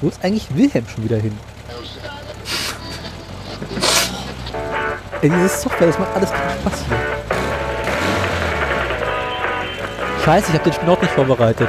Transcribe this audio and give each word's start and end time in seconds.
Wo 0.00 0.08
ist 0.08 0.24
eigentlich 0.24 0.46
Wilhelm 0.56 0.86
schon 0.88 1.04
wieder 1.04 1.18
hin? 1.18 1.36
Ey, 5.20 5.28
dieses 5.28 5.60
Software, 5.60 5.88
das 5.88 5.98
macht 5.98 6.14
alles 6.14 6.30
keinen 6.32 6.60
Spaß 6.60 6.84
hier. 6.88 6.96
Scheiße, 10.24 10.46
ich 10.48 10.54
habe 10.54 10.64
den 10.64 10.72
Spinot 10.72 11.02
nicht 11.02 11.12
vorbereitet. 11.12 11.68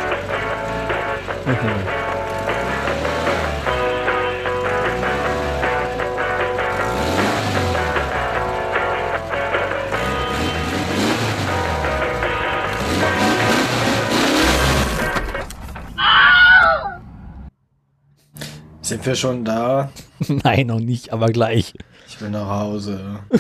Sind 18.92 19.06
wir 19.06 19.16
schon 19.16 19.46
da? 19.46 19.90
Nein, 20.28 20.68
noch 20.68 20.82
nicht, 20.82 21.14
aber 21.14 21.28
gleich. 21.28 21.74
Ich 22.10 22.20
will 22.20 22.30
nach 22.30 22.48
Hause. 22.48 23.20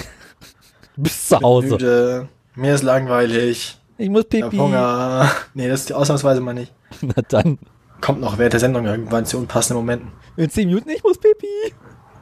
Du 0.95 1.03
bist 1.03 1.27
zu 1.29 1.39
Hause. 1.41 1.67
müde. 1.71 2.29
Mir 2.55 2.73
ist 2.75 2.83
langweilig. 2.83 3.77
Ich 3.97 4.09
muss 4.09 4.25
Ich 4.31 4.41
hab 4.41 4.49
pipi. 4.51 4.61
Hunger. 4.61 5.29
Nee, 5.53 5.67
das 5.67 5.81
ist 5.81 5.93
ausnahmsweise 5.93 6.39
mal 6.39 6.53
nicht. 6.53 6.73
Na 7.01 7.21
dann. 7.27 7.59
Kommt 7.99 8.21
noch 8.21 8.37
während 8.37 8.53
der 8.53 8.59
Sendung 8.61 8.85
irgendwann 8.85 9.25
zu 9.25 9.37
unpassenden 9.37 9.83
Momenten. 9.83 10.11
In 10.37 10.49
10 10.49 10.67
Minuten, 10.69 10.89
ich 10.89 11.03
muss 11.03 11.17
pipi. 11.17 11.73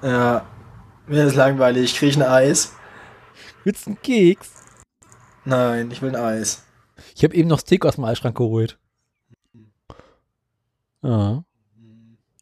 Ja. 0.04 0.44
Mir 1.08 1.26
ist 1.26 1.36
langweilig. 1.36 1.96
Krieg 1.96 2.10
ich 2.10 2.16
ein 2.18 2.24
Eis? 2.24 2.74
Willst 3.64 3.86
du 3.86 3.92
einen 3.92 4.02
Keks? 4.02 4.50
Nein, 5.46 5.90
ich 5.92 6.02
will 6.02 6.16
ein 6.16 6.24
Eis. 6.24 6.64
Ich 7.16 7.24
habe 7.24 7.36
eben 7.36 7.48
noch 7.50 7.60
Steak 7.60 7.86
aus 7.86 7.96
dem 7.96 8.06
Eisschrank 8.06 8.38
geholt. 8.38 8.80
Ja. 11.04 11.44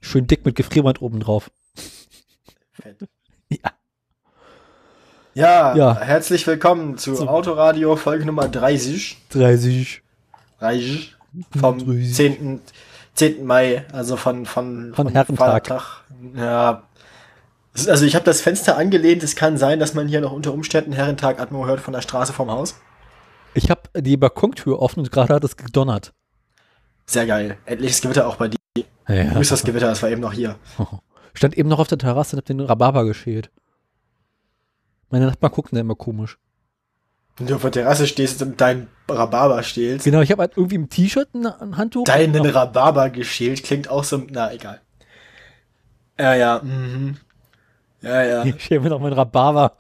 Schön 0.01 0.27
dick 0.27 0.45
mit 0.45 0.55
Gefrierband 0.55 1.01
oben 1.01 1.19
drauf. 1.19 1.51
Fett. 2.73 2.97
Ja. 3.49 3.71
Ja, 5.33 5.75
Ja. 5.75 5.99
herzlich 6.01 6.45
willkommen 6.47 6.97
zu 6.97 7.13
Zum- 7.13 7.29
Autoradio 7.29 7.95
Folge 7.95 8.25
Nummer 8.25 8.49
30. 8.49 9.17
30. 9.29 10.01
30 10.59 11.15
vom 11.57 11.77
30. 11.79 12.13
10. 12.13 12.61
10. 13.15 13.45
Mai, 13.45 13.85
also 13.93 14.17
von 14.17 14.45
von, 14.45 14.93
Von 14.93 15.07
Herrentag. 15.07 15.37
Vatertag. 15.67 16.03
Ja. 16.35 16.83
Also 17.87 18.03
ich 18.05 18.15
habe 18.15 18.25
das 18.25 18.41
Fenster 18.41 18.75
angelehnt. 18.77 19.23
Es 19.23 19.37
kann 19.37 19.57
sein, 19.57 19.79
dass 19.79 19.93
man 19.93 20.09
hier 20.09 20.19
noch 20.19 20.33
unter 20.33 20.51
Umständen 20.53 20.91
Herrentag 20.91 21.39
Atmo 21.39 21.65
hört 21.67 21.79
von 21.79 21.93
der 21.93 22.01
Straße 22.01 22.33
vom 22.33 22.51
Haus. 22.51 22.75
Ich 23.53 23.69
habe 23.69 23.83
die 23.95 24.17
Balkontür 24.17 24.81
offen 24.81 24.99
und 25.01 25.11
gerade 25.11 25.35
hat 25.35 25.43
es 25.45 25.55
gedonnert. 25.55 26.13
Sehr 27.05 27.25
geil. 27.27 27.57
Endlich 27.65 27.91
das 27.93 28.01
Gewitter 28.01 28.27
auch 28.27 28.35
bei 28.35 28.49
dir. 28.49 28.57
Ja. 29.07 29.39
Ist 29.39 29.51
das 29.51 29.63
Gewitter? 29.63 29.87
Das 29.87 30.03
war 30.03 30.09
eben 30.09 30.21
noch 30.21 30.33
hier. 30.33 30.55
Stand 31.33 31.57
eben 31.57 31.69
noch 31.69 31.79
auf 31.79 31.87
der 31.87 31.97
Terrasse 31.97 32.35
und 32.35 32.39
hab 32.39 32.45
den 32.45 32.59
Rhabarber 32.59 33.05
geschält. 33.05 33.51
Meine 35.09 35.27
Nachbarn 35.27 35.51
gucken 35.51 35.75
da 35.75 35.81
immer 35.81 35.95
komisch. 35.95 36.37
Wenn 37.37 37.47
du 37.47 37.55
auf 37.55 37.61
der 37.61 37.71
Terrasse 37.71 38.07
stehst 38.07 38.41
und 38.41 38.59
dein 38.59 38.87
Rhabarber 39.07 39.61
stehlst. 39.63 40.05
Genau, 40.05 40.21
ich 40.21 40.31
habe 40.31 40.41
halt 40.41 40.57
irgendwie 40.57 40.75
im 40.75 40.89
T-Shirt 40.89 41.33
ein, 41.35 41.45
ein 41.45 41.77
Handtuch. 41.77 42.05
Deinen 42.05 42.45
Rhabarber 42.45 43.09
geschält 43.11 43.63
klingt 43.63 43.89
auch 43.89 44.03
so. 44.03 44.23
Na, 44.29 44.51
egal. 44.51 44.81
Ja, 46.19 46.33
ja. 46.33 46.61
Mhm. 46.63 47.17
Ja, 48.01 48.23
ja. 48.23 48.43
Ich 48.43 48.61
schäle 48.63 48.81
mir 48.81 48.89
noch 48.89 48.99
meinen 48.99 49.13
Rhabarber. 49.13 49.73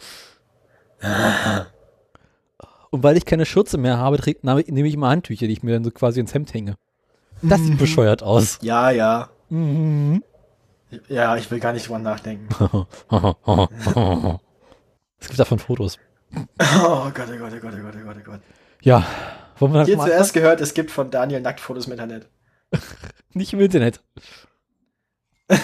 Und 2.91 3.03
weil 3.03 3.17
ich 3.17 3.25
keine 3.25 3.45
Schürze 3.45 3.77
mehr 3.77 3.97
habe, 3.97 4.17
nehme 4.41 4.87
ich 4.87 4.93
immer 4.93 5.09
Handtücher, 5.09 5.47
die 5.47 5.53
ich 5.53 5.63
mir 5.63 5.73
dann 5.73 5.83
so 5.83 5.91
quasi 5.91 6.19
ins 6.19 6.33
Hemd 6.33 6.53
hänge. 6.53 6.75
Das 7.41 7.59
sieht 7.61 7.77
bescheuert 7.77 8.23
aus. 8.23 8.59
Ja, 8.61 8.89
ja. 8.89 9.29
Mhm. 9.49 10.23
Ja, 11.09 11.35
ich 11.35 11.49
will 11.51 11.59
gar 11.59 11.73
nicht 11.73 11.87
drüber 11.87 11.99
nachdenken. 11.99 12.47
Es 15.19 15.27
gibt 15.27 15.39
davon 15.39 15.57
Fotos. 15.57 15.97
Oh 16.35 17.09
Gott, 17.11 17.27
oh 17.27 17.37
Gott, 17.39 17.51
oh 17.55 17.59
Gott, 17.59 17.73
oh 17.75 17.81
Gott, 17.81 17.95
oh 17.99 18.05
Gott, 18.05 18.15
oh 18.19 18.23
Gott. 18.23 18.41
Ja, 18.81 19.03
wollen 19.57 19.73
wir 19.73 19.85
Hier 19.85 19.97
zuerst 19.97 20.33
gehört, 20.33 20.61
es 20.61 20.75
gibt 20.75 20.91
von 20.91 21.09
Daniel 21.09 21.41
Nacktfotos 21.41 21.87
im 21.87 21.93
Internet. 21.93 22.29
nicht 23.33 23.53
im 23.53 23.59
Internet. 23.59 24.01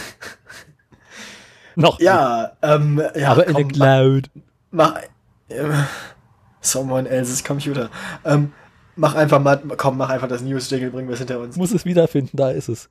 Noch. 1.76 2.00
Ja, 2.00 2.58
ähm, 2.62 3.02
ja, 3.16 3.32
aber 3.32 3.46
in 3.48 3.54
der 3.54 3.64
komm, 3.64 3.72
Cloud. 3.72 4.32
mach, 4.72 5.02
ähm, 5.50 5.86
someone 6.62 7.08
else's 7.08 7.44
Computer. 7.44 7.90
Ähm, 8.26 8.54
mach 8.96 9.16
einfach 9.16 9.40
mal, 9.40 9.62
komm, 9.78 9.98
mach 9.98 10.10
einfach 10.10 10.28
das 10.28 10.42
News-Jingle, 10.42 10.92
bringen 10.92 11.08
wir 11.08 11.14
es 11.14 11.20
hinter 11.20 11.40
uns. 11.40 11.56
Muss 11.56 11.72
es 11.72 11.86
wiederfinden, 11.86 12.38
da 12.38 12.52
ist 12.52 12.70
es. 12.70 12.90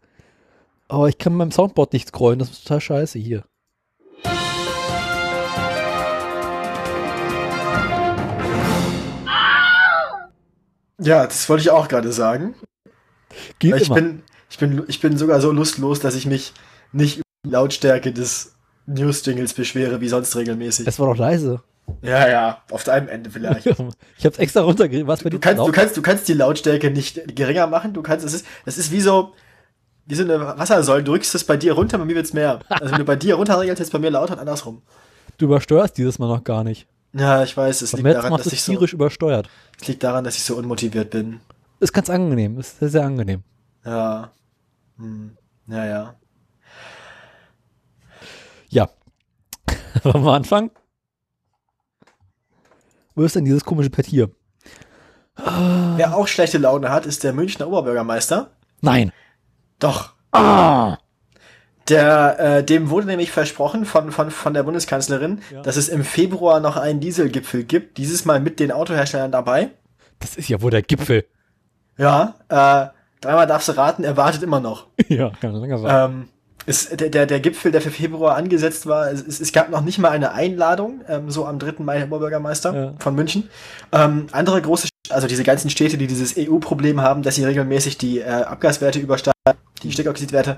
Aber 0.88 1.08
ich 1.08 1.18
kann 1.18 1.32
mit 1.32 1.38
meinem 1.38 1.52
Soundboard 1.52 1.92
nicht 1.92 2.08
scrollen, 2.08 2.38
das 2.38 2.50
ist 2.50 2.64
total 2.64 2.80
scheiße 2.80 3.18
hier. 3.18 3.44
Ja, 11.00 11.26
das 11.26 11.48
wollte 11.48 11.62
ich 11.62 11.70
auch 11.70 11.88
gerade 11.88 12.12
sagen. 12.12 12.54
Geht 13.58 13.74
ich 13.76 13.86
immer. 13.86 13.96
bin, 13.96 14.22
ich 14.50 14.58
bin, 14.58 14.84
ich 14.86 15.00
bin 15.00 15.16
sogar 15.16 15.40
so 15.40 15.50
lustlos, 15.50 15.98
dass 15.98 16.14
ich 16.14 16.26
mich 16.26 16.52
nicht 16.92 17.16
über 17.16 17.24
die 17.44 17.50
Lautstärke 17.50 18.12
des 18.12 18.54
News-Jingles 18.86 19.54
beschwere, 19.54 20.00
wie 20.00 20.08
sonst 20.08 20.36
regelmäßig. 20.36 20.84
das 20.84 21.00
war 21.00 21.08
doch 21.08 21.16
leise. 21.16 21.62
Ja, 22.02 22.28
ja, 22.28 22.62
auf 22.70 22.84
deinem 22.84 23.08
Ende 23.08 23.30
vielleicht. 23.30 23.66
Ich 24.18 24.26
hab's 24.26 24.38
extra 24.38 24.62
runtergerissen. 24.62 25.08
Was 25.08 25.22
bei 25.22 25.30
Du 25.30 25.38
kannst, 25.38 25.58
du 25.66 25.72
kannst, 25.72 25.96
du 25.96 26.02
kannst 26.02 26.28
die 26.28 26.34
Lautstärke 26.34 26.90
nicht 26.90 27.36
geringer 27.36 27.66
machen. 27.66 27.92
Du 27.92 28.02
kannst, 28.02 28.24
es 28.24 28.34
ist, 28.34 28.46
das 28.64 28.78
ist 28.78 28.92
wie 28.92 29.00
so, 29.00 29.32
wie 30.06 30.14
so 30.14 30.22
eine 30.22 30.40
Wassersäule. 30.58 31.02
Du 31.02 31.12
drückst 31.12 31.34
es 31.34 31.44
bei 31.44 31.56
dir 31.56 31.72
runter, 31.72 31.98
bei 31.98 32.04
mir 32.04 32.14
wird's 32.14 32.32
mehr. 32.32 32.60
Also 32.68 32.92
wenn 32.92 32.98
du 32.98 33.04
bei 33.04 33.16
dir 33.16 33.34
runterregelst, 33.34 33.80
ist 33.80 33.88
es 33.88 33.92
bei 33.92 33.98
mir 33.98 34.10
lauter 34.10 34.34
und 34.34 34.40
andersrum. 34.40 34.82
Du 35.38 35.46
übersteuerst 35.46 35.96
dieses 35.98 36.18
Mal 36.18 36.28
noch 36.28 36.44
gar 36.44 36.62
nicht. 36.64 36.86
Ja, 37.14 37.42
ich 37.42 37.56
weiß, 37.56 37.82
es 37.82 37.92
liegt 37.92 38.06
daran, 38.06 38.32
dass 38.32 38.44
du 38.44 38.54
ich 38.54 38.62
so, 38.62 38.72
tierisch 38.72 38.92
übersteuert. 38.92 39.50
es 39.80 39.88
liegt 39.88 40.02
daran, 40.02 40.24
dass 40.24 40.36
ich 40.36 40.44
so 40.44 40.56
unmotiviert 40.56 41.10
bin. 41.10 41.40
Ist 41.80 41.92
ganz 41.92 42.08
angenehm, 42.08 42.58
ist 42.58 42.78
sehr, 42.78 42.88
sehr 42.88 43.04
angenehm. 43.04 43.42
Ja. 43.84 44.30
Hm. 44.98 45.36
Ja, 45.66 45.84
ja. 45.84 46.14
Ja. 48.68 48.88
Wollen 50.02 50.24
wir 50.24 50.32
anfangen? 50.32 50.70
Wo 53.14 53.22
ist 53.22 53.36
denn 53.36 53.44
dieses 53.44 53.64
komische 53.64 53.90
hier? 54.04 54.30
Wer 55.96 56.14
auch 56.14 56.28
schlechte 56.28 56.58
Laune 56.58 56.90
hat, 56.90 57.06
ist 57.06 57.24
der 57.24 57.32
Münchner 57.32 57.66
Oberbürgermeister. 57.68 58.50
Nein. 58.80 59.12
Doch. 59.78 60.14
Ah! 60.32 60.98
Der, 61.88 62.38
äh, 62.38 62.64
dem 62.64 62.90
wurde 62.90 63.06
nämlich 63.06 63.32
versprochen 63.32 63.84
von, 63.84 64.12
von, 64.12 64.30
von 64.30 64.54
der 64.54 64.62
Bundeskanzlerin, 64.62 65.40
Ja. 65.50 65.62
dass 65.62 65.76
es 65.76 65.88
im 65.88 66.04
Februar 66.04 66.60
noch 66.60 66.76
einen 66.76 67.00
Dieselgipfel 67.00 67.64
gibt. 67.64 67.98
Dieses 67.98 68.24
Mal 68.24 68.40
mit 68.40 68.60
den 68.60 68.70
Autoherstellern 68.70 69.32
dabei. 69.32 69.70
Das 70.20 70.36
ist 70.36 70.48
ja 70.48 70.62
wohl 70.62 70.70
der 70.70 70.82
Gipfel. 70.82 71.26
Ja, 71.98 72.34
äh, 72.48 72.86
dreimal 73.20 73.46
darfst 73.46 73.68
du 73.68 73.72
raten, 73.76 74.04
er 74.04 74.16
wartet 74.16 74.42
immer 74.42 74.60
noch. 74.60 74.86
ja, 75.08 75.30
kann 75.40 75.52
lange 75.54 75.82
warten. 75.82 76.12
Ähm, 76.14 76.28
ist 76.66 77.00
der, 77.00 77.08
der, 77.08 77.26
der 77.26 77.40
Gipfel, 77.40 77.72
der 77.72 77.80
für 77.80 77.90
Februar 77.90 78.36
angesetzt 78.36 78.86
war, 78.86 79.10
es, 79.10 79.40
es, 79.40 79.52
gab 79.52 79.70
noch 79.70 79.82
nicht 79.82 79.98
mal 79.98 80.10
eine 80.10 80.32
Einladung, 80.32 81.00
ähm, 81.08 81.30
so 81.30 81.46
am 81.46 81.58
3. 81.58 81.74
Mai, 81.78 81.98
der 81.98 82.06
Oberbürgermeister 82.06 82.74
Ja. 82.74 82.94
von 82.98 83.14
München. 83.14 83.48
Ähm, 83.92 84.26
andere 84.32 84.62
große, 84.62 84.88
also 85.10 85.26
diese 85.26 85.44
ganzen 85.44 85.70
Städte, 85.70 85.98
die 85.98 86.06
dieses 86.06 86.34
EU-Problem 86.36 87.00
haben, 87.00 87.22
dass 87.22 87.34
sie 87.34 87.44
regelmäßig 87.44 87.98
die 87.98 88.20
äh, 88.20 88.24
Abgaswerte 88.24 89.00
übersteigen, 89.00 89.32
die 89.82 89.92
Stickoxidwerte, 89.92 90.56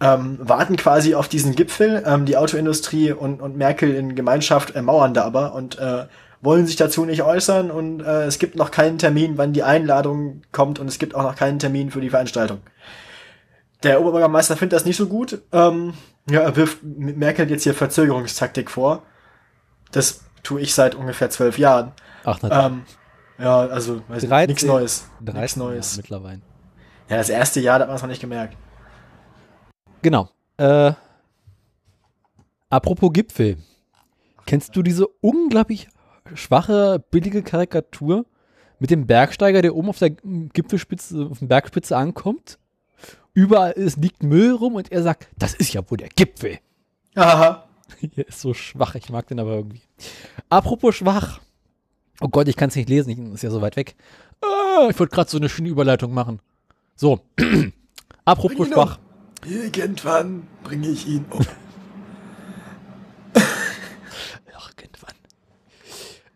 ähm, 0.00 0.38
warten 0.40 0.76
quasi 0.76 1.14
auf 1.14 1.28
diesen 1.28 1.54
Gipfel. 1.54 2.02
Ähm, 2.06 2.24
die 2.26 2.36
Autoindustrie 2.36 3.12
und, 3.12 3.40
und 3.40 3.56
Merkel 3.56 3.94
in 3.94 4.14
Gemeinschaft 4.14 4.74
äh, 4.76 4.82
mauern 4.82 5.14
da 5.14 5.24
aber 5.24 5.54
und 5.54 5.78
äh, 5.78 6.04
wollen 6.40 6.66
sich 6.66 6.76
dazu 6.76 7.04
nicht 7.04 7.22
äußern 7.22 7.70
und 7.70 8.00
äh, 8.00 8.24
es 8.24 8.38
gibt 8.38 8.54
noch 8.54 8.70
keinen 8.70 8.98
Termin, 8.98 9.38
wann 9.38 9.52
die 9.52 9.64
Einladung 9.64 10.42
kommt 10.52 10.78
und 10.78 10.86
es 10.86 10.98
gibt 10.98 11.14
auch 11.14 11.22
noch 11.22 11.34
keinen 11.34 11.58
Termin 11.58 11.90
für 11.90 12.00
die 12.00 12.10
Veranstaltung. 12.10 12.60
Der 13.82 14.00
Oberbürgermeister 14.00 14.56
findet 14.56 14.76
das 14.76 14.84
nicht 14.84 14.96
so 14.96 15.06
gut. 15.06 15.40
Ähm, 15.52 15.94
ja, 16.28 16.40
er 16.40 16.56
wirft 16.56 16.82
Merkel 16.82 17.48
jetzt 17.50 17.62
hier 17.62 17.74
Verzögerungstaktik 17.74 18.70
vor. 18.70 19.02
Das 19.92 20.24
tue 20.42 20.60
ich 20.60 20.74
seit 20.74 20.94
ungefähr 20.94 21.30
zwölf 21.30 21.58
Jahren. 21.58 21.92
Ach, 22.24 22.38
na, 22.42 22.66
Ähm, 22.66 22.82
ja, 23.38 23.60
also 23.60 24.02
weiß 24.08 24.22
nicht, 24.22 24.30
13 24.32 24.48
nichts 24.48 24.64
Neues. 24.64 25.08
13 25.20 25.40
Nichts 25.40 25.56
Neues. 25.56 25.96
mittlerweile. 25.96 26.40
Ja, 27.08 27.16
das 27.16 27.28
erste 27.28 27.60
Jahr, 27.60 27.78
da 27.78 27.84
hat 27.84 27.88
man 27.88 27.96
es 27.96 28.02
noch 28.02 28.08
nicht 28.08 28.20
gemerkt. 28.20 28.56
Genau. 30.02 30.28
Äh, 30.56 30.92
apropos 32.68 33.12
Gipfel. 33.12 33.58
Kennst 34.46 34.74
du 34.76 34.82
diese 34.82 35.06
unglaublich 35.20 35.88
schwache, 36.34 37.02
billige 37.10 37.42
Karikatur 37.42 38.26
mit 38.78 38.90
dem 38.90 39.06
Bergsteiger, 39.06 39.62
der 39.62 39.74
oben 39.74 39.88
auf 39.88 39.98
der 39.98 40.10
Gipfelspitze, 40.10 41.28
auf 41.30 41.38
der 41.38 41.46
Bergspitze 41.46 41.96
ankommt? 41.96 42.58
Überall 43.38 43.70
ist, 43.70 43.98
liegt 43.98 44.24
Müll 44.24 44.50
rum 44.50 44.74
und 44.74 44.90
er 44.90 45.04
sagt, 45.04 45.28
das 45.38 45.54
ist 45.54 45.72
ja 45.72 45.88
wohl 45.88 45.96
der 45.96 46.08
Gipfel. 46.08 46.58
Aha. 47.14 47.68
Hier 48.00 48.26
ist 48.28 48.40
so 48.40 48.52
schwach, 48.52 48.96
ich 48.96 49.10
mag 49.10 49.28
den 49.28 49.38
aber 49.38 49.52
irgendwie. 49.52 49.82
Apropos 50.48 50.96
schwach. 50.96 51.38
Oh 52.20 52.26
Gott, 52.26 52.48
ich 52.48 52.56
kann 52.56 52.70
es 52.70 52.74
nicht 52.74 52.88
lesen, 52.88 53.10
ich 53.10 53.18
ist 53.34 53.44
ja 53.44 53.50
so 53.50 53.60
weit 53.60 53.76
weg. 53.76 53.94
Ah, 54.42 54.88
ich 54.90 54.98
wollte 54.98 55.14
gerade 55.14 55.30
so 55.30 55.36
eine 55.36 55.48
schöne 55.48 55.68
Überleitung 55.68 56.12
machen. 56.12 56.40
So. 56.96 57.20
Apropos 58.24 58.66
schwach. 58.66 58.98
Um. 59.44 59.52
Irgendwann 59.52 60.48
bringe 60.64 60.88
ich 60.88 61.06
ihn 61.06 61.24
um. 61.30 61.46
Irgendwann. 64.76 65.14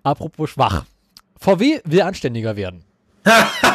Apropos 0.04 0.50
schwach. 0.50 0.84
VW 1.36 1.80
will 1.84 2.02
anständiger 2.02 2.54
werden. 2.54 2.84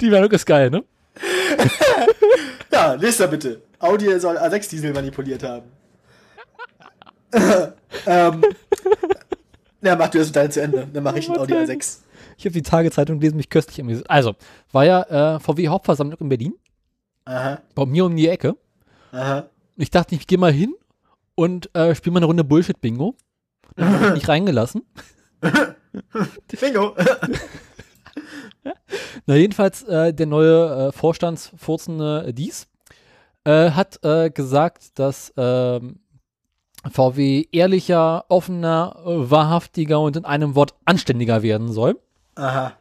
Die 0.00 0.10
Werbung 0.10 0.30
ist 0.30 0.46
geil, 0.46 0.70
ne? 0.70 0.84
ja, 2.72 2.96
da 2.96 3.26
bitte. 3.26 3.62
Audi 3.78 4.18
soll 4.20 4.36
A6 4.36 4.70
Diesel 4.70 4.92
manipuliert 4.92 5.42
haben. 5.42 5.66
ähm, 8.06 8.44
ja, 9.82 9.96
mach 9.96 10.08
du 10.08 10.18
das 10.18 10.32
dann 10.32 10.50
zu 10.50 10.62
Ende. 10.62 10.86
Dann 10.92 11.02
mache 11.02 11.18
ich 11.18 11.28
einen 11.28 11.38
Audi 11.38 11.54
A6. 11.54 11.98
Ich 12.38 12.44
habe 12.44 12.52
die 12.52 12.62
Tagezeitung 12.62 13.18
gelesen, 13.18 13.36
mich 13.36 13.48
köstlich 13.48 13.80
amüsiert. 13.80 14.08
Also, 14.10 14.34
war 14.72 14.84
ja 14.84 15.36
äh, 15.36 15.40
VW 15.40 15.68
Hauptversammlung 15.68 16.18
in 16.20 16.28
Berlin. 16.28 16.54
Aha. 17.24 17.60
Bei 17.74 17.86
mir 17.86 18.04
um 18.04 18.14
die 18.14 18.28
Ecke. 18.28 18.56
Aha. 19.12 19.48
Ich 19.76 19.90
dachte, 19.90 20.14
ich 20.14 20.26
gehe 20.26 20.38
mal 20.38 20.52
hin 20.52 20.74
und 21.34 21.74
äh, 21.74 21.94
spiele 21.94 22.14
mal 22.14 22.18
eine 22.18 22.26
Runde 22.26 22.44
Bullshit-Bingo. 22.44 23.14
Dann 23.76 23.92
hab 23.92 24.08
ich 24.08 24.14
mich 24.14 24.28
reingelassen. 24.28 24.82
Bingo. 26.60 26.94
Na, 29.26 29.34
jedenfalls, 29.34 29.82
äh, 29.84 30.12
der 30.12 30.26
neue 30.26 30.88
äh, 30.88 30.92
Vorstandsfurzende 30.92 32.32
Dies 32.32 32.68
äh, 33.44 33.70
hat 33.70 34.04
äh, 34.04 34.30
gesagt, 34.30 34.98
dass 34.98 35.32
ähm, 35.36 36.00
VW 36.90 37.46
ehrlicher, 37.52 38.24
offener, 38.28 38.96
äh, 39.04 39.30
wahrhaftiger 39.30 40.00
und 40.00 40.16
in 40.16 40.24
einem 40.24 40.54
Wort 40.54 40.74
anständiger 40.84 41.42
werden 41.42 41.72
soll. 41.72 41.98
Aha. 42.34 42.72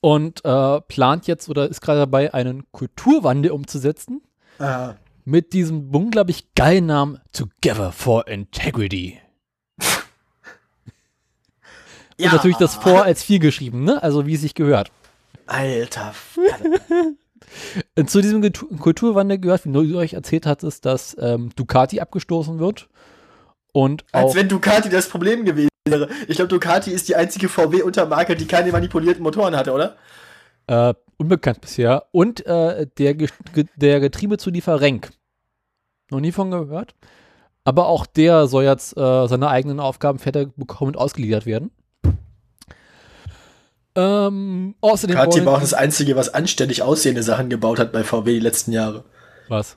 Und 0.00 0.44
äh, 0.44 0.80
plant 0.82 1.26
jetzt 1.26 1.48
oder 1.48 1.68
ist 1.68 1.80
gerade 1.80 2.00
dabei, 2.00 2.32
einen 2.34 2.70
Kulturwandel 2.70 3.50
umzusetzen 3.50 4.22
Aha. 4.58 4.96
mit 5.24 5.52
diesem 5.52 5.94
unglaublich 5.94 6.54
geilen 6.54 6.86
Namen 6.86 7.20
Together 7.32 7.90
for 7.92 8.28
Integrity. 8.28 9.18
Und 12.26 12.32
natürlich 12.32 12.56
das 12.56 12.74
vor 12.74 13.04
als 13.04 13.22
viel 13.22 13.38
geschrieben, 13.38 13.84
ne? 13.84 14.02
Also 14.02 14.26
wie 14.26 14.34
es 14.34 14.40
sich 14.40 14.54
gehört. 14.54 14.90
Alter. 15.46 16.14
Und 17.96 18.10
zu 18.10 18.20
diesem 18.20 18.42
Kultu- 18.42 18.76
Kulturwandel 18.78 19.38
gehört, 19.38 19.64
wie 19.64 19.72
du 19.72 19.98
euch 19.98 20.12
erzählt 20.14 20.46
hattest, 20.46 20.84
dass 20.84 21.16
ähm, 21.20 21.50
Ducati 21.56 22.00
abgestoßen 22.00 22.58
wird. 22.58 22.88
Und 23.72 24.04
Als 24.12 24.34
wenn 24.34 24.48
Ducati 24.48 24.88
das 24.88 25.08
Problem 25.08 25.44
gewesen 25.44 25.68
wäre. 25.88 26.08
Ich 26.26 26.36
glaube, 26.36 26.48
Ducati 26.48 26.90
ist 26.90 27.08
die 27.08 27.16
einzige 27.16 27.48
VW-Untermarke, 27.48 28.36
die 28.36 28.46
keine 28.46 28.72
manipulierten 28.72 29.22
Motoren 29.22 29.56
hatte, 29.56 29.72
oder? 29.72 29.96
äh, 30.66 30.92
unbekannt 31.16 31.60
bisher. 31.62 32.04
Und 32.12 32.44
äh, 32.46 32.86
der, 32.98 33.14
Ge 33.14 33.28
der 33.76 34.00
Getriebezulieferer 34.00 34.80
Renk. 34.80 35.10
Noch 36.10 36.20
nie 36.20 36.32
von 36.32 36.50
gehört. 36.50 36.94
Aber 37.64 37.86
auch 37.86 38.06
der 38.06 38.46
soll 38.46 38.64
jetzt 38.64 38.96
äh, 38.96 39.26
seine 39.28 39.48
eigenen 39.48 39.80
Aufgaben 39.80 40.18
fertig 40.18 40.50
bekommen 40.56 40.90
und 40.92 40.96
ausgeliefert 40.98 41.46
werden. 41.46 41.70
Ähm, 44.00 44.74
außerdem 44.80 45.16
Ducati 45.16 45.36
wollen- 45.38 45.46
war 45.46 45.54
auch 45.56 45.60
das 45.60 45.74
Einzige, 45.74 46.14
was 46.14 46.32
anständig 46.32 46.82
aussehende 46.82 47.22
Sachen 47.24 47.48
gebaut 47.50 47.80
hat 47.80 47.90
bei 47.92 48.04
VW 48.04 48.34
die 48.34 48.40
letzten 48.40 48.70
Jahre. 48.72 49.04
was? 49.48 49.76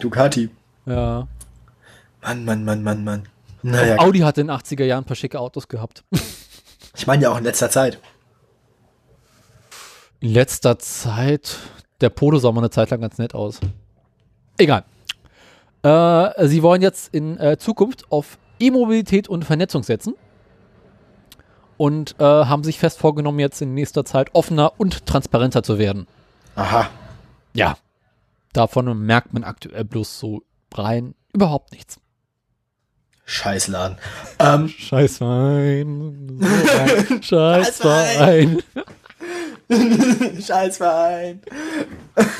Ducati. 0.00 0.50
Ja. 0.86 1.26
Mann, 2.20 2.44
Mann, 2.44 2.64
Mann, 2.64 2.82
Mann, 2.82 3.04
Mann. 3.04 3.28
Naja, 3.62 3.98
Audi 3.98 4.18
hat 4.18 4.36
in 4.36 4.48
den 4.48 4.56
80er 4.56 4.84
Jahren 4.84 5.04
ein 5.04 5.06
paar 5.06 5.16
schicke 5.16 5.40
Autos 5.40 5.68
gehabt. 5.68 6.04
ich 6.96 7.06
meine 7.06 7.22
ja 7.22 7.30
auch 7.30 7.38
in 7.38 7.44
letzter 7.44 7.70
Zeit. 7.70 7.98
In 10.20 10.32
letzter 10.32 10.78
Zeit, 10.78 11.56
der 12.00 12.10
Polo 12.10 12.38
sah 12.38 12.52
mal 12.52 12.60
eine 12.60 12.70
Zeit 12.70 12.90
lang 12.90 13.00
ganz 13.00 13.16
nett 13.18 13.34
aus. 13.34 13.60
Egal. 14.58 14.84
Äh, 15.82 16.46
sie 16.46 16.62
wollen 16.62 16.82
jetzt 16.82 17.14
in 17.14 17.38
äh, 17.38 17.56
Zukunft 17.58 18.10
auf 18.10 18.38
E-Mobilität 18.58 19.28
und 19.28 19.44
Vernetzung 19.44 19.82
setzen. 19.82 20.14
Und 21.76 22.14
äh, 22.18 22.24
haben 22.24 22.64
sich 22.64 22.78
fest 22.78 22.98
vorgenommen, 22.98 23.40
jetzt 23.40 23.60
in 23.60 23.74
nächster 23.74 24.04
Zeit 24.04 24.30
offener 24.34 24.72
und 24.78 25.06
transparenter 25.06 25.62
zu 25.62 25.78
werden. 25.78 26.06
Aha. 26.56 26.88
Ja. 27.52 27.76
Davon 28.52 29.04
merkt 29.04 29.32
man 29.34 29.42
aktuell 29.44 29.84
bloß 29.84 30.18
so 30.18 30.42
rein 30.72 31.14
überhaupt 31.32 31.72
nichts. 31.72 31.98
Scheißladen. 33.26 33.98
Ähm, 34.38 34.68
Scheißwein. 34.68 36.38
So 36.40 36.46
Scheißwein. 37.22 38.62
Scheißwein. 38.62 38.62
Scheißverein. 40.42 41.40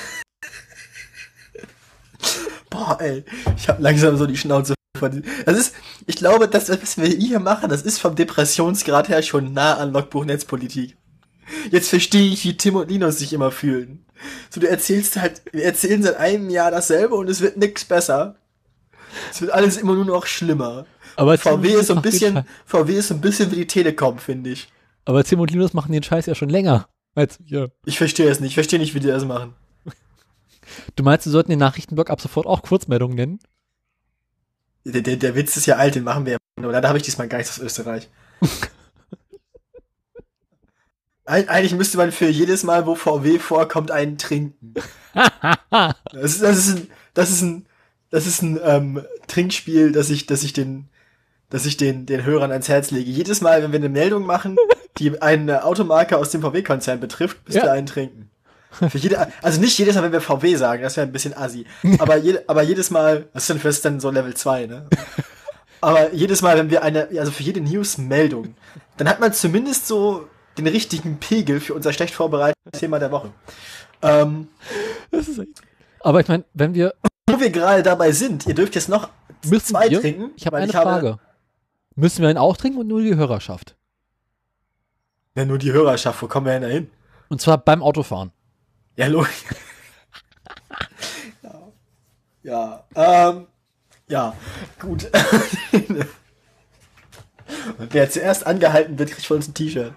Boah, 2.70 2.98
ey. 3.00 3.24
Ich 3.56 3.68
habe 3.68 3.82
langsam 3.82 4.16
so 4.16 4.26
die 4.26 4.36
Schnauze 4.36 4.74
Das 5.00 5.58
ist, 5.58 5.74
ich 6.06 6.16
glaube, 6.16 6.48
das, 6.48 6.68
was 6.68 6.98
wir 6.98 7.08
hier 7.08 7.40
machen, 7.40 7.68
das 7.68 7.82
ist 7.82 7.98
vom 7.98 8.14
Depressionsgrad 8.14 9.08
her 9.08 9.22
schon 9.22 9.52
nah 9.52 9.74
an 9.74 9.92
Logbuch-Netzpolitik. 9.92 10.96
Jetzt 11.70 11.88
verstehe 11.88 12.32
ich, 12.32 12.44
wie 12.44 12.56
Tim 12.56 12.76
und 12.76 12.90
Linus 12.90 13.18
sich 13.18 13.32
immer 13.32 13.50
fühlen. 13.50 14.04
So, 14.50 14.60
du 14.60 14.68
erzählst 14.68 15.16
halt, 15.16 15.42
wir 15.52 15.64
erzählen 15.64 16.02
seit 16.02 16.16
einem 16.16 16.48
Jahr 16.48 16.70
dasselbe 16.70 17.16
und 17.16 17.28
es 17.28 17.40
wird 17.40 17.56
nix 17.56 17.84
besser. 17.84 18.36
Es 19.30 19.40
wird 19.40 19.52
alles 19.52 19.76
immer 19.76 19.94
nur 19.94 20.04
noch 20.04 20.26
schlimmer. 20.26 20.86
Aber 21.16 21.36
VW 21.38 21.68
Tim 21.68 21.80
ist 21.80 21.86
so 21.88 21.94
ein 21.94 22.02
bisschen, 22.02 22.44
VW 22.64 22.94
ist 22.94 23.08
so 23.08 23.14
ein 23.14 23.20
bisschen 23.20 23.50
wie 23.50 23.56
die 23.56 23.66
Telekom, 23.66 24.18
finde 24.18 24.50
ich. 24.50 24.68
Aber 25.04 25.24
Tim 25.24 25.40
und 25.40 25.50
Linus 25.50 25.74
machen 25.74 25.92
den 25.92 26.02
Scheiß 26.02 26.26
ja 26.26 26.34
schon 26.34 26.48
länger. 26.48 26.88
Als, 27.14 27.38
ja. 27.46 27.66
Ich 27.84 27.98
verstehe 27.98 28.28
es 28.30 28.40
nicht. 28.40 28.50
Ich 28.50 28.54
verstehe 28.54 28.78
nicht, 28.78 28.94
wie 28.94 29.00
die 29.00 29.08
das 29.08 29.24
machen. 29.24 29.54
Du 30.96 31.02
meinst, 31.02 31.26
wir 31.26 31.32
sollten 31.32 31.50
den 31.50 31.58
Nachrichtenblock 31.58 32.10
ab 32.10 32.20
sofort 32.20 32.46
auch 32.46 32.62
Kurzmeldungen 32.62 33.16
nennen? 33.16 33.38
Der, 34.84 35.00
der, 35.02 35.16
der 35.16 35.34
Witz 35.34 35.56
ist 35.56 35.66
ja 35.66 35.76
alt, 35.76 35.94
den 35.94 36.04
machen 36.04 36.26
wir 36.26 36.32
ja. 36.32 36.38
Aber 36.62 36.80
da 36.80 36.88
habe 36.88 36.98
ich 36.98 37.04
diesmal 37.04 37.28
gar 37.28 37.38
nichts 37.38 37.58
aus 37.58 37.64
Österreich. 37.64 38.08
Eig 41.26 41.48
eigentlich 41.48 41.74
müsste 41.74 41.96
man 41.96 42.12
für 42.12 42.28
jedes 42.28 42.64
Mal, 42.64 42.86
wo 42.86 42.94
VW 42.94 43.38
vorkommt, 43.38 43.90
einen 43.90 44.18
trinken. 44.18 44.74
Das 46.12 46.34
ist, 46.34 46.42
das 46.42 46.56
ist 46.58 46.76
ein, 46.76 46.90
das 47.14 47.30
ist 47.30 47.42
ein, 47.42 47.66
das 48.10 48.26
ist 48.28 48.42
ein 48.42 48.60
ähm, 48.62 49.04
Trinkspiel, 49.26 49.90
das 49.90 50.08
ich, 50.10 50.26
das 50.26 50.44
ich 50.44 50.52
den, 50.52 50.88
dass 51.50 51.66
ich 51.66 51.76
den, 51.76 52.06
den 52.06 52.24
Hörern 52.24 52.52
ans 52.52 52.68
Herz 52.68 52.92
lege. 52.92 53.10
Jedes 53.10 53.40
Mal, 53.40 53.62
wenn 53.62 53.72
wir 53.72 53.80
eine 53.80 53.88
Meldung 53.88 54.24
machen, 54.24 54.56
die 54.98 55.20
eine 55.20 55.64
Automarke 55.64 56.16
aus 56.16 56.30
dem 56.30 56.42
VW-Konzern 56.42 57.00
betrifft, 57.00 57.38
müsst 57.46 57.58
ihr 57.58 57.64
Ja. 57.64 57.72
einen 57.72 57.86
trinken. 57.86 58.30
Für 58.88 58.98
jede, 58.98 59.28
also 59.42 59.60
nicht 59.60 59.78
jedes 59.78 59.94
Mal, 59.94 60.02
wenn 60.02 60.12
wir 60.12 60.20
VW 60.20 60.54
sagen, 60.56 60.82
das 60.82 60.96
wäre 60.96 61.06
ein 61.06 61.12
bisschen 61.12 61.36
assi. 61.36 61.66
Aber, 61.98 62.16
je, 62.16 62.38
aber 62.46 62.62
jedes 62.62 62.90
Mal, 62.90 63.28
das 63.32 63.44
ist 63.44 63.50
dann, 63.50 63.60
das 63.62 63.76
ist 63.76 63.84
dann 63.84 64.00
so 64.00 64.10
Level 64.10 64.34
2, 64.34 64.66
ne? 64.66 64.86
Aber 65.80 66.12
jedes 66.14 66.40
Mal, 66.42 66.56
wenn 66.56 66.70
wir 66.70 66.82
eine, 66.82 67.08
also 67.18 67.30
für 67.30 67.42
jede 67.42 67.60
News-Meldung, 67.60 68.54
dann 68.96 69.08
hat 69.08 69.20
man 69.20 69.32
zumindest 69.32 69.86
so 69.86 70.28
den 70.58 70.66
richtigen 70.66 71.18
Pegel 71.18 71.60
für 71.60 71.74
unser 71.74 71.92
schlecht 71.92 72.14
vorbereitetes 72.14 72.80
Thema 72.80 72.98
der 72.98 73.10
Woche. 73.10 73.30
Ähm, 74.02 74.48
Das 75.10 75.28
ist 75.28 75.38
echt- 75.38 75.60
Aber 76.00 76.20
ich 76.20 76.28
meine, 76.28 76.44
wenn 76.54 76.74
wir 76.74 76.94
wo 77.28 77.40
wir 77.40 77.50
gerade 77.50 77.82
dabei 77.82 78.12
sind, 78.12 78.46
ihr 78.46 78.54
dürft 78.54 78.74
jetzt 78.74 78.88
noch 78.88 79.08
müssen 79.46 79.66
zwei 79.66 79.88
wir, 79.90 80.00
trinken. 80.00 80.30
ich 80.36 80.46
habe 80.46 80.56
eine 80.58 80.72
habe- 80.72 80.82
Frage. 80.90 81.18
Müssen 81.96 82.20
wir 82.22 82.28
einen 82.28 82.38
auch 82.38 82.56
trinken 82.56 82.78
und 82.80 82.86
nur 82.88 83.00
die 83.02 83.14
Hörerschaft? 83.16 83.76
Ja, 85.36 85.44
nur 85.44 85.58
die 85.58 85.72
Hörerschaft, 85.72 86.20
wo 86.22 86.26
kommen 86.28 86.46
wir 86.46 86.52
denn 86.52 86.62
da 86.62 86.68
hin? 86.68 86.90
Und 87.28 87.40
zwar 87.40 87.58
beim 87.58 87.82
Autofahren. 87.82 88.30
Ja, 88.96 89.06
logisch. 89.08 89.44
ja, 91.42 91.60
ja, 92.42 92.84
ähm, 92.94 93.46
ja, 94.08 94.34
gut. 94.80 95.10
Wer 97.90 98.10
zuerst 98.10 98.46
angehalten 98.46 98.98
wird, 98.98 99.10
kriegt 99.10 99.26
von 99.26 99.36
uns 99.38 99.48
ein 99.48 99.54
T-Shirt. 99.54 99.92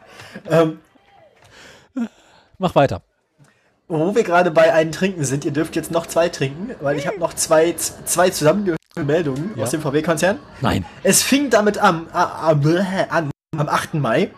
Ähm, 0.50 0.80
Mach 2.58 2.74
weiter. 2.76 3.02
wo 3.88 4.16
wir 4.16 4.24
gerade 4.24 4.52
bei 4.52 4.74
einem 4.74 4.92
Trinken 4.92 5.24
sind, 5.24 5.46
ihr 5.46 5.52
dürft 5.52 5.76
jetzt 5.76 5.92
noch 5.92 6.08
zwei 6.08 6.30
trinken, 6.30 6.72
weil 6.82 6.98
ich 6.98 7.06
habe 7.08 7.20
noch 7.20 7.34
zwei, 7.34 7.74
zwei 7.74 8.30
zusammengehörige 8.32 8.78
Meldungen 8.98 9.52
Ja. 9.56 9.64
aus 9.64 9.72
dem 9.72 9.82
VW-Konzern. 9.82 10.40
Nein. 10.62 10.86
Es 11.04 11.22
fing 11.24 11.50
damit 11.50 11.78
am, 11.78 12.08
am, 12.12 12.62
an, 13.10 13.32
am 13.56 13.70
8. 13.70 13.94
Mai. 13.96 14.32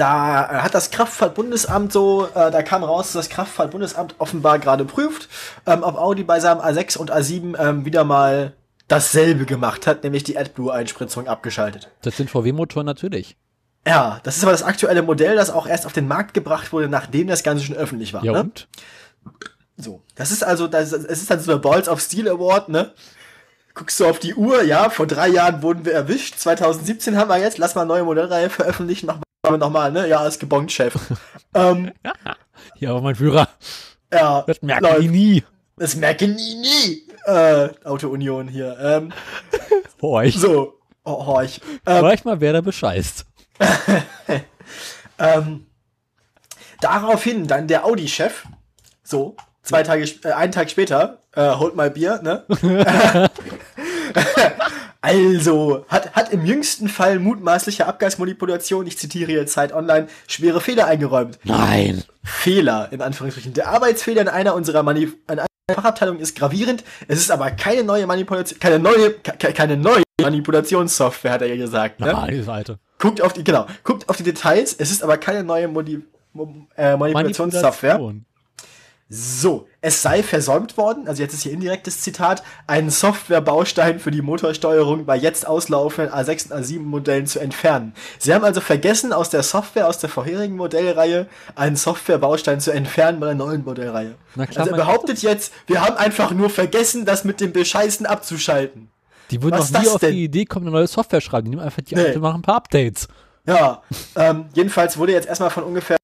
Da 0.00 0.50
äh, 0.50 0.62
hat 0.62 0.74
das 0.74 0.90
Kraftfahrtbundesamt 0.90 1.92
so, 1.92 2.26
äh, 2.34 2.50
da 2.50 2.62
kam 2.62 2.82
raus, 2.82 3.12
dass 3.12 3.26
das 3.26 3.28
Kraftfahrtbundesamt 3.28 4.14
offenbar 4.16 4.58
gerade 4.58 4.86
prüft, 4.86 5.28
ähm, 5.66 5.82
ob 5.82 5.96
Audi 5.96 6.24
bei 6.24 6.40
seinem 6.40 6.60
A6 6.60 6.96
und 6.96 7.12
A7 7.12 7.58
ähm, 7.58 7.84
wieder 7.84 8.04
mal 8.04 8.54
dasselbe 8.88 9.44
gemacht 9.44 9.86
hat, 9.86 10.02
nämlich 10.02 10.24
die 10.24 10.38
AdBlue-Einspritzung 10.38 11.28
abgeschaltet. 11.28 11.90
Das 12.00 12.16
sind 12.16 12.30
VW-Motoren 12.30 12.86
natürlich. 12.86 13.36
Ja, 13.86 14.20
das 14.22 14.38
ist 14.38 14.42
aber 14.42 14.52
das 14.52 14.62
aktuelle 14.62 15.02
Modell, 15.02 15.36
das 15.36 15.50
auch 15.50 15.66
erst 15.66 15.84
auf 15.84 15.92
den 15.92 16.08
Markt 16.08 16.32
gebracht 16.32 16.72
wurde, 16.72 16.88
nachdem 16.88 17.26
das 17.26 17.42
Ganze 17.42 17.62
schon 17.62 17.76
öffentlich 17.76 18.14
war. 18.14 18.24
Ja 18.24 18.32
ne? 18.32 18.40
und? 18.40 18.68
So, 19.76 20.00
das 20.14 20.30
ist 20.30 20.42
also, 20.42 20.66
das, 20.66 20.92
es 20.92 21.20
ist 21.20 21.30
dann 21.30 21.40
so 21.40 21.52
der 21.52 21.58
Balls 21.58 21.90
of 21.90 22.00
Steel 22.00 22.28
Award, 22.28 22.70
ne? 22.70 22.94
Guckst 23.74 24.00
du 24.00 24.06
auf 24.06 24.18
die 24.18 24.34
Uhr, 24.34 24.62
ja, 24.62 24.88
vor 24.88 25.06
drei 25.06 25.28
Jahren 25.28 25.60
wurden 25.62 25.84
wir 25.84 25.92
erwischt, 25.92 26.38
2017 26.38 27.18
haben 27.18 27.28
wir 27.28 27.38
jetzt, 27.38 27.58
lass 27.58 27.74
mal 27.74 27.82
eine 27.82 27.88
neue 27.88 28.04
Modellreihe 28.04 28.48
veröffentlichen, 28.48 29.06
wir 29.06 29.29
nochmal, 29.48 29.90
ne? 29.92 30.06
Ja, 30.08 30.26
ist 30.26 30.38
gebongt, 30.40 30.70
Chef. 30.72 30.94
ähm, 31.54 31.92
Ja, 32.78 32.90
aber 32.90 33.00
mein 33.02 33.14
Führer, 33.14 33.48
Ja, 34.12 34.42
das 34.46 34.60
merken 34.62 34.84
läuft. 34.84 35.02
die 35.02 35.08
nie. 35.08 35.44
Das 35.76 35.96
merken 35.96 36.36
die 36.36 36.54
nie. 36.56 37.06
Äh, 37.24 37.68
Auto-Union 37.84 38.48
hier. 38.48 38.76
Ähm, 38.80 39.12
Horch. 40.02 40.36
so, 40.38 40.78
oh, 41.04 41.26
horch. 41.26 41.60
Ähm, 41.86 42.02
Horch 42.04 42.24
mal, 42.24 42.40
wer 42.40 42.52
da 42.54 42.60
bescheißt. 42.60 43.26
ähm, 45.18 45.66
daraufhin 46.80 47.46
dann 47.46 47.66
der 47.68 47.84
Audi-Chef, 47.84 48.44
so, 49.02 49.36
zwei 49.62 49.82
Tage, 49.82 50.04
äh, 50.24 50.32
einen 50.32 50.52
Tag 50.52 50.70
später, 50.70 51.18
äh, 51.34 51.50
holt 51.56 51.76
mal 51.76 51.90
Bier, 51.90 52.20
ne? 52.22 52.44
Also, 55.00 55.84
hat, 55.88 56.12
hat 56.14 56.32
im 56.32 56.44
jüngsten 56.44 56.88
Fall 56.88 57.18
mutmaßlicher 57.18 57.86
Abgasmanipulation, 57.86 58.86
ich 58.86 58.98
zitiere 58.98 59.32
jetzt 59.32 59.52
Zeit 59.54 59.72
Online, 59.72 60.08
schwere 60.28 60.60
Fehler 60.60 60.86
eingeräumt. 60.86 61.38
Nein. 61.44 62.04
Fehler, 62.22 62.88
in 62.92 63.00
Anführungsstrichen. 63.00 63.54
Der 63.54 63.68
Arbeitsfehler 63.68 64.20
in 64.22 64.28
einer 64.28 64.54
unserer 64.54 64.82
Mani 64.82 65.04
in 65.04 65.12
einer 65.28 65.46
Fachabteilung 65.72 66.18
ist 66.18 66.36
gravierend. 66.36 66.84
Es 67.08 67.18
ist 67.18 67.30
aber 67.30 67.50
keine 67.52 67.82
neue 67.84 68.06
Manipulation, 68.06 68.58
keine 68.60 68.78
neue, 68.78 69.12
ke- 69.12 69.52
keine 69.52 69.76
neue 69.76 70.02
Manipulationssoftware, 70.20 71.32
hat 71.32 71.42
er 71.42 71.48
ja 71.48 71.56
gesagt. 71.56 72.00
Ne? 72.00 72.12
Nein, 72.12 72.34
die 72.34 72.42
Seite. 72.42 72.78
Guckt 72.98 73.22
auf 73.22 73.32
die, 73.32 73.44
genau, 73.44 73.66
guckt 73.84 74.08
auf 74.08 74.16
die 74.18 74.22
Details. 74.24 74.74
Es 74.78 74.90
ist 74.90 75.02
aber 75.02 75.16
keine 75.16 75.42
neue 75.44 75.68
Modi 75.68 76.02
Mo- 76.34 76.66
äh, 76.76 76.96
Manipulationssoftware. 76.96 77.94
Manipulation. 77.98 78.26
So, 79.12 79.66
es 79.80 80.02
sei 80.02 80.22
versäumt 80.22 80.76
worden, 80.76 81.08
also 81.08 81.20
jetzt 81.20 81.34
ist 81.34 81.42
hier 81.42 81.50
indirektes 81.50 82.00
Zitat, 82.00 82.44
einen 82.68 82.90
Softwarebaustein 82.90 83.98
für 83.98 84.12
die 84.12 84.22
Motorsteuerung 84.22 85.04
bei 85.04 85.16
jetzt 85.16 85.48
auslaufenden 85.48 86.14
A6 86.14 86.52
und 86.52 86.60
A7 86.62 86.78
Modellen 86.78 87.26
zu 87.26 87.40
entfernen. 87.40 87.92
Sie 88.20 88.32
haben 88.32 88.44
also 88.44 88.60
vergessen, 88.60 89.12
aus 89.12 89.28
der 89.28 89.42
Software 89.42 89.88
aus 89.88 89.98
der 89.98 90.10
vorherigen 90.10 90.54
Modellreihe 90.54 91.26
einen 91.56 91.74
Softwarebaustein 91.74 92.60
zu 92.60 92.70
entfernen 92.70 93.18
bei 93.18 93.26
der 93.26 93.34
neuen 93.34 93.64
Modellreihe. 93.64 94.14
Na 94.36 94.46
klar, 94.46 94.66
also 94.66 94.76
er 94.76 94.84
behauptet 94.84 95.22
jetzt, 95.22 95.52
wir 95.66 95.80
haben 95.84 95.96
einfach 95.96 96.30
nur 96.30 96.48
vergessen, 96.48 97.04
das 97.04 97.24
mit 97.24 97.40
dem 97.40 97.52
Bescheißen 97.52 98.06
abzuschalten. 98.06 98.90
Die 99.32 99.42
würden 99.42 99.58
Was 99.58 99.72
noch 99.72 99.82
nie 99.82 99.88
auf 99.88 100.00
denn? 100.00 100.12
die 100.14 100.22
Idee 100.24 100.44
kommen, 100.44 100.66
eine 100.68 100.76
neue 100.76 100.86
Software 100.86 101.20
schreiben. 101.20 101.46
Die 101.46 101.50
nehmen 101.50 101.62
einfach 101.62 101.82
die 101.82 101.96
Nee. 101.96 102.02
alte, 102.04 102.20
machen 102.20 102.36
ein 102.36 102.42
paar 102.42 102.56
Updates. 102.56 103.08
Ja, 103.44 103.82
ähm, 104.14 104.44
jedenfalls 104.54 104.98
wurde 104.98 105.12
jetzt 105.12 105.26
erstmal 105.26 105.50
von 105.50 105.64
ungefähr 105.64 105.96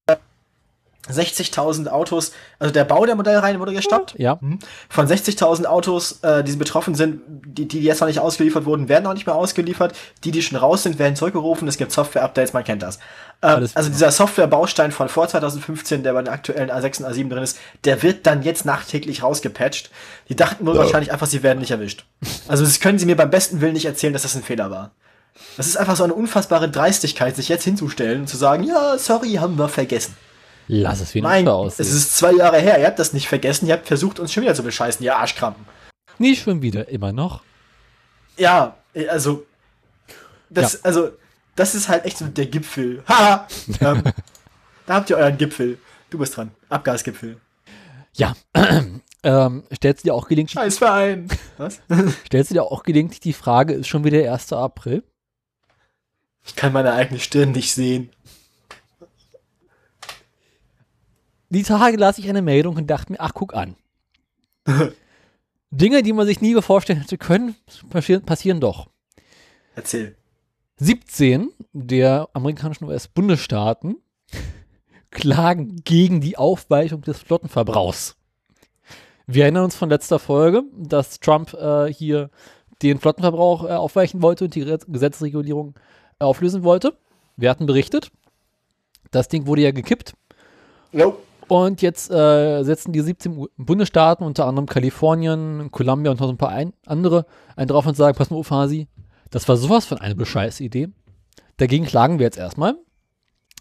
60.000 1.10 1.88
Autos, 1.88 2.32
also 2.58 2.72
der 2.72 2.84
Bau 2.84 3.06
der 3.06 3.14
Modellreihen 3.14 3.60
wurde 3.60 3.72
gestoppt. 3.72 4.14
Ja. 4.18 4.38
Mhm. 4.40 4.58
Von 4.88 5.06
60.000 5.06 5.66
Autos, 5.66 6.20
äh, 6.22 6.42
die 6.42 6.56
betroffen 6.56 6.94
sind, 6.94 7.20
die, 7.26 7.66
die 7.66 7.82
jetzt 7.82 8.00
noch 8.00 8.08
nicht 8.08 8.20
ausgeliefert 8.20 8.64
wurden, 8.64 8.88
werden 8.88 9.04
noch 9.04 9.14
nicht 9.14 9.26
mehr 9.26 9.34
ausgeliefert. 9.34 9.94
Die, 10.25 10.30
die 10.30 10.42
schon 10.42 10.58
raus 10.58 10.82
sind, 10.82 10.98
werden 10.98 11.16
zurückgerufen. 11.16 11.68
Es 11.68 11.76
gibt 11.76 11.92
Software-Updates, 11.92 12.52
man 12.52 12.64
kennt 12.64 12.82
das. 12.82 12.98
Ähm, 13.42 13.68
also 13.75 13.90
dieser 13.90 14.10
Software-Baustein 14.10 14.92
von 14.92 15.08
vor 15.08 15.28
2015, 15.28 16.02
der 16.02 16.12
bei 16.12 16.22
den 16.22 16.32
aktuellen 16.32 16.70
A6 16.70 17.04
und 17.04 17.12
A7 17.12 17.28
drin 17.28 17.42
ist, 17.42 17.58
der 17.84 18.02
wird 18.02 18.26
dann 18.26 18.42
jetzt 18.42 18.64
nachträglich 18.64 19.22
rausgepatcht. 19.22 19.90
Die 20.28 20.36
dachten 20.36 20.66
wohl 20.66 20.76
wahrscheinlich 20.76 21.12
einfach, 21.12 21.26
sie 21.26 21.42
werden 21.42 21.58
nicht 21.58 21.70
erwischt. 21.70 22.04
Also 22.48 22.64
das 22.64 22.80
können 22.80 22.98
sie 22.98 23.06
mir 23.06 23.16
beim 23.16 23.30
besten 23.30 23.60
Willen 23.60 23.75
nicht 23.75 23.86
erzählen, 23.86 24.12
dass 24.12 24.22
das 24.22 24.34
ein 24.34 24.42
Fehler 24.42 24.70
war. 24.70 24.90
Das 25.56 25.66
ist 25.66 25.76
einfach 25.76 25.96
so 25.96 26.04
eine 26.04 26.14
unfassbare 26.14 26.70
Dreistigkeit, 26.70 27.36
sich 27.36 27.48
jetzt 27.48 27.64
hinzustellen 27.64 28.22
und 28.22 28.26
zu 28.28 28.36
sagen, 28.36 28.64
ja, 28.64 28.96
sorry, 28.98 29.34
haben 29.34 29.58
wir 29.58 29.68
vergessen. 29.68 30.16
Lass 30.68 31.00
es 31.00 31.14
wie 31.14 31.23
ein 31.23 31.49
aussehen. 31.49 31.87
es 31.87 31.92
ist 31.92 32.16
zwei 32.16 32.32
Jahre 32.32 32.58
her, 32.58 32.78
ihr 32.78 32.87
habt 32.87 32.99
das 32.99 33.12
nicht 33.12 33.28
vergessen, 33.28 33.66
ihr 33.66 33.75
habt 33.75 33.87
versucht, 33.87 34.18
uns 34.18 34.32
schon 34.32 34.42
wieder 34.42 34.54
zu 34.54 34.62
bescheißen, 34.62 35.04
ihr 35.04 35.16
Arschkrampen. 35.16 35.64
Nie 36.18 36.35
schon 36.35 36.62
wieder, 36.62 36.88
immer 36.88 37.12
noch. 37.12 37.42
Ja, 38.37 38.76
also, 39.08 39.46
das, 40.50 40.75
Ja. 40.75 40.78
also, 40.82 41.11
das 41.54 41.75
ist 41.75 41.88
halt 41.88 42.04
echt 42.04 42.18
so 42.18 42.26
der 42.26 42.46
Gipfel. 42.46 43.02
Haha! 43.08 43.46
ähm, 43.80 44.02
da 44.87 44.94
habt 44.94 45.11
ihr 45.11 45.16
euren 45.16 45.37
Gipfel. 45.38 45.78
Du 46.11 46.18
bist 46.18 46.37
dran. 46.37 46.50
Abgasgipfel. 46.68 47.40
Ja. 48.14 48.35
ähm, 49.23 49.64
stellst 49.75 50.04
du 50.04 50.08
dir 50.08 50.14
auch 50.14 50.28
gelegentlich, 50.28 50.54
Scheiß 50.54 50.78
Verein. 50.78 51.28
Was? 51.58 51.80
stellst 52.26 52.50
du 52.50 52.54
dir 52.54 52.64
auch 52.64 52.82
gelegentlich 52.82 53.20
die 53.20 53.32
Frage, 53.32 53.75
ist 53.75 53.88
schon 53.88 54.04
wieder 54.04 54.32
1. 54.32 54.52
April? 54.52 55.02
Ich 56.44 56.54
kann 56.54 56.73
meine 56.73 56.92
eigene 56.92 57.18
Stirn 57.20 57.52
nicht 57.52 57.75
sehen. 57.75 58.11
Die 61.56 61.62
Tage 61.62 61.96
las 61.96 62.18
ich 62.18 62.28
eine 62.28 62.42
Meldung 62.42 62.76
und 62.76 62.86
dachte 62.86 63.12
mir, 63.12 63.18
ach, 63.18 63.32
guck 63.32 63.54
an. 63.54 63.76
Dinge, 65.70 66.02
die 66.02 66.12
man 66.12 66.26
sich 66.26 66.42
nie 66.42 66.54
vorstellen 66.60 67.00
hätte 67.00 67.16
können, 67.16 67.54
passieren, 67.88 68.26
passieren 68.26 68.60
doch. 68.60 68.88
Erzähl. 69.75 70.16
17 70.76 71.48
der 71.72 72.28
amerikanischen 72.34 72.84
US-Bundesstaaten 72.84 73.96
klagen 75.10 75.76
gegen 75.82 76.20
die 76.20 76.36
Aufweichung 76.36 77.00
des 77.00 77.20
Flottenverbrauchs. 77.20 78.16
Wir 79.26 79.44
erinnern 79.44 79.64
uns 79.64 79.76
von 79.76 79.88
letzter 79.88 80.18
Folge, 80.18 80.62
dass 80.76 81.20
Trump 81.20 81.54
äh, 81.54 81.90
hier 81.90 82.28
den 82.82 82.98
Flottenverbrauch 83.00 83.64
äh, 83.64 83.68
aufweichen 83.68 84.20
wollte 84.20 84.44
und 84.44 84.54
die 84.54 84.60
Re- 84.60 84.78
Gesetzesregulierung 84.86 85.75
äh, 86.20 86.25
auflösen 86.25 86.64
wollte. 86.64 86.98
Wir 87.38 87.48
hatten 87.48 87.64
berichtet. 87.64 88.12
Das 89.10 89.28
Ding 89.28 89.46
wurde 89.46 89.62
ja 89.62 89.70
gekippt. 89.70 90.12
No. 90.92 91.16
Und 91.49 91.81
jetzt 91.81 92.11
äh, 92.11 92.62
setzen 92.65 92.93
die 92.93 93.00
17 93.00 93.37
U- 93.37 93.47
Bundesstaaten, 93.57 94.26
unter 94.26 94.47
anderem 94.47 94.67
Kalifornien, 94.67 95.71
Columbia 95.71 96.11
und 96.11 96.21
noch 96.21 96.29
ein 96.29 96.37
paar 96.38 96.49
ein, 96.49 96.73
andere, 96.87 97.25
einen 97.55 97.69
drauf 97.69 97.87
und 97.87 97.97
sagen, 97.97 98.17
pass 98.19 98.31
mal 98.31 98.37
auf, 98.37 98.50
Hasi, 98.50 98.88
das 99.31 99.49
war 99.49 99.57
sowas 99.57 99.85
von 99.85 99.99
eine 99.99 100.17
Bescheißidee. 100.17 100.88
Dagegen 101.57 101.85
klagen 101.87 102.19
wir 102.19 102.25
jetzt 102.26 102.38
erstmal, 102.38 102.75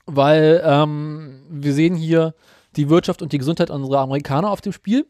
weil 0.05 0.61
ähm, 0.65 1.43
wir 1.49 1.73
sehen 1.73 1.95
hier 1.95 2.33
die 2.75 2.89
Wirtschaft 2.89 3.21
und 3.21 3.31
die 3.31 3.37
Gesundheit 3.37 3.69
unserer 3.69 3.99
Amerikaner 3.99 4.49
auf 4.51 4.61
dem 4.61 4.73
Spiel 4.73 5.05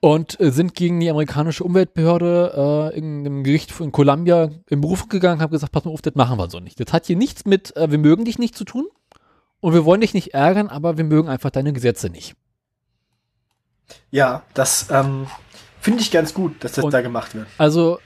und 0.00 0.38
äh, 0.40 0.50
sind 0.50 0.74
gegen 0.74 1.00
die 1.00 1.10
amerikanische 1.10 1.64
Umweltbehörde 1.64 2.90
äh, 2.94 2.98
in 2.98 3.20
einem 3.20 3.44
Gericht 3.44 3.78
in 3.80 3.92
Columbia 3.92 4.50
in 4.68 4.80
Berufung 4.80 5.08
gegangen, 5.08 5.40
haben 5.40 5.50
gesagt, 5.50 5.72
pass 5.72 5.84
mal 5.84 5.90
auf, 5.92 6.02
das 6.02 6.14
machen 6.14 6.38
wir 6.38 6.48
so 6.50 6.60
nicht. 6.60 6.78
Das 6.80 6.92
hat 6.92 7.06
hier 7.06 7.16
nichts 7.16 7.44
mit, 7.46 7.74
äh, 7.76 7.90
wir 7.90 7.98
mögen 7.98 8.24
dich 8.26 8.38
nicht 8.38 8.54
zu 8.56 8.64
tun 8.64 8.86
und 9.60 9.74
wir 9.74 9.84
wollen 9.84 10.00
dich 10.00 10.14
nicht 10.14 10.34
ärgern, 10.34 10.68
aber 10.68 10.96
wir 10.96 11.04
mögen 11.04 11.28
einfach 11.28 11.50
deine 11.50 11.72
Gesetze 11.72 12.08
nicht. 12.10 12.34
Ja, 14.10 14.42
das 14.54 14.88
ähm, 14.90 15.26
finde 15.80 16.00
ich 16.00 16.10
ganz 16.10 16.34
gut, 16.34 16.62
dass 16.64 16.72
das 16.72 16.84
Und- 16.84 16.92
da 16.94 17.00
gemacht 17.02 17.34
wird. 17.34 17.46
Also 17.58 17.98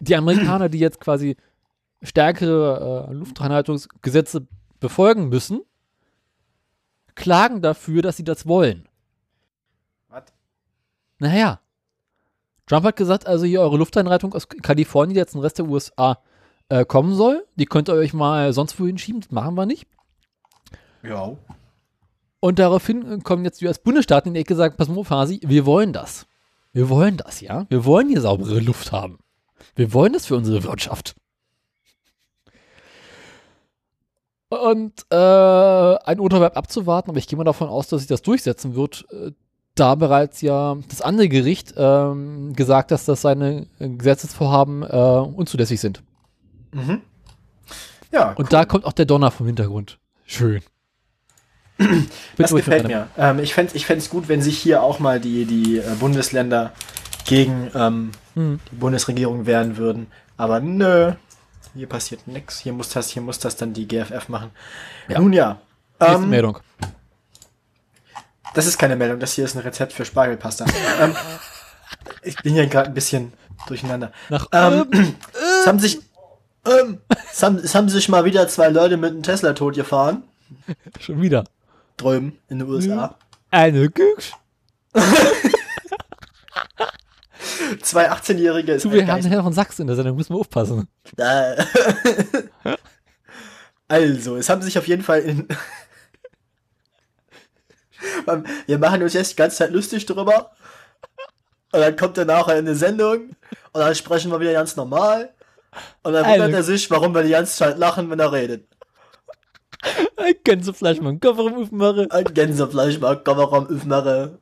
die 0.00 0.16
Amerikaner, 0.16 0.68
die 0.68 0.78
jetzt 0.78 1.00
quasi 1.00 1.36
stärkere 2.02 3.08
äh, 3.08 3.12
Luftreinhaltungsgesetze 3.14 4.46
befolgen 4.80 5.28
müssen, 5.28 5.62
klagen 7.14 7.62
dafür, 7.62 8.02
dass 8.02 8.16
sie 8.16 8.24
das 8.24 8.46
wollen. 8.46 8.88
Was? 10.08 10.24
Naja. 11.18 11.60
Trump 12.66 12.84
hat 12.86 12.96
gesagt, 12.96 13.26
also 13.26 13.44
hier 13.44 13.60
eure 13.60 13.76
Luftreinhaltung 13.76 14.34
aus 14.34 14.48
Kalifornien, 14.48 15.14
die 15.14 15.20
jetzt 15.20 15.34
den 15.34 15.40
Rest 15.40 15.58
der 15.58 15.66
USA 15.66 16.18
äh, 16.68 16.84
kommen 16.84 17.14
soll, 17.14 17.46
die 17.56 17.66
könnt 17.66 17.88
ihr 17.88 17.94
euch 17.94 18.14
mal 18.14 18.52
sonst 18.52 18.78
wohin 18.80 18.98
schieben, 18.98 19.20
das 19.20 19.30
machen 19.30 19.54
wir 19.54 19.66
nicht. 19.66 19.86
Ja. 21.02 21.36
Und 22.40 22.58
daraufhin 22.58 23.10
äh, 23.10 23.18
kommen 23.20 23.44
jetzt 23.44 23.60
die 23.60 23.66
US-Bundesstaaten 23.66 24.28
in 24.28 24.34
die 24.34 24.40
Ecke 24.40 24.54
sagen, 24.54 24.76
pass 24.76 24.88
mal 24.88 24.98
auf, 24.98 25.10
Hasi, 25.10 25.40
wir 25.44 25.66
wollen 25.66 25.92
das. 25.92 26.26
Wir 26.72 26.88
wollen 26.88 27.16
das, 27.16 27.40
ja. 27.40 27.66
Wir 27.68 27.84
wollen 27.84 28.08
hier 28.08 28.20
saubere 28.20 28.58
Luft 28.58 28.92
haben. 28.92 29.18
Wir 29.76 29.92
wollen 29.92 30.12
das 30.12 30.26
für 30.26 30.36
unsere 30.36 30.62
Wirtschaft. 30.64 31.14
Und 34.48 35.06
äh, 35.10 35.16
ein 35.16 36.20
Urteil 36.20 36.44
abzuwarten, 36.44 37.10
aber 37.10 37.18
ich 37.18 37.28
gehe 37.28 37.36
mal 37.36 37.44
davon 37.44 37.68
aus, 37.68 37.88
dass 37.88 38.00
sich 38.00 38.08
das 38.08 38.22
durchsetzen 38.22 38.74
wird, 38.74 39.04
äh, 39.10 39.32
da 39.74 39.94
bereits 39.96 40.40
ja 40.40 40.76
das 40.88 41.00
andere 41.00 41.28
Gericht 41.28 41.74
ähm, 41.76 42.52
gesagt, 42.54 42.90
dass 42.90 43.04
das 43.04 43.22
seine 43.22 43.66
Gesetzesvorhaben 43.78 44.82
äh, 44.82 44.86
unzulässig 44.86 45.80
sind. 45.80 46.02
Mhm. 46.74 47.00
Ja, 48.12 48.32
Und 48.32 48.52
da 48.52 48.64
kommt 48.64 48.84
auch 48.84 48.92
der 48.92 49.06
Donner 49.06 49.30
vom 49.30 49.46
Hintergrund. 49.46 49.98
Schön. 50.26 50.62
Das 52.36 52.52
gefällt 52.52 52.86
mir. 52.86 53.08
Ähm, 53.16 53.38
ich 53.38 53.54
fände 53.54 53.76
es 53.76 54.10
gut, 54.10 54.28
wenn 54.28 54.42
sich 54.42 54.58
hier 54.58 54.82
auch 54.82 54.98
mal 54.98 55.20
die, 55.20 55.44
die 55.44 55.78
äh, 55.78 55.94
Bundesländer 55.98 56.72
gegen 57.24 57.70
ähm, 57.74 58.12
Hm. 58.34 58.60
die 58.70 58.76
Bundesregierung 58.76 59.46
wehren 59.46 59.76
würden. 59.76 60.08
Aber 60.36 60.60
nö, 60.60 61.12
hier 61.74 61.88
passiert 61.88 62.26
nichts. 62.26 62.58
Hier 62.58 62.72
muss 62.72 62.88
das, 62.90 63.10
hier 63.10 63.22
muss 63.22 63.38
das 63.38 63.56
dann 63.56 63.72
die 63.72 63.86
GFF 63.86 64.28
machen. 64.28 64.50
Ja. 65.08 65.20
Nun 65.20 65.32
ja. 65.32 65.60
Ähm, 66.00 66.28
Meldung. 66.28 66.58
das 68.54 68.66
ist 68.66 68.78
keine 68.78 68.96
Meldung, 68.96 69.20
das 69.20 69.32
hier 69.32 69.44
ist 69.44 69.54
ein 69.54 69.60
Rezept 69.62 69.92
für 69.92 70.04
Spargelpasta. 70.04 70.66
ähm, 71.00 71.14
ich 72.22 72.36
bin 72.36 72.54
hier 72.54 72.66
gerade 72.66 72.88
ein 72.88 72.94
bisschen 72.94 73.32
durcheinander. 73.68 74.12
Nach 74.28 74.48
ähm, 74.52 74.86
es 75.60 75.66
haben 75.66 75.78
sich, 75.78 76.00
ähm, 76.66 77.00
es 77.32 77.42
haben, 77.42 77.56
es 77.56 77.74
haben 77.74 77.88
sich 77.88 78.08
mal 78.08 78.24
wieder 78.24 78.48
zwei 78.48 78.68
Leute 78.68 78.96
mit 78.96 79.10
einem 79.12 79.22
Tesla 79.22 79.52
tot 79.52 79.74
gefahren. 79.74 80.24
schon 81.00 81.20
wieder. 81.20 81.44
Drüben 81.96 82.38
in 82.48 82.58
den 82.58 82.68
USA. 82.68 83.16
Eine 83.50 83.88
Güch. 83.88 84.32
Zwei 87.82 88.10
18-Jährige 88.10 88.72
ist 88.72 88.84
Du, 88.84 88.92
wir 88.92 89.06
haben 89.06 89.22
den 89.22 89.30
Herrn 89.30 89.44
von 89.44 89.52
Sachsen 89.52 89.82
in 89.82 89.86
der 89.88 89.96
Sendung, 89.96 90.16
müssen 90.16 90.34
wir 90.34 90.40
aufpassen. 90.40 90.88
Äh. 91.16 91.62
also, 93.88 94.36
es 94.36 94.48
haben 94.48 94.62
sich 94.62 94.78
auf 94.78 94.88
jeden 94.88 95.02
Fall 95.02 95.20
in. 95.20 95.48
Wir 98.66 98.78
machen 98.78 99.02
uns 99.02 99.12
jetzt 99.12 99.32
die 99.32 99.36
ganze 99.36 99.56
Zeit 99.56 99.70
lustig 99.70 100.06
drüber. 100.06 100.52
Und 101.72 101.80
dann 101.80 101.96
kommt 101.96 102.16
er 102.16 102.24
nachher 102.24 102.58
in 102.58 102.66
eine 102.66 102.76
Sendung 102.76 103.30
und 103.72 103.80
dann 103.80 103.94
sprechen 103.94 104.30
wir 104.30 104.38
wieder 104.40 104.52
ganz 104.52 104.76
normal. 104.76 105.33
Und 106.02 106.12
dann 106.12 106.24
wundert 106.24 106.40
Also- 106.42 106.56
er 106.56 106.62
sich, 106.62 106.90
warum 106.90 107.14
wir 107.14 107.22
die 107.22 107.30
ganze 107.30 107.56
Zeit 107.56 107.78
lachen, 107.78 108.10
wenn 108.10 108.20
er 108.20 108.32
redet. 108.32 108.68
Ein 110.16 110.34
Gänsefleisch 110.44 111.00
mal 111.00 111.10
einen 111.10 111.20
Kofferraum 111.20 111.62
aufmachen. 111.62 112.10
Ein 112.10 112.24
Gänsefleisch 112.32 112.98
mal 112.98 113.22
Kameraum 113.22 113.66
aufmachen. 113.66 114.38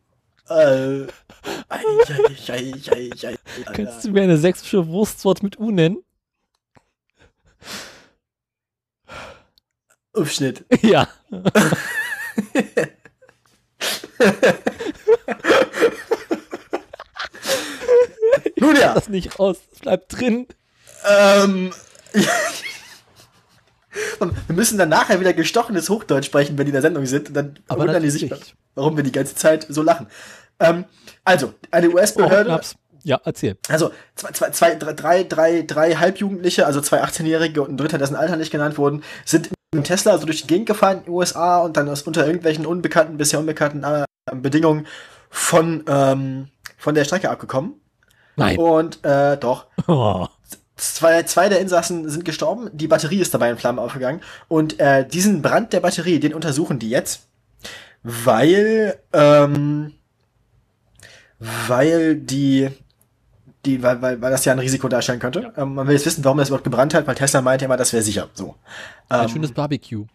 Äh. 0.49 1.07
Kannst 3.73 4.05
du 4.05 4.11
mir 4.11 4.23
eine 4.23 4.37
sächsische 4.39 4.87
Wurstwort 4.87 5.43
mit 5.43 5.59
U 5.59 5.71
nennen? 5.71 6.05
Aufschnitt. 10.13 10.65
Ja. 10.83 11.09
Nun 18.59 18.77
ja. 18.77 18.95
Das 18.95 19.09
nicht 19.09 19.39
raus. 19.39 19.59
Das 19.71 19.81
bleibt 19.81 20.19
drin. 20.21 20.47
Ähm. 21.09 21.73
wir 24.19 24.55
müssen 24.55 24.79
dann 24.79 24.89
nachher 24.89 25.21
wieder 25.21 25.33
gestochenes 25.33 25.89
Hochdeutsch 25.91 26.27
sprechen, 26.27 26.57
wenn 26.57 26.65
die 26.67 26.71
in 26.71 26.75
der 26.75 26.83
Sendung 26.83 27.07
sind. 27.07 27.37
Dann 27.37 27.59
Aber 27.69 27.83
wundern 27.85 28.03
die 28.03 28.11
sich, 28.11 28.23
natürlich. 28.23 28.55
warum 28.75 28.97
wir 28.97 29.05
die 29.05 29.13
ganze 29.13 29.35
Zeit 29.35 29.67
so 29.69 29.83
lachen. 29.83 30.07
Ähm, 30.61 30.85
also, 31.25 31.55
eine 31.71 31.91
Oh, 31.91 31.95
US-Behörde, 31.95 32.51
Schnaps. 32.51 32.75
Ja, 33.05 33.21
erzähl. 33.25 33.57
also 33.69 33.91
zwei, 34.15 34.31
zwei, 34.31 34.51
zwei, 34.51 34.75
drei, 34.77 34.93
drei, 34.93 35.23
drei, 35.25 35.63
drei 35.63 35.95
Halbjugendliche, 35.97 36.67
also 36.67 36.81
zwei 36.81 37.03
18-Jährige 37.03 37.63
und 37.63 37.71
ein 37.73 37.77
Dritter, 37.77 37.99
dessen 37.99 38.15
Alter 38.17 38.37
nicht 38.37 38.53
genannt 38.53 38.79
wurden, 38.79 39.03
sind 39.25 39.51
mit 39.51 39.57
dem 39.75 39.85
Tesla 39.85 40.13
also 40.13 40.25
durch 40.27 40.43
die 40.43 40.47
Gegend 40.47 40.67
gefahren 40.67 40.99
in 40.99 41.05
den 41.05 41.15
USA 41.15 41.59
und 41.61 41.77
dann 41.77 41.89
aus 41.89 42.03
unter 42.03 42.25
irgendwelchen 42.25 42.65
unbekannten, 42.65 43.17
bisher 43.17 43.41
unbekannten 43.41 43.83
äh, 43.83 44.05
Bedingungen 44.35 44.87
von, 45.31 45.85
ähm, 45.89 46.49
von 46.79 46.95
der 46.95 47.05
Strecke 47.05 47.29
abgekommen. 47.31 47.75
Nein. 48.37 48.57
Und 48.59 49.05
äh, 49.05 49.37
doch. 49.37 49.67
Oh. 49.89 50.29
Zwei, 50.83 51.23
zwei 51.23 51.49
der 51.49 51.61
Insassen 51.61 52.09
sind 52.09 52.25
gestorben, 52.25 52.69
die 52.73 52.89
Batterie 52.89 53.21
ist 53.21 53.33
dabei 53.33 53.51
in 53.51 53.57
Flammen 53.57 53.79
aufgegangen. 53.79 54.21
Und 54.49 54.81
äh, 54.81 55.07
diesen 55.07 55.41
Brand 55.41 55.73
der 55.73 55.81
Batterie, 55.81 56.19
den 56.19 56.35
untersuchen 56.35 56.79
die 56.81 56.91
jetzt, 56.91 57.29
weil, 58.03 58.99
ähm, 59.13 59.93
weil 61.39 62.17
die, 62.17 62.69
die, 63.65 63.83
weil, 63.83 64.03
weil, 64.03 64.21
weil 64.21 64.31
das 64.31 64.45
ja 64.45 64.53
ein 64.53 64.59
Risiko 64.59 64.89
darstellen 64.89 65.21
könnte. 65.21 65.53
Ähm, 65.57 65.75
man 65.75 65.87
will 65.87 65.95
jetzt 65.95 66.07
wissen, 66.07 66.25
warum 66.25 66.39
das 66.39 66.49
überhaupt 66.49 66.65
gebrannt 66.65 66.95
hat, 66.95 67.07
weil 67.07 67.15
Tesla 67.15 67.43
meinte 67.43 67.65
immer, 67.65 67.77
das 67.77 67.93
wäre 67.93 68.03
sicher. 68.03 68.29
So. 68.35 68.57
Ein 69.09 69.23
Ähm, 69.25 69.29
schönes 69.29 69.53
Barbecue. 69.53 70.07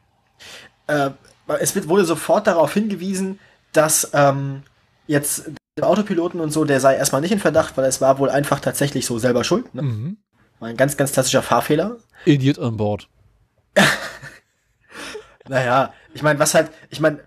äh, 0.87 1.11
es 1.59 1.75
wird, 1.75 1.87
wurde 1.87 2.03
sofort 2.03 2.45
darauf 2.47 2.73
hingewiesen, 2.73 3.39
dass 3.71 4.09
ähm, 4.13 4.63
jetzt 5.07 5.49
der 5.77 5.87
Autopiloten 5.87 6.41
und 6.41 6.51
so, 6.51 6.65
der 6.65 6.81
sei 6.81 6.95
erstmal 6.97 7.21
nicht 7.21 7.31
in 7.31 7.39
Verdacht, 7.39 7.77
weil 7.77 7.85
es 7.85 8.01
war 8.01 8.19
wohl 8.19 8.29
einfach 8.29 8.59
tatsächlich 8.59 9.05
so 9.05 9.17
selber 9.19 9.43
schuld. 9.45 9.73
Ne? 9.73 9.83
Mhm. 9.83 10.17
War 10.59 10.69
ein 10.69 10.77
ganz, 10.77 10.97
ganz 10.97 11.11
klassischer 11.11 11.43
Fahrfehler. 11.43 11.97
Idiot 12.25 12.57
on 12.59 12.77
board. 12.77 13.07
Naja, 15.49 15.93
ich 16.13 16.23
meine, 16.23 16.39
was 16.39 16.53
halt, 16.53 16.71
ich 16.89 16.99
meine, 16.99 17.19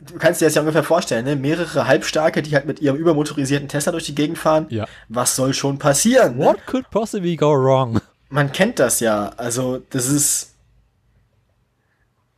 du 0.00 0.14
kannst 0.18 0.40
dir 0.40 0.44
das 0.44 0.54
ja 0.54 0.60
ungefähr 0.62 0.84
vorstellen, 0.84 1.24
ne? 1.24 1.34
Mehrere 1.34 1.88
Halbstarke, 1.88 2.40
die 2.42 2.54
halt 2.54 2.64
mit 2.66 2.80
ihrem 2.80 2.96
übermotorisierten 2.96 3.66
Tesla 3.68 3.90
durch 3.90 4.04
die 4.04 4.14
Gegend 4.14 4.38
fahren. 4.38 4.66
Ja. 4.68 4.86
Was 5.08 5.34
soll 5.34 5.52
schon 5.52 5.78
passieren? 5.78 6.36
Ne? 6.38 6.44
What 6.44 6.64
could 6.66 6.88
possibly 6.90 7.34
go 7.34 7.50
wrong? 7.52 8.00
Man 8.28 8.52
kennt 8.52 8.78
das 8.78 9.00
ja. 9.00 9.30
Also, 9.36 9.82
das 9.90 10.06
ist, 10.08 10.54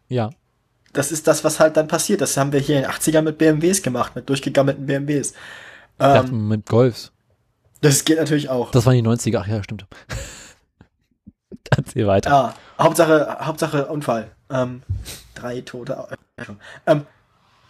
Ja. 0.09 0.30
das 0.95 1.12
ist 1.12 1.26
das, 1.26 1.45
was 1.45 1.61
halt 1.61 1.76
dann 1.76 1.88
passiert. 1.88 2.23
Das 2.23 2.37
haben 2.38 2.52
wir 2.52 2.61
hier 2.61 2.76
in 2.76 2.83
den 2.85 2.90
80ern 2.90 3.21
mit 3.23 3.37
BMWs 3.37 3.83
gemacht, 3.83 4.16
mit 4.16 4.28
durchgegammelten 4.30 4.87
BMWs. 4.87 5.33
Ich 5.33 5.35
dachte, 5.99 6.30
Ähm, 6.32 6.49
mit 6.49 6.65
Golfs. 6.65 7.13
Das 7.80 8.04
geht 8.04 8.19
natürlich 8.19 8.49
auch. 8.49 8.71
Das 8.71 8.84
waren 8.86 8.95
die 8.95 9.02
90er. 9.02 9.41
Ach 9.43 9.47
ja, 9.47 9.62
stimmt. 9.62 9.86
Erzähl 11.76 12.06
weiter. 12.06 12.30
Ja, 12.30 12.54
Hauptsache, 12.78 13.36
Hauptsache 13.41 13.86
Unfall. 13.86 14.30
Ähm, 14.50 14.82
drei 15.34 15.60
Tote. 15.60 16.08
äh. 16.36 16.45
Ähm, 16.86 17.06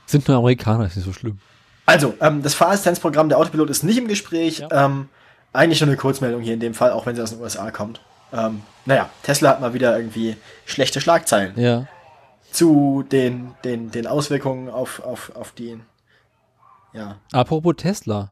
Sind 0.06 0.26
nur 0.28 0.36
Amerikaner, 0.38 0.86
ist 0.86 0.96
nicht 0.96 1.04
so 1.04 1.12
schlimm. 1.12 1.38
Also, 1.86 2.14
ähm, 2.20 2.42
das 2.42 2.54
Fahrassistenzprogramm 2.54 3.28
der 3.28 3.38
Autopilot 3.38 3.70
ist 3.70 3.82
nicht 3.82 3.98
im 3.98 4.08
Gespräch. 4.08 4.58
Ja. 4.58 4.86
Ähm, 4.86 5.08
eigentlich 5.52 5.80
nur 5.80 5.88
eine 5.88 5.96
Kurzmeldung 5.96 6.42
hier 6.42 6.54
in 6.54 6.60
dem 6.60 6.74
Fall, 6.74 6.92
auch 6.92 7.06
wenn 7.06 7.16
sie 7.16 7.22
aus 7.22 7.30
den 7.30 7.40
USA 7.40 7.70
kommt. 7.70 8.00
Ähm, 8.32 8.62
naja, 8.84 9.08
Tesla 9.22 9.50
hat 9.50 9.60
mal 9.60 9.72
wieder 9.72 9.96
irgendwie 9.98 10.36
schlechte 10.66 11.00
Schlagzeilen 11.00 11.58
Ja. 11.58 11.86
zu 12.52 13.04
den, 13.10 13.54
den, 13.64 13.90
den 13.90 14.06
Auswirkungen 14.06 14.68
auf, 14.68 15.00
auf, 15.02 15.32
auf 15.34 15.52
die. 15.52 15.80
Ja. 16.92 17.16
Apropos 17.32 17.74
Tesla. 17.76 18.30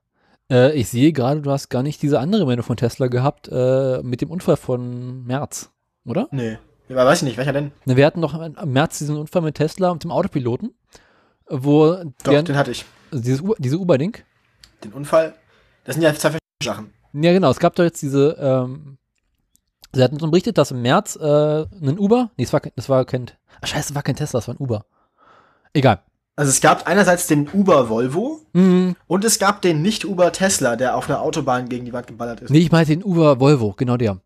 Äh, 0.50 0.72
ich 0.78 0.88
sehe 0.88 1.12
gerade, 1.12 1.42
du 1.42 1.50
hast 1.50 1.68
gar 1.68 1.82
nicht 1.82 2.00
diese 2.02 2.20
andere 2.20 2.46
Meldung 2.46 2.64
von 2.64 2.76
Tesla 2.76 3.08
gehabt 3.08 3.48
äh, 3.50 4.02
mit 4.02 4.20
dem 4.20 4.30
Unfall 4.30 4.56
von 4.56 5.24
März, 5.24 5.70
oder? 6.04 6.28
Nee. 6.30 6.58
Ja, 6.88 6.96
weiß 6.96 7.18
ich 7.18 7.24
nicht, 7.24 7.36
welcher 7.36 7.52
denn? 7.52 7.72
Na, 7.84 7.96
Wir 7.96 8.06
hatten 8.06 8.20
doch 8.20 8.34
im 8.40 8.72
März 8.72 8.98
diesen 8.98 9.16
Unfall 9.16 9.42
mit 9.42 9.56
Tesla 9.56 9.90
und 9.90 10.04
dem 10.04 10.12
Autopiloten, 10.12 10.72
wo 11.48 11.94
Doch, 11.94 12.04
während, 12.24 12.48
den 12.48 12.56
hatte 12.56 12.70
ich. 12.70 12.84
also 13.10 13.24
dieses 13.24 13.42
diese 13.58 13.78
Uber-Ding. 13.78 14.18
Den 14.84 14.92
Unfall. 14.92 15.34
Das 15.84 15.94
sind 15.96 16.02
ja 16.02 16.10
zwei 16.14 16.30
verschiedene 16.30 16.40
Sachen. 16.62 16.92
Ja, 17.12 17.32
genau. 17.32 17.50
Es 17.50 17.58
gab 17.58 17.74
doch 17.74 17.82
jetzt 17.82 18.02
diese, 18.02 18.36
ähm, 18.38 18.98
sie 19.92 20.02
hatten 20.02 20.14
uns 20.20 20.30
berichtet, 20.30 20.58
dass 20.58 20.70
im 20.70 20.82
März 20.82 21.16
äh, 21.16 21.62
ein 21.62 21.98
Uber, 21.98 22.30
nee, 22.36 22.44
es 22.44 22.52
war, 22.52 22.60
das 22.76 22.88
war 22.88 23.04
kein, 23.04 23.26
ach 23.60 23.66
scheiße, 23.66 23.90
es 23.90 23.94
war 23.96 24.02
kein 24.04 24.14
Tesla, 24.16 24.38
es 24.38 24.46
war 24.46 24.54
ein 24.54 24.58
Uber. 24.60 24.86
Egal. 25.72 26.02
Also 26.36 26.50
es 26.50 26.60
gab 26.60 26.86
einerseits 26.86 27.26
den 27.26 27.48
Uber 27.50 27.88
Volvo 27.88 28.40
Mhm. 28.52 28.94
und 29.06 29.24
es 29.24 29.38
gab 29.38 29.62
den 29.62 29.80
Nicht-Uber 29.82 30.32
Tesla, 30.32 30.76
der 30.76 30.94
auf 30.96 31.08
einer 31.08 31.22
Autobahn 31.22 31.68
gegen 31.68 31.86
die 31.86 31.92
Wand 31.94 32.06
geballert 32.06 32.40
ist. 32.42 32.50
Nee, 32.50 32.58
ich 32.58 32.70
meinte 32.70 32.92
den 32.94 33.02
Uber 33.02 33.40
Volvo, 33.40 33.72
genau 33.76 33.96
der. 33.96 34.18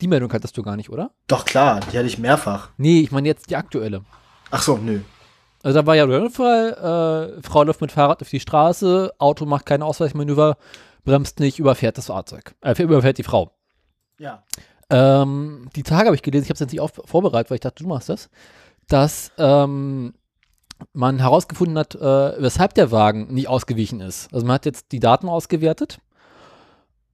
Die 0.00 0.06
Meldung 0.08 0.32
hattest 0.32 0.56
du 0.56 0.62
gar 0.62 0.76
nicht, 0.76 0.88
oder? 0.90 1.10
Doch 1.26 1.44
klar, 1.44 1.80
die 1.92 1.98
hatte 1.98 2.06
ich 2.06 2.18
mehrfach. 2.18 2.70
Nee, 2.78 3.00
ich 3.00 3.10
meine 3.10 3.28
jetzt 3.28 3.50
die 3.50 3.56
aktuelle. 3.56 4.02
Ach 4.50 4.62
so, 4.62 4.76
nö. 4.78 5.00
Also 5.62 5.80
da 5.80 5.86
war 5.86 5.94
ja 5.96 6.06
der 6.06 6.22
Unfall, 6.22 7.36
äh, 7.38 7.42
Frau 7.42 7.64
läuft 7.64 7.80
mit 7.82 7.92
Fahrrad 7.92 8.22
auf 8.22 8.30
die 8.30 8.40
Straße, 8.40 9.12
Auto 9.18 9.44
macht 9.44 9.66
keine 9.66 9.84
Ausweichmanöver, 9.84 10.56
bremst 11.04 11.38
nicht, 11.40 11.58
überfährt 11.58 11.98
das 11.98 12.06
Fahrzeug. 12.06 12.54
Äh, 12.62 12.80
überfährt 12.82 13.18
die 13.18 13.24
Frau. 13.24 13.50
Ja. 14.18 14.42
Ähm, 14.88 15.68
die 15.76 15.82
Tage 15.82 16.06
habe 16.06 16.16
ich 16.16 16.22
gelesen, 16.22 16.44
ich 16.44 16.48
habe 16.48 16.54
es 16.54 16.60
jetzt 16.60 16.72
nicht 16.72 16.80
auf, 16.80 16.92
vorbereitet, 17.04 17.50
weil 17.50 17.56
ich 17.56 17.60
dachte, 17.60 17.82
du 17.82 17.88
machst 17.88 18.08
das, 18.08 18.30
dass 18.88 19.32
ähm, 19.36 20.14
man 20.92 21.18
herausgefunden 21.18 21.78
hat, 21.78 21.94
äh, 21.94 22.42
weshalb 22.42 22.74
der 22.74 22.90
Wagen 22.90 23.32
nicht 23.32 23.48
ausgewichen 23.48 24.00
ist. 24.00 24.32
Also 24.32 24.46
man 24.46 24.54
hat 24.54 24.66
jetzt 24.66 24.92
die 24.92 25.00
Daten 25.00 25.28
ausgewertet 25.28 25.98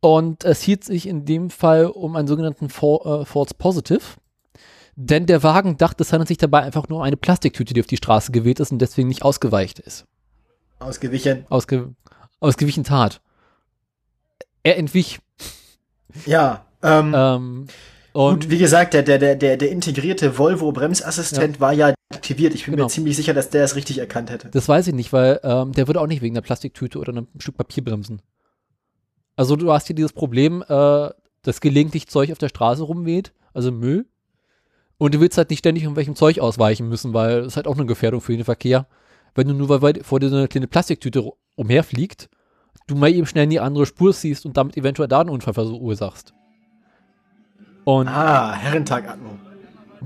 und 0.00 0.44
es 0.44 0.62
hielt 0.62 0.84
sich 0.84 1.06
in 1.08 1.24
dem 1.24 1.50
Fall 1.50 1.86
um 1.86 2.16
einen 2.16 2.28
sogenannten 2.28 2.68
Fa- 2.68 3.22
äh, 3.22 3.24
False 3.24 3.54
Positive. 3.56 4.02
Denn 4.98 5.26
der 5.26 5.42
Wagen 5.42 5.76
dachte, 5.76 6.02
es 6.02 6.12
handelt 6.12 6.28
sich 6.28 6.38
dabei 6.38 6.62
einfach 6.62 6.88
nur 6.88 6.98
um 6.98 7.04
eine 7.04 7.18
Plastiktüte, 7.18 7.74
die 7.74 7.80
auf 7.80 7.86
die 7.86 7.98
Straße 7.98 8.32
geweht 8.32 8.60
ist 8.60 8.72
und 8.72 8.78
deswegen 8.78 9.08
nicht 9.08 9.22
ausgeweicht 9.22 9.78
ist. 9.78 10.06
Ausgewichen. 10.78 11.44
Ausge 11.50 11.94
ausgewichen 12.40 12.84
tat. 12.84 13.20
Er 14.62 14.78
entwich. 14.78 15.18
Ja. 16.24 16.64
Ähm, 16.82 17.12
Ähm, 17.14 17.66
und 18.12 18.40
Gut, 18.44 18.50
wie 18.50 18.58
gesagt, 18.58 18.94
der, 18.94 19.02
der, 19.02 19.18
der, 19.18 19.36
der, 19.36 19.56
der 19.58 19.70
integrierte 19.70 20.38
Volvo-Bremsassistent 20.38 21.60
war 21.60 21.72
ja 21.74 21.92
aktiviert. 22.08 22.54
Ich 22.54 22.64
bin 22.64 22.72
Genau. 22.74 22.84
mir 22.86 22.90
ziemlich 22.90 23.16
sicher, 23.16 23.34
dass 23.34 23.50
der 23.50 23.64
es 23.64 23.74
richtig 23.76 23.98
erkannt 23.98 24.30
hätte. 24.30 24.48
Das 24.50 24.68
weiß 24.68 24.86
ich 24.88 24.94
nicht, 24.94 25.12
weil 25.12 25.40
ähm, 25.42 25.72
der 25.72 25.86
würde 25.88 26.00
auch 26.00 26.06
nicht 26.06 26.22
wegen 26.22 26.34
einer 26.36 26.42
Plastiktüte 26.42 26.98
oder 26.98 27.12
einem 27.12 27.28
Stück 27.38 27.56
Papier 27.56 27.84
bremsen. 27.84 28.22
Also 29.34 29.56
du 29.56 29.72
hast 29.72 29.86
hier 29.88 29.96
dieses 29.96 30.12
Problem, 30.12 30.62
äh, 30.68 31.10
dass 31.42 31.60
gelegentlich 31.60 32.08
Zeug 32.08 32.30
auf 32.32 32.38
der 32.38 32.48
Straße 32.48 32.82
rumweht, 32.82 33.32
also 33.52 33.70
Müll. 33.72 34.06
Und 34.98 35.14
du 35.14 35.20
willst 35.20 35.36
halt 35.36 35.50
nicht 35.50 35.58
ständig 35.58 35.82
irgendwelchem 35.84 36.16
Zeug 36.16 36.38
ausweichen 36.40 36.88
müssen, 36.88 37.12
weil 37.12 37.40
es 37.40 37.56
halt 37.56 37.66
auch 37.66 37.76
eine 37.76 37.86
Gefährdung 37.86 38.20
für 38.20 38.32
den 38.34 38.44
Verkehr. 38.44 38.86
Wenn 39.34 39.48
du 39.48 39.52
nur 39.54 39.68
weil 39.82 40.02
vor 40.02 40.20
dir 40.20 40.30
so 40.30 40.36
eine 40.36 40.48
kleine 40.48 40.66
Plastiktüte 40.68 41.30
umherfliegt, 41.54 42.30
du 42.86 42.94
mal 42.94 43.12
eben 43.12 43.26
schnell 43.26 43.44
in 43.44 43.50
die 43.50 43.60
andere 43.60 43.84
Spur 43.84 44.14
ziehst 44.14 44.46
und 44.46 44.56
damit 44.56 44.76
eventuell 44.78 45.08
da 45.08 45.20
einen 45.20 45.28
Unfall 45.30 45.52
verursachst. 45.54 46.32
Und 47.84 48.08
Ah, 48.08 48.54
Herrentag 48.54 49.06
Atmo. 49.08 49.30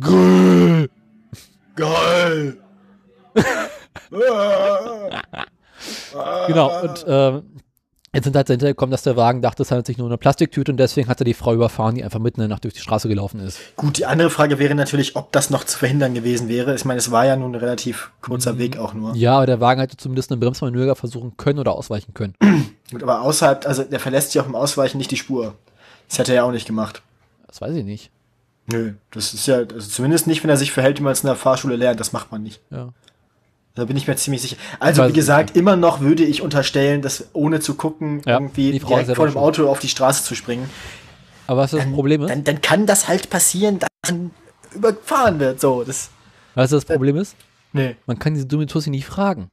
Grrr. 0.01 0.89
Geil! 1.77 2.57
Genau, 6.47 6.83
und 6.83 7.05
ähm, 7.07 7.43
jetzt 8.13 8.25
sind 8.25 8.37
halt 8.37 8.49
dahinter 8.49 8.67
gekommen, 8.67 8.91
dass 8.91 9.03
der 9.03 9.17
Wagen 9.17 9.41
dachte, 9.41 9.63
es 9.63 9.71
handelt 9.71 9.87
sich 9.87 9.99
nur 9.99 10.07
um 10.07 10.11
eine 10.11 10.19
Plastiktüte 10.19 10.73
und 10.73 10.79
deswegen 10.79 11.09
hat 11.09 11.21
er 11.21 11.25
die 11.25 11.35
Frau 11.35 11.55
überfahren, 11.55 11.95
die 11.95 12.05
einfach 12.05 12.19
mitten 12.19 12.41
in 12.41 12.49
der 12.49 12.55
Nacht 12.55 12.65
durch 12.65 12.75
die 12.75 12.81
Straße 12.81 13.09
gelaufen 13.09 13.41
ist. 13.41 13.59
Gut, 13.77 13.99
die 13.99 14.07
andere 14.07 14.31
Frage 14.31 14.59
wäre 14.59 14.75
natürlich, 14.75 15.17
ob 15.17 15.33
das 15.33 15.51
noch 15.51 15.65
zu 15.65 15.79
verhindern 15.79 16.15
gewesen 16.15 16.49
wäre. 16.49 16.75
Ich 16.75 16.85
meine, 16.85 16.99
es 16.99 17.11
war 17.11 17.25
ja 17.25 17.37
nun 17.37 17.53
ein 17.53 17.61
relativ 17.61 18.11
kurzer 18.21 18.59
Weg 18.59 18.77
auch 18.77 18.95
nur. 18.95 19.11
Mhm. 19.11 19.17
Ja, 19.17 19.37
aber 19.37 19.47
der 19.47 19.61
Wagen 19.61 19.81
hätte 19.81 19.97
zumindest 19.97 20.31
eine 20.33 20.41
Bremsmanöver 20.41 20.97
versuchen 20.97 21.37
können 21.37 21.59
oder 21.61 21.73
ausweichen 21.73 22.15
können. 22.15 22.35
Gut, 22.91 23.03
aber 23.03 23.23
außerhalb, 23.23 23.67
also 23.67 23.85
der 23.85 24.01
verlässt 24.01 24.35
ja 24.35 24.43
auch 24.43 24.47
im 24.47 24.57
Ausweichen 24.57 24.99
nicht 24.99 25.11
die 25.11 25.17
Spur. 25.17 25.55
Das 26.09 26.19
hätte 26.19 26.33
er 26.33 26.37
ja 26.37 26.45
auch 26.45 26.53
nicht 26.53 26.67
gemacht. 26.67 27.03
Das 27.47 27.61
weiß 27.61 27.75
ich 27.77 27.85
nicht. 27.85 28.11
Nö, 28.73 28.95
das 29.11 29.35
ist 29.35 29.47
ja, 29.47 29.57
also 29.57 29.81
zumindest 29.81 30.27
nicht, 30.27 30.43
wenn 30.43 30.51
er 30.51 30.57
sich 30.57 30.73
verhält, 30.73 30.99
wie 30.99 31.03
man 31.03 31.13
es 31.13 31.23
in 31.23 31.27
der 31.27 31.37
Fahrschule 31.37 31.77
lernt. 31.77 32.01
Das 32.01 32.13
macht 32.13 32.31
man 32.31 32.43
nicht. 32.43 32.61
Ja. 32.71 32.93
Da 33.75 33.85
bin 33.85 33.97
ich 33.97 34.07
mir 34.07 34.17
ziemlich 34.17 34.43
sicher. 34.43 34.57
Also, 34.81 35.03
wie 35.05 35.09
es 35.09 35.15
gesagt, 35.15 35.57
immer 35.57 35.77
noch 35.77 36.01
würde 36.01 36.25
ich 36.25 36.43
unterstellen, 36.43 37.03
dass 37.03 37.29
ohne 37.33 37.61
zu 37.61 37.75
gucken, 37.75 38.21
Ja, 38.27 38.35
irgendwie 38.35 38.73
direkt 38.73 39.15
vor 39.15 39.27
dem 39.27 39.37
Auto 39.37 39.69
auf 39.69 39.79
die 39.79 39.89
Straße 39.89 40.25
zu 40.25 40.35
springen. 40.35 40.69
Aber 41.47 41.63
was 41.63 41.71
das 41.71 41.85
Problem 41.91 42.23
ist? 42.23 42.31
Dann, 42.31 42.45
dann 42.45 42.61
kann 42.61 42.87
das 42.87 43.09
halt 43.09 43.31
passieren, 43.31 43.79
dass 43.79 43.89
man 44.09 44.31
überfahren 44.75 45.39
wird. 45.39 45.61
So, 45.61 45.85
das. 45.85 46.11
Weißt 46.55 46.73
du, 46.73 46.77
was 46.77 46.85
das 46.85 46.95
Problem 46.95 47.17
ist? 47.17 47.37
Nee. 47.73 47.97
Man 48.07 48.19
kann 48.19 48.35
diese 48.35 48.47
dumme 48.47 48.67
Tussi 48.67 48.91
nicht 48.91 49.07
fragen, 49.07 49.49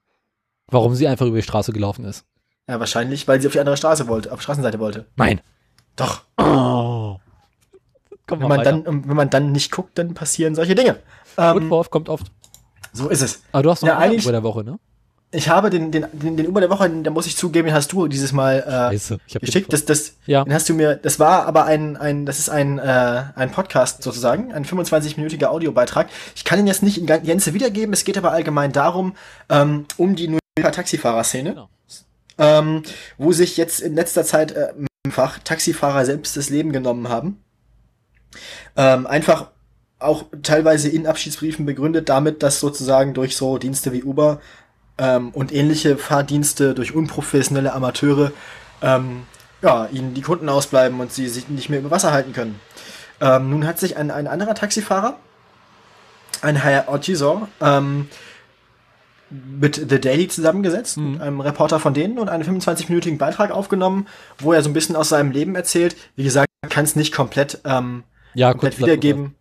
warum 0.68 0.96
sie 0.96 1.08
einfach 1.08 1.26
über 1.26 1.38
die 1.38 1.44
Straße 1.44 1.72
gelaufen 1.72 2.06
ist. 2.06 2.26
Ja, 2.68 2.80
wahrscheinlich, 2.80 3.28
weil 3.28 3.40
sie 3.40 3.48
auf 3.48 3.54
die 3.54 3.60
andere 3.60 3.78
Straße 3.78 4.08
wollte, 4.08 4.32
auf 4.32 4.40
die 4.40 4.44
Straßenseite 4.44 4.80
wollte. 4.80 5.06
Nein. 5.16 5.42
Doch. 5.96 6.22
Oh. 6.38 7.18
Komm 8.28 8.42
Wenn 8.42 8.48
man, 8.50 8.64
dann, 8.64 8.86
wenn 9.08 9.16
man 9.16 9.30
dann 9.30 9.52
nicht 9.54 9.72
guckt, 9.72 9.98
dann 9.98 10.14
passieren 10.14 10.54
solche 10.54 10.76
Dinge. 10.76 10.98
Ähm, 11.38 11.70
Vorwurf 11.70 11.90
kommt 11.90 12.10
oft. 12.10 12.28
so 12.94 13.08
ist 13.10 13.22
es. 13.22 13.42
Aber 13.52 13.64
du 13.64 13.72
hast 13.72 13.82
noch 13.82 13.88
Ja, 13.90 13.98
einen 13.98 14.20
über 14.20 14.32
der 14.32 14.44
Woche, 14.44 14.64
ne? 14.64 14.78
Ich 15.32 15.50
habe 15.50 15.70
den, 15.70 15.92
den, 15.92 16.06
den, 16.14 16.38
den 16.38 16.48
Uber 16.48 16.62
der 16.62 16.70
Woche, 16.70 16.90
da 16.90 17.12
muss 17.12 17.28
ich 17.28 17.36
zugeben, 17.36 17.68
den 17.68 17.76
hast 17.76 17.92
du 17.92 18.08
dieses 18.08 18.32
Mal 18.32 18.60
äh, 18.66 18.92
Scheiße. 18.98 19.18
Geschickt. 19.42 19.74
Das, 19.74 19.84
das, 19.84 20.14
Ja. 20.26 20.46
Den 20.46 20.54
hast 20.54 20.70
du 20.70 20.74
mir, 20.74 20.96
das 20.96 21.20
war 21.20 21.46
aber 21.46 21.66
ein, 21.66 21.98
ein 21.98 22.26
das 22.26 22.40
ist 22.40 22.50
ein, 22.50 22.80
äh, 22.80 23.24
ein 23.36 23.52
Podcast 23.52 24.04
sozusagen, 24.04 24.54
ein 24.54 24.64
25-minütiger 24.64 25.48
Audiobeitrag. 25.48 26.08
Ich 26.34 26.46
kann 26.46 26.60
ihn 26.60 26.68
jetzt 26.68 26.82
nicht 26.82 26.98
in 26.98 27.08
Gänze 27.08 27.54
wiedergeben, 27.54 27.92
es 27.92 28.06
geht 28.06 28.18
aber 28.18 28.32
allgemein 28.32 28.72
darum, 28.72 29.16
ähm, 29.50 29.86
um 29.98 30.16
die 30.16 30.30
New 30.30 30.40
Yorker 30.58 30.72
Taxifahrerszene, 30.72 31.50
Genau. 31.50 31.70
ähm, 32.38 32.84
wo 33.18 33.34
sich 33.34 33.58
jetzt 33.58 33.82
in 33.82 33.96
letzter 33.96 34.24
Zeit 34.24 34.54
äh, 34.54 34.74
mehrfach 35.06 35.40
Taxifahrer 35.40 36.06
selbst 36.06 36.38
das 36.38 36.50
Leben 36.50 36.72
genommen 36.72 37.10
haben. 37.10 37.44
Ähm, 38.76 39.08
einfach 39.08 39.48
auch 40.00 40.26
teilweise 40.44 40.90
in 40.90 41.08
Abschiedsbriefen 41.08 41.66
begründet 41.66 42.10
damit, 42.10 42.44
dass 42.44 42.60
sozusagen 42.60 43.14
durch 43.14 43.36
so 43.36 43.58
Dienste 43.58 43.92
wie 43.94 44.04
Uber 44.04 44.40
ähm, 44.98 45.30
und 45.32 45.54
ähnliche 45.54 45.98
Fahrdienste 45.98 46.74
durch 46.76 46.94
unprofessionelle 46.94 47.74
Amateure 47.74 48.32
ähm, 48.82 49.24
ja, 49.62 49.88
ihnen 49.92 50.14
die 50.14 50.22
Kunden 50.22 50.50
ausbleiben 50.50 51.00
und 51.00 51.12
sie 51.12 51.28
sich 51.28 51.50
nicht 51.50 51.70
mehr 51.70 51.80
über 51.80 51.92
Wasser 51.92 52.12
halten 52.12 52.34
können. 52.34 52.60
Ähm, 53.20 53.50
nun 53.50 53.66
hat 53.66 53.80
sich 53.80 53.98
ein, 53.98 54.12
ein 54.12 54.28
anderer 54.28 54.54
Taxifahrer, 54.54 55.18
ein 56.42 56.56
Herr 56.56 56.88
Ortizor, 56.90 57.48
ähm, 57.60 58.08
mit 59.30 59.76
The 59.90 60.00
Daily 60.00 60.28
zusammengesetzt, 60.28 60.98
Mhm. 60.98 61.12
mit 61.14 61.22
einem 61.22 61.42
Reporter 61.42 61.80
von 61.80 61.94
denen 61.94 62.20
und 62.20 62.30
einen 62.30 62.44
25-minütigen 62.44 63.18
Beitrag 63.18 63.52
aufgenommen, 63.52 64.08
wo 64.38 64.54
er 64.54 64.62
so 64.62 64.70
ein 64.70 64.74
bisschen 64.74 64.96
aus 64.96 65.10
seinem 65.10 65.32
Leben 65.32 65.56
erzählt. 65.56 65.96
Wie 66.16 66.24
gesagt, 66.24 66.48
kann 66.70 66.86
es 66.86 66.96
nicht 66.96 67.14
komplett 67.14 67.60
ähm, 67.66 68.04
Ja, 68.38 68.52
komplett 68.52 68.80
wiedergeben. 68.80 69.36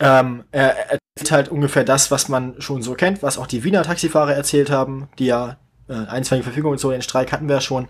Ähm, 0.00 0.44
er 0.50 0.74
erzählt 0.92 1.30
halt 1.30 1.48
ungefähr 1.50 1.84
das, 1.84 2.10
was 2.10 2.28
man 2.28 2.54
schon 2.60 2.80
so 2.82 2.94
kennt, 2.94 3.22
was 3.22 3.36
auch 3.36 3.46
die 3.46 3.64
Wiener 3.64 3.82
Taxifahrer 3.82 4.34
erzählt 4.34 4.70
haben, 4.70 5.08
die 5.18 5.26
ja 5.26 5.58
äh, 5.88 5.92
einstweilige 5.92 6.44
Verfügung 6.44 6.72
und 6.72 6.80
so, 6.80 6.90
den 6.90 7.02
Streik 7.02 7.32
hatten 7.32 7.48
wir 7.48 7.56
ja 7.56 7.60
schon. 7.60 7.88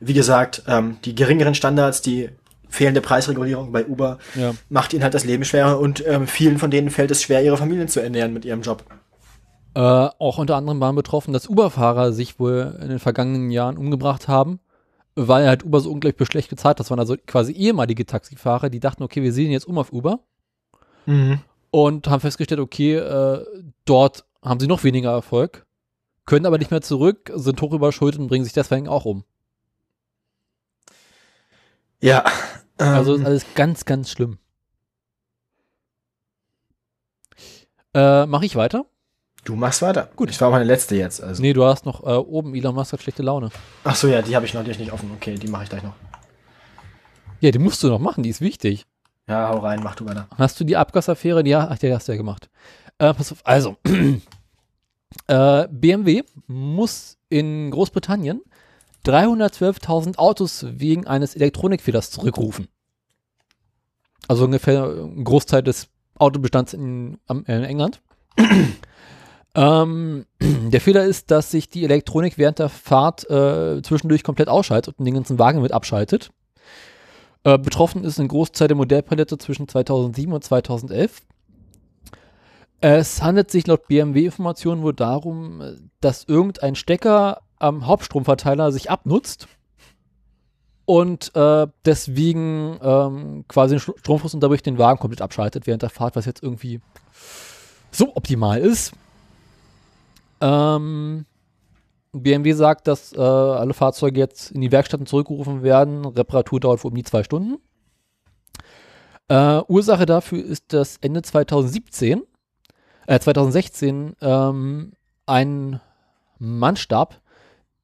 Wie 0.00 0.14
gesagt, 0.14 0.64
ähm, 0.66 0.96
die 1.04 1.14
geringeren 1.14 1.54
Standards, 1.54 2.02
die 2.02 2.30
fehlende 2.68 3.00
Preisregulierung 3.00 3.70
bei 3.70 3.86
Uber 3.86 4.18
Ja. 4.34 4.52
macht 4.68 4.92
ihnen 4.92 5.04
halt 5.04 5.14
das 5.14 5.24
Leben 5.24 5.44
schwerer 5.44 5.78
und 5.78 6.04
ähm, 6.06 6.26
vielen 6.26 6.58
von 6.58 6.72
denen 6.72 6.90
fällt 6.90 7.12
es 7.12 7.22
schwer, 7.22 7.44
ihre 7.44 7.56
Familien 7.56 7.86
zu 7.86 8.00
ernähren 8.00 8.32
mit 8.32 8.44
ihrem 8.44 8.62
Job. 8.62 8.82
Äh, 9.76 9.80
auch 9.80 10.38
unter 10.38 10.56
anderem 10.56 10.80
waren 10.80 10.96
betroffen, 10.96 11.32
dass 11.32 11.48
Uber-Fahrer 11.48 12.12
sich 12.12 12.40
wohl 12.40 12.78
in 12.82 12.88
den 12.88 12.98
vergangenen 12.98 13.50
Jahren 13.50 13.76
umgebracht 13.76 14.26
haben, 14.26 14.58
weil 15.16 15.46
halt 15.46 15.64
Uber 15.64 15.80
so 15.80 15.90
unglaublich 15.90 16.28
schlecht 16.28 16.48
gezahlt 16.48 16.72
hat. 16.72 16.80
Das 16.80 16.90
waren 16.90 16.98
also 16.98 17.16
quasi 17.26 17.52
ehemalige 17.52 18.06
Taxifahrer, 18.06 18.70
die 18.70 18.80
dachten, 18.80 19.02
okay, 19.02 19.22
wir 19.22 19.32
sehen 19.32 19.50
jetzt 19.52 19.66
um 19.66 19.78
auf 19.78 19.92
Uber 19.92 20.20
und 21.70 22.08
haben 22.08 22.20
festgestellt, 22.20 22.60
okay, 22.60 22.96
äh, 22.96 23.44
dort 23.84 24.24
haben 24.42 24.60
sie 24.60 24.66
noch 24.66 24.84
weniger 24.84 25.10
Erfolg, 25.10 25.66
können 26.26 26.46
aber 26.46 26.58
nicht 26.58 26.70
mehr 26.70 26.82
zurück, 26.82 27.30
sind 27.34 27.60
hoch 27.60 27.72
überschuldet 27.72 28.20
und 28.20 28.28
bringen 28.28 28.44
sich 28.44 28.52
deswegen 28.52 28.88
auch 28.88 29.04
um. 29.04 29.24
Ja. 32.00 32.24
Ähm, 32.78 32.88
Also 32.88 33.14
ist 33.14 33.24
alles 33.24 33.46
ganz, 33.54 33.84
ganz 33.84 34.10
schlimm. 34.10 34.38
Äh, 37.94 38.26
Mache 38.26 38.46
ich 38.46 38.56
weiter? 38.56 38.86
Du 39.44 39.56
machst 39.56 39.82
weiter. 39.82 40.10
Gut. 40.16 40.30
Ich 40.30 40.40
war 40.40 40.50
meine 40.50 40.64
letzte 40.64 40.96
jetzt. 40.96 41.22
Also. 41.22 41.40
Nee, 41.40 41.52
du 41.52 41.64
hast 41.64 41.86
noch 41.86 42.02
äh, 42.02 42.16
oben 42.16 42.54
Elon 42.54 42.74
Musk 42.74 42.92
hat 42.92 43.02
schlechte 43.02 43.22
Laune. 43.22 43.50
Ach 43.84 43.94
so, 43.94 44.08
ja, 44.08 44.22
die 44.22 44.34
habe 44.34 44.46
ich 44.46 44.54
noch 44.54 44.62
die 44.62 44.70
hab 44.70 44.74
ich 44.74 44.80
nicht 44.80 44.92
offen. 44.92 45.10
Okay, 45.16 45.34
die 45.34 45.48
mache 45.48 45.64
ich 45.64 45.68
gleich 45.68 45.82
noch. 45.82 45.94
Ja, 47.40 47.50
die 47.50 47.58
musst 47.58 47.82
du 47.82 47.88
noch 47.88 47.98
machen, 47.98 48.22
die 48.22 48.30
ist 48.30 48.40
wichtig. 48.40 48.86
Ja, 49.28 49.48
hau 49.48 49.58
rein, 49.58 49.80
mach 49.82 49.94
du 49.94 50.06
weiter. 50.06 50.28
Hast 50.36 50.58
du 50.60 50.64
die 50.64 50.76
Abgasaffäre? 50.76 51.46
Ja, 51.46 51.68
ach, 51.70 51.78
die 51.78 51.92
hast 51.92 52.08
du 52.08 52.12
ja 52.12 52.18
gemacht. 52.18 52.48
Äh, 52.98 53.14
pass 53.14 53.32
auf, 53.32 53.38
also, 53.44 53.76
äh, 55.26 55.68
BMW 55.70 56.22
muss 56.46 57.18
in 57.28 57.70
Großbritannien 57.70 58.42
312.000 59.04 60.16
Autos 60.16 60.64
wegen 60.68 61.06
eines 61.06 61.36
Elektronikfehlers 61.36 62.10
zurückrufen. 62.10 62.68
Also 64.28 64.44
ungefähr 64.44 64.84
ein 64.84 65.24
Großteil 65.24 65.62
des 65.62 65.88
Autobestands 66.18 66.72
in, 66.72 67.18
in 67.28 67.64
England. 67.64 68.00
ähm, 69.54 70.26
der 70.40 70.80
Fehler 70.80 71.04
ist, 71.04 71.30
dass 71.30 71.50
sich 71.50 71.68
die 71.68 71.84
Elektronik 71.84 72.38
während 72.38 72.58
der 72.58 72.68
Fahrt 72.68 73.28
äh, 73.30 73.82
zwischendurch 73.82 74.22
komplett 74.22 74.48
ausschaltet 74.48 74.98
und 74.98 75.04
den 75.04 75.14
ganzen 75.14 75.38
Wagen 75.38 75.62
mit 75.62 75.72
abschaltet. 75.72 76.30
Äh, 77.44 77.58
betroffen 77.58 78.04
ist 78.04 78.18
ein 78.18 78.28
Großteil 78.28 78.68
der 78.68 78.76
Modellpalette 78.76 79.38
zwischen 79.38 79.68
2007 79.68 80.32
und 80.32 80.42
2011. 80.42 81.22
Es 82.80 83.22
handelt 83.22 83.50
sich 83.50 83.66
laut 83.66 83.86
BMW-Informationen 83.88 84.82
wohl 84.82 84.94
darum, 84.94 85.62
dass 86.00 86.24
irgendein 86.24 86.74
Stecker 86.74 87.40
am 87.58 87.86
Hauptstromverteiler 87.86 88.72
sich 88.72 88.90
abnutzt 88.90 89.48
und 90.84 91.34
äh, 91.34 91.66
deswegen 91.84 92.78
ähm, 92.82 93.44
quasi 93.48 93.76
den 93.76 93.80
Stro- 93.80 93.98
Stromfluss 93.98 94.34
und 94.34 94.42
dadurch 94.42 94.62
den 94.62 94.76
Wagen 94.76 94.98
komplett 94.98 95.22
abschaltet 95.22 95.66
während 95.66 95.82
der 95.82 95.90
Fahrt, 95.90 96.14
was 96.16 96.26
jetzt 96.26 96.42
irgendwie 96.42 96.80
so 97.90 98.14
optimal 98.16 98.60
ist. 98.60 98.92
Ähm, 100.44 101.24
BMW 102.12 102.52
sagt, 102.52 102.86
dass 102.86 103.12
äh, 103.14 103.18
alle 103.18 103.72
Fahrzeuge 103.72 104.20
jetzt 104.20 104.50
in 104.50 104.60
die 104.60 104.70
Werkstätten 104.70 105.06
zurückgerufen 105.06 105.62
werden. 105.62 106.04
Reparatur 106.04 106.60
dauert 106.60 106.84
wohl 106.84 106.90
um 106.90 106.96
die 106.96 107.02
zwei 107.02 107.24
Stunden. 107.24 107.56
Äh, 109.28 109.62
Ursache 109.66 110.04
dafür 110.04 110.44
ist, 110.44 110.72
dass 110.74 110.98
Ende 110.98 111.22
2017, 111.22 112.22
äh, 113.06 113.18
2016 113.18 114.16
ähm, 114.20 114.92
ein 115.24 115.80
Mann 116.38 116.76
starb, 116.76 117.20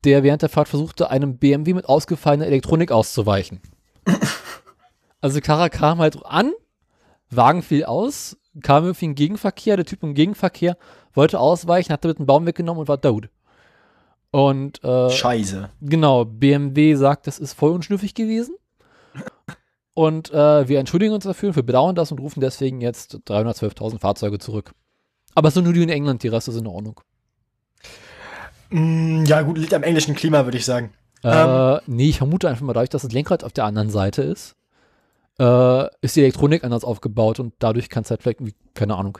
der 0.04 0.22
während 0.22 0.42
der 0.42 0.50
Fahrt 0.50 0.68
versuchte, 0.68 1.10
einem 1.10 1.38
BMW 1.38 1.72
mit 1.72 1.88
ausgefallener 1.88 2.46
Elektronik 2.46 2.92
auszuweichen. 2.92 3.60
also 5.22 5.40
Karre 5.40 5.70
kam 5.70 5.98
halt 5.98 6.24
an, 6.26 6.52
Wagen 7.30 7.62
fiel 7.62 7.84
aus, 7.84 8.36
kam 8.60 8.84
irgendwie 8.84 9.08
ein 9.08 9.14
Gegenverkehr, 9.14 9.76
der 9.76 9.86
Typ 9.86 10.02
im 10.02 10.14
Gegenverkehr 10.14 10.76
wollte 11.14 11.40
ausweichen, 11.40 11.92
hat 11.92 12.04
damit 12.04 12.18
einen 12.18 12.26
Baum 12.26 12.46
weggenommen 12.46 12.80
und 12.80 12.88
war 12.88 13.00
tot. 13.00 13.28
Und 14.30 14.82
äh, 14.84 15.10
Scheiße. 15.10 15.70
Genau, 15.80 16.24
BMW 16.24 16.94
sagt, 16.94 17.26
das 17.26 17.38
ist 17.38 17.54
voll 17.54 17.72
unschnüffig 17.72 18.14
gewesen. 18.14 18.54
Und 19.94 20.30
äh, 20.30 20.68
wir 20.68 20.78
entschuldigen 20.78 21.12
uns 21.12 21.24
dafür, 21.24 21.54
wir 21.56 21.64
bedauern 21.64 21.96
das 21.96 22.12
und 22.12 22.20
rufen 22.20 22.40
deswegen 22.40 22.80
jetzt 22.80 23.16
312.000 23.26 23.98
Fahrzeuge 23.98 24.38
zurück. 24.38 24.72
Aber 25.34 25.48
es 25.48 25.54
sind 25.54 25.64
nur 25.64 25.72
die 25.72 25.82
in 25.82 25.88
England, 25.88 26.22
die 26.22 26.28
Reste 26.28 26.52
sind 26.52 26.62
in 26.62 26.68
Ordnung. 26.68 27.00
Mm, 28.70 29.24
ja, 29.24 29.42
gut, 29.42 29.58
liegt 29.58 29.74
am 29.74 29.82
englischen 29.82 30.14
Klima, 30.14 30.44
würde 30.44 30.58
ich 30.58 30.64
sagen. 30.64 30.92
Äh, 31.22 31.78
nee, 31.86 32.08
ich 32.08 32.18
vermute 32.18 32.48
einfach 32.48 32.64
mal 32.64 32.72
dadurch, 32.72 32.88
dass 32.88 33.02
das 33.02 33.12
Lenkrad 33.12 33.44
auf 33.44 33.52
der 33.52 33.64
anderen 33.64 33.90
Seite 33.90 34.22
ist, 34.22 34.56
äh, 35.40 35.88
ist 36.02 36.16
die 36.16 36.20
Elektronik 36.20 36.64
anders 36.64 36.84
aufgebaut 36.84 37.40
und 37.40 37.54
dadurch 37.58 37.88
kann 37.88 38.02
es 38.02 38.10
halt 38.10 38.22
vielleicht, 38.22 38.40
keine 38.74 38.96
Ahnung. 38.96 39.18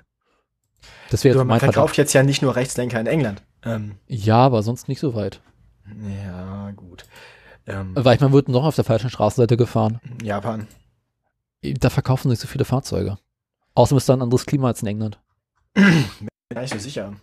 Das 1.11 1.25
wäre 1.25 1.37
jetzt 1.37 1.47
man 1.47 1.59
verkauft 1.59 1.97
jetzt 1.97 2.13
ja 2.13 2.23
nicht 2.23 2.43
nur 2.43 2.55
Rechtslenker 2.57 3.01
in 3.01 3.07
England. 3.07 3.43
Ähm, 3.65 3.97
Ja, 4.07 4.37
aber 4.37 4.63
sonst 4.63 4.89
nicht 4.89 5.01
so 5.01 5.15
weit. 5.15 5.41
ja, 6.25 6.71
gut. 6.73 7.05
Ähm, 7.67 7.93
Weil 7.95 8.15
ich 8.15 8.21
meine, 8.21 8.33
wird 8.33 8.49
noch 8.49 8.65
auf 8.65 8.75
der 8.77 8.85
falschen 8.85 9.11
Straßenseite 9.11 9.57
gefahren. 9.57 10.01
Japan. 10.23 10.67
Da 11.63 11.91
verkaufen 11.91 12.31
sich 12.31 12.39
so 12.39 12.49
viele 12.49 12.65
Fahrzeuge. 12.65 13.19
Außerdem 13.75 13.99
ist 13.99 14.09
da 14.09 14.15
ein 14.15 14.23
anderes 14.23 14.47
Klima 14.47 14.69
als 14.69 14.83
in 14.83 14.89
England. 14.89 15.19
Gar 15.75 16.63
nicht 16.63 16.73
so 16.73 16.79
sicher. 16.79 17.15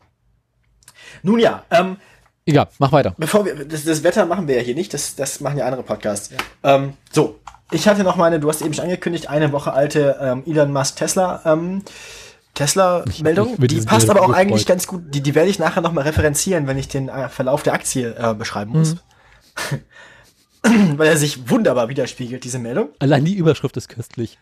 Nun 1.24 1.40
ja, 1.40 1.66
ähm, 1.72 1.98
Egal, 2.48 2.68
mach 2.80 2.92
weiter. 2.92 3.14
bevor 3.18 3.46
wir, 3.46 3.66
das, 3.66 3.84
das 3.84 4.02
Wetter 4.04 4.26
machen 4.26 4.48
wir 4.48 4.56
ja 4.56 4.62
hier 4.62 4.74
nicht, 4.74 4.94
das, 4.94 5.16
das 5.16 5.40
machen 5.42 5.58
ja 5.60 5.66
andere 5.66 5.84
Podcasts. 5.84 6.32
Ähm, 6.64 6.94
so, 7.12 7.40
ich 7.72 7.88
hatte 7.88 8.04
noch 8.04 8.16
meine, 8.16 8.40
du 8.40 8.48
hast 8.50 8.62
eben 8.62 8.74
schon 8.74 8.86
angekündigt, 8.86 9.30
eine 9.30 9.52
Woche 9.52 9.74
alte 9.74 10.18
ähm, 10.22 10.44
Elon 10.48 10.72
Musk 10.72 10.96
Tesla, 10.96 11.42
ähm, 11.46 11.84
Tesla-Meldung. 12.54 13.58
Die 13.60 13.82
passt 13.82 14.10
aber 14.10 14.22
auch 14.22 14.30
ich- 14.30 14.36
eigentlich 14.36 14.62
gefreut. 14.66 14.68
ganz 14.68 14.88
gut, 14.88 15.04
die, 15.14 15.22
die 15.22 15.36
werde 15.36 15.50
ich 15.50 15.60
nachher 15.60 15.82
nochmal 15.82 16.06
referenzieren, 16.06 16.66
wenn 16.68 16.78
ich 16.78 16.88
den 16.88 17.10
äh, 17.10 17.30
Verlauf 17.30 17.62
der 17.64 17.74
Aktie 17.74 18.16
äh, 18.18 18.34
beschreiben 18.34 18.72
muss. 18.72 18.96
Weil 20.64 21.08
er 21.08 21.18
sich 21.18 21.50
wunderbar 21.50 21.88
widerspiegelt, 21.90 22.44
diese 22.44 22.60
Meldung. 22.60 22.90
Allein 23.00 23.24
die 23.26 23.36
Überschrift 23.36 23.78
ist 23.78 23.90
köstlich. 23.90 24.38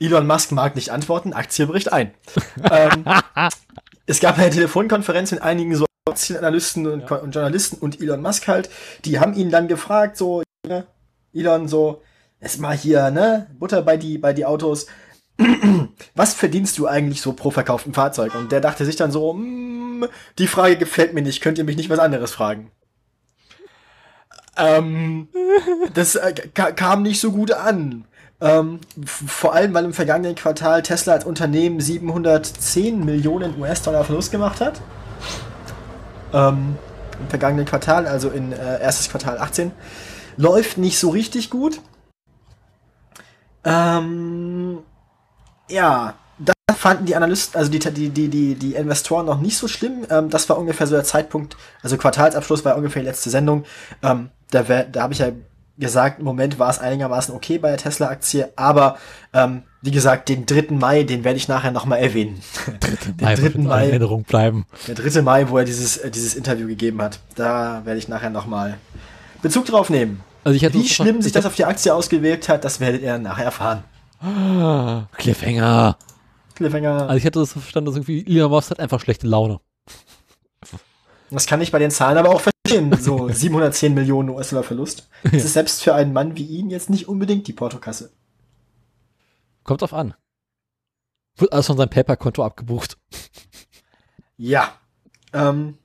Elon 0.00 0.26
Musk 0.26 0.52
mag 0.52 0.76
nicht 0.76 0.90
antworten, 0.90 1.32
Aktie 1.32 1.66
bricht 1.66 1.92
ein. 1.92 2.12
ähm, 2.70 3.04
es 4.06 4.20
gab 4.20 4.38
eine 4.38 4.50
Telefonkonferenz 4.50 5.32
mit 5.32 5.42
einigen 5.42 5.74
so 5.74 5.87
Analysten 6.12 6.86
und, 6.86 7.10
ja. 7.10 7.16
und, 7.16 7.34
Journalisten 7.34 7.76
und 7.76 8.00
Elon 8.00 8.22
Musk 8.22 8.48
halt, 8.48 8.70
die 9.04 9.18
haben 9.18 9.34
ihn 9.34 9.50
dann 9.50 9.68
gefragt, 9.68 10.16
so, 10.16 10.42
ne, 10.66 10.86
Elon, 11.32 11.68
so, 11.68 12.02
erstmal 12.40 12.76
hier, 12.76 13.10
ne, 13.10 13.48
Butter 13.58 13.82
bei 13.82 13.96
die, 13.96 14.18
bei 14.18 14.32
die 14.32 14.44
Autos. 14.44 14.86
Was 16.14 16.34
verdienst 16.34 16.78
du 16.78 16.86
eigentlich 16.86 17.22
so 17.22 17.32
pro 17.32 17.50
verkauften 17.50 17.94
Fahrzeug? 17.94 18.34
Und 18.34 18.50
der 18.50 18.60
dachte 18.60 18.84
sich 18.84 18.96
dann 18.96 19.12
so, 19.12 19.34
mm, 19.34 20.06
die 20.38 20.48
Frage 20.48 20.76
gefällt 20.76 21.14
mir 21.14 21.22
nicht, 21.22 21.40
könnt 21.40 21.58
ihr 21.58 21.64
mich 21.64 21.76
nicht 21.76 21.90
was 21.90 21.98
anderes 21.98 22.32
fragen? 22.32 22.70
Ähm, 24.56 25.28
das 25.94 26.16
äh, 26.16 26.32
kam 26.54 27.02
nicht 27.02 27.20
so 27.20 27.30
gut 27.30 27.52
an. 27.52 28.04
Ähm, 28.40 28.80
vor 29.04 29.54
allem, 29.54 29.74
weil 29.74 29.84
im 29.84 29.92
vergangenen 29.92 30.36
Quartal 30.36 30.82
Tesla 30.82 31.14
als 31.14 31.24
Unternehmen 31.24 31.80
710 31.80 33.04
Millionen 33.04 33.60
US-Dollar 33.60 34.04
Verlust 34.04 34.30
gemacht 34.30 34.60
hat. 34.60 34.80
Ähm, 36.32 36.76
Im 37.20 37.28
vergangenen 37.28 37.66
Quartal, 37.66 38.06
also 38.06 38.30
in 38.30 38.52
äh, 38.52 38.80
erstes 38.80 39.08
Quartal 39.08 39.38
18. 39.38 39.72
Läuft 40.36 40.78
nicht 40.78 40.98
so 40.98 41.10
richtig 41.10 41.50
gut. 41.50 41.80
Ähm, 43.64 44.78
ja, 45.68 46.14
das 46.38 46.76
fanden 46.76 47.06
die 47.06 47.16
Analysten, 47.16 47.58
also 47.58 47.70
die, 47.70 47.78
die, 47.78 48.10
die, 48.10 48.28
die, 48.28 48.54
die 48.54 48.74
Investoren 48.74 49.26
noch 49.26 49.40
nicht 49.40 49.58
so 49.58 49.68
schlimm. 49.68 50.06
Ähm, 50.10 50.30
das 50.30 50.48
war 50.48 50.58
ungefähr 50.58 50.86
so 50.86 50.94
der 50.94 51.04
Zeitpunkt, 51.04 51.56
also 51.82 51.96
Quartalsabschluss 51.96 52.64
war 52.64 52.76
ungefähr 52.76 53.02
die 53.02 53.08
letzte 53.08 53.30
Sendung. 53.30 53.64
Ähm, 54.02 54.30
da, 54.50 54.62
da 54.62 55.02
habe 55.02 55.12
ich 55.12 55.18
ja 55.18 55.32
gesagt, 55.78 56.18
im 56.18 56.24
Moment 56.24 56.58
war 56.58 56.70
es 56.70 56.78
einigermaßen 56.78 57.34
okay 57.34 57.58
bei 57.58 57.68
der 57.68 57.78
Tesla-Aktie, 57.78 58.52
aber 58.56 58.98
ähm, 59.32 59.62
wie 59.80 59.90
gesagt, 59.90 60.28
den 60.28 60.44
3. 60.46 60.74
Mai, 60.74 61.04
den 61.04 61.24
werde 61.24 61.36
ich 61.36 61.48
nachher 61.48 61.70
nochmal 61.70 62.00
erwähnen. 62.00 62.40
3. 62.80 62.90
Mai, 63.20 63.34
den 63.36 63.52
3. 63.52 63.68
Mai 63.68 63.86
Erinnerung 63.88 64.24
bleiben. 64.24 64.66
Der 64.86 64.94
3. 64.94 65.22
Mai, 65.22 65.48
wo 65.48 65.58
er 65.58 65.64
dieses, 65.64 65.98
äh, 65.98 66.10
dieses 66.10 66.34
Interview 66.34 66.66
gegeben 66.66 67.00
hat. 67.00 67.20
Da 67.36 67.82
werde 67.84 67.98
ich 67.98 68.08
nachher 68.08 68.30
nochmal 68.30 68.78
Bezug 69.42 69.66
drauf 69.66 69.90
nehmen. 69.90 70.20
Also 70.44 70.60
wie 70.72 70.88
schlimm 70.88 71.20
sich 71.22 71.32
das 71.32 71.46
auf 71.46 71.54
die 71.54 71.64
Aktie 71.64 71.94
ausgewirkt 71.94 72.48
hat, 72.48 72.64
das 72.64 72.80
werdet 72.80 73.02
ihr 73.02 73.18
nachher 73.18 73.44
erfahren. 73.44 73.84
Ah, 74.20 75.06
Cliffhanger. 75.16 75.96
Cliffhanger. 76.54 77.02
Also 77.02 77.16
ich 77.16 77.24
hätte 77.24 77.38
das 77.38 77.52
verstanden, 77.52 77.86
dass 77.86 77.96
irgendwie 77.96 78.26
Elon 78.26 78.50
Musk 78.50 78.70
hat 78.70 78.80
einfach 78.80 79.00
schlechte 79.00 79.26
Laune. 79.26 79.60
Das 81.30 81.46
kann 81.46 81.60
ich 81.60 81.70
bei 81.70 81.78
den 81.78 81.90
Zahlen 81.90 82.16
aber 82.16 82.30
auch 82.30 82.40
verstehen. 82.40 82.57
So 83.00 83.28
710 83.28 83.94
Millionen 83.94 84.30
US-Dollar 84.30 84.62
Verlust. 84.62 85.08
Das 85.22 85.44
ist 85.44 85.52
selbst 85.54 85.82
für 85.82 85.94
einen 85.94 86.12
Mann 86.12 86.36
wie 86.36 86.44
ihn 86.44 86.70
jetzt 86.70 86.90
nicht 86.90 87.08
unbedingt 87.08 87.46
die 87.46 87.52
Portokasse. 87.52 88.10
Kommt 89.64 89.82
drauf 89.82 89.94
an. 89.94 90.14
Wird 91.36 91.52
alles 91.52 91.66
von 91.66 91.76
seinem 91.76 91.90
PayPal-Konto 91.90 92.44
abgebucht. 92.44 92.98
Ja. 94.36 94.72
Ähm, 95.32 95.78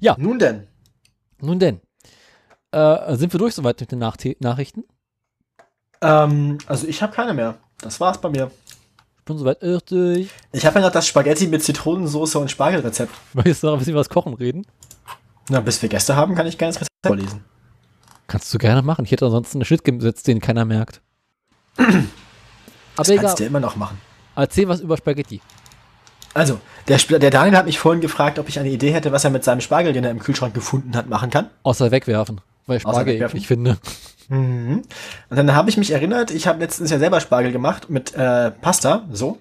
ja. 0.00 0.16
Nun 0.18 0.38
denn. 0.38 0.68
Nun 1.40 1.58
denn. 1.58 1.80
Äh, 2.70 3.16
sind 3.16 3.32
wir 3.32 3.38
durch 3.38 3.54
soweit 3.54 3.80
mit 3.80 3.92
den 3.92 3.98
Nach 3.98 4.16
Nachrichten? 4.40 4.84
Ähm, 6.00 6.58
also 6.66 6.86
ich 6.86 7.02
habe 7.02 7.12
keine 7.12 7.34
mehr. 7.34 7.58
Das 7.80 8.00
war's 8.00 8.20
bei 8.20 8.28
mir. 8.28 8.50
Ich 9.18 9.24
bin 9.24 9.38
soweit 9.38 9.62
durch. 9.62 10.30
Ich 10.52 10.66
habe 10.66 10.80
ja 10.80 10.86
noch 10.86 10.92
das 10.92 11.06
Spaghetti 11.06 11.46
mit 11.46 11.62
Zitronensauce 11.62 12.36
und 12.36 12.50
Spargelrezept. 12.50 13.12
Möchtest 13.34 13.62
du 13.62 13.68
noch 13.68 13.74
ein 13.74 13.78
bisschen 13.78 13.94
was 13.94 14.08
kochen 14.08 14.34
reden? 14.34 14.66
Na, 15.48 15.60
bis 15.60 15.82
wir 15.82 15.88
Gäste 15.88 16.16
haben, 16.16 16.34
kann 16.34 16.46
ich 16.46 16.58
gerne 16.58 16.72
das 16.72 16.80
Rezept 16.80 17.06
vorlesen. 17.06 17.44
Kannst 18.26 18.52
du 18.54 18.58
gerne 18.58 18.82
machen. 18.82 19.04
Ich 19.04 19.12
hätte 19.12 19.26
ansonsten 19.26 19.58
einen 19.58 19.64
Schnitt 19.64 19.84
gesetzt, 19.84 20.26
den 20.26 20.40
keiner 20.40 20.64
merkt. 20.64 21.02
Aber 21.76 21.88
das 22.96 23.08
egal. 23.08 23.24
kannst 23.24 23.40
du 23.40 23.44
immer 23.44 23.60
noch 23.60 23.76
machen. 23.76 23.98
Erzähl 24.36 24.68
was 24.68 24.80
über 24.80 24.96
Spaghetti. 24.96 25.40
Also, 26.34 26.60
der, 26.88 26.98
der 26.98 27.30
Daniel 27.30 27.56
hat 27.56 27.66
mich 27.66 27.78
vorhin 27.78 28.00
gefragt, 28.00 28.38
ob 28.38 28.48
ich 28.48 28.58
eine 28.58 28.70
Idee 28.70 28.92
hätte, 28.92 29.12
was 29.12 29.24
er 29.24 29.30
mit 29.30 29.44
seinem 29.44 29.60
Spargel, 29.60 29.92
den 29.92 30.04
er 30.04 30.10
im 30.10 30.18
Kühlschrank 30.18 30.54
gefunden 30.54 30.96
hat, 30.96 31.08
machen 31.08 31.28
kann. 31.30 31.50
Außer 31.62 31.90
wegwerfen, 31.90 32.40
weil 32.66 32.78
ich 32.78 32.82
Spargel 32.82 33.20
eklig 33.20 33.46
finde. 33.46 33.76
Mhm. 34.28 34.82
Und 35.28 35.36
dann 35.36 35.54
habe 35.54 35.68
ich 35.68 35.76
mich 35.76 35.90
erinnert, 35.90 36.30
ich 36.30 36.46
habe 36.46 36.60
letztens 36.60 36.90
ja 36.90 36.98
selber 36.98 37.20
Spargel 37.20 37.52
gemacht 37.52 37.90
mit 37.90 38.14
äh, 38.14 38.50
Pasta, 38.50 39.06
so. 39.12 39.38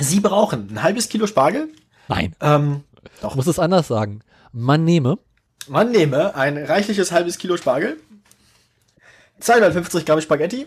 Sie 0.00 0.20
brauchen 0.20 0.68
ein 0.70 0.82
halbes 0.82 1.08
Kilo 1.08 1.26
Spargel. 1.26 1.68
Nein. 2.08 2.34
Ähm, 2.42 2.82
doch. 3.20 3.34
Muss 3.34 3.46
es 3.46 3.58
anders 3.58 3.88
sagen. 3.88 4.20
Man 4.52 4.84
nehme. 4.84 5.18
Man 5.68 5.90
nehme 5.90 6.34
ein 6.34 6.58
reichliches 6.58 7.10
halbes 7.10 7.38
Kilo 7.38 7.56
Spargel, 7.56 7.98
250 9.40 10.04
Gramm 10.04 10.20
Spaghetti, 10.20 10.66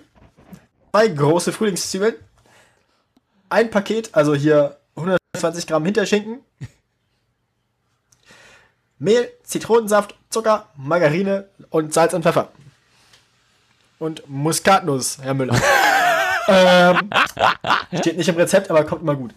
zwei 0.92 1.08
große 1.08 1.54
Frühlingszwiebeln, 1.54 2.16
ein 3.50 3.70
Paket, 3.70 4.10
also 4.14 4.34
hier 4.34 4.78
120 4.96 5.68
Gramm 5.68 5.86
Hinterschinken, 5.86 6.40
Mehl, 9.00 9.32
Zitronensaft, 9.44 10.16
Zucker, 10.30 10.70
Margarine 10.76 11.48
und 11.70 11.94
Salz 11.94 12.14
und 12.14 12.24
Pfeffer. 12.24 12.52
Und 14.00 14.28
Muskatnuss, 14.28 15.20
Herr 15.22 15.34
Müller. 15.34 15.60
ähm, 16.48 17.10
steht 18.00 18.18
nicht 18.18 18.30
im 18.30 18.36
Rezept, 18.36 18.70
aber 18.70 18.84
kommt 18.84 19.02
immer 19.02 19.16
gut. 19.16 19.34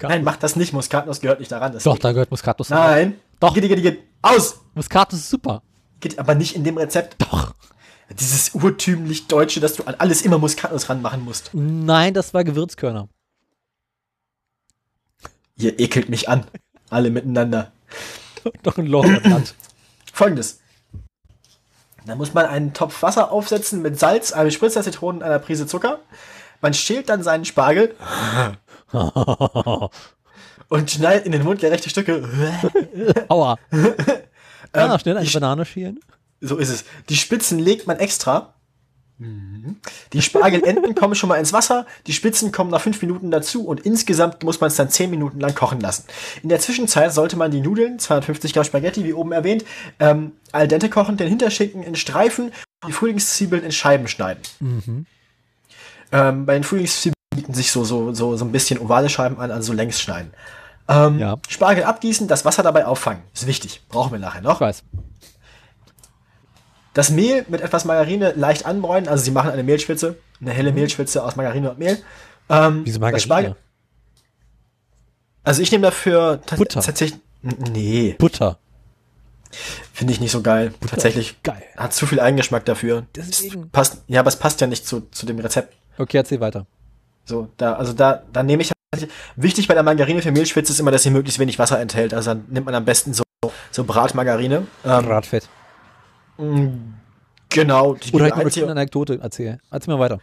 Nein, 0.00 0.24
macht 0.24 0.42
das 0.42 0.56
nicht. 0.56 0.72
Muskatnuss 0.72 1.20
gehört 1.20 1.40
nicht 1.40 1.52
daran. 1.52 1.76
Doch, 1.82 1.98
da 1.98 2.12
gehört 2.12 2.30
Muskatnuss 2.30 2.70
Nein. 2.70 3.16
Doch. 3.40 3.54
Geht, 3.54 3.68
geht, 3.68 3.82
geht. 3.82 4.02
Aus! 4.22 4.60
Muskatnuss 4.74 5.20
ist 5.20 5.30
super. 5.30 5.62
Geht 6.00 6.18
aber 6.18 6.34
nicht 6.34 6.56
in 6.56 6.64
dem 6.64 6.78
Rezept. 6.78 7.16
Doch. 7.22 7.54
Dieses 8.10 8.50
urtümlich 8.54 9.26
Deutsche, 9.26 9.60
dass 9.60 9.74
du 9.74 9.84
an 9.84 9.94
alles 9.98 10.22
immer 10.22 10.38
Muskatnuss 10.38 10.88
ranmachen 10.88 11.24
musst. 11.24 11.50
Nein, 11.52 12.14
das 12.14 12.34
war 12.34 12.44
Gewürzkörner. 12.44 13.08
Ihr 15.56 15.78
ekelt 15.78 16.08
mich 16.08 16.28
an. 16.28 16.46
Alle 16.90 17.10
miteinander. 17.10 17.72
Doch 18.62 18.78
ein 18.78 18.86
Loch. 18.86 19.06
Folgendes. 20.12 20.61
Da 22.06 22.14
muss 22.16 22.34
man 22.34 22.46
einen 22.46 22.72
Topf 22.72 23.02
Wasser 23.02 23.30
aufsetzen 23.30 23.82
mit 23.82 23.98
Salz, 23.98 24.32
einem 24.32 24.50
Spritzer 24.50 24.82
Zitronen, 24.82 25.22
einer 25.22 25.38
Prise 25.38 25.66
Zucker. 25.66 26.00
Man 26.60 26.74
schält 26.74 27.08
dann 27.08 27.22
seinen 27.22 27.44
Spargel 27.44 27.94
und 30.68 30.90
schneidet 30.90 31.26
in 31.26 31.32
den 31.32 31.42
Mund 31.42 31.60
gerechte 31.60 31.90
Stücke. 31.90 32.28
Aua. 33.28 33.58
Ähm, 34.74 34.98
schnell 34.98 35.18
eine 35.18 35.28
Banane 35.28 35.66
schälen. 35.66 36.00
So 36.40 36.56
ist 36.56 36.70
es. 36.70 36.84
Die 37.10 37.16
Spitzen 37.16 37.58
legt 37.58 37.86
man 37.86 37.98
extra 37.98 38.54
die 40.12 40.22
Spargelenden 40.22 40.94
kommen 40.94 41.14
schon 41.14 41.28
mal 41.28 41.36
ins 41.36 41.52
Wasser, 41.52 41.86
die 42.06 42.12
Spitzen 42.12 42.52
kommen 42.52 42.70
nach 42.70 42.80
fünf 42.80 43.00
Minuten 43.02 43.30
dazu 43.30 43.66
und 43.66 43.80
insgesamt 43.80 44.42
muss 44.42 44.60
man 44.60 44.68
es 44.68 44.76
dann 44.76 44.90
zehn 44.90 45.10
Minuten 45.10 45.40
lang 45.40 45.54
kochen 45.54 45.80
lassen. 45.80 46.04
In 46.42 46.48
der 46.48 46.60
Zwischenzeit 46.60 47.12
sollte 47.12 47.36
man 47.36 47.50
die 47.50 47.60
Nudeln, 47.60 47.98
250 47.98 48.52
Gramm 48.52 48.64
Spaghetti, 48.64 49.04
wie 49.04 49.12
oben 49.12 49.32
erwähnt, 49.32 49.64
ähm, 50.00 50.32
al 50.52 50.68
dente 50.68 50.90
kochen, 50.90 51.16
den 51.16 51.28
Hinterschinken 51.28 51.82
in 51.82 51.94
Streifen 51.94 52.46
und 52.82 52.88
die 52.88 52.92
Frühlingszwiebeln 52.92 53.64
in 53.64 53.72
Scheiben 53.72 54.08
schneiden. 54.08 54.42
Mhm. 54.60 55.06
Ähm, 56.12 56.46
bei 56.46 56.54
den 56.54 56.64
Frühlingszwiebeln 56.64 57.14
bieten 57.34 57.54
sich 57.54 57.72
so, 57.72 57.84
so, 57.84 58.12
so, 58.12 58.36
so 58.36 58.44
ein 58.44 58.52
bisschen 58.52 58.78
ovale 58.78 59.08
Scheiben 59.08 59.38
an, 59.38 59.50
also 59.50 59.68
so 59.68 59.72
längs 59.72 60.00
schneiden. 60.00 60.32
Ähm, 60.88 61.18
ja. 61.18 61.38
Spargel 61.48 61.84
abgießen, 61.84 62.28
das 62.28 62.44
Wasser 62.44 62.62
dabei 62.62 62.86
auffangen. 62.86 63.22
Ist 63.32 63.46
wichtig. 63.46 63.82
Brauchen 63.88 64.12
wir 64.12 64.18
nachher 64.18 64.42
noch. 64.42 64.54
Ich 64.54 64.60
weiß. 64.60 64.82
Das 66.94 67.10
Mehl 67.10 67.44
mit 67.48 67.60
etwas 67.60 67.84
Margarine 67.84 68.32
leicht 68.36 68.66
anbräunen, 68.66 69.08
also 69.08 69.24
sie 69.24 69.30
machen 69.30 69.50
eine 69.50 69.62
Mehlschwitze, 69.62 70.16
eine 70.40 70.50
helle 70.50 70.70
mhm. 70.70 70.78
Mehlschwitze 70.78 71.24
aus 71.24 71.36
Margarine 71.36 71.70
und 71.70 71.78
Mehl. 71.78 71.98
Ähm, 72.48 72.84
Diese 72.84 72.98
Margarine? 72.98 73.56
Also 75.44 75.62
ich 75.62 75.72
nehme 75.72 75.82
dafür 75.82 76.40
Butter. 76.56 76.80
tatsächlich. 76.80 77.20
Nee. 77.42 78.14
Butter. 78.18 78.58
Finde 79.92 80.12
ich 80.12 80.20
nicht 80.20 80.30
so 80.30 80.42
geil. 80.42 80.72
Butter 80.80 80.94
tatsächlich 80.94 81.42
geil. 81.42 81.62
hat 81.76 81.92
zu 81.92 82.06
viel 82.06 82.20
Eigengeschmack 82.20 82.64
dafür. 82.64 83.06
Deswegen. 83.16 83.70
Passt, 83.70 84.02
ja, 84.06 84.20
aber 84.20 84.28
es 84.28 84.36
passt 84.36 84.60
ja 84.60 84.66
nicht 84.66 84.86
zu, 84.86 85.08
zu 85.10 85.26
dem 85.26 85.38
Rezept. 85.38 85.74
Okay, 85.98 86.18
erzähl 86.18 86.40
weiter. 86.40 86.66
So, 87.24 87.48
da, 87.56 87.74
also 87.74 87.92
da, 87.92 88.22
da 88.32 88.42
nehme 88.42 88.62
ich 88.62 88.72
Wichtig 89.36 89.68
bei 89.68 89.74
der 89.74 89.82
Margarine 89.82 90.20
für 90.20 90.32
Mehlschwitze 90.32 90.72
ist 90.72 90.78
immer, 90.78 90.90
dass 90.90 91.02
sie 91.02 91.10
möglichst 91.10 91.38
wenig 91.38 91.58
Wasser 91.58 91.80
enthält. 91.80 92.12
Also 92.12 92.30
dann 92.30 92.44
nimmt 92.50 92.66
man 92.66 92.74
am 92.74 92.84
besten 92.84 93.14
so, 93.14 93.22
so 93.70 93.84
Bratmargarine. 93.84 94.66
Ähm, 94.84 95.06
Bratfett. 95.06 95.48
Genau. 97.48 97.94
Die 97.94 98.12
Oder 98.12 98.26
ich 98.26 98.62
eine 98.62 98.72
Anekdote 98.72 99.20
erzählen. 99.20 99.60
Erzähl 99.70 99.94
mal 99.94 100.00
weiter. 100.00 100.20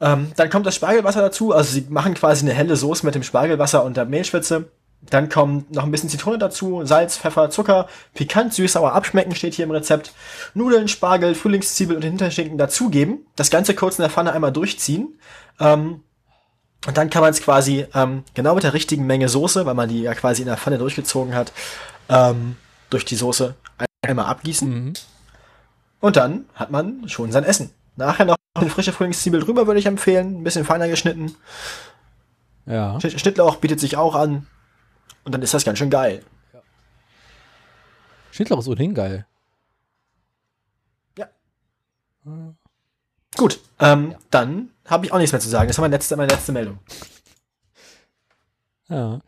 Ähm, 0.00 0.32
dann 0.36 0.50
kommt 0.50 0.66
das 0.66 0.74
Spargelwasser 0.74 1.20
dazu. 1.20 1.52
Also 1.52 1.72
sie 1.72 1.86
machen 1.88 2.14
quasi 2.14 2.44
eine 2.44 2.54
helle 2.54 2.76
Soße 2.76 3.06
mit 3.06 3.14
dem 3.14 3.22
Spargelwasser 3.22 3.84
und 3.84 3.96
der 3.96 4.04
Mehlschwitze. 4.04 4.68
Dann 5.02 5.28
kommt 5.28 5.74
noch 5.74 5.82
ein 5.82 5.90
bisschen 5.90 6.08
Zitrone 6.08 6.38
dazu, 6.38 6.82
Salz, 6.84 7.16
Pfeffer, 7.16 7.50
Zucker, 7.50 7.88
pikant, 8.14 8.54
süß, 8.54 8.74
sauer 8.74 8.92
abschmecken 8.92 9.34
steht 9.34 9.54
hier 9.54 9.64
im 9.64 9.72
Rezept. 9.72 10.12
Nudeln, 10.54 10.86
Spargel, 10.86 11.34
Frühlingszwiebel 11.34 11.96
und 11.96 12.02
Hinterschinken 12.02 12.56
dazugeben. 12.56 13.26
Das 13.34 13.50
Ganze 13.50 13.74
kurz 13.74 13.98
in 13.98 14.02
der 14.02 14.10
Pfanne 14.10 14.32
einmal 14.32 14.52
durchziehen. 14.52 15.18
Ähm, 15.58 16.02
und 16.86 16.96
dann 16.96 17.10
kann 17.10 17.22
man 17.22 17.30
es 17.30 17.42
quasi 17.42 17.86
ähm, 17.94 18.24
genau 18.34 18.54
mit 18.54 18.64
der 18.64 18.74
richtigen 18.74 19.06
Menge 19.06 19.28
Soße, 19.28 19.66
weil 19.66 19.74
man 19.74 19.88
die 19.88 20.02
ja 20.02 20.14
quasi 20.14 20.42
in 20.42 20.48
der 20.48 20.56
Pfanne 20.56 20.78
durchgezogen 20.78 21.34
hat, 21.34 21.52
ähm, 22.08 22.56
durch 22.90 23.04
die 23.04 23.16
Soße 23.16 23.54
einmal 24.02 24.26
abgießen. 24.26 24.68
Mhm. 24.68 24.92
Und 26.02 26.16
dann 26.16 26.44
hat 26.54 26.70
man 26.70 27.08
schon 27.08 27.32
sein 27.32 27.44
Essen. 27.44 27.70
Nachher 27.96 28.26
noch 28.26 28.36
eine 28.54 28.68
frische 28.68 28.92
Frühlingszwiebel 28.92 29.40
drüber, 29.40 29.66
würde 29.66 29.80
ich 29.80 29.86
empfehlen. 29.86 30.40
Ein 30.40 30.44
bisschen 30.44 30.64
feiner 30.64 30.88
geschnitten. 30.88 31.34
Ja. 32.66 32.98
Schnittlauch 33.00 33.56
bietet 33.56 33.80
sich 33.80 33.96
auch 33.96 34.14
an. 34.14 34.46
Und 35.24 35.32
dann 35.32 35.42
ist 35.42 35.54
das 35.54 35.64
ganz 35.64 35.78
schön 35.78 35.90
geil. 35.90 36.22
Schnittlauch 38.32 38.58
ist 38.58 38.68
ohnehin 38.68 38.94
geil. 38.94 39.26
Ja. 41.16 41.28
Gut, 43.36 43.60
ähm, 43.78 44.14
dann 44.30 44.70
habe 44.86 45.06
ich 45.06 45.12
auch 45.12 45.18
nichts 45.18 45.32
mehr 45.32 45.40
zu 45.40 45.48
sagen. 45.48 45.68
Das 45.68 45.78
war 45.78 45.82
meine 45.82 45.94
letzte, 45.96 46.16
meine 46.16 46.32
letzte 46.32 46.52
Meldung. 46.52 46.78
Ja. 48.88 49.20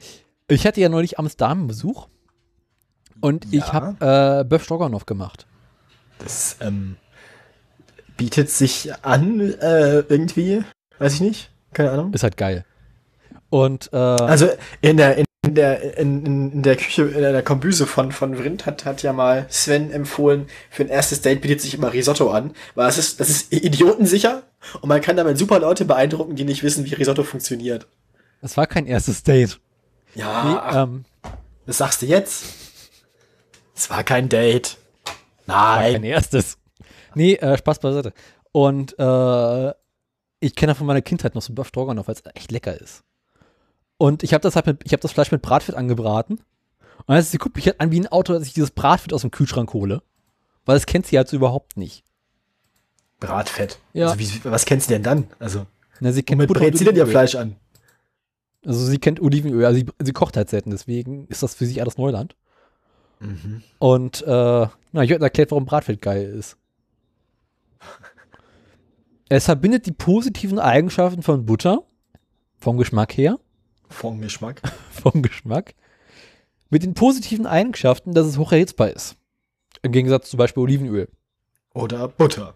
Ich 0.49 0.67
hatte 0.67 0.81
ja 0.81 0.89
neulich 0.89 1.19
abends 1.19 1.37
Damenbesuch 1.37 2.09
und 3.21 3.47
ich 3.47 3.67
Ja. 3.67 3.73
habe 3.73 4.41
äh, 4.41 4.45
Böff 4.45 4.65
Stroganoff 4.65 5.07
gemacht. 5.07 5.47
Das 6.19 6.57
ähm, 6.61 6.97
bietet 8.17 8.51
sich 8.51 8.93
an, 9.03 9.41
äh, 9.41 10.01
irgendwie. 10.01 10.63
Weiß 10.99 11.15
ich 11.15 11.21
nicht. 11.21 11.51
Keine 11.73 11.91
Ahnung. 11.91 12.13
Ist 12.13 12.23
halt 12.23 12.37
geil. 12.37 12.65
Und 13.51 13.91
äh, 13.93 13.97
Also 13.97 14.49
in 14.81 14.97
der, 14.97 15.19
in 15.19 15.55
der, 15.55 15.99
in, 15.99 16.25
in, 16.27 16.63
der 16.63 16.77
Küche, 16.77 17.03
in 17.03 17.21
der 17.21 17.43
Kombüse 17.43 17.87
von, 17.87 18.11
von 18.13 18.37
Vrind 18.37 18.67
hat, 18.67 18.85
hat 18.85 19.03
ja 19.03 19.13
mal 19.13 19.47
Sven 19.49 19.91
empfohlen, 19.91 20.47
für 20.71 20.85
ein 20.85 20.89
erstes 20.89 21.21
Date 21.21 21.41
bietet 21.41 21.61
sich 21.61 21.75
immer 21.75 21.93
Risotto 21.93 22.31
an, 22.31 22.53
weil 22.75 22.89
es 22.89 22.99
ist, 22.99 23.21
das 23.21 23.29
ist 23.29 23.53
idiotensicher 23.53 24.43
und 24.81 24.89
man 24.89 25.01
kann 25.01 25.17
damit 25.17 25.39
super 25.39 25.59
Leute 25.61 25.85
beeindrucken, 25.85 26.37
die 26.37 26.45
nicht 26.45 26.63
wissen, 26.63 26.85
wie 26.85 26.95
Risotto 26.95 27.23
funktioniert. 27.23 27.87
es 28.41 28.57
war 28.57 28.67
kein 28.67 28.87
erstes 28.87 29.23
Date. 29.23 29.61
Ja, 30.15 30.45
Nee, 30.73 30.79
ähm, 30.79 31.05
das 31.67 31.79
sagst 31.79 32.03
du 32.03 32.07
jetzt. 32.07 32.45
Es 33.77 33.91
war 33.91 34.05
kein 34.05 34.29
Date. 34.29 34.79
Nein. 35.47 36.05
erstes. 36.05 36.59
Nee, 37.15 37.35
äh, 37.35 37.57
Spaß 37.57 37.79
beiseite. 37.79 38.13
Und 38.53 38.99
äh, 38.99 39.73
ich 40.41 40.55
kenne 40.55 40.75
von 40.75 40.87
meiner 40.87 41.03
Kindheit 41.03 41.35
noch 41.35 41.43
so 41.43 41.53
Böff 41.53 41.69
Stroganoff, 41.69 42.09
weil 42.09 42.15
es 42.15 42.23
echt 42.35 42.53
lecker 42.53 42.79
ist. 42.81 43.03
Und 43.97 44.23
ich 44.23 44.35
habe 44.35 44.43
das 44.43 44.57
halt 44.57 44.67
mit, 44.67 44.83
ich 44.85 44.93
habe 44.93 45.01
das 45.01 45.13
Fleisch 45.13 45.31
mit 45.33 45.43
Bratfett 45.43 45.75
angebraten. 45.75 46.41
Und 47.07 47.15
als 47.15 47.31
sie 47.31 47.39
guckt 47.39 47.57
mich 47.57 47.67
halt 47.67 47.81
an 47.81 47.91
wie 47.91 48.01
ein 48.01 48.09
Auto, 48.09 48.33
dass 48.33 48.47
ich 48.47 48.53
dieses 48.53 48.71
Bratfett 48.71 49.13
aus 49.13 49.23
dem 49.23 49.31
Kühlschrank 49.31 49.73
hole. 49.73 50.03
Weil 50.65 50.77
das 50.77 50.87
kennt 50.87 51.07
sie 51.07 51.17
halt 51.17 51.29
so 51.29 51.37
überhaupt 51.37 51.77
nicht. 51.77 52.05
Bratfett. 53.21 53.79
Ja. 53.93 54.09
Also 54.09 54.19
wie, 54.19 54.45
was 54.45 54.65
kennst 54.65 54.89
du 54.89 54.95
denn 54.95 55.03
dann? 55.03 55.29
Also, 55.39 55.67
Na, 56.01 56.13
sie 56.13 56.23
kennt 56.23 56.41
womit 56.41 56.55
brät 56.55 56.79
sie 56.79 56.85
denn 56.85 56.97
ihr. 56.97 57.07
Fleisch 57.07 57.35
an? 57.35 57.57
Also 58.67 58.85
sie 58.87 58.99
kennt 58.99 59.21
Olivenöl, 59.21 59.65
also 59.67 59.79
sie, 59.79 59.87
sie 60.03 60.13
kocht 60.13 60.37
halt 60.37 60.49
selten, 60.49 60.71
deswegen 60.71 61.27
ist 61.29 61.43
das 61.43 61.55
für 61.55 61.67
sie 61.67 61.83
alles 61.83 61.99
Neuland. 61.99 62.35
Mhm. 63.21 63.63
Und 63.79 64.23
äh, 64.23 64.67
na, 64.95 65.03
ich 65.03 65.11
habe 65.13 65.25
erklärt, 65.25 65.51
warum 65.51 65.67
Bratfett 65.67 66.01
geil 66.01 66.25
ist. 66.39 66.57
Es 69.29 69.47
verbindet 69.47 69.87
die 69.87 69.93
positiven 69.93 70.61
Eigenschaften 70.61 71.23
von 71.23 71.45
Butter, 71.45 71.83
vom 72.61 72.79
Geschmack 72.79 73.17
her, 73.17 73.41
Vom 73.89 74.21
Geschmack. 74.21 74.63
vom 74.93 75.21
Geschmack, 75.21 75.75
mit 76.71 76.85
den 76.85 76.95
positiven 76.95 77.45
Eigenschaften, 77.45 78.15
dass 78.15 78.29
es 78.29 78.39
hoch 78.39 78.53
erhitzbar 78.53 78.91
ist. 78.91 79.17
Im 79.83 79.91
Gegensatz 79.91 80.31
zum 80.31 80.39
Beispiel 80.39 80.63
Olivenöl. 80.63 81.09
Oder 81.75 82.07
Butter. 82.07 82.55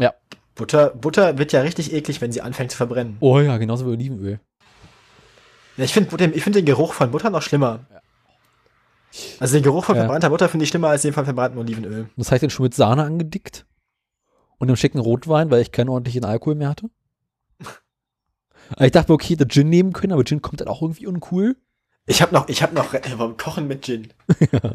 Ja. 0.00 0.14
Butter, 0.54 0.94
Butter 0.94 1.36
wird 1.36 1.52
ja 1.52 1.60
richtig 1.60 1.92
eklig, 1.92 2.22
wenn 2.22 2.32
sie 2.32 2.40
anfängt 2.40 2.70
zu 2.70 2.78
verbrennen. 2.78 3.18
Oh 3.20 3.40
ja, 3.40 3.58
genauso 3.58 3.84
wie 3.84 3.90
Olivenöl. 3.90 4.40
Ja, 5.76 5.84
ich 5.84 5.92
finde 5.92 6.18
find 6.40 6.56
den 6.56 6.64
Geruch 6.64 6.94
von 6.94 7.10
Butter 7.10 7.28
noch 7.28 7.42
schlimmer. 7.42 7.86
Also 9.40 9.54
den 9.54 9.62
Geruch 9.62 9.84
von 9.84 9.96
Ja. 9.96 10.02
verbrannter 10.02 10.30
Butter 10.30 10.48
finde 10.48 10.64
ich 10.64 10.70
schlimmer 10.70 10.88
als 10.88 11.02
den 11.02 11.12
von 11.12 11.24
verbranntem 11.24 11.58
Olivenöl. 11.60 12.08
Das 12.16 12.28
habe 12.28 12.36
ich 12.36 12.40
dann 12.42 12.50
schon 12.50 12.64
mit 12.64 12.74
Sahne 12.74 13.04
angedickt. 13.04 13.66
Und 14.58 14.68
einem 14.68 14.76
schicken 14.76 14.98
Rotwein, 14.98 15.50
weil 15.50 15.62
ich 15.62 15.72
keinen 15.72 15.88
ordentlichen 15.88 16.24
Alkohol 16.24 16.56
mehr 16.56 16.68
hatte. 16.68 16.90
Aber 18.70 18.84
ich 18.84 18.92
dachte 18.92 19.12
okay, 19.12 19.34
hätte 19.34 19.46
Gin 19.48 19.68
nehmen 19.70 19.92
können, 19.92 20.12
aber 20.12 20.24
Gin 20.24 20.42
kommt 20.42 20.60
dann 20.60 20.68
auch 20.68 20.82
irgendwie 20.82 21.06
uncool. 21.06 21.56
Ich 22.10 22.22
habe 22.22 22.34
noch, 22.34 22.48
ich 22.48 22.62
habe 22.62 22.74
noch 22.74 22.94
äh, 22.94 23.00
beim 23.18 23.36
Kochen 23.36 23.66
mit 23.68 23.84
Gin. 23.84 24.08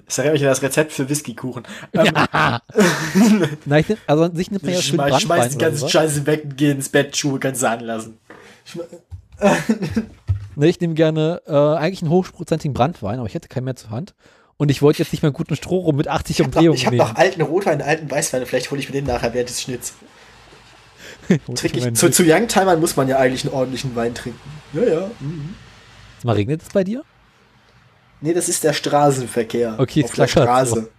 Das 0.05 0.17
erinnert 0.19 0.33
mich 0.33 0.43
an 0.43 0.49
das 0.49 0.61
Rezept 0.61 0.91
für 0.91 1.09
Whiskykuchen. 1.09 1.63
Ähm, 1.93 2.05
Ja. 2.05 2.61
Nein, 3.65 3.85
nehm, 3.87 3.97
also 4.07 4.23
an 4.23 4.35
sich 4.35 4.51
nimmt 4.51 4.63
man 4.63 4.73
ja 4.73 4.81
schön 4.81 4.95
schmeiß, 4.95 5.09
Brandwein 5.09 5.39
schmeiß 5.41 5.51
die 5.51 5.57
ganze. 5.57 5.89
Scheiße 5.89 6.25
weg 6.27 6.55
geh 6.55 6.71
ins 6.71 6.89
Bett, 6.89 7.17
Schuhe 7.17 7.39
kannst 7.39 7.63
du 7.63 7.69
anlassen. 7.69 8.17
Ne, 10.55 10.67
ich 10.67 10.79
nehme 10.79 10.93
gerne 10.93 11.41
äh, 11.47 11.51
eigentlich 11.53 12.01
einen 12.01 12.11
hochprozentigen 12.11 12.73
Brandwein, 12.73 13.19
aber 13.19 13.27
ich 13.27 13.33
hätte 13.33 13.47
keinen 13.47 13.65
mehr 13.65 13.75
zur 13.75 13.89
Hand. 13.89 14.13
Und 14.57 14.69
ich 14.69 14.81
wollte 14.81 14.99
jetzt 14.99 15.11
nicht 15.11 15.23
mehr 15.23 15.29
einen 15.29 15.35
guten 15.35 15.55
Stroh 15.55 15.79
rum 15.79 15.95
mit 15.95 16.07
80 16.07 16.39
Ich 16.39 16.45
habe 16.45 16.55
Umdrehungen 16.55 16.77
noch, 16.77 16.85
hab 16.85 16.91
nehmen. 16.93 17.07
noch 17.07 17.15
alten 17.15 17.41
Rotwein, 17.41 17.81
alten 17.81 18.09
Weißwein, 18.09 18.45
vielleicht 18.45 18.69
hole 18.71 18.79
ich 18.79 18.87
mir 18.87 18.93
den 18.93 19.05
nachher 19.05 19.33
während 19.33 19.49
des 19.49 19.61
Schnitts. 19.61 19.93
Ich, 21.29 21.73
meinen 21.79 21.95
zu, 21.95 22.11
zu 22.11 22.23
Youngtimern 22.25 22.81
muss 22.81 22.97
man 22.97 23.07
ja 23.07 23.17
eigentlich 23.17 23.45
einen 23.45 23.53
ordentlichen 23.53 23.95
Wein 23.95 24.13
trinken. 24.13 24.39
Ja, 24.73 24.83
ja. 24.83 25.11
Mhm. 25.21 25.55
Mal 26.23 26.33
regnet 26.33 26.61
es 26.61 26.67
bei 26.69 26.83
dir? 26.83 27.03
Nee, 28.19 28.33
das 28.33 28.49
ist 28.49 28.63
der 28.63 28.73
Straßenverkehr. 28.73 29.75
Okay, 29.77 30.03
auf 30.03 30.13
der 30.13 30.27
Straße. 30.27 30.89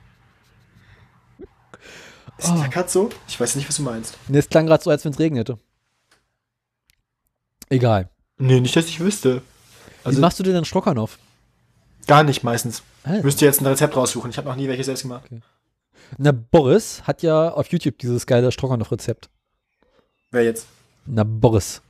Ist 2.38 2.51
Oh. 2.51 2.64
Cut 2.71 2.90
so? 2.90 3.11
Ich 3.29 3.38
weiß 3.38 3.55
nicht, 3.57 3.69
was 3.69 3.77
du 3.77 3.83
meinst. 3.83 4.17
Ne, 4.29 4.38
es 4.38 4.49
klang 4.49 4.67
gerade 4.67 4.83
so, 4.83 4.90
als 4.90 5.05
wenn 5.05 5.12
es 5.12 5.19
regnete. 5.19 5.59
Egal. 7.69 8.11
Nee, 8.45 8.61
nicht, 8.61 8.77
dass 8.77 8.87
ich 8.87 9.01
wüsste. 9.01 9.37
Wie 10.03 10.09
Also 10.09 10.21
machst 10.21 10.39
du 10.39 10.43
denn 10.43 10.55
dann 10.55 10.65
Stroganoff? 10.65 11.19
gar 12.07 12.23
nicht 12.23 12.43
meistens. 12.45 12.83
Ich 13.17 13.23
müsste 13.23 13.47
jetzt 13.47 13.63
ein 13.63 13.67
Rezept 13.67 13.97
raussuchen. 13.97 14.31
Ich 14.31 14.37
habe 14.37 14.47
noch 14.49 14.57
nie 14.57 14.69
welche 14.69 14.85
selbst 14.85 15.03
gemacht. 15.03 15.25
Na, 16.19 16.33
Boris 16.33 17.03
hat 17.05 17.23
ja 17.23 17.49
auf 17.51 17.69
YouTube 17.69 17.99
dieses 17.99 18.27
geile 18.27 18.53
Stroganoff-Rezept. 18.53 19.31
Wer 20.31 20.45
jetzt? 20.45 20.67
Na, 21.07 21.25
Boris. 21.25 21.81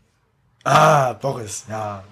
Ah, 0.62 1.14
Boris, 1.14 1.64
ja. 1.69 2.05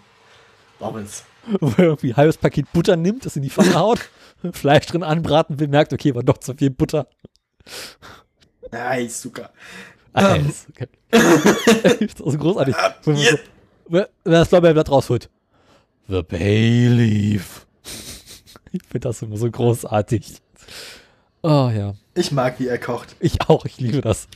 Boris. 0.80 1.22
Wo 1.60 1.68
er 1.76 1.78
irgendwie 1.84 2.10
ein 2.12 2.16
halbes 2.16 2.36
Paket 2.38 2.72
Butter 2.72 2.96
nimmt, 2.96 3.24
das 3.24 3.36
in 3.36 3.42
die 3.42 3.50
Pfanne 3.50 3.74
haut, 3.74 4.00
Fleisch 4.52 4.86
drin 4.86 5.04
anbraten 5.04 5.60
will, 5.60 5.68
merkt, 5.68 5.92
okay, 5.92 6.12
war 6.16 6.24
doch 6.24 6.38
zu 6.38 6.54
viel 6.54 6.70
Butter. 6.70 7.06
Nice, 8.72 9.22
super. 9.22 9.50
Ah, 10.12 10.34
Ähm. 10.34 10.48
ist 10.48 10.66
okay. 10.68 10.88
ist 12.04 12.18
so 12.18 12.24
großartig. 12.36 12.74
Wenn 13.04 13.16
wenn 13.92 14.06
das 14.24 14.50
Lorbeerblatt 14.50 14.90
rausholt. 14.90 15.28
The 16.08 16.22
Bay 16.22 16.88
Leaf. 16.88 17.66
Ich 18.74 18.80
finde 18.84 19.08
das 19.08 19.20
immer 19.20 19.36
so 19.36 19.50
großartig. 19.50 20.40
Oh 21.42 21.70
ja. 21.74 21.94
Ich 22.14 22.32
mag, 22.32 22.58
wie 22.58 22.68
er 22.68 22.78
kocht. 22.78 23.14
Ich 23.20 23.38
auch, 23.48 23.66
ich 23.66 23.76
liebe 23.78 24.00
das. 24.00 24.28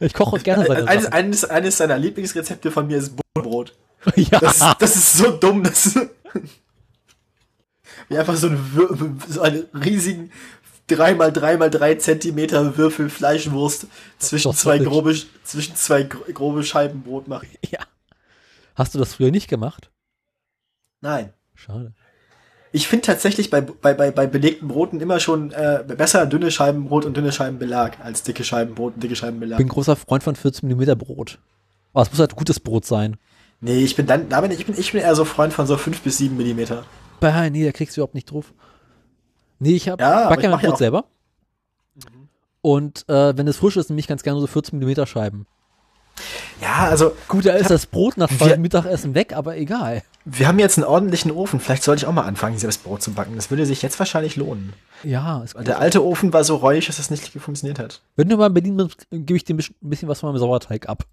Ich 0.00 0.12
koche 0.12 0.36
auch 0.36 0.42
gerne 0.42 0.66
seine 0.66 0.86
Eines, 0.86 1.06
eines, 1.06 1.44
eines 1.46 1.76
seiner 1.78 1.96
Lieblingsrezepte 1.96 2.70
von 2.70 2.86
mir 2.88 2.98
ist 2.98 3.14
Butterbrot. 3.16 3.74
Ja, 4.16 4.38
Das, 4.38 4.56
ist- 4.56 4.76
das 4.80 4.96
ist 4.96 5.12
so 5.14 5.30
dumm, 5.30 5.62
das 5.62 5.94
wie 8.08 8.18
einfach 8.18 8.36
so, 8.36 8.48
ein 8.48 8.74
Wür 8.74 8.96
so 9.28 9.40
einen 9.40 9.64
riesigen 9.72 10.30
3x3x3 10.90 11.98
Zentimeter 11.98 12.76
Würfel 12.76 13.08
Fleischwurst 13.08 13.86
zwischen 14.18 14.52
zwei 14.52 14.78
grobe, 14.78 15.16
zwischen 15.44 15.74
zwei 15.76 16.02
gro- 16.02 16.24
grobe 16.34 16.64
Scheiben 16.64 17.02
Brot 17.02 17.28
machen. 17.28 17.48
ja. 17.70 17.78
Hast 18.74 18.94
du 18.94 18.98
das 18.98 19.14
früher 19.14 19.30
nicht 19.30 19.48
gemacht? 19.48 19.90
Nein. 21.00 21.32
Schade. 21.54 21.94
Ich 22.74 22.88
finde 22.88 23.04
tatsächlich 23.04 23.50
bei, 23.50 23.60
bei, 23.60 23.92
bei, 23.92 24.10
bei 24.10 24.26
belegten 24.26 24.68
Broten 24.68 25.00
immer 25.00 25.20
schon 25.20 25.52
äh, 25.52 25.84
besser 25.86 26.24
dünne 26.24 26.50
Scheiben 26.50 26.86
Brot 26.86 27.04
und 27.04 27.14
dünne 27.16 27.30
Scheiben 27.30 27.58
Belag 27.58 28.00
als 28.02 28.22
dicke 28.22 28.44
Scheiben 28.44 28.74
Brot 28.74 28.94
und 28.94 29.02
dicke 29.02 29.14
Scheiben 29.14 29.42
Ich 29.42 29.56
bin 29.58 29.68
großer 29.68 29.94
Freund 29.94 30.22
von 30.22 30.36
14 30.36 30.68
mm 30.68 30.96
Brot. 30.96 31.38
Aber 31.92 32.02
es 32.02 32.10
muss 32.10 32.20
halt 32.20 32.34
gutes 32.34 32.60
Brot 32.60 32.86
sein. 32.86 33.18
Nee, 33.60 33.84
ich 33.84 33.94
bin 33.94 34.06
dann, 34.06 34.28
da 34.30 34.40
bin 34.40 34.50
ich, 34.50 34.60
ich 34.60 34.66
bin, 34.66 34.78
ich 34.78 34.92
bin 34.92 35.02
eher 35.02 35.14
so 35.14 35.26
Freund 35.26 35.52
von 35.52 35.66
so 35.66 35.76
5 35.76 36.00
bis 36.00 36.16
7 36.16 36.34
Millimeter. 36.36 36.84
Bah, 37.20 37.48
nee, 37.50 37.64
da 37.64 37.72
kriegst 37.72 37.96
du 37.96 38.00
überhaupt 38.00 38.14
nicht 38.14 38.30
drauf. 38.30 38.54
Nee, 39.58 39.74
ich 39.76 39.88
hab, 39.88 40.00
Ja, 40.00 40.22
aber 40.22 40.30
back 40.30 40.38
ich 40.38 40.44
ja 40.44 40.50
mein 40.50 40.60
ja 40.60 40.68
Brot 40.70 40.78
selber. 40.78 41.04
Und 42.62 43.08
äh, 43.08 43.36
wenn 43.36 43.46
es 43.46 43.58
frisch 43.58 43.76
ist, 43.76 43.90
nehme 43.90 44.00
ich 44.00 44.08
ganz 44.08 44.22
gerne 44.22 44.40
so 44.40 44.46
14 44.46 44.78
mm 44.78 45.04
Scheiben. 45.04 45.46
Ja, 46.62 46.88
also 46.88 47.12
Gut, 47.28 47.44
da 47.46 47.52
ist 47.54 47.70
das 47.70 47.86
Brot 47.86 48.16
nach 48.16 48.30
Wir- 48.30 48.56
Mittagessen 48.56 49.14
weg, 49.14 49.34
aber 49.34 49.56
egal. 49.56 50.02
wir 50.24 50.46
haben 50.48 50.58
jetzt 50.58 50.78
einen 50.78 50.86
ordentlichen 50.86 51.30
Ofen. 51.32 51.58
Vielleicht 51.60 51.82
sollte 51.82 52.02
ich 52.04 52.06
auch 52.06 52.12
mal 52.12 52.22
anfangen, 52.22 52.56
selbst 52.56 52.84
Brot 52.84 53.02
zu 53.02 53.12
backen. 53.12 53.34
Das 53.36 53.50
würde 53.50 53.66
sich 53.66 53.82
jetzt 53.82 53.98
wahrscheinlich 53.98 54.36
lohnen. 54.36 54.72
Ja, 55.02 55.42
ist 55.42 55.54
gut. 55.54 55.66
der 55.66 55.80
alte 55.80 56.04
Ofen 56.04 56.32
war 56.32 56.44
so 56.44 56.56
räudig, 56.56 56.86
dass 56.86 56.96
das 56.98 57.10
nicht 57.10 57.28
funktioniert 57.32 57.78
hat. 57.80 58.00
Wenn 58.16 58.28
du 58.28 58.36
mal 58.36 58.46
in 58.46 58.54
Berlin 58.54 58.76
bist, 58.76 59.06
gebe 59.10 59.36
ich 59.36 59.44
dir 59.44 59.54
ein 59.54 59.60
bisschen- 59.80 60.08
was 60.08 60.20
von 60.20 60.30
meinem 60.30 60.38
Sauerteig 60.38 60.88
ab. 60.88 61.04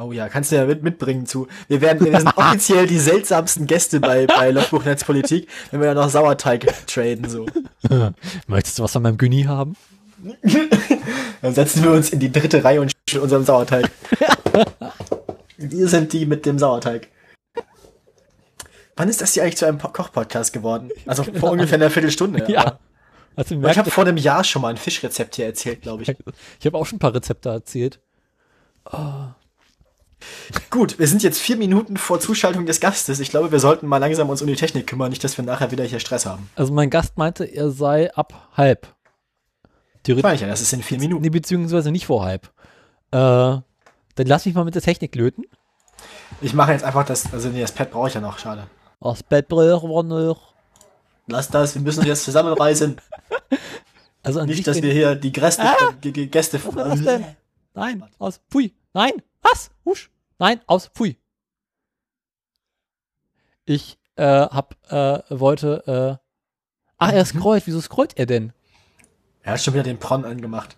Oh 0.00 0.12
ja, 0.12 0.28
kannst 0.28 0.52
du 0.52 0.56
ja 0.56 0.64
mit, 0.64 0.84
mitbringen 0.84 1.26
zu. 1.26 1.48
Wir 1.66 1.80
werden, 1.80 2.06
wir 2.06 2.16
sind 2.20 2.32
offiziell 2.36 2.86
die 2.86 3.00
seltsamsten 3.00 3.66
Gäste 3.66 3.98
bei, 3.98 4.26
bei 4.26 4.52
Logbuch 4.52 4.84
Netzpolitik, 4.84 5.48
wenn 5.72 5.80
wir 5.80 5.88
dann 5.88 5.96
noch 5.96 6.08
Sauerteig 6.08 6.72
traden, 6.86 7.28
so. 7.28 7.46
Möchtest 8.46 8.78
du 8.78 8.84
was 8.84 8.92
von 8.92 9.02
meinem 9.02 9.18
Günni 9.18 9.42
haben? 9.42 9.74
Dann 11.42 11.54
setzen 11.54 11.82
wir 11.84 11.92
uns 11.92 12.10
in 12.10 12.18
die 12.20 12.32
dritte 12.32 12.62
Reihe 12.64 12.80
und 12.80 12.92
mit 13.12 13.22
unserem 13.22 13.44
Sauerteig. 13.44 13.90
wir 15.56 15.88
sind 15.88 16.12
die 16.12 16.26
mit 16.26 16.44
dem 16.46 16.58
Sauerteig. 16.58 17.08
Wann 18.96 19.08
ist 19.08 19.20
das 19.20 19.34
hier 19.34 19.44
eigentlich 19.44 19.56
zu 19.56 19.66
einem 19.66 19.78
Po- 19.78 19.88
Koch-Podcast 19.88 20.52
geworden? 20.52 20.90
Also 21.06 21.22
vor 21.22 21.52
ungefähr 21.52 21.76
einer 21.76 21.90
Viertelstunde. 21.90 22.44
Ja. 22.50 22.60
aber- 22.66 22.78
Also, 23.36 23.54
merkt, 23.54 23.72
ich 23.74 23.78
habe 23.78 23.90
vor 23.92 24.04
einem 24.04 24.16
Jahr 24.16 24.42
schon 24.42 24.62
mal 24.62 24.68
ein 24.70 24.76
Fischrezept 24.76 25.36
hier 25.36 25.46
erzählt, 25.46 25.82
glaube 25.82 26.02
ich. 26.02 26.08
ich 26.58 26.66
habe 26.66 26.76
auch 26.76 26.84
schon 26.84 26.96
ein 26.96 27.00
paar 27.00 27.14
Rezepte 27.14 27.48
erzählt. 27.50 28.00
Gut, 30.70 30.98
wir 30.98 31.06
sind 31.06 31.22
jetzt 31.22 31.38
vier 31.38 31.56
Minuten 31.56 31.96
vor 31.96 32.18
Zuschaltung 32.18 32.66
des 32.66 32.80
Gastes. 32.80 33.20
Ich 33.20 33.30
glaube, 33.30 33.52
wir 33.52 33.60
sollten 33.60 33.86
mal 33.86 33.98
langsam 33.98 34.28
uns 34.30 34.42
um 34.42 34.48
die 34.48 34.56
Technik 34.56 34.88
kümmern, 34.88 35.10
nicht, 35.10 35.22
dass 35.22 35.36
wir 35.38 35.44
nachher 35.44 35.70
wieder 35.70 35.84
hier 35.84 36.00
Stress 36.00 36.26
haben. 36.26 36.50
Also 36.56 36.72
mein 36.72 36.90
Gast 36.90 37.16
meinte, 37.16 37.44
er 37.44 37.70
sei 37.70 38.12
ab 38.14 38.48
halb. 38.56 38.88
Ja, 40.16 40.46
das 40.46 40.60
ist 40.60 40.72
in 40.72 40.82
vier 40.82 40.98
Minuten. 40.98 41.22
Nee, 41.22 41.30
beziehungsweise 41.30 41.90
nicht 41.90 42.06
vor 42.06 42.24
halb. 42.24 42.50
Äh, 43.10 43.16
dann 43.16 44.26
lass 44.26 44.46
mich 44.46 44.54
mal 44.54 44.64
mit 44.64 44.74
der 44.74 44.82
Technik 44.82 45.14
löten. 45.14 45.44
Ich 46.40 46.54
mache 46.54 46.72
jetzt 46.72 46.84
einfach 46.84 47.04
das, 47.04 47.32
also 47.32 47.48
nee, 47.48 47.60
das 47.60 47.72
Pad 47.72 47.90
brauche 47.90 48.08
ich 48.08 48.14
ja 48.14 48.20
noch, 48.20 48.38
schade. 48.38 48.66
Das 49.00 49.22
Bett 49.22 49.48
brauchen 49.48 49.90
wir 49.90 50.02
noch. 50.02 50.54
Lass 51.26 51.48
das, 51.48 51.74
wir 51.74 51.82
müssen 51.82 52.00
uns 52.00 52.08
jetzt 52.08 52.24
zusammenreisen. 52.24 53.00
Also 54.20 54.44
Nicht, 54.44 54.66
dass 54.66 54.82
wir 54.82 54.92
hier 54.92 55.14
die 55.14 55.32
Gäste, 55.32 55.62
Ah! 55.62 55.92
Gäste 56.02 56.62
Was 56.62 56.74
war 56.74 56.88
das 56.88 57.02
denn? 57.02 57.24
Nein, 57.72 58.04
aus. 58.18 58.40
Pfui. 58.50 58.74
Nein. 58.92 59.12
Was? 59.40 59.70
Husch. 59.84 60.10
Nein, 60.38 60.60
aus. 60.66 60.88
Pfui. 60.88 61.16
Ich 63.64 63.96
äh, 64.16 64.24
hab, 64.24 64.76
äh, 64.92 65.20
wollte, 65.30 66.18
äh. 66.20 66.24
Ach, 66.98 67.12
er 67.12 67.24
scrollt. 67.24 67.66
Wieso 67.66 67.80
scrollt 67.80 68.18
er 68.18 68.26
denn? 68.26 68.52
Er 69.48 69.54
hat 69.54 69.62
schon 69.62 69.72
wieder 69.72 69.82
den 69.82 69.96
Pron 69.96 70.26
angemacht. 70.26 70.76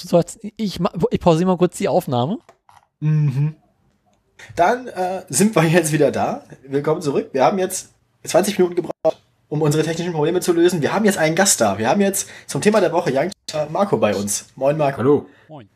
Du 0.00 0.06
sollst. 0.06 0.38
Ich, 0.56 0.78
ich 1.10 1.20
pausiere 1.20 1.48
mal 1.48 1.56
kurz 1.56 1.76
die 1.76 1.88
Aufnahme. 1.88 2.38
Mhm. 3.00 3.56
Dann 4.54 4.86
äh, 4.86 5.24
sind 5.28 5.56
wir 5.56 5.64
jetzt 5.64 5.90
wieder 5.90 6.12
da. 6.12 6.44
Willkommen 6.68 7.02
zurück. 7.02 7.30
Wir 7.32 7.44
haben 7.44 7.58
jetzt 7.58 7.90
20 8.22 8.56
Minuten 8.60 8.76
gebraucht, 8.76 9.20
um 9.48 9.60
unsere 9.60 9.82
technischen 9.82 10.12
Probleme 10.12 10.40
zu 10.40 10.52
lösen. 10.52 10.82
Wir 10.82 10.92
haben 10.92 11.04
jetzt 11.04 11.18
einen 11.18 11.34
Gast 11.34 11.60
da. 11.60 11.78
Wir 11.78 11.88
haben 11.88 12.00
jetzt 12.00 12.28
zum 12.46 12.60
Thema 12.60 12.80
der 12.80 12.92
Woche 12.92 13.10
Young 13.12 13.32
Marco 13.70 13.96
bei 13.96 14.14
uns. 14.14 14.46
Moin 14.54 14.76
Marco. 14.76 14.98
Hallo. 14.98 15.26
Moin. 15.48 15.68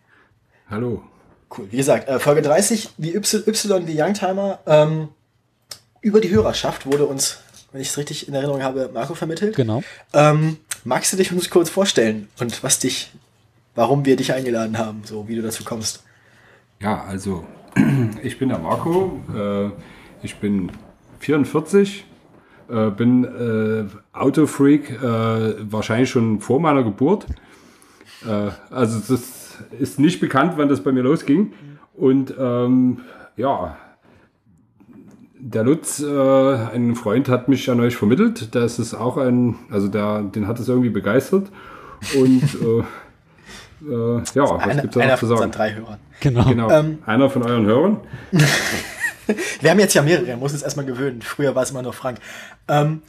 Hallo. 0.70 1.02
Cool. 1.50 1.66
Wie 1.72 1.78
gesagt, 1.78 2.08
äh, 2.08 2.20
Folge 2.20 2.42
30, 2.42 2.90
wie 2.96 3.16
Y, 3.16 3.42
y 3.44 3.88
wie 3.88 4.00
Youngtimer. 4.00 4.60
Ähm, 4.66 5.08
über 6.00 6.20
die 6.20 6.30
Hörerschaft 6.30 6.86
wurde 6.86 7.06
uns, 7.06 7.40
wenn 7.74 7.80
ich 7.80 7.88
es 7.88 7.98
richtig 7.98 8.28
in 8.28 8.34
Erinnerung 8.34 8.62
habe, 8.62 8.88
Marco 8.94 9.16
vermittelt. 9.16 9.56
Genau. 9.56 9.82
Ähm, 10.12 10.58
magst 10.84 11.12
du 11.12 11.16
dich 11.16 11.32
uns 11.32 11.50
kurz 11.50 11.68
vorstellen 11.68 12.28
und 12.38 12.62
was 12.62 12.78
dich, 12.78 13.10
warum 13.74 14.04
wir 14.04 14.14
dich 14.14 14.32
eingeladen 14.32 14.78
haben, 14.78 15.02
so 15.04 15.26
wie 15.26 15.34
du 15.34 15.42
dazu 15.42 15.64
kommst? 15.64 16.04
Ja, 16.80 17.02
also 17.02 17.44
ich 18.22 18.38
bin 18.38 18.50
der 18.50 18.60
Marco. 18.60 19.20
Äh, 19.36 19.70
ich 20.24 20.36
bin 20.36 20.70
44. 21.18 22.04
Äh, 22.70 22.90
bin 22.90 23.24
äh, 23.24 24.16
Autofreak, 24.16 24.90
äh, 24.90 25.02
wahrscheinlich 25.02 26.10
schon 26.10 26.40
vor 26.40 26.60
meiner 26.60 26.84
Geburt. 26.84 27.26
Äh, 28.24 28.50
also 28.70 29.00
das 29.00 29.58
ist 29.80 29.98
nicht 29.98 30.20
bekannt, 30.20 30.52
wann 30.58 30.68
das 30.68 30.80
bei 30.80 30.92
mir 30.92 31.02
losging. 31.02 31.52
Und 31.94 32.32
ähm, 32.38 33.00
ja, 33.36 33.76
der 35.47 35.62
Lutz, 35.62 36.01
äh, 36.01 36.07
ein 36.07 36.95
Freund, 36.95 37.28
hat 37.28 37.49
mich 37.49 37.70
an 37.70 37.78
euch 37.80 37.97
vermittelt. 37.97 38.55
Das 38.55 38.78
ist 38.78 38.95
auch 38.95 39.18
ein, 39.18 39.57
also 39.70 39.88
der, 39.88 40.22
den 40.22 40.49
hat 40.49 40.59
es 40.59 40.68
irgendwie 40.68 40.88
begeistert. 40.88 41.49
Und 42.18 42.42
äh, 42.62 42.78
äh, 43.92 44.22
ja, 44.34 44.42
was 44.42 44.62
Einer, 44.62 44.80
gibt's 44.82 44.95
da 44.95 45.01
einer 45.03 45.12
noch 45.12 45.18
zu 45.18 45.26
von 45.26 45.32
unseren 45.32 45.38
sagen? 45.38 45.53
drei 45.53 45.74
Hörern. 45.74 45.99
Genau. 46.20 46.45
Genau, 46.45 46.70
Ähm, 46.70 46.99
einer 47.05 47.28
von 47.28 47.42
euren 47.42 47.66
Hörern. 47.66 48.01
Wir 49.61 49.70
haben 49.70 49.80
jetzt 49.80 49.95
ja 49.95 50.03
mehrere, 50.03 50.36
müssen 50.36 50.55
uns 50.55 50.62
erstmal 50.62 50.86
gewöhnen. 50.86 51.20
Früher 51.22 51.55
war 51.55 51.62
es 51.62 51.70
immer 51.70 51.82
nur 51.82 51.92
Frank. 51.92 52.18
Ähm, 52.68 53.03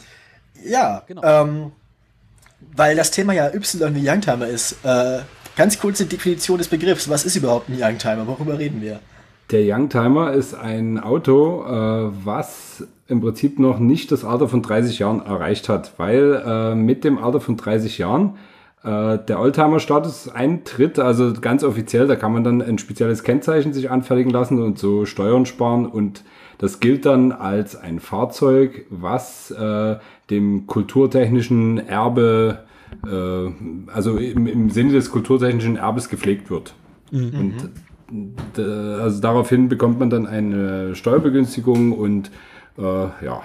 ja, 0.65 1.03
Genau. 1.07 1.21
ähm, 1.23 1.71
weil 2.75 2.95
das 2.97 3.11
Thema 3.11 3.31
ja 3.33 3.53
Y 3.53 3.95
wie 3.95 4.09
Youngtimer 4.09 4.47
ist. 4.47 4.77
Äh, 4.83 5.19
ganz 5.55 5.79
kurze 5.79 6.05
Definition 6.05 6.57
des 6.57 6.67
Begriffs. 6.67 7.09
Was 7.09 7.23
ist 7.25 7.35
überhaupt 7.37 7.69
ein 7.69 7.77
Youngtimer? 7.81 8.27
Worüber 8.27 8.59
reden 8.59 8.81
wir? 8.81 8.99
Der 9.51 9.61
Youngtimer 9.63 10.33
ist 10.33 10.55
ein 10.55 10.99
Auto, 10.99 11.63
äh, 11.63 12.09
was 12.25 12.87
im 13.07 13.21
Prinzip 13.21 13.59
noch 13.59 13.77
nicht 13.77 14.11
das 14.11 14.25
Alter 14.25 14.47
von 14.47 14.63
30 14.63 14.97
Jahren 14.99 15.23
erreicht 15.23 15.69
hat, 15.69 15.93
weil 15.97 16.41
äh, 16.45 16.75
mit 16.75 17.03
dem 17.03 17.19
Alter 17.19 17.39
von 17.39 17.55
30 17.55 17.99
Jahren 17.99 18.35
äh, 18.83 19.19
der 19.19 19.39
Oldtimer-Status 19.39 20.29
eintritt, 20.29 20.97
also 20.97 21.33
ganz 21.39 21.63
offiziell, 21.63 22.07
da 22.07 22.15
kann 22.15 22.33
man 22.33 22.43
dann 22.43 22.61
ein 22.63 22.79
spezielles 22.79 23.23
Kennzeichen 23.23 23.73
sich 23.73 23.91
anfertigen 23.91 24.31
lassen 24.31 24.59
und 24.61 24.79
so 24.79 25.05
Steuern 25.05 25.45
sparen 25.45 25.85
und 25.85 26.23
das 26.57 26.79
gilt 26.79 27.05
dann 27.05 27.31
als 27.31 27.75
ein 27.75 27.99
Fahrzeug, 27.99 28.85
was 28.89 29.51
äh, 29.51 29.97
dem 30.31 30.65
kulturtechnischen 30.65 31.85
Erbe, 31.87 32.59
äh, 33.05 33.91
also 33.91 34.17
im, 34.17 34.47
im 34.47 34.69
Sinne 34.71 34.93
des 34.93 35.11
kulturtechnischen 35.11 35.75
Erbes 35.75 36.09
gepflegt 36.09 36.49
wird. 36.49 36.73
Und 37.11 37.53
D- 37.61 37.67
also 38.57 39.21
daraufhin 39.21 39.67
bekommt 39.69 39.99
man 39.99 40.09
dann 40.09 40.27
eine 40.27 40.95
Steuerbegünstigung 40.95 41.91
und 41.91 42.31
äh, 42.77 42.81
ja, 42.81 43.41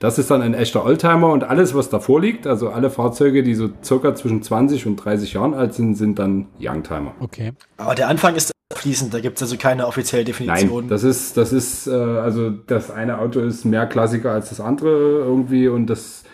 das 0.00 0.18
ist 0.18 0.30
dann 0.30 0.40
ein 0.40 0.54
echter 0.54 0.84
Oldtimer 0.84 1.30
und 1.30 1.44
alles, 1.44 1.74
was 1.74 1.90
davor 1.90 2.20
liegt, 2.20 2.46
also 2.46 2.70
alle 2.70 2.88
Fahrzeuge, 2.88 3.42
die 3.42 3.54
so 3.54 3.68
circa 3.84 4.14
zwischen 4.14 4.42
20 4.42 4.86
und 4.86 4.96
30 4.96 5.34
Jahren 5.34 5.52
alt 5.52 5.74
sind, 5.74 5.94
sind 5.94 6.18
dann 6.18 6.46
Youngtimer. 6.58 7.14
Okay. 7.20 7.52
Aber 7.76 7.94
der 7.94 8.08
Anfang 8.08 8.34
ist 8.34 8.50
fließend, 8.72 9.12
da 9.12 9.20
gibt 9.20 9.36
es 9.36 9.42
also 9.42 9.56
keine 9.58 9.86
offizielle 9.86 10.24
Definition. 10.24 10.84
Nein, 10.84 10.88
das 10.88 11.04
ist, 11.04 11.36
das 11.36 11.52
ist, 11.52 11.86
äh, 11.86 11.90
also 11.90 12.48
das 12.50 12.90
eine 12.90 13.18
Auto 13.18 13.40
ist 13.40 13.66
mehr 13.66 13.86
Klassiker 13.86 14.32
als 14.32 14.48
das 14.48 14.60
andere 14.60 14.90
irgendwie 14.90 15.68
und 15.68 15.88
das, 15.88 16.24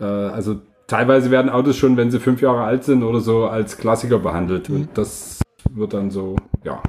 äh, 0.00 0.04
also 0.04 0.56
teilweise 0.88 1.30
werden 1.30 1.50
Autos 1.50 1.76
schon, 1.76 1.96
wenn 1.96 2.10
sie 2.10 2.18
fünf 2.18 2.40
Jahre 2.42 2.64
alt 2.64 2.82
sind 2.82 3.04
oder 3.04 3.20
so, 3.20 3.46
als 3.46 3.78
Klassiker 3.78 4.18
behandelt 4.18 4.70
und 4.70 4.88
das 4.94 5.33
wird 5.74 5.92
dann 5.92 6.10
so, 6.10 6.36
ja. 6.64 6.82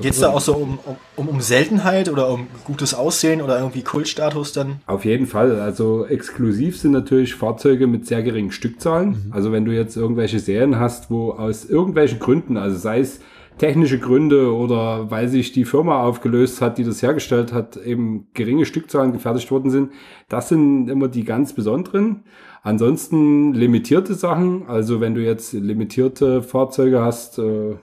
Geht 0.00 0.12
es 0.12 0.20
da 0.20 0.30
auch 0.30 0.40
so 0.40 0.54
um, 0.54 0.78
um, 1.16 1.28
um, 1.28 1.40
Seltenheit 1.40 2.08
oder 2.08 2.30
um 2.30 2.46
gutes 2.64 2.94
Aussehen 2.94 3.42
oder 3.42 3.58
irgendwie 3.58 3.82
Kultstatus 3.82 4.52
dann? 4.52 4.80
Auf 4.86 5.04
jeden 5.04 5.26
Fall. 5.26 5.60
Also 5.60 6.06
exklusiv 6.06 6.78
sind 6.78 6.92
natürlich 6.92 7.34
Fahrzeuge 7.34 7.88
mit 7.88 8.06
sehr 8.06 8.22
geringen 8.22 8.52
Stückzahlen. 8.52 9.32
Also 9.32 9.50
wenn 9.50 9.64
du 9.64 9.72
jetzt 9.72 9.96
irgendwelche 9.96 10.38
Serien 10.38 10.78
hast, 10.78 11.10
wo 11.10 11.32
aus 11.32 11.64
irgendwelchen 11.64 12.20
Gründen, 12.20 12.56
also 12.56 12.76
sei 12.76 13.00
es 13.00 13.18
technische 13.58 13.98
Gründe 13.98 14.54
oder 14.54 15.10
weil 15.10 15.28
sich 15.28 15.50
die 15.52 15.64
Firma 15.64 16.02
aufgelöst 16.04 16.62
hat, 16.62 16.78
die 16.78 16.84
das 16.84 17.02
hergestellt 17.02 17.52
hat, 17.52 17.76
eben 17.76 18.28
geringe 18.32 18.66
Stückzahlen 18.66 19.12
gefertigt 19.12 19.50
worden 19.50 19.70
sind, 19.70 19.90
das 20.28 20.48
sind 20.48 20.88
immer 20.88 21.08
die 21.08 21.24
ganz 21.24 21.52
besonderen. 21.52 22.22
Ansonsten 22.62 23.54
limitierte 23.54 24.14
Sachen, 24.14 24.66
also 24.68 25.00
wenn 25.00 25.14
du 25.14 25.22
jetzt 25.22 25.52
limitierte 25.52 26.42
Fahrzeuge 26.42 27.02
hast, 27.02 27.38
äh, 27.38 27.74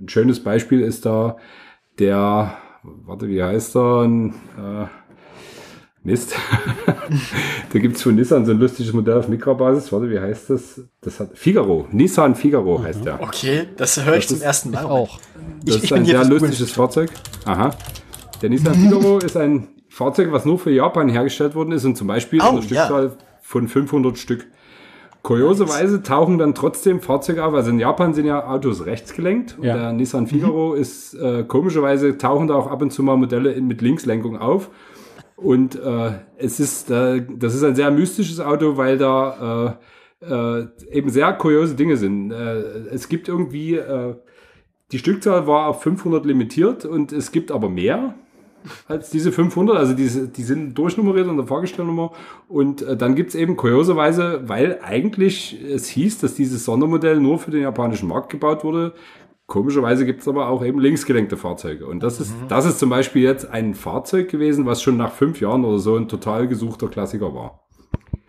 ein 0.00 0.08
schönes 0.08 0.42
Beispiel 0.42 0.80
ist 0.80 1.06
da 1.06 1.36
der, 1.98 2.56
warte, 2.82 3.28
wie 3.28 3.42
heißt 3.42 3.76
er? 3.76 4.00
Ein, 4.02 4.30
äh, 4.58 4.86
Mist. 6.06 6.34
da 7.72 7.78
gibt's 7.78 8.02
von 8.02 8.14
Nissan 8.14 8.44
so 8.44 8.52
ein 8.52 8.58
lustiges 8.58 8.92
Modell 8.92 9.16
auf 9.18 9.28
Mikrobasis. 9.28 9.90
Warte, 9.90 10.10
wie 10.10 10.18
heißt 10.20 10.50
das? 10.50 10.82
Das 11.00 11.18
hat 11.18 11.30
Figaro. 11.38 11.88
Nissan 11.92 12.34
Figaro 12.34 12.82
heißt 12.82 13.06
der. 13.06 13.22
Okay, 13.22 13.68
das 13.76 14.04
höre 14.04 14.16
ich 14.16 14.24
Das 14.24 14.28
zum 14.28 14.36
ist- 14.36 14.42
ersten 14.42 14.70
Mal. 14.72 14.80
Ich 14.84 14.90
auch. 14.90 15.18
Das 15.64 15.76
Ich, 15.76 15.76
ich 15.76 15.82
ist 15.84 15.88
bin 15.90 15.98
ein 16.00 16.04
sehr 16.04 16.24
lustiges 16.26 16.72
Fahrzeug. 16.72 17.10
Aha. 17.46 17.70
Der 18.42 18.50
Nissan 18.50 18.74
Figaro 18.74 19.18
ist 19.24 19.36
ein 19.38 19.68
Fahrzeug, 19.88 20.30
was 20.30 20.44
nur 20.44 20.58
für 20.58 20.70
Japan 20.72 21.08
hergestellt 21.08 21.54
worden 21.54 21.72
ist 21.72 21.84
und 21.86 21.96
zum 21.96 22.06
Beispiel 22.08 22.40
Oh, 22.42 22.50
eine 22.50 22.62
Stückzahl 22.62 23.16
von 23.40 23.66
500 23.68 24.18
Stück. 24.18 24.46
Kurioserweise 25.24 26.02
tauchen 26.02 26.36
dann 26.36 26.54
trotzdem 26.54 27.00
Fahrzeuge 27.00 27.42
auf. 27.44 27.54
Also 27.54 27.70
in 27.70 27.78
Japan 27.78 28.12
sind 28.12 28.26
ja 28.26 28.46
Autos 28.46 28.84
rechtsgelenkt. 28.84 29.56
Und 29.58 29.64
Ja. 29.64 29.74
der 29.74 29.92
Nissan 29.94 30.26
Figaro 30.26 30.74
ist 30.74 31.14
äh, 31.14 31.44
komischerweise 31.44 32.18
tauchen 32.18 32.46
da 32.48 32.54
auch 32.54 32.70
ab 32.70 32.82
und 32.82 32.92
zu 32.92 33.02
mal 33.02 33.16
Modelle 33.16 33.52
in, 33.52 33.66
mit 33.66 33.80
Linkslenkung 33.80 34.36
auf. 34.36 34.70
Und 35.36 35.76
äh, 35.76 36.10
es 36.36 36.60
ist, 36.60 36.90
äh, 36.90 37.24
das 37.38 37.54
ist 37.54 37.64
ein 37.64 37.74
sehr 37.74 37.90
mystisches 37.90 38.38
Auto, 38.38 38.76
weil 38.76 38.98
da 38.98 39.78
äh, 40.20 40.60
äh, 40.60 40.66
eben 40.92 41.08
sehr 41.08 41.32
kuriose 41.32 41.74
Dinge 41.74 41.96
sind. 41.96 42.30
Äh, 42.30 42.60
es 42.92 43.08
gibt 43.08 43.26
irgendwie, 43.26 43.80
die 44.92 44.98
Stückzahl 44.98 45.46
war 45.46 45.68
auf 45.68 45.82
500 45.82 46.26
limitiert 46.26 46.84
und 46.84 47.12
es 47.12 47.32
gibt 47.32 47.50
aber 47.50 47.70
mehr 47.70 48.14
als 48.88 49.10
diese 49.10 49.32
500. 49.32 49.76
Also 49.76 49.94
diese, 49.94 50.28
die 50.28 50.42
sind 50.42 50.74
durchnummeriert 50.74 51.26
in 51.28 51.36
der 51.36 51.46
Fahrgestellnummer. 51.46 52.12
Und 52.48 52.82
äh, 52.82 52.96
dann 52.96 53.14
gibt's 53.14 53.34
eben 53.34 53.56
kurioserweise, 53.56 54.42
weil 54.46 54.80
eigentlich 54.82 55.58
es 55.62 55.88
hieß, 55.88 56.18
dass 56.18 56.34
dieses 56.34 56.64
Sondermodell 56.64 57.20
nur 57.20 57.38
für 57.38 57.50
den 57.50 57.62
japanischen 57.62 58.08
Markt 58.08 58.30
gebaut 58.30 58.64
wurde, 58.64 58.92
Komischerweise 59.46 60.06
gibt's 60.06 60.26
aber 60.26 60.48
auch 60.48 60.64
eben 60.64 60.80
linksgelenkte 60.80 61.36
Fahrzeuge. 61.36 61.86
Und 61.86 62.02
das 62.02 62.18
ist, 62.18 62.32
das 62.48 62.64
ist 62.64 62.78
zum 62.78 62.88
Beispiel 62.88 63.22
jetzt 63.22 63.44
ein 63.50 63.74
Fahrzeug 63.74 64.30
gewesen, 64.30 64.64
was 64.64 64.80
schon 64.82 64.96
nach 64.96 65.12
fünf 65.12 65.38
Jahren 65.38 65.66
oder 65.66 65.78
so 65.78 65.96
ein 65.96 66.08
total 66.08 66.48
gesuchter 66.48 66.88
Klassiker 66.88 67.34
war. 67.34 67.60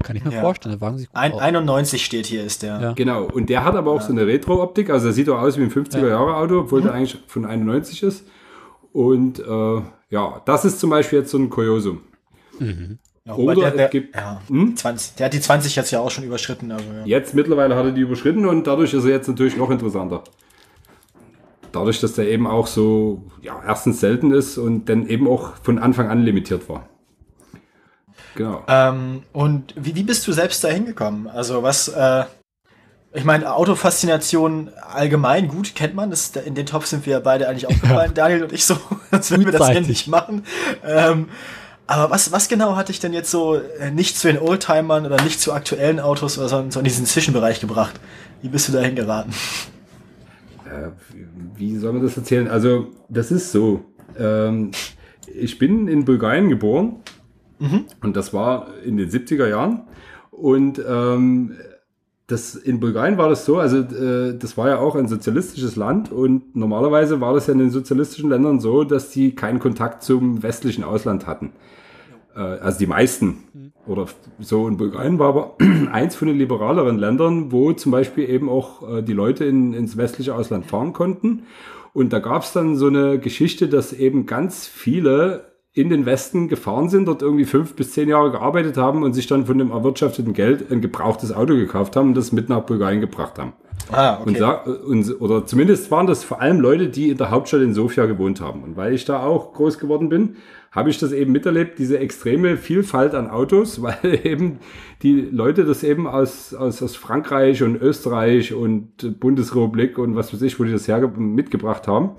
Kann 0.03 0.17
ich 0.17 0.25
mir 0.25 0.33
Ja. 0.33 0.41
vorstellen. 0.41 0.73
Der 0.77 0.81
Wagen 0.81 0.97
sieht 0.97 1.07
gut 1.07 1.15
Ein, 1.17 1.31
aus. 1.31 1.39
91 1.39 2.03
steht 2.03 2.25
hier, 2.25 2.43
ist 2.43 2.63
der. 2.63 2.81
Ja. 2.81 2.91
Genau. 2.93 3.23
Und 3.31 3.49
der 3.49 3.63
hat 3.63 3.75
aber 3.75 3.91
auch 3.91 4.01
so 4.01 4.11
eine 4.11 4.27
Retro-Optik. 4.27 4.89
Also 4.89 5.07
er 5.07 5.13
sieht 5.13 5.29
doch 5.29 5.39
aus 5.39 5.57
wie 5.57 5.63
ein 5.63 5.71
50er-Jahre-Auto, 5.71 6.59
obwohl 6.59 6.81
der 6.81 6.93
eigentlich 6.93 7.17
von 7.27 7.45
91 7.45 8.03
ist. 8.03 8.27
Und 8.91 9.39
äh, 9.39 9.81
ja, 10.09 10.41
das 10.45 10.65
ist 10.65 10.79
zum 10.79 10.89
Beispiel 10.89 11.19
jetzt 11.19 11.31
so 11.31 11.37
ein 11.37 11.49
Kuriosum. 11.49 12.01
Ja, 13.27 13.33
Oder 13.33 13.55
der, 13.55 13.71
der, 13.71 13.85
es 13.85 13.91
gibt- 13.91 14.15
ja, 14.15 14.41
Hm? 14.47 14.75
20, 14.77 15.15
der 15.15 15.25
hat 15.25 15.33
die 15.33 15.41
20 15.41 15.75
jetzt 15.75 15.91
ja 15.91 15.99
auch 15.99 16.11
schon 16.11 16.23
überschritten. 16.23 16.71
Also, 16.71 16.85
ja. 16.91 17.05
Jetzt 17.05 17.33
mittlerweile 17.33 17.75
hat 17.75 17.85
er 17.85 17.91
die 17.91 18.01
überschritten 18.01 18.45
und 18.45 18.65
dadurch 18.67 18.93
ist 18.93 19.03
er 19.03 19.09
jetzt 19.11 19.27
natürlich 19.27 19.57
noch 19.57 19.69
interessanter. 19.71 20.23
dadurch, 21.71 21.99
dass 21.99 22.13
der 22.13 22.29
eben 22.29 22.47
auch 22.47 22.67
so, 22.67 23.23
ja, 23.41 23.61
erstens 23.67 23.99
selten 23.99 24.31
ist 24.31 24.57
und 24.57 24.85
dann 24.87 25.07
eben 25.07 25.27
auch 25.27 25.57
von 25.61 25.77
Anfang 25.77 26.07
an 26.09 26.21
limitiert 26.21 26.69
war. 26.69 26.87
Genau. 28.35 28.63
Ähm, 28.69 29.23
und 29.33 29.73
wie, 29.77 29.93
wie 29.95 30.03
bist 30.03 30.25
du 30.27 30.31
selbst 30.31 30.63
da 30.63 30.69
hingekommen? 30.69 31.27
Also 31.27 31.63
was, 31.63 31.89
äh, 31.89 32.23
ich 33.15 33.23
meine, 33.23 33.53
Autofaszination 33.53 34.69
allgemein 34.93 35.47
gut 35.47 35.75
kennt 35.75 35.95
man. 35.95 36.09
Das, 36.09 36.35
in 36.35 36.55
den 36.55 36.65
Topf 36.65 36.85
sind 36.85 37.05
wir 37.05 37.19
beide 37.19 37.47
eigentlich 37.47 37.67
auch 37.67 37.81
gefallen, 37.81 38.13
ja. 38.15 38.23
Daniel 38.23 38.43
und 38.43 38.53
ich 38.53 38.65
so. 38.65 38.77
Sonst 39.11 39.31
würden 39.31 39.45
wir 39.45 39.51
das 39.51 39.69
hier 39.69 39.81
nicht 39.81 40.07
machen. 40.07 40.43
Ähm, 40.85 41.27
aber 41.87 42.09
was, 42.09 42.31
was 42.31 42.47
genau 42.47 42.75
hat 42.75 42.89
dich 42.89 42.99
denn 42.99 43.13
jetzt 43.13 43.31
so 43.31 43.55
äh, 43.55 43.91
nicht 43.91 44.17
zu 44.17 44.27
den 44.27 44.39
Oldtimern 44.39 45.05
oder 45.05 45.21
nicht 45.23 45.39
zu 45.39 45.53
aktuellen 45.53 45.99
Autos, 45.99 46.35
sondern 46.35 46.71
so 46.71 46.79
in 46.79 46.85
diesen 46.85 47.05
Zwischenbereich 47.05 47.59
gebracht? 47.59 47.99
Wie 48.41 48.49
bist 48.49 48.67
du 48.67 48.73
dahin 48.73 48.95
geraten? 48.95 49.31
Äh, 50.65 50.89
wie 51.55 51.77
soll 51.77 51.93
man 51.93 52.01
das 52.01 52.17
erzählen? 52.17 52.47
Also, 52.47 52.91
das 53.07 53.31
ist 53.31 53.51
so. 53.51 53.85
Ähm, 54.17 54.71
ich 55.27 55.59
bin 55.59 55.87
in 55.87 56.05
Bulgarien 56.05 56.49
geboren 56.49 56.97
mhm. 57.59 57.85
und 58.01 58.15
das 58.15 58.33
war 58.33 58.67
in 58.83 58.97
den 58.97 59.09
70er 59.09 59.47
Jahren. 59.47 59.83
Und 60.31 60.81
ähm, 60.85 61.55
das, 62.27 62.55
in 62.55 62.79
Bulgarien 62.79 63.17
war 63.17 63.29
das 63.29 63.45
so, 63.45 63.57
also 63.57 63.77
äh, 63.77 64.35
das 64.37 64.57
war 64.57 64.69
ja 64.69 64.79
auch 64.79 64.95
ein 64.95 65.07
sozialistisches 65.07 65.75
Land 65.75 66.11
und 66.11 66.55
normalerweise 66.55 67.21
war 67.21 67.33
das 67.33 67.47
ja 67.47 67.53
in 67.53 67.59
den 67.59 67.69
sozialistischen 67.69 68.29
Ländern 68.29 68.59
so, 68.59 68.83
dass 68.83 69.11
die 69.11 69.35
keinen 69.35 69.59
Kontakt 69.59 70.03
zum 70.03 70.41
westlichen 70.41 70.83
Ausland 70.83 71.27
hatten. 71.27 71.51
Äh, 72.35 72.39
also 72.39 72.79
die 72.79 72.87
meisten 72.87 73.43
mhm. 73.53 73.73
oder 73.85 74.07
so 74.39 74.67
in 74.67 74.77
Bulgarien 74.77 75.19
war 75.19 75.29
aber 75.29 75.55
eins 75.91 76.15
von 76.15 76.27
den 76.27 76.37
liberaleren 76.37 76.97
Ländern, 76.97 77.51
wo 77.51 77.73
zum 77.73 77.91
Beispiel 77.91 78.27
eben 78.27 78.49
auch 78.49 78.97
äh, 78.97 79.01
die 79.03 79.13
Leute 79.13 79.45
in, 79.45 79.73
ins 79.73 79.95
westliche 79.95 80.33
Ausland 80.33 80.65
fahren 80.65 80.93
konnten. 80.93 81.43
Und 81.93 82.11
da 82.11 82.19
gab 82.19 82.41
es 82.41 82.51
dann 82.51 82.75
so 82.75 82.87
eine 82.87 83.19
Geschichte, 83.19 83.69
dass 83.69 83.93
eben 83.93 84.25
ganz 84.25 84.67
viele 84.67 85.54
in 85.75 85.89
den 85.89 86.05
Westen 86.05 86.47
gefahren 86.47 86.87
sind, 86.87 87.05
dort 87.05 87.21
irgendwie 87.21 87.43
fünf 87.43 87.75
bis 87.75 87.91
zehn 87.91 88.07
Jahre 88.07 88.31
gearbeitet 88.31 88.77
haben 88.77 89.03
und 89.03 89.13
sich 89.13 89.27
dann 89.27 89.45
von 89.45 89.57
dem 89.57 89.71
erwirtschafteten 89.71 90.33
Geld 90.33 90.71
ein 90.71 90.79
gebrauchtes 90.79 91.33
Auto 91.33 91.53
gekauft 91.53 91.97
haben 91.97 92.09
und 92.09 92.17
das 92.17 92.31
mit 92.31 92.47
nach 92.47 92.61
Bulgarien 92.61 93.01
gebracht 93.01 93.37
haben. 93.37 93.51
Ah, 93.91 94.19
okay. 94.21 94.41
Und, 94.85 95.09
und, 95.09 95.21
oder 95.21 95.45
zumindest 95.45 95.91
waren 95.91 96.07
das 96.07 96.23
vor 96.23 96.41
allem 96.41 96.61
Leute, 96.61 96.87
die 96.87 97.09
in 97.09 97.17
der 97.17 97.29
Hauptstadt 97.29 97.61
in 97.61 97.73
Sofia 97.73 98.05
gewohnt 98.05 98.39
haben. 98.39 98.63
Und 98.63 98.77
weil 98.77 98.93
ich 98.93 99.03
da 99.03 99.21
auch 99.21 99.53
groß 99.53 99.77
geworden 99.77 100.07
bin, 100.07 100.37
habe 100.71 100.89
ich 100.89 100.97
das 100.97 101.11
eben 101.11 101.33
miterlebt, 101.33 101.77
diese 101.77 101.99
extreme 101.99 102.55
Vielfalt 102.55 103.13
an 103.13 103.29
Autos, 103.29 103.81
weil 103.81 104.21
eben 104.23 104.59
die 105.03 105.19
Leute 105.19 105.65
das 105.65 105.83
eben 105.83 106.07
aus, 106.07 106.53
aus, 106.53 106.81
aus 106.81 106.95
Frankreich 106.95 107.63
und 107.63 107.75
Österreich 107.81 108.53
und 108.53 109.19
Bundesrepublik 109.19 109.97
und 109.97 110.15
was 110.15 110.33
weiß 110.33 110.41
ich, 110.41 110.57
wo 110.57 110.63
die 110.63 110.71
das 110.71 110.87
her 110.87 111.05
mitgebracht 111.17 111.85
haben. 111.87 112.11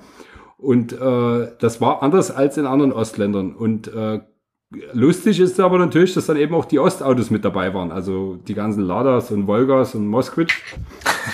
Und 0.58 0.92
äh, 0.92 1.48
das 1.58 1.80
war 1.80 2.02
anders 2.02 2.30
als 2.30 2.56
in 2.56 2.66
anderen 2.66 2.92
Ostländern. 2.92 3.54
Und 3.54 3.88
äh, 3.88 4.20
lustig 4.92 5.40
ist 5.40 5.60
aber 5.60 5.78
natürlich, 5.78 6.14
dass 6.14 6.26
dann 6.26 6.36
eben 6.36 6.54
auch 6.54 6.64
die 6.64 6.78
Ostautos 6.78 7.30
mit 7.30 7.44
dabei 7.44 7.74
waren. 7.74 7.92
Also 7.92 8.36
die 8.36 8.54
ganzen 8.54 8.82
Ladas 8.82 9.30
und 9.30 9.46
Volgas 9.46 9.94
und 9.94 10.06
Moskvich. 10.08 10.48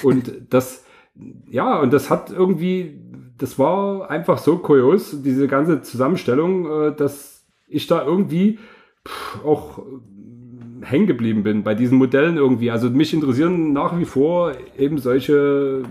Und 0.03 0.33
das, 0.51 0.85
ja, 1.49 1.79
und 1.79 1.93
das 1.93 2.11
hat 2.11 2.31
irgendwie, 2.31 3.01
das 3.39 3.59
war 3.59 4.11
einfach 4.11 4.39
so 4.39 4.59
kurios, 4.59 5.23
diese 5.23 5.47
ganze 5.47 5.83
Zusammenstellung, 5.83 6.67
äh, 6.67 6.97
dass 6.97 7.45
ich 7.69 7.87
da 7.87 8.05
irgendwie 8.05 8.59
pff, 9.07 9.45
auch 9.45 9.83
hängen 10.83 11.07
geblieben 11.07 11.43
bin 11.45 11.63
bei 11.63 11.75
diesen 11.75 11.97
Modellen 11.97 12.37
irgendwie. 12.37 12.71
Also 12.71 12.91
mich 12.91 13.15
interessieren 13.15 13.73
nach 13.73 13.99
wie 13.99 14.05
vor 14.05 14.53
eben 14.77 14.99
solche 14.99 15.85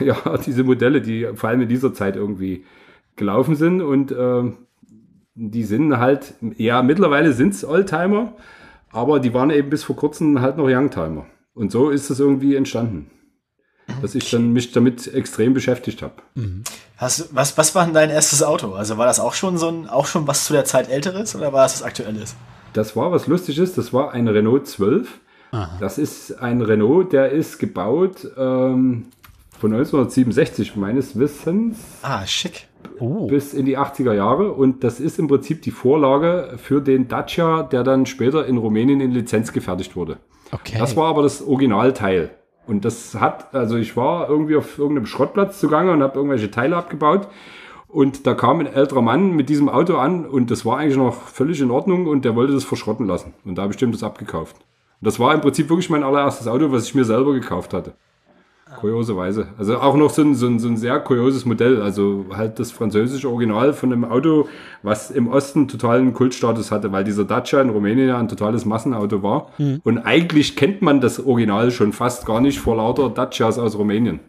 ja, 0.04 0.38
diese 0.38 0.64
Modelle, 0.64 1.00
die 1.00 1.28
vor 1.34 1.50
allem 1.50 1.62
in 1.62 1.68
dieser 1.68 1.94
Zeit 1.94 2.16
irgendwie 2.16 2.64
gelaufen 3.16 3.54
sind 3.56 3.82
und 3.82 4.12
äh, 4.12 4.42
die 5.34 5.64
sind 5.64 5.96
halt, 5.98 6.34
ja, 6.56 6.82
mittlerweile 6.82 7.32
sind 7.32 7.54
es 7.54 7.64
Oldtimer, 7.64 8.34
aber 8.90 9.20
die 9.20 9.32
waren 9.32 9.50
eben 9.50 9.70
bis 9.70 9.84
vor 9.84 9.96
kurzem 9.96 10.40
halt 10.40 10.56
noch 10.56 10.68
Youngtimer. 10.68 11.26
Und 11.54 11.72
so 11.72 11.90
ist 11.90 12.10
es 12.10 12.20
irgendwie 12.20 12.56
entstanden. 12.56 13.10
Dass 14.02 14.14
ich 14.14 14.30
dann 14.30 14.52
mich 14.52 14.70
damit 14.70 15.12
extrem 15.12 15.52
beschäftigt 15.52 16.02
habe. 16.02 16.14
Mhm. 16.34 16.62
Hast, 16.96 17.34
was, 17.34 17.58
was 17.58 17.74
war 17.74 17.84
denn 17.84 17.94
dein 17.94 18.10
erstes 18.10 18.42
Auto? 18.42 18.74
Also 18.74 18.98
war 18.98 19.06
das 19.06 19.18
auch 19.18 19.34
schon 19.34 19.58
so 19.58 19.68
ein, 19.68 19.88
auch 19.88 20.06
schon 20.06 20.28
was 20.28 20.44
zu 20.44 20.52
der 20.52 20.64
Zeit 20.64 20.88
älteres 20.88 21.34
oder 21.34 21.52
war 21.52 21.62
das 21.62 21.80
was 21.80 21.82
aktuelles? 21.82 22.36
Das 22.72 22.94
war 22.94 23.10
was 23.10 23.26
Lustiges, 23.26 23.74
das 23.74 23.92
war 23.92 24.12
ein 24.12 24.28
Renault 24.28 24.68
12. 24.68 25.08
Aha. 25.50 25.76
Das 25.80 25.98
ist 25.98 26.40
ein 26.40 26.60
Renault, 26.62 27.12
der 27.12 27.30
ist 27.30 27.58
gebaut 27.58 28.28
ähm, 28.36 29.06
von 29.60 29.74
1967 29.74 30.74
meines 30.76 31.18
Wissens. 31.18 31.98
Ah, 32.00 32.26
schick. 32.26 32.66
Oh. 32.98 33.26
Bis 33.26 33.52
in 33.52 33.66
die 33.66 33.76
80er 33.76 34.14
Jahre. 34.14 34.52
Und 34.52 34.82
das 34.84 35.00
ist 35.00 35.18
im 35.18 35.28
Prinzip 35.28 35.60
die 35.60 35.70
Vorlage 35.70 36.54
für 36.56 36.80
den 36.80 37.08
Dacia, 37.08 37.62
der 37.64 37.84
dann 37.84 38.06
später 38.06 38.46
in 38.46 38.56
Rumänien 38.56 39.02
in 39.02 39.12
Lizenz 39.12 39.52
gefertigt 39.52 39.96
wurde. 39.96 40.16
Okay. 40.50 40.78
Das 40.78 40.96
war 40.96 41.08
aber 41.08 41.22
das 41.22 41.46
Originalteil. 41.46 42.30
Und 42.66 42.86
das 42.86 43.14
hat, 43.20 43.54
also 43.54 43.76
ich 43.76 43.98
war 43.98 44.30
irgendwie 44.30 44.56
auf 44.56 44.78
irgendeinem 44.78 45.04
Schrottplatz 45.04 45.60
zugange 45.60 45.92
und 45.92 46.02
habe 46.02 46.16
irgendwelche 46.16 46.50
Teile 46.50 46.76
abgebaut. 46.76 47.28
Und 47.86 48.26
da 48.26 48.32
kam 48.32 48.60
ein 48.60 48.66
älterer 48.66 49.02
Mann 49.02 49.32
mit 49.36 49.50
diesem 49.50 49.68
Auto 49.68 49.96
an 49.96 50.24
und 50.24 50.50
das 50.50 50.64
war 50.64 50.78
eigentlich 50.78 50.96
noch 50.96 51.14
völlig 51.14 51.60
in 51.60 51.70
Ordnung 51.70 52.06
und 52.06 52.24
der 52.24 52.34
wollte 52.34 52.54
das 52.54 52.64
verschrotten 52.64 53.06
lassen. 53.06 53.34
Und 53.44 53.56
da 53.58 53.62
habe 53.62 53.74
ich 53.74 53.78
dem 53.78 53.92
das 53.92 54.04
abgekauft. 54.04 54.56
Und 54.56 55.06
das 55.06 55.18
war 55.18 55.34
im 55.34 55.42
Prinzip 55.42 55.68
wirklich 55.68 55.90
mein 55.90 56.02
allererstes 56.02 56.46
Auto, 56.46 56.72
was 56.72 56.86
ich 56.86 56.94
mir 56.94 57.04
selber 57.04 57.34
gekauft 57.34 57.74
hatte. 57.74 57.92
Kurioserweise. 58.76 59.48
Also 59.58 59.78
auch 59.78 59.96
noch 59.96 60.10
so 60.10 60.22
ein, 60.22 60.34
so, 60.34 60.46
ein, 60.46 60.58
so 60.58 60.68
ein 60.68 60.76
sehr 60.76 61.00
kurioses 61.00 61.44
Modell. 61.44 61.82
Also 61.82 62.26
halt 62.34 62.58
das 62.58 62.70
französische 62.70 63.28
Original 63.28 63.72
von 63.72 63.92
einem 63.92 64.04
Auto, 64.04 64.48
was 64.82 65.10
im 65.10 65.28
Osten 65.28 65.68
totalen 65.68 66.12
Kultstatus 66.12 66.70
hatte, 66.70 66.92
weil 66.92 67.04
dieser 67.04 67.24
Dacia 67.24 67.60
in 67.60 67.70
Rumänien 67.70 68.08
ja 68.08 68.18
ein 68.18 68.28
totales 68.28 68.64
Massenauto 68.64 69.22
war. 69.22 69.50
Mhm. 69.58 69.80
Und 69.84 69.98
eigentlich 69.98 70.56
kennt 70.56 70.82
man 70.82 71.00
das 71.00 71.24
Original 71.24 71.70
schon 71.70 71.92
fast 71.92 72.26
gar 72.26 72.40
nicht 72.40 72.58
vor 72.58 72.76
lauter 72.76 73.10
Dacias 73.10 73.58
aus 73.58 73.76
Rumänien. 73.76 74.20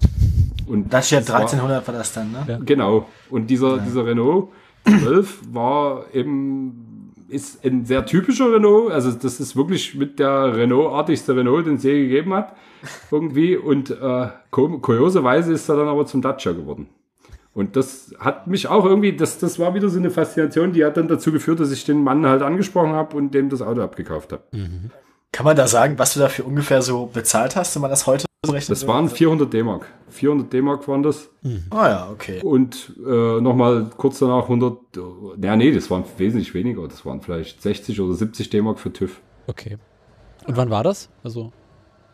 Und 0.68 0.92
Dacia 0.92 1.20
1300 1.20 1.88
war, 1.88 1.94
war, 1.94 2.00
das 2.00 2.14
dann, 2.14 2.32
ne? 2.32 2.60
Genau. 2.66 3.08
Und 3.30 3.50
dieser, 3.50 3.78
ja. 3.78 3.84
dieser 3.84 4.06
Renault 4.06 4.50
12 4.86 5.39
war 5.52 6.06
eben 6.14 6.91
ist 7.32 7.66
ein 7.66 7.86
sehr 7.86 8.06
typischer 8.06 8.54
Renault. 8.54 8.92
Also 8.92 9.12
das 9.12 9.40
ist 9.40 9.56
wirklich 9.56 9.96
mit 9.96 10.20
der 10.20 10.56
Renault-artigste 10.56 11.36
Renault, 11.36 11.66
den 11.66 11.76
es 11.76 11.84
je 11.84 12.04
gegeben 12.04 12.34
hat. 12.34 12.56
Irgendwie. 13.10 13.56
Und 13.56 13.90
äh, 13.92 14.28
kurioserweise 14.50 15.54
ist 15.54 15.70
er 15.70 15.78
dann 15.78 15.88
aber 15.88 16.06
zum 16.06 16.22
Dacia 16.22 16.52
geworden. 16.52 16.90
Und 17.54 17.76
das 17.76 18.14
hat 18.20 18.48
mich 18.48 18.68
auch 18.68 18.86
irgendwie, 18.86 19.14
das, 19.14 19.38
das 19.38 19.60
war 19.60 19.74
wieder 19.74 19.90
so 19.90 20.00
eine 20.00 20.10
Faszination, 20.10 20.72
die 20.72 20.86
hat 20.86 20.96
dann 20.96 21.08
dazu 21.08 21.32
geführt, 21.32 21.60
dass 21.60 21.72
ich 21.72 21.84
den 21.84 22.02
Mann 22.04 22.26
halt 22.26 22.42
angesprochen 22.42 22.94
habe 22.94 23.18
und 23.18 23.34
dem 23.34 23.50
das 23.50 23.62
Auto 23.62 23.82
abgekauft 23.82 24.32
habe. 24.32 24.44
Mhm. 24.52 24.92
Kann 25.34 25.46
man 25.46 25.56
da 25.56 25.68
sagen, 25.68 25.98
was 25.98 26.14
du 26.14 26.20
dafür 26.22 26.46
ungefähr 26.46 26.82
so 26.82 27.08
bezahlt 27.08 27.56
hast, 27.56 27.76
wenn 27.76 27.82
man 27.82 27.92
das 27.92 28.08
heute? 28.08 28.26
Das 28.44 28.88
waren 28.88 29.08
400 29.08 29.54
D-Mark. 29.54 29.86
400 30.10 30.52
D-Mark 30.52 30.88
waren 30.88 31.04
das. 31.04 31.30
Mhm. 31.44 31.66
Ah 31.70 31.89
ja, 31.89 32.10
okay. 32.12 32.42
Und 32.42 32.92
äh, 33.06 33.39
nochmal 33.39 33.92
kurz 33.98 34.18
danach 34.18 34.44
100, 34.44 34.80
ja 35.44 35.56
nee, 35.56 35.72
das 35.72 35.92
waren 35.92 36.04
wesentlich 36.18 36.56
weniger. 36.56 36.88
Das 36.88 37.06
waren 37.06 37.22
vielleicht 37.22 37.62
60 37.62 38.02
oder 38.02 38.16
70 38.16 38.50
D-Mark 38.50 38.80
für 38.80 38.92
TÜV. 38.92 39.22
Okay. 39.46 39.78
Und 40.48 40.58
wann 40.58 40.72
war 40.72 40.84
das? 40.84 41.12
Also 41.24 41.52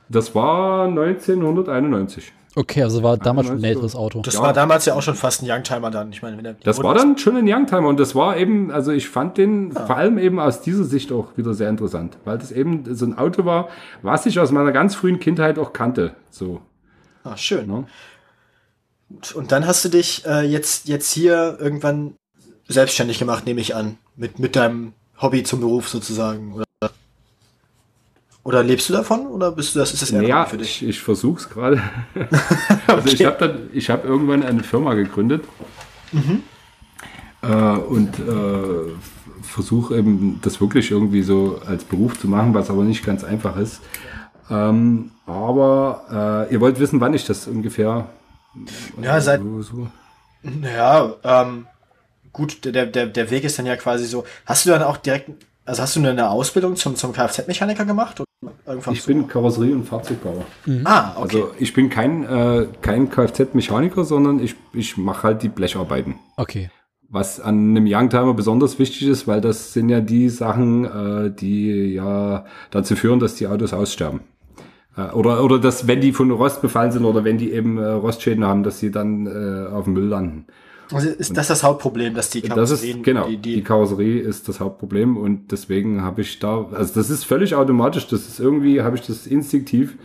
das 0.09 0.36
war 0.36 0.88
1991. 0.88 2.34
Okay, 2.58 2.82
also 2.82 3.03
war 3.03 3.18
damals 3.18 3.49
schon 3.49 3.60
ein 3.60 3.64
älteres 3.64 3.95
Auto. 3.95 4.24
Das 4.24 4.34
ja. 4.34 4.41
war 4.41 4.51
damals 4.51 4.86
ja 4.86 4.95
auch 4.95 5.03
schon 5.03 5.14
fast 5.14 5.43
ein 5.43 5.47
Youngtimer 5.47 5.91
dann. 5.91 6.12
Ich 6.12 6.24
meine, 6.24 6.41
wenn 6.41 6.55
das 6.64 6.82
war 6.82 6.95
dann 6.95 7.16
schon 7.16 7.38
ein 7.38 7.47
Youngtimer 7.47 7.88
und 7.88 7.99
das 7.99 8.16
war 8.16 8.36
eben, 8.36 8.72
also 8.72 8.91
ich 8.91 9.10
fand 9.10 9.38
den 9.38 9.74
ja. 9.74 9.86
vor 9.86 9.95
allem 9.95 10.18
eben 10.18 10.39
aus 10.39 10.62
dieser 10.62 10.84
Sicht 10.84 11.12
auch 11.12 11.38
wieder 11.38 11.53
sehr 11.53 11.70
interessant, 11.70 12.18
weil 12.26 12.39
das 12.39 12.51
eben 12.51 12.95
so 12.95 13.05
ein 13.05 13.16
Auto 13.16 13.45
war, 13.45 13.70
was 14.01 14.26
ich 14.26 14.39
aus 14.39 14.51
meiner 14.51 14.72
ganz 14.72 14.95
frühen 14.95 15.20
Kindheit 15.20 15.60
auch 15.60 15.72
kannte. 15.72 16.16
So. 16.32 16.60
Ah, 17.24 17.38
schön. 17.38 17.70
Ja. 17.70 17.84
Und 19.36 19.51
dann 19.51 19.68
hast 19.68 19.86
du 19.86 19.89
dich 19.89 20.26
äh, 20.26 20.41
jetzt, 20.41 20.88
jetzt 20.88 21.12
hier 21.12 21.58
irgendwann 21.60 22.16
selbstständig 22.68 23.20
gemacht, 23.20 23.45
nehme 23.45 23.62
ich 23.62 23.76
an, 23.76 23.99
mit, 24.16 24.39
mit 24.39 24.55
deinem 24.55 24.93
Hobby 25.22 25.43
zum 25.43 25.60
Beruf 25.60 25.89
sozusagen, 25.89 26.53
oder? 26.53 26.66
Oder 28.47 28.63
lebst 28.63 28.87
du 28.87 28.93
davon 28.93 29.27
oder 29.27 29.51
bist 29.51 29.75
du 29.75 29.79
das 29.79 29.91
ist 29.91 30.01
das 30.01 30.11
eher 30.11 30.21
naja, 30.21 30.45
für 30.45 30.55
dich? 30.55 30.81
Ich, 30.81 30.87
ich 30.87 31.01
versuche 31.01 31.37
es 31.37 31.49
gerade. 31.49 31.81
also 32.87 33.01
okay. 33.01 33.09
ich 33.13 33.25
habe 33.25 33.35
dann, 33.39 33.69
ich 33.73 33.89
habe 33.89 34.07
irgendwann 34.07 34.41
eine 34.41 34.63
Firma 34.63 34.93
gegründet 34.93 35.43
mhm. 36.13 36.43
äh, 37.41 37.47
und 37.51 38.17
äh, 38.19 38.93
versuche 39.41 39.97
eben 39.97 40.39
das 40.41 40.61
wirklich 40.61 40.91
irgendwie 40.91 41.23
so 41.23 41.59
als 41.65 41.83
Beruf 41.83 42.17
zu 42.21 42.29
machen, 42.29 42.53
was 42.53 42.69
aber 42.69 42.85
nicht 42.85 43.05
ganz 43.05 43.25
einfach 43.25 43.57
ist. 43.57 43.81
Ähm, 44.49 45.11
aber 45.25 46.47
äh, 46.49 46.53
ihr 46.53 46.61
wollt 46.61 46.79
wissen, 46.79 47.01
wann 47.01 47.13
ich 47.13 47.25
das 47.25 47.47
ungefähr. 47.47 48.07
Ja, 49.01 49.19
seit. 49.19 49.41
So, 49.41 49.61
so. 49.61 49.87
Ja, 50.63 51.15
ähm, 51.25 51.67
gut, 52.31 52.63
der, 52.63 52.85
der, 52.85 53.07
der 53.07 53.29
Weg 53.29 53.43
ist 53.43 53.59
dann 53.59 53.65
ja 53.65 53.75
quasi 53.75 54.05
so. 54.05 54.23
Hast 54.45 54.65
du 54.65 54.69
dann 54.69 54.83
auch 54.83 54.95
direkt, 54.95 55.31
also 55.65 55.81
hast 55.81 55.97
du 55.97 55.99
eine 55.99 56.29
Ausbildung 56.29 56.77
zum, 56.77 56.95
zum 56.95 57.11
Kfz-Mechaniker 57.11 57.83
gemacht? 57.83 58.23
Irgendwann 58.65 58.93
ich 58.93 59.05
bin 59.05 59.27
Karosserie- 59.27 59.73
und 59.73 59.85
Fahrzeugbauer. 59.85 60.45
Mhm. 60.65 60.81
Ah, 60.85 61.13
okay. 61.15 61.21
Also 61.21 61.51
ich 61.57 61.73
bin 61.73 61.89
kein, 61.89 62.23
äh, 62.23 62.67
kein 62.81 63.09
Kfz-Mechaniker, 63.09 64.03
sondern 64.03 64.39
ich, 64.39 64.55
ich 64.73 64.97
mache 64.97 65.23
halt 65.23 65.41
die 65.41 65.49
Blecharbeiten. 65.49 66.15
Okay. 66.38 66.69
Was 67.09 67.39
an 67.39 67.75
einem 67.75 67.88
Youngtimer 67.88 68.33
besonders 68.33 68.77
wichtig 68.79 69.07
ist, 69.07 69.27
weil 69.27 69.41
das 69.41 69.73
sind 69.73 69.89
ja 69.89 70.01
die 70.01 70.29
Sachen, 70.29 70.85
äh, 70.85 71.31
die 71.31 71.93
ja 71.93 72.45
dazu 72.69 72.95
führen, 72.95 73.19
dass 73.19 73.35
die 73.35 73.47
Autos 73.47 73.73
aussterben. 73.73 74.19
Äh, 74.95 75.11
oder, 75.13 75.43
oder 75.43 75.57
dass, 75.57 75.88
wenn 75.88 76.01
die 76.01 76.11
von 76.11 76.29
Rost 76.29 76.61
befallen 76.61 76.91
sind 76.91 77.05
oder 77.05 77.23
wenn 77.23 77.38
die 77.39 77.51
eben 77.51 77.77
äh, 77.77 77.85
Rostschäden 77.88 78.45
haben, 78.45 78.63
dass 78.63 78.79
sie 78.79 78.91
dann 78.91 79.25
äh, 79.25 79.67
auf 79.71 79.85
dem 79.85 79.93
Müll 79.93 80.07
landen. 80.07 80.45
Also 80.91 81.09
ist 81.09 81.35
das 81.35 81.47
das 81.47 81.63
Hauptproblem, 81.63 82.13
dass 82.13 82.29
die 82.29 82.41
Karosserie... 82.41 82.91
Das 82.91 82.97
ist, 82.97 83.03
genau, 83.03 83.27
die, 83.27 83.38
die, 83.38 83.55
die 83.55 83.63
Karosserie 83.63 84.19
ist 84.19 84.47
das 84.47 84.59
Hauptproblem 84.59 85.17
und 85.17 85.51
deswegen 85.51 86.01
habe 86.01 86.21
ich 86.21 86.39
da, 86.39 86.67
also 86.71 86.93
das 86.93 87.09
ist 87.09 87.23
völlig 87.23 87.55
automatisch, 87.55 88.07
das 88.07 88.27
ist 88.27 88.39
irgendwie, 88.39 88.81
habe 88.81 88.95
ich 88.95 89.01
das 89.01 89.27
instinktiv, 89.27 89.97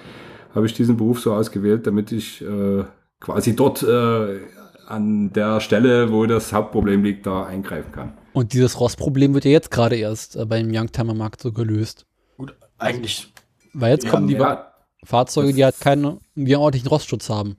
habe 0.55 0.67
ich 0.67 0.75
diesen 0.75 0.97
Beruf 0.97 1.21
so 1.21 1.33
ausgewählt, 1.35 1.87
damit 1.87 2.13
ich 2.13 2.43
äh, 2.43 2.85
quasi 3.21 3.55
dort 3.55 3.83
äh, 3.83 4.41
an 4.87 5.33
der 5.33 5.61
Stelle, 5.61 6.13
wo 6.13 6.27
das 6.27 6.53
Hauptproblem 6.53 7.05
liegt, 7.05 7.27
da 7.27 7.45
eingreifen 7.45 7.93
kann. 7.93 8.13
Und 8.33 8.53
dieses 8.53 8.81
Rostproblem 8.81 9.35
wird 9.35 9.45
ja 9.45 9.51
jetzt 9.51 9.71
gerade 9.71 9.97
erst 9.97 10.37
äh, 10.37 10.45
beim 10.45 10.71
Youngtimer-Markt 10.73 11.41
so 11.41 11.53
gelöst. 11.53 12.07
Gut, 12.37 12.55
eigentlich. 12.79 13.33
Weil 13.73 13.93
jetzt 13.93 14.09
kommen 14.09 14.27
die 14.27 14.35
ja, 14.35 14.73
Fahrzeuge, 15.05 15.53
die 15.53 15.65
halt 15.65 15.81
keinen, 15.81 16.19
die 16.35 16.55
einen 16.55 16.63
ordentlichen 16.63 16.89
Rostschutz 16.89 17.29
haben. 17.29 17.57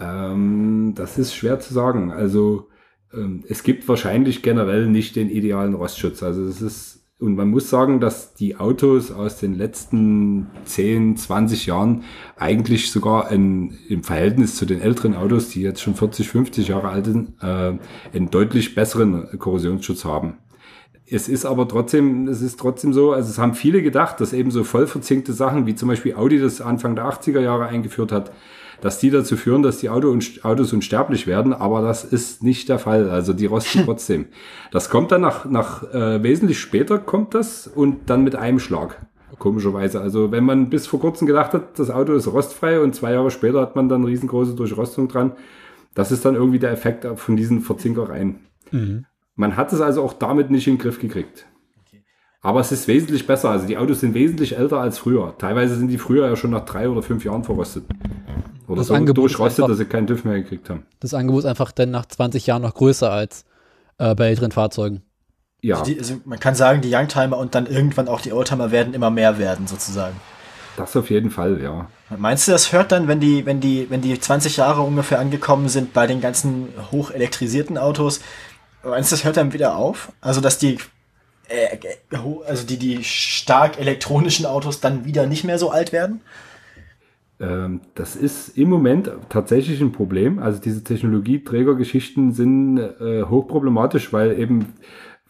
Ähm, 0.00 0.94
das 0.96 1.18
ist 1.18 1.34
schwer 1.34 1.60
zu 1.60 1.74
sagen. 1.74 2.10
Also 2.10 2.68
ähm, 3.12 3.44
es 3.48 3.62
gibt 3.62 3.86
wahrscheinlich 3.88 4.42
generell 4.42 4.86
nicht 4.86 5.16
den 5.16 5.30
idealen 5.30 5.74
Rostschutz. 5.74 6.22
Also 6.22 6.44
es 6.44 6.62
ist 6.62 7.00
und 7.20 7.36
man 7.36 7.50
muss 7.50 7.68
sagen, 7.68 8.00
dass 8.00 8.32
die 8.32 8.56
Autos 8.56 9.12
aus 9.12 9.36
den 9.36 9.54
letzten 9.54 10.46
10, 10.64 11.18
20 11.18 11.66
Jahren 11.66 12.04
eigentlich 12.38 12.90
sogar 12.90 13.28
ein, 13.28 13.78
im 13.90 14.02
Verhältnis 14.02 14.56
zu 14.56 14.64
den 14.64 14.80
älteren 14.80 15.14
Autos, 15.14 15.50
die 15.50 15.60
jetzt 15.60 15.82
schon 15.82 15.94
40, 15.94 16.26
50 16.28 16.68
Jahre 16.68 16.88
alt 16.88 17.04
sind, 17.04 17.34
äh, 17.42 17.74
einen 18.14 18.30
deutlich 18.30 18.74
besseren 18.74 19.38
Korrosionsschutz 19.38 20.06
haben. 20.06 20.38
Es 21.06 21.28
ist 21.28 21.44
aber 21.44 21.68
trotzdem, 21.68 22.26
es 22.26 22.40
ist 22.40 22.58
trotzdem 22.58 22.94
so, 22.94 23.12
also 23.12 23.28
es 23.28 23.38
haben 23.38 23.52
viele 23.52 23.82
gedacht, 23.82 24.18
dass 24.20 24.32
eben 24.32 24.50
so 24.50 24.64
voll 24.64 24.86
verzinkte 24.86 25.34
Sachen, 25.34 25.66
wie 25.66 25.74
zum 25.74 25.88
Beispiel 25.88 26.14
Audi 26.14 26.38
das 26.38 26.62
Anfang 26.62 26.94
der 26.94 27.04
80er 27.04 27.40
Jahre 27.40 27.66
eingeführt 27.66 28.12
hat, 28.12 28.32
dass 28.80 28.98
die 28.98 29.10
dazu 29.10 29.36
führen, 29.36 29.62
dass 29.62 29.78
die 29.78 29.90
Auto 29.90 30.10
und, 30.10 30.44
Autos 30.44 30.72
unsterblich 30.72 31.26
werden, 31.26 31.52
aber 31.52 31.82
das 31.82 32.04
ist 32.04 32.42
nicht 32.42 32.68
der 32.68 32.78
Fall. 32.78 33.10
Also 33.10 33.32
die 33.32 33.46
rosten 33.46 33.82
trotzdem. 33.84 34.26
Das 34.70 34.90
kommt 34.90 35.12
dann 35.12 35.20
nach, 35.20 35.44
nach 35.44 35.82
äh, 35.92 36.22
wesentlich 36.22 36.58
später 36.58 36.98
kommt 36.98 37.34
das 37.34 37.66
und 37.66 38.08
dann 38.10 38.24
mit 38.24 38.36
einem 38.36 38.58
Schlag. 38.58 39.06
Komischerweise. 39.38 40.00
Also 40.00 40.32
wenn 40.32 40.44
man 40.44 40.70
bis 40.70 40.86
vor 40.86 41.00
kurzem 41.00 41.26
gedacht 41.26 41.54
hat, 41.54 41.78
das 41.78 41.90
Auto 41.90 42.14
ist 42.14 42.26
rostfrei 42.26 42.80
und 42.80 42.94
zwei 42.94 43.12
Jahre 43.12 43.30
später 43.30 43.60
hat 43.60 43.76
man 43.76 43.88
dann 43.88 44.04
riesengroße 44.04 44.54
Durchrostung 44.54 45.08
dran, 45.08 45.32
das 45.94 46.12
ist 46.12 46.24
dann 46.24 46.34
irgendwie 46.34 46.58
der 46.58 46.72
Effekt 46.72 47.06
von 47.16 47.36
diesen 47.36 47.60
Verzinkereien. 47.60 48.40
Mhm. 48.70 49.06
Man 49.34 49.56
hat 49.56 49.72
es 49.72 49.80
also 49.80 50.02
auch 50.02 50.12
damit 50.12 50.50
nicht 50.50 50.66
in 50.66 50.74
den 50.74 50.82
Griff 50.82 50.98
gekriegt. 50.98 51.46
Aber 52.42 52.60
es 52.60 52.72
ist 52.72 52.88
wesentlich 52.88 53.26
besser. 53.26 53.50
Also 53.50 53.66
die 53.66 53.76
Autos 53.76 54.00
sind 54.00 54.14
wesentlich 54.14 54.56
älter 54.56 54.78
als 54.78 54.98
früher. 54.98 55.34
Teilweise 55.38 55.76
sind 55.76 55.88
die 55.88 55.98
früher 55.98 56.26
ja 56.26 56.36
schon 56.36 56.50
nach 56.50 56.64
drei 56.64 56.88
oder 56.88 57.02
fünf 57.02 57.24
Jahren 57.24 57.44
verrostet. 57.44 57.84
Oder 58.66 58.78
das 58.78 58.86
so 58.86 58.94
Angebot 58.94 59.24
durchrostet, 59.24 59.68
dass 59.68 59.76
sie 59.76 59.84
keinen 59.84 60.06
TÜV 60.06 60.24
mehr 60.24 60.40
gekriegt 60.40 60.70
haben. 60.70 60.86
Das 61.00 61.12
Angebot 61.12 61.40
ist 61.40 61.46
einfach 61.46 61.72
dann 61.72 61.90
nach 61.90 62.06
20 62.06 62.46
Jahren 62.46 62.62
noch 62.62 62.74
größer 62.74 63.10
als 63.10 63.44
äh, 63.98 64.14
bei 64.14 64.28
älteren 64.28 64.52
Fahrzeugen. 64.52 65.02
Ja. 65.60 65.80
Also, 65.80 65.92
die, 65.92 65.98
also, 65.98 66.20
man 66.24 66.40
kann 66.40 66.54
sagen, 66.54 66.80
die 66.80 66.94
Youngtimer 66.94 67.36
und 67.36 67.54
dann 67.54 67.66
irgendwann 67.66 68.08
auch 68.08 68.20
die 68.20 68.32
Oldtimer 68.32 68.70
werden 68.70 68.94
immer 68.94 69.10
mehr 69.10 69.38
werden, 69.38 69.66
sozusagen. 69.66 70.16
Das 70.76 70.96
auf 70.96 71.10
jeden 71.10 71.30
Fall, 71.30 71.60
ja. 71.60 71.88
Meinst 72.16 72.48
du, 72.48 72.52
das 72.52 72.72
hört 72.72 72.92
dann, 72.92 73.08
wenn 73.08 73.20
die, 73.20 73.44
wenn 73.44 73.60
die, 73.60 73.90
wenn 73.90 74.00
die 74.00 74.18
20 74.18 74.56
Jahre 74.56 74.80
ungefähr 74.80 75.18
angekommen 75.18 75.68
sind 75.68 75.92
bei 75.92 76.06
den 76.06 76.20
ganzen 76.20 76.68
hochelektrisierten 76.90 77.76
Autos, 77.76 78.20
meinst 78.82 79.12
du, 79.12 79.16
das 79.16 79.24
hört 79.24 79.36
dann 79.36 79.52
wieder 79.52 79.76
auf? 79.76 80.12
Also, 80.22 80.40
dass 80.40 80.56
die 80.56 80.78
äh, 81.48 81.76
also 82.46 82.66
die, 82.66 82.78
die 82.78 83.04
stark 83.04 83.78
elektronischen 83.78 84.46
Autos 84.46 84.80
dann 84.80 85.04
wieder 85.04 85.26
nicht 85.26 85.44
mehr 85.44 85.58
so 85.58 85.70
alt 85.70 85.92
werden? 85.92 86.20
Ähm, 87.40 87.80
das 87.94 88.16
ist 88.16 88.56
im 88.56 88.68
Moment 88.68 89.10
tatsächlich 89.28 89.80
ein 89.80 89.92
Problem. 89.92 90.38
Also 90.38 90.60
diese 90.60 90.84
Technologieträgergeschichten 90.84 92.32
sind 92.32 92.78
äh, 92.78 93.22
hochproblematisch, 93.22 94.12
weil 94.12 94.38
eben 94.38 94.74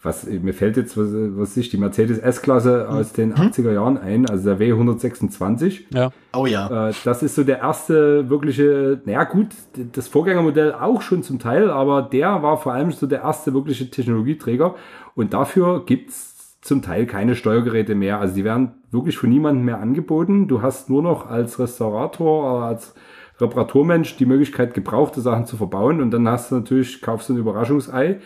was 0.03 0.25
mir 0.25 0.53
fällt 0.53 0.77
jetzt, 0.77 0.97
was, 0.97 1.09
was 1.11 1.55
ich, 1.57 1.69
die 1.69 1.77
Mercedes 1.77 2.17
S-Klasse 2.17 2.87
mhm. 2.89 2.95
aus 2.95 3.13
den 3.13 3.35
80er 3.35 3.71
Jahren 3.71 3.97
ein, 3.97 4.27
also 4.27 4.55
der 4.55 4.59
W126. 4.59 5.81
Ja. 5.93 6.11
Oh 6.33 6.47
ja. 6.47 6.89
Äh, 6.89 6.93
das 7.03 7.21
ist 7.21 7.35
so 7.35 7.43
der 7.43 7.59
erste 7.59 8.29
wirkliche, 8.29 8.99
naja 9.05 9.25
gut, 9.25 9.49
das 9.91 10.07
Vorgängermodell 10.07 10.73
auch 10.73 11.01
schon 11.01 11.21
zum 11.21 11.37
Teil, 11.37 11.69
aber 11.69 12.01
der 12.01 12.41
war 12.41 12.57
vor 12.57 12.73
allem 12.73 12.91
so 12.91 13.05
der 13.05 13.21
erste 13.21 13.53
wirkliche 13.53 13.89
Technologieträger. 13.91 14.75
Und 15.13 15.33
dafür 15.33 15.85
gibt's 15.85 16.30
zum 16.61 16.81
Teil 16.81 17.05
keine 17.07 17.35
Steuergeräte 17.35 17.95
mehr. 17.95 18.19
Also 18.19 18.35
die 18.35 18.43
werden 18.43 18.71
wirklich 18.91 19.17
von 19.17 19.29
niemandem 19.29 19.65
mehr 19.65 19.79
angeboten. 19.79 20.47
Du 20.47 20.61
hast 20.61 20.89
nur 20.89 21.01
noch 21.01 21.27
als 21.27 21.59
Restaurator 21.59 22.55
oder 22.55 22.65
als 22.65 22.93
Reparaturmensch 23.39 24.17
die 24.17 24.27
Möglichkeit, 24.27 24.75
gebrauchte 24.75 25.21
Sachen 25.21 25.47
zu 25.47 25.57
verbauen. 25.57 26.01
Und 26.01 26.11
dann 26.11 26.27
hast 26.27 26.51
du 26.51 26.55
natürlich, 26.55 27.01
kaufst 27.01 27.29
du 27.29 27.33
ein 27.33 27.39
Überraschungsei 27.39 28.19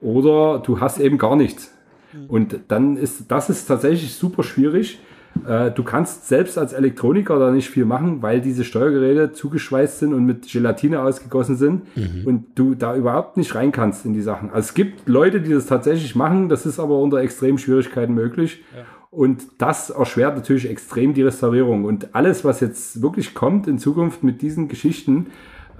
oder 0.00 0.58
du 0.60 0.80
hast 0.80 0.98
eben 0.98 1.18
gar 1.18 1.36
nichts. 1.36 1.74
Mhm. 2.12 2.26
Und 2.28 2.60
dann 2.68 2.96
ist, 2.96 3.30
das 3.30 3.50
ist 3.50 3.66
tatsächlich 3.66 4.14
super 4.14 4.42
schwierig. 4.42 4.98
Äh, 5.46 5.70
du 5.70 5.82
kannst 5.82 6.28
selbst 6.28 6.58
als 6.58 6.72
Elektroniker 6.72 7.38
da 7.38 7.50
nicht 7.50 7.70
viel 7.70 7.84
machen, 7.84 8.22
weil 8.22 8.40
diese 8.40 8.64
Steuergeräte 8.64 9.32
zugeschweißt 9.32 9.98
sind 9.98 10.14
und 10.14 10.24
mit 10.24 10.50
Gelatine 10.50 11.02
ausgegossen 11.02 11.56
sind 11.56 11.96
mhm. 11.96 12.26
und 12.26 12.44
du 12.54 12.74
da 12.74 12.96
überhaupt 12.96 13.36
nicht 13.36 13.54
rein 13.54 13.72
kannst 13.72 14.04
in 14.04 14.12
die 14.12 14.22
Sachen. 14.22 14.50
Also 14.50 14.68
es 14.68 14.74
gibt 14.74 15.08
Leute, 15.08 15.40
die 15.40 15.52
das 15.52 15.66
tatsächlich 15.66 16.14
machen, 16.14 16.48
das 16.48 16.66
ist 16.66 16.78
aber 16.78 16.98
unter 16.98 17.18
extremen 17.18 17.58
Schwierigkeiten 17.58 18.14
möglich. 18.14 18.62
Ja. 18.76 18.84
Und 19.10 19.44
das 19.58 19.90
erschwert 19.90 20.36
natürlich 20.36 20.70
extrem 20.70 21.12
die 21.12 21.22
Restaurierung. 21.22 21.84
Und 21.84 22.14
alles, 22.14 22.46
was 22.46 22.60
jetzt 22.60 23.02
wirklich 23.02 23.34
kommt 23.34 23.66
in 23.66 23.78
Zukunft 23.78 24.22
mit 24.22 24.40
diesen 24.40 24.68
Geschichten, 24.68 25.26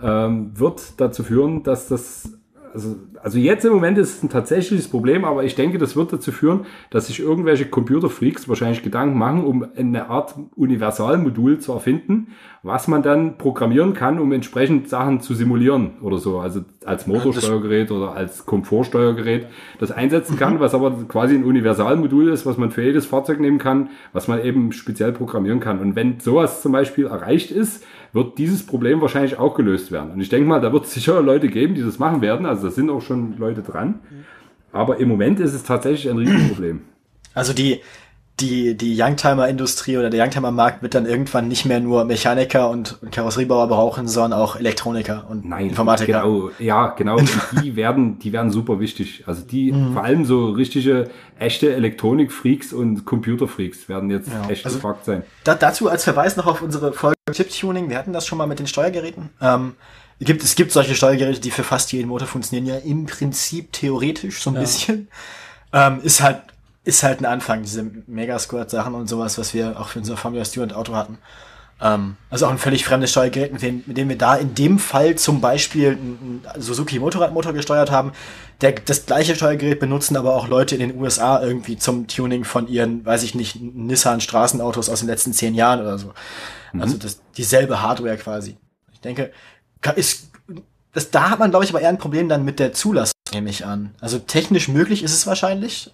ähm, 0.03 0.51
wird 0.55 1.01
dazu 1.01 1.23
führen, 1.23 1.63
dass 1.63 1.89
das 1.89 2.39
also, 2.73 2.97
also 3.23 3.39
jetzt 3.39 3.65
im 3.65 3.73
Moment 3.73 3.99
ist 3.99 4.17
es 4.17 4.23
ein 4.23 4.29
tatsächliches 4.29 4.89
Problem, 4.89 5.25
aber 5.25 5.45
ich 5.45 5.55
denke, 5.55 5.79
das 5.79 5.97
wird 5.97 6.13
dazu 6.13 6.33
führen, 6.33 6.67
dass 6.91 7.09
sich 7.09 7.21
irgendwelche 7.21 7.67
Computerfreaks 7.67 8.49
wahrscheinlich 8.49 8.83
Gedanken 8.83 9.19
machen, 9.19 9.45
um 9.45 9.67
eine 9.77 10.09
Art 10.09 10.35
Universalmodul 10.57 11.59
zu 11.59 11.73
erfinden, 11.73 12.29
was 12.63 12.89
man 12.89 13.03
dann 13.03 13.39
programmieren 13.39 13.93
kann, 13.93 14.19
um 14.19 14.33
entsprechend 14.33 14.89
Sachen 14.89 15.21
zu 15.21 15.35
simulieren 15.35 15.99
oder 16.01 16.19
so. 16.19 16.39
Also 16.39 16.63
als 16.85 17.07
Motorsteuergerät 17.07 17.91
oder 17.91 18.15
als 18.15 18.47
Komfortsteuergerät 18.47 19.47
das 19.79 19.91
einsetzen 19.91 20.37
kann, 20.37 20.61
was 20.61 20.75
aber 20.75 20.93
quasi 21.09 21.35
ein 21.35 21.45
Universalmodul 21.45 22.29
ist, 22.29 22.47
was 22.47 22.57
man 22.57 22.71
für 22.71 22.83
jedes 22.83 23.07
Fahrzeug 23.07 23.41
nehmen 23.41 23.59
kann, 23.59 23.91
was 24.13 24.29
man 24.29 24.43
eben 24.43 24.73
speziell 24.73 25.13
programmieren 25.13 25.61
kann. 25.61 25.81
Und 25.81 25.97
wenn 25.97 26.21
sowas 26.21 26.63
zum 26.63 26.73
Beispiel 26.73 27.07
erreicht 27.07 27.51
ist, 27.51 27.85
wird 28.13 28.39
dieses 28.39 28.65
Problem 28.65 29.01
wahrscheinlich 29.01 29.39
auch 29.39 29.55
gelöst 29.55 29.91
werden. 29.91 30.13
Und 30.13 30.21
ich 30.21 30.29
denke 30.29 30.49
mal, 30.49 30.61
da 30.61 30.73
wird 30.73 30.85
es 30.85 30.93
sicher 30.93 31.21
Leute 31.23 31.49
geben, 31.49 31.75
die 31.75 31.83
das 31.83 31.99
machen 31.99 32.21
werden. 32.21 32.47
Also 32.47 32.65
da 32.65 32.71
sind 32.71 32.91
auch 32.91 33.01
schon 33.01 33.39
Leute 33.39 33.63
dran. 33.63 34.01
Aber 34.73 34.99
im 34.99 35.09
Moment 35.09 35.41
ist 35.41 35.55
es 35.55 35.65
tatsächlich 35.65 36.11
ein 36.11 36.19
Riesenproblem. 36.19 36.83
Also 37.35 37.53
die, 37.53 37.81
die, 38.43 38.77
die 38.77 39.01
Youngtimer-Industrie 39.01 39.97
oder 39.97 40.11
der 40.11 40.23
Youngtimer-Markt 40.25 40.83
wird 40.83 40.95
dann 40.95 41.07
irgendwann 41.07 41.49
nicht 41.49 41.65
mehr 41.65 41.81
nur 41.81 42.05
Mechaniker 42.05 42.69
und, 42.69 43.01
und 43.01 43.13
Karosseriebauer 43.13 43.69
brauchen, 43.69 44.09
sondern 44.09 44.41
auch 44.41 44.57
Elektroniker 44.57 45.27
und 45.31 45.49
Nein, 45.49 45.69
Informatiker. 45.69 46.23
Genau, 46.23 46.51
ja, 46.59 46.89
genau. 46.89 47.19
Die 47.63 47.77
werden, 47.77 48.19
die 48.19 48.33
werden 48.33 48.51
super 48.51 48.81
wichtig. 48.81 49.25
Also 49.27 49.43
die, 49.43 49.73
mhm. 49.73 49.93
vor 49.93 50.03
allem 50.05 50.25
so 50.25 50.51
richtige, 50.51 51.11
echte 51.39 51.73
Elektronik-Freaks 51.75 52.73
und 52.73 53.05
Computer-Freaks 53.05 53.89
werden 53.89 54.11
jetzt 54.11 54.29
ja. 54.29 54.51
echt 54.51 54.65
also, 54.65 54.79
gefragt 54.79 55.05
sein. 55.05 55.23
Da, 55.45 55.55
dazu 55.55 55.89
als 55.89 56.05
Verweis 56.05 56.37
noch 56.37 56.47
auf 56.47 56.61
unsere 56.61 56.93
Folge 56.93 57.17
Chip-Tuning. 57.31 57.89
Wir 57.89 57.99
hatten 57.99 58.13
das 58.13 58.27
schon 58.27 58.39
mal 58.39 58.47
mit 58.47 58.59
den 58.59 58.67
Steuergeräten. 58.67 59.31
Ähm, 59.41 59.77
es 60.19 60.27
gibt, 60.27 60.43
es 60.43 60.55
gibt 60.57 60.73
solche 60.73 60.95
Steuergeräte, 60.95 61.41
die 61.41 61.51
für 61.51 61.65
fast 61.65 61.93
jeden 61.93 62.09
Motor 62.09 62.27
funktionieren 62.29 62.67
ja 62.67 62.77
im 62.79 63.07
Prinzip 63.07 63.73
theoretisch 63.73 64.43
so 64.43 64.51
ein 64.51 64.55
ja. 64.55 64.61
bisschen. 64.61 65.09
Ähm, 65.73 66.01
ist 66.03 66.21
halt 66.21 66.43
ist 66.85 67.03
halt 67.03 67.21
ein 67.21 67.27
Anfang, 67.27 67.63
diese 67.63 67.83
Megasquirt-Sachen 67.83 68.95
und 68.95 69.09
sowas, 69.09 69.39
was 69.39 69.55
wir 69.55 69.79
auch 69.79 69.89
für 69.89 70.01
unser 70.01 70.17
Formula 70.17 70.45
Stewart 70.45 70.75
Auto 70.75 70.95
hatten. 70.95 71.19
Ähm, 71.81 72.17
also 72.31 72.47
auch 72.47 72.51
ein 72.51 72.59
völlig 72.59 72.85
fremdes 72.85 73.11
Steuergerät, 73.11 73.53
mit 73.53 73.63
dem, 73.63 73.83
mit 73.87 73.97
dem 73.97 74.09
wir 74.09 74.19
da 74.19 74.37
in 74.37 74.55
dem 74.55 74.79
Fall 74.79 75.17
zum 75.17 75.41
Beispiel 75.41 75.91
einen 75.91 76.43
Suzuki 76.59 76.99
Motorradmotor 76.99 77.53
gesteuert 77.53 77.91
haben. 77.91 78.13
Der, 78.61 78.73
das 78.73 79.07
gleiche 79.07 79.35
Steuergerät 79.35 79.81
benutzen 79.81 80.17
aber 80.17 80.35
auch 80.35 80.49
Leute 80.49 80.77
in 80.77 80.81
den 80.81 81.01
USA 81.01 81.43
irgendwie 81.43 81.77
zum 81.77 82.07
Tuning 82.07 82.45
von 82.45 82.69
ihren, 82.69 83.05
weiß 83.05 83.25
ich 83.25 83.35
nicht, 83.35 83.61
Nissan 83.61 84.21
Straßenautos 84.21 84.89
aus 84.89 85.01
den 85.01 85.09
letzten 85.09 85.33
zehn 85.33 85.55
Jahren 85.55 85.81
oder 85.81 85.99
so. 85.99 86.13
Mhm. 86.73 86.83
Also 86.83 86.97
das, 86.97 87.21
dieselbe 87.37 87.83
Hardware 87.83 88.17
quasi. 88.17 88.57
Ich 88.93 89.01
denke, 89.01 89.33
ist, 89.97 90.31
das, 90.93 91.11
da 91.11 91.31
hat 91.31 91.41
man, 91.41 91.51
glaube 91.51 91.65
ich, 91.65 91.71
aber 91.71 91.81
eher 91.81 91.89
ein 91.89 91.99
Problem 91.99 92.29
dann 92.29 92.45
mit 92.45 92.61
der 92.61 92.73
Zulassung, 92.73 93.15
nehme 93.33 93.51
ich 93.51 93.67
an. 93.67 93.95
Also 94.01 94.21
technisch 94.21 94.69
möglich 94.69 95.03
ist 95.03 95.13
es 95.13 95.27
wahrscheinlich, 95.27 95.93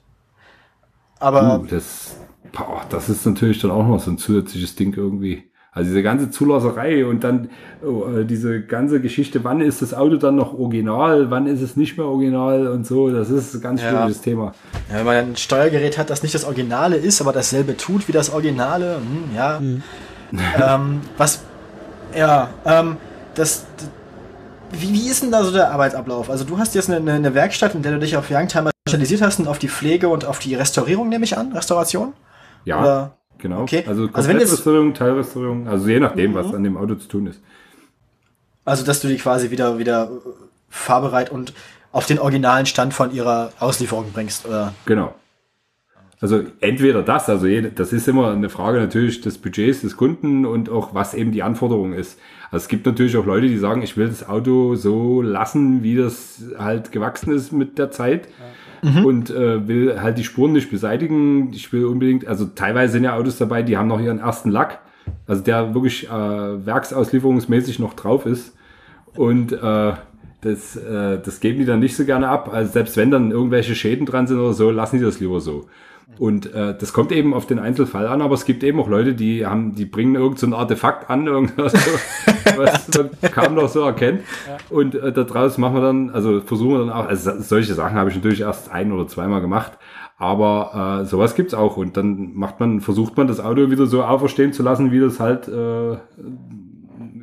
aber. 1.20 1.60
Uh, 1.60 1.66
das, 1.66 2.16
boah, 2.52 2.82
das 2.88 3.08
ist 3.08 3.26
natürlich 3.26 3.60
dann 3.60 3.70
auch 3.70 3.86
noch 3.86 4.00
so 4.00 4.10
ein 4.10 4.18
zusätzliches 4.18 4.74
Ding 4.74 4.94
irgendwie. 4.96 5.44
Also 5.70 5.90
diese 5.90 6.02
ganze 6.02 6.30
Zulasserei 6.30 7.06
und 7.06 7.22
dann 7.22 7.50
oh, 7.84 8.04
äh, 8.08 8.24
diese 8.24 8.62
ganze 8.62 9.00
Geschichte, 9.00 9.44
wann 9.44 9.60
ist 9.60 9.80
das 9.80 9.94
Auto 9.94 10.16
dann 10.16 10.34
noch 10.34 10.58
original, 10.58 11.30
wann 11.30 11.46
ist 11.46 11.60
es 11.60 11.76
nicht 11.76 11.96
mehr 11.96 12.06
original 12.06 12.66
und 12.66 12.84
so, 12.84 13.10
das 13.10 13.30
ist 13.30 13.54
ein 13.54 13.60
ganz 13.60 13.82
Ja. 13.82 13.90
schwieriges 13.90 14.20
Thema. 14.20 14.54
Ja, 14.90 14.96
wenn 14.98 15.04
man 15.04 15.16
ein 15.16 15.36
Steuergerät 15.36 15.96
hat, 15.96 16.10
das 16.10 16.22
nicht 16.22 16.34
das 16.34 16.44
Originale 16.44 16.96
ist, 16.96 17.20
aber 17.20 17.32
dasselbe 17.32 17.76
tut 17.76 18.08
wie 18.08 18.12
das 18.12 18.30
Originale, 18.30 18.96
hm, 18.96 19.36
ja. 19.36 19.60
ähm, 20.74 21.00
was, 21.16 21.42
ja, 22.16 22.48
ähm, 22.64 22.96
das, 23.34 23.66
wie, 24.72 24.92
wie 24.92 25.08
ist 25.08 25.22
denn 25.22 25.30
da 25.30 25.44
so 25.44 25.52
der 25.52 25.70
Arbeitsablauf? 25.70 26.28
Also 26.28 26.44
du 26.44 26.58
hast 26.58 26.74
jetzt 26.74 26.90
eine, 26.90 27.12
eine 27.12 27.34
Werkstatt, 27.34 27.74
in 27.74 27.82
der 27.82 27.92
du 27.92 27.98
dich 28.00 28.16
auf 28.16 28.30
Youngtimer 28.30 28.70
spezialisiert 28.88 29.22
hast 29.22 29.38
und 29.38 29.48
auf 29.48 29.58
die 29.58 29.68
Pflege 29.68 30.08
und 30.08 30.24
auf 30.24 30.38
die 30.38 30.54
Restaurierung, 30.54 31.08
nehme 31.08 31.24
ich 31.24 31.36
an, 31.36 31.52
Restauration? 31.52 32.12
Ja, 32.64 32.80
Oder- 32.80 33.16
genau. 33.38 33.62
okay. 33.62 33.84
Also 33.86 34.08
Also 34.12 34.28
wenn 34.28 34.38
jetzt- 34.40 34.64
Teilrestaurierung, 34.94 35.68
also 35.68 35.88
je 35.88 36.00
nachdem, 36.00 36.34
was 36.34 36.52
an 36.54 36.64
dem 36.64 36.76
Auto 36.76 36.94
zu 36.96 37.08
tun 37.08 37.26
ist. 37.26 37.40
Also, 38.64 38.84
dass 38.84 39.00
du 39.00 39.08
die 39.08 39.16
quasi 39.16 39.50
wieder, 39.50 39.78
wieder 39.78 40.10
äh, 40.10 40.28
fahrbereit 40.68 41.30
und 41.30 41.54
auf 41.90 42.04
den 42.04 42.18
originalen 42.18 42.66
Stand 42.66 42.92
von 42.92 43.12
ihrer 43.12 43.50
Auslieferung 43.60 44.12
bringst, 44.12 44.46
oder? 44.46 44.74
Genau. 44.84 45.14
Also 46.20 46.42
entweder 46.60 47.02
das, 47.04 47.28
also 47.28 47.46
das 47.74 47.92
ist 47.92 48.08
immer 48.08 48.32
eine 48.32 48.50
Frage 48.50 48.80
natürlich 48.80 49.20
des 49.20 49.38
Budgets 49.38 49.82
des 49.82 49.96
Kunden 49.96 50.44
und 50.44 50.68
auch 50.68 50.92
was 50.92 51.14
eben 51.14 51.30
die 51.30 51.44
Anforderung 51.44 51.92
ist. 51.92 52.18
Also 52.50 52.64
es 52.64 52.68
gibt 52.68 52.84
natürlich 52.86 53.16
auch 53.16 53.24
Leute, 53.24 53.46
die 53.46 53.56
sagen, 53.56 53.82
ich 53.82 53.96
will 53.96 54.08
das 54.08 54.28
Auto 54.28 54.74
so 54.74 55.22
lassen, 55.22 55.84
wie 55.84 55.94
das 55.96 56.42
halt 56.58 56.90
gewachsen 56.90 57.32
ist 57.32 57.52
mit 57.52 57.78
der 57.78 57.92
Zeit 57.92 58.26
und 58.82 59.30
äh, 59.30 59.66
will 59.66 60.00
halt 60.00 60.18
die 60.18 60.24
Spuren 60.24 60.52
nicht 60.52 60.70
beseitigen. 60.70 61.52
Ich 61.52 61.72
will 61.72 61.86
unbedingt, 61.86 62.26
also 62.26 62.46
teilweise 62.46 62.92
sind 62.94 63.04
ja 63.04 63.14
Autos 63.14 63.38
dabei, 63.38 63.62
die 63.62 63.76
haben 63.76 63.88
noch 63.88 64.00
ihren 64.00 64.18
ersten 64.18 64.50
Lack, 64.50 64.80
also 65.26 65.42
der 65.42 65.74
wirklich 65.74 66.08
äh, 66.08 66.10
werksauslieferungsmäßig 66.10 67.78
noch 67.78 67.94
drauf 67.94 68.26
ist. 68.26 68.54
Und 69.14 69.52
äh, 69.52 69.92
das, 70.40 70.76
äh, 70.76 71.18
das 71.18 71.40
geben 71.40 71.58
die 71.58 71.64
dann 71.64 71.80
nicht 71.80 71.96
so 71.96 72.04
gerne 72.04 72.28
ab. 72.28 72.50
Also 72.52 72.72
selbst 72.72 72.96
wenn 72.96 73.10
dann 73.10 73.30
irgendwelche 73.30 73.74
Schäden 73.74 74.06
dran 74.06 74.26
sind 74.26 74.38
oder 74.38 74.52
so, 74.52 74.70
lassen 74.70 74.98
die 74.98 75.04
das 75.04 75.20
lieber 75.20 75.40
so. 75.40 75.66
Und 76.16 76.52
äh, 76.52 76.76
das 76.76 76.92
kommt 76.92 77.12
eben 77.12 77.34
auf 77.34 77.46
den 77.46 77.58
Einzelfall 77.58 78.06
an, 78.08 78.22
aber 78.22 78.34
es 78.34 78.44
gibt 78.44 78.64
eben 78.64 78.80
auch 78.80 78.88
Leute, 78.88 79.14
die 79.14 79.46
haben, 79.46 79.74
die 79.74 79.84
bringen 79.84 80.14
irgend 80.14 80.38
so 80.38 80.46
Artefakt 80.54 81.10
an, 81.10 81.26
irgendwas, 81.26 81.74
was 82.56 82.88
man 82.96 83.10
kaum 83.30 83.54
noch 83.54 83.68
so 83.68 83.82
erkennt. 83.82 84.22
Und 84.70 84.94
äh, 84.94 85.12
daraus 85.12 85.58
machen 85.58 85.74
wir 85.74 85.82
dann, 85.82 86.10
also 86.10 86.40
versuchen 86.40 86.72
wir 86.72 86.78
dann 86.78 86.90
auch, 86.90 87.06
also 87.06 87.40
solche 87.40 87.74
Sachen 87.74 87.96
habe 87.96 88.10
ich 88.10 88.16
natürlich 88.16 88.40
erst 88.40 88.70
ein 88.70 88.90
oder 88.90 89.06
zweimal 89.06 89.40
gemacht. 89.40 89.72
Aber 90.16 91.02
äh, 91.02 91.06
sowas 91.06 91.36
gibt's 91.36 91.54
auch 91.54 91.76
und 91.76 91.96
dann 91.96 92.34
macht 92.34 92.58
man, 92.58 92.80
versucht 92.80 93.16
man 93.16 93.28
das 93.28 93.38
Auto 93.38 93.70
wieder 93.70 93.86
so 93.86 94.02
auferstehen 94.02 94.52
zu 94.52 94.64
lassen, 94.64 94.90
wie 94.90 94.98
das 94.98 95.20
halt 95.20 95.46
äh, 95.46 95.92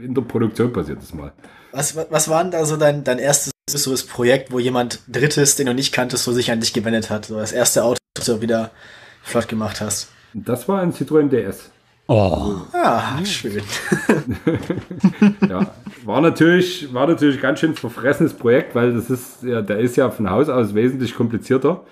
in 0.01 0.13
der 0.13 0.21
Produktion 0.21 0.71
passiert 0.71 1.01
ist 1.01 1.13
mal. 1.13 1.33
Was, 1.73 1.97
was 2.09 2.29
war 2.29 2.41
denn 2.41 2.51
da 2.51 2.63
so 2.63 2.77
dein, 2.77 3.03
dein 3.03 3.19
erstes 3.19 3.51
größeres 3.69 4.05
Projekt, 4.05 4.53
wo 4.53 4.59
jemand 4.59 5.01
Drittes, 5.09 5.57
den 5.57 5.65
du 5.65 5.73
nicht 5.73 5.93
kanntest, 5.93 6.23
so 6.23 6.31
sich 6.31 6.51
an 6.51 6.61
dich 6.61 6.71
gewendet 6.71 7.09
hat? 7.09 7.25
So 7.25 7.36
das 7.36 7.51
erste 7.51 7.83
Auto, 7.83 7.97
das 8.16 8.26
du 8.26 8.41
wieder 8.41 8.72
flott 9.22 9.47
gemacht 9.47 9.80
hast. 9.82 10.09
Das 10.34 10.68
war 10.68 10.82
ein 10.82 10.91
Citroën 10.91 11.30
DS. 11.30 11.70
Oh. 12.07 12.55
Ah, 12.74 13.24
schön. 13.26 13.61
Ja, 15.49 15.72
war 16.03 16.22
natürlich, 16.22 16.93
war 16.93 17.07
natürlich 17.07 17.41
ganz 17.41 17.59
schön 17.59 17.74
verfressenes 17.76 18.34
Projekt, 18.34 18.76
weil 18.76 18.93
das 18.93 19.09
ist, 19.09 19.43
ja, 19.43 19.61
der 19.61 19.80
ist 19.80 19.95
ja 19.95 20.09
von 20.09 20.30
Haus 20.30 20.49
aus 20.49 20.76
wesentlich 20.76 21.16
komplizierter 21.16 21.84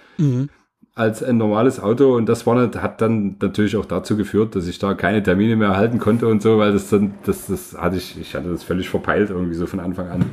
als 0.96 1.24
ein 1.24 1.38
normales 1.38 1.80
Auto 1.80 2.16
und 2.16 2.28
das 2.28 2.46
war, 2.46 2.56
nicht- 2.62 2.76
hat 2.82 3.02
dann 3.02 3.38
natürlich 3.42 3.76
auch 3.76 3.86
dazu 3.86 4.16
geführt, 4.16 4.56
dass 4.56 4.68
ich 4.68 4.78
da 4.78 4.94
keine 4.94 5.24
Termine 5.24 5.56
mehr 5.56 5.76
halten 5.76 5.98
konnte 5.98 6.28
und 6.28 6.42
so, 6.44 6.60
weil 6.60 6.72
das 6.74 6.90
dann, 6.90 7.16
das, 7.26 7.48
das 7.48 7.76
hatte 7.76 7.98
ich, 7.98 8.20
ich 8.20 8.36
hatte 8.36 8.50
das 8.52 8.64
völlig 8.64 8.90
verpeilt 8.90 9.32
irgendwie 9.32 9.56
so 9.56 9.66
von 9.66 9.80
Anfang 9.80 10.10
an. 10.10 10.26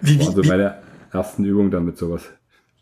Wie, 0.00 0.18
wie, 0.18 0.26
also 0.26 0.42
meine 0.42 0.78
ersten 1.12 1.44
Übungen 1.44 1.70
dann 1.70 1.84
mit 1.84 1.96
sowas. 1.98 2.24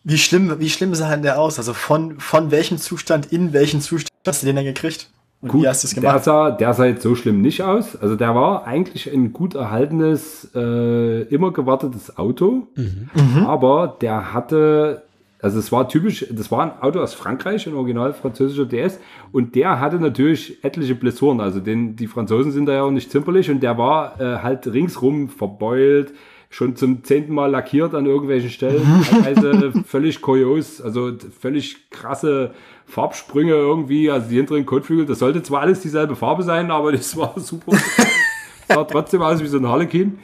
Wie 0.09 0.19
schlimm, 0.19 0.61
wie 0.61 0.71
schlimm 0.71 0.95
sah 0.95 1.11
denn 1.11 1.23
der 1.23 1.41
aus? 1.41 1.59
Also 1.59 1.75
von, 1.75 2.21
von 2.21 2.53
welchem 2.53 2.79
Zustand 2.79 3.33
in 3.33 3.53
welchen 3.53 3.81
Zustand 3.81 4.13
hast 4.25 4.43
du 4.43 4.47
den 4.47 4.55
dann 4.55 4.65
gekriegt? 4.65 5.11
Und 5.41 5.53
wie 5.53 5.67
hast 5.67 5.83
du 5.83 5.89
es 5.89 5.95
der 5.95 6.01
gemacht? 6.01 6.23
sah, 6.23 6.53
der 6.53 6.75
sah 6.75 6.85
jetzt 6.85 7.03
so 7.03 7.17
schlimm 7.17 7.41
nicht 7.41 7.63
aus. 7.65 7.97
Also 7.97 8.15
der 8.15 8.33
war 8.37 8.69
eigentlich 8.69 9.13
ein 9.13 9.33
gut 9.33 9.57
erhaltenes, 9.57 10.49
äh, 10.55 11.23
immer 11.23 11.53
gewartetes 11.53 12.17
Auto. 12.19 12.69
Aber 13.45 13.97
der 14.01 14.33
hatte, 14.33 15.03
also 15.43 15.59
es 15.59 15.73
war 15.73 15.89
typisch, 15.89 16.25
das 16.31 16.53
war 16.53 16.63
ein 16.63 16.81
Auto 16.81 17.01
aus 17.01 17.15
Frankreich, 17.15 17.67
ein 17.67 17.75
original 17.75 18.13
französischer 18.13 18.65
DS. 18.65 19.01
Und 19.33 19.57
der 19.57 19.81
hatte 19.81 19.97
natürlich 19.97 20.63
etliche 20.63 20.95
Blessuren. 20.95 21.41
Also 21.41 21.59
den, 21.59 21.97
die 21.97 22.07
Franzosen 22.07 22.53
sind 22.53 22.67
da 22.67 22.75
ja 22.75 22.83
auch 22.83 22.93
nicht 22.93 23.11
zimperlich. 23.11 23.51
Und 23.51 23.61
der 23.61 23.77
war 23.77 24.21
äh, 24.21 24.39
halt 24.39 24.69
ringsrum 24.69 25.31
verbeult. 25.31 26.13
Schon 26.57 26.75
zum 26.75 27.05
zehnten 27.05 27.35
Mal 27.35 27.51
lackiert 27.51 27.95
an 27.95 28.07
irgendwelchen 28.07 28.49
Stellen, 28.49 28.83
teilweise 29.11 29.73
völlig 29.87 30.23
kurios, 30.23 30.81
also 30.81 31.13
völlig 31.39 31.91
krasse 31.91 32.55
Farbsprünge 32.87 33.53
irgendwie, 33.53 34.11
also 34.11 34.31
die 34.31 34.37
hinteren 34.37 34.65
Kotflügel, 34.65 35.05
das 35.05 35.19
sollte 35.19 35.43
zwar 35.43 35.61
alles 35.61 35.81
dieselbe 35.81 36.17
Farbe 36.17 36.45
sein, 36.45 36.71
aber 36.71 36.93
das 36.93 37.15
war 37.15 37.35
super. 37.37 37.77
sah 38.69 38.85
trotzdem 38.85 39.21
aus 39.21 39.43
wie 39.43 39.49
so 39.49 39.59
ein 39.59 39.69
Harlequin. 39.69 40.19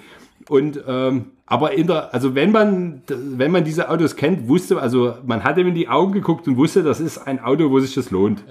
Und 0.48 0.82
ähm, 0.86 1.26
aber 1.44 1.72
in 1.74 1.86
der, 1.86 2.14
also 2.14 2.34
wenn 2.34 2.50
man, 2.50 3.02
wenn 3.08 3.50
man 3.50 3.64
diese 3.64 3.90
Autos 3.90 4.16
kennt, 4.16 4.48
wusste, 4.48 4.80
also 4.80 5.12
man 5.26 5.44
hat 5.44 5.58
ihm 5.58 5.66
in 5.66 5.74
die 5.74 5.88
Augen 5.88 6.12
geguckt 6.12 6.48
und 6.48 6.56
wusste, 6.56 6.82
das 6.82 6.98
ist 6.98 7.18
ein 7.18 7.40
Auto, 7.44 7.70
wo 7.70 7.78
sich 7.78 7.92
das 7.92 8.10
lohnt. 8.10 8.42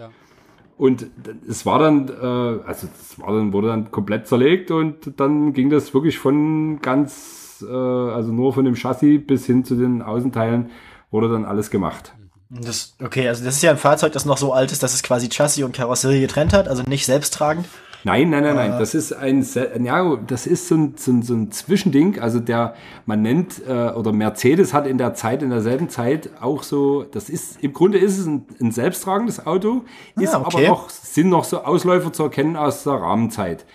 Und 0.78 1.08
es 1.50 1.66
war 1.66 1.80
dann, 1.80 2.10
äh, 2.10 2.68
also 2.68 2.88
es 3.02 3.20
war 3.20 3.34
dann, 3.34 3.54
wurde 3.54 3.70
dann 3.70 3.90
komplett 3.90 4.28
zerlegt 4.28 4.70
und 4.70 5.20
dann 5.20 5.54
ging 5.54 5.72
das 5.72 5.96
wirklich 5.96 6.20
von 6.20 6.80
ganz, 6.80 7.41
äh, 7.62 7.68
also 7.68 8.32
nur 8.32 8.54
von 8.54 8.66
dem 8.66 8.76
Chassis 8.76 9.22
bis 9.26 9.46
hin 9.46 9.64
zu 9.64 9.76
den 9.76 10.02
Außenteilen 10.02 10.70
wurde 11.12 11.30
dann 11.30 11.46
alles 11.46 11.70
gemacht. 11.70 12.14
Das, 12.50 12.96
okay, 13.02 13.28
also 13.30 13.46
das 13.46 13.56
ist 13.56 13.62
ja 13.62 13.72
ein 13.72 13.78
Fahrzeug, 13.78 14.12
das 14.12 14.26
noch 14.26 14.38
so 14.38 14.52
alt 14.54 14.72
ist, 14.72 14.84
dass 14.84 14.94
es 14.94 15.04
quasi 15.04 15.30
Chassis 15.30 15.64
und 15.64 15.74
Karosserie 15.74 16.20
getrennt 16.20 16.54
hat, 16.54 16.68
also 16.68 16.84
nicht 16.84 17.06
selbsttragend. 17.06 17.66
Nein, 18.04 18.30
nein, 18.32 18.44
nein, 18.44 18.56
nein. 18.56 18.72
Das 18.80 18.96
ist 18.96 19.14
ein, 19.14 19.46
ja, 19.84 20.16
das 20.28 20.48
ist 20.48 20.68
so 20.68 20.76
ein, 20.76 20.94
so 20.98 21.12
ein, 21.12 21.22
so 21.22 21.36
ein 21.36 21.52
Zwischending. 21.52 22.20
Also 22.20 22.40
der, 22.40 22.74
man 23.06 23.22
nennt, 23.22 23.62
äh, 23.68 23.92
oder 23.92 24.12
Mercedes 24.12 24.74
hat 24.74 24.88
in 24.88 24.98
der 24.98 25.14
Zeit, 25.14 25.44
in 25.44 25.52
derselben 25.52 25.88
Zeit 25.88 26.32
auch 26.42 26.64
so, 26.64 27.04
das 27.04 27.30
ist, 27.30 27.64
im 27.64 27.74
Grunde 27.74 28.00
ist 28.00 28.18
es 28.18 28.26
ein, 28.26 28.46
ein 28.60 28.72
selbsttragendes 28.72 29.46
Auto, 29.46 29.84
ist 30.16 30.34
Ah, 30.34 30.42
okay. 30.42 30.66
aber 30.66 30.68
noch, 30.68 30.90
sind 30.90 31.30
noch 31.30 31.44
so 31.44 31.64
Ausläufer 31.64 32.12
zu 32.12 32.24
erkennen 32.24 32.56
aus 32.56 32.84
der 32.84 32.94
Rahmenzeit. 32.94 33.66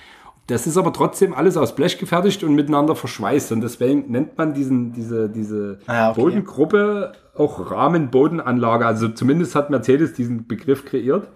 Das 0.46 0.66
ist 0.66 0.76
aber 0.76 0.92
trotzdem 0.92 1.34
alles 1.34 1.56
aus 1.56 1.74
Blech 1.74 1.98
gefertigt 1.98 2.44
und 2.44 2.54
miteinander 2.54 2.94
verschweißt. 2.94 3.50
Und 3.52 3.62
deswegen 3.62 4.10
nennt 4.10 4.38
man 4.38 4.54
diesen, 4.54 4.92
diese, 4.92 5.28
diese 5.28 5.80
Ah, 5.86 6.10
okay. 6.10 6.20
Bodengruppe 6.20 7.12
auch 7.36 7.70
Rahmenbodenanlage. 7.70 8.86
Also 8.86 9.08
zumindest 9.08 9.54
hat 9.54 9.70
Mercedes 9.70 10.12
diesen 10.14 10.46
Begriff 10.46 10.84
kreiert 10.84 11.28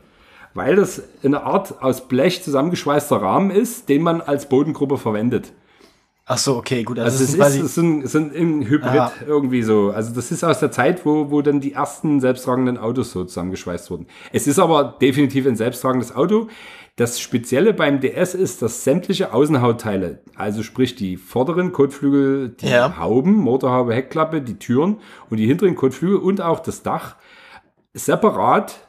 weil 0.54 0.76
das 0.76 1.02
eine 1.22 1.44
Art 1.44 1.80
aus 1.80 2.08
Blech 2.08 2.42
zusammengeschweißter 2.42 3.22
Rahmen 3.22 3.50
ist, 3.50 3.88
den 3.88 4.02
man 4.02 4.20
als 4.20 4.48
Bodengruppe 4.48 4.98
verwendet. 4.98 5.52
Ach 6.26 6.38
so, 6.38 6.56
okay, 6.56 6.84
gut. 6.84 6.98
Also 6.98 7.24
es 7.24 7.34
ist, 7.34 7.40
es 7.40 7.56
ist 7.56 7.76
ein, 7.76 8.02
es 8.02 8.14
ist 8.14 8.16
ein, 8.16 8.32
ein 8.34 8.68
Hybrid 8.68 8.94
Ja. 8.94 9.12
irgendwie 9.26 9.62
so. 9.62 9.90
Also 9.90 10.14
das 10.14 10.30
ist 10.30 10.44
aus 10.44 10.60
der 10.60 10.70
Zeit, 10.70 11.04
wo, 11.04 11.30
wo 11.30 11.42
dann 11.42 11.60
die 11.60 11.72
ersten 11.72 12.20
selbsttragenden 12.20 12.78
Autos 12.78 13.10
so 13.10 13.24
zusammengeschweißt 13.24 13.90
wurden. 13.90 14.06
Es 14.32 14.46
ist 14.46 14.60
aber 14.60 14.96
definitiv 15.00 15.46
ein 15.46 15.56
selbsttragendes 15.56 16.14
Auto. 16.14 16.46
Das 17.00 17.18
Spezielle 17.18 17.72
beim 17.72 18.00
DS 18.00 18.34
ist, 18.34 18.60
dass 18.60 18.84
sämtliche 18.84 19.32
Außenhautteile, 19.32 20.18
also 20.34 20.62
sprich 20.62 20.96
die 20.96 21.16
vorderen 21.16 21.72
Kotflügel, 21.72 22.50
die 22.50 22.66
Ja. 22.68 22.98
Hauben, 22.98 23.36
Motorhaube, 23.36 23.94
Heckklappe, 23.94 24.42
die 24.42 24.58
Türen 24.58 24.98
und 25.30 25.38
die 25.38 25.46
hinteren 25.46 25.76
Kotflügel 25.76 26.18
und 26.18 26.42
auch 26.42 26.60
das 26.60 26.82
Dach 26.82 27.16
separat 27.94 28.86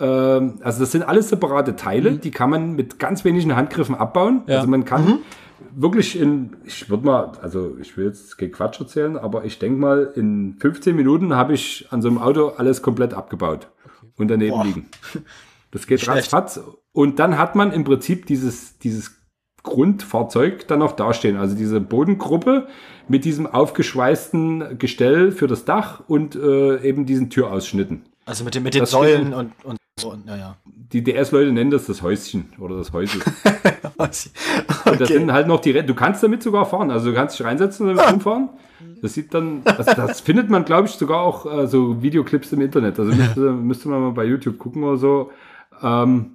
ähm, 0.00 0.54
also 0.62 0.80
das 0.80 0.92
sind 0.92 1.02
alles 1.02 1.28
separate 1.28 1.76
Teile, 1.76 2.12
die 2.12 2.30
kann 2.30 2.48
man 2.48 2.76
mit 2.76 2.98
ganz 2.98 3.26
wenigen 3.26 3.54
Handgriffen 3.54 3.94
abbauen. 3.94 4.44
Ja. 4.46 4.56
Also 4.56 4.68
man 4.68 4.86
kann 4.86 5.18
wirklich 5.74 6.18
in, 6.18 6.56
ich 6.64 6.88
würde 6.88 7.04
mal, 7.04 7.32
also 7.42 7.76
ich 7.78 7.94
will 7.98 8.06
jetzt 8.06 8.38
kein 8.38 8.52
Quatsch 8.52 8.80
erzählen, 8.80 9.18
aber 9.18 9.44
ich 9.44 9.58
denke 9.58 9.78
mal, 9.78 10.12
in 10.16 10.56
15 10.58 10.96
Minuten 10.96 11.34
habe 11.34 11.52
ich 11.52 11.88
an 11.90 12.00
so 12.00 12.08
einem 12.08 12.16
Auto 12.16 12.54
alles 12.56 12.80
komplett 12.80 13.12
abgebaut 13.12 13.68
und 14.16 14.28
daneben 14.28 14.56
Boah. 14.56 14.64
liegen. 14.64 14.88
Das 15.74 15.86
geht 15.86 16.00
Schlecht. 16.00 16.32
ratzfatz. 16.32 16.60
Und 16.92 17.18
dann 17.18 17.36
hat 17.36 17.54
man 17.54 17.72
im 17.72 17.84
Prinzip 17.84 18.24
dieses, 18.26 18.78
dieses 18.78 19.20
Grundfahrzeug 19.64 20.66
dann 20.68 20.78
noch 20.78 20.92
dastehen. 20.92 21.36
Also 21.36 21.56
diese 21.56 21.80
Bodengruppe 21.80 22.68
mit 23.08 23.24
diesem 23.24 23.46
aufgeschweißten 23.46 24.78
Gestell 24.78 25.32
für 25.32 25.46
das 25.46 25.64
Dach 25.64 26.02
und 26.06 26.36
äh, 26.36 26.80
eben 26.82 27.04
diesen 27.06 27.28
Türausschnitten. 27.28 28.04
Also 28.24 28.44
mit, 28.44 28.54
den 28.54 28.62
mit 28.62 28.74
den 28.74 28.80
Das 28.80 28.90
Säulen 28.92 29.34
und, 29.34 29.52
und 29.64 29.76
so, 29.98 30.12
und, 30.12 30.26
naja. 30.26 30.56
Die 30.64 31.02
DS-Leute 31.02 31.52
nennen 31.52 31.70
das 31.70 31.86
das 31.86 32.02
Häuschen 32.02 32.52
oder 32.58 32.76
das 32.76 32.92
Häusel. 32.92 33.20
Und 33.96 34.10
das 35.00 35.10
okay. 35.10 35.18
sind 35.18 35.32
halt 35.32 35.46
noch 35.46 35.60
die, 35.60 35.70
Re- 35.70 35.84
du 35.84 35.94
kannst 35.94 36.22
damit 36.22 36.42
sogar 36.42 36.66
fahren, 36.66 36.90
also 36.90 37.10
du 37.10 37.14
kannst 37.14 37.38
dich 37.38 37.46
reinsetzen 37.46 37.88
und 37.88 37.96
damit 37.96 38.12
rumfahren. 38.12 38.48
Das 39.00 39.14
sieht 39.14 39.32
dann, 39.32 39.62
also 39.64 39.92
das 39.94 40.20
findet 40.20 40.50
man, 40.50 40.64
glaube 40.64 40.88
ich, 40.88 40.94
sogar 40.94 41.20
auch 41.20 41.46
äh, 41.46 41.66
so 41.66 42.02
Videoclips 42.02 42.52
im 42.52 42.60
Internet. 42.60 42.98
Also 42.98 43.12
müsste, 43.12 43.40
müsste 43.52 43.88
man 43.88 44.00
mal 44.00 44.10
bei 44.10 44.24
YouTube 44.24 44.58
gucken 44.58 44.82
oder 44.82 44.96
so. 44.96 45.30
Ähm, 45.82 46.30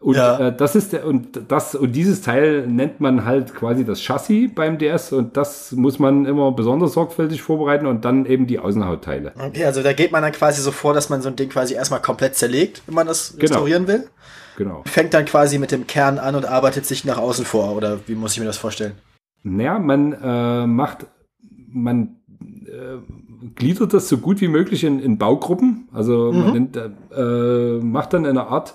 und 0.00 0.16
Ja. 0.16 0.48
äh, 0.48 0.56
das 0.56 0.74
ist 0.74 0.92
der, 0.92 1.06
und 1.06 1.40
das 1.48 1.76
und 1.76 1.92
dieses 1.92 2.22
Teil 2.22 2.66
nennt 2.66 3.00
man 3.00 3.24
halt 3.24 3.54
quasi 3.54 3.84
das 3.84 4.00
Chassis 4.02 4.50
beim 4.52 4.76
DS 4.78 5.12
und 5.12 5.36
das 5.36 5.70
muss 5.72 6.00
man 6.00 6.26
immer 6.26 6.50
besonders 6.50 6.94
sorgfältig 6.94 7.40
vorbereiten 7.40 7.86
und 7.86 8.04
dann 8.04 8.26
eben 8.26 8.48
die 8.48 8.58
Außenhautteile. 8.58 9.32
Okay, 9.38 9.64
also 9.64 9.80
da 9.82 9.92
geht 9.92 10.10
man 10.10 10.22
dann 10.22 10.32
quasi 10.32 10.60
so 10.60 10.72
vor, 10.72 10.92
dass 10.92 11.08
man 11.08 11.22
so 11.22 11.28
ein 11.28 11.36
Ding 11.36 11.50
quasi 11.50 11.74
erstmal 11.74 12.00
komplett 12.02 12.34
zerlegt, 12.34 12.82
wenn 12.86 12.96
man 12.96 13.06
das 13.06 13.30
Genau. 13.32 13.40
restaurieren 13.42 13.86
will. 13.86 14.08
Genau. 14.56 14.82
Fängt 14.86 15.14
dann 15.14 15.24
quasi 15.24 15.58
mit 15.58 15.70
dem 15.70 15.86
Kern 15.86 16.18
an 16.18 16.34
und 16.34 16.46
arbeitet 16.46 16.84
sich 16.84 17.04
nach 17.04 17.18
außen 17.18 17.44
vor, 17.44 17.74
oder 17.76 18.00
wie 18.06 18.16
muss 18.16 18.32
ich 18.32 18.40
mir 18.40 18.46
das 18.46 18.58
vorstellen? 18.58 18.94
Naja, 19.44 19.78
man 19.78 20.12
äh, 20.12 20.66
macht, 20.66 21.06
man 21.72 22.16
äh, 22.66 22.96
gliedert 23.54 23.92
das 23.94 24.08
so 24.08 24.18
gut 24.18 24.40
wie 24.40 24.48
möglich 24.48 24.84
in, 24.84 25.00
in 25.00 25.18
Baugruppen. 25.18 25.88
Also 25.92 26.32
man 26.32 26.52
nimmt, 26.52 26.76
äh, 26.76 27.78
macht 27.78 28.12
dann 28.12 28.26
eine 28.26 28.46
Art 28.46 28.74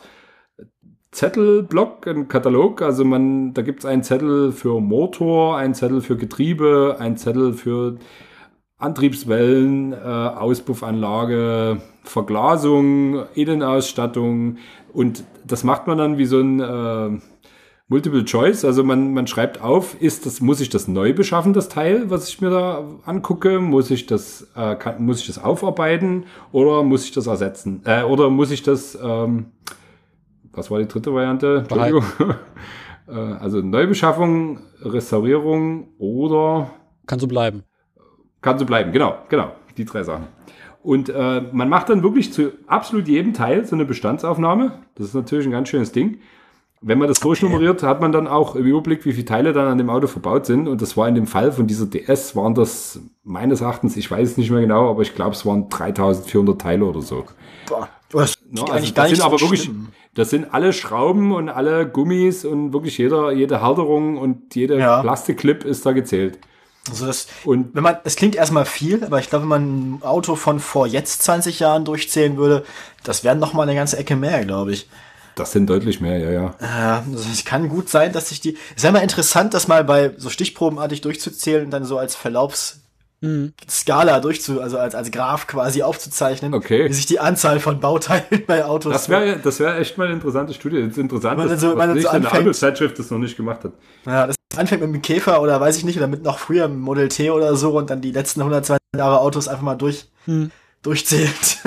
Zettelblock, 1.11 2.07
einen 2.07 2.27
Katalog. 2.27 2.81
Also 2.81 3.05
man, 3.05 3.53
da 3.53 3.61
gibt 3.61 3.79
es 3.79 3.85
einen 3.85 4.03
Zettel 4.03 4.51
für 4.51 4.79
Motor, 4.81 5.57
einen 5.57 5.73
Zettel 5.73 6.01
für 6.01 6.17
Getriebe, 6.17 6.97
einen 6.99 7.17
Zettel 7.17 7.53
für 7.53 7.97
Antriebswellen, 8.77 9.93
äh, 9.93 9.95
Auspuffanlage, 9.95 11.81
Verglasung, 12.03 13.23
Innenausstattung 13.33 14.57
und 14.93 15.23
das 15.45 15.63
macht 15.63 15.87
man 15.87 15.97
dann 15.97 16.17
wie 16.17 16.25
so 16.25 16.39
ein 16.39 16.59
äh, 16.59 17.19
Multiple 17.89 18.25
Choice, 18.25 18.65
also 18.65 18.83
man, 18.83 19.13
man 19.13 19.27
schreibt 19.27 19.61
auf, 19.61 19.99
ist 20.01 20.25
das, 20.25 20.41
muss 20.41 20.59
ich 20.59 20.67
das 20.67 20.89
neu 20.89 21.13
beschaffen, 21.13 21.53
das 21.53 21.69
Teil, 21.69 22.09
was 22.09 22.27
ich 22.27 22.41
mir 22.41 22.49
da 22.49 22.85
angucke? 23.05 23.61
Muss 23.61 23.89
ich 23.91 24.05
das, 24.05 24.45
äh, 24.55 24.75
kann, 24.75 25.01
muss 25.05 25.21
ich 25.21 25.27
das 25.27 25.41
aufarbeiten 25.41 26.25
oder 26.51 26.83
muss 26.83 27.05
ich 27.05 27.13
das 27.13 27.27
ersetzen? 27.27 27.81
Äh, 27.85 28.03
oder 28.03 28.29
muss 28.29 28.51
ich 28.51 28.61
das, 28.61 28.97
ähm, 29.01 29.53
was 30.51 30.69
war 30.69 30.79
die 30.79 30.87
dritte 30.87 31.13
Variante? 31.13 31.59
Entschuldigung. 31.59 32.03
äh, 33.07 33.13
also 33.13 33.61
Neubeschaffung, 33.61 34.59
Restaurierung 34.81 35.87
oder 35.97 36.69
Kann 37.05 37.19
so 37.19 37.27
bleiben. 37.27 37.63
kann 38.41 38.59
so 38.59 38.65
bleiben, 38.65 38.91
genau, 38.91 39.17
genau, 39.29 39.53
die 39.77 39.85
drei 39.85 40.03
Sachen. 40.03 40.27
Und 40.83 41.07
äh, 41.07 41.41
man 41.53 41.69
macht 41.69 41.87
dann 41.87 42.03
wirklich 42.03 42.33
zu 42.33 42.51
absolut 42.67 43.07
jedem 43.07 43.33
Teil 43.33 43.65
so 43.65 43.77
eine 43.77 43.85
Bestandsaufnahme. 43.85 44.73
Das 44.95 45.07
ist 45.07 45.13
natürlich 45.13 45.45
ein 45.45 45.51
ganz 45.51 45.69
schönes 45.69 45.93
Ding. 45.93 46.19
Wenn 46.81 46.99
man 46.99 47.07
das 47.07 47.19
durchnummeriert, 47.19 47.81
hat 47.81 48.01
man 48.01 48.11
dann 48.11 48.27
auch 48.27 48.55
im 48.55 48.65
Überblick, 48.65 49.03
wie 49.05 49.13
viele 49.13 49.25
Teile 49.25 49.51
dann 49.51 49.67
an 49.67 49.77
dem 49.79 49.89
Auto 49.89 50.07
verbaut 50.07 50.45
sind. 50.45 50.67
Und 50.67 50.81
das 50.81 50.95
war 50.95 51.07
in 51.07 51.15
dem 51.15 51.25
Fall 51.25 51.51
von 51.51 51.65
dieser 51.65 51.87
DS, 51.87 52.35
waren 52.35 52.53
das 52.53 52.99
meines 53.23 53.61
Erachtens, 53.61 53.97
ich 53.97 54.09
weiß 54.09 54.31
es 54.31 54.37
nicht 54.37 54.51
mehr 54.51 54.61
genau, 54.61 54.89
aber 54.89 55.01
ich 55.01 55.15
glaube, 55.15 55.31
es 55.31 55.45
waren 55.45 55.69
3400 55.69 56.61
Teile 56.61 56.85
oder 56.85 57.01
so. 57.01 57.25
Boah, 57.67 57.89
das 58.09 58.35
No, 58.49 58.63
also 58.65 58.91
das 58.93 59.09
sind 59.09 59.17
so 59.17 59.23
aber 59.23 59.41
wirklich, 59.41 59.69
das 60.13 60.29
sind 60.29 60.53
alle 60.53 60.71
Schrauben 60.71 61.33
und 61.33 61.49
alle 61.49 61.87
Gummis 61.87 62.45
und 62.45 62.73
wirklich 62.73 62.97
jeder, 62.97 63.31
jede 63.31 63.61
Halterung 63.61 64.17
und 64.17 64.55
jede 64.55 64.77
Ja. 64.77 65.01
Plastikclip 65.01 65.65
ist 65.65 65.85
da 65.85 65.91
gezählt. 65.91 66.39
Also 66.89 67.05
das, 67.05 67.27
Und 67.43 67.75
wenn 67.75 67.83
man, 67.83 67.97
es 68.05 68.15
klingt 68.15 68.35
erstmal 68.35 68.65
viel, 68.65 69.03
aber 69.03 69.19
ich 69.19 69.29
glaube, 69.29 69.43
wenn 69.43 69.49
man 69.49 69.63
ein 69.95 70.03
Auto 70.03 70.35
von 70.35 70.59
vor 70.59 70.87
jetzt 70.87 71.21
20 71.23 71.59
Jahren 71.59 71.83
durchzählen 71.83 72.37
würde, 72.37 72.63
das 73.03 73.23
wären 73.25 73.39
noch 73.39 73.53
mal 73.53 73.63
eine 73.63 73.75
ganze 73.75 73.97
Ecke 73.97 74.15
mehr, 74.15 74.45
glaube 74.45 74.71
ich. 74.71 74.87
Das 75.39 75.51
sind 75.51 75.69
deutlich 75.69 76.01
mehr, 76.01 76.17
ja, 76.19 76.31
ja. 76.31 76.55
Ja, 76.61 77.03
also 77.11 77.29
es 77.31 77.45
kann 77.45 77.69
gut 77.69 77.89
sein, 77.89 78.11
dass 78.13 78.29
sich 78.29 78.41
die. 78.41 78.57
Es 78.75 78.83
wäre 78.83 78.93
mal 78.93 78.99
interessant, 79.03 79.53
das 79.53 79.67
mal 79.67 79.83
bei 79.83 80.13
so 80.17 80.29
stichprobenartig 80.29 81.01
durchzuzählen 81.01 81.65
und 81.65 81.71
dann 81.71 81.85
so 81.85 81.97
als 81.97 82.15
Verlaufsskala 82.15 84.19
durchzu, 84.19 84.61
also 84.61 84.77
als, 84.77 84.95
als 84.95 85.11
Graph 85.11 85.47
quasi 85.47 85.83
aufzuzeichnen, 85.83 86.53
Okay. 86.53 86.87
wie 86.89 86.93
sich 86.93 87.05
die 87.05 87.19
Anzahl 87.19 87.59
von 87.59 87.79
Bauteilen 87.79 88.43
bei 88.47 88.65
Autos. 88.65 88.93
Das 88.93 89.09
wäre 89.09 89.37
das 89.37 89.59
wär 89.59 89.77
echt 89.79 89.97
mal 89.97 90.05
eine 90.05 90.13
interessante 90.15 90.53
Studie. 90.53 90.81
Das 90.81 90.91
ist 90.91 90.97
interessant, 90.97 91.39
Wenn 91.39 91.49
dass 91.49 91.61
man 91.61 91.71
so- 91.71 91.75
man 91.77 91.89
so 91.89 91.95
nicht 91.95 92.07
eine 92.07 92.27
anfängt- 92.27 92.47
Autozeitschrift 92.47 92.99
das 92.99 93.11
noch 93.11 93.19
nicht 93.19 93.37
gemacht 93.37 93.63
hat. 93.63 93.73
ja, 94.05 94.27
das 94.27 94.35
anfängt 94.55 94.81
mit 94.81 94.93
dem 94.93 95.01
Käfer 95.01 95.41
oder 95.41 95.59
weiß 95.59 95.77
ich 95.77 95.85
nicht, 95.85 95.97
oder 95.97 96.07
mit 96.07 96.23
noch 96.23 96.39
früher 96.39 96.67
mit 96.67 96.79
Model 96.79 97.09
T 97.09 97.29
oder 97.31 97.55
so 97.55 97.77
und 97.77 97.89
dann 97.89 98.01
die 98.01 98.11
letzten 98.11 98.41
120 98.41 98.77
Jahre 98.95 99.19
Autos 99.19 99.47
einfach 99.47 99.63
mal 99.63 99.75
durch, 99.75 100.07
durchzählt. 100.87 101.59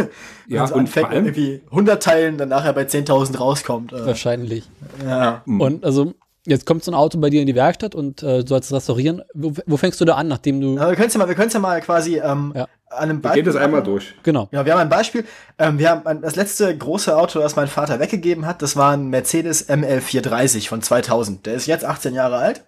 Ja, 0.49 0.63
und 0.63 0.69
so 0.69 0.75
und 0.75 0.81
anfängt 0.81 1.07
vor 1.07 1.15
allem- 1.15 1.27
irgendwie 1.27 1.61
100 1.71 2.03
Teilen, 2.03 2.37
dann 2.39 2.49
nachher 2.49 2.73
bei 2.73 2.83
10.000 2.85 3.39
rauskommt. 3.39 3.93
Äh, 3.93 4.05
Wahrscheinlich. 4.07 4.65
ja. 5.05 5.43
Und 5.47 5.85
also, 5.85 6.15
jetzt 6.47 6.67
kommt 6.67 6.83
so 6.83 6.91
ein 6.91 6.95
Auto 6.95 7.19
bei 7.19 7.31
dir 7.31 7.41
in 7.41 7.47
die 7.47 7.55
Werkstatt 7.55 7.95
und 7.95 8.23
äh, 8.23 8.41
du 8.43 8.47
sollst 8.49 8.71
es 8.71 8.77
restaurieren. 8.77 9.23
Wo, 9.35 9.53
wo 9.67 9.77
fängst 9.77 10.01
du 10.01 10.05
da 10.05 10.17
an, 10.17 10.27
nachdem 10.29 10.61
du. 10.61 10.77
Aber 10.79 10.91
wir 10.91 10.97
können 10.97 11.07
es 11.09 11.15
ja 11.15 11.19
mal, 11.19 11.29
wir 11.29 11.35
können's 11.37 11.53
ja 11.55 11.61
mal 11.61 11.81
quasi 11.81 12.17
ähm, 12.19 12.53
Ja. 12.57 12.67
an 12.89 12.99
einem 13.11 13.19
Wir 13.19 13.23
Beispiel 13.23 13.43
gehen 13.45 13.53
das 13.53 13.63
einmal 13.63 13.83
durch. 13.85 14.15
Genau. 14.25 14.49
Ja, 14.51 14.65
wir 14.65 14.73
haben 14.73 14.81
ein 14.81 14.89
Beispiel. 14.89 15.25
Ähm, 15.59 15.79
wir 15.79 15.91
haben 15.91 16.05
ein, 16.07 16.21
das 16.23 16.35
letzte 16.35 16.77
große 16.77 17.17
Auto, 17.17 17.39
das 17.39 17.55
mein 17.55 17.69
Vater 17.69 18.01
weggegeben 18.01 18.45
hat, 18.47 18.61
das 18.63 18.75
war 18.75 18.93
ein 18.93 19.09
Mercedes 19.09 19.69
ML430 19.69 20.69
von 20.69 20.83
2000. 20.83 21.47
Der 21.47 21.55
ist 21.55 21.67
jetzt 21.67 21.85
18 21.85 22.15
Jahre 22.15 22.39
alt. 22.39 22.65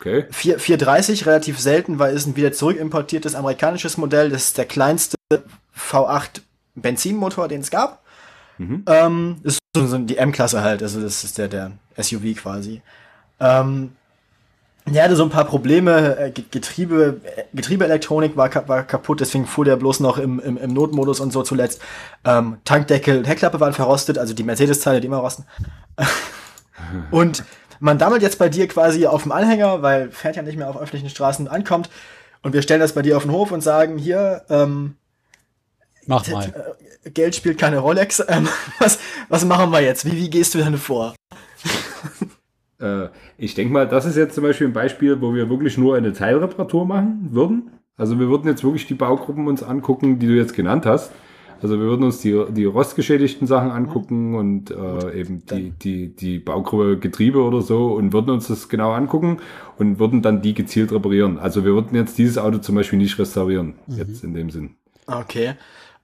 Okay. 0.00 0.24
4, 0.30 0.58
430, 0.58 1.26
relativ 1.26 1.60
selten, 1.60 1.98
weil 1.98 2.14
es 2.14 2.26
ein 2.26 2.34
wieder 2.34 2.52
zurückimportiertes 2.52 3.34
amerikanisches 3.34 3.98
Modell. 3.98 4.30
Das 4.30 4.44
ist 4.44 4.58
der 4.58 4.64
kleinste 4.64 5.16
V8 5.76 6.40
Benzinmotor, 6.74 7.48
den 7.48 7.60
es 7.60 7.70
gab. 7.70 8.02
Ähm, 8.86 9.36
das 9.42 9.54
ist 9.54 9.60
so 9.74 9.86
so 9.86 9.98
die 9.98 10.18
M-Klasse 10.18 10.62
halt, 10.62 10.82
also 10.82 11.00
das 11.00 11.24
ist 11.24 11.38
der, 11.38 11.48
der 11.48 11.72
SUV 11.96 12.34
quasi. 12.36 12.82
Ähm, 13.40 13.92
der 14.86 15.04
hatte 15.04 15.16
so 15.16 15.22
ein 15.22 15.30
paar 15.30 15.44
Probleme, 15.44 16.16
äh, 16.18 16.30
Ge- 16.30 16.44
Getriebe, 16.50 17.20
äh, 17.36 17.44
Getriebeelektronik 17.54 18.36
war, 18.36 18.50
war 18.68 18.82
kaputt, 18.82 19.20
deswegen 19.20 19.46
fuhr 19.46 19.64
der 19.64 19.76
bloß 19.76 20.00
noch 20.00 20.18
im, 20.18 20.40
im, 20.40 20.56
im 20.58 20.72
Notmodus 20.74 21.20
und 21.20 21.32
so 21.32 21.42
zuletzt. 21.42 21.80
Ähm, 22.24 22.58
Tankdeckel 22.64 23.18
und 23.18 23.24
Heckklappe 23.28 23.60
waren 23.60 23.72
verrostet, 23.72 24.18
also 24.18 24.34
die 24.34 24.42
Mercedes-Teile, 24.42 25.00
die 25.00 25.06
immer 25.06 25.18
rosten. 25.18 25.44
und 27.10 27.44
man 27.78 27.98
dammelt 27.98 28.22
jetzt 28.22 28.38
bei 28.38 28.48
dir 28.48 28.68
quasi 28.68 29.06
auf 29.06 29.22
dem 29.22 29.32
Anhänger, 29.32 29.80
weil 29.82 30.10
fährt 30.10 30.36
ja 30.36 30.42
nicht 30.42 30.56
mehr 30.58 30.68
auf 30.68 30.76
öffentlichen 30.76 31.08
Straßen 31.08 31.48
ankommt. 31.48 31.88
Und 32.42 32.52
wir 32.52 32.62
stellen 32.62 32.80
das 32.80 32.92
bei 32.94 33.02
dir 33.02 33.16
auf 33.16 33.22
den 33.22 33.32
Hof 33.32 33.52
und 33.52 33.60
sagen, 33.62 33.96
hier, 33.98 34.42
ähm, 34.50 34.96
Mach 36.06 36.26
mal. 36.28 36.76
äh, 37.04 37.10
Geld 37.10 37.34
spielt 37.34 37.58
keine 37.58 37.78
Rolex. 37.78 38.22
Ähm, 38.28 38.48
was, 38.78 38.98
was 39.28 39.44
machen 39.44 39.70
wir 39.70 39.80
jetzt? 39.80 40.04
Wie, 40.04 40.16
wie 40.16 40.30
gehst 40.30 40.54
du 40.54 40.58
denn 40.58 40.78
vor? 40.78 41.14
Äh, 42.80 43.08
ich 43.36 43.54
denke 43.54 43.74
mal, 43.74 43.86
das 43.86 44.06
ist 44.06 44.16
jetzt 44.16 44.34
zum 44.34 44.42
Beispiel 44.42 44.66
ein 44.66 44.72
Beispiel, 44.72 45.20
wo 45.20 45.34
wir 45.34 45.50
wirklich 45.50 45.76
nur 45.76 45.96
eine 45.96 46.14
Teilreparatur 46.14 46.86
machen 46.86 47.28
würden. 47.30 47.72
Also 47.98 48.18
wir 48.18 48.30
würden 48.30 48.48
jetzt 48.48 48.64
wirklich 48.64 48.86
die 48.86 48.94
Baugruppen 48.94 49.46
uns 49.48 49.62
angucken, 49.62 50.18
die 50.18 50.26
du 50.26 50.32
jetzt 50.34 50.54
genannt 50.54 50.86
hast. 50.86 51.12
Also 51.62 51.78
wir 51.78 51.86
würden 51.86 52.04
uns 52.04 52.20
die, 52.20 52.42
die 52.50 52.64
rostgeschädigten 52.64 53.46
Sachen 53.46 53.70
angucken 53.70 54.34
und 54.34 54.70
äh, 54.70 55.20
eben 55.20 55.44
die, 55.44 55.72
die, 55.72 56.16
die 56.16 56.38
Baugruppe 56.38 56.98
Getriebe 56.98 57.42
oder 57.42 57.60
so 57.60 57.92
und 57.92 58.14
würden 58.14 58.30
uns 58.30 58.48
das 58.48 58.70
genau 58.70 58.92
angucken 58.92 59.40
und 59.76 59.98
würden 59.98 60.22
dann 60.22 60.40
die 60.40 60.54
gezielt 60.54 60.90
reparieren. 60.90 61.38
Also 61.38 61.64
wir 61.66 61.74
würden 61.74 61.94
jetzt 61.94 62.16
dieses 62.16 62.38
Auto 62.38 62.58
zum 62.58 62.76
Beispiel 62.76 62.98
nicht 62.98 63.18
restaurieren, 63.18 63.74
jetzt 63.88 64.24
in 64.24 64.32
dem 64.32 64.48
Sinn. 64.48 64.76
Okay. 65.06 65.54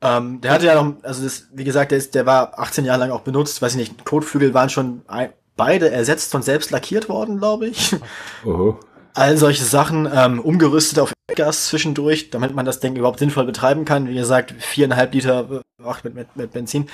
Ähm, 0.02 0.40
der 0.40 0.52
hatte 0.52 0.66
ja 0.66 0.80
noch, 0.80 0.94
also 1.02 1.24
das, 1.24 1.46
wie 1.52 1.64
gesagt, 1.64 1.90
der, 1.90 1.98
ist, 1.98 2.14
der 2.14 2.26
war 2.26 2.58
18 2.58 2.84
Jahre 2.84 3.00
lang 3.00 3.10
auch 3.10 3.22
benutzt, 3.22 3.62
weiß 3.62 3.72
ich 3.72 3.78
nicht, 3.78 4.04
Kotflügel 4.04 4.52
waren 4.52 4.68
schon 4.68 5.02
ein, 5.06 5.30
beide 5.56 5.90
ersetzt 5.90 6.34
und 6.34 6.44
selbst 6.44 6.70
lackiert 6.70 7.08
worden, 7.08 7.38
glaube 7.38 7.68
ich. 7.68 7.96
Oho. 8.44 8.78
All 9.14 9.38
solche 9.38 9.64
Sachen, 9.64 10.06
ähm, 10.12 10.40
umgerüstet 10.40 10.98
auf 10.98 11.14
Gas 11.34 11.68
zwischendurch, 11.68 12.30
damit 12.30 12.54
man 12.54 12.66
das 12.66 12.80
Ding 12.80 12.96
überhaupt 12.96 13.18
sinnvoll 13.18 13.46
betreiben 13.46 13.86
kann. 13.86 14.08
Wie 14.08 14.14
gesagt, 14.14 14.54
viereinhalb 14.58 15.14
Liter 15.14 15.50
äh, 15.50 15.60
ach, 15.82 16.04
mit, 16.04 16.14
mit, 16.14 16.36
mit 16.36 16.52
Benzin. 16.52 16.88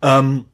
Ähm, 0.00 0.46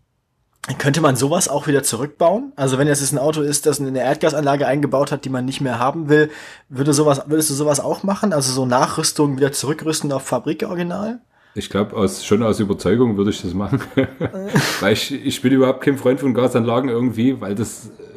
könnte 0.78 1.00
man 1.00 1.16
sowas 1.16 1.48
auch 1.48 1.66
wieder 1.66 1.82
zurückbauen? 1.82 2.52
Also 2.54 2.78
wenn 2.78 2.86
jetzt 2.86 3.12
ein 3.12 3.18
Auto 3.18 3.40
ist, 3.40 3.66
das 3.66 3.80
eine 3.80 3.98
Erdgasanlage 3.98 4.66
eingebaut 4.66 5.10
hat, 5.10 5.24
die 5.24 5.28
man 5.28 5.44
nicht 5.44 5.60
mehr 5.60 5.78
haben 5.78 6.08
will, 6.08 6.30
würde 6.68 6.92
sowas, 6.92 7.22
würdest 7.26 7.50
du 7.50 7.54
sowas 7.54 7.80
auch 7.80 8.02
machen? 8.04 8.32
Also 8.32 8.52
so 8.52 8.64
Nachrüstung 8.64 9.36
wieder 9.36 9.52
zurückrüsten 9.52 10.12
auf 10.12 10.24
Fabrikoriginal? 10.24 11.20
Ich 11.54 11.68
glaube, 11.68 11.94
aus, 11.94 12.24
schon 12.24 12.42
aus 12.42 12.60
Überzeugung 12.60 13.16
würde 13.16 13.30
ich 13.30 13.42
das 13.42 13.52
machen. 13.52 13.80
weil 14.80 14.94
ich, 14.94 15.12
ich 15.12 15.42
bin 15.42 15.52
überhaupt 15.52 15.82
kein 15.82 15.98
Freund 15.98 16.20
von 16.20 16.32
Gasanlagen 16.32 16.88
irgendwie, 16.88 17.40
weil 17.40 17.54
das 17.54 17.90
äh, 17.98 18.11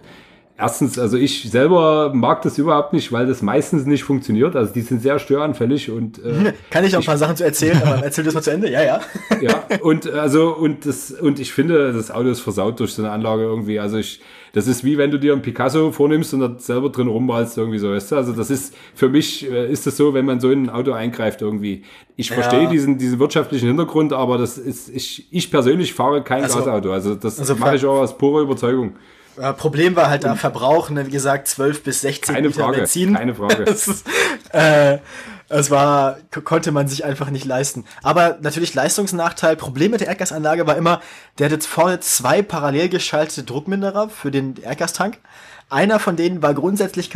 erstens, 0.58 0.98
also 0.98 1.18
ich 1.18 1.50
selber 1.50 2.12
mag 2.14 2.42
das 2.42 2.58
überhaupt 2.58 2.94
nicht, 2.94 3.12
weil 3.12 3.28
das 3.28 3.42
meistens 3.42 3.86
nicht 3.86 4.04
funktioniert. 4.04 4.56
Also 4.56 4.74
die 4.74 4.82
sind 4.82 5.02
sehr 5.02 5.20
störanfällig 5.20 5.92
und 5.92 6.20
äh, 6.24 6.54
Kann 6.70 6.86
ich 6.86 6.96
auch 6.96 7.02
ein 7.02 7.06
paar 7.06 7.18
Sachen 7.18 7.36
zu 7.36 7.44
erzählen, 7.44 7.82
aber 7.84 8.04
erzähl 8.04 8.24
das 8.24 8.34
mal 8.34 8.42
zu 8.42 8.52
Ende. 8.52 8.70
Ja, 8.70 8.84
ja. 8.84 9.02
ja, 9.42 9.64
und 9.82 10.10
also 10.10 10.56
und 10.56 10.86
das 10.86 11.12
und 11.12 11.40
ich 11.40 11.52
finde, 11.54 11.92
das 11.94 12.12
Auto 12.12 12.30
ist 12.30 12.40
versaut 12.42 12.80
durch 12.80 12.94
so 12.94 13.02
eine 13.02 13.12
Anlage 13.12 13.44
irgendwie. 13.44 13.80
Also 13.80 13.98
ich, 13.98 14.22
das 14.54 14.68
ist 14.68 14.86
wie 14.86 14.98
wenn 14.98 15.12
du 15.12 15.20
dir 15.20 15.34
ein 15.34 15.42
Picasso 15.42 15.92
vornimmst 15.92 16.34
und 16.34 16.40
da 16.40 16.56
selber 16.58 16.90
drin 16.90 17.08
rummalst 17.08 17.58
irgendwie 17.58 17.80
so, 17.80 17.92
weißt 17.92 18.14
du? 18.14 18.16
Also 18.16 18.32
das 18.32 18.50
ist 18.50 18.74
für 18.94 19.10
mich 19.10 19.50
äh, 19.50 19.70
ist 19.72 19.86
das 19.86 19.98
so, 19.98 20.14
wenn 20.14 20.26
man 20.26 20.40
so 20.40 20.52
in 20.52 20.64
ein 20.64 20.70
Auto 20.70 20.94
eingreift 20.94 21.42
irgendwie. 21.42 21.84
Ich 22.16 22.32
verstehe 22.32 22.70
diesen 22.70 22.98
diesen 22.98 23.20
wirtschaftlichen 23.20 23.68
Hintergrund, 23.68 24.14
aber 24.14 24.38
das 24.38 24.58
ist 24.58 24.88
ich 24.90 25.28
ich 25.32 25.52
persönlich 25.52 25.94
fahre 25.94 26.24
kein 26.24 26.44
Also- 26.44 26.60
Gasauto. 26.60 26.94
Also 26.94 27.16
das 27.16 27.40
also 27.40 27.56
mache 27.56 27.76
ich 27.76 27.86
auch 27.86 28.00
aus 28.00 28.18
purer 28.18 28.42
Überzeugung. 28.42 28.94
Äh, 29.38 29.54
Problem 29.54 29.96
war 29.96 30.10
halt 30.10 30.24
da 30.24 30.36
Verbrauch, 30.36 30.90
ne, 30.90 31.06
wie 31.08 31.12
gesagt, 31.12 31.48
12 31.48 31.84
bis 31.84 32.02
16 32.02 32.36
keine 32.36 32.48
Liter 32.48 32.64
Frage, 32.64 32.78
Benzin. 32.78 33.16
Keine 33.16 33.36
Frage. 33.36 33.64
Es, 33.68 34.04
äh, 34.52 35.00
es 35.48 35.70
war, 35.70 36.18
konnte 36.44 36.72
man 36.72 36.88
sich 36.88 37.06
einfach 37.06 37.30
nicht 37.30 37.46
leisten. 37.46 37.86
Aber 38.02 38.38
natürlich 38.42 38.74
Leistungsnachteil. 38.74 39.56
Problem 39.56 39.92
mit 39.92 40.02
der 40.02 40.08
Erdgasanlage 40.08 40.66
war 40.66 40.76
immer, 40.76 41.02
der 41.38 41.50
hatte 41.52 41.62
vorne 41.62 42.00
zwei 42.00 42.42
parallel 42.42 42.90
geschaltete 42.90 43.44
Druckminderer 43.44 44.10
für 44.10 44.32
den 44.32 44.56
Erdgastank. 44.58 45.20
Einer 45.70 46.00
von 46.00 46.16
denen 46.16 46.42
war 46.42 46.54
grundsätzlich 46.54 47.12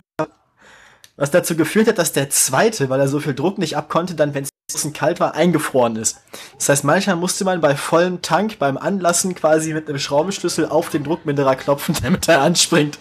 was 1.19 1.31
dazu 1.31 1.55
geführt 1.55 1.87
hat, 1.87 1.97
dass 1.97 2.13
der 2.13 2.29
zweite, 2.29 2.89
weil 2.89 2.99
er 2.99 3.07
so 3.09 3.19
viel 3.19 3.35
Druck 3.35 3.57
nicht 3.57 3.75
abkonnte, 3.75 4.15
dann, 4.15 4.33
wenn 4.33 4.43
es 4.43 4.49
kalt 4.93 5.19
war, 5.19 5.35
eingefroren 5.35 5.95
ist. 5.95 6.21
Das 6.57 6.69
heißt, 6.69 6.83
manchmal 6.83 7.15
musste 7.15 7.45
man 7.45 7.61
bei 7.61 7.75
vollem 7.75 8.21
Tank 8.21 8.59
beim 8.59 8.77
Anlassen 8.77 9.35
quasi 9.35 9.73
mit 9.73 9.89
einem 9.89 9.99
Schraubenschlüssel 9.99 10.67
auf 10.67 10.89
den 10.89 11.03
Druckminderer 11.03 11.55
klopfen, 11.55 11.95
damit 12.03 12.27
er 12.27 12.41
anspringt 12.41 12.97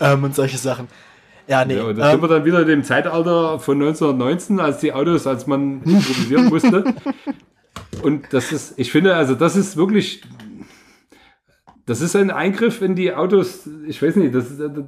ähm, 0.00 0.24
und 0.24 0.34
solche 0.34 0.58
Sachen. 0.58 0.88
Ja, 1.48 1.64
nee. 1.64 1.76
Ja, 1.76 1.92
da 1.92 2.10
sind 2.10 2.22
wir 2.22 2.28
dann 2.28 2.44
wieder 2.44 2.60
in 2.62 2.66
dem 2.66 2.84
Zeitalter 2.84 3.60
von 3.60 3.80
1919, 3.80 4.58
als 4.58 4.80
die 4.80 4.92
Autos, 4.92 5.26
als 5.26 5.46
man 5.46 5.82
improvisieren 5.84 6.44
musste. 6.48 6.84
Und 8.02 8.32
das 8.32 8.52
ist, 8.52 8.74
ich 8.78 8.90
finde, 8.90 9.14
also 9.14 9.34
das 9.34 9.56
ist 9.56 9.76
wirklich, 9.76 10.22
das 11.86 12.00
ist 12.00 12.16
ein 12.16 12.30
Eingriff 12.30 12.82
in 12.82 12.96
die 12.96 13.14
Autos, 13.14 13.68
ich 13.86 14.02
weiß 14.02 14.16
nicht, 14.16 14.34
das 14.34 14.50
ist, 14.50 14.58
das, 14.58 14.84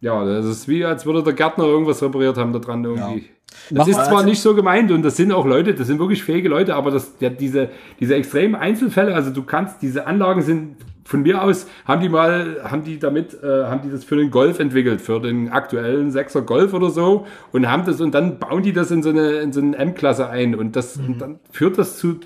ja, 0.00 0.24
das 0.24 0.46
ist 0.46 0.68
wie, 0.68 0.84
als 0.84 1.06
würde 1.06 1.22
der 1.22 1.32
Gärtner 1.32 1.64
irgendwas 1.64 2.02
repariert 2.02 2.36
haben 2.36 2.52
da 2.52 2.58
dran 2.58 2.84
irgendwie. 2.84 3.30
Das 3.70 3.78
Mach 3.78 3.88
ist 3.88 3.94
zwar 3.96 4.16
also- 4.18 4.24
nicht 4.28 4.40
so 4.40 4.54
gemeint 4.54 4.90
und 4.90 5.02
das 5.02 5.16
sind 5.16 5.32
auch 5.32 5.46
Leute, 5.46 5.74
das 5.74 5.86
sind 5.86 5.98
wirklich 5.98 6.22
fähige 6.22 6.48
Leute, 6.48 6.74
aber 6.74 6.90
das, 6.90 7.14
ja, 7.20 7.28
diese, 7.30 7.68
diese 8.00 8.14
extremen 8.14 8.54
Einzelfälle, 8.54 9.14
also 9.14 9.30
du 9.30 9.42
kannst, 9.42 9.82
diese 9.82 10.06
Anlagen 10.06 10.42
sind 10.42 10.76
von 11.04 11.22
mir 11.22 11.42
aus, 11.42 11.66
haben 11.86 12.02
die 12.02 12.08
mal, 12.10 12.58
haben 12.64 12.84
die 12.84 12.98
damit, 12.98 13.32
äh, 13.42 13.64
haben 13.64 13.80
die 13.82 13.90
das 13.90 14.04
für 14.04 14.16
den 14.16 14.30
Golf 14.30 14.58
entwickelt, 14.58 15.00
für 15.00 15.20
den 15.20 15.48
aktuellen 15.48 16.10
Sechser 16.10 16.42
Golf 16.42 16.74
oder 16.74 16.90
so 16.90 17.26
und 17.52 17.70
haben 17.70 17.84
das 17.86 18.00
und 18.00 18.14
dann 18.14 18.38
bauen 18.38 18.62
die 18.62 18.72
das 18.74 18.90
in 18.90 19.02
so 19.02 19.08
eine, 19.10 19.38
in 19.38 19.52
so 19.52 19.60
eine 19.60 19.76
M-Klasse 19.76 20.28
ein 20.28 20.54
und 20.54 20.76
das, 20.76 20.96
und 20.98 21.18
dann 21.20 21.38
führt 21.50 21.78
das 21.78 21.96
zu 21.96 22.20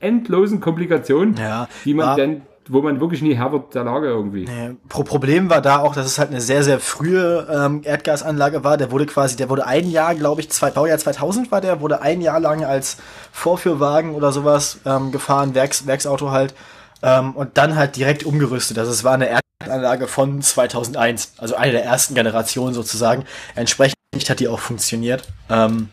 endlosen 0.00 0.60
Komplikationen, 0.60 1.36
Ja, 1.36 1.68
die 1.84 1.94
man 1.94 2.16
dann, 2.16 2.42
wo 2.68 2.82
man 2.82 3.00
wirklich 3.00 3.22
nie 3.22 3.34
Herr 3.34 3.52
wird 3.52 3.74
der 3.74 3.84
Lage 3.84 4.06
irgendwie. 4.08 4.44
Nee, 4.44 4.76
Pro 4.88 5.02
Problem 5.04 5.50
war 5.50 5.60
da 5.60 5.78
auch, 5.78 5.94
dass 5.94 6.06
es 6.06 6.18
halt 6.18 6.30
eine 6.30 6.40
sehr, 6.40 6.62
sehr 6.64 6.80
frühe 6.80 7.46
ähm, 7.50 7.82
Erdgasanlage 7.84 8.64
war. 8.64 8.76
Der 8.76 8.90
wurde 8.90 9.06
quasi, 9.06 9.36
der 9.36 9.48
wurde 9.50 9.66
ein 9.66 9.90
Jahr, 9.90 10.14
glaube 10.14 10.40
ich, 10.40 10.50
zwei, 10.50 10.70
Baujahr 10.70 10.98
2000 10.98 11.50
war 11.50 11.60
der, 11.60 11.80
wurde 11.80 12.00
ein 12.02 12.20
Jahr 12.20 12.40
lang 12.40 12.64
als 12.64 12.96
Vorführwagen 13.32 14.14
oder 14.14 14.32
sowas 14.32 14.78
ähm, 14.86 15.12
gefahren, 15.12 15.54
Werks, 15.54 15.86
Werksauto 15.86 16.30
halt. 16.30 16.54
Ähm, 17.02 17.32
und 17.36 17.58
dann 17.58 17.76
halt 17.76 17.96
direkt 17.96 18.24
umgerüstet. 18.24 18.78
Also 18.78 18.90
es 18.90 19.04
war 19.04 19.12
eine 19.14 19.28
Erdgasanlage 19.28 20.06
von 20.06 20.40
2001, 20.40 21.34
also 21.38 21.54
eine 21.56 21.72
der 21.72 21.84
ersten 21.84 22.14
Generationen 22.14 22.74
sozusagen. 22.74 23.24
Entsprechend 23.54 23.94
hat 24.28 24.40
die 24.40 24.48
auch 24.48 24.60
funktioniert. 24.60 25.28
Ähm, 25.50 25.88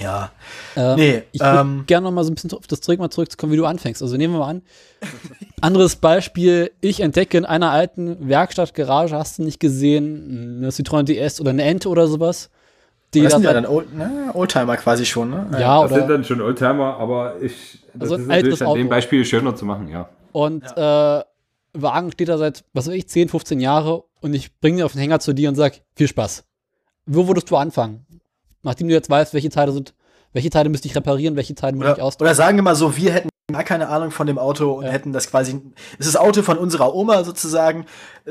ja, 0.00 0.30
Äh, 0.76 0.96
Nee, 0.96 1.22
ich 1.32 1.40
würde 1.40 1.60
ähm, 1.60 1.84
gerne 1.86 2.04
noch 2.04 2.12
mal 2.12 2.24
so 2.24 2.30
ein 2.30 2.34
bisschen 2.34 2.52
auf 2.52 2.66
das 2.66 2.80
zurück 2.80 2.98
mal 2.98 3.10
zurückzukommen, 3.10 3.52
wie 3.52 3.56
du 3.56 3.66
anfängst. 3.66 4.02
Also 4.02 4.16
nehmen 4.16 4.34
wir 4.34 4.40
mal 4.40 4.50
an. 4.50 4.62
Anderes 5.62 5.96
Beispiel, 5.96 6.72
ich 6.80 7.00
entdecke 7.00 7.38
in 7.38 7.44
einer 7.44 7.70
alten 7.70 8.28
Werkstattgarage, 8.28 9.16
hast 9.16 9.38
du 9.38 9.44
nicht 9.44 9.60
gesehen, 9.60 10.58
eine 10.58 10.70
Citroën 10.70 11.04
DS 11.04 11.40
oder 11.40 11.50
eine 11.50 11.62
Ente 11.62 11.88
oder 11.88 12.06
sowas. 12.08 12.50
Die 13.14 13.22
das 13.22 13.32
da 13.32 13.38
sind 13.38 13.44
ja 13.46 13.52
dann 13.52 13.66
Old, 13.66 13.94
ne, 13.94 14.30
Oldtimer 14.32 14.76
quasi 14.76 15.04
schon, 15.04 15.30
ne? 15.30 15.46
ja, 15.60 15.82
Das 15.82 15.90
sind 15.92 16.04
oder 16.04 16.14
dann 16.14 16.24
schon 16.24 16.40
Oldtimer, 16.40 16.96
aber 16.98 17.34
ich, 17.42 17.78
das 17.94 18.10
Also 18.10 18.14
ein 18.14 18.20
ist 18.22 18.26
natürlich 18.28 18.62
an 18.66 18.74
dem. 18.74 18.88
Beispiel 18.88 19.24
schöner 19.24 19.54
zu 19.54 19.64
machen, 19.66 19.88
ja. 19.88 20.08
und 20.32 20.64
äh, 20.76 21.20
Wagen 21.74 22.12
steht 22.12 22.28
da 22.28 22.38
seit, 22.38 22.64
was 22.72 22.86
weiß 22.86 22.94
ich, 22.94 23.08
10, 23.08 23.28
15 23.28 23.60
Jahre 23.60 24.04
und 24.20 24.34
ich 24.34 24.58
bringe 24.60 24.78
ihn 24.78 24.84
auf 24.84 24.92
den 24.92 25.00
Hänger 25.00 25.20
zu 25.20 25.32
dir 25.32 25.48
und 25.48 25.54
sag, 25.54 25.74
viel 25.94 26.08
Spaß. 26.08 26.44
Wo 27.06 27.28
würdest 27.28 27.50
du 27.50 27.56
anfangen? 27.56 28.06
Nachdem 28.62 28.88
du 28.88 28.94
jetzt 28.94 29.10
weißt, 29.10 29.34
welche 29.34 29.50
Teile 29.50 29.72
sind, 29.72 29.94
welche 30.32 30.50
Teile 30.50 30.70
müsste 30.70 30.88
ich 30.88 30.96
reparieren, 30.96 31.36
welche 31.36 31.54
Teile 31.54 31.76
muss 31.76 31.86
ich 31.86 32.02
austauschen. 32.02 32.26
oder 32.26 32.34
sagen 32.34 32.56
wir 32.56 32.62
mal 32.62 32.74
so, 32.74 32.96
wir 32.96 33.12
hätten 33.12 33.28
gar 33.50 33.64
keine 33.64 33.88
Ahnung 33.88 34.10
von 34.10 34.26
dem 34.26 34.38
Auto 34.38 34.72
und 34.72 34.84
Ja. 34.84 34.90
hätten 34.92 35.12
das 35.12 35.28
quasi, 35.30 35.60
es 35.98 36.06
ist 36.06 36.14
das 36.14 36.20
Auto 36.20 36.42
von 36.42 36.58
unserer 36.58 36.94
Oma 36.94 37.24
sozusagen, 37.24 37.86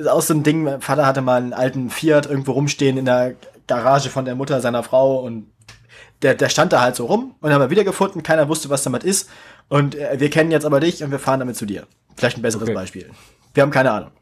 aus 0.07 0.27
so 0.27 0.33
einem 0.33 0.43
Ding, 0.43 0.63
mein 0.63 0.81
Vater 0.81 1.05
hatte 1.05 1.21
mal 1.21 1.41
einen 1.41 1.53
alten 1.53 1.89
Fiat 1.89 2.25
irgendwo 2.27 2.53
rumstehen 2.53 2.97
in 2.97 3.05
der 3.05 3.35
Garage 3.67 4.09
von 4.09 4.25
der 4.25 4.35
Mutter 4.35 4.61
seiner 4.61 4.83
Frau 4.83 5.19
und 5.19 5.47
der, 6.21 6.35
der 6.35 6.49
stand 6.49 6.71
da 6.71 6.81
halt 6.81 6.95
so 6.95 7.05
rum 7.05 7.35
und 7.41 7.51
haben 7.51 7.61
wir 7.61 7.69
wiedergefunden, 7.69 8.23
keiner 8.23 8.47
wusste, 8.47 8.69
was 8.69 8.83
damit 8.83 9.03
ist 9.03 9.29
und 9.69 9.95
äh, 9.95 10.19
wir 10.19 10.29
kennen 10.29 10.51
jetzt 10.51 10.65
aber 10.65 10.79
dich 10.79 11.03
und 11.03 11.11
wir 11.11 11.19
fahren 11.19 11.39
damit 11.39 11.55
zu 11.55 11.65
dir. 11.65 11.87
Vielleicht 12.15 12.37
ein 12.37 12.41
besseres 12.41 12.63
Okay. 12.63 12.73
Beispiel. 12.75 13.09
Wir 13.53 13.63
haben 13.63 13.71
keine 13.71 13.91
Ahnung. 13.91 14.11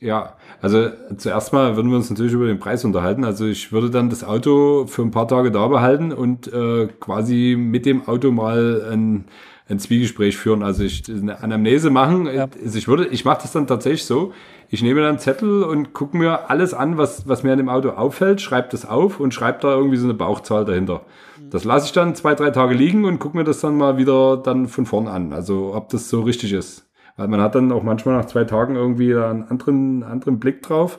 Ja, 0.00 0.34
also 0.62 0.88
zuerst 1.16 1.52
mal 1.52 1.74
würden 1.74 1.90
wir 1.90 1.96
uns 1.96 2.08
natürlich 2.08 2.32
über 2.32 2.46
den 2.46 2.60
Preis 2.60 2.84
unterhalten. 2.84 3.24
Also 3.24 3.44
ich 3.44 3.72
würde 3.72 3.90
dann 3.90 4.08
das 4.08 4.22
Auto 4.22 4.86
für 4.86 5.02
ein 5.02 5.10
paar 5.10 5.26
Tage 5.26 5.50
da 5.50 5.66
behalten 5.66 6.12
und 6.12 6.46
äh, 6.46 6.86
quasi 7.00 7.56
mit 7.58 7.84
dem 7.84 8.06
Auto 8.06 8.30
mal 8.30 8.88
ein, 8.92 9.24
ein 9.68 9.78
Zwiegespräch 9.78 10.36
führen. 10.36 10.62
Also 10.62 10.84
ich 10.84 11.02
eine 11.08 11.42
Anamnese 11.42 11.90
machen. 11.90 12.26
Ja. 12.26 12.48
Also 12.62 12.78
ich 12.78 12.86
würde, 12.88 13.06
ich 13.06 13.24
mache 13.24 13.42
das 13.42 13.52
dann 13.52 13.66
tatsächlich 13.66 14.04
so. 14.04 14.32
Ich 14.68 14.82
nehme 14.82 15.00
dann 15.00 15.10
einen 15.10 15.18
Zettel 15.18 15.62
und 15.62 15.92
gucke 15.92 16.16
mir 16.16 16.50
alles 16.50 16.74
an, 16.74 16.98
was, 16.98 17.28
was 17.28 17.42
mir 17.42 17.52
an 17.52 17.58
dem 17.58 17.68
Auto 17.68 17.90
auffällt, 17.90 18.40
schreibe 18.40 18.68
das 18.70 18.86
auf 18.86 19.20
und 19.20 19.32
schreibe 19.32 19.58
da 19.60 19.74
irgendwie 19.74 19.96
so 19.96 20.04
eine 20.04 20.14
Bauchzahl 20.14 20.64
dahinter. 20.64 21.02
Das 21.50 21.64
lasse 21.64 21.86
ich 21.86 21.92
dann 21.92 22.14
zwei, 22.14 22.34
drei 22.34 22.50
Tage 22.50 22.74
liegen 22.74 23.04
und 23.04 23.18
gucke 23.20 23.36
mir 23.36 23.44
das 23.44 23.60
dann 23.60 23.76
mal 23.76 23.96
wieder 23.96 24.36
dann 24.36 24.68
von 24.68 24.86
vorn 24.86 25.06
an. 25.06 25.32
Also 25.32 25.74
ob 25.74 25.88
das 25.90 26.08
so 26.08 26.22
richtig 26.22 26.52
ist. 26.52 26.86
Weil 27.16 27.28
man 27.28 27.40
hat 27.40 27.54
dann 27.54 27.70
auch 27.70 27.84
manchmal 27.84 28.16
nach 28.16 28.24
zwei 28.26 28.44
Tagen 28.44 28.74
irgendwie 28.74 29.14
einen 29.14 29.44
anderen, 29.44 30.02
anderen 30.02 30.40
Blick 30.40 30.62
drauf. 30.62 30.98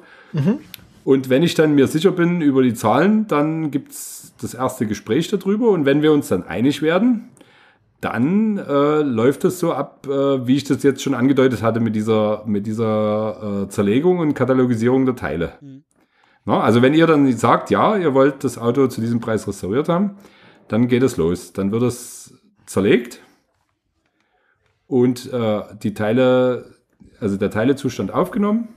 Und 1.04 1.30
wenn 1.30 1.44
ich 1.44 1.54
dann 1.56 1.76
mir 1.76 1.88
sicher 1.88 2.12
bin 2.12 2.42
über 2.42 2.64
die 2.64 2.74
Zahlen, 2.74 3.28
dann 3.28 3.70
gibt's 3.70 4.34
das 4.42 4.54
erste 4.54 4.88
Gespräch 4.88 5.28
darüber. 5.28 5.70
Und 5.70 5.86
wenn 5.86 6.02
wir 6.02 6.14
uns 6.14 6.30
dann 6.30 6.44
einig 6.48 6.82
werden, 6.82 7.30
dann 8.02 8.58
äh, 8.58 9.02
läuft 9.02 9.46
es 9.46 9.60
so 9.60 9.74
ab, 9.74 10.06
äh, 10.08 10.48
wie 10.48 10.58
ich 10.58 10.64
das 10.64 10.84
jetzt 10.84 11.02
schon 11.02 11.14
angedeutet 11.14 11.64
hatte 11.64 11.80
mit 11.80 11.96
dieser, 11.96 12.44
mit 12.46 12.68
dieser 12.68 13.64
äh, 13.64 13.70
Zerlegung 13.70 14.20
und 14.20 14.34
Katalogisierung 14.34 15.06
der 15.06 15.16
Teile. 15.16 15.54
Na, 16.46 16.62
also 16.62 16.82
wenn 16.82 16.94
ihr 16.94 17.08
dann 17.08 17.32
sagt, 17.34 17.72
ja, 17.72 17.98
ihr 17.98 18.14
wollt 18.14 18.44
das 18.44 18.58
Auto 18.58 18.88
zu 18.88 19.02
diesem 19.02 19.20
Preis 19.20 19.48
restauriert 19.48 19.90
haben, 19.90 20.18
dann 20.68 20.88
geht 20.88 21.04
es 21.04 21.18
los. 21.18 21.54
Dann 21.54 21.72
wird 21.72 21.84
es 21.84 22.34
zerlegt 22.66 23.22
und 24.88 25.32
äh, 25.34 25.62
die 25.82 25.94
Teile, 25.94 26.76
also 27.20 27.38
der 27.38 27.50
Teilezustand 27.50 28.14
aufgenommen. 28.14 28.70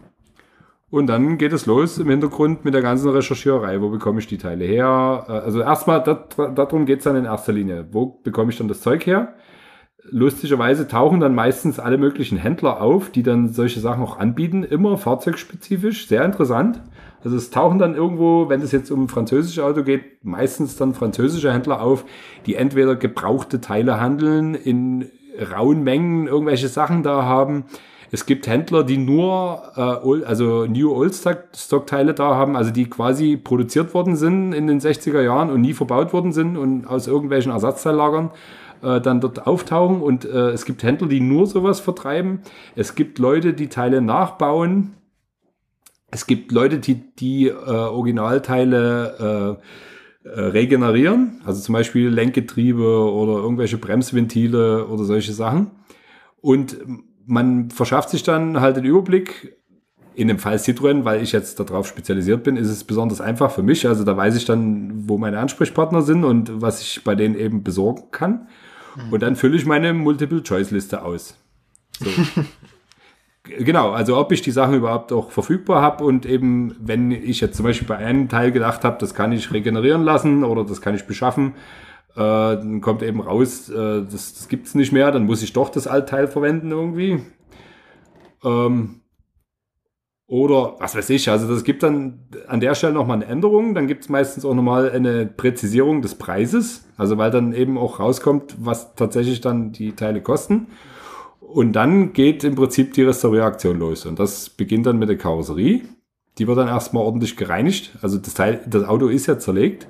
Und 0.91 1.07
dann 1.07 1.36
geht 1.36 1.53
es 1.53 1.66
los 1.66 1.99
im 1.99 2.09
Hintergrund 2.09 2.64
mit 2.64 2.72
der 2.72 2.80
ganzen 2.80 3.11
Recherchiererei. 3.11 3.82
Wo 3.82 3.91
bekomme 3.91 4.20
ich 4.20 4.26
die 4.26 4.39
Teile 4.39 4.64
her? 4.64 5.24
Äh, 5.28 5.32
Also 5.32 5.61
erstmal, 5.61 6.03
darum 6.03 6.86
geht's 6.86 7.05
dann 7.05 7.16
in 7.16 7.26
erster 7.26 7.53
Linie. 7.53 7.89
Wo 7.93 8.07
bekomme 8.07 8.51
ich 8.51 8.59
dann 8.59 8.68
das 8.68 8.80
Zeug 8.80 9.07
her? 9.07 9.34
Lustigerweise 10.11 10.89
tauchen 10.89 11.20
dann 11.20 11.34
meistens 11.34 11.78
alle 11.78 11.99
möglichen 11.99 12.39
Händler 12.39 12.80
auf, 12.80 13.11
die 13.11 13.22
dann 13.22 13.53
solche 13.53 13.80
Sachen 13.80 14.03
auch 14.03 14.18
anbieten, 14.18 14.64
immer 14.64 14.97
fahrzeugspezifisch, 14.97 16.09
sehr 16.09 16.24
interessant. 16.24 16.82
Also 17.22 17.36
es 17.36 17.51
tauchen 17.51 17.78
dann 17.78 17.95
irgendwo, 17.95 18.49
wenn 18.49 18.62
es 18.62 18.72
jetzt 18.72 18.91
um 18.91 19.05
ein 19.05 19.09
französisches 19.09 19.62
Auto 19.62 19.82
geht, 19.82 20.24
meistens 20.24 20.76
dann 20.76 20.95
französische 20.95 21.53
Händler 21.53 21.82
auf, 21.82 22.07
die 22.47 22.55
entweder 22.55 22.97
gebrauchte 22.97 23.61
Teile 23.61 24.01
handeln, 24.01 24.55
in 24.55 25.11
rauen 25.53 25.82
Mengen 25.82 26.26
irgendwelche 26.26 26.68
Sachen 26.68 27.03
da 27.03 27.24
haben. 27.24 27.64
Es 28.11 28.27
gibt 28.27 28.47
Händler, 28.47 28.85
die 28.85 28.97
nur 28.97 29.63
äh, 29.77 30.25
also 30.25 30.67
New 30.67 30.93
Old 30.93 31.15
Stock 31.15 31.87
Teile 31.87 32.15
da 32.15 32.35
haben, 32.35 32.57
also 32.57 32.71
die 32.71 32.89
quasi 32.89 33.37
produziert 33.37 33.95
worden 33.95 34.17
sind 34.17 34.53
in 34.53 34.67
den 34.67 34.81
60er 34.81 35.21
Jahren 35.21 35.51
und 35.51 35.61
nie 35.61 35.75
verbaut 35.75 36.13
worden 36.13 36.33
sind 36.33 36.57
und 36.57 36.87
aus 36.87 37.07
irgendwelchen 37.07 37.53
Ersatzteillagern 37.53 38.31
äh, 38.83 39.01
dann 39.01 39.21
dort 39.21 39.47
auftauchen. 39.47 40.01
Und 40.01 40.25
äh, 40.25 40.51
es 40.51 40.65
gibt 40.65 40.83
Händler, 40.83 41.09
die 41.09 41.21
nur 41.21 41.47
sowas 41.47 41.81
vertreiben. 41.81 42.41
Es 42.77 42.95
gibt 42.95 43.19
Leute, 43.19 43.53
die 43.53 43.69
Teile 43.69 44.01
nachbauen. 44.01 44.95
Es 46.11 46.27
gibt 46.27 46.53
Leute, 46.53 46.79
die 46.79 47.15
die 47.17 47.49
äh, 47.49 47.53
Originalteile 47.53 49.59
äh, 50.25 50.29
äh, 50.29 50.41
regenerieren, 50.41 51.41
also 51.45 51.61
zum 51.61 51.75
Beispiel 51.75 52.09
Lenkgetriebe 52.09 53.13
oder 53.13 53.35
irgendwelche 53.35 53.77
Bremsventile 53.77 54.87
oder 54.87 55.05
solche 55.05 55.33
Sachen. 55.33 55.71
Und 56.41 56.79
man 57.29 57.70
verschafft 57.70 58.11
sich 58.11 58.22
dann 58.22 58.61
halt 58.61 58.76
den 58.76 58.85
Überblick. 58.85 59.57
In 60.14 60.26
dem 60.26 60.41
Fall 60.41 60.57
Citroën, 60.57 61.05
weil 61.05 61.22
ich 61.22 61.31
jetzt 61.31 61.61
darauf 61.61 61.87
spezialisiert 61.87 62.43
bin, 62.43 62.57
ist 62.57 62.68
es 62.68 62.83
besonders 62.83 63.20
einfach 63.20 63.53
für 63.53 63.62
mich. 63.62 63.87
Also 63.87 64.03
da 64.03 64.16
weiß 64.16 64.35
ich 64.35 64.45
dann, 64.47 65.09
wo 65.09 65.16
meine 65.16 65.39
Ansprechpartner 65.39 66.03
sind 66.03 66.24
und 66.24 66.61
was 66.61 66.83
ich 66.83 67.05
bei 67.05 67.14
denen 67.14 67.37
eben 67.37 67.62
besorgen 67.62 68.11
kann. 68.11 68.49
Und 69.12 69.22
dann 69.22 69.37
fülle 69.37 69.57
ich 69.57 69.64
meine 69.64 69.95
Multiple-Choice-Liste 69.95 71.03
aus. 71.03 71.37
So. 72.01 72.11
Genau, 73.59 73.93
also 73.93 74.18
ob 74.18 74.31
ich 74.33 74.43
die 74.43 74.51
Sachen 74.51 74.74
überhaupt 74.74 75.11
auch 75.11 75.31
verfügbar 75.31 75.81
habe 75.81 76.05
und 76.05 76.26
eben, 76.26 76.76
wenn 76.81 77.11
ich 77.11 77.41
jetzt 77.41 77.57
zum 77.57 77.64
Beispiel 77.64 77.89
bei 77.89 77.97
einem 77.97 78.29
Teil 78.29 78.53
gedacht 78.53 78.85
habe, 78.85 78.99
das 79.01 79.14
kann 79.14 79.33
ich 79.33 79.51
regenerieren 79.51 80.03
lassen 80.03 80.45
oder 80.45 80.64
das 80.64 80.83
kann 80.83 80.95
ich 80.95 81.07
beschaffen, 81.07 81.55
äh, 82.15 82.17
dann 82.17 82.81
kommt 82.81 83.03
eben 83.03 83.21
raus, 83.21 83.69
äh, 83.69 84.03
das, 84.03 84.35
das 84.35 84.49
gibt's 84.49 84.75
nicht 84.75 84.93
mehr, 84.93 85.13
dann 85.13 85.27
muss 85.27 85.43
ich 85.43 85.53
doch 85.53 85.69
das 85.69 85.87
Altteil 85.87 86.29
verwenden 86.29 86.71
irgendwie. 86.71 87.21
Ähm, 88.45 89.01
Oder 90.27 90.77
was 90.79 90.95
weiß 90.95 91.09
ich, 91.11 91.31
also 91.31 91.49
das 91.49 91.65
gibt 91.65 91.83
dann 91.83 92.29
an 92.49 92.61
der 92.61 92.75
Stelle 92.75 92.93
nochmal 92.93 93.17
eine 93.17 93.27
Änderung, 93.27 93.75
dann 93.75 93.87
gibt 93.87 94.03
es 94.03 94.09
meistens 94.11 94.45
auch 94.45 94.55
nochmal 94.55 94.91
eine 94.91 95.25
Präzisierung 95.25 96.03
des 96.03 96.17
Preises, 96.17 96.85
also 96.99 97.17
weil 97.17 97.31
dann 97.31 97.55
eben 97.55 97.79
auch 97.79 97.99
rauskommt, 97.99 98.57
was 98.59 98.95
tatsächlich 98.95 99.41
dann 99.41 99.73
die 99.73 99.93
Teile 99.93 100.21
kosten. 100.21 100.67
Und 101.41 101.73
dann 101.73 102.13
geht 102.13 102.45
im 102.45 102.57
Prinzip 102.57 102.93
die 102.93 103.05
Restaurieraktion 103.05 103.79
los. 103.79 104.05
Und 104.05 104.19
das 104.19 104.51
beginnt 104.51 104.85
dann 104.85 104.99
mit 104.99 105.09
der 105.09 105.17
Karosserie. 105.17 105.81
Die 106.37 106.47
wird 106.47 106.59
dann 106.59 106.69
erstmal 106.69 107.05
ordentlich 107.05 107.39
gereinigt. 107.39 107.97
Also 108.03 108.19
das 108.19 108.35
Teil, 108.35 108.61
das 108.67 108.85
Auto 108.85 109.09
ist 109.09 109.27
ja 109.27 109.39
zerlegt. 109.39 109.89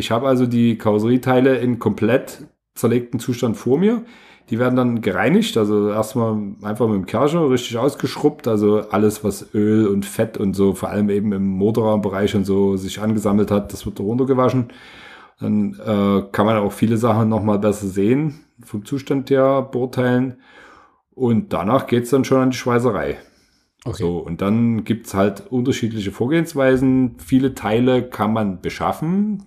Ich 0.00 0.10
habe 0.10 0.26
also 0.26 0.46
die 0.46 0.78
Karosserieteile 0.78 1.58
in 1.58 1.78
komplett 1.78 2.46
zerlegten 2.74 3.20
Zustand 3.20 3.58
vor 3.58 3.78
mir. 3.78 4.02
Die 4.48 4.58
werden 4.58 4.74
dann 4.74 5.02
gereinigt, 5.02 5.58
also 5.58 5.90
erstmal 5.90 6.36
einfach 6.62 6.88
mit 6.88 6.96
dem 6.96 7.06
Kercher 7.06 7.48
richtig 7.50 7.76
ausgeschrubbt, 7.76 8.48
also 8.48 8.80
alles, 8.90 9.22
was 9.22 9.54
Öl 9.54 9.86
und 9.86 10.06
Fett 10.06 10.38
und 10.38 10.54
so, 10.54 10.74
vor 10.74 10.88
allem 10.88 11.10
eben 11.10 11.32
im 11.32 11.46
Motorraumbereich 11.46 12.34
und 12.34 12.46
so 12.46 12.76
sich 12.76 13.00
angesammelt 13.00 13.50
hat, 13.50 13.72
das 13.74 13.84
wird 13.84 14.00
runtergewaschen. 14.00 14.68
Dann 15.38 15.74
äh, 15.74 16.22
kann 16.32 16.46
man 16.46 16.56
auch 16.56 16.72
viele 16.72 16.96
Sachen 16.96 17.28
nochmal 17.28 17.58
besser 17.58 17.86
sehen, 17.86 18.40
vom 18.64 18.84
Zustand 18.86 19.30
her 19.30 19.68
beurteilen. 19.70 20.38
Und 21.14 21.52
danach 21.52 21.86
geht's 21.86 22.10
dann 22.10 22.24
schon 22.24 22.40
an 22.40 22.50
die 22.50 22.56
Schweißerei. 22.56 23.18
Okay. 23.84 24.02
So, 24.02 24.18
und 24.18 24.40
dann 24.40 24.84
gibt's 24.84 25.12
halt 25.12 25.44
unterschiedliche 25.50 26.10
Vorgehensweisen. 26.10 27.16
Viele 27.18 27.54
Teile 27.54 28.08
kann 28.08 28.32
man 28.32 28.62
beschaffen 28.62 29.44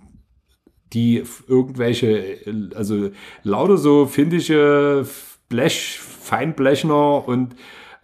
die 0.94 1.22
irgendwelche, 1.48 2.38
also 2.74 3.10
lauter 3.42 3.76
so 3.76 4.06
findige 4.06 5.06
Blech, 5.48 5.98
Feinblechner 6.00 7.26
und 7.28 7.54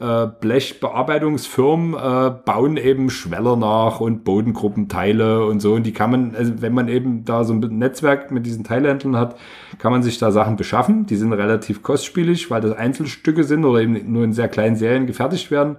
äh, 0.01 0.29
Blechbearbeitungsfirmen 0.41 1.95
äh, 1.95 2.31
bauen 2.45 2.77
eben 2.77 3.11
Schweller 3.11 3.57
nach 3.57 4.01
und 4.01 4.25
Bodengruppenteile 4.25 5.45
und 5.45 5.61
so. 5.61 5.75
Und 5.75 5.85
die 5.85 5.93
kann 5.93 6.11
man, 6.11 6.35
also 6.35 6.63
wenn 6.63 6.73
man 6.73 6.89
eben 6.89 7.25
da 7.25 7.45
so 7.45 7.53
ein 7.53 7.61
Netzwerk 7.61 8.31
mit 8.31 8.47
diesen 8.47 8.65
Teilhändlern 8.65 9.17
hat, 9.17 9.37
kann 9.79 9.93
man 9.93 10.03
sich 10.03 10.19
da 10.19 10.31
Sachen 10.31 10.57
beschaffen. 10.57 11.07
Die 11.07 11.17
sind 11.17 11.33
relativ 11.33 11.83
kostspielig, 11.83 12.51
weil 12.51 12.63
das 12.63 12.77
Einzelstücke 12.77 13.45
sind 13.45 13.65
oder 13.65 13.83
eben 13.83 14.13
nur 14.13 14.25
in 14.25 14.33
sehr 14.33 14.49
kleinen 14.49 14.77
Serien 14.77 15.07
gefertigt 15.07 15.51
werden. 15.51 15.77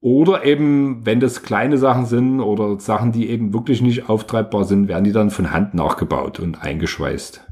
Oder 0.00 0.44
eben, 0.44 1.04
wenn 1.04 1.18
das 1.18 1.42
kleine 1.42 1.76
Sachen 1.76 2.06
sind 2.06 2.40
oder 2.40 2.78
Sachen, 2.78 3.10
die 3.10 3.28
eben 3.28 3.52
wirklich 3.52 3.82
nicht 3.82 4.08
auftreibbar 4.08 4.64
sind, 4.64 4.86
werden 4.86 5.04
die 5.04 5.12
dann 5.12 5.30
von 5.30 5.52
Hand 5.52 5.74
nachgebaut 5.74 6.38
und 6.38 6.62
eingeschweißt. 6.62 7.42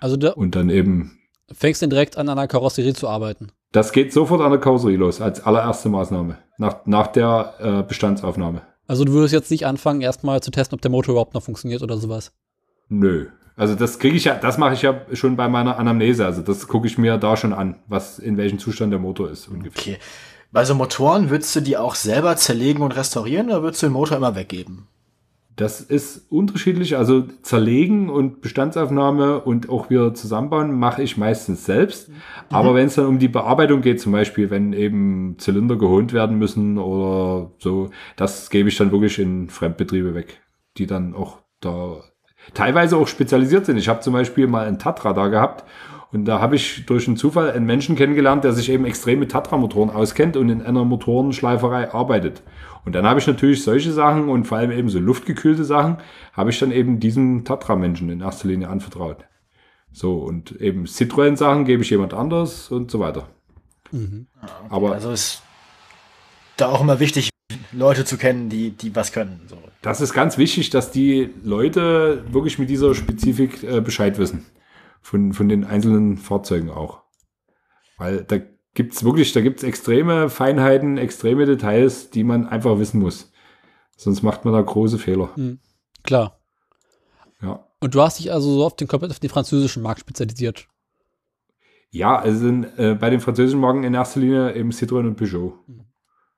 Also 0.00 0.16
da 0.16 0.30
und 0.30 0.56
dann 0.56 0.68
eben 0.68 1.18
fängst 1.52 1.82
du 1.82 1.86
direkt 1.86 2.16
an, 2.16 2.28
an 2.28 2.38
einer 2.38 2.48
Karosserie 2.48 2.94
zu 2.94 3.08
arbeiten. 3.08 3.52
Das 3.70 3.92
geht 3.92 4.12
sofort 4.12 4.40
an 4.40 4.50
der 4.50 4.60
Karosserie 4.60 4.96
los, 4.96 5.20
als 5.20 5.44
allererste 5.44 5.88
Maßnahme, 5.88 6.38
nach, 6.58 6.84
nach 6.86 7.06
der 7.06 7.54
äh, 7.60 7.82
Bestandsaufnahme. 7.86 8.62
Also 8.86 9.04
du 9.04 9.12
würdest 9.12 9.32
jetzt 9.32 9.50
nicht 9.50 9.64
anfangen, 9.64 10.00
erstmal 10.00 10.42
zu 10.42 10.50
testen, 10.50 10.76
ob 10.76 10.82
der 10.82 10.90
Motor 10.90 11.12
überhaupt 11.12 11.34
noch 11.34 11.42
funktioniert 11.42 11.82
oder 11.82 11.96
sowas? 11.96 12.32
Nö. 12.88 13.28
Also 13.54 13.74
das 13.74 13.98
kriege 13.98 14.16
ich 14.16 14.24
ja, 14.24 14.34
das 14.34 14.58
mache 14.58 14.74
ich 14.74 14.82
ja 14.82 15.02
schon 15.12 15.36
bei 15.36 15.48
meiner 15.48 15.78
Anamnese. 15.78 16.26
Also 16.26 16.42
das 16.42 16.66
gucke 16.68 16.86
ich 16.86 16.98
mir 16.98 17.16
da 17.18 17.36
schon 17.36 17.52
an, 17.52 17.76
was 17.86 18.18
in 18.18 18.36
welchem 18.36 18.58
Zustand 18.58 18.92
der 18.92 18.98
Motor 18.98 19.30
ist 19.30 19.48
ungefähr. 19.48 19.94
Okay. 19.94 20.02
Bei 20.52 20.66
so 20.66 20.74
Motoren 20.74 21.30
würdest 21.30 21.56
du 21.56 21.60
die 21.60 21.78
auch 21.78 21.94
selber 21.94 22.36
zerlegen 22.36 22.82
und 22.82 22.94
restaurieren 22.94 23.46
oder 23.46 23.62
würdest 23.62 23.82
du 23.82 23.86
den 23.86 23.94
Motor 23.94 24.18
immer 24.18 24.36
weggeben? 24.36 24.86
Das 25.56 25.80
ist 25.80 26.30
unterschiedlich. 26.30 26.96
Also 26.96 27.24
zerlegen 27.42 28.10
und 28.10 28.42
Bestandsaufnahme 28.42 29.40
und 29.40 29.70
auch 29.70 29.88
wieder 29.88 30.12
zusammenbauen 30.12 30.78
mache 30.78 31.02
ich 31.02 31.16
meistens 31.16 31.64
selbst. 31.64 32.10
Mhm. 32.10 32.14
Aber 32.50 32.74
wenn 32.74 32.86
es 32.86 32.94
dann 32.94 33.06
um 33.06 33.18
die 33.18 33.28
Bearbeitung 33.28 33.80
geht, 33.80 34.00
zum 34.00 34.12
Beispiel, 34.12 34.50
wenn 34.50 34.74
eben 34.74 35.36
Zylinder 35.38 35.76
geholt 35.76 36.12
werden 36.12 36.38
müssen 36.38 36.78
oder 36.78 37.50
so, 37.58 37.90
das 38.16 38.50
gebe 38.50 38.68
ich 38.68 38.76
dann 38.76 38.92
wirklich 38.92 39.18
in 39.18 39.48
Fremdbetriebe 39.48 40.14
weg, 40.14 40.40
die 40.76 40.86
dann 40.86 41.14
auch 41.14 41.38
da 41.60 42.02
teilweise 42.54 42.96
auch 42.96 43.06
spezialisiert 43.06 43.66
sind. 43.66 43.76
Ich 43.76 43.88
habe 43.88 44.00
zum 44.00 44.12
Beispiel 44.12 44.46
mal 44.46 44.66
einen 44.66 44.78
Tatra 44.78 45.12
da 45.12 45.28
gehabt 45.28 45.64
und 46.12 46.26
da 46.26 46.40
habe 46.40 46.56
ich 46.56 46.84
durch 46.84 47.08
einen 47.08 47.16
Zufall 47.16 47.50
einen 47.50 47.64
Menschen 47.64 47.96
kennengelernt, 47.96 48.44
der 48.44 48.52
sich 48.52 48.68
eben 48.68 48.84
extrem 48.84 49.18
mit 49.18 49.30
Tatra-Motoren 49.30 49.88
auskennt 49.88 50.36
und 50.36 50.50
in 50.50 50.60
einer 50.60 50.84
Motorenschleiferei 50.84 51.92
arbeitet. 51.92 52.42
Und 52.84 52.94
dann 52.94 53.06
habe 53.06 53.18
ich 53.18 53.26
natürlich 53.26 53.62
solche 53.64 53.92
Sachen 53.92 54.28
und 54.28 54.44
vor 54.44 54.58
allem 54.58 54.72
eben 54.72 54.90
so 54.90 54.98
luftgekühlte 54.98 55.64
Sachen, 55.64 55.96
habe 56.34 56.50
ich 56.50 56.58
dann 56.58 56.70
eben 56.70 57.00
diesem 57.00 57.44
Tatra-Menschen 57.44 58.10
in 58.10 58.20
erster 58.20 58.48
Linie 58.48 58.68
anvertraut. 58.68 59.24
So, 59.90 60.18
und 60.18 60.52
eben 60.60 60.84
Citroën-Sachen 60.84 61.64
gebe 61.64 61.82
ich 61.82 61.90
jemand 61.90 62.12
anders 62.12 62.70
und 62.70 62.90
so 62.90 63.00
weiter. 63.00 63.28
Mhm. 63.90 64.26
Ah, 64.40 64.46
okay. 64.64 64.74
Aber 64.74 64.92
also 64.92 65.12
ist 65.12 65.42
da 66.58 66.68
auch 66.68 66.82
immer 66.82 67.00
wichtig, 67.00 67.30
Leute 67.72 68.04
zu 68.04 68.18
kennen, 68.18 68.50
die, 68.50 68.70
die 68.70 68.94
was 68.94 69.12
können. 69.12 69.40
So. 69.46 69.56
Das 69.80 70.02
ist 70.02 70.12
ganz 70.12 70.36
wichtig, 70.36 70.68
dass 70.68 70.90
die 70.90 71.30
Leute 71.42 72.24
wirklich 72.30 72.58
mit 72.58 72.68
dieser 72.68 72.94
Spezifik 72.94 73.62
äh, 73.62 73.80
Bescheid 73.80 74.18
wissen 74.18 74.44
von, 75.02 75.32
von 75.32 75.48
den 75.48 75.64
einzelnen 75.64 76.16
Fahrzeugen 76.16 76.70
auch. 76.70 77.02
Weil 77.98 78.24
da 78.24 78.38
gibt's 78.74 79.04
wirklich, 79.04 79.32
da 79.32 79.40
gibt's 79.40 79.62
extreme 79.62 80.30
Feinheiten, 80.30 80.96
extreme 80.96 81.44
Details, 81.44 82.10
die 82.10 82.24
man 82.24 82.46
einfach 82.46 82.78
wissen 82.78 83.00
muss. 83.00 83.32
Sonst 83.96 84.22
macht 84.22 84.44
man 84.44 84.54
da 84.54 84.60
große 84.60 84.98
Fehler. 84.98 85.30
Mhm. 85.36 85.58
Klar. 86.02 86.40
Ja. 87.40 87.66
Und 87.80 87.94
du 87.94 88.00
hast 88.00 88.18
dich 88.18 88.32
also 88.32 88.52
so 88.52 88.64
auf 88.64 88.76
den 88.76 88.88
komplett 88.88 89.10
auf 89.10 89.20
den 89.20 89.30
französischen 89.30 89.82
Markt 89.82 90.00
spezialisiert. 90.00 90.68
Ja, 91.90 92.18
also 92.18 92.48
in, 92.48 92.64
äh, 92.78 92.96
bei 92.98 93.10
den 93.10 93.20
französischen 93.20 93.60
Marken 93.60 93.84
in 93.84 93.94
erster 93.94 94.20
Linie 94.20 94.54
eben 94.54 94.70
Citroën 94.70 95.06
und 95.06 95.16
Peugeot. 95.16 95.58
Mhm. 95.66 95.84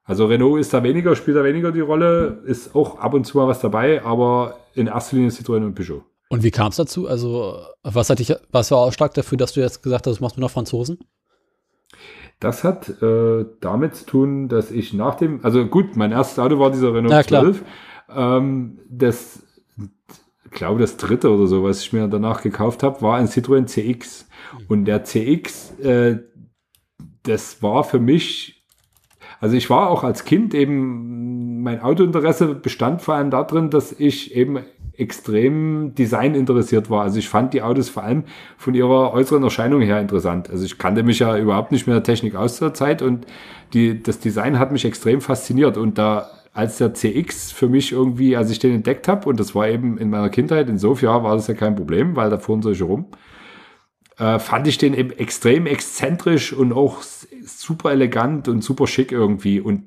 Also 0.02 0.26
Renault 0.26 0.60
ist 0.60 0.74
da 0.74 0.82
weniger, 0.82 1.16
spielt 1.16 1.36
da 1.36 1.44
weniger 1.44 1.72
die 1.72 1.80
Rolle, 1.80 2.42
ist 2.44 2.74
auch 2.74 2.98
ab 2.98 3.14
und 3.14 3.24
zu 3.24 3.38
mal 3.38 3.46
was 3.46 3.60
dabei, 3.60 4.04
aber 4.04 4.58
in 4.74 4.86
erster 4.86 5.16
Linie 5.16 5.30
Citroën 5.30 5.64
und 5.64 5.74
Peugeot. 5.74 6.04
Und 6.28 6.42
wie 6.42 6.50
kam 6.50 6.68
es 6.68 6.76
dazu? 6.76 7.06
Also, 7.06 7.60
was 7.82 8.10
hat 8.10 8.18
dich, 8.18 8.34
was 8.50 8.70
war 8.70 8.78
Ausschlag 8.78 9.14
dafür, 9.14 9.38
dass 9.38 9.52
du 9.52 9.60
jetzt 9.60 9.82
gesagt 9.82 10.06
hast, 10.06 10.18
du 10.18 10.22
machst 10.22 10.36
nur 10.36 10.46
noch 10.46 10.50
Franzosen? 10.50 10.98
Das 12.40 12.64
hat 12.64 12.88
äh, 13.02 13.46
damit 13.60 13.94
zu 13.96 14.06
tun, 14.06 14.48
dass 14.48 14.70
ich 14.70 14.92
nach 14.92 15.14
dem, 15.14 15.44
also 15.44 15.64
gut, 15.66 15.96
mein 15.96 16.12
erstes 16.12 16.38
Auto 16.38 16.58
war 16.58 16.70
dieser 16.70 16.92
Renault 16.92 17.12
ja, 17.12 17.22
12. 17.22 17.64
Ähm, 18.14 18.80
das, 18.88 19.42
glaube 20.50 20.80
das 20.80 20.96
dritte 20.96 21.30
oder 21.30 21.46
so, 21.46 21.62
was 21.62 21.80
ich 21.80 21.92
mir 21.92 22.08
danach 22.08 22.42
gekauft 22.42 22.82
habe, 22.82 23.02
war 23.02 23.16
ein 23.16 23.28
Citroën 23.28 23.66
CX. 23.66 24.28
Und 24.68 24.84
der 24.86 25.04
CX, 25.04 25.78
äh, 25.80 26.18
das 27.22 27.62
war 27.62 27.84
für 27.84 27.98
mich, 27.98 28.66
also 29.40 29.56
ich 29.56 29.70
war 29.70 29.88
auch 29.88 30.04
als 30.04 30.24
Kind 30.24 30.54
eben, 30.54 31.62
mein 31.62 31.80
Autointeresse 31.80 32.54
bestand 32.54 33.02
vor 33.02 33.14
allem 33.14 33.30
darin, 33.30 33.70
dass 33.70 33.92
ich 33.92 34.34
eben 34.34 34.58
extrem 34.96 35.94
Design 35.94 36.34
interessiert 36.34 36.90
war. 36.90 37.02
Also 37.02 37.18
ich 37.18 37.28
fand 37.28 37.54
die 37.54 37.62
Autos 37.62 37.88
vor 37.88 38.04
allem 38.04 38.24
von 38.56 38.74
ihrer 38.74 39.12
äußeren 39.12 39.42
Erscheinung 39.42 39.80
her 39.80 40.00
interessant. 40.00 40.50
Also 40.50 40.64
ich 40.64 40.78
kannte 40.78 41.02
mich 41.02 41.18
ja 41.18 41.36
überhaupt 41.36 41.72
nicht 41.72 41.86
mehr 41.86 41.96
der 41.96 42.04
Technik 42.04 42.34
aus 42.36 42.56
zur 42.56 42.74
Zeit 42.74 43.02
und 43.02 43.26
die, 43.72 44.02
das 44.02 44.20
Design 44.20 44.58
hat 44.58 44.72
mich 44.72 44.84
extrem 44.84 45.20
fasziniert. 45.20 45.76
Und 45.76 45.98
da 45.98 46.30
als 46.52 46.78
der 46.78 46.94
CX 46.94 47.50
für 47.50 47.68
mich 47.68 47.90
irgendwie, 47.90 48.36
als 48.36 48.50
ich 48.50 48.60
den 48.60 48.74
entdeckt 48.74 49.08
habe, 49.08 49.28
und 49.28 49.40
das 49.40 49.54
war 49.54 49.68
eben 49.68 49.98
in 49.98 50.08
meiner 50.08 50.30
Kindheit, 50.30 50.68
in 50.68 50.78
Sofia 50.78 51.22
war 51.24 51.34
das 51.34 51.48
ja 51.48 51.54
kein 51.54 51.74
Problem, 51.74 52.14
weil 52.14 52.30
da 52.30 52.38
fuhren 52.38 52.62
solche 52.62 52.84
rum, 52.84 53.06
äh, 54.18 54.38
fand 54.38 54.66
ich 54.66 54.78
den 54.78 54.94
extrem 54.94 55.66
exzentrisch 55.66 56.52
und 56.52 56.72
auch 56.72 57.02
super 57.44 57.92
elegant 57.92 58.48
und 58.48 58.62
super 58.62 58.86
schick 58.86 59.12
irgendwie. 59.12 59.60
Und 59.60 59.84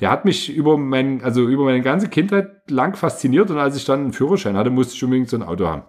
der 0.00 0.10
hat 0.10 0.24
mich 0.24 0.54
über 0.54 0.76
mein, 0.76 1.22
also 1.22 1.46
über 1.46 1.64
meine 1.64 1.82
ganze 1.82 2.08
Kindheit 2.08 2.50
lang 2.68 2.96
fasziniert. 2.96 3.50
Und 3.50 3.58
als 3.58 3.76
ich 3.76 3.84
dann 3.84 4.00
einen 4.00 4.12
Führerschein 4.12 4.56
hatte, 4.56 4.70
musste 4.70 4.94
ich 4.94 5.04
unbedingt 5.04 5.30
so 5.30 5.36
ein 5.36 5.42
Auto 5.42 5.66
haben. 5.66 5.82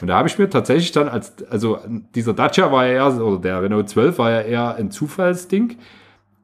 Und 0.00 0.08
da 0.08 0.16
habe 0.16 0.28
ich 0.28 0.36
mir 0.36 0.50
tatsächlich 0.50 0.90
dann 0.90 1.08
als, 1.08 1.32
also 1.48 1.78
dieser 2.14 2.34
Dacia 2.34 2.72
war 2.72 2.86
ja 2.86 2.92
eher, 2.92 3.24
oder 3.24 3.38
der 3.38 3.62
Renault 3.62 3.88
12 3.88 4.18
war 4.18 4.30
ja 4.30 4.40
eher 4.40 4.74
ein 4.74 4.90
Zufallsding. 4.90 5.76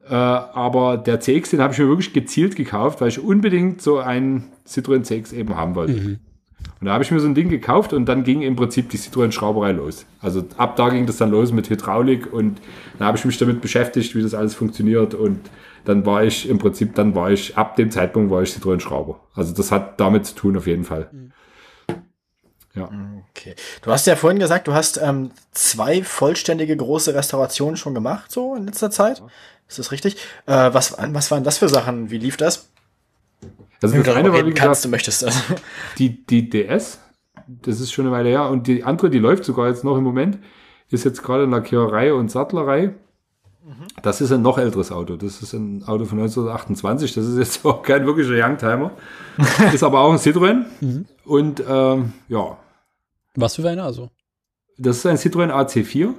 Äh, 0.09 0.13
aber 0.13 0.97
der 0.97 1.19
CX, 1.19 1.49
den 1.51 1.61
habe 1.61 1.73
ich 1.73 1.79
mir 1.79 1.89
wirklich 1.89 2.13
gezielt 2.13 2.55
gekauft, 2.55 3.01
weil 3.01 3.09
ich 3.09 3.21
unbedingt 3.21 3.81
so 3.81 3.99
einen 3.99 4.45
Citroën 4.65 5.03
CX 5.03 5.33
eben 5.33 5.57
haben 5.57 5.75
wollte. 5.75 5.93
Mhm. 5.93 6.19
Und 6.79 6.87
da 6.87 6.93
habe 6.93 7.03
ich 7.03 7.11
mir 7.11 7.19
so 7.19 7.27
ein 7.27 7.35
Ding 7.35 7.49
gekauft 7.49 7.91
und 7.91 8.05
dann 8.05 8.23
ging 8.23 8.41
im 8.41 8.55
Prinzip 8.55 8.89
die 8.89 8.97
Citroën-Schrauberei 8.97 9.73
los. 9.73 10.05
Also 10.21 10.45
ab 10.55 10.77
da 10.77 10.89
ging 10.89 11.05
das 11.05 11.17
dann 11.17 11.29
los 11.29 11.51
mit 11.51 11.69
Hydraulik 11.69 12.31
und 12.31 12.59
dann 12.97 13.07
habe 13.07 13.17
ich 13.17 13.25
mich 13.25 13.37
damit 13.37 13.59
beschäftigt, 13.59 14.15
wie 14.15 14.21
das 14.21 14.33
alles 14.33 14.55
funktioniert 14.55 15.13
und 15.13 15.41
dann 15.83 16.05
war 16.05 16.23
ich 16.23 16.47
im 16.47 16.57
Prinzip, 16.57 16.95
dann 16.95 17.15
war 17.15 17.31
ich, 17.31 17.57
ab 17.57 17.75
dem 17.75 17.91
Zeitpunkt 17.91 18.31
war 18.31 18.41
ich 18.43 18.51
Citroën-Schrauber. 18.51 19.19
Also 19.33 19.53
das 19.53 19.71
hat 19.71 19.99
damit 19.99 20.25
zu 20.25 20.35
tun 20.35 20.55
auf 20.55 20.67
jeden 20.67 20.85
Fall. 20.85 21.09
Mhm. 21.11 21.31
Ja. 22.75 22.89
Okay. 23.31 23.55
Du 23.81 23.91
hast 23.91 24.07
ja 24.07 24.15
vorhin 24.15 24.39
gesagt, 24.39 24.67
du 24.67 24.73
hast 24.73 24.97
ähm, 25.01 25.31
zwei 25.51 26.03
vollständige 26.03 26.77
große 26.77 27.13
Restaurationen 27.13 27.75
schon 27.75 27.93
gemacht, 27.93 28.31
so 28.31 28.55
in 28.55 28.65
letzter 28.67 28.91
Zeit. 28.91 29.21
Ist 29.67 29.79
das 29.79 29.91
richtig? 29.91 30.17
Äh, 30.45 30.73
was, 30.73 30.95
was 30.97 31.31
waren 31.31 31.43
das 31.43 31.57
für 31.57 31.69
Sachen? 31.69 32.09
Wie 32.09 32.17
lief 32.17 32.37
das? 32.37 32.68
Also 33.81 33.97
das 34.01 34.15
eine 34.15 34.33
war, 34.33 34.45
wie 34.45 34.51
kannst, 34.51 34.83
du 34.85 34.89
möchtest 34.89 35.23
das. 35.23 35.41
Die, 35.97 36.25
die 36.25 36.49
DS, 36.49 36.99
das 37.47 37.79
ist 37.79 37.91
schon 37.91 38.05
eine 38.05 38.15
Weile 38.15 38.29
her. 38.29 38.49
Und 38.49 38.67
die 38.67 38.83
andere, 38.83 39.09
die 39.09 39.19
läuft 39.19 39.45
sogar 39.45 39.69
jetzt 39.69 39.83
noch 39.83 39.97
im 39.97 40.03
Moment, 40.03 40.37
ist 40.89 41.05
jetzt 41.05 41.23
gerade 41.23 41.45
Lackiererei 41.45 42.13
und 42.13 42.29
Sattlerei. 42.29 42.93
Das 44.01 44.21
ist 44.21 44.31
ein 44.31 44.41
noch 44.41 44.57
älteres 44.57 44.91
Auto. 44.91 45.15
Das 45.15 45.41
ist 45.41 45.53
ein 45.53 45.83
Auto 45.83 46.05
von 46.05 46.19
1928. 46.19 47.13
Das 47.13 47.25
ist 47.25 47.37
jetzt 47.37 47.65
auch 47.65 47.81
kein 47.83 48.05
wirklicher 48.05 48.33
Youngtimer. 48.33 48.91
ist 49.73 49.83
aber 49.83 49.99
auch 50.01 50.11
ein 50.11 50.17
Citroën. 50.17 50.65
Mhm. 50.81 51.05
Und 51.25 51.63
ähm, 51.67 52.13
ja. 52.27 52.57
Was 53.35 53.55
für 53.55 53.67
eine 53.67 53.83
also? 53.83 54.09
Das 54.77 54.97
ist 54.97 55.05
ein 55.05 55.17
Citroën 55.17 55.51
AC4 55.51 56.13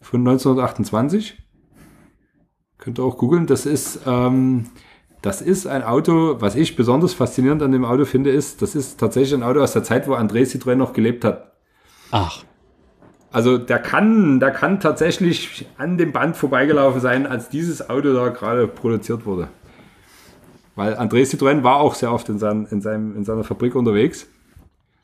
von 0.00 0.20
1928. 0.20 1.38
Könnt 2.78 2.98
ihr 2.98 3.04
auch 3.04 3.16
googeln. 3.16 3.46
Das 3.46 3.66
ist, 3.66 4.00
ähm, 4.06 4.66
das 5.22 5.42
ist 5.42 5.66
ein 5.66 5.82
Auto, 5.82 6.36
was 6.40 6.54
ich 6.54 6.76
besonders 6.76 7.14
faszinierend 7.14 7.62
an 7.62 7.72
dem 7.72 7.84
Auto 7.84 8.04
finde, 8.04 8.30
ist, 8.30 8.62
das 8.62 8.74
ist 8.74 9.00
tatsächlich 9.00 9.34
ein 9.34 9.42
Auto 9.42 9.60
aus 9.60 9.72
der 9.72 9.82
Zeit, 9.82 10.06
wo 10.06 10.14
André 10.14 10.44
Citroën 10.44 10.76
noch 10.76 10.92
gelebt 10.92 11.24
hat. 11.24 11.52
Ach. 12.10 12.44
Also 13.30 13.58
der 13.58 13.78
kann, 13.78 14.40
der 14.40 14.52
kann 14.52 14.80
tatsächlich 14.80 15.66
an 15.76 15.98
dem 15.98 16.12
Band 16.12 16.36
vorbeigelaufen 16.36 17.00
sein, 17.00 17.26
als 17.26 17.48
dieses 17.48 17.90
Auto 17.90 18.14
da 18.14 18.28
gerade 18.28 18.66
produziert 18.66 19.26
wurde. 19.26 19.48
Weil 20.76 20.94
André 20.94 21.24
Citroën 21.24 21.62
war 21.64 21.76
auch 21.76 21.94
sehr 21.94 22.12
oft 22.12 22.28
in, 22.28 22.38
sein, 22.38 22.66
in, 22.70 22.80
seinem, 22.80 23.16
in 23.16 23.24
seiner 23.24 23.44
Fabrik 23.44 23.74
unterwegs. 23.74 24.28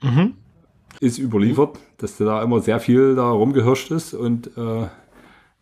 Mhm. 0.02 0.34
Ist 1.00 1.18
überliefert, 1.18 1.78
dass 1.98 2.16
der 2.16 2.26
da 2.26 2.42
immer 2.42 2.60
sehr 2.60 2.78
viel 2.78 3.16
da 3.16 3.28
rumgehirscht 3.28 3.90
ist 3.90 4.14
und 4.14 4.46
äh, 4.56 4.86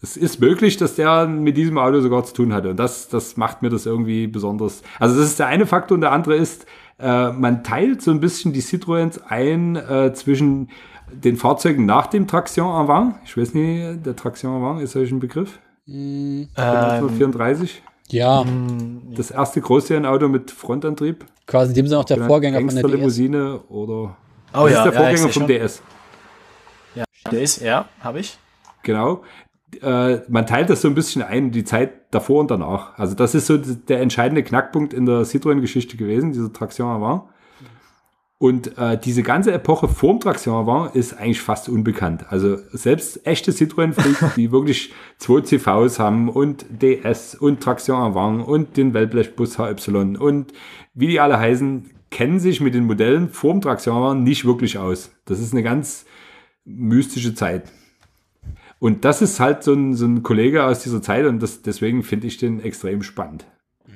es 0.03 0.17
ist 0.17 0.41
möglich, 0.41 0.77
dass 0.77 0.97
der 0.97 1.29
mit 1.29 1.57
diesem 1.57 1.79
Auto 1.79 2.01
sogar 2.01 2.25
zu 2.25 2.35
tun 2.35 2.53
hatte. 2.53 2.71
Und 2.71 2.77
das, 2.77 3.09
das 3.09 3.37
macht 3.37 3.63
mir 3.63 3.71
das 3.71 3.87
irgendwie 3.87 4.27
besonders. 4.27 4.83
Also 4.99 5.17
das 5.17 5.27
ist 5.27 5.39
der 5.39 5.47
eine 5.47 5.65
Faktor 5.65 5.95
und 5.95 6.01
der 6.01 6.11
andere 6.11 6.35
ist, 6.35 6.67
äh, 6.99 7.31
man 7.31 7.63
teilt 7.63 8.03
so 8.03 8.11
ein 8.11 8.21
bisschen 8.21 8.53
die 8.53 8.63
Citroëns 8.63 9.21
ein 9.29 9.77
äh, 9.77 10.13
zwischen 10.13 10.71
den 11.13 11.37
Fahrzeugen 11.37 11.87
nach 11.87 12.09
dem 12.09 12.27
Traction 12.27 12.67
Avant. 12.67 13.15
Ich 13.25 13.37
weiß 13.37 13.55
nicht, 13.55 14.05
der 14.05 14.17
Traction 14.17 14.51
Avant 14.51 14.83
ist 14.83 14.97
euch 14.97 15.13
ein 15.13 15.21
Begriff? 15.21 15.61
Mm, 15.87 16.45
1934? 16.57 17.83
Ja. 18.09 18.45
Das 19.15 19.31
erste 19.31 19.61
Großserienauto 19.61 20.29
mit 20.29 20.51
Frontantrieb. 20.51 21.25
Quasi 21.47 21.71
in 21.71 21.77
dem 21.77 21.87
Sinne 21.87 22.01
auch 22.01 22.05
der 22.05 22.25
Vorgänger 22.25 22.61
von 22.61 22.75
der 22.75 22.89
Limousine 22.89 23.61
oder 23.69 24.17
oh, 24.53 24.65
das 24.65 24.73
ja, 24.73 24.79
ist 24.79 24.85
der 24.85 24.93
Vorgänger 24.93 25.27
ja, 25.27 25.29
vom 25.29 25.47
DS. 25.47 25.83
Ja, 26.95 27.05
DS, 27.31 27.61
ja, 27.61 27.85
habe 28.01 28.21
ich. 28.21 28.37
Genau. 28.83 29.23
Äh, 29.81 30.21
man 30.29 30.47
teilt 30.47 30.71
das 30.71 30.83
so 30.83 30.89
ein 30.89 30.95
bisschen 30.95 31.23
ein, 31.23 31.51
die 31.51 31.65
Zeit 31.65 31.93
davor 32.11 32.41
und 32.41 32.51
danach. 32.51 32.99
Also 32.99 33.15
das 33.15 33.35
ist 33.35 33.47
so 33.47 33.57
der 33.57 34.01
entscheidende 34.01 34.43
Knackpunkt 34.43 34.93
in 34.93 35.07
der 35.07 35.23
Citroën-Geschichte 35.23 35.97
gewesen, 35.97 36.33
dieser 36.33 36.53
Traction 36.53 36.87
Avant. 36.87 37.23
Und 38.43 38.77
äh, 38.77 38.99
diese 38.99 39.23
ganze 39.23 39.53
Epoche 39.53 39.87
vorm 39.87 40.19
Traction 40.19 40.53
Avant 40.53 40.97
ist 40.97 41.15
eigentlich 41.15 41.41
fast 41.41 41.69
unbekannt. 41.69 42.25
Also 42.31 42.59
selbst 42.73 43.25
echte 43.25 43.53
Citroën-Freaks, 43.53 44.35
die 44.37 44.51
wirklich 44.51 44.93
zwei 45.19 45.43
CVs 45.43 46.01
haben 46.01 46.29
und 46.29 46.67
DS 46.69 47.37
und 47.37 47.61
Traction 47.63 47.95
Avant 47.95 48.45
und 48.45 48.77
den 48.77 48.95
Wellblechbus 48.95 49.59
HY 49.59 50.17
und 50.19 50.53
wie 50.93 51.07
die 51.07 51.21
alle 51.21 51.39
heißen, 51.39 51.91
kennen 52.11 52.41
sich 52.41 52.61
mit 52.61 52.75
den 52.75 52.85
Modellen 52.85 53.29
vorm 53.29 53.61
Traction 53.61 53.95
Avant 53.95 54.25
nicht 54.25 54.45
wirklich 54.45 54.77
aus. 54.77 55.13
Das 55.25 55.39
ist 55.39 55.53
eine 55.53 55.63
ganz 55.63 56.05
mystische 56.65 57.37
Zeit. 57.37 57.71
Und 58.83 59.05
das 59.05 59.23
ist 59.23 59.39
halt 59.39 59.63
so 59.63 59.75
ein, 59.75 59.95
so 59.95 60.07
ein 60.07 60.25
Kollege 60.25 60.65
aus 60.65 60.81
dieser 60.81 61.01
Zeit 61.01 61.25
und 61.27 61.41
das, 61.41 61.63
deswegen 61.63 62.03
finde 62.03 62.27
ich 62.27 62.39
den 62.39 62.59
extrem 62.59 63.05
spannend. 63.05 63.47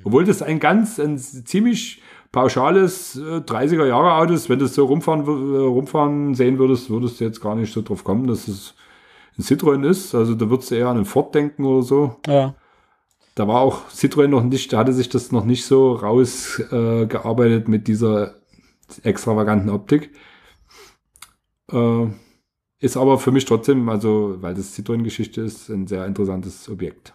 Obwohl 0.05 0.25
das 0.25 0.43
ein 0.43 0.61
ganz, 0.61 1.01
ein 1.01 1.19
ziemlich 1.19 2.03
pauschales 2.31 3.17
äh, 3.17 3.39
30er 3.39 3.85
Jahre 3.85 4.15
Autos, 4.15 4.49
wenn 4.49 4.61
du 4.61 4.67
es 4.67 4.77
so 4.77 4.85
rumfahren, 4.85 5.23
äh, 5.23 5.59
rumfahren 5.59 6.37
sehen 6.37 6.61
würdest, 6.61 6.89
würdest 6.89 7.19
du 7.19 7.25
jetzt 7.25 7.41
gar 7.41 7.57
nicht 7.57 7.73
so 7.73 7.83
drauf 7.83 8.05
kommen, 8.05 8.29
dass 8.29 8.47
es 8.47 8.77
ein 9.37 9.43
Citroën 9.43 9.85
ist. 9.85 10.15
Also 10.15 10.37
da 10.37 10.49
würdest 10.49 10.71
du 10.71 10.77
eher 10.77 10.87
an 10.87 10.99
einen 10.99 11.05
Ford 11.05 11.35
denken 11.35 11.65
oder 11.65 11.83
so. 11.83 12.21
Ja. 12.29 12.55
Da 13.35 13.49
war 13.49 13.63
auch 13.63 13.89
Citroën 13.89 14.29
noch 14.29 14.45
nicht, 14.45 14.73
da 14.73 14.79
hatte 14.79 14.93
sich 14.93 15.09
das 15.09 15.33
noch 15.33 15.45
nicht 15.45 15.65
so 15.65 15.95
rausgearbeitet 15.95 17.67
äh, 17.67 17.71
mit 17.73 17.89
dieser 17.89 18.37
extravaganten 19.03 19.69
Optik. 19.69 20.13
Äh, 21.73 22.07
ist 22.81 22.97
aber 22.97 23.19
für 23.19 23.33
mich 23.33 23.45
trotzdem, 23.45 23.89
also 23.89 24.37
weil 24.41 24.55
das 24.55 24.77
Citroën-Geschichte 24.77 25.41
ist, 25.41 25.69
ein 25.69 25.87
sehr 25.87 26.05
interessantes 26.07 26.69
Objekt. 26.69 27.13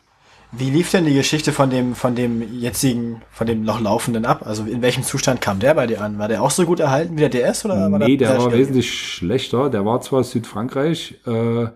Wie 0.53 0.69
lief 0.69 0.91
denn 0.91 1.05
die 1.05 1.13
Geschichte 1.13 1.53
von 1.53 1.69
dem, 1.69 1.95
von 1.95 2.13
dem 2.13 2.59
jetzigen, 2.59 3.21
von 3.31 3.47
dem 3.47 3.63
noch 3.63 3.79
laufenden 3.79 4.25
ab? 4.25 4.45
Also 4.45 4.65
in 4.65 4.81
welchem 4.81 5.03
Zustand 5.03 5.39
kam 5.39 5.59
der 5.59 5.75
bei 5.75 5.87
dir 5.87 6.01
an? 6.01 6.19
War 6.19 6.27
der 6.27 6.41
auch 6.41 6.51
so 6.51 6.65
gut 6.65 6.81
erhalten 6.81 7.15
wie 7.15 7.21
der 7.21 7.29
DS 7.29 7.63
oder 7.63 7.89
war 7.89 7.99
Nee, 7.99 8.17
der, 8.17 8.33
der 8.33 8.39
war 8.39 8.51
wesentlich 8.51 8.91
schlechter. 8.91 9.69
Der 9.69 9.85
war 9.85 10.01
zwar 10.01 10.25
Südfrankreich, 10.25 11.21
äh, 11.25 11.67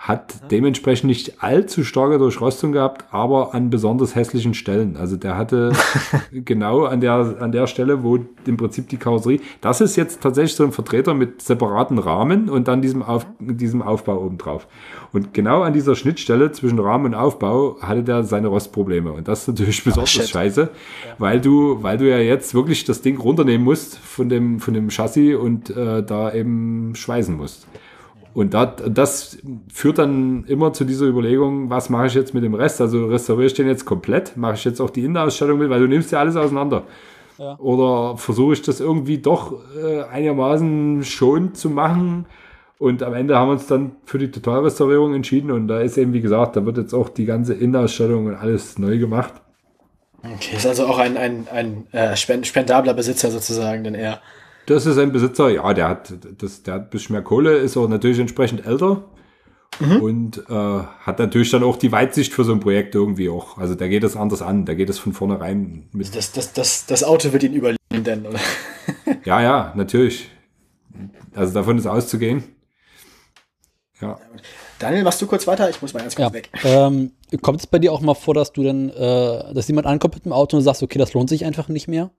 hat 0.00 0.50
dementsprechend 0.50 1.08
nicht 1.08 1.42
allzu 1.42 1.84
starke 1.84 2.16
Durchrostung 2.16 2.72
gehabt, 2.72 3.04
aber 3.10 3.54
an 3.54 3.68
besonders 3.68 4.14
hässlichen 4.14 4.54
Stellen. 4.54 4.96
Also 4.96 5.18
der 5.18 5.36
hatte 5.36 5.72
genau 6.32 6.84
an 6.84 7.02
der, 7.02 7.36
an 7.38 7.52
der 7.52 7.66
Stelle, 7.66 8.02
wo 8.02 8.18
im 8.46 8.56
Prinzip 8.56 8.88
die 8.88 8.96
Karosserie, 8.96 9.40
das 9.60 9.82
ist 9.82 9.96
jetzt 9.96 10.22
tatsächlich 10.22 10.54
so 10.54 10.64
ein 10.64 10.72
Vertreter 10.72 11.12
mit 11.12 11.42
separaten 11.42 11.98
Rahmen 11.98 12.48
und 12.48 12.66
dann 12.66 12.80
diesem, 12.80 13.02
Auf, 13.02 13.26
diesem 13.40 13.82
Aufbau 13.82 14.24
oben 14.24 14.38
drauf. 14.38 14.66
Und 15.12 15.34
genau 15.34 15.60
an 15.60 15.74
dieser 15.74 15.94
Schnittstelle 15.94 16.50
zwischen 16.50 16.78
Rahmen 16.78 17.04
und 17.04 17.14
Aufbau 17.14 17.76
hatte 17.82 18.02
der 18.02 18.24
seine 18.24 18.48
Rostprobleme. 18.48 19.12
Und 19.12 19.28
das 19.28 19.42
ist 19.42 19.48
natürlich 19.48 19.84
besonders 19.84 20.18
Ach, 20.18 20.28
scheiße, 20.28 20.62
ja. 20.62 21.14
weil 21.18 21.42
du, 21.42 21.82
weil 21.82 21.98
du 21.98 22.08
ja 22.08 22.18
jetzt 22.18 22.54
wirklich 22.54 22.84
das 22.84 23.02
Ding 23.02 23.18
runternehmen 23.18 23.64
musst 23.64 23.98
von 23.98 24.30
dem, 24.30 24.60
von 24.60 24.72
dem 24.72 24.88
Chassis 24.88 25.36
und 25.36 25.68
äh, 25.68 26.02
da 26.02 26.32
eben 26.32 26.94
schweißen 26.94 27.36
musst. 27.36 27.66
Und 28.32 28.54
das, 28.54 28.68
das 28.88 29.38
führt 29.72 29.98
dann 29.98 30.44
immer 30.44 30.72
zu 30.72 30.84
dieser 30.84 31.06
Überlegung, 31.06 31.68
was 31.68 31.90
mache 31.90 32.06
ich 32.06 32.14
jetzt 32.14 32.32
mit 32.32 32.44
dem 32.44 32.54
Rest? 32.54 32.80
Also 32.80 33.06
restauriere 33.06 33.46
ich 33.46 33.54
den 33.54 33.66
jetzt 33.66 33.84
komplett? 33.84 34.36
Mache 34.36 34.54
ich 34.54 34.64
jetzt 34.64 34.80
auch 34.80 34.90
die 34.90 35.04
Innenausstattung 35.04 35.58
mit? 35.58 35.70
Weil 35.70 35.80
du 35.80 35.88
nimmst 35.88 36.12
ja 36.12 36.20
alles 36.20 36.36
auseinander. 36.36 36.84
Ja. 37.38 37.58
Oder 37.58 38.16
versuche 38.16 38.52
ich 38.52 38.62
das 38.62 38.80
irgendwie 38.80 39.18
doch 39.18 39.54
äh, 39.76 40.02
einigermaßen 40.02 41.02
schon 41.04 41.54
zu 41.54 41.70
machen? 41.70 42.26
Und 42.78 43.02
am 43.02 43.14
Ende 43.14 43.36
haben 43.36 43.48
wir 43.48 43.52
uns 43.52 43.66
dann 43.66 43.92
für 44.04 44.18
die 44.18 44.30
Totalrestaurierung 44.30 45.14
entschieden. 45.14 45.50
Und 45.50 45.68
da 45.68 45.80
ist 45.80 45.98
eben, 45.98 46.12
wie 46.12 46.20
gesagt, 46.20 46.56
da 46.56 46.64
wird 46.64 46.78
jetzt 46.78 46.94
auch 46.94 47.08
die 47.08 47.24
ganze 47.24 47.54
Innenausstattung 47.54 48.26
und 48.26 48.36
alles 48.36 48.78
neu 48.78 48.98
gemacht. 48.98 49.34
Okay, 50.22 50.56
ist 50.56 50.66
also 50.66 50.86
auch 50.86 50.98
ein, 50.98 51.16
ein, 51.16 51.46
ein 51.52 51.86
äh, 51.92 52.14
spendabler 52.16 52.94
Besitzer 52.94 53.30
sozusagen, 53.30 53.84
denn 53.84 53.94
er. 53.94 54.20
Das 54.66 54.86
ist 54.86 54.98
ein 54.98 55.12
Besitzer, 55.12 55.48
ja, 55.50 55.72
der 55.74 55.88
hat, 55.88 56.12
das, 56.38 56.62
der 56.62 56.74
hat 56.74 56.82
ein 56.82 56.90
bisschen 56.90 57.14
mehr 57.14 57.22
Kohle, 57.22 57.56
ist 57.56 57.76
auch 57.76 57.88
natürlich 57.88 58.18
entsprechend 58.18 58.66
älter 58.66 59.04
mhm. 59.80 59.96
und 60.00 60.38
äh, 60.48 60.52
hat 60.52 61.18
natürlich 61.18 61.50
dann 61.50 61.62
auch 61.62 61.76
die 61.76 61.92
Weitsicht 61.92 62.32
für 62.32 62.44
so 62.44 62.52
ein 62.52 62.60
Projekt 62.60 62.94
irgendwie 62.94 63.28
auch. 63.28 63.58
Also 63.58 63.74
der 63.74 63.88
geht 63.88 64.04
das 64.04 64.16
anders 64.16 64.42
an, 64.42 64.66
der 64.66 64.76
geht 64.76 64.88
das 64.88 64.98
von 64.98 65.12
vornherein 65.12 65.88
mit. 65.92 66.14
Das, 66.14 66.32
das, 66.32 66.52
das, 66.52 66.86
das 66.86 67.04
Auto 67.04 67.32
wird 67.32 67.42
ihn 67.42 67.54
überleben 67.54 67.78
denn, 67.90 68.26
oder? 68.26 68.38
ja, 69.24 69.42
ja, 69.42 69.72
natürlich. 69.76 70.30
Also 71.34 71.54
davon 71.54 71.78
ist 71.78 71.86
auszugehen. 71.86 72.44
Ja. 74.00 74.18
Daniel, 74.78 75.04
machst 75.04 75.20
du 75.20 75.26
kurz 75.26 75.46
weiter? 75.46 75.68
Ich 75.68 75.82
muss 75.82 75.92
mal 75.92 76.00
ganz 76.00 76.16
kurz 76.16 76.28
ja. 76.28 76.32
weg. 76.32 76.50
Ähm, 76.64 77.12
kommt 77.42 77.60
es 77.60 77.66
bei 77.66 77.78
dir 77.78 77.92
auch 77.92 78.00
mal 78.00 78.14
vor, 78.14 78.34
dass 78.34 78.52
du 78.52 78.62
dann, 78.62 78.88
äh, 78.88 79.52
dass 79.52 79.68
jemand 79.68 79.86
ankommt 79.86 80.14
mit 80.14 80.24
dem 80.24 80.32
Auto 80.32 80.56
und 80.56 80.62
sagst, 80.62 80.82
okay, 80.82 80.98
das 80.98 81.12
lohnt 81.12 81.28
sich 81.28 81.44
einfach 81.44 81.68
nicht 81.68 81.86
mehr? 81.86 82.10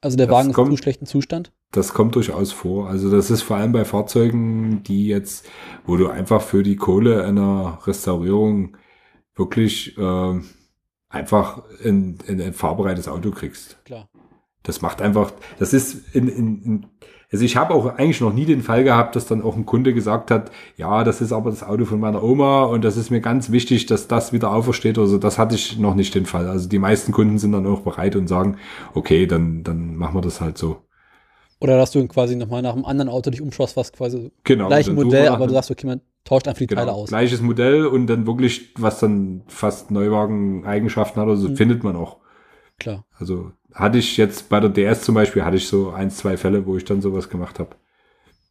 Also 0.00 0.16
der 0.16 0.26
das 0.26 0.34
Wagen 0.34 0.50
ist 0.50 0.54
kommt, 0.54 0.70
in 0.70 0.76
zu 0.76 0.82
schlechten 0.82 1.06
Zustand? 1.06 1.52
Das 1.72 1.92
kommt 1.92 2.14
durchaus 2.14 2.52
vor. 2.52 2.88
Also 2.88 3.10
das 3.10 3.30
ist 3.30 3.42
vor 3.42 3.56
allem 3.56 3.72
bei 3.72 3.84
Fahrzeugen, 3.84 4.82
die 4.82 5.06
jetzt, 5.06 5.46
wo 5.84 5.96
du 5.96 6.08
einfach 6.08 6.42
für 6.42 6.62
die 6.62 6.76
Kohle 6.76 7.24
einer 7.24 7.78
Restaurierung 7.86 8.76
wirklich 9.34 9.96
äh, 9.98 10.40
einfach 11.08 11.62
ein, 11.84 12.18
ein, 12.28 12.40
ein 12.40 12.54
fahrbereites 12.54 13.08
Auto 13.08 13.30
kriegst. 13.30 13.84
Klar. 13.84 14.08
Das 14.62 14.82
macht 14.82 15.00
einfach, 15.00 15.32
das 15.58 15.72
ist 15.72 16.14
in, 16.14 16.28
in, 16.28 16.62
in 16.62 16.86
also 17.32 17.44
ich 17.44 17.56
habe 17.56 17.74
auch 17.74 17.86
eigentlich 17.96 18.20
noch 18.20 18.32
nie 18.32 18.44
den 18.44 18.62
Fall 18.62 18.82
gehabt, 18.82 19.14
dass 19.14 19.26
dann 19.26 19.42
auch 19.42 19.56
ein 19.56 19.64
Kunde 19.64 19.94
gesagt 19.94 20.32
hat, 20.32 20.50
ja, 20.76 21.04
das 21.04 21.20
ist 21.20 21.32
aber 21.32 21.50
das 21.50 21.62
Auto 21.62 21.84
von 21.84 22.00
meiner 22.00 22.22
Oma 22.22 22.64
und 22.64 22.82
das 22.82 22.96
ist 22.96 23.10
mir 23.10 23.20
ganz 23.20 23.52
wichtig, 23.52 23.86
dass 23.86 24.08
das 24.08 24.32
wieder 24.32 24.50
aufersteht 24.52 24.98
oder 24.98 25.06
so. 25.06 25.18
Das 25.18 25.38
hatte 25.38 25.54
ich 25.54 25.78
noch 25.78 25.94
nicht 25.94 26.14
den 26.14 26.26
Fall. 26.26 26.48
Also 26.48 26.68
die 26.68 26.80
meisten 26.80 27.12
Kunden 27.12 27.38
sind 27.38 27.52
dann 27.52 27.66
auch 27.66 27.82
bereit 27.82 28.16
und 28.16 28.26
sagen, 28.26 28.56
okay, 28.94 29.26
dann, 29.26 29.62
dann 29.62 29.94
machen 29.94 30.16
wir 30.16 30.22
das 30.22 30.40
halt 30.40 30.58
so. 30.58 30.78
Oder 31.60 31.76
dass 31.76 31.92
du 31.92 32.04
quasi 32.08 32.34
nochmal 32.34 32.62
nach 32.62 32.72
einem 32.72 32.84
anderen 32.84 33.10
Auto 33.10 33.30
dich 33.30 33.42
umschaust, 33.42 33.76
was 33.76 33.92
quasi 33.92 34.32
genau, 34.44 34.66
gleiche 34.68 34.92
Modell, 34.92 35.28
aber 35.28 35.46
du 35.46 35.52
sagst, 35.52 35.70
okay, 35.70 35.86
man 35.86 36.00
tauscht 36.24 36.48
einfach 36.48 36.58
die 36.58 36.66
genau, 36.66 36.80
Teile 36.80 36.92
aus. 36.92 37.10
Gleiches 37.10 37.42
Modell 37.42 37.86
und 37.86 38.06
dann 38.06 38.26
wirklich, 38.26 38.74
was 38.76 38.98
dann 38.98 39.42
fast 39.46 39.90
Neuwagen-Eigenschaften 39.90 41.20
hat, 41.20 41.28
also 41.28 41.50
mhm. 41.50 41.56
findet 41.56 41.84
man 41.84 41.96
auch. 41.96 42.16
Klar. 42.78 43.04
Also 43.18 43.52
hatte 43.74 43.98
ich 43.98 44.16
jetzt 44.16 44.48
bei 44.48 44.60
der 44.60 44.70
DS 44.70 45.02
zum 45.02 45.14
Beispiel, 45.14 45.44
hatte 45.44 45.56
ich 45.56 45.66
so 45.66 45.90
ein, 45.90 46.10
zwei 46.10 46.36
Fälle, 46.36 46.66
wo 46.66 46.76
ich 46.76 46.84
dann 46.84 47.00
sowas 47.00 47.28
gemacht 47.28 47.58
habe. 47.58 47.76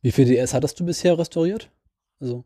Wie 0.01 0.11
viele 0.11 0.29
DS 0.29 0.53
hattest 0.53 0.79
du 0.79 0.85
bisher 0.85 1.17
restauriert? 1.17 1.69
Also. 2.19 2.45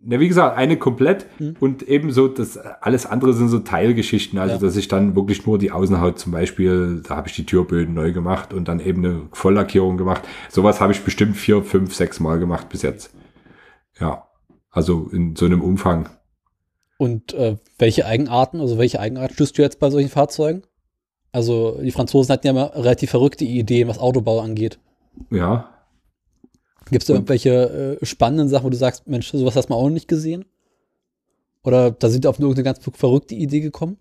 Na, 0.00 0.20
wie 0.20 0.28
gesagt, 0.28 0.56
eine 0.56 0.76
komplett 0.76 1.26
hm. 1.38 1.56
und 1.58 1.82
ebenso 1.82 2.28
das 2.28 2.58
alles 2.58 3.06
andere 3.06 3.32
sind 3.32 3.48
so 3.48 3.60
Teilgeschichten, 3.60 4.38
also 4.38 4.54
ja. 4.54 4.60
dass 4.60 4.76
ich 4.76 4.88
dann 4.88 5.16
wirklich 5.16 5.46
nur 5.46 5.58
die 5.58 5.72
Außenhaut 5.72 6.18
zum 6.18 6.32
Beispiel, 6.32 7.02
da 7.06 7.16
habe 7.16 7.28
ich 7.28 7.34
die 7.34 7.46
Türböden 7.46 7.94
neu 7.94 8.12
gemacht 8.12 8.52
und 8.52 8.68
dann 8.68 8.78
eben 8.80 9.04
eine 9.04 9.22
Volllackierung 9.32 9.96
gemacht. 9.96 10.22
Sowas 10.50 10.80
habe 10.80 10.92
ich 10.92 11.02
bestimmt 11.02 11.36
vier, 11.36 11.62
fünf, 11.62 11.94
sechs 11.94 12.20
Mal 12.20 12.38
gemacht 12.38 12.68
bis 12.68 12.82
jetzt. 12.82 13.10
Ja, 13.98 14.28
also 14.70 15.08
in 15.10 15.34
so 15.34 15.46
einem 15.46 15.62
Umfang. 15.62 16.10
Und 16.98 17.32
äh, 17.32 17.56
welche 17.78 18.06
Eigenarten, 18.06 18.60
also 18.60 18.78
welche 18.78 19.00
Eigenarten 19.00 19.34
stößt 19.34 19.56
du 19.56 19.62
jetzt 19.62 19.80
bei 19.80 19.90
solchen 19.90 20.10
Fahrzeugen? 20.10 20.62
Also 21.36 21.78
die 21.82 21.90
Franzosen 21.90 22.32
hatten 22.32 22.46
ja 22.46 22.52
immer 22.52 22.74
relativ 22.74 23.10
verrückte 23.10 23.44
Ideen, 23.44 23.88
was 23.88 23.98
Autobau 23.98 24.40
angeht. 24.40 24.78
Ja. 25.30 25.68
Gibt 26.90 27.02
es 27.02 27.08
da 27.08 27.12
irgendwelche 27.12 27.98
äh, 28.00 28.06
spannenden 28.06 28.48
Sachen, 28.48 28.64
wo 28.64 28.70
du 28.70 28.76
sagst, 28.78 29.06
Mensch, 29.06 29.30
sowas 29.30 29.54
hast 29.54 29.68
du 29.68 29.74
auch 29.74 29.82
noch 29.82 29.90
nicht 29.90 30.08
gesehen? 30.08 30.46
Oder 31.62 31.90
da 31.90 32.08
sind 32.08 32.26
auf 32.26 32.38
irgendeine 32.38 32.64
ganz 32.64 32.80
verrückte 32.90 33.34
Idee 33.34 33.60
gekommen? 33.60 33.98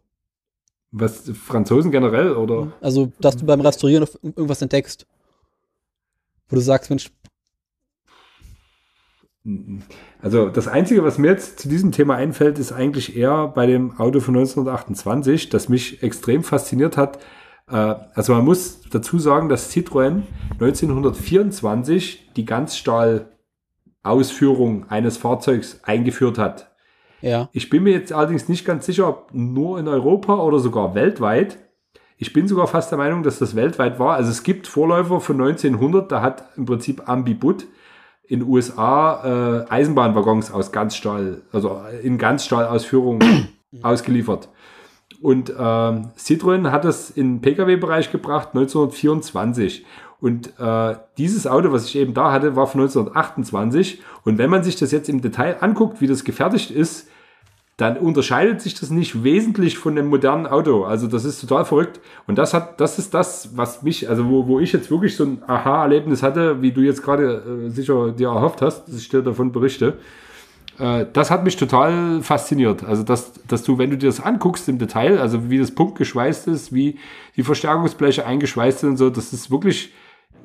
Was, 0.91 1.30
Franzosen 1.32 1.91
generell, 1.91 2.38
oder? 2.38 2.72
Also, 2.80 3.12
dass 3.20 3.36
du 3.36 3.45
beim 3.45 3.60
Restaurieren 3.60 4.07
irgendwas 4.24 4.62
entdeckst. 4.62 5.06
Wo 6.48 6.56
du 6.56 6.62
sagst, 6.62 6.90
Mensch. 6.90 7.12
Also, 10.22 10.49
das 10.49 10.67
Einzige, 10.67 11.03
was 11.03 11.17
mir 11.19 11.27
jetzt 11.27 11.59
zu 11.59 11.69
diesem 11.69 11.91
Thema 11.91 12.15
einfällt, 12.15 12.57
ist 12.57 12.72
eigentlich 12.72 13.15
eher 13.15 13.49
bei 13.49 13.67
dem 13.67 13.99
Auto 13.99 14.19
von 14.19 14.35
1928, 14.35 15.49
das 15.49 15.69
mich 15.69 16.01
extrem 16.01 16.41
fasziniert 16.43 16.97
hat. 16.97 17.19
Äh, 17.69 17.93
also, 18.13 18.34
man 18.34 18.43
muss 18.43 18.81
dazu 18.89 19.19
sagen, 19.19 19.47
dass 19.47 19.72
Citroën 19.72 20.23
1924 20.53 22.31
die 22.35 22.45
Ganzstahl-Ausführung 22.45 24.89
eines 24.89 25.17
Fahrzeugs 25.17 25.80
eingeführt 25.84 26.39
hat. 26.39 26.72
Ja. 27.22 27.49
Ich 27.53 27.69
bin 27.69 27.84
mir 27.84 27.93
jetzt 27.93 28.13
allerdings 28.13 28.49
nicht 28.49 28.65
ganz 28.65 28.88
sicher, 28.88 29.07
ob 29.07 29.31
nur 29.31 29.77
in 29.80 29.88
Europa 29.88 30.38
oder 30.38 30.57
sogar 30.57 30.95
weltweit. 30.95 31.59
Ich 32.17 32.34
bin 32.34 32.47
sogar 32.47 32.67
fast 32.67 32.91
der 32.91 32.97
Meinung, 32.97 33.22
dass 33.22 33.38
das 33.39 33.55
weltweit 33.55 33.99
war. 33.99 34.15
Also 34.15 34.31
es 34.31 34.41
gibt 34.41 34.65
Vorläufer 34.67 35.19
von 35.19 35.39
1900, 35.39 36.11
da 36.11 36.22
hat 36.22 36.45
im 36.55 36.65
Prinzip 36.65 37.07
Ambibut 37.07 37.67
in 38.27 38.43
USA 38.43 39.65
äh, 39.68 39.72
Eisenbahnwaggons 39.72 40.52
aus 40.52 40.72
Ganzstahl, 40.72 41.41
also 41.52 41.81
in 42.03 42.18
Ganzstahlausführung 42.18 43.19
ausgeliefert. 43.81 44.49
Und 45.22 45.49
äh, 45.49 45.53
Citroën 45.53 46.72
hat 46.72 46.85
das 46.85 47.10
in 47.10 47.41
Pkw-Bereich 47.41 48.11
gebracht 48.11 48.49
1924. 48.53 49.85
Und 50.19 50.53
äh, 50.60 50.95
dieses 51.18 51.45
Auto, 51.47 51.72
was 51.72 51.85
ich 51.85 51.97
eben 51.97 52.14
da 52.14 52.31
hatte, 52.31 52.56
war 52.56 52.68
von 52.68 52.81
1928. 52.81 54.02
Und 54.23 54.38
wenn 54.38 54.49
man 54.49 54.64
sich 54.64 54.76
das 54.76 54.91
jetzt 54.91 55.10
im 55.10 55.22
Detail 55.22 55.57
anguckt, 55.61 56.02
wie 56.02 56.07
das 56.07 56.23
gefertigt 56.23 56.72
ist, 56.72 57.07
dann 57.77 57.97
unterscheidet 57.97 58.61
sich 58.61 58.73
das 58.73 58.89
nicht 58.89 59.23
wesentlich 59.23 59.77
von 59.77 59.97
einem 59.97 60.07
modernen 60.07 60.47
Auto. 60.47 60.85
Also 60.85 61.07
das 61.07 61.26
ist 61.26 61.41
total 61.41 61.65
verrückt. 61.65 61.99
Und 62.26 62.38
das 62.38 62.53
hat, 62.53 62.80
das 62.80 62.99
ist 62.99 63.14
das, 63.14 63.57
was 63.57 63.84
mich, 63.84 64.07
also 64.07 64.30
wo, 64.30 64.47
wo 64.47 64.60
ich 64.61 64.72
jetzt 64.72 64.89
wirklich 64.89 65.18
so 65.18 65.26
ein 65.26 65.43
Aha-Erlebnis 65.45 66.23
hatte, 66.23 66.61
wie 66.61 66.72
du 66.72 66.81
jetzt 66.81 67.03
gerade 67.03 67.65
äh, 67.65 67.69
sicher 67.69 68.11
dir 68.11 68.30
erhofft 68.30 68.61
hast, 68.61 68.85
dass 68.85 68.95
ich 68.95 69.10
dir 69.10 69.22
davon 69.22 69.52
berichte. 69.52 69.97
Äh, 70.80 71.06
das 71.11 71.31
hat 71.31 71.43
mich 71.43 71.57
total 71.57 72.22
fasziniert. 72.22 72.85
Also 72.85 73.03
dass, 73.03 73.34
dass 73.45 73.64
du, 73.64 73.77
wenn 73.77 73.89
du 73.89 73.97
dir 73.97 74.07
das 74.07 74.22
anguckst 74.22 74.69
im 74.69 74.77
Detail, 74.77 75.19
also 75.19 75.49
wie 75.49 75.60
das 75.60 75.72
Punkt 75.72 75.97
geschweißt 75.97 76.47
ist, 76.47 76.73
wie 76.73 76.97
die 77.35 77.43
Verstärkungsbleche 77.43 78.26
eingeschweißt 78.26 78.80
sind 78.80 78.91
und 78.91 78.97
so, 78.97 79.10
das 79.10 79.34
ist 79.34 79.52
wirklich 79.52 79.93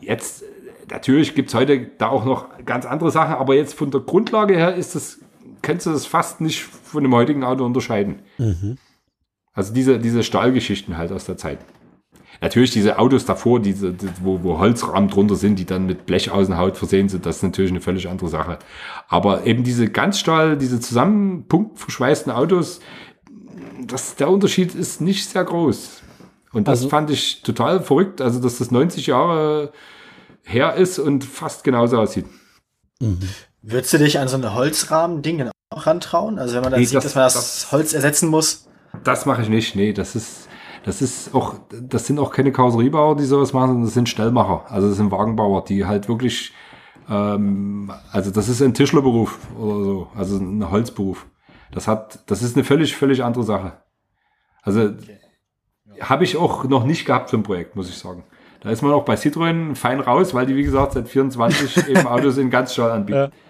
jetzt, 0.00 0.42
natürlich 0.90 1.36
gibt's 1.36 1.54
heute 1.54 1.86
da 1.98 2.08
auch 2.08 2.24
noch 2.24 2.48
ganz 2.64 2.86
andere 2.86 3.12
Sachen, 3.12 3.34
aber 3.34 3.54
jetzt 3.54 3.74
von 3.74 3.92
der 3.92 4.00
Grundlage 4.00 4.56
her 4.56 4.74
ist 4.74 4.96
das 4.96 5.20
kannst 5.62 5.86
du 5.86 5.90
das 5.90 6.06
fast 6.06 6.40
nicht 6.40 6.62
von 6.62 7.02
dem 7.02 7.14
heutigen 7.14 7.44
Auto 7.44 7.64
unterscheiden. 7.64 8.20
Mhm. 8.38 8.78
Also 9.52 9.72
diese, 9.74 9.98
diese 9.98 10.22
Stahlgeschichten 10.22 10.96
halt 10.96 11.12
aus 11.12 11.24
der 11.24 11.36
Zeit. 11.36 11.58
Natürlich 12.40 12.70
diese 12.70 12.98
Autos 12.98 13.26
davor, 13.26 13.60
diese, 13.60 13.92
die, 13.92 14.08
wo, 14.22 14.42
wo 14.42 14.58
Holzrahmen 14.58 15.10
drunter 15.10 15.34
sind, 15.34 15.58
die 15.58 15.66
dann 15.66 15.86
mit 15.86 16.06
Blechaußenhaut 16.06 16.76
versehen 16.76 17.08
sind, 17.08 17.26
das 17.26 17.36
ist 17.36 17.42
natürlich 17.42 17.70
eine 17.70 17.80
völlig 17.80 18.08
andere 18.08 18.28
Sache. 18.28 18.58
Aber 19.08 19.44
eben 19.44 19.62
diese 19.62 19.90
Ganzstahl, 19.90 20.56
diese 20.56 20.80
zusammenpunktverschweißten 20.80 22.32
Autos, 22.32 22.80
das, 23.86 24.16
der 24.16 24.30
Unterschied 24.30 24.74
ist 24.74 25.00
nicht 25.00 25.28
sehr 25.28 25.44
groß. 25.44 26.02
Und 26.52 26.66
das 26.66 26.80
also, 26.80 26.88
fand 26.88 27.10
ich 27.10 27.42
total 27.42 27.82
verrückt, 27.82 28.20
also 28.20 28.40
dass 28.40 28.58
das 28.58 28.70
90 28.70 29.08
Jahre 29.08 29.72
her 30.44 30.74
ist 30.74 30.98
und 30.98 31.24
fast 31.24 31.62
genauso 31.62 31.98
aussieht. 31.98 32.26
Mhm. 33.00 33.18
Würdest 33.62 33.92
du 33.92 33.98
dich 33.98 34.18
an 34.18 34.28
so 34.28 34.36
ein 34.36 34.54
Holzrahmen-Ding 34.54 35.38
dann 35.38 35.50
auch 35.70 35.86
rantrauen? 35.86 36.38
Also 36.38 36.54
wenn 36.54 36.62
man 36.62 36.72
dann 36.72 36.80
nee, 36.80 36.86
sieht, 36.86 36.96
das, 36.96 37.04
dass 37.04 37.14
man 37.14 37.24
das, 37.24 37.34
das, 37.34 37.72
Holz 37.72 37.92
ersetzen 37.92 38.28
muss? 38.28 38.68
Das 39.04 39.26
mache 39.26 39.42
ich 39.42 39.48
nicht, 39.48 39.76
nee, 39.76 39.92
das 39.92 40.16
ist, 40.16 40.48
das 40.84 41.02
ist 41.02 41.34
auch, 41.34 41.54
das 41.70 42.06
sind 42.06 42.18
auch 42.18 42.32
keine 42.32 42.52
Karosseriebauer, 42.52 43.16
die 43.16 43.24
sowas 43.24 43.52
machen, 43.52 43.68
sondern 43.68 43.84
das 43.84 43.94
sind 43.94 44.08
Stellmacher. 44.08 44.64
Also 44.68 44.88
das 44.88 44.96
sind 44.96 45.10
Wagenbauer, 45.10 45.64
die 45.64 45.84
halt 45.84 46.08
wirklich, 46.08 46.52
ähm, 47.08 47.92
also 48.10 48.30
das 48.30 48.48
ist 48.48 48.62
ein 48.62 48.74
Tischlerberuf 48.74 49.38
oder 49.58 49.84
so, 49.84 50.08
also 50.16 50.36
ein 50.38 50.70
Holzberuf. 50.70 51.26
Das 51.70 51.86
hat, 51.86 52.20
das 52.26 52.42
ist 52.42 52.56
eine 52.56 52.64
völlig, 52.64 52.96
völlig 52.96 53.22
andere 53.22 53.44
Sache. 53.44 53.82
Also 54.62 54.80
okay. 54.86 55.18
ja. 55.96 56.08
habe 56.08 56.24
ich 56.24 56.36
auch 56.36 56.64
noch 56.64 56.84
nicht 56.84 57.04
gehabt 57.04 57.30
für 57.30 57.36
ein 57.36 57.42
Projekt, 57.42 57.76
muss 57.76 57.88
ich 57.88 57.98
sagen. 57.98 58.24
Da 58.62 58.70
ist 58.70 58.82
man 58.82 58.92
auch 58.92 59.04
bei 59.04 59.14
Citroën 59.14 59.74
fein 59.74 60.00
raus, 60.00 60.34
weil 60.34 60.46
die, 60.46 60.56
wie 60.56 60.64
gesagt, 60.64 60.92
seit 60.92 61.08
24 61.08 61.88
eben 61.88 62.06
Autos 62.06 62.38
in 62.38 62.50
Ganzstahl 62.50 62.90
anbieten. 62.90 63.18
Ja. 63.18 63.49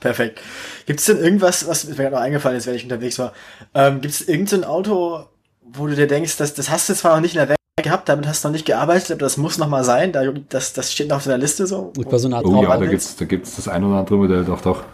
Perfekt. 0.00 0.40
Gibt 0.86 1.00
es 1.00 1.06
denn 1.06 1.18
irgendwas, 1.18 1.66
was 1.66 1.86
mir 1.86 1.94
gerade 1.94 2.14
noch 2.14 2.22
eingefallen 2.22 2.58
ist, 2.58 2.66
wenn 2.66 2.74
ich 2.74 2.82
unterwegs 2.84 3.18
war? 3.18 3.32
Ähm, 3.74 4.00
Gibt 4.00 4.14
es 4.14 4.28
irgendein 4.28 4.64
Auto, 4.64 5.24
wo 5.62 5.86
du 5.86 5.94
dir 5.94 6.06
denkst, 6.06 6.36
dass, 6.36 6.54
das 6.54 6.70
hast 6.70 6.88
du 6.88 6.94
zwar 6.94 7.14
noch 7.14 7.22
nicht 7.22 7.34
in 7.34 7.40
der 7.40 7.48
Welt 7.48 7.58
gehabt, 7.82 8.08
damit 8.08 8.26
hast 8.26 8.44
du 8.44 8.48
noch 8.48 8.52
nicht 8.52 8.66
gearbeitet, 8.66 9.12
aber 9.12 9.20
das 9.20 9.36
muss 9.36 9.58
noch 9.58 9.68
mal 9.68 9.84
sein. 9.84 10.12
Da, 10.12 10.24
das, 10.48 10.72
das 10.72 10.92
steht 10.92 11.08
noch 11.08 11.16
auf 11.16 11.24
deiner 11.24 11.38
Liste 11.38 11.66
so. 11.66 11.92
So 11.94 12.26
eine 12.26 12.36
Art 12.36 12.44
oh 12.44 12.62
ja, 12.62 12.76
da 12.76 12.86
gibt's, 12.86 13.16
da 13.16 13.24
gibt's 13.24 13.56
das 13.56 13.68
ein 13.68 13.82
oder 13.84 13.96
andere 13.96 14.16
Modell, 14.16 14.44
doch, 14.44 14.60
doch. 14.60 14.84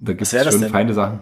Da 0.00 0.12
gibt's 0.12 0.30
schon 0.30 0.68
feine 0.68 0.94
Sachen. 0.94 1.20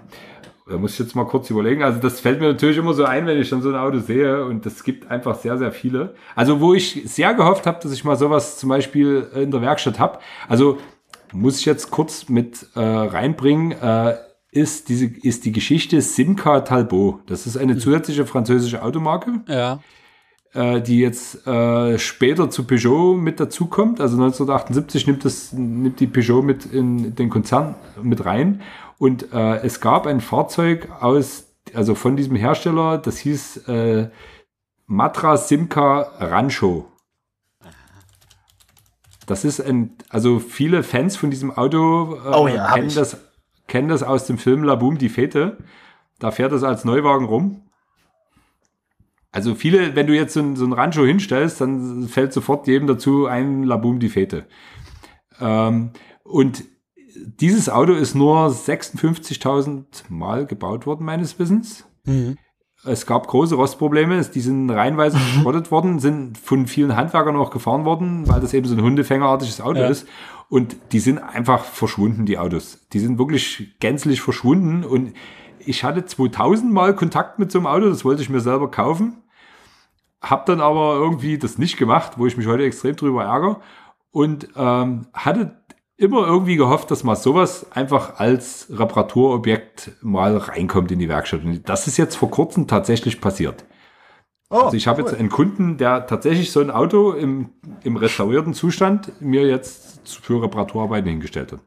Da 0.68 0.78
muss 0.78 0.92
ich 0.92 0.98
jetzt 1.00 1.16
mal 1.16 1.26
kurz 1.26 1.50
überlegen. 1.50 1.82
Also 1.82 1.98
das 1.98 2.20
fällt 2.20 2.40
mir 2.40 2.48
natürlich 2.48 2.76
immer 2.76 2.94
so 2.94 3.04
ein, 3.04 3.26
wenn 3.26 3.38
ich 3.38 3.50
dann 3.50 3.62
so 3.62 3.68
ein 3.68 3.76
Auto 3.76 3.98
sehe 3.98 4.44
und 4.44 4.64
es 4.64 4.84
gibt 4.84 5.10
einfach 5.10 5.36
sehr, 5.36 5.58
sehr 5.58 5.72
viele. 5.72 6.14
Also 6.36 6.60
wo 6.60 6.72
ich 6.72 7.02
sehr 7.04 7.34
gehofft 7.34 7.66
habe, 7.66 7.80
dass 7.82 7.92
ich 7.92 8.04
mal 8.04 8.16
sowas 8.16 8.58
zum 8.58 8.68
Beispiel 8.68 9.28
in 9.34 9.50
der 9.50 9.60
Werkstatt 9.60 9.98
habe. 9.98 10.18
Also 10.48 10.78
muss 11.32 11.58
ich 11.58 11.64
jetzt 11.64 11.90
kurz 11.90 12.28
mit 12.28 12.66
äh, 12.74 12.80
reinbringen, 12.80 13.72
äh, 13.72 14.16
ist, 14.50 14.88
diese, 14.88 15.06
ist 15.06 15.44
die 15.44 15.52
Geschichte 15.52 16.00
Simca 16.02 16.60
Talbot. 16.60 17.20
Das 17.26 17.46
ist 17.46 17.56
eine 17.56 17.78
zusätzliche 17.78 18.26
französische 18.26 18.82
Automarke. 18.82 19.40
Ja. 19.48 19.80
Äh, 20.54 20.82
die 20.82 21.00
jetzt 21.00 21.46
äh, 21.46 21.98
später 21.98 22.50
zu 22.50 22.66
Peugeot 22.66 23.16
mit 23.16 23.40
dazukommt. 23.40 24.02
Also 24.02 24.16
1978 24.16 25.06
nimmt, 25.06 25.24
das, 25.24 25.54
nimmt 25.54 25.98
die 25.98 26.06
Peugeot 26.06 26.42
mit 26.42 26.66
in 26.66 27.14
den 27.14 27.30
Konzern 27.30 27.74
mit 28.02 28.26
rein. 28.26 28.60
Und 28.98 29.32
äh, 29.32 29.56
es 29.62 29.80
gab 29.80 30.06
ein 30.06 30.20
Fahrzeug 30.20 30.90
aus, 31.00 31.46
also 31.72 31.94
von 31.94 32.16
diesem 32.16 32.36
Hersteller, 32.36 32.98
das 32.98 33.16
hieß 33.16 33.68
äh, 33.68 34.10
Matra 34.86 35.38
Simca 35.38 36.02
Rancho. 36.18 36.91
Das 39.32 39.46
ist 39.46 39.60
ein, 39.60 39.92
also 40.10 40.38
viele 40.38 40.82
Fans 40.82 41.16
von 41.16 41.30
diesem 41.30 41.50
Auto 41.50 42.16
äh, 42.22 42.34
oh 42.34 42.48
ja, 42.48 42.70
kennen, 42.74 42.94
das, 42.94 43.16
kennen 43.66 43.88
das 43.88 44.02
aus 44.02 44.26
dem 44.26 44.36
Film 44.36 44.62
La 44.62 44.74
Boom, 44.74 44.98
die 44.98 45.08
Fete. 45.08 45.56
Da 46.18 46.32
fährt 46.32 46.52
es 46.52 46.62
als 46.62 46.84
Neuwagen 46.84 47.24
rum. 47.24 47.62
Also 49.30 49.54
viele, 49.54 49.96
wenn 49.96 50.06
du 50.06 50.14
jetzt 50.14 50.34
so 50.34 50.40
ein, 50.40 50.54
so 50.54 50.66
ein 50.66 50.74
Rancho 50.74 51.06
hinstellst, 51.06 51.62
dann 51.62 52.08
fällt 52.08 52.34
sofort 52.34 52.66
jedem 52.66 52.86
dazu 52.86 53.24
ein 53.24 53.62
La 53.62 53.78
Boom, 53.78 54.00
die 54.00 54.10
Fete. 54.10 54.44
Ähm, 55.40 55.92
und 56.24 56.64
dieses 57.16 57.70
Auto 57.70 57.94
ist 57.94 58.14
nur 58.14 58.48
56.000 58.48 60.10
Mal 60.10 60.44
gebaut 60.44 60.84
worden, 60.84 61.06
meines 61.06 61.38
Wissens. 61.38 61.86
Mhm. 62.04 62.36
Es 62.84 63.06
gab 63.06 63.28
große 63.28 63.54
Rostprobleme, 63.54 64.20
die 64.24 64.40
sind 64.40 64.68
reihenweise 64.70 65.16
geschrottet 65.34 65.70
worden, 65.70 66.00
sind 66.00 66.36
von 66.36 66.66
vielen 66.66 66.96
Handwerkern 66.96 67.36
auch 67.36 67.50
gefahren 67.50 67.84
worden, 67.84 68.28
weil 68.28 68.40
das 68.40 68.54
eben 68.54 68.66
so 68.66 68.74
ein 68.74 68.82
Hundefängerartiges 68.82 69.60
Auto 69.60 69.80
ja. 69.80 69.88
ist. 69.88 70.06
Und 70.48 70.76
die 70.92 71.00
sind 71.00 71.18
einfach 71.18 71.64
verschwunden, 71.64 72.26
die 72.26 72.38
Autos. 72.38 72.86
Die 72.92 72.98
sind 72.98 73.18
wirklich 73.18 73.74
gänzlich 73.80 74.20
verschwunden. 74.20 74.84
Und 74.84 75.14
ich 75.58 75.84
hatte 75.84 76.04
2000 76.04 76.72
Mal 76.72 76.94
Kontakt 76.94 77.38
mit 77.38 77.50
so 77.50 77.58
einem 77.58 77.66
Auto, 77.66 77.88
das 77.88 78.04
wollte 78.04 78.22
ich 78.22 78.28
mir 78.28 78.40
selber 78.40 78.70
kaufen. 78.70 79.22
Hab 80.20 80.46
dann 80.46 80.60
aber 80.60 80.94
irgendwie 80.96 81.38
das 81.38 81.58
nicht 81.58 81.78
gemacht, 81.78 82.12
wo 82.16 82.26
ich 82.26 82.36
mich 82.36 82.46
heute 82.46 82.64
extrem 82.64 82.96
drüber 82.96 83.24
ärgere. 83.24 83.60
Und 84.10 84.48
ähm, 84.56 85.06
hatte 85.14 85.61
immer 85.96 86.26
irgendwie 86.26 86.56
gehofft, 86.56 86.90
dass 86.90 87.04
mal 87.04 87.16
sowas 87.16 87.66
einfach 87.70 88.18
als 88.18 88.66
Reparaturobjekt 88.70 89.92
mal 90.00 90.36
reinkommt 90.36 90.90
in 90.90 90.98
die 90.98 91.08
Werkstatt. 91.08 91.44
Und 91.44 91.68
das 91.68 91.86
ist 91.86 91.96
jetzt 91.96 92.16
vor 92.16 92.30
kurzem 92.30 92.66
tatsächlich 92.66 93.20
passiert. 93.20 93.64
Oh, 94.50 94.56
also 94.56 94.76
ich 94.76 94.86
habe 94.86 95.02
cool. 95.02 95.08
jetzt 95.08 95.18
einen 95.18 95.30
Kunden, 95.30 95.78
der 95.78 96.06
tatsächlich 96.06 96.52
so 96.52 96.60
ein 96.60 96.70
Auto 96.70 97.12
im, 97.12 97.50
im 97.84 97.96
restaurierten 97.96 98.52
Zustand 98.52 99.20
mir 99.20 99.46
jetzt 99.46 100.06
für 100.06 100.42
Reparaturarbeiten 100.42 101.08
hingestellt 101.08 101.52
hat. 101.52 101.60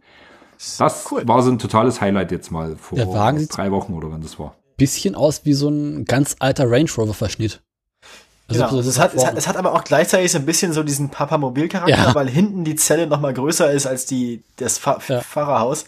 Das 0.57 1.11
cool. 1.11 1.27
war 1.27 1.41
so 1.41 1.52
ein 1.52 1.60
totales 1.60 1.99
Highlight 1.99 2.31
jetzt 2.31 2.52
mal 2.52 2.76
vor 2.76 2.97
drei 2.97 3.72
Wochen 3.72 3.93
oder 3.93 4.11
wann 4.11 4.22
das 4.22 4.38
war. 4.38 4.56
Bisschen 4.77 5.15
aus 5.15 5.45
wie 5.45 5.53
so 5.53 5.69
ein 5.69 6.06
ganz 6.06 6.35
alter 6.39 6.69
Range 6.69 6.89
Rover 6.97 7.14
Verschnitt. 7.14 7.65
Also 8.48 8.62
genau. 8.62 8.82
So 8.82 8.90
es, 8.90 9.00
hat, 9.00 9.16
es, 9.16 9.26
hat, 9.26 9.38
es 9.38 9.48
hat 9.48 9.58
aber 9.58 9.74
auch 9.74 9.84
gleichzeitig 9.84 10.32
so 10.32 10.38
ein 10.38 10.46
bisschen 10.46 10.72
so 10.72 10.84
diesen 10.84 11.10
Papamobil-Charakter, 11.10 11.90
ja. 11.90 12.16
weil 12.16 12.30
hinten 12.30 12.64
die 12.64 12.76
Zelle 12.76 13.08
noch 13.08 13.20
mal 13.20 13.34
größer 13.34 13.72
ist 13.72 13.88
als 13.88 14.06
die, 14.06 14.44
das 14.58 14.78
Fa 14.78 15.00
ja. 15.08 15.22
Fahrerhaus. 15.22 15.86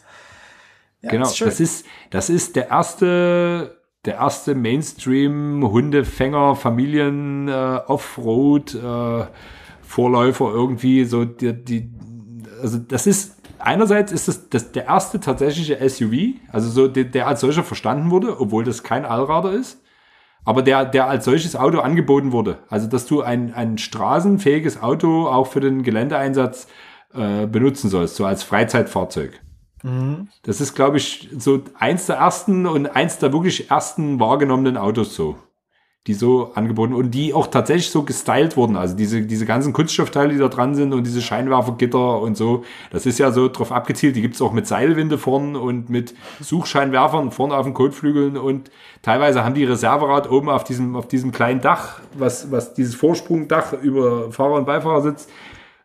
Ja, 1.02 1.12
genau, 1.12 1.26
das 1.26 1.34
ist, 1.34 1.46
das 1.46 1.60
ist, 1.60 1.86
das 2.10 2.30
ist 2.30 2.56
der 2.56 2.70
erste, 2.70 3.78
der 4.06 4.16
erste 4.16 4.56
Mainstream-Hundefänger, 4.56 6.56
Familien, 6.56 7.48
äh, 7.48 7.80
Offroad, 7.86 8.74
äh, 8.74 9.26
Vorläufer 9.84 10.52
irgendwie, 10.52 11.06
so 11.06 11.26
die, 11.26 11.54
die, 11.54 11.92
also 12.62 12.80
das 12.80 13.06
ist, 13.06 13.36
einerseits 13.60 14.12
ist 14.12 14.28
das, 14.28 14.50
das 14.50 14.72
der 14.72 14.86
erste 14.86 15.20
tatsächliche 15.20 15.78
SUV, 15.88 16.40
also 16.52 16.70
so, 16.70 16.88
der, 16.88 17.04
der 17.04 17.28
als 17.28 17.42
solcher 17.42 17.64
verstanden 17.64 18.10
wurde, 18.10 18.42
obwohl 18.42 18.64
das 18.64 18.82
kein 18.82 19.06
Allrader 19.06 19.54
ist 19.54 19.80
aber 20.48 20.62
der, 20.62 20.86
der 20.86 21.10
als 21.10 21.26
solches 21.26 21.58
Auto 21.58 21.80
angeboten 21.80 22.32
wurde. 22.32 22.60
Also, 22.70 22.88
dass 22.88 23.06
du 23.06 23.22
ein, 23.22 23.54
ein 23.54 23.78
straßenfähiges 23.78 24.82
Auto 24.82 25.28
auch 25.28 25.48
für 25.48 25.60
den 25.60 25.84
Geländeeinsatz 25.84 26.70
äh, 27.14 27.46
benutzen 27.48 27.90
sollst, 27.90 28.16
so 28.16 28.26
als 28.26 28.44
Freizeitfahrzeug. 28.44 29.42
Mhm. 29.84 30.30
Das 30.44 30.62
ist, 30.62 30.74
glaube 30.74 30.96
ich, 30.96 31.28
so 31.38 31.64
eins 31.78 32.06
der 32.06 32.16
ersten 32.16 32.66
und 32.66 32.88
eins 32.88 33.20
der 33.20 33.34
wirklich 33.34 33.70
ersten 33.70 34.22
wahrgenommenen 34.22 34.78
Autos 34.78 35.16
so 35.16 35.36
die 36.08 36.14
so 36.14 36.52
angeboten 36.56 36.94
und 36.94 37.12
die 37.12 37.34
auch 37.34 37.48
tatsächlich 37.48 37.90
so 37.90 38.04
gestylt 38.04 38.56
wurden. 38.56 38.78
Also 38.78 38.96
diese, 38.96 39.22
diese 39.24 39.46
ganzen 39.46 39.74
Kunststoffteile, 39.74 40.32
die 40.32 40.40
da 40.40 40.48
dran 40.48 40.74
sind 40.74 40.94
und 40.94 41.06
diese 41.06 41.22
Scheinwerfergitter 41.22 42.22
und 42.22 42.38
so, 42.38 42.64
das 42.92 43.06
ist 43.06 43.20
ja 43.20 43.32
so 43.32 43.50
drauf 43.50 43.74
abgezielt. 43.74 44.16
Die 44.16 44.22
gibt's 44.22 44.42
auch 44.42 44.54
mit 44.54 44.66
Seilwinde 44.68 45.18
vorn 45.18 45.58
und 45.58 45.90
mit 45.90 46.16
Suchscheinwerfern 46.40 47.32
vorne 47.32 47.56
auf 47.56 47.66
den 47.66 47.74
Kotflügeln 47.74 48.38
und 48.38 48.72
teilweise 49.02 49.44
haben 49.44 49.54
die 49.54 49.66
Reserverad 49.66 50.32
oben 50.32 50.50
auf 50.50 50.64
diesem, 50.64 50.96
auf 50.96 51.10
diesem 51.10 51.34
kleinen 51.34 51.60
Dach, 51.60 52.00
was, 52.14 52.52
was 52.52 52.74
dieses 52.74 52.96
Vorsprungdach 52.96 53.74
über 53.74 54.32
Fahrer 54.32 54.54
und 54.54 54.66
Beifahrer 54.66 55.02
sitzt, 55.02 55.30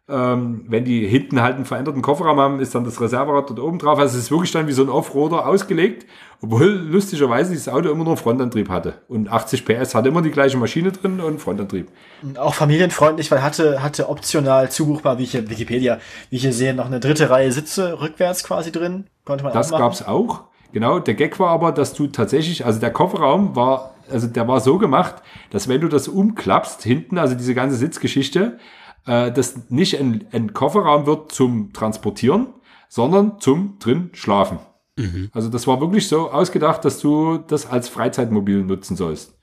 ähm, 0.09 0.65
wenn 0.67 0.85
die 0.85 1.07
hinten 1.07 1.41
halt 1.41 1.55
einen 1.55 1.65
veränderten 1.65 2.03
Kofferraum 2.03 2.39
haben, 2.39 2.61
ist 2.61 2.75
dann 2.75 2.85
das 2.85 3.01
Reserverad 3.01 3.49
dort 3.49 3.61
oben 3.61 3.79
drauf. 3.79 3.99
Also 3.99 4.19
es 4.19 4.25
ist 4.25 4.31
wirklich 4.31 4.51
dann 4.51 4.67
wie 4.67 4.73
so 4.73 4.83
ein 4.83 4.89
Offroader 4.89 5.47
ausgelegt, 5.47 6.07
obwohl 6.41 6.67
lustigerweise 6.67 7.53
dieses 7.53 7.69
Auto 7.69 7.89
immer 7.89 8.05
nur 8.05 8.17
Frontantrieb 8.17 8.69
hatte. 8.69 9.03
Und 9.07 9.31
80 9.31 9.65
PS 9.65 9.95
hatte 9.95 10.09
immer 10.09 10.23
die 10.23 10.33
gleiche 10.33 10.57
Maschine 10.57 10.91
drin 10.91 11.21
und 11.21 11.41
Frontantrieb. 11.41 11.89
Auch 12.37 12.55
familienfreundlich, 12.55 13.31
weil 13.31 13.43
hatte, 13.43 13.83
hatte 13.83 14.09
optional 14.09 14.71
zubuchbar, 14.71 15.19
wie 15.19 15.23
ich 15.23 15.31
hier 15.33 15.49
Wikipedia, 15.49 15.99
wie 16.31 16.37
ich 16.37 16.43
hier 16.43 16.53
sehe, 16.53 16.75
noch 16.75 16.87
eine 16.87 16.99
dritte 16.99 17.31
Reihe 17.31 17.53
Sitze 17.53 18.01
rückwärts 18.01 18.43
quasi 18.43 18.73
drin. 18.73 19.07
Konnte 19.25 19.45
man 19.45 19.53
Das 19.53 19.71
gab 19.71 19.93
es 19.93 20.07
auch. 20.07 20.45
Genau, 20.73 20.99
der 20.99 21.15
Gag 21.15 21.39
war 21.39 21.51
aber, 21.51 21.71
dass 21.71 21.93
du 21.93 22.09
tatsächlich, 22.09 22.67
also 22.67 22.81
der 22.81 22.91
Kofferraum 22.91 23.55
war, 23.55 23.95
also 24.11 24.27
der 24.27 24.49
war 24.49 24.61
so 24.61 24.79
gemacht, 24.79 25.17
dass 25.51 25.69
wenn 25.69 25.81
du 25.81 25.89
das 25.89 26.09
umklappst, 26.09 26.83
hinten, 26.83 27.19
also 27.19 27.35
diese 27.35 27.55
ganze 27.55 27.77
Sitzgeschichte, 27.77 28.59
äh, 29.07 29.33
das 29.33 29.71
nicht 29.71 29.99
ein, 29.99 30.27
ein 30.33 30.53
Kofferraum 30.53 31.07
wird 31.07 31.33
zum 31.33 31.73
Transportieren, 31.73 32.49
sondern 32.89 33.41
zum 33.41 33.79
drin 33.79 34.11
schlafen. 34.13 34.59
Mhm. 34.97 35.31
Also 35.33 35.49
das 35.49 35.67
war 35.67 35.81
wirklich 35.81 36.09
so 36.09 36.31
ausgedacht, 36.31 36.85
dass 36.85 37.01
du 37.01 37.39
das 37.39 37.67
als 37.67 37.89
Freizeitmobil 37.89 38.63
nutzen 38.63 38.97
sollst. 38.97 39.39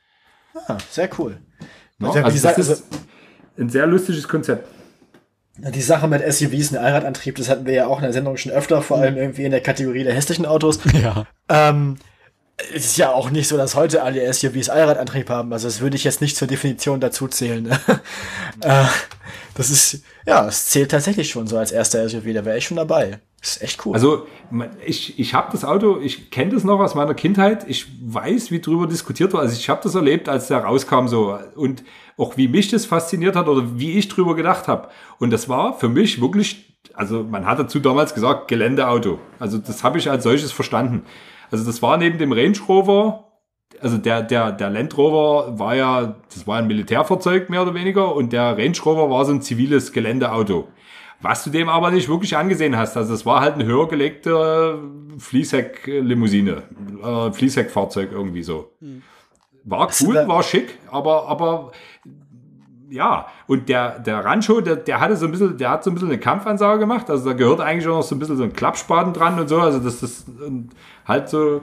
Ah, 0.67 0.77
sehr 0.89 1.09
cool. 1.17 1.41
No, 1.97 2.09
also, 2.09 2.19
also 2.19 2.47
das 2.47 2.57
ist 2.57 2.69
also, 2.69 2.83
ein 3.57 3.69
sehr 3.69 3.87
lustiges 3.87 4.27
Konzept. 4.27 4.67
Die 5.57 5.81
Sache 5.81 6.07
mit 6.07 6.21
SUVs 6.21 6.71
und 6.71 6.77
Allradantrieb, 6.77 7.35
das 7.35 7.49
hatten 7.49 7.65
wir 7.65 7.73
ja 7.73 7.87
auch 7.87 7.97
in 7.97 8.03
der 8.03 8.13
Sendung 8.13 8.37
schon 8.37 8.53
öfter, 8.53 8.81
vor 8.81 8.99
allem 8.99 9.17
irgendwie 9.17 9.43
in 9.43 9.51
der 9.51 9.59
Kategorie 9.59 10.03
der 10.03 10.13
hässlichen 10.13 10.45
Autos. 10.45 10.79
Ja. 10.93 11.25
Ähm, 11.49 11.97
es 12.73 12.85
ist 12.85 12.97
ja 12.97 13.11
auch 13.11 13.29
nicht 13.29 13.47
so, 13.47 13.57
dass 13.57 13.75
heute 13.75 14.03
alle 14.03 14.31
SUVs 14.31 14.69
Allradantrieb 14.69 15.29
haben. 15.29 15.51
Also 15.53 15.67
das 15.67 15.81
würde 15.81 15.95
ich 15.95 16.03
jetzt 16.03 16.21
nicht 16.21 16.35
zur 16.35 16.47
Definition 16.47 16.99
dazu 16.99 17.27
zählen. 17.27 17.63
Ne? 17.63 17.79
äh, 18.61 18.85
das 19.55 19.69
ist, 19.69 20.03
ja, 20.25 20.47
es 20.47 20.67
zählt 20.67 20.91
tatsächlich 20.91 21.29
schon 21.29 21.47
so 21.47 21.57
als 21.57 21.71
erster 21.71 22.07
SUV. 22.07 22.33
Da 22.33 22.45
wäre 22.45 22.57
ich 22.57 22.65
schon 22.65 22.77
dabei. 22.77 23.19
Das 23.41 23.55
ist 23.55 23.61
echt 23.63 23.85
cool. 23.85 23.93
Also 23.93 24.27
ich, 24.85 25.17
ich 25.17 25.33
habe 25.33 25.49
das 25.51 25.63
Auto, 25.63 25.99
ich 26.01 26.29
kenne 26.29 26.53
das 26.53 26.65
noch 26.65 26.79
aus 26.79 26.95
meiner 26.95 27.13
Kindheit. 27.13 27.65
Ich 27.69 27.87
weiß, 28.01 28.51
wie 28.51 28.59
drüber 28.59 28.87
diskutiert 28.87 29.31
war. 29.33 29.41
Also 29.41 29.53
ich 29.53 29.69
habe 29.69 29.81
das 29.81 29.95
erlebt, 29.95 30.27
als 30.27 30.47
der 30.47 30.59
rauskam 30.59 31.07
so. 31.07 31.37
Und 31.55 31.83
auch 32.17 32.35
wie 32.35 32.49
mich 32.49 32.69
das 32.69 32.85
fasziniert 32.85 33.37
hat 33.37 33.47
oder 33.47 33.79
wie 33.79 33.97
ich 33.97 34.09
drüber 34.09 34.35
gedacht 34.35 34.67
habe. 34.67 34.89
Und 35.19 35.31
das 35.31 35.47
war 35.47 35.77
für 35.79 35.87
mich 35.87 36.19
wirklich, 36.19 36.77
also 36.93 37.23
man 37.23 37.45
hat 37.45 37.59
dazu 37.59 37.79
damals 37.79 38.13
gesagt, 38.13 38.49
Geländeauto. 38.49 39.19
Also 39.39 39.57
das 39.57 39.83
habe 39.85 39.97
ich 39.99 40.09
als 40.09 40.23
solches 40.23 40.51
verstanden. 40.51 41.05
Also 41.51 41.65
das 41.65 41.81
war 41.81 41.97
neben 41.97 42.17
dem 42.17 42.31
Range 42.31 42.57
Rover, 42.67 43.25
also 43.81 43.97
der, 43.97 44.21
der, 44.23 44.51
der 44.51 44.69
Land 44.69 44.97
Rover 44.97 45.57
war 45.57 45.75
ja, 45.75 46.15
das 46.33 46.47
war 46.47 46.57
ein 46.57 46.67
Militärfahrzeug 46.67 47.49
mehr 47.49 47.61
oder 47.61 47.73
weniger 47.73 48.15
und 48.15 48.33
der 48.33 48.57
Range 48.57 48.77
Rover 48.85 49.09
war 49.09 49.25
so 49.25 49.33
ein 49.33 49.41
ziviles 49.41 49.91
Geländeauto. 49.91 50.67
Was 51.21 51.43
du 51.43 51.49
dem 51.49 51.67
aber 51.67 51.91
nicht 51.91 52.07
wirklich 52.07 52.37
angesehen 52.37 52.77
hast. 52.77 52.95
Also 52.95 53.13
es 53.13 53.25
war 53.25 53.41
halt 53.41 53.55
ein 53.55 53.65
höher 53.65 53.89
gelegter 53.89 54.79
Fließheck-Limousine, 55.17 56.63
äh, 57.03 57.31
Fließheck-Fahrzeug 57.33 58.11
irgendwie 58.11 58.43
so. 58.43 58.71
Hm. 58.79 59.01
War 59.65 59.89
cool, 59.99 60.15
war 60.27 60.41
schick, 60.43 60.79
aber, 60.89 61.27
aber 61.27 61.71
ja, 62.89 63.27
und 63.47 63.69
der, 63.69 63.99
der 63.99 64.23
Rancho, 64.23 64.61
der, 64.61 64.75
der 64.75 64.99
hatte 64.99 65.15
so 65.15 65.25
ein 65.25 65.31
bisschen, 65.31 65.57
der 65.57 65.69
hat 65.69 65.83
so 65.83 65.91
ein 65.91 65.93
bisschen 65.93 66.09
eine 66.09 66.19
Kampfansage 66.19 66.79
gemacht. 66.79 67.09
Also 67.09 67.29
da 67.29 67.33
gehört 67.33 67.61
eigentlich 67.61 67.87
auch 67.87 67.97
noch 67.97 68.03
so 68.03 68.15
ein 68.15 68.19
bisschen 68.19 68.37
so 68.37 68.43
ein 68.43 68.53
Klappspaten 68.53 69.13
dran 69.13 69.39
und 69.39 69.47
so. 69.47 69.59
Also 69.59 69.79
das 69.79 70.01
ist 70.03 70.27
halt 71.05 71.29
so. 71.29 71.61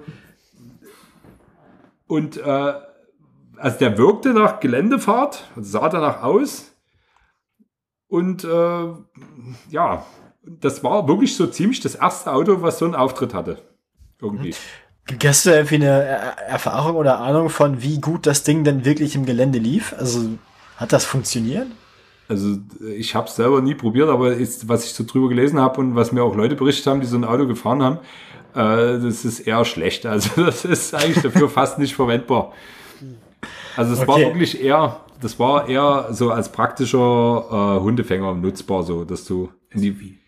Und 2.06 2.36
äh, 2.36 2.72
also 3.56 3.78
der 3.78 3.98
wirkte 3.98 4.34
nach 4.34 4.60
Geländefahrt, 4.60 5.44
sah 5.56 5.88
danach 5.88 6.22
aus. 6.22 6.72
Und 8.08 8.44
äh, 8.44 8.86
ja, 9.70 10.06
das 10.42 10.84
war 10.84 11.08
wirklich 11.08 11.36
so 11.36 11.46
ziemlich 11.46 11.80
das 11.80 11.96
erste 11.96 12.32
Auto, 12.32 12.62
was 12.62 12.78
so 12.78 12.84
einen 12.84 12.94
Auftritt 12.94 13.34
hatte. 13.34 13.58
Irgendwie. 14.20 14.54
Hast 15.24 15.46
du 15.46 15.50
irgendwie 15.50 15.76
eine 15.76 15.86
Erfahrung 16.48 16.96
oder 16.96 17.18
Ahnung 17.18 17.48
von, 17.48 17.82
wie 17.82 18.00
gut 18.00 18.26
das 18.26 18.42
Ding 18.42 18.64
denn 18.64 18.84
wirklich 18.84 19.14
im 19.14 19.24
Gelände 19.24 19.58
lief? 19.58 19.94
Also 19.98 20.20
hat 20.76 20.92
das 20.92 21.04
funktioniert? 21.04 21.68
Also 22.28 22.56
ich 22.96 23.14
habe 23.14 23.28
es 23.28 23.36
selber 23.36 23.60
nie 23.60 23.74
probiert, 23.74 24.08
aber 24.08 24.32
ist, 24.32 24.68
was 24.68 24.84
ich 24.84 24.92
so 24.92 25.04
drüber 25.04 25.28
gelesen 25.28 25.60
habe 25.60 25.80
und 25.80 25.94
was 25.94 26.12
mir 26.12 26.22
auch 26.22 26.34
Leute 26.34 26.56
berichtet 26.56 26.86
haben, 26.86 27.00
die 27.00 27.06
so 27.06 27.16
ein 27.16 27.24
Auto 27.24 27.46
gefahren 27.46 27.82
haben, 27.82 27.98
äh, 28.54 29.00
das 29.00 29.24
ist 29.24 29.40
eher 29.40 29.64
schlecht. 29.64 30.06
Also 30.06 30.44
das 30.44 30.64
ist 30.64 30.94
eigentlich 30.94 31.22
dafür 31.22 31.48
fast 31.48 31.78
nicht 31.78 31.94
verwendbar. 31.94 32.52
Also 33.76 33.92
es 33.92 34.00
okay. 34.00 34.08
war 34.08 34.18
wirklich 34.18 34.60
eher, 34.60 35.00
das 35.20 35.38
war 35.38 35.68
eher 35.68 36.08
so 36.10 36.30
als 36.30 36.50
praktischer 36.50 36.98
äh, 36.98 37.80
Hundefänger 37.80 38.34
nutzbar, 38.34 38.82
so 38.82 39.04
dass 39.04 39.24
du 39.24 39.50
in 39.70 39.82
die 39.82 40.18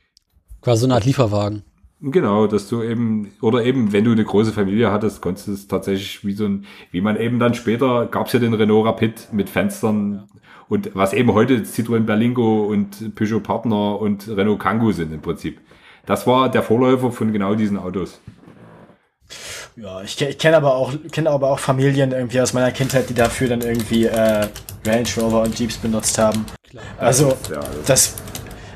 quasi 0.60 0.80
so 0.80 0.86
eine 0.86 0.94
Art 0.94 1.04
Lieferwagen. 1.04 1.62
Genau, 2.00 2.46
dass 2.46 2.68
du 2.68 2.82
eben, 2.82 3.32
oder 3.40 3.64
eben, 3.64 3.92
wenn 3.92 4.04
du 4.04 4.12
eine 4.12 4.24
große 4.24 4.52
Familie 4.52 4.92
hattest, 4.92 5.20
konntest 5.20 5.48
du 5.48 5.52
es 5.52 5.66
tatsächlich 5.66 6.24
wie 6.24 6.32
so 6.32 6.44
ein, 6.44 6.64
wie 6.92 7.00
man 7.00 7.16
eben 7.16 7.40
dann 7.40 7.54
später, 7.54 8.06
gab 8.06 8.28
es 8.28 8.32
ja 8.32 8.38
den 8.38 8.54
Renault 8.54 8.86
Rapid 8.86 9.32
mit 9.32 9.50
Fenstern 9.50 10.28
und 10.68 10.94
was 10.94 11.12
eben 11.12 11.32
heute 11.32 11.64
Citroën 11.64 12.04
Berlingo 12.04 12.66
und 12.66 13.16
Peugeot 13.16 13.40
Partner 13.40 14.00
und 14.00 14.28
Renault 14.28 14.60
Kangoo 14.60 14.92
sind 14.92 15.12
im 15.12 15.20
Prinzip. 15.20 15.60
Das 16.06 16.26
war 16.26 16.48
der 16.48 16.62
Vorläufer 16.62 17.10
von 17.10 17.32
genau 17.32 17.54
diesen 17.54 17.76
Autos. 17.76 18.20
Ja, 19.76 20.02
ich, 20.02 20.20
ich 20.20 20.38
kenne 20.38 20.56
aber 20.56 20.74
auch 20.74 20.92
kenne 21.12 21.30
aber 21.30 21.50
auch 21.50 21.58
Familien 21.58 22.12
irgendwie 22.12 22.40
aus 22.40 22.52
meiner 22.52 22.70
Kindheit, 22.70 23.10
die 23.10 23.14
dafür 23.14 23.48
dann 23.48 23.60
irgendwie 23.60 24.06
äh, 24.06 24.46
Range 24.86 25.08
Rover 25.16 25.42
und 25.42 25.58
Jeeps 25.58 25.76
benutzt 25.78 26.16
haben. 26.18 26.46
Klar. 26.70 26.84
Also 26.98 27.36
ja, 27.50 27.60
das 27.86 28.16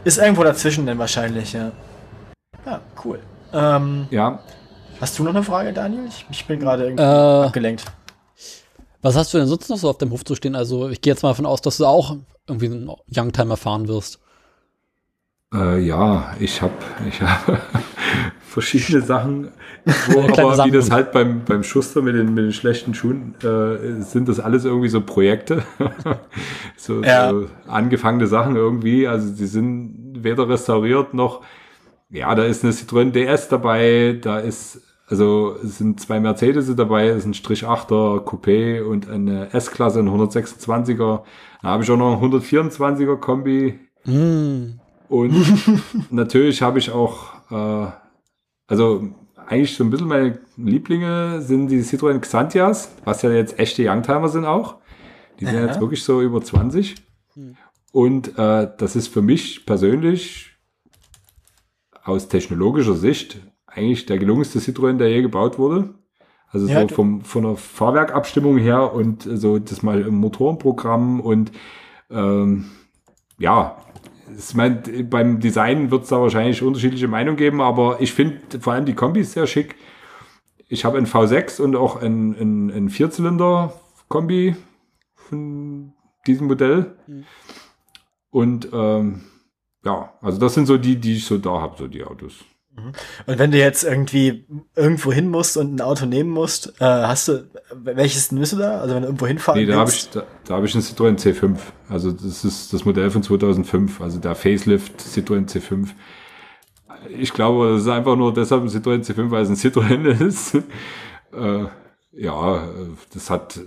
ist 0.05 0.19
irgendwo 0.19 0.43
dazwischen 0.43 0.87
dann 0.87 0.99
wahrscheinlich, 0.99 1.53
ja. 1.53 1.73
Ja, 2.65 2.81
cool. 3.05 3.19
Ähm, 3.53 4.07
ja. 4.11 4.39
Hast 5.01 5.19
du 5.19 5.25
noch 5.25 5.35
eine 5.35 5.43
Frage, 5.43 5.73
Daniel? 5.73 6.07
Ich, 6.09 6.27
ich 6.31 6.47
bin 6.47 6.61
gerade 6.61 6.85
irgendwie 6.85 7.03
äh, 7.03 7.47
abgelenkt. 7.47 7.85
Was 9.03 9.17
hast 9.17 9.35
du 9.35 9.39
denn 9.39 9.49
sonst 9.49 9.69
noch 9.69 9.77
so 9.77 9.91
auf 9.91 9.99
dem 9.99 10.11
Hof 10.11 10.25
zu 10.25 10.37
stehen? 10.37 10.55
Also 10.55 10.89
ich 10.89 11.01
gehe 11.01 11.13
jetzt 11.13 11.23
mal 11.23 11.31
davon 11.31 11.47
aus, 11.47 11.61
dass 11.61 11.79
du 11.79 11.87
auch 11.87 12.17
irgendwie 12.49 12.67
einen 12.67 12.91
Youngtimer 13.15 13.57
fahren 13.57 13.89
wirst. 13.89 14.21
Äh, 15.53 15.81
ja, 15.81 16.35
ich 16.39 16.63
habe 16.63 16.73
ich 17.09 17.21
hab 17.21 17.61
verschiedene 18.47 19.03
Sachen, 19.03 19.49
wo 20.09 20.21
aber 20.39 20.55
Sachen. 20.55 20.71
wie 20.71 20.77
das 20.77 20.91
halt 20.91 21.11
beim, 21.13 21.45
beim 21.45 21.65
Schuster 21.65 22.01
mit 22.01 22.15
den, 22.15 22.33
mit 22.33 22.45
den 22.45 22.53
schlechten 22.53 22.95
Schuhen 22.95 23.35
äh, 23.43 24.03
sind 24.03 24.29
das 24.29 24.39
alles 24.39 24.65
irgendwie 24.65 24.89
so 24.89 25.01
Projekte. 25.01 25.65
so, 26.77 27.03
ja. 27.03 27.31
so 27.31 27.49
angefangene 27.67 28.29
Sachen 28.29 28.55
irgendwie. 28.55 29.09
Also 29.09 29.31
die 29.35 29.47
sind 29.47 30.13
weder 30.23 30.49
restauriert 30.49 31.13
noch 31.13 31.43
ja, 32.13 32.35
da 32.35 32.45
ist 32.45 32.63
eine 32.63 32.73
Citroën 32.73 33.11
DS 33.11 33.49
dabei, 33.49 34.19
da 34.21 34.39
ist, 34.39 34.83
also 35.09 35.57
es 35.65 35.79
sind 35.79 35.99
zwei 35.99 36.21
Mercedes 36.21 36.75
dabei, 36.77 37.09
es 37.09 37.19
ist 37.19 37.27
ein 37.27 37.35
Strich 37.35 37.65
8er 37.65 38.23
Coupé 38.25 38.83
und 38.83 39.09
eine 39.09 39.53
S-Klasse, 39.55 40.01
ein 40.01 40.09
126er. 40.09 41.23
Da 41.63 41.69
habe 41.69 41.83
ich 41.83 41.91
auch 41.91 41.97
noch 41.97 42.23
ein 42.23 42.31
124er 42.31 43.17
Kombi. 43.17 43.81
Mm. 44.05 44.79
Und 45.09 46.11
natürlich 46.11 46.61
habe 46.61 46.79
ich 46.79 46.91
auch, 46.91 47.33
äh, 47.51 47.91
also 48.67 49.09
eigentlich 49.47 49.75
so 49.75 49.85
ein 49.85 49.91
bisschen 49.91 50.09
meine 50.09 50.39
Lieblinge 50.59 51.41
sind 51.41 51.69
die 51.69 51.83
Citroën 51.83 52.19
Xantias, 52.21 52.95
was 53.05 53.23
ja 53.23 53.31
jetzt 53.31 53.59
echte 53.59 53.89
Youngtimer 53.89 54.29
sind 54.29 54.45
auch. 54.45 54.77
Die 55.41 55.47
sind 55.47 55.57
Aha. 55.57 55.67
jetzt 55.67 55.81
wirklich 55.81 56.05
so 56.05 56.21
über 56.21 56.43
20. 56.43 56.95
Hm. 57.35 57.57
Und 57.91 58.39
äh, 58.39 58.69
das 58.77 58.97
ist 58.97 59.09
für 59.09 59.23
mich 59.23 59.67
persönlich 59.67 60.52
aus 62.05 62.29
technologischer 62.29 62.95
Sicht 62.95 63.41
eigentlich 63.67 64.07
der 64.07 64.19
gelungenste 64.19 64.59
Citroën, 64.59 64.97
der 64.97 65.11
je 65.11 65.23
gebaut 65.23 65.59
wurde. 65.59 65.95
Also 66.51 66.67
ja, 66.67 66.83
so 66.83 66.89
vom, 66.89 67.23
von 67.23 67.45
der 67.45 67.57
Fahrwerkabstimmung 67.57 68.59
her 68.59 68.93
und 68.93 69.23
so 69.23 69.59
das 69.59 69.83
mal 69.83 70.03
im 70.03 70.17
Motorenprogramm 70.17 71.21
und 71.21 71.51
ähm, 72.11 72.67
ja, 73.39 73.77
ich 74.37 74.55
mein, 74.55 74.83
beim 75.09 75.41
Design 75.41 75.91
wird 75.91 76.05
es 76.05 76.11
da 76.11 76.21
wahrscheinlich 76.21 76.63
unterschiedliche 76.63 77.09
Meinungen 77.09 77.37
geben, 77.37 77.61
aber 77.61 78.01
ich 78.01 78.13
finde 78.13 78.61
vor 78.61 78.75
allem 78.75 78.85
die 78.85 78.95
Kombis 78.95 79.33
sehr 79.33 79.47
schick. 79.47 79.77
Ich 80.69 80.85
habe 80.85 80.99
ein 80.99 81.07
V6 81.07 81.61
und 81.61 81.77
auch 81.77 82.01
ein, 82.01 82.35
ein, 82.39 82.71
ein 82.71 82.89
Vierzylinder-Kombi 82.89 84.57
von 85.15 85.93
diesem 86.27 86.47
Modell. 86.47 86.97
Mhm. 87.07 87.25
Und 88.31 88.69
ähm, 88.73 89.21
ja, 89.85 90.13
also 90.21 90.39
das 90.39 90.55
sind 90.55 90.67
so 90.67 90.79
die, 90.79 90.97
die 90.97 91.17
ich 91.17 91.27
so 91.27 91.39
da 91.39 91.61
habe, 91.61 91.77
so 91.79 91.89
die 91.89 92.05
Autos. 92.05 92.35
Mhm. 92.77 92.93
Und 93.27 93.39
wenn 93.39 93.51
du 93.51 93.59
jetzt 93.59 93.85
irgendwie 93.85 94.47
irgendwo 94.75 95.13
hin 95.13 95.29
musst 95.29 95.57
und 95.57 95.75
ein 95.75 95.81
Auto 95.81 96.07
nehmen 96.07 96.31
musst, 96.31 96.69
äh, 96.81 96.85
hast 96.85 97.29
du, 97.29 97.51
welches 97.75 98.33
nimmst 98.33 98.55
du 98.55 98.57
da? 98.57 98.81
Also 98.81 98.95
wenn 98.95 99.03
du 99.03 99.09
irgendwo 99.09 99.27
hinfahren 99.27 99.61
Nee, 99.61 99.67
da 99.67 99.77
habe 99.77 99.91
ich, 99.91 100.09
da, 100.11 100.25
da 100.45 100.55
habe 100.55 100.67
ich 100.67 100.75
einen 100.75 100.83
Citroën 100.83 101.19
C5. 101.19 101.57
Also 101.89 102.13
das 102.13 102.45
ist 102.45 102.73
das 102.73 102.85
Modell 102.85 103.11
von 103.11 103.23
2005, 103.23 104.01
also 104.01 104.19
der 104.19 104.35
Facelift 104.35 105.01
Citroën 105.01 105.49
C5. 105.49 105.89
Ich 107.11 107.33
glaube, 107.33 107.73
das 107.73 107.83
ist 107.83 107.89
einfach 107.89 108.17
nur 108.17 108.33
deshalb 108.33 108.63
ein 108.63 108.69
Citroën 108.69 109.05
C5, 109.05 109.31
weil 109.31 109.43
es 109.43 109.51
ein 109.51 109.57
Citroën 109.57 110.07
ist. 110.27 110.55
äh, 110.55 111.67
ja, 112.15 112.69
das 113.13 113.31
hat, 113.31 113.59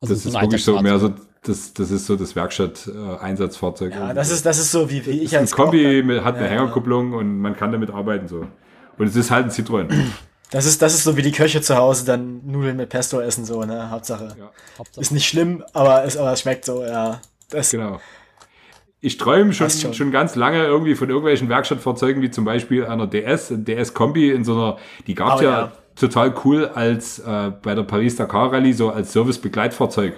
also 0.00 0.14
das 0.14 0.26
ist 0.26 0.34
wirklich 0.34 0.64
so 0.64 0.80
mehr 0.80 0.98
so 0.98 1.12
das, 1.44 1.74
das 1.74 1.90
ist 1.90 2.06
so 2.06 2.16
das 2.16 2.34
Werkstatt-Einsatzfahrzeug. 2.34 3.92
Äh, 3.92 3.96
ja, 3.96 4.14
das 4.14 4.30
ist, 4.30 4.44
das 4.44 4.58
ist 4.58 4.72
so 4.72 4.90
wie, 4.90 5.04
wie 5.06 5.22
ich 5.22 5.36
als 5.36 5.52
Ein 5.52 5.56
Kombi 5.56 6.02
mit, 6.02 6.24
hat 6.24 6.36
eine 6.36 6.46
ja, 6.46 6.52
Hängerkupplung 6.52 7.12
und 7.12 7.38
man 7.38 7.56
kann 7.56 7.72
damit 7.72 7.90
arbeiten 7.90 8.28
so. 8.28 8.46
Und 8.98 9.06
es 9.06 9.16
ist 9.16 9.30
halt 9.30 9.46
ein 9.46 9.50
Citroën. 9.50 9.88
Das 10.50 10.66
ist, 10.66 10.82
das 10.82 10.94
ist 10.94 11.04
so 11.04 11.16
wie 11.16 11.22
die 11.22 11.32
Köche 11.32 11.60
zu 11.60 11.76
Hause 11.76 12.04
dann 12.04 12.40
Nudeln 12.46 12.76
mit 12.76 12.88
Pesto 12.88 13.20
essen, 13.20 13.44
so, 13.44 13.64
ne? 13.64 13.90
Hauptsache. 13.90 14.36
Ja. 14.38 14.50
Hauptsache. 14.78 15.00
Ist 15.00 15.10
nicht 15.10 15.26
schlimm, 15.26 15.64
aber 15.72 16.04
es, 16.04 16.16
aber 16.16 16.32
es 16.32 16.40
schmeckt 16.40 16.64
so, 16.64 16.84
ja. 16.84 17.20
Das 17.50 17.70
genau. 17.70 18.00
Ich 19.00 19.18
träume 19.18 19.52
schon, 19.52 19.68
schon, 19.68 19.92
schon. 19.92 20.12
ganz 20.12 20.34
lange 20.34 20.64
irgendwie 20.64 20.94
von 20.94 21.08
irgendwelchen 21.10 21.48
Werkstattfahrzeugen, 21.50 22.22
wie 22.22 22.30
zum 22.30 22.44
Beispiel 22.44 22.86
einer 22.86 23.06
DS, 23.06 23.52
DS-Kombi 23.52 24.30
in 24.30 24.44
so 24.44 24.54
einer, 24.54 24.78
die 25.06 25.14
gab 25.14 25.40
oh, 25.40 25.42
ja, 25.42 25.50
ja, 25.50 25.72
total 25.94 26.34
cool 26.44 26.68
als 26.68 27.18
äh, 27.18 27.52
bei 27.62 27.74
der 27.74 27.82
Paris-Dakar 27.82 28.52
Rallye, 28.52 28.72
so 28.72 28.90
als 28.90 29.12
Service-Begleitfahrzeug. 29.12 30.14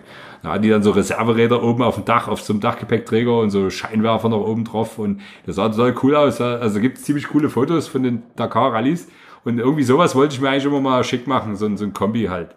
Da 0.46 0.52
hatten 0.52 0.62
die 0.62 0.68
dann 0.68 0.84
so 0.84 0.92
Reserveräder 0.92 1.60
oben 1.60 1.82
auf 1.82 1.96
dem 1.96 2.04
Dach, 2.04 2.28
auf 2.28 2.40
so 2.40 2.52
einem 2.52 2.60
Dachgepäckträger 2.60 3.36
und 3.40 3.50
so 3.50 3.68
Scheinwerfer 3.68 4.28
noch 4.28 4.46
oben 4.46 4.64
drauf 4.64 4.96
und 4.96 5.20
das 5.44 5.56
sah 5.56 5.68
total 5.68 5.92
cool 6.04 6.14
aus. 6.14 6.40
Also 6.40 6.78
gibt 6.78 6.98
es 6.98 7.04
ziemlich 7.04 7.26
coole 7.30 7.50
Fotos 7.50 7.88
von 7.88 8.04
den 8.04 8.22
Dakar-Rallyes 8.36 9.08
und 9.44 9.58
irgendwie 9.58 9.82
sowas 9.82 10.14
wollte 10.14 10.36
ich 10.36 10.40
mir 10.40 10.50
eigentlich 10.50 10.66
immer 10.66 10.80
mal 10.80 11.02
schick 11.02 11.26
machen, 11.26 11.56
so, 11.56 11.74
so 11.74 11.84
ein 11.84 11.92
Kombi 11.92 12.26
halt. 12.26 12.54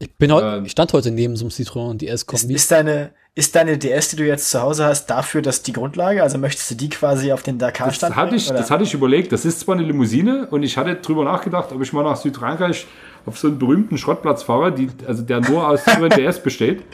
Ich 0.00 0.14
bin 0.14 0.32
heute, 0.32 0.58
ähm, 0.58 0.64
ich 0.64 0.72
stand 0.72 0.92
heute 0.92 1.10
neben 1.10 1.34
so 1.34 1.44
einem 1.44 1.50
Citroën 1.50 1.96
DS-Kombi. 1.98 2.54
Ist, 2.54 2.62
ist, 2.62 2.70
deine, 2.70 3.10
ist 3.34 3.54
deine 3.56 3.78
DS, 3.78 4.10
die 4.10 4.16
du 4.16 4.26
jetzt 4.26 4.48
zu 4.48 4.62
Hause 4.62 4.84
hast, 4.84 5.06
dafür 5.06 5.42
dass 5.42 5.62
die 5.62 5.72
Grundlage? 5.72 6.22
Also 6.22 6.38
möchtest 6.38 6.70
du 6.70 6.74
die 6.76 6.88
quasi 6.88 7.32
auf 7.32 7.42
den 7.42 7.58
Dakar 7.58 7.92
stand? 7.92 8.12
Das 8.12 8.16
hatte 8.16 8.36
ich, 8.36 8.46
das 8.46 8.70
hatte 8.70 8.84
ich 8.84 8.94
überlegt. 8.94 9.32
Das 9.32 9.44
ist 9.44 9.60
zwar 9.60 9.74
eine 9.74 9.84
Limousine 9.84 10.46
und 10.50 10.62
ich 10.62 10.76
hatte 10.76 10.94
drüber 10.96 11.24
nachgedacht, 11.24 11.72
ob 11.72 11.82
ich 11.82 11.92
mal 11.92 12.04
nach 12.04 12.16
Südfrankreich 12.16 12.86
auf 13.26 13.38
so 13.38 13.48
einen 13.48 13.58
berühmten 13.58 13.98
Schrottplatz 13.98 14.44
fahre, 14.44 14.72
die, 14.72 14.88
also 15.06 15.22
der 15.22 15.40
nur 15.40 15.68
aus 15.68 15.82
DS 15.84 16.38
besteht. 16.42 16.84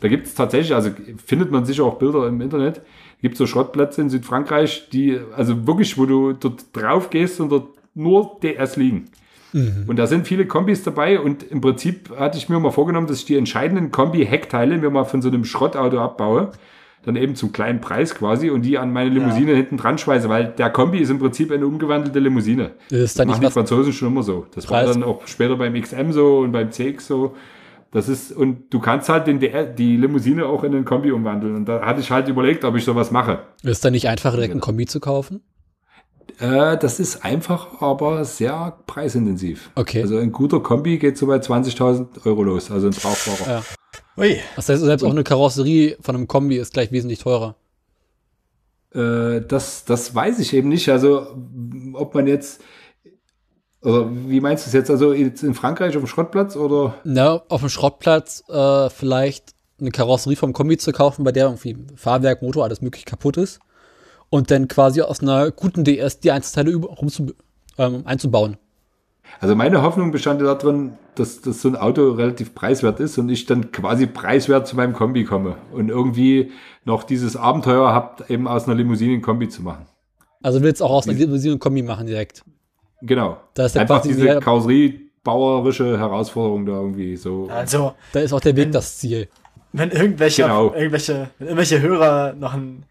Da 0.00 0.08
gibt 0.08 0.26
es 0.26 0.34
tatsächlich, 0.34 0.74
also 0.74 0.90
findet 1.24 1.50
man 1.50 1.66
sicher 1.66 1.84
auch 1.84 1.98
Bilder 1.98 2.26
im 2.26 2.40
Internet. 2.40 2.80
Gibt 3.20 3.34
es 3.34 3.38
so 3.38 3.46
Schrottplätze 3.46 4.00
in 4.00 4.08
Südfrankreich, 4.08 4.88
die, 4.90 5.20
also 5.36 5.66
wirklich, 5.66 5.98
wo 5.98 6.06
du 6.06 6.32
dort 6.32 6.64
drauf 6.72 7.10
gehst 7.10 7.38
und 7.38 7.50
dort 7.50 7.68
nur 7.94 8.38
DS 8.42 8.76
liegen. 8.76 9.10
Mhm. 9.56 9.84
Und 9.86 9.96
da 9.96 10.06
sind 10.06 10.26
viele 10.26 10.46
Kombis 10.46 10.82
dabei 10.82 11.18
und 11.18 11.42
im 11.42 11.62
Prinzip 11.62 12.10
hatte 12.18 12.36
ich 12.36 12.50
mir 12.50 12.60
mal 12.60 12.72
vorgenommen, 12.72 13.06
dass 13.06 13.20
ich 13.20 13.24
die 13.24 13.36
entscheidenden 13.36 13.90
Kombi-Heckteile 13.90 14.76
mir 14.76 14.90
mal 14.90 15.04
von 15.04 15.22
so 15.22 15.28
einem 15.28 15.46
Schrottauto 15.46 15.98
abbaue. 15.98 16.50
Dann 17.04 17.16
eben 17.16 17.36
zum 17.36 17.52
kleinen 17.52 17.80
Preis 17.80 18.16
quasi 18.16 18.50
und 18.50 18.62
die 18.62 18.78
an 18.78 18.92
meine 18.92 19.10
Limousine 19.10 19.52
ja. 19.52 19.56
hinten 19.56 19.76
dran 19.76 19.96
schweiße, 19.96 20.28
weil 20.28 20.48
der 20.58 20.70
Kombi 20.70 20.98
ist 20.98 21.08
im 21.08 21.20
Prinzip 21.20 21.52
eine 21.52 21.66
umgewandelte 21.66 22.18
Limousine. 22.18 22.72
Das 22.90 22.98
ist 22.98 23.18
dann 23.18 23.28
das 23.28 23.36
machen 23.36 23.46
die 23.46 23.52
Franzosen 23.52 23.92
schon 23.92 24.08
immer 24.08 24.24
so. 24.24 24.44
Das 24.54 24.66
Preis. 24.66 24.86
war 24.86 24.92
dann 24.92 25.04
auch 25.04 25.26
später 25.26 25.56
beim 25.56 25.80
XM 25.80 26.12
so 26.12 26.40
und 26.40 26.52
beim 26.52 26.70
CX 26.70 27.06
so. 27.06 27.34
Das 27.92 28.08
ist, 28.08 28.32
und 28.32 28.74
du 28.74 28.80
kannst 28.80 29.08
halt 29.08 29.26
den 29.28 29.38
die 29.38 29.96
Limousine 29.96 30.46
auch 30.46 30.64
in 30.64 30.72
den 30.72 30.84
Kombi 30.84 31.12
umwandeln. 31.12 31.54
Und 31.54 31.66
da 31.66 31.80
hatte 31.82 32.00
ich 32.00 32.10
halt 32.10 32.28
überlegt, 32.28 32.64
ob 32.64 32.74
ich 32.74 32.84
sowas 32.84 33.12
mache. 33.12 33.38
Ist 33.62 33.84
dann 33.84 33.92
nicht 33.92 34.08
einfacher, 34.08 34.36
direkt 34.36 34.52
einen 34.52 34.60
Kombi 34.60 34.84
zu 34.86 34.98
kaufen? 34.98 35.42
Äh, 36.38 36.76
das 36.76 37.00
ist 37.00 37.24
einfach, 37.24 37.80
aber 37.80 38.24
sehr 38.24 38.76
preisintensiv. 38.86 39.70
Okay. 39.74 40.02
Also 40.02 40.18
ein 40.18 40.32
guter 40.32 40.60
Kombi 40.60 40.98
geht 40.98 41.16
so 41.16 41.26
bei 41.26 41.36
20.000 41.36 42.26
Euro 42.26 42.42
los, 42.42 42.70
also 42.70 42.88
ein 42.88 42.92
brauchbarer. 42.92 43.50
Ja. 43.50 43.62
Ui. 44.18 44.38
Das 44.54 44.68
heißt, 44.68 44.82
selbst 44.82 45.02
auch 45.02 45.10
eine 45.10 45.24
Karosserie 45.24 45.96
von 46.00 46.14
einem 46.14 46.28
Kombi 46.28 46.56
ist 46.56 46.74
gleich 46.74 46.92
wesentlich 46.92 47.20
teurer. 47.20 47.56
Äh, 48.94 49.42
das, 49.46 49.84
das 49.84 50.14
weiß 50.14 50.38
ich 50.40 50.52
eben 50.52 50.68
nicht. 50.68 50.88
Also, 50.90 51.26
ob 51.94 52.14
man 52.14 52.26
jetzt, 52.26 52.60
also 53.82 54.10
wie 54.10 54.40
meinst 54.40 54.66
du 54.66 54.68
es 54.68 54.74
jetzt? 54.74 54.90
Also 54.90 55.14
jetzt 55.14 55.42
in 55.42 55.54
Frankreich 55.54 55.96
auf 55.96 56.02
dem 56.02 56.06
Schrottplatz 56.06 56.56
oder? 56.56 56.96
Na, 57.04 57.42
auf 57.48 57.60
dem 57.60 57.70
Schrottplatz 57.70 58.44
äh, 58.48 58.90
vielleicht 58.90 59.54
eine 59.80 59.90
Karosserie 59.90 60.36
vom 60.36 60.52
Kombi 60.52 60.76
zu 60.76 60.92
kaufen, 60.92 61.24
bei 61.24 61.32
der 61.32 61.46
irgendwie 61.46 61.76
Fahrwerk, 61.96 62.42
Motor, 62.42 62.64
alles 62.64 62.82
möglich 62.82 63.04
kaputt 63.06 63.38
ist 63.38 63.60
und 64.30 64.50
dann 64.50 64.68
quasi 64.68 65.02
aus 65.02 65.20
einer 65.20 65.50
guten 65.50 65.84
DS 65.84 66.20
die 66.20 66.30
Einzelteile 66.30 66.76
rumzu, 66.76 67.32
ähm, 67.78 68.02
einzubauen. 68.04 68.56
Also 69.40 69.54
meine 69.54 69.82
Hoffnung 69.82 70.12
bestand 70.12 70.40
darin, 70.40 70.92
dass, 71.14 71.40
dass 71.40 71.62
so 71.62 71.68
ein 71.68 71.76
Auto 71.76 72.12
relativ 72.12 72.54
preiswert 72.54 73.00
ist 73.00 73.18
und 73.18 73.28
ich 73.28 73.46
dann 73.46 73.72
quasi 73.72 74.06
preiswert 74.06 74.66
zu 74.66 74.76
meinem 74.76 74.92
Kombi 74.92 75.24
komme 75.24 75.56
und 75.72 75.88
irgendwie 75.88 76.52
noch 76.84 77.02
dieses 77.02 77.36
Abenteuer 77.36 77.92
habt, 77.92 78.30
eben 78.30 78.46
aus 78.48 78.66
einer 78.66 78.74
Limousine 78.74 79.14
ein 79.14 79.22
Kombi 79.22 79.48
zu 79.48 79.62
machen. 79.62 79.86
Also 80.42 80.62
willst 80.62 80.80
du 80.80 80.84
auch 80.84 80.92
aus 80.92 81.08
einer 81.08 81.18
Limousine 81.18 81.54
ein 81.54 81.58
Kombi 81.58 81.82
machen 81.82 82.06
direkt? 82.06 82.44
Genau. 83.02 83.38
Da 83.54 83.66
ist 83.66 83.76
Einfach 83.76 84.02
diese 84.02 84.40
karosseriebauerische 84.40 85.98
Herausforderung 85.98 86.66
da 86.66 86.72
irgendwie 86.72 87.16
so. 87.16 87.48
Also, 87.50 87.94
da 88.12 88.20
ist 88.20 88.32
auch 88.32 88.40
der 88.40 88.56
Weg 88.56 88.66
wenn, 88.66 88.72
das 88.72 88.98
Ziel. 88.98 89.28
Wenn 89.72 89.90
irgendwelche, 89.90 90.42
genau. 90.42 90.72
irgendwelche, 90.72 91.30
wenn 91.38 91.48
irgendwelche 91.48 91.82
Hörer 91.82 92.32
noch 92.34 92.54
ein 92.54 92.84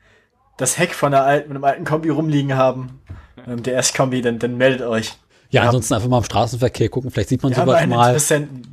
das 0.58 0.78
Heck 0.78 0.94
von 0.94 1.12
der 1.12 1.24
alten, 1.24 1.50
mit 1.50 1.58
einem 1.58 1.64
alten 1.64 1.84
Kombi 1.86 2.10
rumliegen 2.10 2.56
haben, 2.56 3.02
einem 3.46 3.62
DS-Kombi, 3.62 4.22
dann, 4.22 4.40
dann 4.40 4.58
meldet 4.58 4.88
euch. 4.88 5.18
Ja, 5.50 5.62
ja, 5.62 5.68
ansonsten 5.68 5.94
einfach 5.94 6.10
mal 6.10 6.18
im 6.18 6.24
Straßenverkehr 6.24 6.90
gucken, 6.90 7.12
vielleicht 7.12 7.30
sieht 7.30 7.44
man 7.44 7.52
ja, 7.52 7.60
sowas 7.64 7.86
mal. 7.88 8.18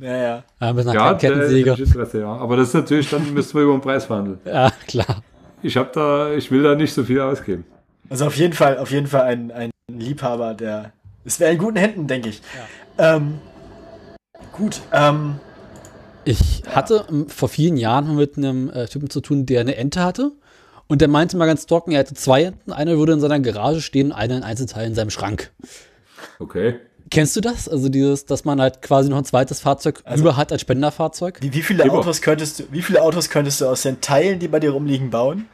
Ja, 0.01 0.17
ja. 0.17 0.43
Ja, 0.59 0.73
mit 0.73 0.87
einer 0.87 0.93
ja, 0.93 1.13
Kettensäge. 1.13 1.75
Interesse, 1.77 2.21
ja. 2.21 2.35
Aber 2.35 2.57
das 2.57 2.69
ist 2.69 2.73
natürlich, 2.73 3.09
dann 3.09 3.33
müssen 3.33 3.55
wir 3.55 3.63
über 3.63 3.73
den 3.73 3.81
Preis 3.81 4.05
verhandeln. 4.05 4.39
Ja, 4.45 4.71
klar. 4.87 5.23
Ich 5.61 5.77
habe 5.77 5.89
da, 5.93 6.33
ich 6.33 6.51
will 6.51 6.63
da 6.63 6.75
nicht 6.75 6.93
so 6.93 7.03
viel 7.03 7.21
ausgeben. 7.21 7.65
Also 8.09 8.25
auf 8.25 8.35
jeden 8.35 8.53
Fall, 8.53 8.77
auf 8.79 8.91
jeden 8.91 9.07
Fall 9.07 9.21
ein, 9.21 9.51
ein 9.51 9.71
Liebhaber, 9.91 10.53
der, 10.53 10.91
es 11.23 11.39
wäre 11.39 11.51
in 11.53 11.57
guten 11.57 11.77
Händen, 11.77 12.07
denke 12.07 12.29
ich. 12.29 12.41
Ja. 12.97 13.15
Ähm, 13.15 13.39
gut, 14.51 14.81
ähm, 14.91 15.39
ich 16.25 16.63
hatte 16.69 17.05
vor 17.27 17.49
vielen 17.49 17.77
Jahren 17.77 18.15
mit 18.15 18.37
einem 18.37 18.69
äh, 18.69 18.87
Typen 18.87 19.09
zu 19.09 19.21
tun, 19.21 19.45
der 19.45 19.61
eine 19.61 19.75
Ente 19.75 20.03
hatte. 20.03 20.31
Und 20.93 21.01
der 21.01 21.07
meinte 21.07 21.37
mal 21.37 21.47
ganz 21.47 21.65
trocken, 21.65 21.91
er 21.91 22.01
hätte 22.01 22.13
zwei 22.13 22.43
Enten. 22.43 22.71
Eine 22.71 22.99
würde 22.99 23.13
in 23.13 23.19
seiner 23.19 23.39
Garage 23.39 23.81
stehen, 23.81 24.11
eine 24.11 24.37
in 24.37 24.43
Einzelteil 24.43 24.85
in 24.85 24.93
seinem 24.93 25.09
Schrank. 25.09 25.51
Okay. 26.37 26.75
Kennst 27.09 27.35
du 27.35 27.41
das? 27.41 27.67
Also 27.67 27.89
dieses, 27.89 28.27
dass 28.27 28.45
man 28.45 28.61
halt 28.61 28.83
quasi 28.83 29.09
noch 29.09 29.17
ein 29.17 29.25
zweites 29.25 29.59
Fahrzeug 29.59 30.01
also, 30.03 30.21
über 30.21 30.37
hat 30.37 30.51
als 30.51 30.61
Spenderfahrzeug? 30.61 31.39
Wie, 31.41 31.51
wie 31.51 31.63
viele 31.63 31.91
Autos 31.91 32.21
könntest 32.21 32.59
du, 32.59 32.63
wie 32.69 32.83
viele 32.83 33.01
Autos 33.01 33.31
könntest 33.31 33.61
du 33.61 33.65
aus 33.65 33.81
den 33.81 34.01
Teilen, 34.01 34.37
die 34.37 34.47
bei 34.47 34.59
dir 34.59 34.69
rumliegen, 34.69 35.09
bauen? 35.09 35.47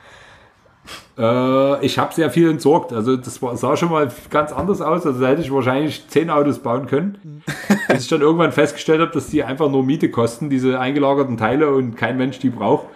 Äh, 1.18 1.86
ich 1.86 1.98
habe 1.98 2.14
sehr 2.14 2.32
viel 2.32 2.50
entsorgt. 2.50 2.92
Also 2.92 3.16
das 3.16 3.42
war, 3.42 3.56
sah 3.56 3.78
schon 3.78 3.92
mal 3.92 4.12
ganz 4.30 4.52
anders 4.52 4.82
aus. 4.82 5.06
Also 5.06 5.22
da 5.22 5.28
hätte 5.30 5.42
ich 5.42 5.54
wahrscheinlich 5.54 6.06
zehn 6.10 6.30
Autos 6.30 6.60
bauen 6.60 6.86
können. 6.86 7.18
Mhm. 7.24 7.42
Bis 7.88 8.04
ich 8.04 8.10
dann 8.10 8.20
irgendwann 8.20 8.52
festgestellt 8.52 9.00
habe, 9.00 9.14
dass 9.14 9.28
die 9.28 9.42
einfach 9.42 9.72
nur 9.72 9.86
Miete 9.86 10.12
kosten, 10.12 10.50
diese 10.50 10.82
eingelagerten 10.82 11.38
Teile 11.38 11.74
und 11.74 11.96
kein 11.96 12.18
Mensch 12.18 12.40
die 12.40 12.50
braucht. 12.50 12.88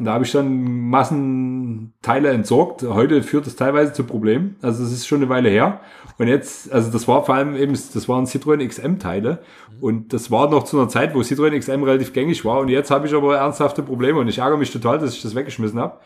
Und 0.00 0.06
da 0.06 0.14
habe 0.14 0.24
ich 0.24 0.32
dann 0.32 0.88
Massenteile 0.88 2.30
entsorgt. 2.30 2.82
Heute 2.82 3.22
führt 3.22 3.46
das 3.46 3.54
teilweise 3.54 3.92
zu 3.92 4.04
Problemen. 4.04 4.56
Also 4.62 4.82
es 4.82 4.92
ist 4.92 5.06
schon 5.06 5.18
eine 5.18 5.28
Weile 5.28 5.50
her. 5.50 5.80
Und 6.16 6.26
jetzt, 6.26 6.72
also 6.72 6.90
das 6.90 7.06
war 7.06 7.22
vor 7.26 7.34
allem 7.34 7.54
eben, 7.54 7.74
das 7.74 8.08
waren 8.08 8.24
Citroën 8.24 8.66
XM-Teile. 8.66 9.40
Und 9.78 10.14
das 10.14 10.30
war 10.30 10.48
noch 10.48 10.64
zu 10.64 10.78
einer 10.78 10.88
Zeit, 10.88 11.14
wo 11.14 11.18
Citroën 11.18 11.58
XM 11.58 11.82
relativ 11.82 12.14
gängig 12.14 12.46
war. 12.46 12.60
Und 12.60 12.70
jetzt 12.70 12.90
habe 12.90 13.06
ich 13.06 13.14
aber 13.14 13.36
ernsthafte 13.36 13.82
Probleme 13.82 14.18
und 14.18 14.28
ich 14.28 14.38
ärgere 14.38 14.56
mich 14.56 14.72
total, 14.72 14.98
dass 14.98 15.14
ich 15.14 15.20
das 15.20 15.34
weggeschmissen 15.34 15.78
habe. 15.78 15.98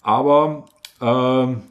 Aber 0.00 0.66
ähm, 1.02 1.62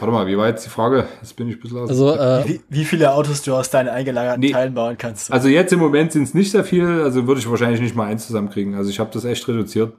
Warte 0.00 0.12
mal, 0.12 0.26
wie 0.26 0.36
war 0.36 0.48
jetzt 0.48 0.64
die 0.64 0.70
Frage? 0.70 1.08
Jetzt 1.20 1.34
bin 1.34 1.48
ich 1.48 1.56
ein 1.56 1.60
bisschen 1.60 1.78
aus. 1.78 1.90
Also, 1.90 2.14
äh, 2.14 2.48
wie, 2.48 2.60
wie, 2.68 2.84
viele 2.84 3.12
Autos 3.12 3.42
du 3.42 3.54
aus 3.54 3.70
deinen 3.70 3.88
eingelagerten 3.88 4.40
nee, 4.40 4.52
Teilen 4.52 4.74
bauen 4.74 4.96
kannst. 4.96 5.32
Also 5.32 5.48
jetzt 5.48 5.72
im 5.72 5.80
Moment 5.80 6.12
sind 6.12 6.22
es 6.22 6.34
nicht 6.34 6.52
sehr 6.52 6.64
viele, 6.64 7.02
also 7.02 7.26
würde 7.26 7.40
ich 7.40 7.50
wahrscheinlich 7.50 7.80
nicht 7.80 7.96
mal 7.96 8.06
eins 8.06 8.26
zusammenkriegen. 8.26 8.74
Also 8.74 8.90
ich 8.90 9.00
habe 9.00 9.10
das 9.12 9.24
echt 9.24 9.46
reduziert. 9.48 9.94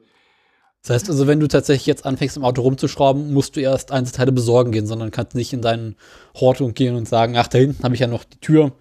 Das 0.81 0.95
heißt 0.95 1.09
also, 1.09 1.27
wenn 1.27 1.41
du 1.41 1.47
tatsächlich 1.47 1.85
jetzt 1.85 2.05
anfängst, 2.05 2.37
im 2.37 2.45
Auto 2.45 2.61
rumzuschrauben, 2.61 3.33
musst 3.33 3.55
du 3.55 3.59
erst 3.59 3.91
Einzelteile 3.91 4.31
besorgen 4.31 4.71
gehen, 4.71 4.87
sondern 4.87 5.11
kannst 5.11 5.35
nicht 5.35 5.51
in 5.51 5.61
deinen 5.61 5.95
Hortung 6.35 6.73
gehen 6.73 6.95
und 6.95 7.07
sagen, 7.07 7.35
ach, 7.35 7.47
da 7.47 7.57
hinten 7.57 7.83
habe 7.83 7.95
ich 7.95 7.99
ja 7.99 8.07
noch 8.07 8.23
die 8.23 8.39
Tür 8.39 8.71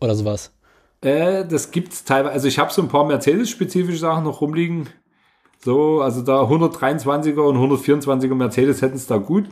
oder 0.00 0.14
sowas. 0.14 0.52
Äh, 1.02 1.44
das 1.46 1.70
gibt's 1.70 2.04
teilweise. 2.04 2.32
Also 2.32 2.48
ich 2.48 2.58
habe 2.58 2.72
so 2.72 2.80
ein 2.80 2.88
paar 2.88 3.04
Mercedes-spezifische 3.04 3.98
Sachen 3.98 4.24
noch 4.24 4.40
rumliegen. 4.40 4.88
So, 5.62 6.00
also 6.00 6.22
da 6.22 6.42
123er 6.42 7.40
und 7.40 7.56
124er 7.56 8.34
Mercedes 8.34 8.80
hätten 8.82 8.96
es 8.96 9.06
da 9.06 9.18
gut. 9.18 9.46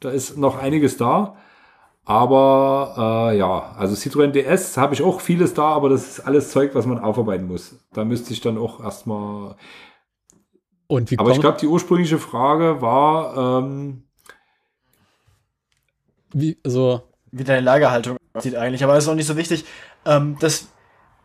Da 0.00 0.10
ist 0.10 0.36
noch 0.36 0.58
einiges 0.58 0.96
da. 0.96 1.36
Aber 2.04 3.30
äh, 3.32 3.38
ja, 3.38 3.74
also 3.76 3.96
Citroën 3.96 4.30
DS 4.30 4.76
habe 4.76 4.94
ich 4.94 5.02
auch 5.02 5.20
vieles 5.20 5.54
da, 5.54 5.70
aber 5.70 5.88
das 5.88 6.06
ist 6.06 6.20
alles 6.20 6.50
Zeug, 6.50 6.72
was 6.74 6.86
man 6.86 7.00
aufarbeiten 7.00 7.48
muss. 7.48 7.80
Da 7.92 8.04
müsste 8.04 8.32
ich 8.32 8.40
dann 8.40 8.58
auch 8.58 8.80
erstmal. 8.80 9.56
Und 10.86 11.10
wie 11.10 11.18
aber 11.18 11.32
ich 11.32 11.40
glaube, 11.40 11.58
die 11.60 11.66
ursprüngliche 11.66 12.18
Frage 12.18 12.80
war, 12.80 13.60
ähm, 13.60 14.04
wie, 16.32 16.58
also 16.64 17.02
wie 17.32 17.42
deine 17.42 17.60
Lagerhaltung 17.60 18.18
aussieht 18.34 18.54
eigentlich, 18.54 18.84
aber 18.84 18.94
das 18.94 19.04
ist 19.04 19.10
auch 19.10 19.14
nicht 19.14 19.26
so 19.26 19.36
wichtig. 19.36 19.64
Ähm, 20.04 20.36
das, 20.38 20.68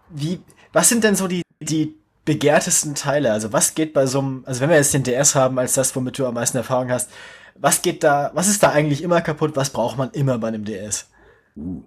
wie, 0.09 0.39
was 0.73 0.89
sind 0.89 1.03
denn 1.03 1.15
so 1.15 1.27
die, 1.27 1.43
die 1.59 1.95
begehrtesten 2.25 2.95
Teile? 2.95 3.31
Also 3.31 3.53
was 3.53 3.75
geht 3.75 3.93
bei 3.93 4.07
so 4.07 4.19
einem, 4.19 4.43
also 4.47 4.61
wenn 4.61 4.69
wir 4.69 4.77
jetzt 4.77 4.95
den 4.95 5.03
DS 5.03 5.35
haben 5.35 5.59
als 5.59 5.75
das, 5.75 5.95
womit 5.95 6.17
du 6.17 6.25
am 6.25 6.33
meisten 6.33 6.57
Erfahrung 6.57 6.89
hast, 6.89 7.11
was 7.55 7.81
geht 7.81 8.03
da, 8.03 8.31
was 8.33 8.47
ist 8.47 8.63
da 8.63 8.71
eigentlich 8.71 9.03
immer 9.03 9.21
kaputt? 9.21 9.55
Was 9.55 9.69
braucht 9.69 9.97
man 9.97 10.11
immer 10.11 10.37
bei 10.37 10.49
einem 10.49 10.65
DS? 10.65 11.09
Uh. 11.55 11.83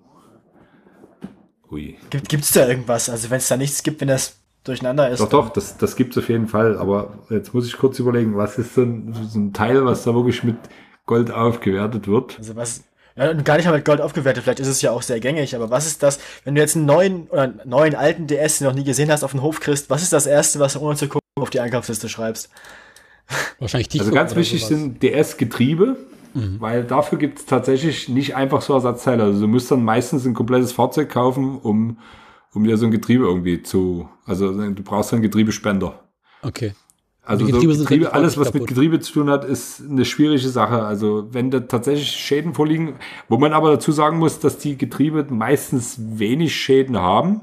Ui. 1.70 1.96
Gibt, 2.10 2.28
gibt's 2.28 2.52
da 2.52 2.68
irgendwas? 2.68 3.08
Also 3.08 3.30
wenn 3.30 3.38
es 3.38 3.48
da 3.48 3.56
nichts 3.56 3.82
gibt, 3.82 4.00
wenn 4.00 4.08
das 4.08 4.36
durcheinander 4.64 5.10
ist. 5.10 5.20
Doch, 5.20 5.28
doch, 5.28 5.50
das, 5.50 5.76
das 5.76 5.96
gibt's 5.96 6.16
auf 6.16 6.28
jeden 6.28 6.48
Fall. 6.48 6.78
Aber 6.78 7.18
jetzt 7.30 7.52
muss 7.54 7.66
ich 7.66 7.76
kurz 7.76 7.98
überlegen, 7.98 8.36
was 8.36 8.58
ist 8.58 8.74
so 8.74 8.82
ein, 8.82 9.14
so 9.28 9.38
ein 9.38 9.52
Teil, 9.52 9.84
was 9.84 10.04
da 10.04 10.14
wirklich 10.14 10.42
mit 10.42 10.56
Gold 11.06 11.30
aufgewertet 11.30 12.08
wird? 12.08 12.38
Also 12.38 12.56
was, 12.56 12.84
ja, 13.16 13.30
und 13.30 13.44
gar 13.44 13.56
nicht 13.56 13.66
mal 13.66 13.76
mit 13.76 13.84
Gold 13.84 14.00
aufgewertet, 14.00 14.42
vielleicht 14.42 14.60
ist 14.60 14.68
es 14.68 14.82
ja 14.82 14.90
auch 14.90 15.02
sehr 15.02 15.20
gängig, 15.20 15.54
aber 15.54 15.70
was 15.70 15.86
ist 15.86 16.02
das, 16.02 16.18
wenn 16.44 16.54
du 16.54 16.60
jetzt 16.60 16.76
einen 16.76 16.86
neuen 16.86 17.28
oder 17.28 17.42
einen 17.42 17.60
neuen 17.64 17.94
alten 17.94 18.26
DS, 18.26 18.58
den 18.58 18.64
du 18.64 18.70
noch 18.70 18.78
nie 18.78 18.84
gesehen 18.84 19.10
hast, 19.10 19.22
auf 19.22 19.32
den 19.32 19.42
Hof 19.42 19.60
kriegst, 19.60 19.90
was 19.90 20.02
ist 20.02 20.12
das 20.12 20.26
erste, 20.26 20.58
was 20.60 20.72
du 20.72 20.80
ohne 20.80 20.96
zu 20.96 21.08
gucken 21.08 21.20
auf 21.36 21.50
die 21.50 21.60
Einkaufsliste 21.60 22.08
schreibst? 22.08 22.50
Wahrscheinlich 23.58 23.88
die 23.88 24.00
Also 24.00 24.12
ganz 24.12 24.36
wichtig 24.36 24.64
sowas. 24.64 24.80
sind 24.80 25.02
DS-Getriebe, 25.02 25.96
mhm. 26.34 26.60
weil 26.60 26.84
dafür 26.84 27.18
gibt 27.18 27.38
es 27.38 27.46
tatsächlich 27.46 28.08
nicht 28.08 28.36
einfach 28.36 28.62
so 28.62 28.74
Ersatzteile. 28.74 29.24
Also 29.24 29.40
du 29.40 29.48
musst 29.48 29.70
dann 29.70 29.84
meistens 29.84 30.26
ein 30.26 30.34
komplettes 30.34 30.72
Fahrzeug 30.72 31.08
kaufen, 31.08 31.58
um, 31.58 31.98
um 32.52 32.64
dir 32.64 32.76
so 32.76 32.86
ein 32.86 32.92
Getriebe 32.92 33.24
irgendwie 33.24 33.62
zu, 33.62 34.08
also 34.26 34.52
du 34.52 34.82
brauchst 34.82 35.12
dann 35.12 35.18
einen 35.18 35.24
Getriebespender. 35.24 36.00
Okay. 36.42 36.72
Also 37.26 37.46
Getriebe 37.46 37.74
so 37.74 37.84
Getriebe, 37.84 38.12
alles, 38.12 38.36
was 38.36 38.48
kaputt. 38.48 38.62
mit 38.62 38.68
Getriebe 38.68 39.00
zu 39.00 39.12
tun 39.14 39.30
hat, 39.30 39.44
ist 39.44 39.80
eine 39.80 40.04
schwierige 40.04 40.46
Sache. 40.48 40.82
Also 40.82 41.28
wenn 41.32 41.50
da 41.50 41.60
tatsächlich 41.60 42.10
Schäden 42.10 42.52
vorliegen, 42.52 42.96
wo 43.28 43.38
man 43.38 43.54
aber 43.54 43.70
dazu 43.70 43.92
sagen 43.92 44.18
muss, 44.18 44.40
dass 44.40 44.58
die 44.58 44.76
Getriebe 44.76 45.24
meistens 45.30 45.96
wenig 45.98 46.54
Schäden 46.54 46.98
haben. 46.98 47.40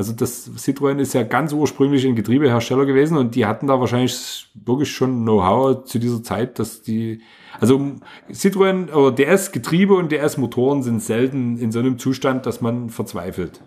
Also 0.00 0.14
das 0.14 0.50
Citroën 0.56 0.98
ist 0.98 1.12
ja 1.12 1.24
ganz 1.24 1.52
ursprünglich 1.52 2.06
ein 2.06 2.16
Getriebehersteller 2.16 2.86
gewesen 2.86 3.18
und 3.18 3.34
die 3.34 3.44
hatten 3.44 3.66
da 3.66 3.80
wahrscheinlich 3.80 4.46
wirklich 4.54 4.90
schon 4.90 5.24
Know-how 5.24 5.84
zu 5.84 5.98
dieser 5.98 6.22
Zeit, 6.22 6.58
dass 6.58 6.80
die, 6.80 7.20
also 7.60 7.96
Citroën 8.32 8.90
oder 8.92 9.14
DS 9.14 9.52
Getriebe 9.52 9.92
und 9.92 10.10
DS 10.10 10.38
Motoren 10.38 10.82
sind 10.82 11.02
selten 11.02 11.58
in 11.58 11.70
so 11.70 11.80
einem 11.80 11.98
Zustand, 11.98 12.46
dass 12.46 12.62
man 12.62 12.88
verzweifelt. 12.88 13.60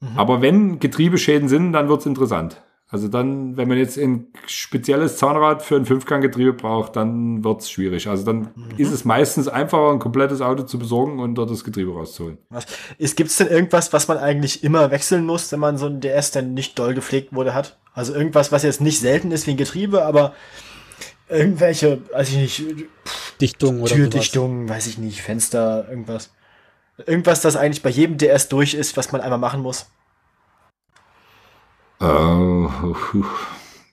Mhm. 0.00 0.08
Aber 0.16 0.40
wenn 0.40 0.78
Getriebeschäden 0.78 1.50
sind, 1.50 1.74
dann 1.74 1.90
wird's 1.90 2.06
interessant. 2.06 2.62
Also 2.92 3.06
dann, 3.06 3.56
wenn 3.56 3.68
man 3.68 3.78
jetzt 3.78 3.96
ein 3.96 4.26
spezielles 4.46 5.16
Zahnrad 5.16 5.62
für 5.62 5.76
ein 5.76 5.86
Fünfganggetriebe 5.86 6.52
braucht, 6.52 6.96
dann 6.96 7.44
wird's 7.44 7.70
schwierig. 7.70 8.08
Also 8.08 8.24
dann 8.24 8.50
mhm. 8.56 8.70
ist 8.78 8.90
es 8.90 9.04
meistens 9.04 9.46
einfacher, 9.46 9.92
ein 9.92 10.00
komplettes 10.00 10.40
Auto 10.40 10.64
zu 10.64 10.76
besorgen 10.76 11.20
und 11.20 11.36
dort 11.36 11.50
das 11.50 11.62
Getriebe 11.62 11.92
rauszuholen. 11.92 12.38
Was? 12.48 12.66
Gibt 13.14 13.30
es 13.30 13.36
denn 13.36 13.46
irgendwas, 13.46 13.92
was 13.92 14.08
man 14.08 14.18
eigentlich 14.18 14.64
immer 14.64 14.90
wechseln 14.90 15.24
muss, 15.24 15.52
wenn 15.52 15.60
man 15.60 15.78
so 15.78 15.86
ein 15.86 16.00
DS, 16.00 16.32
der 16.32 16.42
nicht 16.42 16.76
doll 16.80 16.94
gepflegt 16.94 17.32
wurde, 17.32 17.54
hat? 17.54 17.78
Also 17.94 18.12
irgendwas, 18.12 18.50
was 18.50 18.64
jetzt 18.64 18.80
nicht 18.80 18.98
selten 18.98 19.30
ist 19.30 19.46
wie 19.46 19.52
ein 19.52 19.56
Getriebe, 19.56 20.04
aber 20.04 20.34
irgendwelche, 21.28 22.00
weiß 22.12 22.30
ich 22.30 22.36
nicht, 22.36 22.64
Dichtung 23.40 23.82
oder 23.82 23.94
Türdichtung, 23.94 24.68
weiß 24.68 24.88
ich 24.88 24.98
nicht, 24.98 25.22
Fenster, 25.22 25.86
irgendwas. 25.88 26.32
Irgendwas, 27.06 27.40
das 27.40 27.54
eigentlich 27.54 27.82
bei 27.84 27.90
jedem 27.90 28.18
DS 28.18 28.48
durch 28.48 28.74
ist, 28.74 28.96
was 28.96 29.12
man 29.12 29.20
einmal 29.20 29.38
machen 29.38 29.62
muss. 29.62 29.86
Äh, 32.00 32.68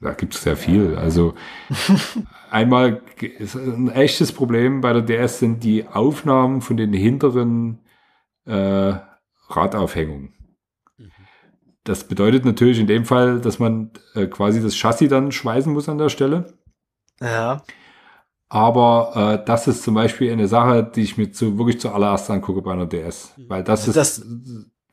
da 0.01 0.13
gibt 0.13 0.35
es 0.35 0.43
sehr 0.43 0.57
viel. 0.57 0.95
Also 0.95 1.35
einmal 2.51 3.01
ist 3.19 3.55
ein 3.55 3.89
echtes 3.91 4.31
Problem 4.31 4.81
bei 4.81 4.93
der 4.93 5.01
DS 5.01 5.39
sind 5.39 5.63
die 5.63 5.87
Aufnahmen 5.87 6.61
von 6.61 6.77
den 6.77 6.93
hinteren 6.93 7.79
äh, 8.45 8.93
Radaufhängungen. 9.49 10.33
Das 11.83 12.03
bedeutet 12.03 12.43
natürlich 12.43 12.79
in 12.79 12.87
dem 12.87 13.05
Fall, 13.05 13.39
dass 13.39 13.59
man 13.59 13.91
äh, 14.13 14.27
quasi 14.27 14.61
das 14.61 14.75
Chassis 14.75 15.09
dann 15.09 15.31
schweißen 15.31 15.71
muss 15.71 15.87
an 15.87 15.97
der 15.97 16.09
Stelle. 16.09 16.53
Ja. 17.21 17.63
Aber 18.49 19.39
äh, 19.41 19.45
das 19.45 19.67
ist 19.67 19.83
zum 19.83 19.93
Beispiel 19.93 20.31
eine 20.31 20.47
Sache, 20.47 20.83
die 20.83 21.01
ich 21.01 21.17
mir 21.17 21.31
zu, 21.31 21.57
wirklich 21.57 21.79
zuallererst 21.79 22.29
angucke 22.29 22.61
bei 22.61 22.73
einer 22.73 22.85
DS. 22.85 23.33
Weil 23.47 23.63
das 23.63 23.87
also 23.87 23.91
ist, 23.91 23.97
das, 23.97 24.25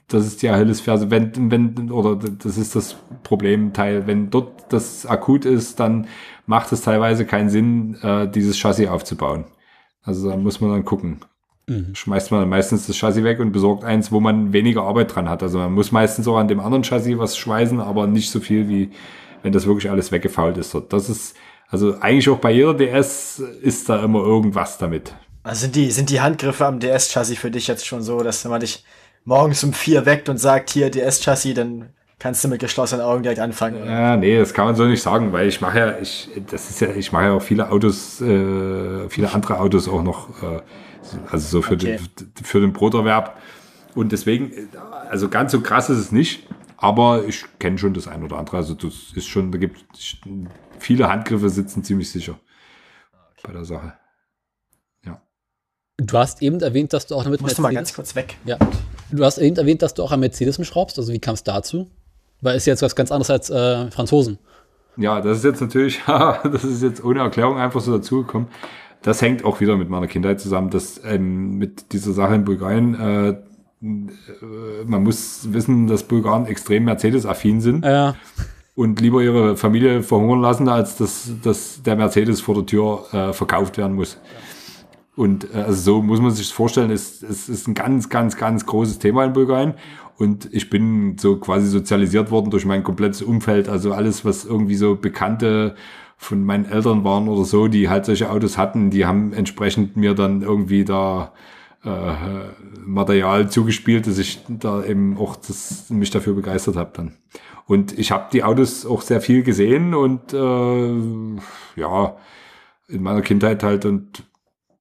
das 0.09 0.27
ist 0.27 0.43
die 0.43 0.49
Achillesferse, 0.51 1.11
wenn, 1.11 1.51
wenn, 1.51 1.91
oder 1.91 2.17
das 2.17 2.59
ist 2.59 2.77
das 2.77 2.97
Problemteil. 3.23 4.07
Wenn 4.07 4.31
dort 4.31 4.73
das 4.73 5.07
akut 5.07 5.45
ist, 5.45 5.81
dann 5.81 6.07
macht 6.47 6.73
es 6.73 6.83
teilweise 6.83 7.25
keinen 7.25 7.49
Sinn, 7.49 7.97
äh, 8.03 8.29
dieses 8.29 8.59
Chassis 8.59 8.89
aufzubauen. 8.89 9.45
Also 10.03 10.29
da 10.29 10.37
muss 10.37 10.61
man 10.61 10.71
dann 10.71 10.85
gucken. 10.85 11.21
Mhm. 11.67 11.95
Schmeißt 11.95 12.31
man 12.31 12.47
meistens 12.49 12.87
das 12.87 12.97
Chassis 12.97 13.25
weg 13.25 13.41
und 13.41 13.53
besorgt 13.53 13.85
eins, 13.85 14.13
wo 14.13 14.21
man 14.21 14.53
weniger 14.53 14.83
Arbeit 14.83 15.15
dran 15.15 15.29
hat. 15.29 15.43
Also 15.43 15.59
man 15.59 15.73
muss 15.73 15.93
meistens 15.93 16.29
auch 16.29 16.37
an 16.37 16.49
dem 16.49 16.61
anderen 16.61 16.85
Chassis 16.85 17.19
was 17.19 17.39
schweißen, 17.39 17.81
aber 17.81 18.07
nicht 18.07 18.31
so 18.31 18.41
viel 18.41 18.69
wie 18.69 18.91
wenn 19.45 19.53
das 19.53 19.67
wirklich 19.67 19.91
alles 19.91 20.11
weggefault 20.11 20.57
ist 20.57 20.75
dort. 20.75 20.93
Das 20.93 21.09
ist, 21.11 21.37
also 21.69 22.01
eigentlich 22.01 22.29
auch 22.31 22.39
bei 22.39 22.51
jeder 22.51 22.75
DS 22.75 23.39
ist 23.39 23.89
da 23.89 24.03
immer 24.03 24.21
irgendwas 24.21 24.79
damit. 24.79 25.15
Also 25.43 25.63
sind 25.63 25.77
die, 25.77 25.91
sind 25.91 26.09
die 26.09 26.23
Handgriffe 26.23 26.65
am 26.65 26.81
DS-Chassis 26.81 27.39
für 27.39 27.51
dich 27.51 27.67
jetzt 27.67 27.87
schon 27.87 28.03
so, 28.03 28.23
dass 28.23 28.45
man 28.47 28.61
dich 28.61 28.85
morgens 29.25 29.65
um 29.65 29.73
vier 29.73 30.07
weckt 30.07 30.29
und 30.29 30.39
sagt, 30.39 30.71
hier 30.71 30.91
DS-Chassis, 30.91 31.55
dann 31.55 31.91
kannst 32.19 32.45
du 32.45 32.49
mit 32.49 32.61
geschlossenen 32.61 33.05
Augen 33.05 33.23
direkt 33.23 33.41
anfangen. 33.41 33.85
Ja, 33.87 34.17
nee, 34.17 34.39
das 34.39 34.55
kann 34.55 34.67
man 34.67 34.77
so 34.77 34.85
nicht 34.85 35.03
sagen, 35.03 35.33
weil 35.33 35.49
ich 35.49 35.61
mache 35.61 35.79
ja, 35.79 35.99
ich, 35.99 36.31
das 36.51 36.71
ist 36.71 36.81
ja, 36.81 36.89
ich 36.91 37.13
mache 37.13 37.25
ja 37.25 37.33
auch 37.33 37.43
viele 37.43 37.71
Autos, 37.71 38.21
äh, 38.21 39.09
viele 39.09 39.33
andere 39.33 39.59
Autos 39.61 39.89
auch 39.89 40.03
noch, 40.03 40.43
äh, 40.43 40.61
also 41.31 41.47
so 41.47 41.63
für, 41.63 41.75
okay. 41.75 41.99
den, 42.19 42.33
für 42.43 42.61
den 42.61 42.73
Broterwerb. 42.73 43.39
Und 43.95 44.13
deswegen, 44.13 44.53
also 45.11 45.29
ganz 45.29 45.53
so 45.53 45.61
krass 45.61 45.91
ist 45.91 45.99
es 45.99 46.13
nicht, 46.13 46.47
aber 46.77 47.25
ich 47.27 47.45
kenne 47.59 47.79
schon 47.79 47.95
das 47.95 48.09
ein 48.09 48.23
oder 48.23 48.39
andere. 48.39 48.57
Also 48.57 48.75
das 48.75 49.13
ist 49.15 49.27
schon, 49.27 49.53
da 49.53 49.59
gibt 49.59 49.85
viele 50.79 51.09
Handgriffe 51.09 51.49
sitzen 51.49 51.85
ziemlich 51.85 52.11
sicher 52.11 52.39
bei 53.43 53.53
der 53.53 53.65
Sache. 53.65 53.95
Ja. 55.05 55.21
Du 55.99 56.19
hast 56.19 56.43
eben 56.43 56.61
erwähnt, 56.61 56.93
dass 56.93 57.07
du 57.07 57.15
auch 57.15 57.25
damit 57.25 57.41
Musst 57.41 57.59
du 57.59 57.63
mal 57.63 57.73
ganz 57.73 57.95
kurz 57.95 58.15
weg. 58.15 58.37
Ja. 58.45 58.59
Du 59.15 59.25
hast 59.25 59.39
eben 59.39 59.57
erwähnt, 59.57 59.83
dass 59.83 59.95
du 59.95 60.03
auch 60.03 60.13
am 60.13 60.21
Mercedes 60.21 60.65
schraubst. 60.67 60.99
Also 60.99 61.13
wie 61.13 61.21
kam 61.21 61.35
es 61.35 61.45
dazu? 61.45 61.89
Weil 62.41 62.57
es 62.57 62.67
jetzt 62.67 62.83
was 62.83 62.97
ganz 62.97 63.13
anderes 63.13 63.31
als 63.31 63.49
äh, 63.49 63.91
Franzosen. 63.91 64.39
Ja, 64.97 65.21
das 65.21 65.39
ist 65.39 65.45
jetzt 65.45 65.61
natürlich, 65.61 66.03
das 66.07 66.65
ist 66.65 66.83
jetzt 66.83 67.05
ohne 67.05 67.21
Erklärung 67.21 67.57
einfach 67.57 67.81
so 67.81 67.93
dazugekommen. 67.93 68.49
Das 69.03 69.23
hängt 69.23 69.45
auch 69.45 69.61
wieder 69.61 69.77
mit 69.77 69.89
meiner 69.89 70.07
Kindheit 70.07 70.41
zusammen, 70.41 70.71
dass 70.71 71.01
ähm, 71.05 71.59
mit 71.59 71.93
dieser 71.93 72.13
Sache 72.13 72.35
in 72.35 72.45
Bulgarien, 72.45 72.95
äh, 72.95 73.29
äh 73.29 73.37
man 74.87 75.03
muss 75.03 75.53
wissen, 75.53 75.87
dass 75.87 76.05
Bulgaren 76.05 76.47
extrem 76.47 76.85
Mercedes-affin 76.85 77.61
sind. 77.61 77.85
Ja. 77.85 78.17
Und 78.75 79.01
lieber 79.01 79.23
ihre 79.23 79.57
Familie 79.57 80.03
verhungern 80.03 80.41
lassen, 80.41 80.69
als 80.69 80.97
dass, 80.97 81.31
dass 81.43 81.83
der 81.83 81.95
Mercedes 81.95 82.41
vor 82.41 82.57
der 82.57 82.67
Tür 82.67 83.05
äh, 83.13 83.33
verkauft 83.33 83.79
werden 83.79 83.95
muss. 83.95 84.15
Ja. 84.15 84.54
Und 85.17 85.53
äh, 85.55 85.59
also 85.59 85.81
so 85.81 86.03
muss 86.03 86.21
man 86.21 86.31
sich 86.31 86.53
vorstellen, 86.53 86.91
es, 86.91 87.23
es 87.23 87.49
ist 87.49 87.69
ein 87.69 87.75
ganz, 87.75 88.09
ganz, 88.09 88.37
ganz 88.37 88.67
großes 88.67 88.99
Thema 88.99 89.25
in 89.25 89.33
Bulgarien. 89.33 89.75
Und 90.17 90.49
ich 90.53 90.71
bin 90.71 91.19
so 91.19 91.37
quasi 91.37 91.67
sozialisiert 91.67 92.31
worden 92.31 92.51
durch 92.51 92.65
mein 92.65 92.85
komplettes 92.85 93.23
Umfeld. 93.23 93.69
Also 93.69 93.93
alles, 93.93 94.25
was 94.25 94.45
irgendwie 94.45 94.77
so 94.77 94.97
Bekannte 94.97 95.75
von 96.17 96.45
meinen 96.45 96.65
Eltern 96.65 97.05
waren 97.05 97.29
oder 97.29 97.45
so, 97.45 97.69
die 97.69 97.89
halt 97.89 98.07
solche 98.07 98.31
Autos 98.31 98.57
hatten, 98.57 98.91
die 98.91 99.07
haben 99.07 99.33
entsprechend 99.33 99.97
mir 99.97 100.15
dann 100.15 100.43
irgendwie 100.43 100.85
da 100.85 101.33
äh, 101.85 102.15
Material 102.85 103.51
zugespielt, 103.51 104.07
dass 104.07 104.19
ich 104.19 104.41
da 104.49 104.85
eben 104.85 105.19
auch 105.19 105.37
das, 105.37 105.91
mich 105.91 106.11
dafür 106.11 106.35
begeistert 106.35 106.77
habe 106.77 106.93
dann. 106.95 107.13
Und 107.67 107.99
ich 107.99 108.11
habe 108.11 108.29
die 108.33 108.45
Autos 108.45 108.87
auch 108.87 109.03
sehr 109.03 109.21
viel 109.21 109.43
gesehen 109.43 109.95
und 109.95 110.33
äh, 110.33 111.81
ja, 111.81 112.17
in 112.89 113.03
meiner 113.03 113.23
Kindheit 113.23 113.63
halt 113.63 113.85
und 113.87 114.23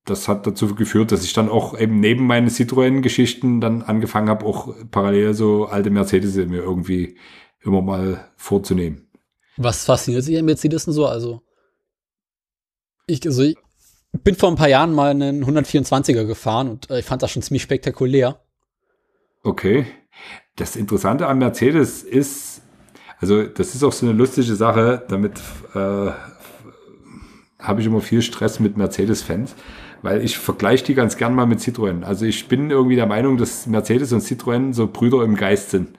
das 0.06 0.28
hat 0.28 0.46
dazu 0.46 0.76
geführt, 0.76 1.12
dass 1.12 1.24
ich 1.24 1.34
dann 1.34 1.50
auch 1.50 1.78
eben 1.80 2.00
neben 2.00 2.28
meinen 2.28 2.50
Citroën-Geschichten 2.50 3.62
dann 3.62 3.82
angefangen 3.82 4.30
habe, 4.30 4.46
auch 4.46 4.74
parallel 4.92 5.34
so 5.34 5.66
alte 5.66 5.90
Mercedes 5.90 6.36
mir 6.36 6.62
irgendwie 6.62 7.18
immer 7.62 7.82
mal 7.82 8.30
vorzunehmen. 8.36 9.08
Was 9.56 9.86
fasziniert 9.86 10.24
sich 10.24 10.38
an 10.38 10.46
Mercedes 10.46 10.86
denn 10.86 10.94
so? 10.94 11.06
Also, 11.06 11.42
ich, 13.08 13.26
also 13.26 13.44
ich 13.44 13.58
bin 14.24 14.36
vor 14.36 14.50
ein 14.50 14.56
paar 14.56 14.70
Jahren 14.70 14.94
mal 14.94 15.12
einen 15.12 15.44
124er 15.46 16.26
gefahren 16.26 16.70
und 16.70 16.90
äh, 16.90 17.00
ich 17.00 17.06
fand 17.06 17.22
das 17.22 17.32
schon 17.32 17.42
ziemlich 17.42 17.64
spektakulär. 17.64 18.42
Okay. 19.44 19.86
Das 20.56 20.76
Interessante 20.76 21.28
an 21.28 21.40
Mercedes 21.40 22.04
ist, 22.04 22.62
also 23.20 23.44
das 23.44 23.74
ist 23.74 23.84
auch 23.84 23.92
so 23.92 24.06
eine 24.06 24.16
lustige 24.16 24.56
Sache, 24.56 25.04
damit 25.08 25.40
äh, 25.74 26.12
habe 27.60 27.82
ich 27.82 27.88
immer 27.88 28.02
viel 28.02 28.22
Stress 28.22 28.60
mit 28.60 28.78
Mercedes-Fans, 28.78 29.56
weil 30.04 30.24
ich 30.24 30.38
vergleiche 30.38 30.86
die 30.86 30.94
ganz 30.94 31.18
gern 31.18 31.34
mal 31.34 31.48
mit 31.48 31.60
Citroën. 31.60 32.04
Also 32.04 32.26
ich 32.26 32.48
bin 32.48 32.70
irgendwie 32.70 32.96
der 32.96 33.08
Meinung, 33.08 33.38
dass 33.38 33.66
Mercedes 33.66 34.14
und 34.14 34.22
Citroën 34.22 34.74
so 34.74 34.88
Brüder 34.88 35.24
im 35.24 35.36
Geist 35.36 35.72
sind. 35.72 35.98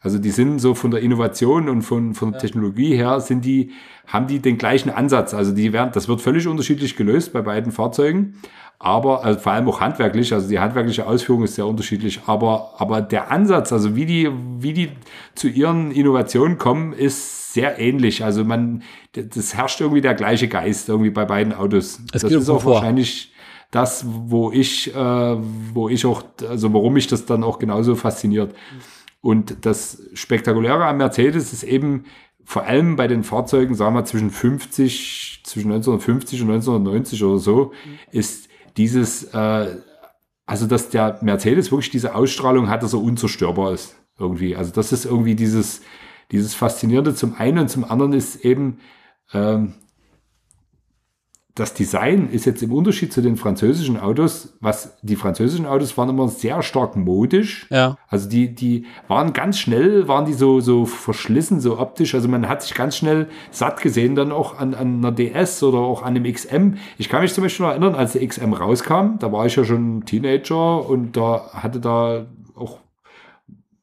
Also 0.00 0.18
die 0.18 0.30
sind 0.30 0.58
so 0.58 0.74
von 0.74 0.90
der 0.90 1.00
Innovation 1.00 1.68
und 1.68 1.82
von, 1.82 2.14
von 2.14 2.32
der 2.32 2.40
Technologie 2.40 2.94
her 2.94 3.20
sind 3.20 3.44
die, 3.44 3.70
haben 4.06 4.26
die 4.26 4.40
den 4.40 4.58
gleichen 4.58 4.90
Ansatz. 4.90 5.34
Also 5.34 5.52
die 5.52 5.72
werden, 5.72 5.90
das 5.92 6.08
wird 6.08 6.20
völlig 6.20 6.46
unterschiedlich 6.46 6.96
gelöst 6.96 7.32
bei 7.32 7.42
beiden 7.42 7.72
Fahrzeugen. 7.72 8.34
Aber 8.80 9.24
also 9.24 9.40
vor 9.40 9.52
allem 9.52 9.68
auch 9.68 9.80
handwerklich, 9.80 10.32
also 10.32 10.48
die 10.48 10.60
handwerkliche 10.60 11.06
Ausführung 11.06 11.42
ist 11.42 11.56
sehr 11.56 11.66
unterschiedlich, 11.66 12.20
aber, 12.26 12.74
aber 12.78 13.00
der 13.00 13.30
Ansatz, 13.32 13.72
also 13.72 13.96
wie 13.96 14.06
die, 14.06 14.30
wie 14.60 14.72
die 14.72 14.90
zu 15.34 15.48
ihren 15.48 15.90
Innovationen 15.90 16.58
kommen, 16.58 16.92
ist 16.92 17.37
sehr 17.52 17.78
ähnlich. 17.78 18.24
Also 18.24 18.44
man, 18.44 18.82
das 19.12 19.54
herrscht 19.54 19.80
irgendwie 19.80 20.00
der 20.00 20.14
gleiche 20.14 20.48
Geist 20.48 20.88
irgendwie 20.88 21.10
bei 21.10 21.24
beiden 21.24 21.52
Autos. 21.52 22.00
Es 22.12 22.22
das 22.22 22.32
ist 22.32 22.48
auch 22.48 22.62
vor. 22.62 22.74
wahrscheinlich 22.74 23.32
das, 23.70 24.04
wo 24.06 24.50
ich, 24.50 24.94
äh, 24.94 25.36
wo 25.74 25.88
ich 25.88 26.06
auch, 26.06 26.22
also 26.48 26.72
warum 26.72 26.94
mich 26.94 27.06
das 27.06 27.26
dann 27.26 27.44
auch 27.44 27.58
genauso 27.58 27.94
fasziniert. 27.94 28.54
Und 29.20 29.66
das 29.66 30.02
Spektakuläre 30.14 30.84
am 30.84 30.98
Mercedes 30.98 31.52
ist 31.52 31.62
eben 31.64 32.04
vor 32.44 32.64
allem 32.64 32.96
bei 32.96 33.08
den 33.08 33.24
Fahrzeugen, 33.24 33.74
sagen 33.74 33.94
wir 33.94 34.04
zwischen 34.04 34.30
50, 34.30 35.42
zwischen 35.44 35.70
1950 35.70 36.42
und 36.42 36.50
1990 36.50 37.24
oder 37.24 37.38
so, 37.38 37.72
ist 38.10 38.48
dieses, 38.76 39.24
äh, 39.34 39.76
also 40.46 40.66
dass 40.66 40.88
der 40.88 41.18
Mercedes 41.20 41.70
wirklich 41.70 41.90
diese 41.90 42.14
Ausstrahlung 42.14 42.68
hat, 42.68 42.82
dass 42.82 42.94
er 42.94 43.02
unzerstörbar 43.02 43.72
ist 43.72 43.96
irgendwie. 44.18 44.56
Also 44.56 44.72
das 44.72 44.92
ist 44.92 45.04
irgendwie 45.04 45.34
dieses, 45.34 45.82
dieses 46.30 46.54
Faszinierende 46.54 47.14
zum 47.14 47.34
einen 47.34 47.58
und 47.58 47.68
zum 47.68 47.84
anderen 47.84 48.12
ist 48.12 48.44
eben, 48.44 48.78
ähm, 49.32 49.74
das 51.58 51.74
Design 51.74 52.28
ist 52.30 52.44
jetzt 52.44 52.62
im 52.62 52.72
Unterschied 52.72 53.12
zu 53.12 53.20
den 53.20 53.36
französischen 53.36 53.98
Autos, 53.98 54.56
was 54.60 54.96
die 55.02 55.16
französischen 55.16 55.66
Autos 55.66 55.98
waren 55.98 56.08
immer 56.08 56.28
sehr 56.28 56.62
stark 56.62 56.94
modisch. 56.94 57.66
Ja. 57.70 57.96
Also 58.06 58.28
die, 58.28 58.54
die 58.54 58.86
waren 59.08 59.32
ganz 59.32 59.58
schnell, 59.58 60.06
waren 60.06 60.24
die 60.24 60.34
so, 60.34 60.60
so 60.60 60.86
verschlissen, 60.86 61.60
so 61.60 61.80
optisch. 61.80 62.14
Also 62.14 62.28
man 62.28 62.48
hat 62.48 62.62
sich 62.62 62.74
ganz 62.74 62.96
schnell 62.96 63.26
satt 63.50 63.80
gesehen, 63.82 64.14
dann 64.14 64.30
auch 64.30 64.56
an, 64.56 64.74
an 64.74 64.98
einer 64.98 65.10
DS 65.10 65.60
oder 65.64 65.78
auch 65.78 66.02
an 66.02 66.14
einem 66.14 66.32
XM. 66.32 66.74
Ich 66.96 67.08
kann 67.08 67.22
mich 67.22 67.34
zum 67.34 67.42
Beispiel 67.42 67.66
noch 67.66 67.72
erinnern, 67.72 67.96
als 67.96 68.12
der 68.12 68.24
XM 68.24 68.52
rauskam, 68.52 69.18
da 69.18 69.32
war 69.32 69.46
ich 69.46 69.56
ja 69.56 69.64
schon 69.64 70.04
Teenager 70.04 70.88
und 70.88 71.16
da 71.16 71.50
hatte 71.54 71.80
da 71.80 72.26
auch, 72.54 72.78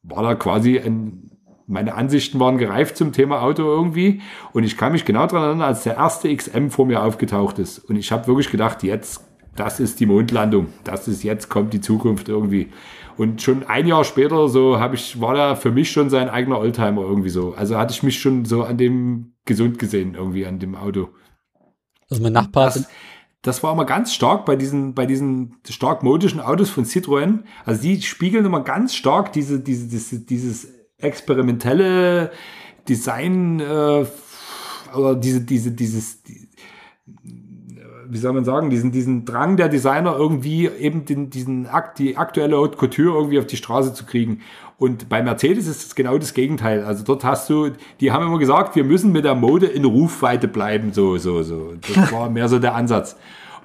war 0.02 0.22
da 0.22 0.34
quasi 0.34 0.78
ein 0.78 1.25
meine 1.66 1.94
Ansichten 1.94 2.38
waren 2.38 2.58
gereift 2.58 2.96
zum 2.96 3.12
Thema 3.12 3.42
Auto 3.42 3.62
irgendwie. 3.62 4.20
Und 4.52 4.64
ich 4.64 4.76
kann 4.76 4.92
mich 4.92 5.04
genau 5.04 5.26
daran 5.26 5.42
erinnern, 5.42 5.68
als 5.68 5.82
der 5.82 5.96
erste 5.96 6.34
XM 6.34 6.68
vor 6.68 6.86
mir 6.86 7.02
aufgetaucht 7.02 7.58
ist. 7.58 7.78
Und 7.78 7.96
ich 7.96 8.12
habe 8.12 8.26
wirklich 8.26 8.50
gedacht, 8.50 8.82
jetzt, 8.82 9.24
das 9.56 9.80
ist 9.80 9.98
die 9.98 10.06
Mondlandung. 10.06 10.68
Das 10.84 11.08
ist 11.08 11.24
jetzt 11.24 11.48
kommt 11.48 11.72
die 11.72 11.80
Zukunft 11.80 12.28
irgendwie. 12.28 12.68
Und 13.16 13.42
schon 13.42 13.64
ein 13.66 13.86
Jahr 13.86 14.04
später 14.04 14.48
so 14.48 14.78
habe 14.78 14.94
ich, 14.94 15.20
war 15.20 15.34
da 15.34 15.54
für 15.56 15.72
mich 15.72 15.90
schon 15.90 16.10
sein 16.10 16.28
eigener 16.28 16.58
Oldtimer 16.58 17.02
irgendwie 17.02 17.30
so. 17.30 17.54
Also 17.56 17.76
hatte 17.78 17.92
ich 17.92 18.02
mich 18.02 18.20
schon 18.20 18.44
so 18.44 18.62
an 18.62 18.76
dem 18.76 19.32
gesund 19.44 19.78
gesehen 19.78 20.14
irgendwie 20.14 20.46
an 20.46 20.58
dem 20.58 20.76
Auto. 20.76 21.08
Also 22.10 22.22
mein 22.22 22.32
Nachbar. 22.32 22.66
Das, 22.66 22.88
das 23.42 23.62
war 23.62 23.72
immer 23.72 23.86
ganz 23.86 24.12
stark 24.12 24.44
bei 24.44 24.54
diesen, 24.54 24.94
bei 24.94 25.06
diesen 25.06 25.56
stark 25.68 26.02
modischen 26.02 26.40
Autos 26.40 26.68
von 26.68 26.84
Citroën. 26.84 27.40
Also 27.64 27.82
die 27.82 28.02
spiegeln 28.02 28.44
immer 28.44 28.60
ganz 28.60 28.94
stark 28.94 29.32
diese, 29.32 29.60
diese, 29.60 29.88
diese 29.88 30.20
dieses 30.20 30.75
experimentelle 30.98 32.30
Design 32.88 33.60
äh, 33.60 34.04
oder 34.94 35.14
diese, 35.14 35.40
diese, 35.42 35.72
dieses, 35.72 36.22
die, 36.22 36.48
wie 38.08 38.18
soll 38.18 38.32
man 38.32 38.44
sagen, 38.44 38.70
diesen, 38.70 38.92
diesen 38.92 39.24
Drang 39.24 39.56
der 39.56 39.68
Designer 39.68 40.16
irgendwie 40.16 40.68
eben 40.68 41.04
den, 41.04 41.30
diesen 41.30 41.66
Akt, 41.66 41.98
die 41.98 42.16
aktuelle 42.16 42.56
Haute 42.56 42.78
Couture 42.78 43.16
irgendwie 43.16 43.38
auf 43.38 43.46
die 43.46 43.56
Straße 43.56 43.94
zu 43.94 44.04
kriegen. 44.04 44.40
Und 44.78 45.08
bei 45.08 45.22
Mercedes 45.22 45.66
ist 45.66 45.86
es 45.86 45.94
genau 45.94 46.18
das 46.18 46.34
Gegenteil. 46.34 46.84
Also 46.84 47.02
dort 47.02 47.24
hast 47.24 47.48
du, 47.48 47.70
die 48.00 48.12
haben 48.12 48.26
immer 48.26 48.38
gesagt, 48.38 48.76
wir 48.76 48.84
müssen 48.84 49.12
mit 49.12 49.24
der 49.24 49.34
Mode 49.34 49.66
in 49.66 49.84
Rufweite 49.84 50.48
bleiben, 50.48 50.92
so, 50.92 51.16
so, 51.16 51.42
so. 51.42 51.74
Das 51.94 52.12
war 52.12 52.30
mehr 52.30 52.48
so 52.48 52.58
der 52.58 52.74
Ansatz. 52.74 53.16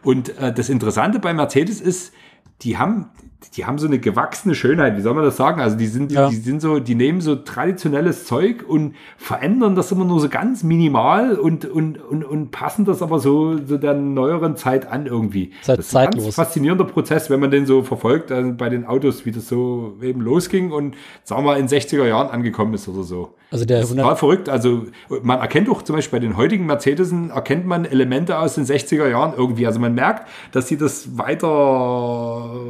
Und 0.03 0.37
äh, 0.37 0.53
das 0.53 0.69
Interessante 0.69 1.19
bei 1.19 1.33
Mercedes 1.33 1.81
ist, 1.81 2.13
die 2.61 2.77
haben, 2.77 3.09
die 3.55 3.65
haben 3.65 3.79
so 3.79 3.87
eine 3.87 3.99
gewachsene 3.99 4.55
Schönheit, 4.55 4.97
wie 4.97 5.01
soll 5.01 5.13
man 5.13 5.23
das 5.23 5.35
sagen? 5.35 5.61
Also 5.61 5.75
die 5.75 5.87
sind, 5.87 6.11
ja. 6.11 6.29
die 6.29 6.35
sind 6.35 6.61
so, 6.61 6.79
die 6.79 6.95
nehmen 6.95 7.21
so 7.21 7.35
traditionelles 7.35 8.25
Zeug 8.25 8.63
und 8.67 8.95
verändern 9.17 9.75
das 9.75 9.91
immer 9.91 10.05
nur 10.05 10.19
so 10.19 10.29
ganz 10.29 10.63
minimal 10.63 11.35
und, 11.37 11.65
und, 11.65 11.97
und, 12.01 12.23
und 12.23 12.51
passen 12.51 12.85
das 12.85 13.01
aber 13.01 13.19
so, 13.19 13.57
so 13.65 13.77
der 13.77 13.93
neueren 13.93 14.55
Zeit 14.55 14.87
an 14.87 15.05
irgendwie. 15.05 15.51
Seit 15.61 15.79
das 15.79 15.87
ist 15.87 15.95
ein 15.95 16.11
ganz 16.11 16.35
faszinierender 16.35 16.85
Prozess, 16.85 17.29
wenn 17.29 17.39
man 17.39 17.51
den 17.51 17.65
so 17.65 17.83
verfolgt, 17.83 18.31
also 18.31 18.53
bei 18.53 18.69
den 18.69 18.85
Autos, 18.85 19.25
wie 19.25 19.31
das 19.31 19.47
so 19.47 19.97
eben 20.01 20.21
losging 20.21 20.71
und 20.71 20.95
sagen 21.23 21.45
wir 21.45 21.57
in 21.57 21.67
60er 21.67 22.05
Jahren 22.05 22.29
angekommen 22.29 22.73
ist 22.73 22.87
oder 22.87 23.03
so. 23.03 23.35
Also 23.51 23.65
der 23.65 23.81
das 23.81 23.89
ist 23.89 23.97
total 23.97 24.15
verrückt. 24.15 24.47
Also 24.47 24.85
man 25.23 25.39
erkennt 25.39 25.69
auch 25.69 25.81
zum 25.81 25.97
Beispiel 25.97 26.19
bei 26.19 26.25
den 26.25 26.37
heutigen 26.37 26.65
Mercedesen 26.65 27.31
erkennt 27.31 27.65
man 27.65 27.83
Elemente 27.83 28.39
aus 28.39 28.55
den 28.55 28.65
60er 28.65 29.09
Jahren 29.09 29.33
irgendwie. 29.35 29.67
Also 29.67 29.79
man 29.81 29.93
merkt, 29.93 30.29
dass 30.53 30.69
sie 30.69 30.77
das 30.77 31.17
weiter 31.17 32.61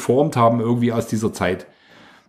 geformt 0.00 0.36
haben 0.36 0.60
irgendwie 0.60 0.92
aus 0.92 1.06
dieser 1.06 1.32
Zeit. 1.32 1.66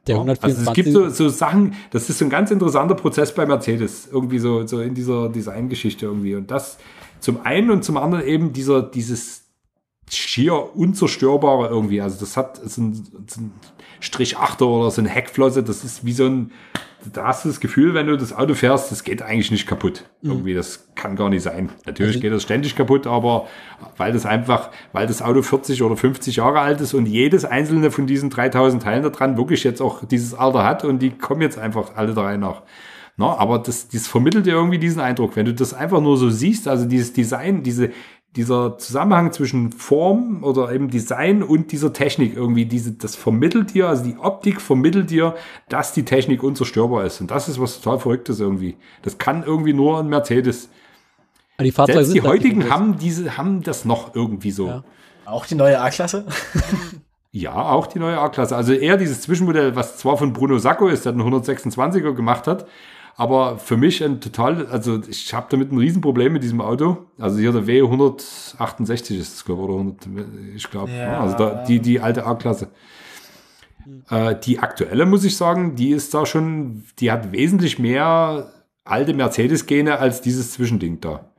Der 0.08 0.16
124. 0.16 0.68
Also 0.68 0.72
es 0.72 0.76
gibt 0.76 0.92
so, 0.92 1.10
so 1.10 1.30
Sachen, 1.30 1.74
das 1.92 2.10
ist 2.10 2.18
so 2.18 2.26
ein 2.26 2.30
ganz 2.30 2.52
interessanter 2.52 2.96
Prozess 2.96 3.34
bei 3.34 3.46
Mercedes, 3.46 4.10
irgendwie 4.12 4.40
so, 4.40 4.68
so 4.68 4.82
in 4.82 4.94
dieser 4.94 5.30
Designgeschichte 5.30 6.06
irgendwie. 6.06 6.36
Und 6.36 6.52
das 6.52 6.78
zum 7.20 7.46
einen 7.46 7.72
und 7.72 7.84
zum 7.84 7.98
anderen 7.98 8.26
eben 8.26 8.52
dieser, 8.52 8.82
dieses 8.82 9.44
schier 10.10 10.76
unzerstörbare 10.76 11.70
irgendwie. 11.70 12.02
Also 12.02 12.20
das 12.20 12.36
hat 12.36 12.60
so 12.64 12.82
ein, 12.82 12.94
so 13.28 13.42
ein 13.42 13.54
Strich 14.02 14.38
8 14.38 14.62
oder 14.64 14.92
so 14.92 15.02
eine 15.02 15.10
Heckflosse, 15.10 15.64
das 15.64 15.84
ist 15.84 16.06
wie 16.06 16.12
so 16.12 16.26
ein, 16.26 16.52
da 17.14 17.28
hast 17.28 17.46
du 17.46 17.50
das 17.50 17.60
Gefühl, 17.60 17.94
wenn 17.94 18.08
du 18.08 18.18
das 18.18 18.34
Auto 18.34 18.54
fährst, 18.54 18.92
das 18.92 19.04
geht 19.04 19.22
eigentlich 19.22 19.52
nicht 19.52 19.68
kaputt. 19.68 20.04
Mhm. 20.22 20.32
Irgendwie, 20.32 20.54
das 20.54 20.88
kann 20.96 21.16
gar 21.16 21.30
nicht 21.30 21.44
sein. 21.44 21.70
Natürlich 21.86 22.16
also, 22.16 22.20
geht 22.20 22.34
das 22.34 22.44
ständig 22.44 22.76
kaputt, 22.76 23.08
aber 23.08 23.48
weil 23.98 24.12
das 24.12 24.26
einfach, 24.26 24.72
weil 24.92 25.08
das 25.08 25.22
Auto 25.22 25.42
40 25.42 25.82
oder 25.84 25.96
50 25.96 26.36
Jahre 26.36 26.60
alt 26.60 26.82
ist 26.82 26.94
und 26.94 27.06
jedes 27.06 27.46
einzelne 27.46 27.92
von 27.92 28.08
diesen 28.08 28.30
3000 28.30 28.84
Teilen 28.84 29.04
da 29.04 29.10
dran 29.10 29.38
wirklich 29.38 29.64
jetzt 29.64 29.82
auch 29.82 30.04
dieses 30.06 30.34
Alter 30.34 30.66
hat 30.66 30.84
und 30.84 31.00
die 31.00 31.12
kommen 31.12 31.42
jetzt 31.42 31.58
einfach 31.58 31.96
alle 31.96 32.14
drei 32.14 32.38
nach. 32.38 32.64
Na, 33.18 33.38
aber 33.38 33.60
das, 33.60 33.88
das 33.88 34.08
vermittelt 34.08 34.46
dir 34.46 34.54
irgendwie 34.54 34.80
diesen 34.80 35.02
Eindruck, 35.02 35.36
wenn 35.36 35.46
du 35.46 35.54
das 35.54 35.74
einfach 35.74 36.02
nur 36.02 36.18
so 36.18 36.30
siehst, 36.30 36.68
also 36.68 36.86
dieses 36.86 37.14
Design, 37.14 37.62
diese, 37.62 37.92
dieser 38.36 38.78
Zusammenhang 38.78 39.34
zwischen 39.34 39.74
Form 39.74 40.44
oder 40.44 40.72
eben 40.72 40.90
Design 40.90 41.44
und 41.44 41.72
dieser 41.72 41.92
Technik 41.92 42.36
irgendwie, 42.36 42.66
diese, 42.66 42.94
das 42.94 43.16
vermittelt 43.16 43.74
dir, 43.74 43.90
also 43.90 44.06
die 44.06 44.18
Optik 44.18 44.62
vermittelt 44.62 45.10
dir, 45.10 45.36
dass 45.68 45.94
die 45.94 46.06
Technik 46.06 46.42
unzerstörbar 46.42 47.06
ist. 47.06 47.20
Und 47.20 47.30
das 47.30 47.50
ist 47.50 47.60
was 47.60 47.82
total 47.82 48.00
Verrücktes 48.00 48.40
irgendwie. 48.40 48.78
Das 49.02 49.18
kann 49.18 49.44
irgendwie 49.44 49.74
nur 49.74 50.00
ein 50.00 50.08
Mercedes. 50.08 50.70
die 51.60 51.72
Fahrzeuge 51.72 52.06
Selbst 52.06 52.16
die 52.16 52.22
heutigen 52.22 52.70
haben 52.70 52.98
diese, 52.98 53.38
haben 53.38 53.64
das 53.64 53.84
noch 53.84 54.16
irgendwie 54.16 54.52
so. 54.52 54.68
Ja. 54.68 54.84
Auch 55.26 55.46
die 55.46 55.56
neue 55.56 55.80
A-Klasse? 55.82 56.26
ja, 57.32 57.54
auch 57.54 57.88
die 57.88 58.00
neue 58.00 58.18
A-Klasse. 58.18 58.56
Also 58.56 58.72
eher 58.72 58.96
dieses 58.96 59.22
Zwischenmodell, 59.22 59.76
was 59.76 59.98
zwar 59.98 60.16
von 60.16 60.32
Bruno 60.32 60.58
Sacco 60.58 60.88
ist, 60.88 61.06
der 61.06 61.12
den 61.12 61.22
126er 61.22 62.14
gemacht 62.14 62.48
hat, 62.48 62.66
aber 63.16 63.58
für 63.58 63.78
mich 63.78 64.04
ein 64.04 64.22
total, 64.22 64.68
also 64.68 65.02
ich 65.08 65.34
habe 65.34 65.48
damit 65.50 65.72
ein 65.72 65.78
Riesenproblem 65.78 66.34
mit 66.34 66.44
diesem 66.44 66.62
Auto. 66.62 67.06
Also 67.20 67.40
hier 67.40 67.52
der 67.52 67.64
W168 67.64 69.18
ist 69.18 69.36
es, 69.36 69.46
glaube 69.46 69.62
ich, 69.62 69.70
oder 69.70 69.78
100, 69.80 70.08
ich 70.56 70.70
glaube. 70.70 70.92
Ja. 70.92 71.22
Also 71.22 71.38
da, 71.38 71.64
die, 71.64 71.80
die 71.80 72.00
alte 72.00 72.26
A-Klasse. 72.26 72.70
Äh, 74.10 74.36
die 74.44 74.60
aktuelle, 74.60 75.06
muss 75.06 75.24
ich 75.24 75.36
sagen, 75.38 75.76
die 75.76 75.90
ist 75.90 76.14
da 76.14 76.26
schon, 76.26 76.84
die 77.00 77.12
hat 77.12 77.32
wesentlich 77.32 77.80
mehr 77.80 78.52
alte 78.84 79.14
Mercedes-Gene 79.14 80.00
als 80.00 80.22
dieses 80.22 80.54
Zwischending 80.54 81.00
da. 81.02 81.31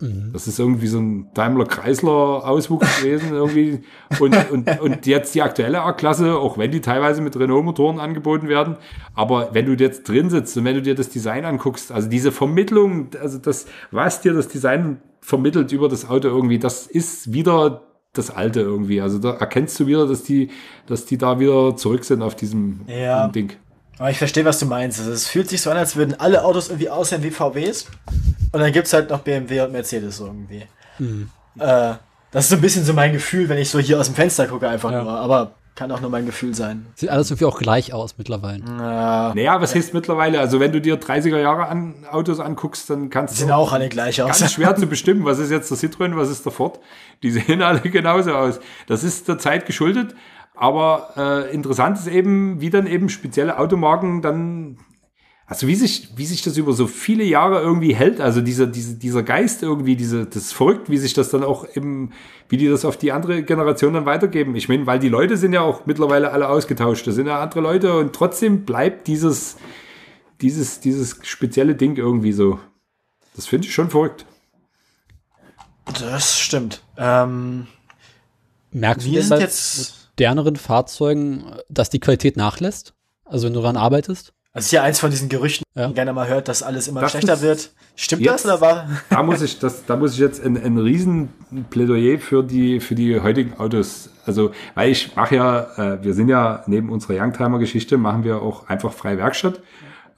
Mhm. 0.00 0.30
Das 0.32 0.48
ist 0.48 0.58
irgendwie 0.58 0.86
so 0.86 0.98
ein 0.98 1.28
Daimler-Chrysler-Auswuchs 1.34 3.00
gewesen 3.00 3.30
irgendwie. 3.32 3.80
Und, 4.18 4.50
und, 4.50 4.80
und 4.80 5.06
jetzt 5.06 5.34
die 5.34 5.42
aktuelle 5.42 5.82
A-Klasse, 5.82 6.36
auch 6.36 6.58
wenn 6.58 6.70
die 6.70 6.80
teilweise 6.80 7.22
mit 7.22 7.38
Renault-Motoren 7.38 8.00
angeboten 8.00 8.48
werden. 8.48 8.76
Aber 9.14 9.50
wenn 9.52 9.66
du 9.66 9.74
jetzt 9.74 10.08
drin 10.08 10.30
sitzt 10.30 10.56
und 10.56 10.64
wenn 10.64 10.74
du 10.74 10.82
dir 10.82 10.94
das 10.94 11.10
Design 11.10 11.44
anguckst, 11.44 11.92
also 11.92 12.08
diese 12.08 12.32
Vermittlung, 12.32 13.08
also 13.20 13.38
das, 13.38 13.66
was 13.90 14.20
dir 14.20 14.32
das 14.32 14.48
Design 14.48 15.00
vermittelt 15.20 15.70
über 15.72 15.88
das 15.88 16.08
Auto 16.08 16.28
irgendwie, 16.28 16.58
das 16.58 16.86
ist 16.86 17.32
wieder 17.32 17.82
das 18.12 18.30
Alte 18.30 18.60
irgendwie. 18.60 19.00
Also 19.00 19.18
da 19.18 19.32
erkennst 19.32 19.78
du 19.78 19.86
wieder, 19.86 20.06
dass 20.06 20.22
die, 20.24 20.50
dass 20.86 21.06
die 21.06 21.18
da 21.18 21.38
wieder 21.38 21.76
zurück 21.76 22.04
sind 22.04 22.22
auf 22.22 22.34
diesem 22.34 22.80
ja. 22.88 23.28
Ding. 23.28 23.52
Aber 24.00 24.10
ich 24.10 24.16
verstehe, 24.16 24.46
was 24.46 24.58
du 24.58 24.64
meinst. 24.64 24.98
Also, 24.98 25.12
es 25.12 25.26
fühlt 25.26 25.50
sich 25.50 25.60
so 25.60 25.70
an, 25.70 25.76
als 25.76 25.94
würden 25.94 26.18
alle 26.18 26.42
Autos 26.42 26.68
irgendwie 26.68 26.88
aussehen 26.88 27.22
wie 27.22 27.30
VWs. 27.30 27.84
Und 28.50 28.60
dann 28.60 28.72
gibt 28.72 28.86
es 28.86 28.94
halt 28.94 29.10
noch 29.10 29.20
BMW 29.20 29.60
und 29.60 29.72
Mercedes 29.72 30.20
irgendwie. 30.20 30.62
Mhm. 30.98 31.28
Äh, 31.58 31.92
das 32.30 32.44
ist 32.44 32.48
so 32.48 32.56
ein 32.56 32.62
bisschen 32.62 32.82
so 32.82 32.94
mein 32.94 33.12
Gefühl, 33.12 33.50
wenn 33.50 33.58
ich 33.58 33.68
so 33.68 33.78
hier 33.78 34.00
aus 34.00 34.06
dem 34.06 34.14
Fenster 34.14 34.46
gucke, 34.46 34.66
einfach 34.66 34.90
ja. 34.90 35.02
nur. 35.02 35.12
Aber 35.12 35.52
kann 35.74 35.92
auch 35.92 36.00
nur 36.00 36.08
mein 36.08 36.24
Gefühl 36.24 36.54
sein. 36.54 36.86
Sieht 36.94 37.10
alles 37.10 37.30
irgendwie 37.30 37.44
auch 37.44 37.58
gleich 37.58 37.92
aus 37.92 38.16
mittlerweile. 38.16 38.62
Ja. 38.66 39.34
Naja, 39.34 39.60
was 39.60 39.74
heißt 39.74 39.92
mittlerweile? 39.92 40.40
Also 40.40 40.60
wenn 40.60 40.72
du 40.72 40.80
dir 40.80 40.98
30er 40.98 41.38
Jahre 41.38 41.66
an 41.66 42.06
Autos 42.10 42.40
anguckst, 42.40 42.88
dann 42.88 43.10
kannst 43.10 43.34
du. 43.34 43.40
Sehen 43.40 43.50
auch 43.50 43.74
alle 43.74 43.90
gleich 43.90 44.22
aus. 44.22 44.40
Ganz 44.40 44.52
schwer 44.52 44.74
zu 44.76 44.86
bestimmen, 44.86 45.26
was 45.26 45.38
ist 45.38 45.50
jetzt 45.50 45.70
der 45.70 45.76
Citroën, 45.76 46.16
was 46.16 46.30
ist 46.30 46.44
der 46.46 46.52
Ford. 46.52 46.80
Die 47.22 47.30
sehen 47.30 47.60
alle 47.60 47.80
genauso 47.82 48.32
aus. 48.32 48.60
Das 48.86 49.04
ist 49.04 49.28
der 49.28 49.36
Zeit 49.36 49.66
geschuldet. 49.66 50.14
Aber 50.60 51.14
äh, 51.16 51.54
interessant 51.54 51.98
ist 51.98 52.06
eben, 52.06 52.60
wie 52.60 52.68
dann 52.68 52.86
eben 52.86 53.08
spezielle 53.08 53.58
Automarken 53.58 54.20
dann 54.20 54.76
also 55.46 55.66
wie 55.66 55.74
sich, 55.74 56.10
wie 56.16 56.26
sich 56.26 56.42
das 56.42 56.58
über 56.58 56.74
so 56.74 56.86
viele 56.86 57.24
Jahre 57.24 57.60
irgendwie 57.60 57.94
hält, 57.94 58.20
also 58.20 58.40
dieser, 58.40 58.68
dieser, 58.68 58.94
dieser 58.94 59.22
Geist 59.22 59.62
irgendwie, 59.64 59.96
diese, 59.96 60.26
das 60.26 60.36
ist 60.36 60.52
verrückt, 60.52 60.90
wie 60.90 60.98
sich 60.98 61.12
das 61.12 61.30
dann 61.30 61.42
auch 61.42 61.66
eben, 61.74 62.12
wie 62.48 62.58
die 62.58 62.68
das 62.68 62.84
auf 62.84 62.98
die 62.98 63.10
andere 63.10 63.42
Generation 63.42 63.94
dann 63.94 64.04
weitergeben. 64.04 64.54
Ich 64.54 64.68
meine, 64.68 64.86
weil 64.86 65.00
die 65.00 65.08
Leute 65.08 65.38
sind 65.38 65.52
ja 65.54 65.62
auch 65.62 65.86
mittlerweile 65.86 66.30
alle 66.30 66.48
ausgetauscht, 66.48 67.04
das 67.06 67.16
sind 67.16 67.26
ja 67.26 67.40
andere 67.40 67.62
Leute 67.62 67.98
und 67.98 68.12
trotzdem 68.12 68.64
bleibt 68.64 69.08
dieses, 69.08 69.56
dieses, 70.40 70.78
dieses 70.78 71.18
spezielle 71.22 71.74
Ding 71.74 71.96
irgendwie 71.96 72.32
so. 72.32 72.60
Das 73.34 73.46
finde 73.46 73.66
ich 73.66 73.74
schon 73.74 73.90
verrückt. 73.90 74.26
Das 75.98 76.38
stimmt. 76.38 76.82
Ähm, 76.98 77.66
Merkst 78.70 79.06
du 79.06 79.20
sind 79.20 79.40
jetzt 79.40 79.99
moderneren 80.20 80.56
Fahrzeugen, 80.56 81.46
dass 81.70 81.88
die 81.88 81.98
Qualität 81.98 82.36
nachlässt? 82.36 82.92
Also 83.24 83.46
wenn 83.46 83.54
du 83.54 83.60
daran 83.60 83.78
arbeitest? 83.78 84.34
Das 84.52 84.66
ist 84.66 84.72
ja 84.72 84.82
eins 84.82 84.98
von 84.98 85.10
diesen 85.10 85.30
Gerüchten, 85.30 85.64
ja. 85.74 85.82
die 85.82 85.86
man 85.88 85.94
gerne 85.94 86.12
mal 86.12 86.28
hört, 86.28 86.48
dass 86.48 86.62
alles 86.62 86.88
immer 86.88 87.00
das 87.00 87.12
schlechter 87.12 87.40
wird. 87.40 87.70
Stimmt 87.96 88.22
jetzt, 88.22 88.44
das 88.44 88.44
oder 88.44 88.60
war? 88.60 88.88
Da 89.08 89.22
muss 89.22 89.40
ich, 89.40 89.58
das, 89.60 89.86
da 89.86 89.96
muss 89.96 90.14
ich 90.14 90.18
jetzt 90.18 90.44
ein, 90.44 90.62
ein 90.62 90.76
riesen 90.76 91.30
Plädoyer 91.70 92.18
für 92.18 92.42
die, 92.42 92.80
für 92.80 92.94
die 92.94 93.18
heutigen 93.20 93.54
Autos. 93.58 94.10
Also, 94.26 94.50
weil 94.74 94.90
ich 94.90 95.16
mache 95.16 95.36
ja, 95.36 95.94
äh, 95.94 96.04
wir 96.04 96.12
sind 96.12 96.28
ja 96.28 96.64
neben 96.66 96.90
unserer 96.90 97.14
Youngtimer-Geschichte, 97.14 97.96
machen 97.96 98.24
wir 98.24 98.42
auch 98.42 98.68
einfach 98.68 98.92
freie 98.92 99.16
Werkstatt, 99.16 99.60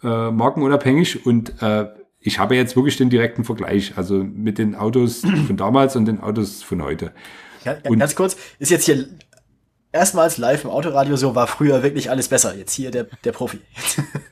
äh, 0.02 0.30
markenunabhängig 0.30 1.24
und 1.26 1.62
äh, 1.62 1.88
ich 2.18 2.38
habe 2.38 2.56
jetzt 2.56 2.74
wirklich 2.74 2.96
den 2.96 3.10
direkten 3.10 3.44
Vergleich, 3.44 3.92
also 3.96 4.24
mit 4.24 4.58
den 4.58 4.74
Autos 4.74 5.20
von 5.46 5.56
damals 5.56 5.94
und 5.94 6.06
den 6.06 6.20
Autos 6.20 6.62
von 6.62 6.82
heute. 6.82 7.12
Ja, 7.64 7.74
ganz 7.74 8.16
kurz, 8.16 8.36
ist 8.58 8.70
jetzt 8.70 8.86
hier 8.86 9.06
erstmals 9.93 10.39
live 10.39 10.64
im 10.64 10.70
Autoradio 10.70 11.16
so, 11.16 11.35
war 11.35 11.47
früher 11.47 11.82
wirklich 11.82 12.10
alles 12.10 12.28
besser. 12.28 12.56
Jetzt 12.56 12.73
hier 12.73 12.90
der, 12.90 13.06
der 13.24 13.32
Profi. 13.32 13.60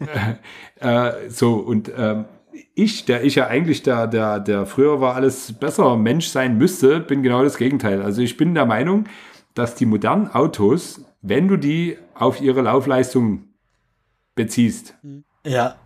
äh, 0.80 1.12
so, 1.28 1.54
und 1.54 1.90
ähm, 1.96 2.24
ich, 2.74 3.04
der 3.04 3.24
ich 3.24 3.36
ja 3.36 3.46
eigentlich 3.46 3.82
der, 3.82 4.06
der, 4.06 4.40
der 4.40 4.66
früher 4.66 5.00
war 5.00 5.14
alles 5.14 5.52
besser 5.52 5.96
Mensch 5.96 6.28
sein 6.28 6.58
müsste, 6.58 7.00
bin 7.00 7.22
genau 7.22 7.42
das 7.44 7.56
Gegenteil. 7.56 8.02
Also 8.02 8.22
ich 8.22 8.36
bin 8.36 8.54
der 8.54 8.66
Meinung, 8.66 9.04
dass 9.54 9.74
die 9.74 9.86
modernen 9.86 10.28
Autos, 10.28 11.04
wenn 11.22 11.48
du 11.48 11.56
die 11.56 11.98
auf 12.14 12.40
ihre 12.40 12.62
Laufleistung 12.62 13.44
beziehst, 14.34 14.94
ja. 15.44 15.76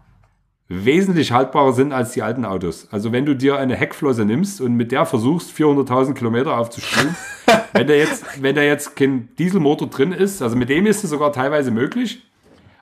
Wesentlich 0.69 1.33
haltbarer 1.33 1.73
sind 1.73 1.93
als 1.93 2.13
die 2.13 2.23
alten 2.23 2.45
Autos. 2.45 2.89
Also 2.91 3.13
wenn 3.13 3.27
du 3.27 3.35
dir 3.35 3.59
eine 3.59 3.77
Heckflosse 3.77 4.25
nimmst 4.25 4.61
und 4.61 4.75
mit 4.75 4.93
der 4.93 5.05
versuchst, 5.05 5.57
400.000 5.57 6.15
Kilometer 6.15 6.59
aufzuspielen, 6.59 7.15
wenn 7.73 7.87
da 7.87 7.95
jetzt, 7.95 8.43
wenn 8.43 8.55
da 8.55 8.63
jetzt 8.63 8.97
kein 8.97 9.29
Dieselmotor 9.39 9.89
drin 9.89 10.13
ist, 10.13 10.41
also 10.43 10.57
mit 10.57 10.71
dem 10.71 10.87
ist 10.87 11.05
es 11.05 11.11
sogar 11.11 11.33
teilweise 11.33 11.71
möglich. 11.71 12.23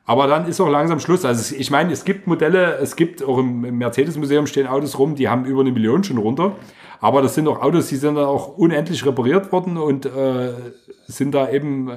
Aber 0.05 0.27
dann 0.27 0.47
ist 0.47 0.61
auch 0.61 0.69
langsam 0.69 0.99
Schluss. 0.99 1.25
Also 1.25 1.55
ich 1.55 1.71
meine, 1.71 1.93
es 1.93 2.05
gibt 2.05 2.27
Modelle, 2.27 2.77
es 2.79 2.97
gibt 2.97 3.23
auch 3.23 3.39
im, 3.39 3.79
Mercedes-Museum 3.79 4.47
stehen 4.47 4.67
Autos 4.67 4.99
rum, 4.99 5.15
die 5.15 5.29
haben 5.29 5.45
über 5.45 5.61
eine 5.61 5.71
Million 5.73 6.03
schon 6.03 6.19
runter. 6.19 6.57
Aber 7.01 7.23
das 7.23 7.35
sind 7.35 7.49
auch 7.49 7.61
Autos, 7.61 7.89
die 7.89 7.97
sind 7.97 8.17
dann 8.17 8.25
auch 8.25 8.57
unendlich 8.57 9.05
repariert 9.05 9.53
worden 9.53 9.77
und 9.77 10.07
äh, 10.07 10.53
sind 11.07 11.35
da 11.35 11.51
eben, 11.51 11.91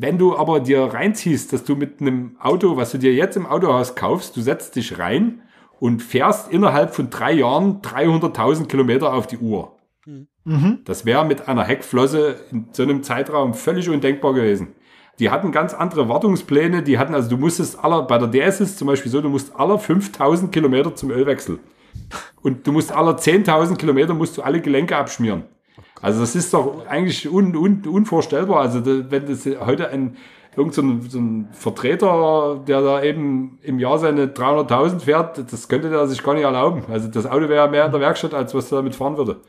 wenn 0.00 0.16
du 0.16 0.36
aber 0.36 0.60
dir 0.60 0.82
reinziehst, 0.82 1.52
dass 1.52 1.64
du 1.64 1.76
mit 1.76 2.00
einem 2.00 2.36
Auto, 2.40 2.76
was 2.76 2.92
du 2.92 2.98
dir 2.98 3.12
jetzt 3.12 3.36
im 3.36 3.46
Autohaus 3.46 3.94
kaufst, 3.94 4.36
du 4.36 4.40
setzt 4.40 4.76
dich 4.76 4.98
rein 4.98 5.42
und 5.78 6.02
fährst 6.02 6.50
innerhalb 6.50 6.94
von 6.94 7.10
drei 7.10 7.32
Jahren 7.32 7.82
300.000 7.82 8.66
Kilometer 8.66 9.12
auf 9.12 9.26
die 9.26 9.38
Uhr. 9.38 9.76
Mhm. 10.44 10.78
Das 10.84 11.04
wäre 11.04 11.26
mit 11.26 11.48
einer 11.48 11.64
Heckflosse 11.64 12.36
in 12.50 12.68
so 12.72 12.82
einem 12.82 13.02
Zeitraum 13.02 13.52
völlig 13.52 13.90
undenkbar 13.90 14.32
gewesen. 14.32 14.68
Die 15.18 15.30
hatten 15.30 15.52
ganz 15.52 15.74
andere 15.74 16.08
Wartungspläne, 16.08 16.82
die 16.82 16.98
hatten, 16.98 17.14
also 17.14 17.28
du 17.28 17.36
musstest 17.36 17.78
aller, 17.84 18.02
bei 18.02 18.16
der 18.16 18.28
DS 18.28 18.60
ist 18.60 18.78
zum 18.78 18.86
Beispiel 18.86 19.12
so, 19.12 19.20
du 19.20 19.28
musst 19.28 19.54
aller 19.54 19.78
5000 19.78 20.50
Kilometer 20.50 20.94
zum 20.94 21.10
Ölwechsel. 21.10 21.58
Und 22.40 22.66
du 22.66 22.72
musst 22.72 22.90
aller 22.90 23.16
10.000 23.16 23.76
Kilometer 23.76 24.14
musst 24.14 24.38
du 24.38 24.42
alle 24.42 24.62
Gelenke 24.62 24.96
abschmieren. 24.96 25.44
Also 26.02 26.20
das 26.20 26.34
ist 26.34 26.54
doch 26.54 26.86
eigentlich 26.86 27.30
un, 27.30 27.54
un, 27.54 27.82
unvorstellbar. 27.86 28.60
Also 28.60 28.84
wenn 28.84 29.26
das 29.26 29.46
heute 29.66 29.88
ein, 29.88 30.16
irgend 30.56 30.74
so 30.74 30.82
ein, 30.82 31.02
so 31.02 31.18
ein 31.18 31.48
Vertreter, 31.52 32.60
der 32.66 32.80
da 32.80 33.02
eben 33.02 33.58
im 33.62 33.78
Jahr 33.78 33.98
seine 33.98 34.26
300.000 34.26 35.00
fährt, 35.00 35.52
das 35.52 35.68
könnte 35.68 35.90
der 35.90 36.06
sich 36.06 36.22
gar 36.22 36.34
nicht 36.34 36.44
erlauben. 36.44 36.84
Also 36.90 37.08
das 37.08 37.26
Auto 37.26 37.48
wäre 37.48 37.68
mehr 37.68 37.84
in 37.84 37.92
der 37.92 38.00
Werkstatt, 38.00 38.34
als 38.34 38.54
was 38.54 38.72
er 38.72 38.76
damit 38.76 38.94
fahren 38.94 39.16
würde. 39.16 39.40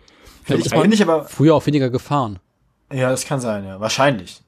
Vielleicht 0.43 0.65
ist 0.65 0.75
man 0.75 0.89
nicht, 0.89 1.01
aber 1.01 1.23
früher 1.25 1.55
auch 1.55 1.65
weniger 1.65 1.89
gefahren. 1.89 2.39
Ja, 2.91 3.09
das 3.09 3.25
kann 3.25 3.39
sein, 3.39 3.65
ja. 3.65 3.79
Wahrscheinlich. 3.79 4.41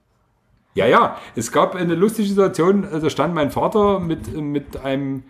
Ja, 0.74 0.86
ja. 0.88 1.18
Es 1.36 1.52
gab 1.52 1.76
eine 1.76 1.96
lustige 1.96 2.28
Situation, 2.28 2.86
da 2.92 3.10
stand 3.10 3.34
mein 3.34 3.52
Vater 3.52 4.00
mit, 4.00 4.36
mit 4.36 4.78
einem, 4.84 5.24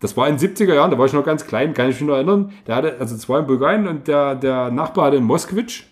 das 0.00 0.16
war 0.16 0.28
in 0.28 0.36
den 0.36 0.54
70er 0.54 0.74
Jahren, 0.74 0.90
da 0.90 0.98
war 0.98 1.06
ich 1.06 1.12
noch 1.12 1.24
ganz 1.24 1.46
klein, 1.46 1.74
kann 1.74 1.88
ich 1.88 2.00
mich 2.00 2.08
noch 2.08 2.14
erinnern. 2.14 2.52
Der 2.66 2.76
hatte 2.76 2.96
also 3.00 3.16
zwei 3.16 3.40
in 3.40 3.46
Bulgarien 3.46 3.88
und 3.88 4.06
der, 4.06 4.36
der 4.36 4.70
Nachbar 4.70 5.06
hatte 5.06 5.16
in 5.16 5.24
Moskowitsch 5.24 5.84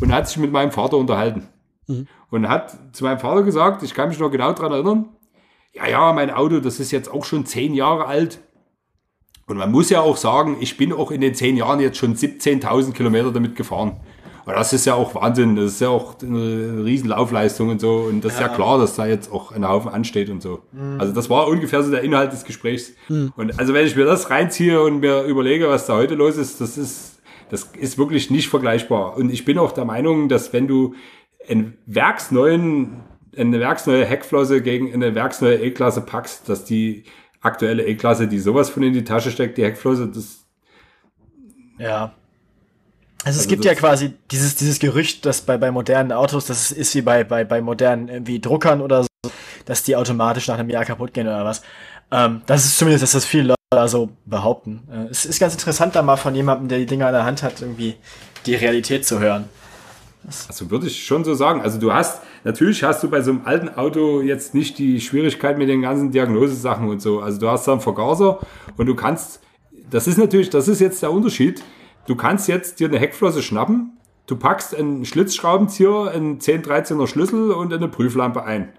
und 0.00 0.12
hat 0.12 0.28
sich 0.28 0.38
mit 0.38 0.52
meinem 0.52 0.70
Vater 0.70 0.96
unterhalten. 0.96 1.48
Mhm. 1.86 2.06
Und 2.30 2.48
hat 2.48 2.76
zu 2.92 3.04
meinem 3.04 3.18
Vater 3.18 3.42
gesagt, 3.42 3.82
ich 3.82 3.94
kann 3.94 4.08
mich 4.08 4.18
noch 4.18 4.30
genau 4.30 4.52
daran 4.52 4.72
erinnern, 4.72 5.06
ja, 5.74 5.86
ja, 5.86 6.12
mein 6.12 6.30
Auto, 6.30 6.60
das 6.60 6.80
ist 6.80 6.90
jetzt 6.90 7.10
auch 7.10 7.24
schon 7.24 7.46
zehn 7.46 7.74
Jahre 7.74 8.06
alt. 8.06 8.40
Und 9.46 9.56
man 9.56 9.70
muss 9.70 9.88
ja 9.90 10.00
auch 10.00 10.16
sagen, 10.16 10.56
ich 10.60 10.76
bin 10.76 10.92
auch 10.92 11.10
in 11.10 11.20
den 11.20 11.34
zehn 11.34 11.56
Jahren 11.56 11.80
jetzt 11.80 11.96
schon 11.96 12.14
17.000 12.14 12.92
Kilometer 12.92 13.32
damit 13.32 13.56
gefahren. 13.56 13.96
Und 14.48 14.54
das 14.54 14.72
ist 14.72 14.86
ja 14.86 14.94
auch 14.94 15.14
Wahnsinn. 15.14 15.56
Das 15.56 15.72
ist 15.72 15.80
ja 15.80 15.88
auch 15.88 16.14
eine 16.22 16.82
riesen 16.84 17.08
Laufleistung 17.08 17.68
und 17.68 17.82
so. 17.82 18.06
Und 18.08 18.24
das 18.24 18.32
ja. 18.32 18.38
ist 18.38 18.46
ja 18.46 18.54
klar, 18.54 18.78
dass 18.78 18.96
da 18.96 19.06
jetzt 19.06 19.30
auch 19.30 19.52
ein 19.52 19.66
Haufen 19.68 19.90
ansteht 19.90 20.30
und 20.30 20.42
so. 20.42 20.62
Mhm. 20.72 20.98
Also 20.98 21.12
das 21.12 21.28
war 21.28 21.48
ungefähr 21.48 21.82
so 21.82 21.90
der 21.90 22.02
Inhalt 22.02 22.32
des 22.32 22.44
Gesprächs. 22.44 22.92
Mhm. 23.08 23.32
Und 23.36 23.58
also 23.58 23.74
wenn 23.74 23.86
ich 23.86 23.94
mir 23.94 24.06
das 24.06 24.30
reinziehe 24.30 24.80
und 24.80 25.00
mir 25.00 25.24
überlege, 25.24 25.68
was 25.68 25.84
da 25.84 25.96
heute 25.96 26.14
los 26.14 26.38
ist, 26.38 26.62
das 26.62 26.78
ist, 26.78 27.17
das 27.50 27.64
ist 27.78 27.98
wirklich 27.98 28.30
nicht 28.30 28.48
vergleichbar. 28.48 29.16
Und 29.16 29.30
ich 29.30 29.44
bin 29.44 29.58
auch 29.58 29.72
der 29.72 29.84
Meinung, 29.84 30.28
dass 30.28 30.52
wenn 30.52 30.68
du 30.68 30.94
einen 31.48 31.78
werksneuen, 31.86 33.00
eine 33.36 33.60
werksneue 33.60 34.04
Heckflosse 34.04 34.62
gegen 34.62 34.92
eine 34.92 35.14
werksneue 35.14 35.56
E-Klasse 35.56 36.02
packst, 36.02 36.48
dass 36.48 36.64
die 36.64 37.04
aktuelle 37.40 37.86
E-Klasse, 37.86 38.28
die 38.28 38.38
sowas 38.38 38.70
von 38.70 38.82
in 38.82 38.92
die 38.92 39.04
Tasche 39.04 39.30
steckt, 39.30 39.58
die 39.58 39.64
Heckflosse, 39.64 40.08
das. 40.08 40.44
Ja. 41.78 42.14
Also, 43.24 43.40
es 43.40 43.46
also 43.46 43.48
gibt 43.48 43.64
ja 43.64 43.74
quasi 43.74 44.14
dieses, 44.30 44.56
dieses 44.56 44.78
Gerücht, 44.78 45.26
dass 45.26 45.40
bei, 45.40 45.56
bei 45.56 45.70
modernen 45.70 46.12
Autos, 46.12 46.46
das 46.46 46.70
ist 46.70 46.94
wie 46.94 47.02
bei, 47.02 47.24
bei, 47.24 47.44
bei 47.44 47.60
modernen 47.60 48.08
irgendwie 48.08 48.40
Druckern 48.40 48.80
oder 48.80 49.02
so, 49.02 49.30
dass 49.64 49.82
die 49.82 49.96
automatisch 49.96 50.48
nach 50.48 50.58
einem 50.58 50.70
Jahr 50.70 50.84
kaputt 50.84 51.14
gehen 51.14 51.26
oder 51.26 51.44
was. 51.44 51.62
Ähm, 52.10 52.42
das 52.46 52.64
ist 52.64 52.78
zumindest, 52.78 53.02
dass 53.02 53.12
das 53.12 53.24
viele 53.24 53.57
Leute 53.70 53.82
da 53.82 53.88
so 53.88 54.08
behaupten. 54.24 54.88
Äh, 54.90 55.10
es 55.10 55.26
ist 55.26 55.40
ganz 55.40 55.52
interessant, 55.52 55.94
da 55.94 56.00
mal 56.00 56.16
von 56.16 56.34
jemandem, 56.34 56.68
der 56.68 56.78
die 56.78 56.86
Dinger 56.86 57.08
in 57.08 57.12
der 57.12 57.26
Hand 57.26 57.42
hat, 57.42 57.60
irgendwie 57.60 57.96
die 58.46 58.54
Realität 58.54 59.04
zu 59.04 59.20
hören. 59.20 59.44
Also 60.48 60.70
würde 60.70 60.86
ich 60.86 61.04
schon 61.04 61.22
so 61.22 61.34
sagen. 61.34 61.60
Also 61.60 61.78
du 61.78 61.92
hast, 61.92 62.22
natürlich 62.44 62.82
hast 62.82 63.02
du 63.02 63.10
bei 63.10 63.20
so 63.20 63.30
einem 63.30 63.42
alten 63.44 63.68
Auto 63.68 64.22
jetzt 64.22 64.54
nicht 64.54 64.78
die 64.78 65.02
Schwierigkeit 65.02 65.58
mit 65.58 65.68
den 65.68 65.82
ganzen 65.82 66.10
Diagnosesachen 66.10 66.88
und 66.88 67.02
so. 67.02 67.20
Also 67.20 67.38
du 67.38 67.48
hast 67.50 67.68
da 67.68 67.72
einen 67.72 67.82
Vergaser 67.82 68.38
und 68.78 68.86
du 68.86 68.94
kannst, 68.94 69.40
das 69.90 70.06
ist 70.06 70.16
natürlich, 70.16 70.48
das 70.48 70.66
ist 70.66 70.80
jetzt 70.80 71.02
der 71.02 71.12
Unterschied. 71.12 71.62
Du 72.06 72.16
kannst 72.16 72.48
jetzt 72.48 72.80
dir 72.80 72.88
eine 72.88 72.98
Heckflosse 72.98 73.42
schnappen, 73.42 73.98
du 74.26 74.36
packst 74.36 74.74
einen 74.74 75.04
Schlitzschraubenzieher, 75.04 76.10
einen 76.14 76.40
10, 76.40 76.62
13er 76.62 77.06
Schlüssel 77.06 77.50
und 77.50 77.74
eine 77.74 77.88
Prüflampe 77.88 78.44
ein. 78.44 78.72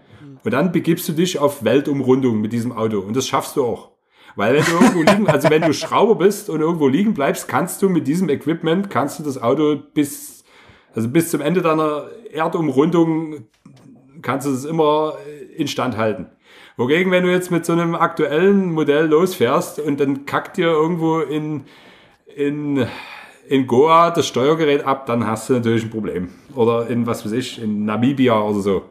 Und 0.43 0.51
dann 0.51 0.71
begibst 0.71 1.07
du 1.07 1.13
dich 1.13 1.37
auf 1.37 1.63
Weltumrundung 1.63 2.41
mit 2.41 2.53
diesem 2.53 2.71
Auto. 2.71 2.99
Und 3.01 3.15
das 3.15 3.27
schaffst 3.27 3.55
du 3.55 3.65
auch. 3.65 3.98
Weil 4.39 4.55
wenn 4.55 4.63
du 4.63 4.71
irgendwo 4.71 5.01
liegen, 5.03 5.27
also 5.27 5.49
wenn 5.49 5.61
du 5.63 5.73
Schrauber 5.73 6.15
bist 6.15 6.49
und 6.49 6.61
irgendwo 6.61 6.87
liegen 6.87 7.13
bleibst, 7.13 7.47
kannst 7.49 7.81
du 7.81 7.89
mit 7.89 8.07
diesem 8.07 8.29
Equipment, 8.29 8.89
kannst 8.89 9.19
du 9.19 9.23
das 9.23 9.41
Auto 9.41 9.75
bis 9.93 10.39
also 10.95 11.09
bis 11.09 11.29
zum 11.29 11.41
Ende 11.41 11.61
deiner 11.61 12.07
Erdumrundung 12.31 13.47
kannst 14.21 14.47
du 14.47 14.51
es 14.51 14.65
immer 14.65 15.15
instand 15.55 15.97
halten. 15.97 16.27
Wogegen, 16.77 17.11
wenn 17.11 17.23
du 17.23 17.31
jetzt 17.31 17.51
mit 17.51 17.65
so 17.65 17.73
einem 17.73 17.95
aktuellen 17.95 18.71
Modell 18.71 19.07
losfährst 19.07 19.79
und 19.79 19.99
dann 19.99 20.25
kackt 20.25 20.57
dir 20.57 20.67
irgendwo 20.67 21.19
in, 21.19 21.65
in, 22.35 22.87
in 23.47 23.67
Goa 23.67 24.11
das 24.11 24.27
Steuergerät 24.27 24.85
ab, 24.85 25.05
dann 25.05 25.27
hast 25.27 25.49
du 25.49 25.53
natürlich 25.53 25.83
ein 25.83 25.89
Problem. 25.89 26.29
Oder 26.55 26.87
in, 26.87 27.05
was 27.05 27.25
weiß 27.25 27.33
ich, 27.33 27.61
in 27.61 27.85
Namibia 27.85 28.41
oder 28.41 28.61
so. 28.61 28.81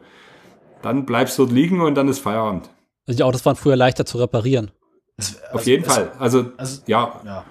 Dann 0.81 1.05
bleibst 1.05 1.37
du 1.37 1.43
dort 1.43 1.53
liegen 1.53 1.81
und 1.81 1.95
dann 1.95 2.07
ist 2.07 2.19
Feierabend. 2.19 2.69
Also 3.07 3.17
die 3.17 3.23
Autos 3.23 3.45
waren 3.45 3.55
früher 3.55 3.75
leichter 3.75 4.05
zu 4.05 4.19
reparieren. 4.19 4.71
Es, 5.19 5.43
Auf 5.43 5.55
also 5.55 5.69
jeden 5.69 5.85
es, 5.85 5.93
Fall. 5.93 6.11
Also, 6.17 6.51
also 6.57 6.81
ja. 6.87 7.21
ja. 7.25 7.45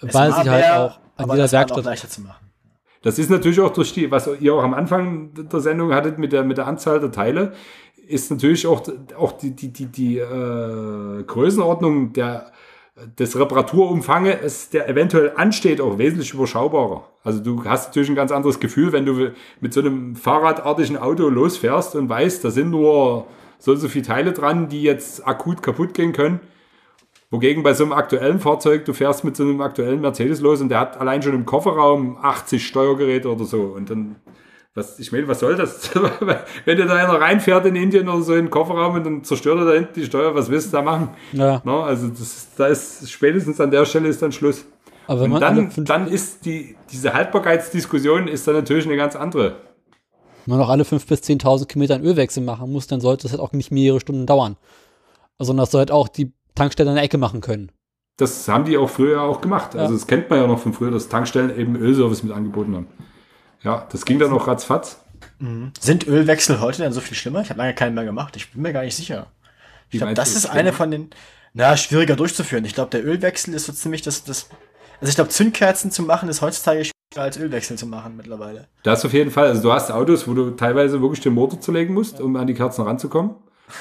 Weil 0.00 0.32
sie 0.32 0.50
halt 0.50 0.64
auch 0.64 0.98
an 1.16 1.30
jeder 1.30 1.52
Werkstatt 1.52 1.84
leichter 1.84 2.08
zu 2.08 2.22
machen. 2.22 2.46
Das 3.02 3.18
ist 3.18 3.30
natürlich 3.30 3.60
auch 3.60 3.72
durch 3.72 3.92
die, 3.92 4.10
was 4.10 4.28
ihr 4.40 4.54
auch 4.54 4.62
am 4.62 4.74
Anfang 4.74 5.30
der 5.34 5.60
Sendung 5.60 5.92
hattet 5.92 6.18
mit 6.18 6.32
der, 6.32 6.44
mit 6.44 6.56
der 6.56 6.66
Anzahl 6.66 7.00
der 7.00 7.10
Teile, 7.10 7.52
ist 8.06 8.30
natürlich 8.30 8.66
auch, 8.66 8.82
auch 9.16 9.32
die, 9.32 9.50
die, 9.50 9.72
die, 9.72 9.86
die 9.86 10.18
äh, 10.18 11.22
Größenordnung 11.24 12.12
der, 12.12 12.52
des 13.18 13.38
Reparaturumfanges, 13.38 14.70
der 14.70 14.88
eventuell 14.88 15.32
ansteht, 15.36 15.80
auch 15.80 15.98
wesentlich 15.98 16.34
überschaubarer. 16.34 17.08
Also 17.24 17.40
du 17.40 17.64
hast 17.64 17.88
natürlich 17.88 18.10
ein 18.10 18.16
ganz 18.16 18.32
anderes 18.32 18.60
Gefühl, 18.60 18.92
wenn 18.92 19.06
du 19.06 19.32
mit 19.60 19.72
so 19.72 19.80
einem 19.80 20.14
fahrradartigen 20.14 20.96
Auto 20.96 21.28
losfährst 21.28 21.96
und 21.96 22.08
weißt, 22.08 22.44
da 22.44 22.50
sind 22.50 22.70
nur 22.70 23.26
so 23.62 23.70
und 23.70 23.78
so 23.78 23.88
viele 23.88 24.04
Teile 24.04 24.32
dran, 24.32 24.68
die 24.68 24.82
jetzt 24.82 25.24
akut 25.24 25.62
kaputt 25.62 25.94
gehen 25.94 26.12
können. 26.12 26.40
Wogegen 27.30 27.62
bei 27.62 27.74
so 27.74 27.84
einem 27.84 27.92
aktuellen 27.92 28.40
Fahrzeug, 28.40 28.84
du 28.84 28.92
fährst 28.92 29.22
mit 29.22 29.36
so 29.36 29.44
einem 29.44 29.60
aktuellen 29.60 30.00
Mercedes 30.00 30.40
los 30.40 30.60
und 30.60 30.68
der 30.68 30.80
hat 30.80 31.00
allein 31.00 31.22
schon 31.22 31.32
im 31.32 31.46
Kofferraum 31.46 32.18
80 32.20 32.66
Steuergeräte 32.66 33.30
oder 33.32 33.44
so. 33.44 33.60
Und 33.60 33.88
dann, 33.88 34.16
was, 34.74 34.98
ich 34.98 35.12
meine, 35.12 35.28
was 35.28 35.38
soll 35.38 35.54
das? 35.54 35.90
Wenn 36.64 36.76
dir 36.76 36.86
da 36.86 36.96
einer 36.96 37.20
reinfährt 37.20 37.64
in 37.66 37.76
Indien 37.76 38.08
oder 38.08 38.22
so 38.22 38.32
in 38.34 38.46
den 38.46 38.50
Kofferraum 38.50 38.96
und 38.96 39.06
dann 39.06 39.22
zerstört 39.22 39.60
er 39.60 39.64
da 39.64 39.72
hinten 39.74 39.94
die 39.94 40.06
Steuer, 40.06 40.34
was 40.34 40.50
willst 40.50 40.72
du 40.72 40.78
da 40.78 40.82
machen? 40.82 41.10
Ja. 41.30 41.62
No, 41.64 41.82
also 41.82 42.08
das, 42.08 42.48
da 42.56 42.66
ist 42.66 43.08
spätestens 43.12 43.60
an 43.60 43.70
der 43.70 43.84
Stelle 43.84 44.08
ist 44.08 44.20
dann 44.20 44.32
Schluss. 44.32 44.66
Aber 45.06 45.22
und 45.22 45.40
dann, 45.40 45.70
dann 45.76 46.08
ist 46.08 46.46
die, 46.46 46.76
diese 46.90 47.14
Haltbarkeitsdiskussion 47.14 48.26
ist 48.26 48.48
dann 48.48 48.56
natürlich 48.56 48.86
eine 48.86 48.96
ganz 48.96 49.14
andere. 49.14 49.54
Wenn 50.44 50.56
man 50.56 50.58
noch 50.58 50.68
alle 50.68 50.84
5.000 50.84 51.06
bis 51.08 51.20
10.000 51.20 51.66
Kilometer 51.66 51.94
einen 51.94 52.04
Ölwechsel 52.04 52.42
machen 52.42 52.70
muss, 52.72 52.86
dann 52.86 53.00
sollte 53.00 53.22
das 53.22 53.32
halt 53.32 53.40
auch 53.40 53.52
nicht 53.52 53.70
mehrere 53.70 54.00
Stunden 54.00 54.26
dauern. 54.26 54.56
Sondern 55.38 55.64
das 55.64 55.70
soll 55.70 55.80
halt 55.80 55.90
auch 55.90 56.08
die 56.08 56.32
Tankstellen 56.54 56.88
an 56.88 56.96
der 56.96 57.04
Ecke 57.04 57.18
machen 57.18 57.40
können. 57.40 57.70
Das 58.16 58.46
haben 58.48 58.64
die 58.64 58.76
auch 58.76 58.90
früher 58.90 59.22
auch 59.22 59.40
gemacht. 59.40 59.74
Ja. 59.74 59.80
Also 59.80 59.94
das 59.94 60.06
kennt 60.06 60.28
man 60.30 60.40
ja 60.40 60.46
noch 60.46 60.58
von 60.58 60.72
früher, 60.72 60.90
dass 60.90 61.08
Tankstellen 61.08 61.56
eben 61.58 61.76
Ölservice 61.76 62.22
mit 62.22 62.32
angeboten 62.32 62.74
haben. 62.74 62.86
Ja, 63.62 63.86
das 63.90 64.04
ging 64.04 64.18
dann 64.18 64.32
auch 64.32 64.46
ratzfatz. 64.46 65.02
Mhm. 65.38 65.72
Sind 65.80 66.06
Ölwechsel 66.06 66.60
heute 66.60 66.82
denn 66.82 66.92
so 66.92 67.00
viel 67.00 67.16
schlimmer? 67.16 67.42
Ich 67.42 67.50
habe 67.50 67.58
lange 67.58 67.74
keinen 67.74 67.94
mehr 67.94 68.04
gemacht. 68.04 68.36
Ich 68.36 68.52
bin 68.52 68.62
mir 68.62 68.72
gar 68.72 68.82
nicht 68.82 68.96
sicher. 68.96 69.28
Ich 69.90 69.98
glaube, 69.98 70.14
das 70.14 70.34
ist 70.34 70.46
eine 70.46 70.72
von 70.72 70.90
den, 70.90 71.10
na, 71.52 71.76
schwieriger 71.76 72.16
durchzuführen. 72.16 72.64
Ich 72.64 72.74
glaube, 72.74 72.90
der 72.90 73.04
Ölwechsel 73.04 73.54
ist 73.54 73.66
so 73.66 73.72
ziemlich 73.72 74.02
das, 74.02 74.24
das, 74.24 74.48
also 75.00 75.10
ich 75.10 75.14
glaube, 75.14 75.30
Zündkerzen 75.30 75.90
zu 75.90 76.02
machen 76.02 76.28
ist 76.28 76.40
heutzutage 76.42 76.84
schwieriger 76.84 77.01
als 77.18 77.38
Ölwechsel 77.38 77.76
zu 77.76 77.86
machen 77.86 78.16
mittlerweile. 78.16 78.68
Das 78.82 79.04
auf 79.04 79.12
jeden 79.12 79.30
Fall. 79.30 79.48
Also 79.48 79.62
du 79.62 79.72
hast 79.72 79.90
Autos, 79.90 80.26
wo 80.26 80.34
du 80.34 80.50
teilweise 80.50 81.00
wirklich 81.00 81.20
den 81.20 81.34
Motor 81.34 81.60
zulegen 81.60 81.94
musst, 81.94 82.20
um 82.20 82.36
an 82.36 82.46
die 82.46 82.54
Kerzen 82.54 82.82
ranzukommen. 82.82 83.32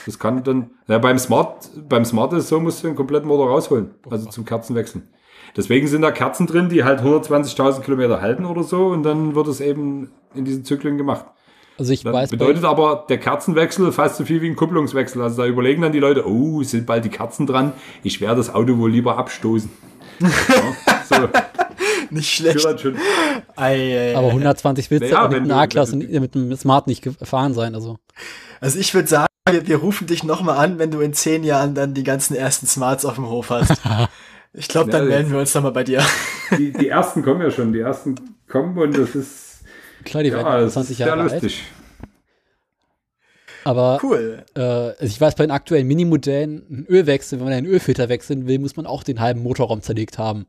Das 0.05 0.19
kann 0.19 0.43
dann, 0.43 0.71
ja, 0.87 0.99
beim 0.99 1.17
Smart, 1.17 1.69
beim 1.89 2.05
Smart 2.05 2.33
ist 2.33 2.47
so, 2.47 2.59
musst 2.59 2.83
du 2.83 2.87
den 2.87 2.95
kompletten 2.95 3.27
Motor 3.27 3.49
rausholen. 3.49 3.91
Also 4.09 4.29
zum 4.29 4.45
Kerzenwechseln. 4.45 5.09
Deswegen 5.55 5.87
sind 5.87 6.01
da 6.01 6.11
Kerzen 6.11 6.47
drin, 6.47 6.69
die 6.69 6.83
halt 6.83 7.01
120.000 7.01 7.81
Kilometer 7.81 8.21
halten 8.21 8.45
oder 8.45 8.63
so 8.63 8.87
und 8.87 9.03
dann 9.03 9.35
wird 9.35 9.47
es 9.47 9.59
eben 9.59 10.11
in 10.33 10.45
diesen 10.45 10.63
Zyklen 10.63 10.97
gemacht. 10.97 11.25
Also 11.77 11.93
ich 11.93 12.03
das 12.03 12.13
weiß. 12.13 12.29
Bedeutet 12.29 12.63
aber 12.63 13.05
der 13.09 13.17
Kerzenwechsel 13.17 13.91
fast 13.91 14.17
so 14.17 14.23
viel 14.23 14.41
wie 14.41 14.49
ein 14.49 14.55
Kupplungswechsel. 14.55 15.21
Also 15.21 15.41
da 15.41 15.47
überlegen 15.47 15.81
dann 15.81 15.91
die 15.91 15.99
Leute, 15.99 16.27
oh, 16.27 16.61
sind 16.63 16.85
bald 16.85 17.03
die 17.05 17.09
Kerzen 17.09 17.47
dran. 17.47 17.73
Ich 18.03 18.21
werde 18.21 18.37
das 18.37 18.53
Auto 18.53 18.77
wohl 18.77 18.91
lieber 18.91 19.17
abstoßen. 19.17 19.69
ja, 20.19 20.29
so. 21.03 21.27
Nicht 22.11 22.33
schlecht. 22.33 22.65
Ei, 23.55 24.11
ei, 24.11 24.15
aber 24.15 24.27
120 24.27 24.91
willst 24.91 25.05
du 25.05 25.15
ja, 25.15 25.27
mit 25.27 25.39
einem 25.39 25.51
A-Klasse, 25.51 25.95
mit 25.95 26.35
einem 26.35 26.55
Smart 26.55 26.87
nicht 26.87 27.01
gefahren 27.01 27.53
sein. 27.53 27.73
Also, 27.73 27.97
also 28.59 28.77
ich 28.77 28.93
würde 28.93 29.07
sagen, 29.07 29.27
wir, 29.49 29.67
wir 29.67 29.77
rufen 29.77 30.07
dich 30.07 30.23
nochmal 30.23 30.57
an, 30.57 30.77
wenn 30.77 30.91
du 30.91 30.99
in 30.99 31.13
zehn 31.13 31.43
Jahren 31.43 31.73
dann 31.73 31.93
die 31.93 32.03
ganzen 32.03 32.35
ersten 32.35 32.67
Smarts 32.67 33.05
auf 33.05 33.15
dem 33.15 33.29
Hof 33.29 33.49
hast. 33.49 33.73
Ich 34.53 34.67
glaube, 34.67 34.91
dann 34.91 35.03
ja, 35.03 35.11
melden 35.11 35.31
wir 35.31 35.39
uns 35.39 35.53
nochmal 35.55 35.71
bei 35.71 35.85
dir. 35.85 36.03
Die, 36.57 36.73
die 36.73 36.89
ersten 36.89 37.23
kommen 37.23 37.41
ja 37.41 37.49
schon, 37.51 37.71
die 37.71 37.79
ersten 37.79 38.15
kommen 38.49 38.77
und 38.77 38.97
das 38.97 39.15
ist. 39.15 39.63
Klar, 40.03 40.23
die 40.23 40.33
werden 40.33 40.69
20 40.69 40.99
Jahre 40.99 41.29
sehr 41.29 41.39
lustig. 41.39 41.63
Aber 43.63 43.99
cool. 44.03 44.43
Äh, 44.55 44.61
also 44.61 45.05
ich 45.05 45.21
weiß, 45.21 45.35
bei 45.35 45.45
den 45.45 45.51
aktuellen 45.51 45.87
Minimodellen, 45.87 46.65
ein 46.69 46.85
Ölwechsel, 46.89 47.39
wenn 47.39 47.45
man 47.45 47.53
einen 47.53 47.67
Ölfilter 47.67 48.09
wechseln 48.09 48.47
will, 48.47 48.59
muss 48.59 48.75
man 48.75 48.85
auch 48.85 49.03
den 49.03 49.19
halben 49.19 49.41
Motorraum 49.41 49.81
zerlegt 49.81 50.17
haben. 50.17 50.47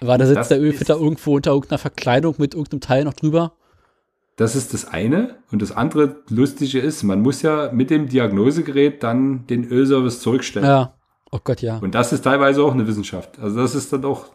Weil 0.00 0.18
da 0.18 0.26
sitzt 0.26 0.38
das 0.38 0.48
der 0.48 0.60
Ölfilter 0.60 0.96
irgendwo 0.96 1.36
unter 1.36 1.52
irgendeiner 1.52 1.78
Verkleidung 1.78 2.36
mit 2.38 2.54
irgendeinem 2.54 2.80
Teil 2.80 3.04
noch 3.04 3.14
drüber. 3.14 3.52
Das 4.36 4.54
ist 4.54 4.72
das 4.72 4.86
eine. 4.86 5.36
Und 5.50 5.62
das 5.62 5.72
andere 5.72 6.22
Lustige 6.28 6.78
ist, 6.78 7.02
man 7.02 7.20
muss 7.20 7.42
ja 7.42 7.70
mit 7.72 7.90
dem 7.90 8.08
Diagnosegerät 8.08 9.02
dann 9.02 9.46
den 9.48 9.64
Ölservice 9.64 10.20
zurückstellen. 10.20 10.66
Ja. 10.68 10.94
Oh 11.30 11.40
Gott, 11.42 11.60
ja. 11.60 11.78
Und 11.78 11.94
das 11.94 12.12
ist 12.12 12.22
teilweise 12.22 12.62
auch 12.62 12.72
eine 12.72 12.86
Wissenschaft. 12.86 13.38
Also 13.38 13.60
das 13.60 13.74
ist 13.74 13.92
dann 13.92 14.04
auch, 14.04 14.26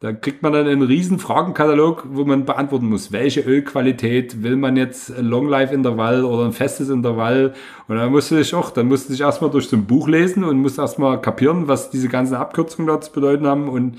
da 0.00 0.12
kriegt 0.12 0.42
man 0.42 0.52
dann 0.52 0.66
einen 0.66 0.82
riesen 0.82 1.18
Fragenkatalog, 1.18 2.06
wo 2.10 2.24
man 2.24 2.44
beantworten 2.44 2.86
muss, 2.88 3.10
welche 3.10 3.40
Ölqualität 3.40 4.42
will 4.42 4.56
man 4.56 4.76
jetzt 4.76 5.10
ein 5.10 5.24
Long 5.24 5.48
Life 5.48 5.74
Intervall 5.74 6.24
oder 6.24 6.44
ein 6.44 6.52
festes 6.52 6.88
Intervall? 6.88 7.54
Und 7.88 7.96
dann 7.96 8.12
musst 8.12 8.30
du 8.30 8.36
dich 8.36 8.54
auch, 8.54 8.70
dann 8.70 8.86
musst 8.86 9.08
du 9.08 9.12
dich 9.12 9.22
erstmal 9.22 9.50
durch 9.50 9.68
so 9.68 9.76
ein 9.76 9.86
Buch 9.86 10.06
lesen 10.06 10.44
und 10.44 10.58
musst 10.58 10.78
erstmal 10.78 11.20
kapieren, 11.20 11.66
was 11.66 11.90
diese 11.90 12.08
ganzen 12.08 12.34
Abkürzungen 12.34 12.86
da 12.86 13.00
zu 13.00 13.10
bedeuten 13.10 13.46
haben 13.46 13.68
und 13.68 13.96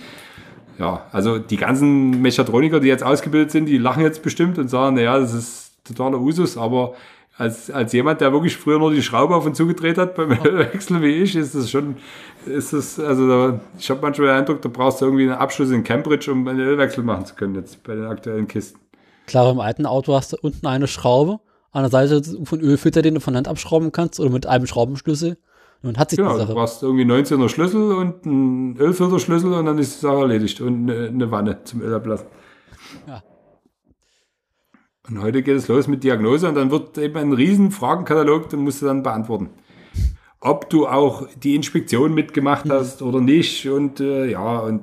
ja, 0.80 1.06
also 1.12 1.40
die 1.40 1.58
ganzen 1.58 2.22
Mechatroniker, 2.22 2.80
die 2.80 2.88
jetzt 2.88 3.04
ausgebildet 3.04 3.52
sind, 3.52 3.66
die 3.66 3.78
lachen 3.78 4.04
jetzt 4.04 4.22
bestimmt 4.22 4.58
und 4.58 4.70
sagen, 4.70 4.95
naja, 4.95 5.20
das 5.20 5.34
ist 5.34 5.72
totaler 5.84 6.20
Usus, 6.20 6.58
aber 6.58 6.94
als, 7.38 7.70
als 7.70 7.94
jemand, 7.94 8.22
der 8.22 8.32
wirklich 8.34 8.58
früher 8.58 8.80
nur 8.80 8.91
die 8.91 9.02
Schraube 9.02 9.36
auf 9.36 9.45
und 9.45 9.56
zugedreht 9.56 9.98
hat 9.98 10.16
beim 10.16 10.32
Ölwechsel 10.32 11.02
wie 11.02 11.22
ich, 11.22 11.36
ist 11.36 11.56
das 11.56 11.70
schon, 11.70 11.98
ist 12.45 12.74
das, 12.74 12.99
also 12.99 13.28
da, 13.28 13.60
ich 13.78 13.90
habe 13.90 14.02
manchmal 14.02 14.28
den 14.28 14.38
Eindruck, 14.38 14.62
da 14.62 14.70
brauchst 14.70 15.02
du 15.02 15.06
irgendwie 15.06 15.24
einen 15.24 15.34
Abschluss 15.34 15.70
in 15.72 15.84
Cambridge, 15.84 16.32
um 16.32 16.48
einen 16.48 16.60
Ölwechsel 16.60 17.04
machen 17.04 17.26
zu 17.26 17.36
können 17.36 17.56
jetzt 17.56 17.84
bei 17.84 17.95
den 17.95 18.06
aktuellen 18.06 18.48
Kisten. 18.48 18.80
Klar, 19.28 19.52
im 19.52 19.60
alten 19.60 19.86
Auto 19.86 20.16
hast 20.16 20.34
du 20.34 20.38
unten 20.41 20.66
eine 20.66 20.88
Schraube, 20.88 21.40
an 21.72 21.84
der 21.84 21.91
Seite 21.91 22.24
von 22.44 22.62
Ölfilter, 22.62 23.02
den 23.02 23.16
du 23.16 23.20
von 23.20 23.36
Hand 23.36 23.48
abschrauben 23.48 23.91
kannst 23.91 24.20
oder 24.20 24.30
mit 24.30 24.45
einem 24.48 24.66
Schraubenschlüssel. 24.66 25.38
Und 25.84 25.98
hat 25.98 26.10
sich 26.10 26.18
genau, 26.18 26.34
die 26.34 26.40
Sache. 26.40 26.48
Du 26.49 26.54
brauchst 26.56 26.82
irgendwie 26.84 27.06
19er 27.06 27.49
Schlüssel 27.49 27.91
und 27.94 28.26
einen 28.26 28.78
Ölfilterschlüssel 28.78 29.54
und 29.54 29.66
dann 29.66 29.78
ist 29.78 29.98
die 29.98 30.02
Sache 30.02 30.22
erledigt 30.22 30.60
und 30.62 30.90
eine, 30.90 31.08
eine 31.08 31.32
Wanne 31.32 31.64
zum 31.64 31.82
Öl 31.82 31.94
ablassen. 31.94 32.28
Ja. 33.08 33.24
Und 35.08 35.22
heute 35.22 35.41
geht 35.41 35.56
es 35.56 35.68
los 35.68 35.88
mit 35.88 36.04
Diagnose 36.04 36.49
und 36.49 36.56
dann 36.56 36.72
wird 36.72 36.98
eben 36.98 37.18
ein 37.18 37.34
riesen 37.34 37.72
Fragenkatalog, 37.72 38.49
den 38.49 38.62
musst 38.62 38.82
du 38.82 38.88
dann 38.88 39.04
beantworten. 39.04 39.49
Ob 40.40 40.70
du 40.70 40.88
auch 40.88 41.28
die 41.41 41.56
Inspektion 41.56 42.14
mitgemacht 42.14 42.66
mhm. 42.66 42.72
hast 42.72 43.02
oder 43.02 43.22
nicht 43.22 43.68
und 43.70 43.99
äh, 43.99 44.30
ja 44.32 44.60
und 44.60 44.82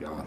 ja. 0.00 0.24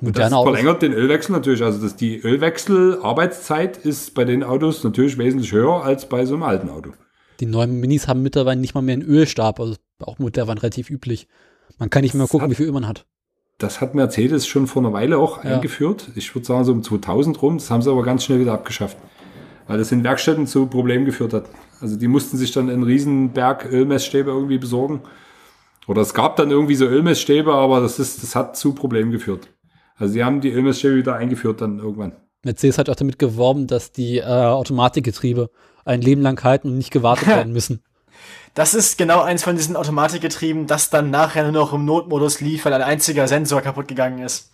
Und 0.00 0.16
das 0.16 0.28
verlängert 0.28 0.82
den 0.82 0.92
Ölwechsel 0.92 1.32
natürlich. 1.32 1.62
Also 1.62 1.82
dass 1.82 1.96
die 1.96 2.18
Ölwechsel-Arbeitszeit 2.18 3.78
ist 3.78 4.14
bei 4.14 4.24
den 4.24 4.44
Autos 4.44 4.84
natürlich 4.84 5.18
wesentlich 5.18 5.52
höher 5.52 5.82
als 5.82 6.08
bei 6.08 6.24
so 6.26 6.34
einem 6.34 6.44
alten 6.44 6.68
Auto. 6.68 6.92
Die 7.40 7.46
neuen 7.46 7.80
Minis 7.80 8.08
haben 8.08 8.22
mittlerweile 8.22 8.60
nicht 8.60 8.74
mal 8.74 8.82
mehr 8.82 8.94
einen 8.94 9.02
Ölstab, 9.02 9.60
also 9.60 9.76
auch 10.00 10.18
mittlerweile 10.18 10.62
relativ 10.62 10.90
üblich. 10.90 11.28
Man 11.78 11.90
kann 11.90 12.02
nicht 12.02 12.14
mehr 12.14 12.26
gucken, 12.26 12.42
hat, 12.44 12.50
wie 12.50 12.54
viel 12.54 12.66
Öl 12.66 12.72
man 12.72 12.86
hat. 12.86 13.06
Das 13.58 13.80
hat 13.80 13.94
Mercedes 13.94 14.46
schon 14.46 14.66
vor 14.66 14.82
einer 14.82 14.92
Weile 14.92 15.18
auch 15.18 15.44
ja. 15.44 15.54
eingeführt. 15.54 16.10
Ich 16.14 16.34
würde 16.34 16.46
sagen 16.46 16.64
so 16.64 16.72
um 16.72 16.82
2000 16.82 17.40
rum. 17.40 17.58
Das 17.58 17.70
haben 17.70 17.82
sie 17.82 17.90
aber 17.90 18.02
ganz 18.02 18.24
schnell 18.24 18.40
wieder 18.40 18.52
abgeschafft. 18.52 18.96
Weil 19.66 19.78
das 19.78 19.92
in 19.92 20.04
Werkstätten 20.04 20.46
zu 20.46 20.66
Problemen 20.66 21.04
geführt 21.04 21.32
hat. 21.32 21.46
Also 21.80 21.96
die 21.96 22.08
mussten 22.08 22.36
sich 22.36 22.52
dann 22.52 22.70
einen 22.70 22.82
riesen 22.82 23.32
Berg 23.32 23.66
Ölmessstäbe 23.70 24.30
irgendwie 24.30 24.58
besorgen. 24.58 25.02
Oder 25.86 26.02
es 26.02 26.14
gab 26.14 26.36
dann 26.36 26.50
irgendwie 26.50 26.74
so 26.74 26.86
Ölmessstäbe, 26.86 27.52
aber 27.52 27.80
das 27.80 27.98
ist, 27.98 28.22
das 28.22 28.34
hat 28.34 28.56
zu 28.56 28.74
Problemen 28.74 29.10
geführt. 29.10 29.48
Also 29.96 30.12
sie 30.12 30.24
haben 30.24 30.40
die 30.40 30.50
Ölmessstäbe 30.50 30.96
wieder 30.96 31.16
eingeführt 31.16 31.60
dann 31.60 31.78
irgendwann. 31.78 32.12
Mercedes 32.44 32.78
hat 32.78 32.88
auch 32.90 32.96
damit 32.96 33.18
geworben, 33.18 33.66
dass 33.66 33.92
die 33.92 34.18
äh, 34.18 34.24
Automatikgetriebe 34.24 35.50
ein 35.86 36.02
Leben 36.02 36.20
lang 36.20 36.42
halten 36.44 36.68
und 36.68 36.78
nicht 36.78 36.90
gewartet 36.90 37.28
werden 37.28 37.52
müssen. 37.54 37.82
Das 38.54 38.74
ist 38.74 38.96
genau 38.96 39.22
eins 39.22 39.42
von 39.42 39.56
diesen 39.56 39.76
Automatikgetrieben, 39.76 40.66
das 40.66 40.90
dann 40.90 41.10
nachher 41.10 41.42
nur 41.44 41.52
noch 41.52 41.72
im 41.72 41.84
Notmodus 41.84 42.40
lief, 42.40 42.64
weil 42.64 42.72
ein 42.72 42.82
einziger 42.82 43.28
Sensor 43.28 43.60
kaputt 43.60 43.88
gegangen 43.88 44.20
ist. 44.20 44.50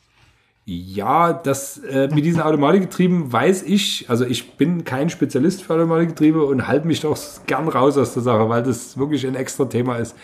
Ja, 0.64 1.32
das 1.32 1.78
äh, 1.78 2.08
mit 2.12 2.24
diesen 2.24 2.40
Automatikgetrieben 2.40 3.32
weiß 3.32 3.62
ich, 3.62 4.08
also 4.08 4.24
ich 4.24 4.56
bin 4.56 4.84
kein 4.84 5.10
Spezialist 5.10 5.62
für 5.62 5.74
Automatikgetriebe 5.74 6.44
und 6.44 6.68
halte 6.68 6.86
mich 6.86 7.00
doch 7.00 7.18
gern 7.46 7.68
raus 7.68 7.98
aus 7.98 8.14
der 8.14 8.22
Sache, 8.22 8.48
weil 8.48 8.62
das 8.62 8.96
wirklich 8.96 9.26
ein 9.26 9.34
extra 9.34 9.64
Thema 9.64 9.96
ist. 9.96 10.14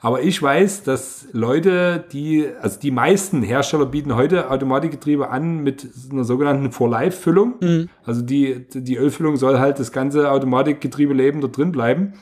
Aber 0.00 0.22
ich 0.22 0.40
weiß, 0.40 0.82
dass 0.82 1.28
Leute, 1.32 2.04
die, 2.12 2.46
also 2.60 2.78
die 2.78 2.90
meisten 2.90 3.42
Hersteller 3.42 3.86
bieten 3.86 4.14
heute 4.14 4.50
Automatikgetriebe 4.50 5.30
an 5.30 5.62
mit 5.62 5.88
einer 6.10 6.24
sogenannten 6.24 6.70
For-Life-Füllung. 6.70 7.54
Mhm. 7.60 7.88
Also 8.04 8.22
die, 8.22 8.66
die 8.72 8.96
Ölfüllung 8.96 9.36
soll 9.36 9.58
halt 9.58 9.78
das 9.78 9.92
ganze 9.92 10.30
Automatikgetriebeleben 10.30 11.40
da 11.40 11.48
drin 11.48 11.72
bleiben. 11.72 12.14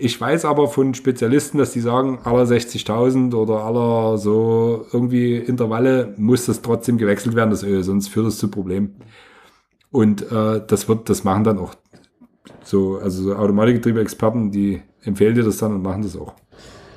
Ich 0.00 0.20
weiß 0.20 0.44
aber 0.44 0.68
von 0.68 0.94
Spezialisten, 0.94 1.58
dass 1.58 1.72
die 1.72 1.80
sagen, 1.80 2.20
aller 2.22 2.44
60.000 2.44 3.34
oder 3.34 3.64
aller 3.64 4.16
so 4.16 4.86
irgendwie 4.92 5.36
Intervalle 5.36 6.14
muss 6.16 6.46
das 6.46 6.62
trotzdem 6.62 6.98
gewechselt 6.98 7.34
werden, 7.34 7.50
das 7.50 7.64
Öl, 7.64 7.82
sonst 7.82 8.08
führt 8.08 8.26
das 8.26 8.38
zu 8.38 8.48
Problemen. 8.48 8.96
Und 9.90 10.30
äh, 10.30 10.62
das 10.64 10.88
wird, 10.88 11.08
das 11.08 11.24
machen 11.24 11.42
dann 11.42 11.58
auch 11.58 11.74
so, 12.62 12.98
also 12.98 13.24
so 13.24 13.34
Automatikgetriebe-Experten, 13.34 14.52
die 14.52 14.82
empfehlen 15.02 15.34
dir 15.34 15.42
das 15.42 15.56
dann 15.56 15.74
und 15.74 15.82
machen 15.82 16.02
das 16.02 16.16
auch. 16.16 16.34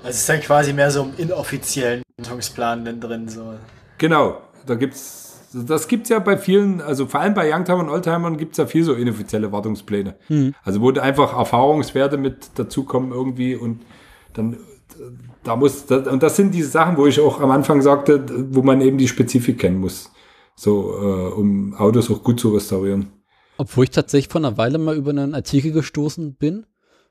Also 0.04 0.10
es 0.10 0.18
ist 0.18 0.30
dann 0.30 0.42
quasi 0.42 0.74
mehr 0.74 0.90
so 0.92 1.04
im 1.04 1.14
inoffiziellen 1.18 2.04
Wartungsplan 2.18 3.00
drin. 3.00 3.28
So. 3.28 3.54
Genau, 3.98 4.42
da 4.66 4.76
gibt's, 4.76 5.40
das 5.54 5.88
gibt's 5.88 6.10
ja 6.10 6.20
bei 6.20 6.38
vielen, 6.38 6.82
also 6.82 7.06
vor 7.06 7.20
allem 7.20 7.34
bei 7.34 7.54
Youngtimern 7.54 7.88
und 7.88 7.90
Oldtimern 7.90 8.38
gibt's 8.38 8.58
ja 8.58 8.66
viel 8.66 8.84
so 8.84 8.94
inoffizielle 8.94 9.52
Wartungspläne. 9.52 10.16
Mhm. 10.30 10.56
Also 10.64 10.82
wo 10.82 10.92
einfach 10.92 11.38
Erfahrungswerte 11.38 12.18
mit 12.18 12.58
dazukommen 12.58 13.12
irgendwie 13.12 13.56
und 13.56 13.82
dann 14.34 14.58
da 15.44 15.56
muss, 15.56 15.86
das, 15.86 16.08
und 16.08 16.22
das 16.24 16.36
sind 16.36 16.54
diese 16.54 16.70
Sachen, 16.70 16.98
wo 16.98 17.08
ich 17.08 17.20
auch 17.20 17.40
am 17.40 17.52
Anfang 17.52 17.82
sagte, 17.82 18.24
wo 18.54 18.62
man 18.62 18.82
eben 18.82 18.98
die 18.98 19.08
Spezifik 19.08 19.60
kennen 19.60 19.80
muss. 19.80 20.12
So, 20.56 20.94
äh, 20.94 21.34
um 21.34 21.74
Autos 21.76 22.12
auch 22.12 22.24
gut 22.24 22.40
zu 22.40 22.54
restaurieren. 22.54 23.12
Obwohl 23.58 23.86
ich 23.86 23.92
tatsächlich 23.92 24.32
vor 24.32 24.42
einer 24.42 24.58
Weile 24.58 24.78
mal 24.78 24.96
über 24.96 25.12
einen 25.12 25.34
Artikel 25.34 25.72
gestoßen 25.72 26.36
bin, 26.36 26.66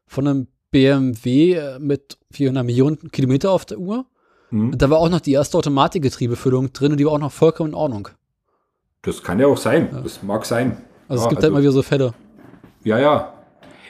von 0.06 0.26
einem 0.26 0.46
BMW 0.70 1.54
äh, 1.54 1.78
mit 1.78 2.18
400 2.32 2.64
Millionen 2.64 3.10
Kilometer 3.10 3.50
auf 3.50 3.64
der 3.64 3.78
Uhr. 3.78 4.06
Mhm. 4.50 4.76
Da 4.76 4.90
war 4.90 4.98
auch 4.98 5.08
noch 5.08 5.20
die 5.20 5.32
erste 5.32 5.58
Automatikgetriebefüllung 5.58 6.72
drin 6.72 6.92
und 6.92 6.98
die 6.98 7.06
war 7.06 7.12
auch 7.12 7.18
noch 7.18 7.32
vollkommen 7.32 7.70
in 7.70 7.74
Ordnung. 7.74 8.08
Das 9.02 9.22
kann 9.22 9.38
ja 9.38 9.46
auch 9.46 9.56
sein. 9.56 9.88
Ja. 9.92 10.00
Das 10.00 10.22
mag 10.22 10.44
sein. 10.44 10.82
Also 11.08 11.24
ja, 11.24 11.26
es 11.26 11.28
gibt 11.30 11.36
halt 11.36 11.36
also, 11.36 11.42
halt 11.42 11.52
mal 11.52 11.62
wieder 11.62 11.72
so 11.72 11.82
Fälle. 11.82 12.14
Ja, 12.84 12.98
ja. 12.98 13.34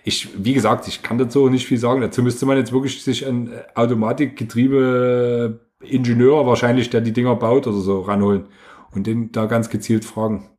Ich, 0.05 0.45
wie 0.45 0.55
gesagt, 0.55 0.89
ich 0.89 1.03
kann 1.03 1.19
dazu 1.19 1.49
nicht 1.49 1.67
viel 1.67 1.79
sagen. 1.79 2.01
Dazu 2.01 2.23
müsste 2.23 2.47
man 2.47 2.57
jetzt 2.57 2.73
wirklich 2.73 3.03
sich 3.03 3.27
ein 3.27 3.53
Automatikgetriebe 3.75 5.61
Ingenieur 5.83 6.47
wahrscheinlich, 6.47 6.91
der 6.91 7.01
die 7.01 7.13
Dinger 7.13 7.37
baut 7.37 7.67
oder 7.67 7.79
so, 7.79 8.01
ranholen 8.01 8.47
und 8.93 9.07
den 9.07 9.33
da 9.33 9.47
ganz 9.47 9.69
gezielt 9.69 10.05
fragen. 10.05 10.51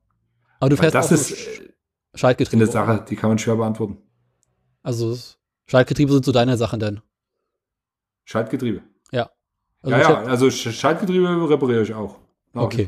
Aber 0.60 0.70
du 0.70 0.78
fährst 0.78 0.96
das 0.96 1.12
ist 1.12 1.36
Schaltgetriebe. 2.14 2.64
Eine 2.64 2.72
Sache, 2.72 3.06
die 3.10 3.16
kann 3.16 3.30
man 3.30 3.40
schwer 3.40 3.56
beantworten. 3.56 3.98
Also 4.84 5.16
Schaltgetriebe 5.72 6.12
sind 6.12 6.26
so 6.26 6.34
deine 6.34 6.58
Sachen 6.58 6.82
denn? 6.82 7.00
Schaltgetriebe. 8.26 8.82
Ja. 9.14 9.30
Also 9.82 9.98
ja, 9.98 10.02
ja, 10.02 10.24
also 10.24 10.52
Schaltgetriebe 10.52 11.50
repariere 11.50 11.84
ich 11.84 11.94
auch. 11.94 12.18
okay. 12.54 12.86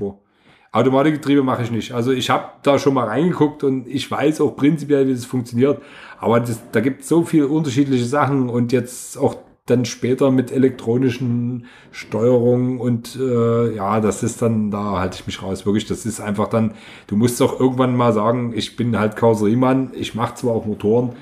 Automatikgetriebe 0.74 1.44
mache 1.44 1.64
ich 1.64 1.72
nicht. 1.72 1.94
Also 1.94 2.12
ich 2.12 2.30
habe 2.30 2.46
da 2.64 2.78
schon 2.80 2.96
mal 2.96 3.08
reingeguckt 3.08 3.64
und 3.64 3.88
ich 3.88 4.10
weiß 4.12 4.42
auch 4.42 4.58
prinzipiell, 4.58 5.08
wie 5.08 5.14
das 5.14 5.24
funktioniert. 5.24 5.82
Aber 6.20 6.42
das, 6.42 6.60
da 6.74 6.82
gibt 6.82 7.04
es 7.04 7.08
so 7.08 7.24
viele 7.24 7.48
unterschiedliche 7.48 8.06
Sachen 8.06 8.50
und 8.50 8.74
jetzt 8.74 9.18
auch 9.18 9.38
dann 9.66 9.86
später 9.86 10.30
mit 10.30 10.52
elektronischen 10.52 11.68
Steuerungen 11.92 12.82
und 12.82 13.16
äh, 13.16 13.76
ja, 13.76 14.02
das 14.02 14.24
ist 14.24 14.42
dann, 14.42 14.72
da 14.72 15.00
halte 15.00 15.20
ich 15.20 15.26
mich 15.26 15.42
raus. 15.42 15.66
Wirklich, 15.66 15.86
das 15.86 16.06
ist 16.06 16.20
einfach 16.20 16.50
dann, 16.50 16.74
du 17.08 17.16
musst 17.16 17.40
doch 17.40 17.62
irgendwann 17.62 17.96
mal 17.96 18.12
sagen, 18.12 18.52
ich 18.54 18.76
bin 18.76 19.00
halt 19.00 19.16
Karosseriemann, 19.16 19.92
ich 19.94 20.16
mache 20.16 20.36
zwar 20.36 20.54
auch 20.54 20.66
Motoren, 20.66 21.14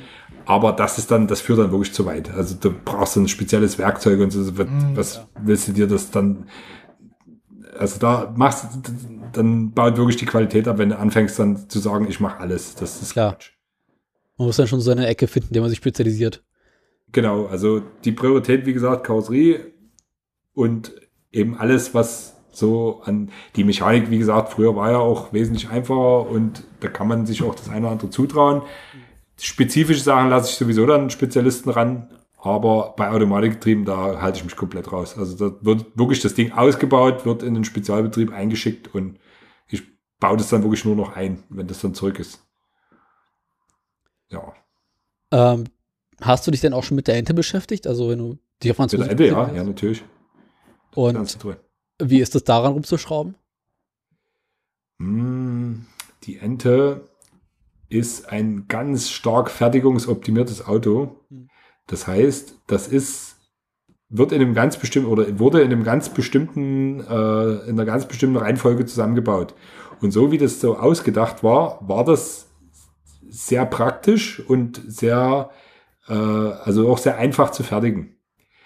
aber 0.46 0.74
das 0.74 0.98
ist 0.98 1.12
dann, 1.12 1.28
das 1.28 1.42
führt 1.42 1.60
dann 1.60 1.72
wirklich 1.72 1.94
zu 1.94 2.06
weit. 2.06 2.32
Also 2.32 2.56
du 2.56 2.72
brauchst 2.72 3.16
ein 3.18 3.28
spezielles 3.28 3.78
Werkzeug 3.78 4.20
und 4.20 4.32
so. 4.32 4.40
Mhm, 4.40 4.96
was 4.96 5.16
ja. 5.16 5.28
willst 5.44 5.68
du 5.68 5.74
dir 5.74 5.88
das 5.88 6.12
dann? 6.12 6.48
Also 7.78 8.00
da 8.00 8.34
machst 8.36 8.68
dann 9.34 9.72
baut 9.72 9.98
wirklich 9.98 10.18
die 10.18 10.26
Qualität 10.26 10.68
ab, 10.68 10.78
wenn 10.78 10.90
du 10.90 10.98
anfängst 10.98 11.40
dann 11.40 11.70
zu 11.70 11.80
sagen, 11.80 12.08
ich 12.10 12.20
mache 12.20 12.40
alles. 12.40 12.76
Das 12.76 13.02
ist 13.02 13.14
klar. 13.14 13.34
Quatsch. 13.34 13.52
Man 14.38 14.48
muss 14.48 14.58
dann 14.58 14.68
schon 14.68 14.82
so 14.82 14.92
eine 14.92 15.08
Ecke 15.08 15.28
finden, 15.28 15.50
in 15.50 15.54
der 15.54 15.62
man 15.62 15.70
sich 15.70 15.78
spezialisiert. 15.78 16.44
Genau, 17.12 17.46
also 17.46 17.82
die 18.04 18.12
Priorität, 18.12 18.66
wie 18.66 18.74
gesagt, 18.74 19.06
Karosserie 19.06 19.72
und 20.54 20.94
eben 21.32 21.58
alles, 21.58 21.94
was 21.94 22.36
so 22.52 23.02
an 23.06 23.30
die 23.56 23.64
Mechanik, 23.64 24.10
wie 24.10 24.18
gesagt, 24.18 24.54
früher 24.54 24.76
war 24.76 24.92
ja 24.92 24.98
auch 24.98 25.32
wesentlich 25.32 25.70
einfacher 25.70 26.30
und 26.30 26.64
da 26.82 26.88
kann 26.90 27.08
man 27.08 27.26
sich 27.26 27.44
auch 27.44 27.56
das 27.56 27.70
eine 27.70 27.82
oder 27.82 27.92
andere 27.92 28.10
zutrauen. 28.10 28.62
Spezifische 29.42 30.02
Sachen 30.02 30.30
lasse 30.30 30.52
ich 30.52 30.56
sowieso 30.56 30.86
dann 30.86 31.10
Spezialisten 31.10 31.72
ran, 31.72 32.10
aber 32.38 32.94
bei 32.96 33.10
Automatikgetrieben, 33.10 33.86
da 33.86 34.22
halte 34.22 34.38
ich 34.38 34.44
mich 34.44 34.56
komplett 34.56 34.92
raus. 34.92 35.18
Also 35.18 35.50
da 35.50 35.66
wird 35.66 35.98
wirklich 35.98 36.22
das 36.22 36.36
Ding 36.36 36.52
ausgebaut, 36.52 37.26
wird 37.26 37.42
in 37.42 37.56
den 37.56 37.64
Spezialbetrieb 37.64 38.32
eingeschickt 38.32 38.94
und 38.94 39.20
ich 39.68 39.84
baue 40.20 40.38
das 40.38 40.50
dann 40.50 40.62
wirklich 40.64 40.86
nur 40.86 40.96
noch 40.96 41.16
ein, 41.16 41.44
wenn 41.50 41.68
das 41.68 41.82
dann 41.82 41.96
zurück 41.96 42.20
ist. 42.20 42.46
Ja. 44.30 44.54
Ähm, 45.32 45.66
hast 46.22 46.46
du 46.46 46.52
dich 46.52 46.62
denn 46.62 46.74
auch 46.74 46.84
schon 46.84 46.96
mit 46.96 47.08
der 47.08 47.18
Ente 47.18 47.34
beschäftigt? 47.34 47.88
Also 47.88 48.10
wenn 48.10 48.20
du 48.20 48.38
dich 48.62 48.72
auf 48.72 48.78
Französisch 48.78 49.08
Mit 49.08 49.20
der 49.20 49.28
Ente, 49.28 49.40
ja, 49.40 49.56
ja, 49.56 49.64
natürlich. 49.64 50.04
Und 50.94 51.38
wie 52.00 52.20
ist 52.20 52.36
es 52.36 52.44
daran 52.44 52.74
rumzuschrauben? 52.74 53.36
Hm, 55.00 55.86
die 56.24 56.38
Ente 56.38 57.10
ist 57.92 58.30
ein 58.30 58.66
ganz 58.68 59.10
stark 59.10 59.52
fertigungsoptimiertes 59.52 60.66
Auto. 60.66 61.18
Hm. 61.30 61.50
Das 61.88 62.08
heißt, 62.08 62.56
das 62.68 62.88
ist, 62.88 63.38
wird 64.10 64.32
in 64.32 64.42
einem 64.42 64.54
ganz 64.54 64.78
bestimmten 64.78 65.10
oder 65.10 65.40
wurde 65.40 65.62
in 65.62 65.72
einem 65.72 65.84
ganz 65.84 66.10
bestimmten, 66.10 67.02
äh, 67.02 67.68
in 67.68 67.72
einer 67.72 67.86
ganz 67.86 68.08
bestimmten 68.08 68.38
Reihenfolge 68.38 68.86
zusammengebaut. 68.86 69.54
Und 70.00 70.12
so 70.12 70.32
wie 70.32 70.38
das 70.38 70.62
so 70.62 70.78
ausgedacht 70.78 71.44
war, 71.44 71.80
war 71.88 72.06
das 72.06 72.48
sehr 73.30 73.66
praktisch 73.66 74.40
und 74.40 74.82
sehr, 74.88 75.50
äh, 76.08 76.14
also 76.14 76.90
auch 76.90 76.98
sehr 76.98 77.18
einfach 77.18 77.52
zu 77.52 77.64
fertigen. 77.64 78.16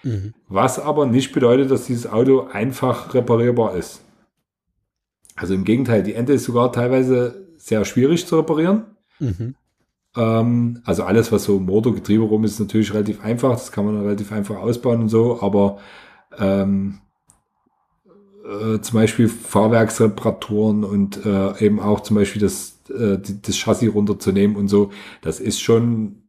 Mhm. 0.02 0.34
Was 0.48 0.78
aber 0.78 1.06
nicht 1.06 1.32
bedeutet, 1.32 1.70
dass 1.70 1.86
dieses 1.86 2.10
Auto 2.10 2.46
einfach 2.52 3.12
reparierbar 3.12 3.76
ist. 3.76 4.02
Also 5.34 5.54
im 5.54 5.64
Gegenteil, 5.64 6.02
die 6.02 6.14
Ente 6.14 6.32
ist 6.32 6.44
sogar 6.44 6.72
teilweise 6.72 7.48
sehr 7.56 7.84
schwierig 7.84 8.26
zu 8.26 8.38
reparieren. 8.38 8.95
Mhm. 9.18 9.54
Ähm, 10.16 10.80
also 10.84 11.04
alles, 11.04 11.32
was 11.32 11.44
so 11.44 11.58
Motorgetriebe 11.58 12.24
rum 12.24 12.44
ist, 12.44 12.58
natürlich 12.58 12.92
relativ 12.94 13.22
einfach. 13.22 13.52
Das 13.52 13.72
kann 13.72 13.84
man 13.84 14.00
relativ 14.00 14.32
einfach 14.32 14.56
ausbauen 14.56 15.02
und 15.02 15.08
so. 15.08 15.40
Aber 15.40 15.78
ähm, 16.38 17.00
äh, 18.44 18.80
zum 18.80 18.98
Beispiel 18.98 19.28
Fahrwerksreparaturen 19.28 20.84
und 20.84 21.24
äh, 21.24 21.64
eben 21.64 21.80
auch 21.80 22.00
zum 22.00 22.16
Beispiel 22.16 22.40
das, 22.40 22.80
äh, 22.90 23.18
das 23.18 23.56
Chassis 23.56 23.92
runterzunehmen 23.92 24.56
und 24.56 24.68
so, 24.68 24.90
das 25.20 25.40
ist 25.40 25.60
schon 25.60 26.22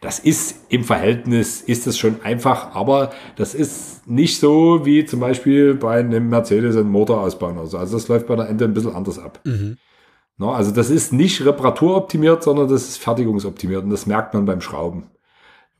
das 0.00 0.18
ist 0.18 0.66
im 0.68 0.84
Verhältnis, 0.84 1.62
ist 1.62 1.86
das 1.86 1.96
schon 1.96 2.20
einfach, 2.22 2.74
aber 2.74 3.10
das 3.36 3.54
ist 3.54 4.06
nicht 4.06 4.38
so 4.38 4.84
wie 4.84 5.06
zum 5.06 5.20
Beispiel 5.20 5.74
bei 5.74 6.00
einem 6.00 6.28
Mercedes 6.28 6.76
ein 6.76 6.90
Motor 6.90 7.22
ausbauen 7.22 7.56
oder 7.56 7.66
so. 7.66 7.78
Also 7.78 7.96
das 7.96 8.08
läuft 8.08 8.26
bei 8.26 8.36
der 8.36 8.48
Ende 8.48 8.66
ein 8.66 8.74
bisschen 8.74 8.94
anders 8.94 9.18
ab. 9.18 9.40
Mhm. 9.44 9.78
No, 10.36 10.50
also 10.50 10.72
das 10.72 10.90
ist 10.90 11.12
nicht 11.12 11.44
reparaturoptimiert, 11.44 12.42
sondern 12.42 12.68
das 12.68 12.88
ist 12.88 12.98
fertigungsoptimiert 12.98 13.84
und 13.84 13.90
das 13.90 14.06
merkt 14.06 14.34
man 14.34 14.46
beim 14.46 14.60
Schrauben. 14.60 15.10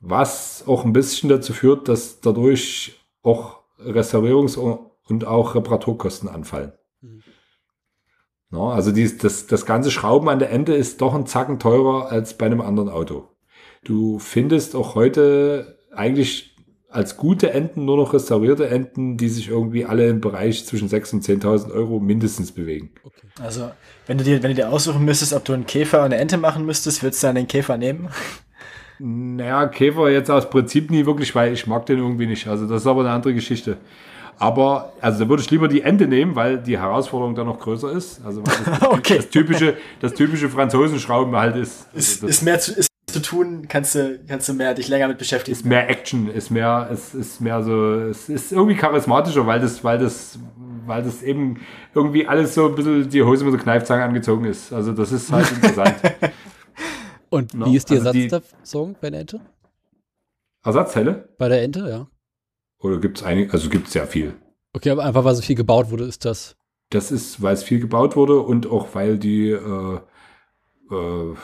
Was 0.00 0.64
auch 0.66 0.84
ein 0.84 0.92
bisschen 0.92 1.28
dazu 1.28 1.52
führt, 1.52 1.88
dass 1.88 2.20
dadurch 2.20 3.00
auch 3.22 3.60
Restaurierungs- 3.80 4.58
und 5.06 5.26
auch 5.26 5.54
Reparaturkosten 5.54 6.28
anfallen. 6.28 6.72
Mhm. 7.00 7.22
No, 8.50 8.70
also 8.70 8.92
dies, 8.92 9.18
das, 9.18 9.48
das 9.48 9.66
ganze 9.66 9.90
Schrauben 9.90 10.28
an 10.28 10.38
der 10.38 10.50
Ende 10.50 10.74
ist 10.74 11.00
doch 11.00 11.14
ein 11.14 11.26
Zacken 11.26 11.58
teurer 11.58 12.12
als 12.12 12.38
bei 12.38 12.46
einem 12.46 12.60
anderen 12.60 12.88
Auto. 12.88 13.28
Du 13.82 14.20
findest 14.20 14.76
auch 14.76 14.94
heute 14.94 15.78
eigentlich 15.92 16.53
als 16.94 17.16
gute 17.16 17.52
Enten 17.52 17.84
nur 17.84 17.96
noch 17.96 18.14
restaurierte 18.14 18.68
Enten, 18.68 19.16
die 19.16 19.28
sich 19.28 19.48
irgendwie 19.48 19.84
alle 19.84 20.06
im 20.06 20.20
Bereich 20.20 20.64
zwischen 20.64 20.88
6.000 20.88 21.14
und 21.14 21.24
10.000 21.24 21.72
Euro 21.72 21.98
mindestens 21.98 22.52
bewegen. 22.52 22.90
Okay. 23.02 23.26
Also, 23.42 23.70
wenn 24.06 24.18
du, 24.18 24.22
dir, 24.22 24.42
wenn 24.44 24.50
du 24.50 24.54
dir 24.54 24.70
aussuchen 24.70 25.04
müsstest, 25.04 25.32
ob 25.32 25.44
du 25.44 25.54
einen 25.54 25.66
Käfer 25.66 25.98
und 25.98 26.06
eine 26.06 26.18
Ente 26.18 26.36
machen 26.36 26.64
müsstest, 26.64 27.02
würdest 27.02 27.22
du 27.22 27.26
dann 27.26 27.36
den 27.36 27.48
Käfer 27.48 27.76
nehmen? 27.76 28.08
Naja, 29.00 29.66
Käfer 29.66 30.08
jetzt 30.08 30.30
aus 30.30 30.48
Prinzip 30.48 30.88
nie 30.88 31.04
wirklich, 31.04 31.34
weil 31.34 31.52
ich 31.52 31.66
mag 31.66 31.84
den 31.84 31.98
irgendwie 31.98 32.28
nicht. 32.28 32.46
Also, 32.46 32.68
das 32.68 32.82
ist 32.82 32.86
aber 32.86 33.00
eine 33.00 33.10
andere 33.10 33.34
Geschichte. 33.34 33.76
Aber, 34.38 34.92
also 35.00 35.24
da 35.24 35.28
würde 35.28 35.42
ich 35.42 35.50
lieber 35.50 35.66
die 35.66 35.82
Ente 35.82 36.06
nehmen, 36.06 36.36
weil 36.36 36.58
die 36.58 36.78
Herausforderung 36.78 37.34
da 37.34 37.42
noch 37.42 37.58
größer 37.58 37.90
ist. 37.90 38.24
Also, 38.24 38.42
das, 38.42 38.82
okay. 38.88 39.16
das 39.16 39.30
typische, 39.30 39.76
das 40.00 40.14
typische 40.14 40.48
Franzosenschrauben 40.48 41.34
halt 41.34 41.56
ist. 41.56 41.88
Also 41.92 41.98
ist, 41.98 42.22
ist 42.22 42.42
mehr 42.42 42.60
zu, 42.60 42.72
ist 42.72 42.93
zu 43.14 43.22
tun, 43.22 43.66
kannst 43.68 43.94
du, 43.94 44.20
kannst 44.26 44.48
du 44.48 44.54
mehr 44.54 44.74
dich 44.74 44.88
länger 44.88 45.06
mit 45.06 45.18
beschäftigen. 45.18 45.56
Ist 45.56 45.64
mehr 45.64 45.88
Action, 45.88 46.28
ist 46.28 46.50
mehr, 46.50 46.88
es 46.92 47.14
ist 47.14 47.40
mehr 47.40 47.62
so, 47.62 47.94
es 47.94 48.28
ist 48.28 48.50
irgendwie 48.52 48.74
charismatischer, 48.74 49.46
weil 49.46 49.60
das, 49.60 49.84
weil 49.84 49.98
das, 49.98 50.38
weil 50.84 51.04
das 51.04 51.22
eben 51.22 51.60
irgendwie 51.94 52.26
alles 52.26 52.54
so 52.54 52.68
ein 52.68 52.74
bisschen 52.74 53.08
die 53.08 53.22
Hose 53.22 53.44
mit 53.44 53.54
der 53.54 53.60
Kneifzange 53.60 54.02
angezogen 54.02 54.44
ist. 54.44 54.72
Also 54.72 54.92
das 54.92 55.12
ist 55.12 55.30
halt 55.30 55.50
interessant. 55.54 55.94
Und 57.30 57.54
no? 57.54 57.66
wie 57.66 57.76
ist 57.76 57.88
die 57.88 57.94
also 57.94 58.12
Ersatzteilung 58.12 58.96
bei 59.00 59.10
der 59.10 59.20
Ente? 59.20 59.40
Ersatzteile? 60.64 61.28
Bei 61.38 61.48
der 61.48 61.62
Ente, 61.62 61.88
ja. 61.88 62.06
Oder 62.80 62.98
gibt 62.98 63.18
es 63.18 63.24
einige, 63.24 63.52
also 63.52 63.68
gibt 63.68 63.86
es 63.86 63.92
sehr 63.92 64.08
viel. 64.08 64.34
Okay, 64.72 64.90
aber 64.90 65.04
einfach 65.04 65.24
weil 65.24 65.36
so 65.36 65.42
viel 65.42 65.56
gebaut 65.56 65.90
wurde, 65.90 66.04
ist 66.04 66.24
das. 66.24 66.56
Das 66.90 67.12
ist, 67.12 67.40
weil 67.40 67.54
es 67.54 67.62
viel 67.62 67.78
gebaut 67.78 68.16
wurde 68.16 68.40
und 68.40 68.66
auch 68.66 68.88
weil 68.94 69.18
die 69.18 69.50
äh, 69.50 70.00
äh, 70.90 71.34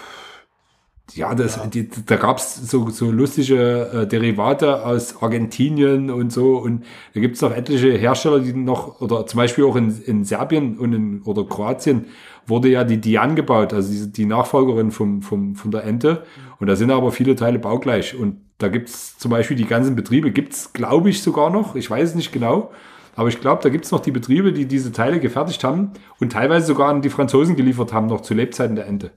ja, 1.15 1.35
das, 1.35 1.57
ja. 1.57 1.67
Die, 1.67 1.89
da 1.89 2.17
gab's 2.17 2.57
so, 2.57 2.91
so 2.91 3.11
lustige 3.11 3.91
äh, 3.93 4.07
Derivate 4.07 4.85
aus 4.85 5.23
Argentinien 5.23 6.11
und 6.11 6.33
so. 6.33 6.57
Und 6.57 6.85
da 7.15 7.21
gibt's 7.21 7.41
noch 7.41 7.53
etliche 7.53 7.93
Hersteller, 7.93 8.41
die 8.41 8.53
noch, 8.53 9.01
oder 9.01 9.27
zum 9.27 9.39
Beispiel 9.39 9.65
auch 9.65 9.77
in, 9.77 10.03
in 10.05 10.25
Serbien 10.25 10.79
und 10.79 10.93
in, 10.93 11.23
oder 11.23 11.45
Kroatien 11.45 12.07
wurde 12.47 12.69
ja 12.69 12.85
die 12.85 13.01
Dian 13.01 13.37
gebaut, 13.37 13.73
also 13.73 13.93
die, 13.93 14.13
die 14.13 14.27
Nachfolgerin 14.27 14.91
vom, 14.91 15.23
vom, 15.23 15.55
von 15.55 15.71
der 15.71 15.85
Ente. 15.85 16.25
Und 16.59 16.67
da 16.67 16.77
sind 16.77 16.91
aber 16.91 17.13
viele 17.13 17.37
Teile 17.37 17.59
baugleich. 17.59 18.15
Und 18.15 18.41
da 18.59 18.69
gibt's 18.69 19.19
zum 19.19 19.31
Beispiel 19.31 19.57
die 19.57 19.67
ganzen 19.67 19.97
Betriebe, 19.97 20.31
gibt's 20.31 20.73
glaube 20.73 21.11
ich, 21.11 21.23
sogar 21.23 21.51
noch. 21.51 21.75
Ich 21.77 21.91
weiß 21.91 22.11
es 22.11 22.15
nicht 22.15 22.33
genau. 22.33 22.71
Aber 23.17 23.29
ich 23.29 23.41
glaube, 23.41 23.63
da 23.63 23.69
gibt's 23.69 23.91
noch 23.91 24.01
die 24.01 24.13
Betriebe, 24.13 24.53
die 24.53 24.67
diese 24.67 24.93
Teile 24.93 25.21
gefertigt 25.21 25.65
haben 25.65 25.93
und 26.21 26.33
teilweise 26.33 26.67
sogar 26.67 26.89
an 26.89 27.03
die 27.03 27.11
Franzosen 27.11 27.57
geliefert 27.57 27.93
haben, 27.93 28.07
noch 28.07 28.21
zu 28.21 28.35
Lebzeiten 28.35 28.77
der 28.77 28.87
Ente. 28.87 29.11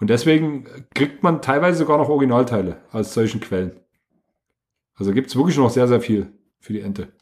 Und 0.00 0.10
deswegen 0.10 0.66
kriegt 0.94 1.22
man 1.22 1.42
teilweise 1.42 1.78
sogar 1.78 1.98
noch 1.98 2.08
Originalteile 2.08 2.82
aus 2.90 3.14
solchen 3.14 3.40
Quellen. 3.40 3.80
Also 4.96 5.12
gibt 5.12 5.28
es 5.28 5.36
wirklich 5.36 5.56
noch 5.56 5.70
sehr, 5.70 5.88
sehr 5.88 6.00
viel 6.00 6.32
für 6.60 6.72
die 6.72 6.80
Ente. 6.80 7.12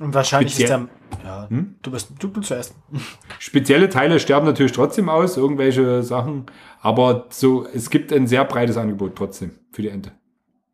Und 0.00 0.14
wahrscheinlich 0.14 0.54
Speziell 0.54 0.82
ist 0.82 0.88
der. 1.20 1.24
Ja, 1.24 1.48
hm? 1.48 1.76
du 1.82 1.90
bist 1.90 2.12
du, 2.18 2.28
du 2.28 2.40
zuerst. 2.40 2.74
Spezielle 3.38 3.88
Teile 3.88 4.20
sterben 4.20 4.46
natürlich 4.46 4.72
trotzdem 4.72 5.08
aus, 5.08 5.36
irgendwelche 5.36 6.02
Sachen. 6.02 6.46
Aber 6.80 7.26
so, 7.30 7.66
es 7.66 7.90
gibt 7.90 8.12
ein 8.12 8.26
sehr 8.26 8.44
breites 8.44 8.76
Angebot 8.76 9.16
trotzdem 9.16 9.58
für 9.72 9.82
die 9.82 9.88
Ente. 9.88 10.12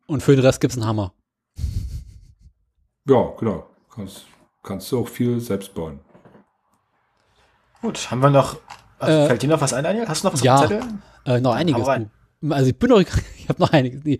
Und 0.05 0.21
für 0.21 0.35
den 0.35 0.45
Rest 0.45 0.61
gibt 0.61 0.73
es 0.73 0.77
einen 0.77 0.87
Hammer. 0.87 1.13
Ja, 3.07 3.33
genau. 3.39 3.67
Kannst, 3.93 4.25
kannst 4.61 4.91
du 4.91 4.99
auch 4.99 5.07
viel 5.07 5.39
selbst 5.39 5.73
bauen. 5.73 5.99
Gut, 7.81 8.11
haben 8.11 8.19
wir 8.19 8.29
noch 8.29 8.57
also, 8.99 9.17
äh, 9.17 9.27
fällt 9.27 9.41
dir 9.41 9.49
noch 9.49 9.61
was 9.61 9.73
ein, 9.73 9.83
Daniel? 9.83 10.07
Hast 10.07 10.23
du 10.23 10.27
noch 10.27 10.33
was 10.33 10.43
ja, 10.43 10.55
auf 10.55 10.67
dem 10.67 10.81
Zettel? 10.81 10.93
Äh, 11.25 11.41
noch 11.41 11.53
einiges. 11.53 11.87
Also 11.87 12.69
ich 12.69 12.77
bin 12.77 12.89
noch, 12.89 12.99
ich 13.37 13.49
habe 13.49 13.61
noch 13.61 13.71
einiges. 13.71 14.01
Nee. 14.03 14.19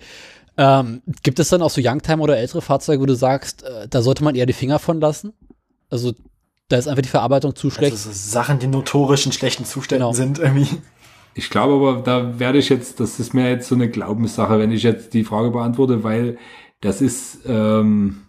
Ähm, 0.57 1.01
gibt 1.23 1.39
es 1.39 1.49
dann 1.49 1.61
auch 1.61 1.69
so 1.69 1.81
Youngtime 1.83 2.21
oder 2.21 2.37
ältere 2.37 2.61
Fahrzeuge, 2.61 3.01
wo 3.01 3.05
du 3.05 3.15
sagst, 3.15 3.63
äh, 3.63 3.87
da 3.89 4.01
sollte 4.01 4.23
man 4.23 4.35
eher 4.35 4.45
die 4.45 4.53
Finger 4.53 4.79
von 4.79 5.01
lassen? 5.01 5.33
Also 5.89 6.13
da 6.69 6.77
ist 6.77 6.87
einfach 6.87 7.01
die 7.01 7.09
Verarbeitung 7.09 7.55
zu 7.55 7.69
schlecht. 7.69 7.91
Also 7.91 8.09
so 8.09 8.15
Sachen, 8.15 8.59
die 8.59 8.67
notorisch 8.67 9.25
in 9.25 9.31
schlechten 9.31 9.65
Zuständen 9.65 10.07
genau. 10.07 10.13
sind 10.13 10.39
irgendwie. 10.39 10.67
Ich 11.35 11.49
glaube 11.49 11.73
aber, 11.73 12.01
da 12.01 12.39
werde 12.39 12.57
ich 12.57 12.69
jetzt, 12.69 13.01
das 13.01 13.19
ist 13.19 13.33
mir 13.33 13.49
jetzt 13.49 13.67
so 13.67 13.75
eine 13.75 13.89
Glaubenssache, 13.89 14.57
wenn 14.57 14.71
ich 14.71 14.83
jetzt 14.83 15.13
die 15.13 15.25
Frage 15.25 15.51
beantworte, 15.51 16.03
weil 16.03 16.37
das 16.79 17.01
ist, 17.01 17.39
ähm, 17.45 18.21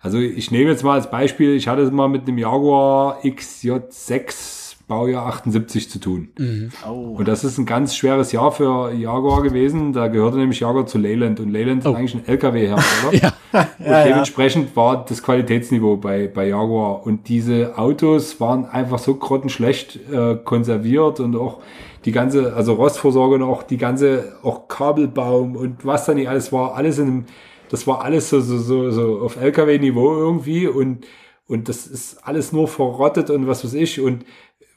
also 0.00 0.18
ich 0.18 0.50
nehme 0.50 0.70
jetzt 0.70 0.82
mal 0.82 0.94
als 0.94 1.10
Beispiel, 1.10 1.54
ich 1.54 1.68
hatte 1.68 1.82
es 1.82 1.90
mal 1.90 2.08
mit 2.08 2.26
einem 2.26 2.38
Jaguar 2.38 3.20
XJ6 3.22 4.57
Baujahr 4.88 5.26
78 5.26 5.90
zu 5.90 6.00
tun. 6.00 6.28
Mhm. 6.38 6.70
Oh. 6.88 7.16
Und 7.18 7.28
das 7.28 7.44
ist 7.44 7.58
ein 7.58 7.66
ganz 7.66 7.94
schweres 7.94 8.32
Jahr 8.32 8.50
für 8.50 8.92
Jaguar 8.92 9.42
gewesen. 9.42 9.92
Da 9.92 10.08
gehörte 10.08 10.38
nämlich 10.38 10.60
Jaguar 10.60 10.86
zu 10.86 10.98
Leyland 10.98 11.38
und 11.38 11.50
Leyland 11.50 11.86
oh. 11.86 11.90
ist 11.90 11.96
eigentlich 11.96 12.14
ein 12.14 12.26
LKW-Hersteller. 12.26 13.14
ja. 13.22 13.32
Und 13.78 13.86
ja, 13.86 14.04
dementsprechend 14.04 14.70
ja. 14.70 14.76
war 14.76 15.04
das 15.04 15.22
Qualitätsniveau 15.22 15.98
bei, 15.98 16.26
bei 16.26 16.48
Jaguar. 16.48 17.06
Und 17.06 17.28
diese 17.28 17.78
Autos 17.78 18.40
waren 18.40 18.64
einfach 18.64 18.98
so 18.98 19.14
grottenschlecht 19.14 20.00
äh, 20.10 20.36
konserviert 20.42 21.20
und 21.20 21.36
auch 21.36 21.60
die 22.04 22.12
ganze, 22.12 22.54
also 22.54 22.72
Rostversorgung 22.72 23.42
und 23.42 23.48
auch 23.48 23.62
die 23.62 23.76
ganze, 23.76 24.36
auch 24.42 24.68
Kabelbaum 24.68 25.56
und 25.56 25.84
was 25.84 26.06
da 26.06 26.14
nicht 26.14 26.28
alles 26.28 26.52
war, 26.52 26.74
alles 26.74 26.98
in 26.98 27.06
einem, 27.06 27.24
das 27.68 27.86
war 27.86 28.02
alles 28.02 28.30
so, 28.30 28.40
so, 28.40 28.58
so, 28.58 28.90
so 28.90 29.20
auf 29.20 29.36
LKW-Niveau 29.36 30.16
irgendwie 30.16 30.66
und, 30.66 31.06
und 31.46 31.68
das 31.68 31.86
ist 31.86 32.26
alles 32.26 32.52
nur 32.52 32.68
verrottet 32.68 33.28
und 33.30 33.46
was 33.46 33.64
weiß 33.64 33.74
ich 33.74 34.00
und 34.00 34.24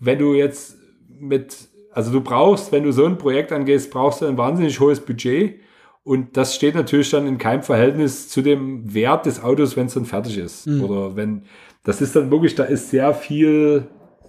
wenn 0.01 0.19
du 0.19 0.33
jetzt 0.33 0.77
mit, 1.07 1.69
also 1.93 2.11
du 2.11 2.21
brauchst, 2.21 2.71
wenn 2.71 2.83
du 2.83 2.91
so 2.91 3.05
ein 3.05 3.17
Projekt 3.17 3.51
angehst, 3.51 3.91
brauchst 3.91 4.21
du 4.21 4.25
ein 4.25 4.37
wahnsinnig 4.37 4.79
hohes 4.79 4.99
Budget. 4.99 5.59
Und 6.03 6.35
das 6.35 6.55
steht 6.55 6.73
natürlich 6.73 7.11
dann 7.11 7.27
in 7.27 7.37
keinem 7.37 7.61
Verhältnis 7.61 8.27
zu 8.27 8.41
dem 8.41 8.91
Wert 8.91 9.27
des 9.27 9.43
Autos, 9.43 9.77
wenn 9.77 9.85
es 9.85 9.93
dann 9.93 10.05
fertig 10.05 10.39
ist. 10.39 10.65
Mhm. 10.65 10.83
Oder 10.83 11.15
wenn, 11.15 11.43
das 11.83 12.01
ist 12.01 12.15
dann 12.15 12.31
wirklich, 12.31 12.55
da 12.55 12.63
ist 12.63 12.89
sehr 12.89 13.13
viel, 13.13 13.87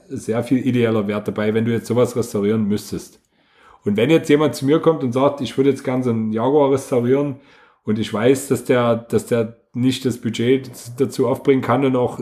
sehr 0.09 0.44
viel 0.44 0.59
ideeller 0.59 1.09
Wert 1.09 1.27
dabei, 1.27 1.55
wenn 1.55 1.65
du 1.65 1.73
jetzt 1.73 1.86
sowas 1.86 2.15
restaurieren 2.15 2.69
müsstest. 2.69 3.20
Und 3.85 3.97
wenn 3.97 4.11
jetzt 4.11 4.28
jemand 4.28 4.55
zu 4.55 4.66
mir 4.66 4.81
kommt 4.81 5.03
und 5.03 5.12
sagt, 5.12 5.40
ich 5.40 5.57
würde 5.57 5.70
jetzt 5.70 5.82
gerne 5.82 6.05
so 6.05 6.11
einen 6.11 6.32
Jaguar 6.32 6.70
restaurieren 6.70 7.36
und 7.85 7.99
ich 7.99 8.12
weiß, 8.12 8.49
dass 8.49 8.65
der, 8.65 8.97
dass 8.97 9.27
der 9.27 9.57
nicht 9.73 10.05
das 10.05 10.19
Budget 10.19 10.70
dazu 10.99 11.27
aufbringen 11.27 11.62
kann 11.62 11.85
und 11.86 11.97
auch, 11.97 12.20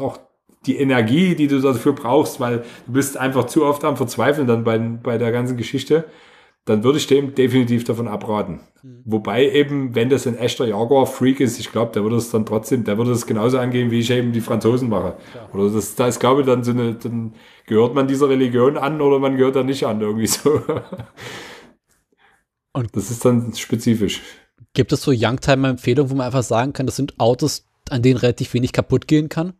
auch 0.00 0.18
die 0.66 0.76
Energie, 0.76 1.34
die 1.34 1.46
du 1.46 1.60
dafür 1.60 1.94
brauchst, 1.94 2.40
weil 2.40 2.64
du 2.86 2.92
bist 2.92 3.16
einfach 3.16 3.46
zu 3.46 3.64
oft 3.64 3.84
am 3.84 3.96
Verzweifeln 3.96 4.46
dann 4.46 4.64
bei, 4.64 4.78
bei 4.78 5.18
der 5.18 5.32
ganzen 5.32 5.56
Geschichte, 5.56 6.04
dann 6.66 6.84
würde 6.84 6.98
ich 6.98 7.06
dem 7.06 7.34
definitiv 7.34 7.84
davon 7.84 8.06
abraten. 8.06 8.60
Mhm. 8.82 9.02
Wobei 9.04 9.50
eben, 9.50 9.94
wenn 9.94 10.10
das 10.10 10.26
ein 10.26 10.36
echter 10.36 10.66
Jaguar-Freak 10.66 11.40
ist, 11.40 11.58
ich 11.58 11.72
glaube, 11.72 11.92
der 11.92 12.02
würde 12.02 12.16
es 12.16 12.30
dann 12.30 12.44
trotzdem, 12.44 12.84
der 12.84 12.98
würde 12.98 13.12
es 13.12 13.26
genauso 13.26 13.58
angehen, 13.58 13.90
wie 13.90 14.00
ich 14.00 14.10
eben 14.10 14.32
die 14.32 14.42
Franzosen 14.42 14.90
mache. 14.90 15.16
Ja. 15.34 15.48
Oder 15.54 15.70
das, 15.70 15.94
da 15.94 16.06
ist, 16.06 16.20
glaube 16.20 16.42
ich, 16.42 16.46
dann 16.46 16.62
so 16.62 16.72
eine, 16.72 16.94
dann 16.94 17.34
gehört 17.66 17.94
man 17.94 18.06
dieser 18.06 18.28
Religion 18.28 18.76
an 18.76 19.00
oder 19.00 19.18
man 19.18 19.36
gehört 19.36 19.56
da 19.56 19.62
nicht 19.62 19.84
an, 19.84 20.00
irgendwie 20.00 20.26
so. 20.26 20.62
Und 22.72 22.94
das 22.94 23.10
ist 23.10 23.24
dann 23.24 23.52
spezifisch. 23.54 24.20
Gibt 24.74 24.92
es 24.92 25.02
so 25.02 25.12
Youngtimer-Empfehlungen, 25.12 26.10
wo 26.10 26.14
man 26.14 26.26
einfach 26.26 26.44
sagen 26.44 26.72
kann, 26.72 26.86
das 26.86 26.96
sind 26.96 27.18
Autos, 27.18 27.64
an 27.88 28.02
denen 28.02 28.18
relativ 28.18 28.54
wenig 28.54 28.72
kaputt 28.72 29.08
gehen 29.08 29.28
kann? 29.28 29.54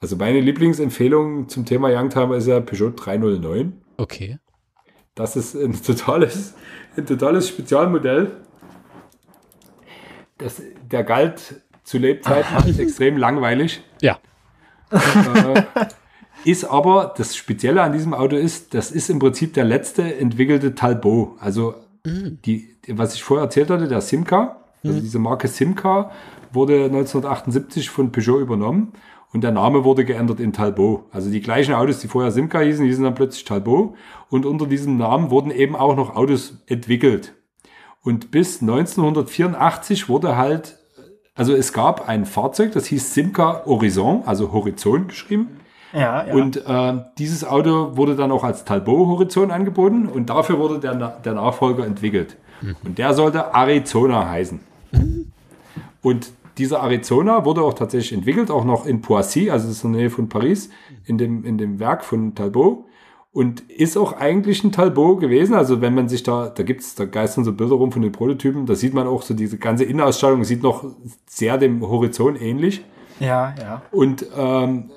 Also 0.00 0.16
meine 0.16 0.40
Lieblingsempfehlung 0.40 1.48
zum 1.48 1.64
Thema 1.64 1.88
Youngtimer 1.88 2.36
ist 2.36 2.46
ja 2.46 2.60
Peugeot 2.60 2.90
309. 2.90 3.72
Okay. 3.96 4.38
Das 5.14 5.36
ist 5.36 5.54
ein 5.54 5.72
totales, 5.82 6.54
ein 6.96 7.06
totales 7.06 7.48
Spezialmodell. 7.48 8.32
Das, 10.38 10.60
der 10.90 11.02
galt 11.02 11.62
zu 11.82 11.96
Lebzeiten 11.96 12.56
als 12.56 12.78
extrem 12.78 13.16
langweilig. 13.16 13.82
Ja. 14.02 14.18
Äh, 14.90 15.62
ist 16.44 16.64
aber, 16.64 17.14
das 17.16 17.34
Spezielle 17.34 17.82
an 17.82 17.92
diesem 17.92 18.12
Auto 18.12 18.36
ist, 18.36 18.74
das 18.74 18.90
ist 18.90 19.08
im 19.08 19.18
Prinzip 19.18 19.54
der 19.54 19.64
letzte 19.64 20.16
entwickelte 20.18 20.74
Talbot. 20.74 21.36
Also 21.40 21.74
mhm. 22.04 22.38
die, 22.44 22.76
was 22.88 23.14
ich 23.14 23.24
vorher 23.24 23.44
erzählt 23.44 23.70
hatte, 23.70 23.88
der 23.88 24.02
Simca, 24.02 24.60
also 24.84 24.98
mhm. 24.98 25.00
diese 25.00 25.18
Marke 25.18 25.48
Simca 25.48 26.10
wurde 26.52 26.84
1978 26.84 27.88
von 27.88 28.12
Peugeot 28.12 28.40
übernommen 28.40 28.92
und 29.36 29.42
der 29.42 29.52
Name 29.52 29.84
wurde 29.84 30.06
geändert 30.06 30.40
in 30.40 30.54
Talbot. 30.54 31.04
Also 31.12 31.30
die 31.30 31.42
gleichen 31.42 31.74
Autos, 31.74 31.98
die 31.98 32.08
vorher 32.08 32.32
Simca 32.32 32.60
hießen, 32.60 32.86
hießen 32.86 33.04
dann 33.04 33.14
plötzlich 33.14 33.44
Talbot 33.44 33.94
und 34.30 34.46
unter 34.46 34.66
diesem 34.66 34.96
Namen 34.96 35.30
wurden 35.30 35.50
eben 35.50 35.76
auch 35.76 35.94
noch 35.94 36.16
Autos 36.16 36.54
entwickelt. 36.68 37.34
Und 38.02 38.30
bis 38.30 38.62
1984 38.62 40.08
wurde 40.08 40.38
halt, 40.38 40.78
also 41.34 41.54
es 41.54 41.74
gab 41.74 42.08
ein 42.08 42.24
Fahrzeug, 42.24 42.72
das 42.72 42.86
hieß 42.86 43.12
Simca 43.12 43.60
Horizon, 43.66 44.22
also 44.24 44.54
Horizon 44.54 45.08
geschrieben. 45.08 45.60
Ja, 45.92 46.26
ja. 46.26 46.32
Und 46.32 46.56
äh, 46.66 46.94
dieses 47.18 47.44
Auto 47.44 47.94
wurde 47.94 48.16
dann 48.16 48.32
auch 48.32 48.42
als 48.42 48.64
Talbot 48.64 49.06
Horizon 49.06 49.50
angeboten 49.50 50.06
und 50.06 50.30
dafür 50.30 50.58
wurde 50.58 50.78
der, 50.78 50.94
der 50.94 51.34
Nachfolger 51.34 51.84
entwickelt. 51.84 52.38
Mhm. 52.62 52.76
Und 52.84 52.96
der 52.96 53.12
sollte 53.12 53.52
Arizona 53.52 54.30
heißen. 54.30 54.60
Und 56.00 56.32
dieser 56.58 56.80
Arizona 56.80 57.44
wurde 57.44 57.62
auch 57.62 57.74
tatsächlich 57.74 58.12
entwickelt, 58.12 58.50
auch 58.50 58.64
noch 58.64 58.86
in 58.86 59.02
Poissy, 59.02 59.50
also 59.50 59.68
das 59.68 59.78
ist 59.78 59.84
in 59.84 59.92
der 59.92 60.02
Nähe 60.02 60.10
von 60.10 60.28
Paris, 60.28 60.70
in 61.04 61.18
dem, 61.18 61.44
in 61.44 61.58
dem 61.58 61.78
Werk 61.78 62.04
von 62.04 62.34
Talbot. 62.34 62.84
Und 63.32 63.60
ist 63.70 63.98
auch 63.98 64.14
eigentlich 64.14 64.64
ein 64.64 64.72
Talbot 64.72 65.20
gewesen. 65.20 65.54
Also 65.54 65.82
wenn 65.82 65.94
man 65.94 66.08
sich 66.08 66.22
da, 66.22 66.48
da 66.48 66.62
gibt's, 66.62 66.94
da 66.94 67.04
geistern 67.04 67.44
so 67.44 67.52
Bilder 67.52 67.74
rum 67.74 67.92
von 67.92 68.00
den 68.00 68.10
Prototypen, 68.10 68.64
da 68.64 68.74
sieht 68.74 68.94
man 68.94 69.06
auch 69.06 69.20
so 69.20 69.34
diese 69.34 69.58
ganze 69.58 69.84
Innenausstattung, 69.84 70.42
sieht 70.42 70.62
noch 70.62 70.86
sehr 71.26 71.58
dem 71.58 71.86
Horizont 71.86 72.40
ähnlich. 72.40 72.82
Ja, 73.20 73.54
ja. 73.60 73.82
Und 73.90 74.24
ähm, 74.34 74.90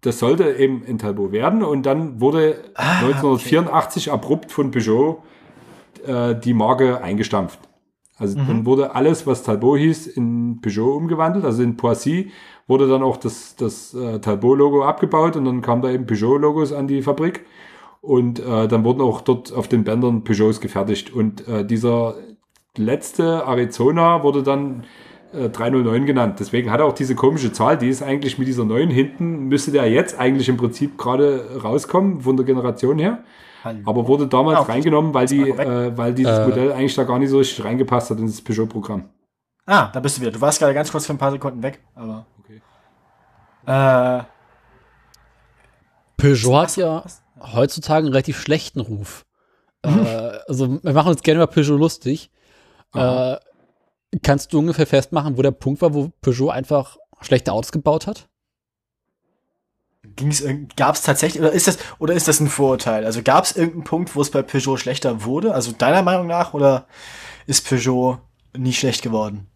das 0.00 0.18
sollte 0.18 0.50
eben 0.54 0.82
in 0.82 0.98
Talbot 0.98 1.30
werden. 1.30 1.62
Und 1.62 1.86
dann 1.86 2.20
wurde 2.20 2.72
ah, 2.74 3.02
1984 3.02 4.08
okay. 4.08 4.14
abrupt 4.16 4.50
von 4.50 4.72
Peugeot 4.72 5.22
äh, 6.04 6.34
die 6.34 6.54
Marke 6.54 7.00
eingestampft. 7.00 7.60
Also 8.20 8.38
mhm. 8.38 8.46
dann 8.46 8.66
wurde 8.66 8.94
alles, 8.94 9.26
was 9.26 9.42
Talbot 9.42 9.78
hieß, 9.78 10.06
in 10.06 10.60
Peugeot 10.60 10.94
umgewandelt. 10.94 11.44
Also 11.44 11.62
in 11.62 11.76
Poissy 11.76 12.30
wurde 12.68 12.86
dann 12.86 13.02
auch 13.02 13.16
das, 13.16 13.56
das 13.56 13.94
äh, 13.94 14.20
Talbot-Logo 14.20 14.84
abgebaut 14.84 15.34
und 15.36 15.46
dann 15.46 15.62
kamen 15.62 15.82
da 15.82 15.90
eben 15.90 16.06
Peugeot-Logos 16.06 16.72
an 16.72 16.86
die 16.86 17.02
Fabrik. 17.02 17.46
Und 18.02 18.38
äh, 18.38 18.68
dann 18.68 18.84
wurden 18.84 19.00
auch 19.00 19.22
dort 19.22 19.52
auf 19.52 19.68
den 19.68 19.84
Bändern 19.84 20.22
Peugeots 20.22 20.60
gefertigt. 20.60 21.12
Und 21.12 21.46
äh, 21.48 21.64
dieser 21.64 22.14
letzte 22.76 23.44
Arizona 23.46 24.22
wurde 24.22 24.42
dann 24.42 24.84
äh, 25.32 25.48
309 25.48 26.06
genannt. 26.06 26.36
Deswegen 26.40 26.70
hat 26.70 26.80
er 26.80 26.86
auch 26.86 26.92
diese 26.92 27.14
komische 27.14 27.52
Zahl, 27.52 27.78
die 27.78 27.88
ist 27.88 28.02
eigentlich 28.02 28.38
mit 28.38 28.48
dieser 28.48 28.64
9 28.64 28.90
hinten, 28.90 29.48
müsste 29.48 29.70
der 29.70 29.90
jetzt 29.90 30.18
eigentlich 30.18 30.48
im 30.48 30.56
Prinzip 30.56 30.98
gerade 30.98 31.60
rauskommen 31.62 32.20
von 32.20 32.36
der 32.36 32.46
Generation 32.46 32.98
her. 32.98 33.22
Aber 33.62 34.06
wurde 34.06 34.26
damals 34.26 34.60
ah, 34.60 34.62
reingenommen, 34.62 35.12
weil, 35.12 35.26
die, 35.26 35.50
äh, 35.50 35.96
weil 35.96 36.14
dieses 36.14 36.38
äh, 36.38 36.46
Modell 36.46 36.72
eigentlich 36.72 36.94
da 36.94 37.04
gar 37.04 37.18
nicht 37.18 37.30
so 37.30 37.38
richtig 37.38 37.64
reingepasst 37.64 38.10
hat 38.10 38.18
in 38.18 38.26
das 38.26 38.40
Peugeot-Programm. 38.40 39.08
Ah, 39.66 39.90
da 39.92 40.00
bist 40.00 40.16
du 40.16 40.22
wieder. 40.22 40.32
Du 40.32 40.40
warst 40.40 40.58
gerade 40.58 40.74
ganz 40.74 40.90
kurz 40.90 41.06
für 41.06 41.12
ein 41.12 41.18
paar 41.18 41.30
Sekunden 41.30 41.62
weg, 41.62 41.80
aber. 41.94 42.26
Okay. 42.40 42.60
Äh, 43.66 44.24
Peugeot 46.16 46.58
hat 46.58 46.76
ja 46.76 47.04
heutzutage 47.40 48.06
einen 48.06 48.12
relativ 48.12 48.40
schlechten 48.40 48.80
Ruf. 48.80 49.24
Äh, 49.82 50.38
also 50.46 50.78
wir 50.82 50.92
machen 50.92 51.08
uns 51.08 51.22
gerne 51.22 51.42
über 51.42 51.46
Peugeot 51.46 51.78
lustig. 51.78 52.30
Äh, 52.94 53.36
kannst 54.22 54.52
du 54.52 54.58
ungefähr 54.58 54.86
festmachen, 54.86 55.38
wo 55.38 55.42
der 55.42 55.52
Punkt 55.52 55.80
war, 55.80 55.94
wo 55.94 56.10
Peugeot 56.20 56.50
einfach 56.50 56.98
schlechte 57.22 57.50
Autos 57.50 57.72
gebaut 57.72 58.06
hat? 58.06 58.28
Gab 60.76 60.94
es 60.94 61.02
tatsächlich, 61.02 61.42
oder 61.42 61.52
ist 61.52 61.66
das, 61.66 61.78
oder 61.98 62.14
ist 62.14 62.26
das 62.28 62.40
ein 62.40 62.48
Vorurteil? 62.48 63.04
Also 63.04 63.22
gab 63.22 63.44
es 63.44 63.56
irgendeinen 63.56 63.84
Punkt, 63.84 64.16
wo 64.16 64.22
es 64.22 64.30
bei 64.30 64.42
Peugeot 64.42 64.78
schlechter 64.78 65.24
wurde? 65.24 65.54
Also 65.54 65.72
deiner 65.72 66.02
Meinung 66.02 66.26
nach, 66.26 66.54
oder 66.54 66.86
ist 67.46 67.68
Peugeot 67.68 68.18
nie 68.56 68.72
schlecht 68.72 69.02
geworden? 69.02 69.46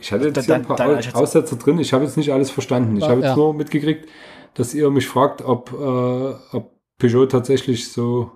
Ich 0.00 0.10
hatte 0.10 0.26
jetzt 0.26 0.44
hier 0.44 0.54
ein 0.54 0.64
paar 0.64 0.80
Aussätze 1.14 1.56
drin. 1.56 1.78
Ich 1.78 1.92
habe 1.92 2.04
jetzt 2.04 2.16
nicht 2.16 2.32
alles 2.32 2.50
verstanden. 2.50 2.96
Ich 2.96 3.04
habe 3.04 3.20
jetzt 3.20 3.24
ja. 3.24 3.36
nur 3.36 3.54
mitgekriegt, 3.54 4.08
dass 4.54 4.74
ihr 4.74 4.90
mich 4.90 5.06
fragt, 5.06 5.42
ob, 5.42 5.72
äh, 5.72 6.56
ob 6.56 6.72
Peugeot 6.98 7.26
tatsächlich 7.26 7.92
so 7.92 8.32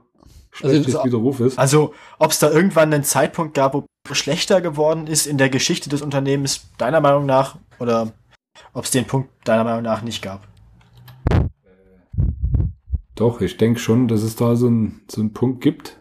schlechtes 0.52 0.94
also, 0.94 1.06
Widerruf 1.06 1.40
ist. 1.40 1.58
Also, 1.58 1.92
ob 2.18 2.30
es 2.30 2.38
da 2.38 2.50
irgendwann 2.50 2.92
einen 2.92 3.04
Zeitpunkt 3.04 3.54
gab, 3.54 3.74
wo 3.74 3.84
schlechter 4.12 4.60
geworden 4.60 5.06
ist 5.06 5.26
in 5.26 5.38
der 5.38 5.50
Geschichte 5.50 5.88
des 5.88 6.02
Unternehmens, 6.02 6.68
deiner 6.78 7.00
Meinung 7.00 7.26
nach, 7.26 7.56
oder 7.78 8.12
ob 8.72 8.84
es 8.84 8.90
den 8.90 9.04
Punkt 9.04 9.30
deiner 9.44 9.64
Meinung 9.64 9.82
nach 9.82 10.02
nicht 10.02 10.22
gab? 10.22 10.46
Doch, 13.16 13.40
ich 13.40 13.56
denke 13.56 13.80
schon, 13.80 14.08
dass 14.08 14.22
es 14.22 14.36
da 14.36 14.56
so, 14.56 14.68
ein, 14.68 15.00
so 15.08 15.22
einen 15.22 15.32
Punkt 15.32 15.62
gibt. 15.62 15.98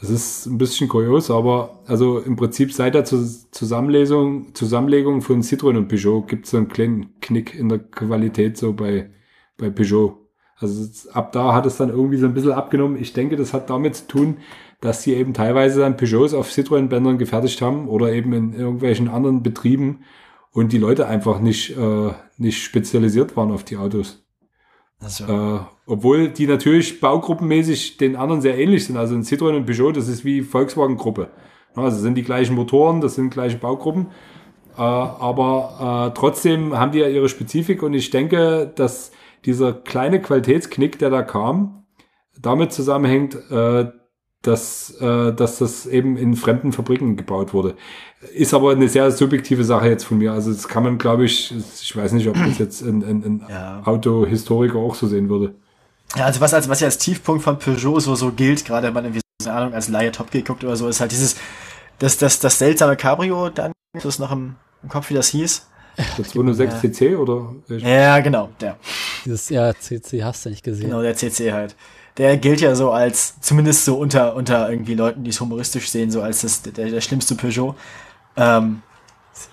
Das 0.00 0.08
ist 0.08 0.46
ein 0.46 0.56
bisschen 0.56 0.88
kurios, 0.88 1.30
aber 1.30 1.82
also 1.86 2.18
im 2.18 2.36
Prinzip 2.36 2.72
seit 2.72 2.94
der 2.94 3.04
Zusammenlegung, 3.04 4.54
Zusammenlegung 4.54 5.20
von 5.20 5.42
Citroën 5.42 5.76
und 5.76 5.88
Peugeot 5.88 6.22
gibt 6.22 6.46
es 6.46 6.52
so 6.52 6.56
einen 6.56 6.68
kleinen 6.68 7.20
Knick 7.20 7.54
in 7.54 7.68
der 7.68 7.80
Qualität 7.80 8.56
so 8.56 8.72
bei, 8.72 9.10
bei 9.58 9.70
Peugeot. 9.70 10.18
Also 10.56 10.88
ab 11.12 11.32
da 11.32 11.54
hat 11.54 11.66
es 11.66 11.76
dann 11.76 11.88
irgendwie 11.88 12.18
so 12.18 12.26
ein 12.26 12.34
bisschen 12.34 12.52
abgenommen. 12.52 13.00
Ich 13.00 13.12
denke, 13.12 13.36
das 13.36 13.52
hat 13.52 13.68
damit 13.68 13.96
zu 13.96 14.06
tun, 14.08 14.36
dass 14.80 15.02
sie 15.02 15.14
eben 15.14 15.34
teilweise 15.34 15.80
dann 15.80 15.96
Peugeots 15.96 16.34
auf 16.34 16.50
Citroën-Bändern 16.50 17.18
gefertigt 17.18 17.62
haben 17.62 17.88
oder 17.88 18.12
eben 18.12 18.32
in 18.32 18.52
irgendwelchen 18.52 19.08
anderen 19.08 19.42
Betrieben 19.42 20.00
und 20.52 20.72
die 20.72 20.78
Leute 20.78 21.06
einfach 21.08 21.40
nicht, 21.40 21.76
äh, 21.76 22.12
nicht 22.38 22.62
spezialisiert 22.62 23.36
waren 23.36 23.50
auf 23.50 23.64
die 23.64 23.76
Autos. 23.76 24.21
Also. 25.02 25.24
Äh, 25.24 25.60
obwohl 25.86 26.28
die 26.28 26.46
natürlich 26.46 27.00
baugruppenmäßig 27.00 27.96
den 27.96 28.16
anderen 28.16 28.40
sehr 28.40 28.58
ähnlich 28.58 28.86
sind. 28.86 28.96
Also 28.96 29.14
ein 29.14 29.22
Citroën 29.22 29.56
und 29.56 29.66
Peugeot, 29.66 29.92
das 29.92 30.08
ist 30.08 30.24
wie 30.24 30.42
Volkswagen-Gruppe. 30.42 31.28
Also 31.74 31.98
sind 31.98 32.14
die 32.14 32.22
gleichen 32.22 32.54
Motoren, 32.54 33.00
das 33.00 33.14
sind 33.16 33.30
gleiche 33.30 33.58
Baugruppen. 33.58 34.08
Äh, 34.76 34.80
aber 34.80 36.10
äh, 36.10 36.18
trotzdem 36.18 36.78
haben 36.78 36.92
die 36.92 36.98
ja 36.98 37.08
ihre 37.08 37.28
Spezifik 37.28 37.82
und 37.82 37.94
ich 37.94 38.10
denke, 38.10 38.70
dass 38.74 39.12
dieser 39.44 39.72
kleine 39.72 40.20
Qualitätsknick, 40.20 40.98
der 40.98 41.10
da 41.10 41.22
kam, 41.22 41.84
damit 42.40 42.72
zusammenhängt, 42.72 43.34
äh, 43.50 43.86
dass, 44.42 44.90
äh, 45.00 45.32
dass 45.32 45.58
das 45.58 45.86
eben 45.86 46.16
in 46.16 46.34
fremden 46.34 46.72
Fabriken 46.72 47.16
gebaut 47.16 47.54
wurde. 47.54 47.76
Ist 48.34 48.54
aber 48.54 48.72
eine 48.72 48.88
sehr 48.88 49.10
subjektive 49.10 49.64
Sache 49.64 49.88
jetzt 49.88 50.04
von 50.04 50.18
mir. 50.18 50.32
Also 50.32 50.52
das 50.52 50.68
kann 50.68 50.82
man, 50.82 50.98
glaube 50.98 51.24
ich, 51.24 51.54
ich 51.80 51.96
weiß 51.96 52.12
nicht, 52.12 52.28
ob 52.28 52.34
das 52.34 52.58
jetzt 52.58 52.82
ein, 52.82 53.02
ein, 53.02 53.22
ein 53.24 53.46
ja. 53.48 53.82
Autohistoriker 53.84 54.78
auch 54.78 54.94
so 54.94 55.06
sehen 55.06 55.28
würde. 55.28 55.54
Ja, 56.16 56.26
also 56.26 56.40
was 56.40 56.52
als 56.52 56.68
was 56.68 56.80
ja 56.80 56.86
als 56.86 56.98
Tiefpunkt 56.98 57.42
von 57.42 57.58
Peugeot 57.58 58.00
so 58.00 58.14
so 58.14 58.32
gilt, 58.32 58.64
gerade 58.64 58.88
wenn 58.88 58.94
man 58.94 59.04
irgendwie 59.04 59.20
keine 59.42 59.56
Ahnung 59.56 59.74
als 59.74 59.88
Laie 59.88 60.12
Top 60.12 60.30
geguckt 60.30 60.62
oder 60.62 60.76
so, 60.76 60.88
ist 60.88 61.00
halt 61.00 61.12
dieses 61.12 61.36
das 61.98 62.18
das 62.18 62.38
das 62.38 62.58
seltsame 62.58 62.96
Cabrio, 62.96 63.48
dann 63.48 63.72
ist 63.96 64.04
das 64.04 64.18
noch 64.18 64.30
im, 64.30 64.56
im 64.82 64.88
Kopf, 64.88 65.08
wie 65.10 65.14
das 65.14 65.28
hieß. 65.28 65.68
Das 66.16 66.30
206 66.30 66.80
CC 66.80 67.16
oder? 67.16 67.54
Ja, 67.68 68.18
genau, 68.20 68.50
der. 68.60 68.76
Dieses 69.24 69.48
ja 69.48 69.74
CC 69.74 70.24
hast 70.24 70.44
du 70.44 70.50
nicht 70.50 70.64
gesehen. 70.64 70.90
Genau, 70.90 71.02
der 71.02 71.14
CC 71.14 71.52
halt 71.52 71.76
der 72.18 72.36
gilt 72.36 72.60
ja 72.60 72.74
so 72.74 72.90
als, 72.90 73.40
zumindest 73.40 73.84
so 73.84 73.96
unter, 73.96 74.36
unter 74.36 74.70
irgendwie 74.70 74.94
Leuten, 74.94 75.24
die 75.24 75.30
es 75.30 75.40
humoristisch 75.40 75.88
sehen, 75.88 76.10
so 76.10 76.22
als 76.22 76.42
das, 76.42 76.62
der, 76.62 76.90
der 76.90 77.00
schlimmste 77.00 77.34
Peugeot. 77.34 77.74
Ähm, 78.36 78.82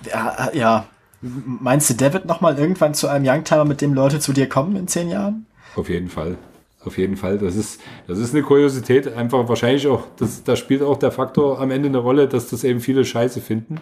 ja, 0.05 0.49
ja, 0.53 0.85
meinst 1.21 1.89
du, 1.89 1.93
der 1.93 2.13
wird 2.13 2.25
nochmal 2.25 2.57
irgendwann 2.57 2.93
zu 2.93 3.07
einem 3.07 3.25
Youngtimer, 3.27 3.65
mit 3.65 3.81
dem 3.81 3.93
Leute 3.93 4.19
zu 4.19 4.33
dir 4.33 4.49
kommen 4.49 4.75
in 4.75 4.87
zehn 4.87 5.09
Jahren? 5.09 5.45
Auf 5.75 5.89
jeden 5.89 6.09
Fall. 6.09 6.37
Auf 6.85 6.97
jeden 6.97 7.17
Fall. 7.17 7.37
Das 7.37 7.55
ist, 7.55 7.81
das 8.07 8.19
ist 8.19 8.33
eine 8.33 8.43
Kuriosität. 8.43 9.13
Einfach 9.13 9.47
wahrscheinlich 9.49 9.87
auch, 9.87 10.03
das, 10.17 10.43
da 10.43 10.55
spielt 10.55 10.81
auch 10.81 10.97
der 10.97 11.11
Faktor 11.11 11.59
am 11.59 11.71
Ende 11.71 11.89
eine 11.89 11.97
Rolle, 11.97 12.27
dass 12.27 12.49
das 12.49 12.63
eben 12.63 12.79
viele 12.79 13.03
Scheiße 13.03 13.41
finden. 13.41 13.81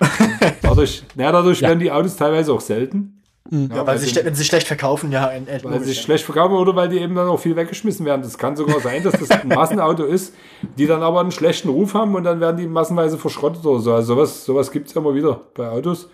dadurch, 0.62 1.02
naja, 1.14 1.32
dadurch 1.32 1.60
ja. 1.60 1.68
werden 1.68 1.80
die 1.80 1.90
Autos 1.90 2.16
teilweise 2.16 2.52
auch 2.52 2.60
selten. 2.60 3.17
Mhm. 3.50 3.70
Ja, 3.74 3.86
weil, 3.86 3.98
sie, 3.98 4.14
wenn 4.24 4.34
sie 4.34 4.44
schlecht 4.44 4.66
verkaufen, 4.66 5.10
ja. 5.10 5.26
In, 5.28 5.46
in 5.46 5.64
weil 5.64 5.80
sie 5.80 5.86
sich 5.86 6.00
schlecht 6.00 6.24
verkaufen 6.24 6.54
oder 6.54 6.76
weil 6.76 6.88
die 6.88 6.98
eben 6.98 7.14
dann 7.14 7.28
auch 7.28 7.40
viel 7.40 7.56
weggeschmissen 7.56 8.04
werden. 8.04 8.22
Das 8.22 8.36
kann 8.36 8.56
sogar 8.56 8.80
sein, 8.80 9.02
dass 9.02 9.18
das 9.18 9.30
ein 9.30 9.48
Massenauto 9.48 10.04
ist, 10.04 10.34
die 10.76 10.86
dann 10.86 11.02
aber 11.02 11.20
einen 11.20 11.30
schlechten 11.30 11.70
Ruf 11.70 11.94
haben 11.94 12.14
und 12.14 12.24
dann 12.24 12.40
werden 12.40 12.58
die 12.58 12.66
massenweise 12.66 13.16
verschrottet 13.16 13.64
oder 13.64 13.80
so. 13.80 13.94
Also 13.94 14.14
sowas, 14.14 14.44
sowas 14.44 14.70
gibt 14.70 14.88
es 14.88 14.94
ja 14.94 15.00
immer 15.00 15.14
wieder 15.14 15.40
bei 15.54 15.68
Autos. 15.68 16.10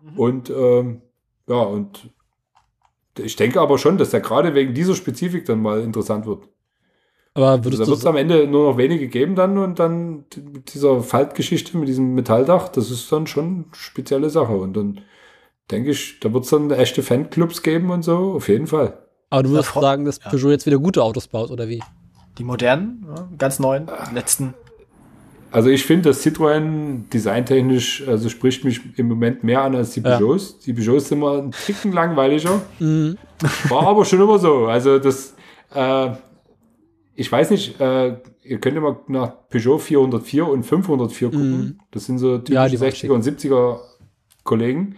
Mhm. 0.00 0.18
Und 0.18 0.50
ähm, 0.50 1.02
ja, 1.46 1.60
und 1.60 2.10
ich 3.18 3.36
denke 3.36 3.60
aber 3.60 3.76
schon, 3.78 3.98
dass 3.98 4.10
der 4.10 4.20
gerade 4.20 4.54
wegen 4.54 4.72
dieser 4.72 4.94
Spezifik 4.94 5.44
dann 5.44 5.60
mal 5.60 5.80
interessant 5.82 6.24
wird. 6.24 6.48
Aber 7.34 7.64
würdest 7.64 7.80
also, 7.80 7.92
da 7.92 7.96
wird 7.96 8.00
es 8.00 8.06
am 8.06 8.16
Ende 8.16 8.46
nur 8.46 8.70
noch 8.70 8.78
wenige 8.78 9.08
geben 9.08 9.34
dann 9.34 9.58
und 9.58 9.78
dann 9.78 10.24
mit 10.52 10.72
dieser 10.72 11.02
Faltgeschichte 11.02 11.76
mit 11.76 11.88
diesem 11.88 12.14
Metalldach, 12.14 12.68
das 12.68 12.90
ist 12.90 13.12
dann 13.12 13.26
schon 13.26 13.44
eine 13.44 13.64
spezielle 13.72 14.30
Sache. 14.30 14.54
Und 14.54 14.74
dann 14.74 15.02
denke 15.70 15.90
ich, 15.90 16.20
da 16.20 16.32
wird 16.32 16.44
es 16.44 16.50
dann 16.50 16.70
echte 16.70 17.02
Fanclubs 17.02 17.62
geben 17.62 17.90
und 17.90 18.02
so, 18.02 18.34
auf 18.34 18.48
jeden 18.48 18.66
Fall. 18.66 18.98
Aber 19.30 19.42
du 19.42 19.50
würdest 19.50 19.74
ja, 19.74 19.80
sagen, 19.80 20.04
dass 20.04 20.18
ja. 20.24 20.30
Peugeot 20.30 20.50
jetzt 20.50 20.66
wieder 20.66 20.78
gute 20.78 21.02
Autos 21.02 21.28
baut, 21.28 21.50
oder 21.50 21.68
wie? 21.68 21.82
Die 22.38 22.44
modernen, 22.44 23.06
ganz 23.36 23.58
neuen, 23.58 23.88
letzten. 24.14 24.54
Also 25.50 25.70
ich 25.70 25.84
finde, 25.84 26.10
dass 26.10 26.24
Citroën 26.24 27.08
designtechnisch, 27.12 28.06
also 28.06 28.28
spricht 28.28 28.64
mich 28.64 28.80
im 28.98 29.08
Moment 29.08 29.44
mehr 29.44 29.62
an 29.62 29.74
als 29.74 29.92
die 29.92 30.00
Peugeots. 30.00 30.50
Ja. 30.50 30.56
Die 30.66 30.72
Peugeots 30.74 31.08
sind 31.08 31.18
immer 31.18 31.38
ein 31.38 31.52
Ticken 31.52 31.92
langweiliger. 31.92 32.60
Mhm. 32.78 33.16
War 33.68 33.86
aber 33.86 34.04
schon 34.04 34.20
immer 34.20 34.38
so. 34.38 34.66
Also 34.66 34.98
das, 34.98 35.34
äh, 35.74 36.10
ich 37.14 37.32
weiß 37.32 37.50
nicht, 37.50 37.80
äh, 37.80 38.18
ihr 38.42 38.60
könnt 38.60 38.76
immer 38.76 39.00
nach 39.08 39.32
Peugeot 39.48 39.78
404 39.78 40.46
und 40.46 40.64
504 40.64 41.30
gucken. 41.30 41.58
Mhm. 41.58 41.78
Das 41.90 42.06
sind 42.06 42.18
so 42.18 42.38
typische 42.38 42.54
ja, 42.54 42.64
60er 42.64 43.12
und 43.12 43.24
70er 43.24 43.78
Kollegen 44.44 44.96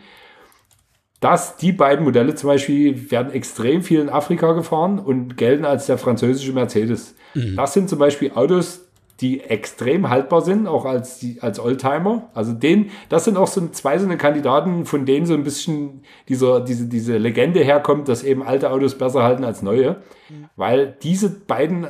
dass 1.21 1.57
die 1.59 1.73
beiden 1.73 2.05
Modelle 2.05 2.35
zum 2.35 2.49
Beispiel 2.49 3.11
werden 3.11 3.33
extrem 3.33 3.83
viel 3.83 4.01
in 4.01 4.09
Afrika 4.09 4.53
gefahren 4.53 4.99
und 4.99 5.37
gelten 5.37 5.67
als 5.67 5.87
der 5.87 5.99
französische 5.99 6.53
Mercedes. 6.53 7.15
Mhm. 7.35 7.57
Das 7.57 7.75
sind 7.75 7.91
zum 7.91 7.99
Beispiel 7.99 8.33
Autos, 8.35 8.87
die 9.21 9.41
extrem 9.41 10.09
haltbar 10.09 10.41
sind, 10.41 10.67
auch 10.67 10.87
als, 10.87 11.19
die, 11.19 11.43
als 11.43 11.61
Oldtimer. 11.61 12.31
Also 12.33 12.55
den, 12.55 12.91
das 13.11 13.27
sind 13.27 13.37
auch 13.37 13.49
so 13.49 13.69
zwei 13.69 13.99
so 13.99 14.07
eine 14.07 14.17
Kandidaten, 14.17 14.87
von 14.87 15.05
denen 15.05 15.27
so 15.27 15.35
ein 15.35 15.45
bisschen 15.45 16.05
dieser, 16.29 16.61
diese, 16.61 16.87
diese 16.87 17.19
Legende 17.19 17.61
herkommt, 17.61 18.09
dass 18.09 18.23
eben 18.23 18.43
alte 18.43 18.71
Autos 18.71 18.97
besser 18.97 19.23
halten 19.23 19.45
als 19.45 19.61
neue, 19.61 20.03
mhm. 20.31 20.47
weil 20.57 20.97
diese 21.03 21.29
beiden 21.29 21.87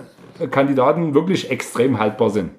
Kandidaten 0.50 1.14
wirklich 1.14 1.52
extrem 1.52 2.00
haltbar 2.00 2.30
sind. 2.30 2.50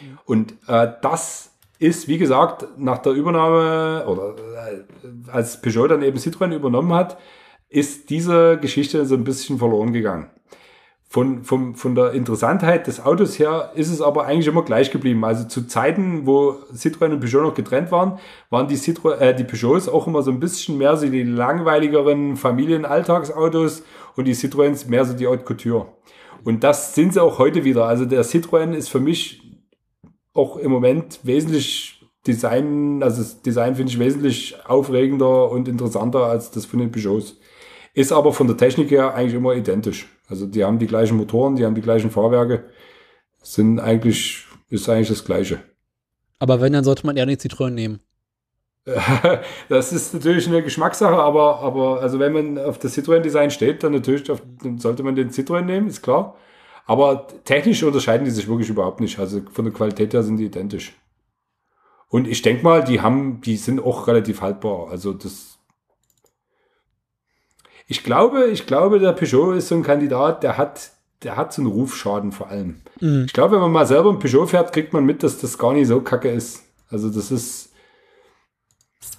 Mhm. 0.00 0.18
Und 0.24 0.54
äh, 0.66 0.88
das 1.02 1.52
ist, 1.78 2.08
wie 2.08 2.18
gesagt, 2.18 2.66
nach 2.78 2.98
der 2.98 3.12
Übernahme 3.12 4.06
oder 4.06 4.34
äh, 4.68 5.30
als 5.30 5.60
Peugeot 5.60 5.88
dann 5.88 6.02
eben 6.02 6.18
Citroën 6.18 6.54
übernommen 6.54 6.92
hat, 6.94 7.18
ist 7.68 8.10
diese 8.10 8.58
Geschichte 8.58 9.04
so 9.04 9.14
ein 9.14 9.24
bisschen 9.24 9.58
verloren 9.58 9.92
gegangen. 9.92 10.30
Von, 11.08 11.44
von, 11.44 11.76
von 11.76 11.94
der 11.94 12.12
Interessantheit 12.12 12.88
des 12.88 13.04
Autos 13.04 13.38
her 13.38 13.70
ist 13.74 13.90
es 13.90 14.02
aber 14.02 14.26
eigentlich 14.26 14.48
immer 14.48 14.64
gleich 14.64 14.90
geblieben. 14.90 15.24
Also 15.24 15.44
zu 15.44 15.66
Zeiten, 15.66 16.26
wo 16.26 16.56
Citroën 16.74 17.12
und 17.12 17.20
Peugeot 17.20 17.42
noch 17.42 17.54
getrennt 17.54 17.92
waren, 17.92 18.18
waren 18.50 18.66
die, 18.66 18.76
Citroën, 18.76 19.18
äh, 19.18 19.34
die 19.34 19.44
Peugeots 19.44 19.88
auch 19.88 20.06
immer 20.06 20.22
so 20.22 20.30
ein 20.30 20.40
bisschen 20.40 20.78
mehr 20.78 20.96
so 20.96 21.08
die 21.08 21.22
langweiligeren 21.22 22.36
Familienalltagsautos 22.36 23.84
und 24.16 24.24
die 24.24 24.34
Citroëns 24.34 24.88
mehr 24.88 25.04
so 25.04 25.14
die 25.14 25.26
Haute 25.26 25.44
Couture. 25.44 25.86
Und 26.44 26.64
das 26.64 26.94
sind 26.94 27.12
sie 27.12 27.22
auch 27.22 27.38
heute 27.38 27.64
wieder. 27.64 27.86
Also 27.86 28.04
der 28.04 28.24
Citroën 28.24 28.72
ist 28.72 28.88
für 28.88 29.00
mich 29.00 29.45
auch 30.36 30.56
im 30.56 30.70
Moment 30.70 31.20
wesentlich 31.22 32.04
Design, 32.26 33.02
also 33.02 33.22
das 33.22 33.42
Design 33.42 33.76
finde 33.76 33.92
ich 33.92 33.98
wesentlich 33.98 34.56
aufregender 34.66 35.50
und 35.50 35.68
interessanter 35.68 36.24
als 36.24 36.50
das 36.50 36.66
von 36.66 36.80
den 36.80 36.90
Peugeots. 36.90 37.36
Ist 37.94 38.12
aber 38.12 38.32
von 38.32 38.46
der 38.46 38.56
Technik 38.56 38.90
her 38.90 39.14
eigentlich 39.14 39.34
immer 39.34 39.54
identisch. 39.54 40.06
Also 40.28 40.46
die 40.46 40.64
haben 40.64 40.78
die 40.78 40.86
gleichen 40.86 41.16
Motoren, 41.16 41.56
die 41.56 41.64
haben 41.64 41.74
die 41.74 41.80
gleichen 41.80 42.10
Fahrwerke, 42.10 42.64
sind 43.42 43.78
eigentlich, 43.78 44.44
ist 44.68 44.88
eigentlich 44.88 45.08
das 45.08 45.24
Gleiche. 45.24 45.60
Aber 46.38 46.60
wenn, 46.60 46.72
dann 46.72 46.84
sollte 46.84 47.06
man 47.06 47.16
eher 47.16 47.26
den 47.26 47.38
Citroën 47.38 47.70
nehmen. 47.70 48.00
das 49.68 49.92
ist 49.92 50.14
natürlich 50.14 50.46
eine 50.46 50.62
Geschmackssache, 50.62 51.16
aber, 51.16 51.60
aber 51.60 52.00
also 52.00 52.18
wenn 52.18 52.32
man 52.32 52.58
auf 52.58 52.78
das 52.78 52.96
Citroën-Design 52.96 53.50
steht, 53.50 53.82
dann 53.82 53.92
natürlich 53.92 54.30
auf, 54.30 54.42
dann 54.62 54.78
sollte 54.78 55.02
man 55.02 55.16
den 55.16 55.30
Citroën 55.30 55.62
nehmen, 55.62 55.88
ist 55.88 56.02
klar. 56.02 56.36
Aber 56.86 57.26
technisch 57.44 57.82
unterscheiden 57.82 58.24
die 58.24 58.30
sich 58.30 58.48
wirklich 58.48 58.68
überhaupt 58.68 59.00
nicht. 59.00 59.18
Also 59.18 59.42
von 59.52 59.64
der 59.64 59.74
Qualität 59.74 60.14
her 60.14 60.22
sind 60.22 60.36
die 60.36 60.46
identisch. 60.46 60.94
Und 62.08 62.28
ich 62.28 62.42
denke 62.42 62.62
mal, 62.62 62.84
die 62.84 63.00
haben, 63.00 63.40
die 63.40 63.56
sind 63.56 63.80
auch 63.80 64.06
relativ 64.06 64.40
haltbar. 64.40 64.88
Also 64.90 65.12
das. 65.12 65.58
Ich 67.88 68.04
glaube, 68.04 68.46
ich 68.46 68.66
glaube, 68.66 69.00
der 69.00 69.12
Peugeot 69.12 69.52
ist 69.52 69.68
so 69.68 69.74
ein 69.74 69.82
Kandidat, 69.82 70.42
der 70.42 70.56
hat, 70.56 70.92
der 71.22 71.36
hat 71.36 71.52
so 71.52 71.62
einen 71.62 71.70
Rufschaden 71.70 72.32
vor 72.32 72.48
allem. 72.48 72.82
Mhm. 73.00 73.24
Ich 73.26 73.32
glaube, 73.32 73.54
wenn 73.54 73.60
man 73.60 73.72
mal 73.72 73.86
selber 73.86 74.10
ein 74.10 74.18
Peugeot 74.20 74.46
fährt, 74.46 74.72
kriegt 74.72 74.92
man 74.92 75.04
mit, 75.04 75.22
dass 75.22 75.38
das 75.38 75.58
gar 75.58 75.72
nicht 75.72 75.88
so 75.88 76.00
kacke 76.00 76.30
ist. 76.30 76.62
Also 76.88 77.10
das 77.10 77.30
ist. 77.32 77.65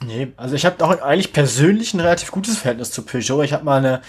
Nee, 0.05 0.33
also 0.37 0.55
ich 0.55 0.65
habe 0.65 0.83
auch 0.85 1.01
eigentlich 1.01 1.33
persönlich 1.33 1.93
ein 1.93 1.99
relativ 1.99 2.31
gutes 2.31 2.57
Verhältnis 2.57 2.91
zu 2.91 3.01
Peugeot. 3.01 3.41
Ich 3.43 3.53
habe 3.53 3.63
mal 3.63 3.77
eine 3.77 4.01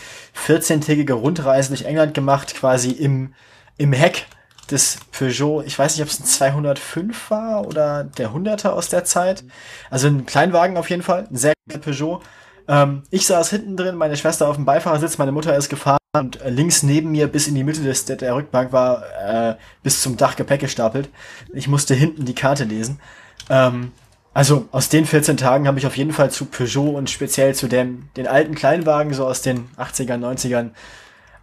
14-tägige 0.47 1.15
Rundreise 1.15 1.69
durch 1.69 1.83
England 1.83 2.13
gemacht, 2.13 2.55
quasi 2.55 2.91
im, 2.91 3.33
im 3.79 3.95
Heck 3.95 4.27
des 4.71 4.99
Peugeot. 5.13 5.63
Ich 5.63 5.79
weiß 5.79 5.97
nicht, 5.97 6.03
ob 6.03 6.11
es 6.11 6.21
ein 6.21 6.27
205 6.27 7.31
war 7.31 7.67
oder 7.67 8.05
der 8.05 8.31
100er 8.31 8.69
aus 8.69 8.91
der 8.91 9.05
Zeit. 9.05 9.45
Also 9.91 10.09
ein 10.09 10.27
Kleinwagen 10.27 10.77
auf 10.77 10.91
jeden 10.91 11.03
Fall, 11.03 11.27
ein 11.31 11.37
sehr 11.37 11.55
guter 11.67 11.81
Peugeot. 11.81 12.23
Ähm, 12.69 13.03
ich 13.11 13.27
saß 13.27 13.49
hinten 13.49 13.77
drin, 13.79 13.97
meine 13.97 14.17
Schwester 14.17 14.49
auf 14.49 14.57
dem 14.57 14.67
Beifahrersitz, 14.67 15.17
meine 15.17 15.33
Mutter 15.33 15.57
ist 15.57 15.71
gefahren 15.71 15.99
und 16.13 16.41
äh, 16.43 16.51
links 16.51 16.83
neben 16.83 17.11
mir 17.11 17.29
bis 17.29 17.49
in 17.49 17.55
die 17.55 17.65
Mitte 17.65 17.83
des, 17.83 18.05
der, 18.05 18.35
Rückbank 18.35 18.73
war 18.73 19.05
äh, 19.21 19.55
bis 19.83 20.03
zum 20.03 20.19
Dach 20.19 20.37
Gepäck 20.37 20.61
gestapelt. 20.61 21.09
Ich 21.55 21.67
musste 21.67 21.95
hinten 21.95 22.27
die 22.27 22.35
Karte 22.35 22.65
lesen. 22.65 23.01
Ähm, 23.49 23.93
also 24.35 24.69
aus 24.71 24.89
den 24.89 25.05
14 25.05 25.37
Tagen 25.37 25.67
habe 25.67 25.79
ich 25.79 25.87
auf 25.87 25.97
jeden 25.97 26.13
Fall 26.13 26.31
zu 26.31 26.45
Peugeot 26.45 26.91
und 26.97 27.11
speziell 27.11 27.55
zu 27.55 27.67
dem, 27.67 28.09
den 28.17 28.27
alten 28.27 28.55
Kleinwagen 28.55 29.13
so 29.13 29.27
aus 29.27 29.43
den 29.43 29.69
80ern, 29.77 30.21
90ern 30.21 30.71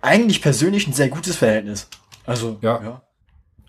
eigentlich 0.02 0.42
persönlich 0.42 0.88
ein 0.88 0.94
sehr 0.94 1.10
gutes 1.10 1.36
Verhältnis. 1.36 1.90
Also, 2.26 2.58
ja. 2.62 2.82
ja. 2.84 3.02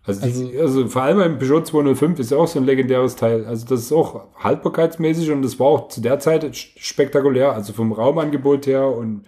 Also, 0.05 0.23
also, 0.23 0.51
also, 0.61 0.89
vor 0.89 1.03
allem 1.03 1.21
im 1.21 1.39
Peugeot 1.39 1.63
205 1.63 2.21
ist 2.21 2.31
ja 2.31 2.37
auch 2.37 2.47
so 2.47 2.61
ein 2.61 2.65
legendäres 2.65 3.17
Teil. 3.17 3.45
Also 3.45 3.67
das 3.67 3.81
ist 3.81 3.93
auch 3.93 4.27
haltbarkeitsmäßig 4.39 5.33
und 5.33 5.43
das 5.43 5.59
war 5.59 5.67
auch 5.67 5.89
zu 5.89 6.01
der 6.01 6.21
Zeit 6.21 6.57
spektakulär. 6.57 7.53
Also 7.53 7.73
vom 7.73 7.93
Raumangebot 7.93 8.67
her 8.67 8.87
und 8.87 9.25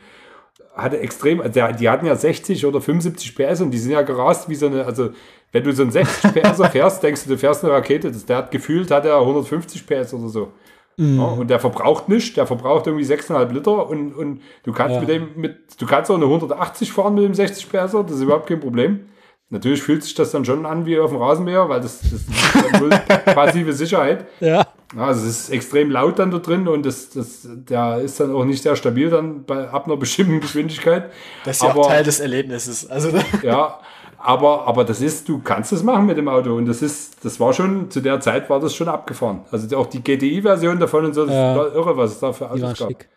hatte 0.77 1.01
extrem, 1.01 1.40
also 1.40 1.60
die 1.73 1.89
hatten 1.89 2.06
ja 2.06 2.15
60 2.15 2.65
oder 2.65 2.81
75 2.81 3.35
PS 3.35 3.60
und 3.60 3.73
die 3.73 3.78
sind 3.78 3.90
ja 3.90 4.02
gerast 4.02 4.48
wie 4.48 4.55
so 4.55 4.66
eine, 4.66 4.85
also 4.85 5.10
wenn 5.53 5.65
du 5.65 5.73
so 5.73 5.83
ein 5.83 5.91
60 5.91 6.33
PS 6.35 6.66
fährst, 6.70 7.03
denkst 7.03 7.25
du, 7.25 7.31
du 7.31 7.39
fährst 7.39 7.65
eine 7.65 7.73
Rakete. 7.73 8.12
Das, 8.12 8.27
der 8.27 8.37
hat 8.39 8.51
gefühlt, 8.51 8.91
hat 8.91 9.05
er 9.05 9.19
150 9.19 9.87
PS 9.87 10.15
oder 10.15 10.29
so. 10.29 10.53
Mm. 10.97 11.19
Ja, 11.19 11.25
und 11.27 11.49
der 11.49 11.61
verbraucht 11.61 12.09
nichts, 12.09 12.35
der 12.35 12.47
verbraucht 12.47 12.87
irgendwie 12.87 13.07
6,5 13.07 13.53
Liter 13.53 13.89
und, 13.89 14.12
und 14.12 14.43
du 14.65 14.73
kannst 14.73 14.95
ja. 14.95 15.01
mit 15.01 15.09
dem, 15.09 15.29
mit, 15.37 15.57
du 15.81 15.87
kannst 15.87 16.11
auch 16.11 16.16
eine 16.16 16.25
180 16.25 16.93
fahren 16.93 17.15
mit 17.15 17.25
dem 17.25 17.35
60 17.35 17.69
PS, 17.69 17.93
das 17.93 18.11
ist 18.11 18.23
überhaupt 18.23 18.49
kein 18.49 18.61
Problem. 18.61 19.07
Natürlich 19.51 19.83
fühlt 19.83 20.05
sich 20.05 20.15
das 20.15 20.31
dann 20.33 20.45
schon 20.45 20.66
an 20.66 20.85
wie 20.85 20.99
auf 20.99 21.11
dem 21.11 21.23
Rasenmäher, 21.23 21.70
weil 21.70 21.81
das, 21.81 22.01
das 22.01 22.12
ist 22.12 23.25
passive 23.25 23.73
Sicherheit. 23.73 24.27
Ja. 24.41 24.49
ja. 24.49 24.66
Also 24.97 25.27
es 25.27 25.41
ist 25.41 25.51
extrem 25.51 25.91
laut 25.91 26.19
dann 26.19 26.31
da 26.31 26.39
drin 26.39 26.69
und 26.69 26.85
das, 26.85 27.11
das, 27.11 27.49
der 27.49 27.99
ist 27.99 28.20
dann 28.20 28.35
auch 28.35 28.45
nicht 28.45 28.62
sehr 28.62 28.77
stabil 28.77 29.09
dann 29.09 29.45
bei, 29.45 29.69
ab 29.70 29.87
einer 29.87 29.97
bestimmten 29.97 30.41
Geschwindigkeit. 30.41 31.11
Das 31.45 31.57
ist 31.57 31.62
ja 31.62 31.70
aber, 31.70 31.81
auch 31.81 31.89
Teil 31.89 32.05
des 32.05 32.20
Erlebnisses. 32.20 32.91
Also 32.91 33.11
ja, 33.43 33.81
aber, 34.28 34.66
aber 34.66 34.84
das 34.84 35.00
ist, 35.00 35.26
du 35.26 35.38
kannst 35.38 35.72
es 35.72 35.82
machen 35.82 36.05
mit 36.05 36.18
dem 36.18 36.28
Auto 36.28 36.55
und 36.55 36.66
das 36.66 36.82
ist, 36.82 37.24
das 37.24 37.40
war 37.40 37.55
schon, 37.55 37.90
zu 37.90 38.02
der 38.02 38.20
Zeit 38.20 38.50
war 38.50 38.60
das 38.60 38.74
schon 38.74 38.86
abgefahren. 38.86 39.40
Also 39.50 39.74
auch 39.78 39.86
die 39.86 40.02
GTI-Version 40.02 40.78
davon 40.78 41.06
und 41.06 41.14
so, 41.14 41.24
das 41.24 41.34
ja. 41.34 41.56
war 41.56 41.74
irre, 41.74 41.96
was 41.96 42.10
es 42.10 42.20
da 42.20 42.34
für 42.34 42.50
Autos 42.50 42.78
gab. 42.78 42.88
Schick. 42.88 43.09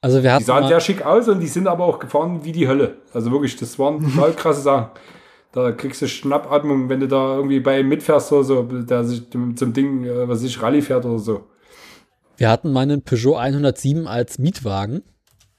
Also 0.00 0.24
wir 0.24 0.32
hatten 0.32 0.40
die 0.40 0.46
sahen 0.46 0.66
sehr 0.66 0.80
schick 0.80 1.06
aus 1.06 1.28
und 1.28 1.38
die 1.38 1.46
sind 1.46 1.68
aber 1.68 1.84
auch 1.84 2.00
gefahren 2.00 2.40
wie 2.42 2.50
die 2.50 2.66
Hölle. 2.66 2.96
Also 3.12 3.30
wirklich, 3.30 3.54
das 3.54 3.78
waren 3.78 4.02
total 4.12 4.32
krasse 4.32 4.62
Sachen. 4.62 4.88
Da 5.52 5.70
kriegst 5.70 6.02
du 6.02 6.08
Schnappatmung, 6.08 6.88
wenn 6.88 6.98
du 6.98 7.06
da 7.06 7.36
irgendwie 7.36 7.60
bei 7.60 7.78
ihm 7.78 7.88
mitfährst 7.88 8.32
oder 8.32 8.42
so, 8.42 8.62
der 8.64 9.04
sich 9.04 9.30
zum 9.30 9.72
Ding, 9.72 10.04
äh, 10.04 10.28
was 10.28 10.42
ich, 10.42 10.60
Rallye 10.60 10.82
fährt 10.82 11.04
oder 11.04 11.20
so. 11.20 11.46
Wir 12.36 12.50
hatten 12.50 12.72
meinen 12.72 13.02
Peugeot 13.02 13.36
107 13.36 14.08
als 14.08 14.40
Mietwagen. 14.40 15.04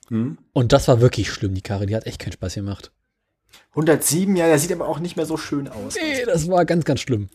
Hm. 0.10 0.38
Und 0.52 0.73
das 0.73 0.89
war 0.89 0.99
wirklich 0.99 1.31
schlimm, 1.31 1.53
die 1.53 1.61
Karre. 1.61 1.85
Die 1.85 1.95
hat 1.95 2.06
echt 2.06 2.19
keinen 2.19 2.34
Spaß 2.34 2.56
gemacht. 2.56 2.91
107, 3.76 4.35
ja, 4.35 4.47
der 4.47 4.60
sieht 4.60 4.72
aber 4.72 4.88
auch 4.88 4.99
nicht 4.99 5.15
mehr 5.15 5.26
so 5.26 5.38
schön 5.38 5.68
aus. 5.68 5.95
Nee, 5.95 6.26
das 6.26 6.49
war 6.49 6.65
ganz, 6.65 6.85
ganz 6.85 7.02
schlimm. 7.02 7.30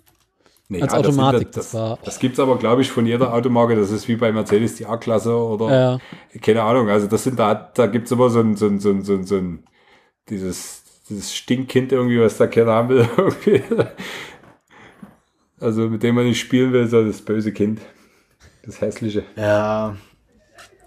Nee, 0.68 0.82
als 0.82 0.92
ja, 0.92 0.98
Automatik. 0.98 1.52
Das, 1.52 1.72
das, 1.72 1.90
das, 1.90 1.98
das 2.04 2.18
gibt 2.18 2.34
es 2.34 2.40
aber, 2.40 2.56
glaube 2.58 2.82
ich, 2.82 2.90
von 2.90 3.04
jeder 3.04 3.34
Automarke. 3.34 3.76
Das 3.76 3.90
ist 3.90 4.08
wie 4.08 4.16
bei 4.16 4.32
Mercedes 4.32 4.76
die 4.76 4.86
A-Klasse 4.86 5.34
oder 5.34 5.70
ja. 5.70 5.98
keine 6.40 6.62
Ahnung. 6.62 6.88
Also 6.88 7.08
das 7.08 7.24
sind 7.24 7.38
da, 7.38 7.54
da 7.54 7.86
gibt 7.86 8.06
es 8.06 8.12
immer 8.12 8.30
so 8.30 8.40
ein, 8.40 8.56
so 8.56 8.66
ein, 8.66 8.78
so 8.78 8.90
ein, 8.90 9.02
so 9.02 9.14
ein, 9.14 9.24
so 9.24 9.36
ein 9.36 9.64
dieses 10.28 10.80
dieses 11.10 11.34
Stinkkind 11.34 11.92
irgendwie, 11.92 12.20
was 12.20 12.38
da 12.38 12.46
keiner 12.46 12.72
haben 12.72 12.88
will. 12.88 13.08
also 15.60 15.88
mit 15.88 16.02
dem 16.02 16.14
man 16.14 16.24
nicht 16.24 16.40
spielen 16.40 16.72
will, 16.72 16.86
so 16.86 17.04
das 17.04 17.20
böse 17.20 17.52
Kind. 17.52 17.80
Das 18.64 18.80
hässliche. 18.80 19.24
Ja. 19.36 19.96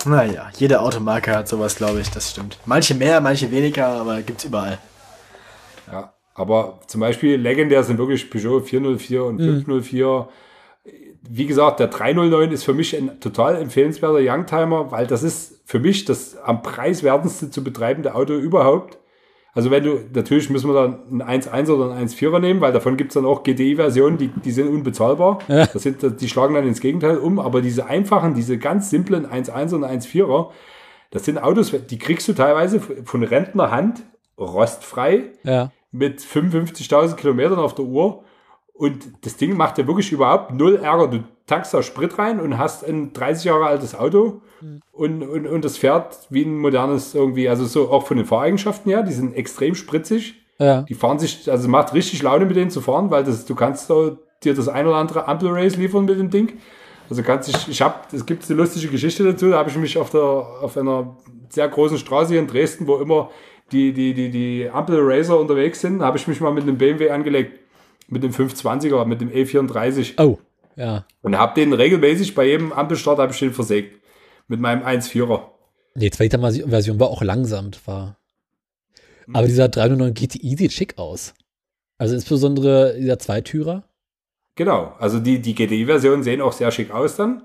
Naja, 0.06 0.50
jede 0.58 0.82
Automarke 0.82 1.36
hat 1.36 1.48
sowas, 1.48 1.76
glaube 1.76 2.00
ich, 2.00 2.10
das 2.10 2.32
stimmt. 2.32 2.58
Manche 2.66 2.94
mehr, 2.96 3.22
manche 3.22 3.52
weniger, 3.52 3.88
aber 3.88 4.22
gibt's 4.22 4.46
überall. 4.46 4.80
Ja, 5.92 6.14
aber 6.36 6.80
zum 6.88 7.02
Beispiel 7.02 7.36
legendär 7.36 7.84
sind 7.84 7.98
wirklich 7.98 8.30
Peugeot 8.30 8.62
404 8.62 9.24
und 9.24 9.40
mhm. 9.40 9.64
504. 9.64 10.28
Wie 11.30 11.46
gesagt, 11.46 11.80
der 11.80 11.88
309 11.88 12.52
ist 12.52 12.64
für 12.64 12.74
mich 12.74 12.98
ein 12.98 13.20
total 13.20 13.62
empfehlenswerter 13.62 14.20
Youngtimer, 14.20 14.92
weil 14.92 15.08
das 15.08 15.24
ist 15.24 15.62
für 15.66 15.80
mich 15.80 16.06
das 16.06 16.36
am 16.38 16.62
preiswertendste 16.62 17.50
zu 17.50 17.64
betreibende 17.64 18.16
Auto 18.16 18.34
überhaupt. 18.34 18.98
Also 19.56 19.70
wenn 19.70 19.84
du, 19.84 20.00
natürlich 20.14 20.50
müssen 20.50 20.68
wir 20.68 20.74
dann 20.74 21.22
ein 21.22 21.42
1.1 21.42 21.72
oder 21.72 21.94
ein 21.94 22.08
1.4er 22.08 22.40
nehmen, 22.40 22.60
weil 22.60 22.74
davon 22.74 22.98
gibt's 22.98 23.14
dann 23.14 23.26
auch 23.26 23.44
GDI-Versionen, 23.44 24.18
die, 24.18 24.30
die 24.30 24.52
sind 24.52 24.68
unbezahlbar. 24.68 25.40
Ja. 25.48 25.68
Das 25.68 25.84
sind, 25.84 26.22
die 26.22 26.28
schlagen 26.28 26.56
dann 26.56 26.68
ins 26.68 26.82
Gegenteil 26.82 27.18
um, 27.18 27.40
aber 27.40 27.62
diese 27.62 27.86
einfachen, 27.86 28.34
diese 28.34 28.58
ganz 28.58 28.90
simplen 28.90 29.28
1.1 29.28 29.76
und 29.76 29.86
1.4er, 29.86 30.50
das 31.12 31.26
sind 31.26 31.38
Autos, 31.38 31.72
die 31.72 32.00
kriegst 32.00 32.28
du 32.28 32.34
teilweise 32.34 32.80
von 32.80 33.24
Rentnerhand 33.24 34.02
rostfrei 34.38 35.32
ja. 35.44 35.72
mit 35.92 36.22
55.000 36.22 37.16
Kilometern 37.16 37.60
auf 37.60 37.76
der 37.76 37.86
Uhr. 37.86 38.24
Und 38.74 39.04
das 39.22 39.38
Ding 39.38 39.56
macht 39.56 39.78
ja 39.78 39.88
wirklich 39.88 40.12
überhaupt 40.12 40.54
null 40.54 40.78
Ärger. 40.78 41.08
Du 41.08 41.24
tankst 41.46 41.74
da 41.74 41.84
Sprit 41.84 42.18
rein 42.18 42.40
und 42.40 42.58
hast 42.58 42.84
ein 42.84 43.14
30 43.14 43.46
Jahre 43.46 43.68
altes 43.68 43.96
Auto 43.96 44.42
und, 44.92 45.24
und, 45.24 45.48
und 45.48 45.66
das 45.66 45.78
fährt 45.78 46.28
wie 46.30 46.44
ein 46.44 46.58
modernes 46.58 47.16
irgendwie, 47.16 47.50
also 47.50 47.66
so 47.66 47.92
auch 47.92 48.06
von 48.06 48.18
den 48.18 48.26
Fahreigenschaften 48.26 48.92
her, 48.92 49.04
die 49.04 49.12
sind 49.12 49.34
extrem 49.36 49.76
spritzig. 49.76 50.36
Ja. 50.60 50.84
Die 50.84 50.94
fahren 50.94 51.20
sich, 51.20 51.50
also 51.52 51.68
macht 51.68 51.94
richtig 51.94 52.22
Laune 52.22 52.46
mit 52.46 52.56
denen 52.56 52.70
zu 52.70 52.80
fahren, 52.80 53.12
weil 53.12 53.24
das, 53.24 53.46
du 53.46 53.56
kannst 53.56 53.90
da, 53.90 54.18
dir 54.44 54.54
das 54.54 54.68
ein 54.70 54.88
oder 54.88 54.98
andere 54.98 55.28
Ampel-Race 55.28 55.76
liefern 55.76 56.06
mit 56.06 56.20
dem 56.20 56.30
Ding. 56.30 56.54
Also 57.10 57.24
kannst 57.24 57.50
ich, 57.50 57.68
ich 57.68 57.82
habe, 57.82 57.96
es 58.12 58.26
gibt 58.26 58.50
eine 58.50 58.58
lustige 58.58 58.88
Geschichte 58.90 59.24
dazu, 59.24 59.50
da 59.50 59.58
habe 59.58 59.70
ich 59.70 59.78
mich 59.78 59.98
auf 59.98 60.10
der, 60.10 60.22
auf 60.22 60.78
einer 60.78 61.18
sehr 61.50 61.68
großen 61.68 61.98
Straße 61.98 62.32
hier 62.32 62.40
in 62.40 62.48
Dresden, 62.48 62.88
wo 62.88 62.98
immer 62.98 63.30
die, 63.74 63.94
die, 63.94 64.14
die, 64.14 64.30
die 64.30 64.70
Ampel-Racer 64.70 65.40
unterwegs 65.40 65.82
sind, 65.82 66.02
habe 66.02 66.18
ich 66.18 66.28
mich 66.28 66.40
mal 66.40 66.54
mit 66.54 66.64
einem 66.64 66.78
BMW 66.78 67.10
angelegt. 67.10 67.60
Mit 68.08 68.24
dem 68.24 68.32
520er, 68.32 69.06
mit 69.06 69.22
dem 69.22 69.30
E34. 69.30 70.22
Oh, 70.22 70.38
ja. 70.76 71.06
Und 71.22 71.38
habe 71.38 71.60
den 71.60 71.74
regelmäßig 71.74 72.36
bei 72.36 72.46
jedem 72.46 72.72
Ampelstart 72.72 73.20
habe 73.20 73.32
ich 73.32 73.40
den 73.40 73.54
versägt 73.54 74.02
mit 74.48 74.60
meinem 74.60 74.84
1.4er. 74.84 75.42
Nee, 75.96 76.06
die 76.06 76.12
zweite 76.12 76.40
Version 76.40 77.00
war 77.00 77.10
auch 77.10 77.22
langsam. 77.22 77.72
War. 77.86 78.18
Aber 79.32 79.48
dieser 79.48 79.70
309 79.70 80.14
GTI 80.14 80.56
sieht 80.58 80.74
schick 80.74 80.98
aus. 80.98 81.34
Also 81.98 82.16
insbesondere 82.16 82.96
dieser 83.00 83.20
Zweitürer. 83.20 83.84
Genau, 84.56 84.94
also 85.00 85.20
die, 85.20 85.40
die 85.40 85.56
GTI-Versionen 85.56 86.24
sehen 86.24 86.42
auch 86.42 86.54
sehr 86.54 86.72
schick 86.72 86.92
aus 86.92 87.16
dann. 87.16 87.44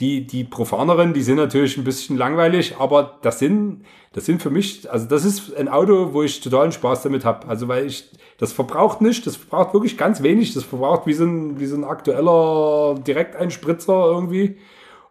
Die, 0.00 0.26
die 0.26 0.44
profaneren, 0.44 1.12
die 1.12 1.22
sind 1.22 1.36
natürlich 1.36 1.76
ein 1.76 1.84
bisschen 1.84 2.16
langweilig, 2.16 2.76
aber 2.78 3.18
das 3.20 3.38
sind, 3.38 3.84
das 4.14 4.24
sind 4.24 4.40
für 4.40 4.48
mich, 4.48 4.90
also 4.90 5.06
das 5.06 5.26
ist 5.26 5.54
ein 5.54 5.68
Auto, 5.68 6.14
wo 6.14 6.22
ich 6.22 6.40
totalen 6.40 6.72
Spaß 6.72 7.02
damit 7.02 7.24
habe. 7.24 7.46
Also 7.48 7.68
weil 7.68 7.86
ich, 7.86 8.10
das 8.38 8.52
verbraucht 8.52 9.02
nicht, 9.02 9.26
das 9.26 9.36
verbraucht 9.36 9.74
wirklich 9.74 9.98
ganz 9.98 10.22
wenig, 10.22 10.54
das 10.54 10.64
verbraucht 10.64 11.06
wie 11.06 11.12
so 11.12 11.24
ein, 11.24 11.60
wie 11.60 11.66
so 11.66 11.76
ein 11.76 11.84
aktueller 11.84 12.98
Direkteinspritzer 13.06 14.06
irgendwie. 14.06 14.56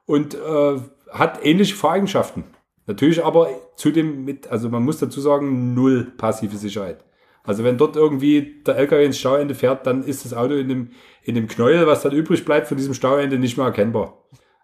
Und 0.07 0.33
äh, 0.33 0.79
hat 1.11 1.45
ähnliche 1.45 1.75
Fahreigenschaften. 1.75 2.43
Natürlich 2.87 3.23
aber 3.23 3.49
zudem 3.75 4.25
mit, 4.25 4.47
also 4.47 4.69
man 4.69 4.83
muss 4.83 4.97
dazu 4.97 5.21
sagen, 5.21 5.75
null 5.75 6.11
passive 6.17 6.57
Sicherheit. 6.57 7.05
Also 7.43 7.63
wenn 7.63 7.77
dort 7.77 7.95
irgendwie 7.95 8.61
der 8.65 8.77
LKW 8.77 9.05
ins 9.05 9.19
Stauende 9.19 9.55
fährt, 9.55 9.85
dann 9.85 10.03
ist 10.03 10.25
das 10.25 10.33
Auto 10.33 10.55
in 10.55 10.67
dem, 10.67 10.89
in 11.23 11.35
dem 11.35 11.47
Knäuel, 11.47 11.87
was 11.87 12.01
dann 12.01 12.11
übrig 12.11 12.45
bleibt 12.45 12.67
von 12.67 12.77
diesem 12.77 12.93
Stauende, 12.93 13.37
nicht 13.37 13.57
mehr 13.57 13.67
erkennbar. 13.67 14.17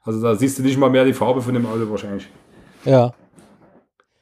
Also 0.06 0.22
da 0.22 0.36
siehst 0.36 0.60
du 0.60 0.64
nicht 0.64 0.78
mal 0.78 0.90
mehr 0.90 1.04
die 1.04 1.14
Farbe 1.14 1.42
von 1.42 1.54
dem 1.54 1.66
Auto 1.66 1.90
wahrscheinlich. 1.90 2.28
Ja. 2.86 3.14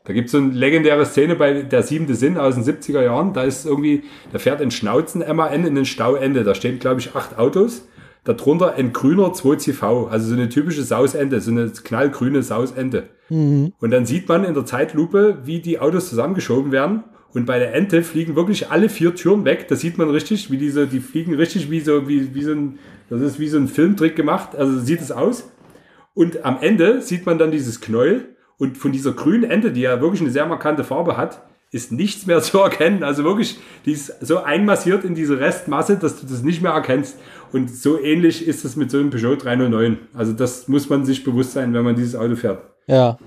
Da 0.05 0.13
gibt 0.13 0.25
es 0.27 0.31
so 0.31 0.37
eine 0.37 0.51
legendäre 0.51 1.05
Szene 1.05 1.35
bei 1.35 1.61
der 1.61 1.83
siebente 1.83 2.15
Sinn 2.15 2.37
aus 2.37 2.55
den 2.55 2.63
70er 2.63 3.03
Jahren. 3.03 3.33
Da 3.33 3.43
ist 3.43 3.65
irgendwie, 3.65 4.03
da 4.31 4.39
fährt 4.39 4.61
ein 4.61 4.71
Schnauzen-MAN 4.71 5.65
in 5.65 5.75
den 5.75 5.85
Stauende. 5.85 6.43
Da 6.43 6.55
stehen, 6.55 6.79
glaube 6.79 6.99
ich, 6.99 7.15
acht 7.15 7.37
Autos 7.37 7.83
darunter 8.23 8.75
ein 8.75 8.93
grüner 8.93 9.33
2CV, 9.33 10.09
also 10.09 10.29
so 10.29 10.33
eine 10.33 10.49
typische 10.49 10.83
Sausende, 10.83 11.41
so 11.41 11.51
eine 11.51 11.69
knallgrüne 11.69 12.43
Sausende. 12.43 13.09
Mhm. 13.29 13.73
Und 13.79 13.91
dann 13.91 14.05
sieht 14.05 14.29
man 14.29 14.43
in 14.43 14.53
der 14.53 14.65
Zeitlupe, 14.65 15.39
wie 15.43 15.59
die 15.59 15.79
Autos 15.79 16.09
zusammengeschoben 16.09 16.71
werden. 16.71 17.03
Und 17.33 17.45
bei 17.45 17.57
der 17.57 17.73
Ente 17.73 18.03
fliegen 18.03 18.35
wirklich 18.35 18.69
alle 18.69 18.89
vier 18.89 19.15
Türen 19.15 19.43
weg. 19.43 19.67
Da 19.67 19.75
sieht 19.75 19.97
man 19.97 20.09
richtig, 20.09 20.51
wie 20.51 20.57
diese, 20.57 20.87
die 20.87 20.99
fliegen 20.99 21.33
richtig 21.33 21.71
wie 21.71 21.79
so, 21.79 22.07
wie, 22.07 22.35
wie 22.35 22.43
so 22.43 22.51
ein, 22.51 22.79
das 23.09 23.21
ist 23.21 23.39
wie 23.39 23.47
so 23.47 23.57
ein 23.57 23.67
Filmtrick 23.67 24.15
gemacht. 24.15 24.55
Also 24.55 24.79
sieht 24.79 25.01
es 25.01 25.11
aus. 25.11 25.51
Und 26.13 26.45
am 26.45 26.57
Ende 26.61 27.01
sieht 27.01 27.25
man 27.25 27.37
dann 27.37 27.51
dieses 27.51 27.81
Knäuel. 27.81 28.35
Und 28.57 28.77
von 28.77 28.91
dieser 28.91 29.13
grünen 29.13 29.43
Ente, 29.43 29.71
die 29.71 29.81
ja 29.81 29.99
wirklich 29.99 30.21
eine 30.21 30.29
sehr 30.29 30.45
markante 30.45 30.83
Farbe 30.83 31.17
hat, 31.17 31.41
ist 31.71 31.91
nichts 31.91 32.25
mehr 32.25 32.41
zu 32.41 32.59
erkennen. 32.59 33.03
Also 33.03 33.23
wirklich, 33.23 33.59
die 33.85 33.91
ist 33.91 34.13
so 34.25 34.43
einmassiert 34.43 35.03
in 35.03 35.15
diese 35.15 35.39
Restmasse, 35.39 35.97
dass 35.97 36.19
du 36.21 36.27
das 36.27 36.43
nicht 36.43 36.61
mehr 36.61 36.71
erkennst. 36.71 37.17
Und 37.51 37.69
so 37.69 37.99
ähnlich 37.99 38.47
ist 38.47 38.63
es 38.63 38.75
mit 38.75 38.91
so 38.91 38.99
einem 38.99 39.09
Peugeot 39.09 39.35
309. 39.37 39.97
Also 40.13 40.33
das 40.33 40.67
muss 40.67 40.89
man 40.89 41.05
sich 41.05 41.23
bewusst 41.23 41.53
sein, 41.53 41.73
wenn 41.73 41.83
man 41.83 41.95
dieses 41.95 42.15
Auto 42.15 42.35
fährt. 42.35 42.61
Ja, 42.87 43.17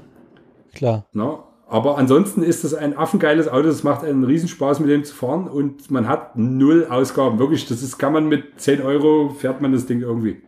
klar. 0.74 1.06
Na, 1.12 1.42
aber 1.68 1.98
ansonsten 1.98 2.42
ist 2.42 2.64
es 2.64 2.74
ein 2.74 2.96
affengeiles 2.96 3.48
Auto. 3.48 3.68
Es 3.68 3.82
macht 3.82 4.04
einen 4.04 4.22
Riesenspaß, 4.22 4.78
mit 4.80 4.88
dem 4.88 5.04
zu 5.04 5.14
fahren. 5.14 5.48
Und 5.48 5.90
man 5.90 6.06
hat 6.06 6.36
null 6.36 6.86
Ausgaben. 6.88 7.40
Wirklich, 7.40 7.66
das 7.66 7.82
ist, 7.82 7.98
kann 7.98 8.12
man 8.12 8.28
mit 8.28 8.60
10 8.60 8.82
Euro 8.82 9.30
fährt 9.30 9.60
man 9.60 9.72
das 9.72 9.86
Ding 9.86 10.00
irgendwie. 10.00 10.42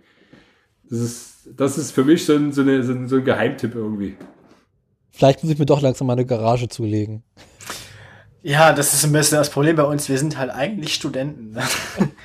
Das 0.88 1.00
ist, 1.00 1.37
das 1.56 1.78
ist 1.78 1.92
für 1.92 2.04
mich 2.04 2.24
so 2.24 2.34
ein, 2.34 2.52
so, 2.52 2.62
eine, 2.62 2.82
so 2.82 2.92
ein, 2.92 3.08
so 3.08 3.16
ein 3.16 3.24
Geheimtipp 3.24 3.74
irgendwie. 3.74 4.16
Vielleicht 5.10 5.42
muss 5.42 5.52
ich 5.52 5.58
mir 5.58 5.66
doch 5.66 5.80
langsam 5.80 6.06
mal 6.06 6.12
eine 6.14 6.26
Garage 6.26 6.68
zulegen. 6.68 7.22
Ja, 8.42 8.72
das 8.72 8.94
ist 8.94 9.04
ein 9.04 9.12
bisschen 9.12 9.38
das 9.38 9.50
Problem 9.50 9.76
bei 9.76 9.82
uns. 9.82 10.08
Wir 10.08 10.18
sind 10.18 10.38
halt 10.38 10.50
eigentlich 10.50 10.94
Studenten. 10.94 11.56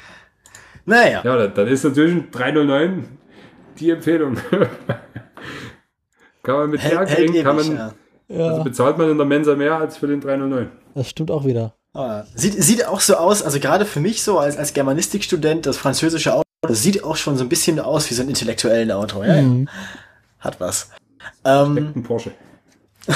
naja. 0.85 1.21
Ja, 1.23 1.47
dann 1.47 1.67
ist 1.67 1.83
natürlich 1.83 2.13
ein 2.13 2.31
309 2.31 3.05
die 3.79 3.89
Empfehlung. 3.89 4.37
kann 6.43 6.55
man 6.55 6.69
mit 6.69 6.81
Hält- 6.81 7.09
herkriegen, 7.09 7.43
kann 7.43 7.55
man, 7.55 7.93
ja. 8.27 8.47
also 8.49 8.63
bezahlt 8.63 8.97
man 8.97 9.09
in 9.09 9.17
der 9.17 9.25
Mensa 9.25 9.55
mehr 9.55 9.77
als 9.77 9.97
für 9.97 10.07
den 10.07 10.21
309. 10.21 10.69
Das 10.93 11.09
stimmt 11.09 11.31
auch 11.31 11.45
wieder. 11.45 11.73
Ah, 11.95 12.23
Sieht, 12.35 12.61
sieht 12.63 12.85
auch 12.87 12.99
so 12.99 13.15
aus, 13.15 13.41
also 13.43 13.59
gerade 13.59 13.85
für 13.85 13.99
mich 13.99 14.23
so 14.23 14.39
als, 14.39 14.57
als 14.57 14.73
Germanistikstudent, 14.73 15.65
das 15.65 15.77
französische 15.77 16.33
Auto, 16.33 16.43
das 16.67 16.81
sieht 16.81 17.03
auch 17.03 17.15
schon 17.15 17.37
so 17.37 17.43
ein 17.43 17.49
bisschen 17.49 17.79
aus 17.79 18.09
wie 18.09 18.13
so 18.13 18.21
ein 18.23 18.29
intellektuellen 18.29 18.91
Auto. 18.91 19.23
Ja, 19.23 19.35
ja. 19.35 19.41
Mhm. 19.41 19.69
Hat 20.39 20.59
was. 20.59 20.89
Ähm, 21.45 21.93
Ein 21.95 22.03
Porsche. 22.03 22.31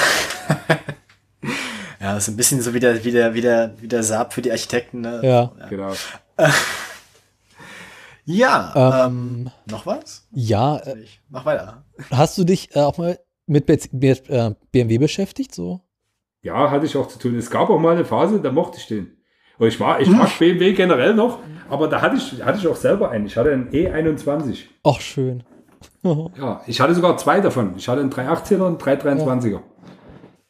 ja, 2.00 2.16
ist 2.16 2.28
ein 2.28 2.36
bisschen 2.36 2.60
so 2.62 2.74
wie 2.74 2.80
der, 2.80 3.04
wie 3.04 3.10
der, 3.12 3.34
wie 3.34 3.40
der, 3.40 3.74
wie 3.80 3.88
der 3.88 4.02
Saab 4.02 4.32
für 4.32 4.42
die 4.42 4.50
Architekten. 4.50 5.00
Ne? 5.00 5.20
Ja. 5.22 5.52
Genau. 5.68 5.92
Ja, 8.30 9.06
ähm, 9.06 9.50
noch 9.70 9.86
was? 9.86 10.26
Ja, 10.32 10.76
äh, 10.80 11.06
Mach 11.30 11.46
weiter. 11.46 11.82
hast 12.10 12.36
du 12.36 12.44
dich 12.44 12.76
äh, 12.76 12.80
auch 12.80 12.98
mal 12.98 13.18
mit, 13.46 13.64
B- 13.64 13.78
mit 13.92 14.28
äh, 14.28 14.54
BMW 14.70 14.98
beschäftigt? 14.98 15.54
So? 15.54 15.80
Ja, 16.42 16.70
hatte 16.70 16.84
ich 16.84 16.94
auch 16.98 17.08
zu 17.08 17.18
tun. 17.18 17.36
Es 17.38 17.48
gab 17.50 17.70
auch 17.70 17.78
mal 17.78 17.94
eine 17.94 18.04
Phase, 18.04 18.38
da 18.42 18.52
mochte 18.52 18.76
ich 18.76 18.86
den. 18.86 19.16
Und 19.58 19.66
ich 19.68 19.78
mag, 19.80 20.00
ich 20.00 20.08
mag 20.08 20.38
BMW 20.38 20.72
generell 20.72 21.14
noch, 21.14 21.40
aber 21.68 21.88
da 21.88 22.00
hatte 22.00 22.16
ich, 22.16 22.42
hatte 22.44 22.58
ich 22.58 22.66
auch 22.68 22.76
selber 22.76 23.10
einen. 23.10 23.26
Ich 23.26 23.36
hatte 23.36 23.52
einen 23.52 23.70
E21. 23.70 24.58
Ach, 24.84 25.00
schön. 25.00 25.42
Ja, 26.38 26.62
ich 26.66 26.80
hatte 26.80 26.94
sogar 26.94 27.16
zwei 27.18 27.40
davon. 27.40 27.74
Ich 27.76 27.88
hatte 27.88 28.00
einen 28.00 28.10
318er 28.10 28.62
und 28.62 28.82
einen 28.82 28.98
323er. 29.00 29.60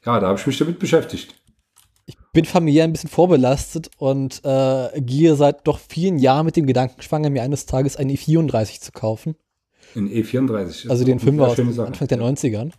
Ja, 0.04 0.20
da 0.20 0.28
habe 0.28 0.38
ich 0.38 0.46
mich 0.46 0.58
damit 0.58 0.78
beschäftigt. 0.78 1.34
Bin 2.32 2.44
familiär 2.44 2.84
ein 2.84 2.92
bisschen 2.92 3.10
vorbelastet 3.10 3.90
und 3.98 4.42
äh, 4.44 5.00
gehe 5.00 5.34
seit 5.34 5.66
doch 5.66 5.78
vielen 5.78 6.18
Jahren 6.18 6.46
mit 6.46 6.56
dem 6.56 6.66
Gedanken 6.66 7.02
schwanger, 7.02 7.30
mir 7.30 7.42
eines 7.42 7.66
Tages 7.66 7.96
einen 7.96 8.10
E34 8.10 8.80
zu 8.80 8.92
kaufen. 8.92 9.36
Ein 9.96 10.08
E34. 10.08 10.66
ist 10.66 10.90
Also 10.90 11.04
den 11.04 11.18
eine 11.18 11.30
5er 11.30 11.54
sehr 11.56 11.66
aus. 11.66 11.78
Anfang 11.80 12.08
der 12.08 12.18
90ern. 12.18 12.72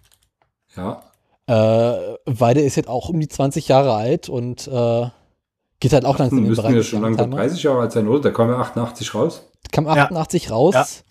Ja, 0.77 1.03
Äh, 1.47 2.15
weil 2.25 2.53
der 2.53 2.63
ist 2.65 2.75
jetzt 2.75 2.87
auch 2.87 3.09
um 3.09 3.19
die 3.19 3.27
20 3.27 3.67
Jahre 3.67 3.93
alt 3.93 4.29
und 4.29 4.67
äh, 4.67 5.07
geht 5.79 5.93
halt 5.93 6.05
auch 6.05 6.17
langsam 6.17 6.39
in 6.39 6.45
den 6.45 6.55
Bereich. 6.55 6.73
wir 6.73 6.83
schon 6.83 7.01
langsam 7.01 7.25
Youngtimer. 7.25 7.41
30 7.43 7.63
Jahre 7.63 7.81
alt 7.81 7.91
sein, 7.91 8.07
oder? 8.07 8.21
Der 8.21 8.33
kam 8.33 8.49
ja 8.49 8.57
88 8.57 9.15
raus. 9.15 9.49
Kam 9.71 9.87
88 9.87 10.51
raus. 10.51 11.03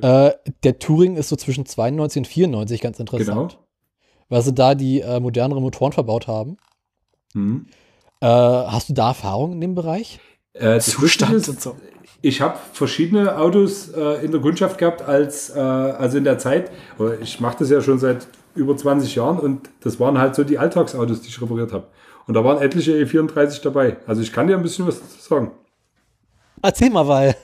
Äh, 0.00 0.32
der 0.62 0.78
Touring 0.78 1.16
ist 1.16 1.28
so 1.28 1.36
zwischen 1.36 1.64
92 1.64 2.20
und 2.20 2.26
94 2.26 2.80
ganz 2.80 2.98
interessant. 2.98 3.52
Genau. 3.52 3.62
Weil 4.28 4.42
sie 4.42 4.52
da 4.52 4.74
die 4.74 5.00
äh, 5.00 5.20
moderneren 5.20 5.62
Motoren 5.62 5.92
verbaut 5.92 6.26
haben. 6.26 6.58
Hm. 7.32 7.66
Äh, 8.20 8.26
hast 8.26 8.88
du 8.88 8.92
da 8.92 9.08
Erfahrung 9.08 9.52
in 9.52 9.60
dem 9.60 9.74
Bereich? 9.74 10.20
Äh, 10.52 10.80
Zustand 10.80 11.32
Lustige 11.32 11.56
und 11.56 11.60
so. 11.62 11.76
Ich 12.22 12.40
habe 12.40 12.58
verschiedene 12.72 13.38
Autos 13.38 13.88
äh, 13.88 14.24
in 14.24 14.32
der 14.32 14.40
Kundschaft 14.40 14.78
gehabt, 14.78 15.02
als 15.02 15.50
äh, 15.54 15.60
also 15.60 16.18
in 16.18 16.24
der 16.24 16.38
Zeit. 16.38 16.70
Ich 17.20 17.40
mache 17.40 17.56
das 17.60 17.70
ja 17.70 17.80
schon 17.80 17.98
seit 17.98 18.26
über 18.54 18.76
20 18.76 19.14
Jahren 19.14 19.38
und 19.38 19.70
das 19.80 20.00
waren 20.00 20.18
halt 20.18 20.34
so 20.34 20.42
die 20.42 20.58
Alltagsautos, 20.58 21.20
die 21.20 21.28
ich 21.28 21.40
repariert 21.40 21.72
habe. 21.72 21.86
Und 22.26 22.34
da 22.34 22.42
waren 22.44 22.60
etliche 22.60 22.92
E34 22.92 23.62
dabei. 23.62 23.98
Also 24.06 24.22
ich 24.22 24.32
kann 24.32 24.46
dir 24.48 24.56
ein 24.56 24.62
bisschen 24.62 24.86
was 24.86 25.00
dazu 25.00 25.20
sagen. 25.20 25.52
Erzähl 26.62 26.90
mal, 26.90 27.06
weil 27.06 27.36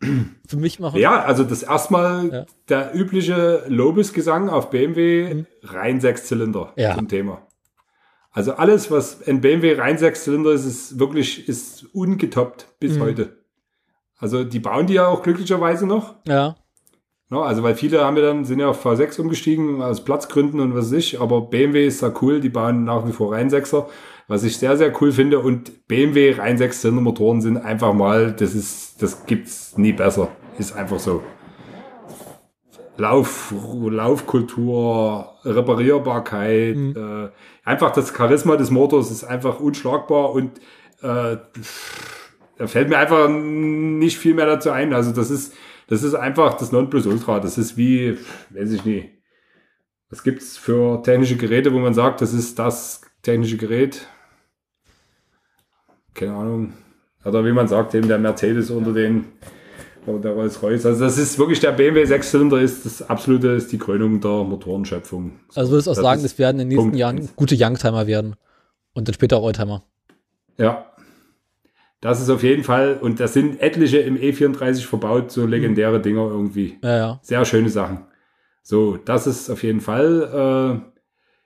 für 0.46 0.56
mich 0.56 0.78
machen. 0.80 1.00
Ja, 1.00 1.22
also 1.24 1.42
das 1.44 1.62
erstmal 1.62 2.28
Ja. 2.32 2.46
der 2.68 2.94
übliche 2.94 3.64
Lobesgesang 3.68 4.48
auf 4.48 4.70
BMW 4.70 5.44
rein 5.62 6.00
Sechszylinder 6.00 6.72
Ja. 6.76 6.94
zum 6.96 7.08
Thema. 7.08 7.46
Also 8.30 8.54
alles, 8.54 8.90
was 8.90 9.26
ein 9.26 9.40
BMW 9.40 9.74
rein 9.74 9.98
Sechszylinder 9.98 10.52
ist, 10.52 10.64
ist 10.64 10.98
wirklich 10.98 11.48
ist 11.48 11.84
ungetoppt 11.94 12.66
bis 12.80 12.98
heute. 12.98 13.36
Also 14.16 14.44
die 14.44 14.60
bauen 14.60 14.86
die 14.86 14.94
ja 14.94 15.06
auch 15.08 15.22
glücklicherweise 15.22 15.86
noch. 15.86 16.14
Ja. 16.26 16.56
Ja, 17.32 17.40
also 17.40 17.62
weil 17.62 17.74
viele 17.74 18.04
haben 18.04 18.18
ja 18.18 18.22
dann, 18.24 18.44
sind 18.44 18.60
ja 18.60 18.68
auf 18.68 18.84
V6 18.84 19.18
umgestiegen 19.18 19.80
aus 19.80 20.04
Platzgründen 20.04 20.60
und 20.60 20.74
was 20.74 20.92
weiß 20.92 20.98
ich, 20.98 21.18
aber 21.18 21.40
BMW 21.40 21.86
ist 21.86 22.02
da 22.02 22.12
cool, 22.20 22.40
die 22.40 22.50
bauen 22.50 22.84
nach 22.84 23.06
wie 23.08 23.12
vor 23.12 23.32
Reinsechser, 23.32 23.88
was 24.28 24.44
ich 24.44 24.58
sehr, 24.58 24.76
sehr 24.76 24.92
cool 25.00 25.12
finde 25.12 25.38
und 25.38 25.88
BMW 25.88 26.34
rein 26.34 26.60
Motoren 27.02 27.40
sind 27.40 27.56
einfach 27.56 27.94
mal, 27.94 28.32
das 28.32 28.54
ist, 28.54 29.02
das 29.02 29.24
gibt's 29.24 29.78
nie 29.78 29.94
besser. 29.94 30.28
Ist 30.58 30.76
einfach 30.76 30.98
so. 30.98 31.22
Lauf, 32.98 33.54
Laufkultur, 33.88 35.32
Reparierbarkeit, 35.42 36.76
äh, 36.76 37.30
einfach 37.64 37.92
das 37.92 38.14
Charisma 38.14 38.56
des 38.56 38.70
Motors 38.70 39.10
ist 39.10 39.24
einfach 39.24 39.58
unschlagbar 39.58 40.32
und 40.32 40.58
äh, 41.00 41.38
da 42.58 42.66
fällt 42.66 42.90
mir 42.90 42.98
einfach 42.98 43.30
nicht 43.30 44.18
viel 44.18 44.34
mehr 44.34 44.44
dazu 44.44 44.70
ein. 44.70 44.92
Also 44.92 45.12
das 45.12 45.30
ist, 45.30 45.54
das 45.88 46.02
ist 46.02 46.14
einfach 46.14 46.54
das 46.54 46.72
Nonplusultra. 46.72 47.40
Das 47.40 47.58
ist 47.58 47.76
wie, 47.76 48.18
weiß 48.50 48.72
ich 48.72 48.84
nie. 48.84 49.10
Was 50.10 50.22
gibt's 50.22 50.56
für 50.56 51.02
technische 51.02 51.36
Geräte, 51.36 51.72
wo 51.72 51.78
man 51.78 51.94
sagt, 51.94 52.20
das 52.20 52.32
ist 52.34 52.58
das 52.58 53.00
technische 53.22 53.56
Gerät? 53.56 54.06
Keine 56.14 56.34
Ahnung. 56.34 56.72
Oder 57.24 57.44
wie 57.44 57.52
man 57.52 57.68
sagt, 57.68 57.94
eben 57.94 58.08
der 58.08 58.18
Mercedes 58.18 58.70
unter 58.70 58.92
den 58.92 59.26
oder 60.06 60.18
der 60.18 60.32
Rolls-Royce. 60.32 60.86
Also 60.86 61.04
das 61.04 61.18
ist 61.18 61.38
wirklich 61.38 61.60
der 61.60 61.72
BMW 61.72 62.04
Sechszylinder 62.04 62.60
ist 62.60 62.84
das 62.84 63.08
absolute, 63.08 63.48
ist 63.48 63.70
die 63.70 63.78
Krönung 63.78 64.20
der 64.20 64.44
Motorenschöpfung. 64.44 65.38
Also 65.54 65.70
würdest 65.70 65.86
du 65.86 65.92
auch 65.92 65.94
Das 65.94 66.02
sagen, 66.02 66.22
das 66.22 66.38
werden 66.38 66.60
in 66.60 66.68
den 66.68 66.68
nächsten 66.68 66.84
Punkt 66.84 66.96
Jahren 66.98 67.28
gute 67.36 67.56
Youngtimer 67.58 68.06
werden. 68.06 68.36
Und 68.94 69.08
dann 69.08 69.14
später 69.14 69.38
auch 69.38 69.42
Oldtimer. 69.44 69.84
Ja. 70.58 70.91
Das 72.02 72.20
ist 72.20 72.28
auf 72.30 72.42
jeden 72.42 72.64
Fall, 72.64 72.98
und 73.00 73.20
da 73.20 73.28
sind 73.28 73.60
etliche 73.62 73.98
im 73.98 74.16
E34 74.18 74.84
verbaut, 74.86 75.30
so 75.30 75.46
legendäre 75.46 76.00
Dinger 76.00 76.22
irgendwie. 76.30 76.76
Ja, 76.82 76.96
ja. 76.96 77.20
Sehr 77.22 77.44
schöne 77.44 77.68
Sachen. 77.70 78.00
So, 78.62 78.98
das 79.04 79.26
ist 79.28 79.48
auf 79.50 79.62
jeden 79.62 79.80
Fall 79.80 80.80
äh, 80.82 80.90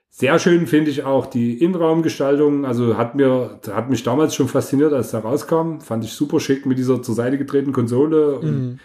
sehr 0.09 0.39
schön, 0.39 0.65
finde 0.65 0.89
ich 0.89 1.03
auch 1.03 1.27
die 1.27 1.61
Innenraumgestaltung. 1.63 2.65
Also 2.65 2.97
hat 2.97 3.13
mir, 3.13 3.59
hat 3.71 3.89
mich 3.91 4.01
damals 4.01 4.33
schon 4.33 4.47
fasziniert, 4.47 4.93
als 4.93 5.11
der 5.11 5.19
rauskam. 5.19 5.79
Fand 5.79 6.03
ich 6.03 6.13
super 6.13 6.39
schick 6.39 6.65
mit 6.65 6.79
dieser 6.79 7.03
zur 7.03 7.13
Seite 7.13 7.37
gedrehten 7.37 7.71
Konsole 7.71 8.39
und, 8.39 8.45
Mhm. 8.51 8.79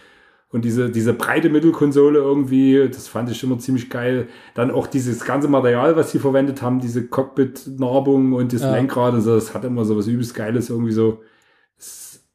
und 0.50 0.64
diese, 0.66 0.90
diese 0.90 1.14
breite 1.14 1.48
Mittelkonsole 1.48 2.18
irgendwie. 2.18 2.86
Das 2.92 3.08
fand 3.08 3.30
ich 3.30 3.42
immer 3.42 3.58
ziemlich 3.58 3.88
geil. 3.88 4.28
Dann 4.54 4.70
auch 4.70 4.86
dieses 4.86 5.24
ganze 5.24 5.48
Material, 5.48 5.96
was 5.96 6.10
sie 6.10 6.18
verwendet 6.18 6.60
haben, 6.60 6.80
diese 6.80 7.06
Cockpit-Narbung 7.06 8.34
und 8.34 8.52
das 8.52 8.60
Ja. 8.60 8.72
Lenkrad, 8.74 9.14
also 9.14 9.34
das 9.34 9.54
hat 9.54 9.64
immer 9.64 9.86
so 9.86 9.96
was 9.96 10.06
übelst 10.06 10.34
Geiles 10.34 10.68
irgendwie 10.68 10.92
so. 10.92 11.22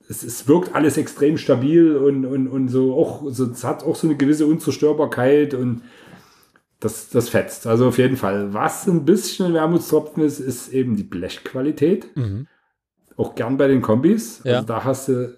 Es, 0.10 0.24
es, 0.24 0.48
wirkt 0.48 0.74
alles 0.74 0.98
extrem 0.98 1.38
stabil 1.38 1.96
und, 1.96 2.26
und, 2.26 2.48
und 2.48 2.70
so 2.70 2.96
auch, 2.96 3.24
so, 3.30 3.46
es 3.46 3.64
hat 3.64 3.84
auch 3.84 3.96
so 3.96 4.08
eine 4.08 4.16
gewisse 4.16 4.46
Unzerstörbarkeit 4.46 5.54
und 5.54 5.82
das, 6.80 7.10
das 7.10 7.30
fetzt. 7.30 7.66
Also 7.68 7.88
auf 7.88 7.98
jeden 7.98 8.18
Fall. 8.18 8.54
Was 8.54 8.88
ein 8.88 9.06
bisschen 9.06 9.48
ein 9.48 9.54
Wermutstropfen 9.54 10.24
ist, 10.24 10.40
ist 10.40 10.70
eben 10.70 10.96
die 10.96 11.04
Blechqualität. 11.04 12.16
Mhm. 12.16 12.48
Auch 13.16 13.36
gern 13.36 13.58
bei 13.58 13.68
den 13.68 13.82
Kombis. 13.82 14.42
Ja. 14.44 14.58
Also 14.58 14.68
da 14.68 14.84
hast 14.84 15.08
du, 15.10 15.36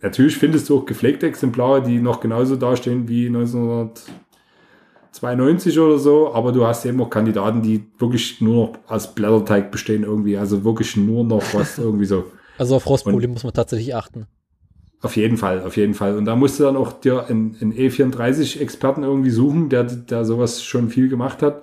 natürlich 0.00 0.36
findest 0.36 0.68
du 0.68 0.78
auch 0.78 0.86
gepflegte 0.86 1.26
Exemplare, 1.26 1.82
die 1.82 1.98
noch 1.98 2.20
genauso 2.20 2.54
dastehen 2.56 3.08
wie 3.08 3.26
1992 3.26 5.80
oder 5.80 5.98
so, 5.98 6.32
aber 6.32 6.52
du 6.52 6.64
hast 6.64 6.86
eben 6.86 7.02
auch 7.02 7.10
Kandidaten, 7.10 7.62
die 7.62 7.84
wirklich 7.98 8.40
nur 8.40 8.54
noch 8.54 8.78
aus 8.86 9.12
Blätterteig 9.14 9.72
bestehen 9.72 10.04
irgendwie. 10.04 10.36
Also 10.36 10.62
wirklich 10.62 10.96
nur 10.96 11.24
noch 11.24 11.42
was 11.52 11.78
irgendwie 11.78 12.06
so. 12.06 12.26
Also 12.60 12.76
auf 12.76 12.86
Rostproblem 12.86 13.30
muss 13.30 13.42
man 13.42 13.54
tatsächlich 13.54 13.94
achten. 13.94 14.26
Auf 15.00 15.16
jeden 15.16 15.38
Fall, 15.38 15.62
auf 15.62 15.78
jeden 15.78 15.94
Fall. 15.94 16.18
Und 16.18 16.26
da 16.26 16.36
musst 16.36 16.60
du 16.60 16.64
dann 16.64 16.76
auch 16.76 16.92
dir 16.92 17.26
einen, 17.26 17.56
einen 17.58 17.72
E34-Experten 17.72 19.02
irgendwie 19.02 19.30
suchen, 19.30 19.70
der, 19.70 19.84
der 19.84 20.26
sowas 20.26 20.62
schon 20.62 20.90
viel 20.90 21.08
gemacht 21.08 21.40
hat 21.40 21.62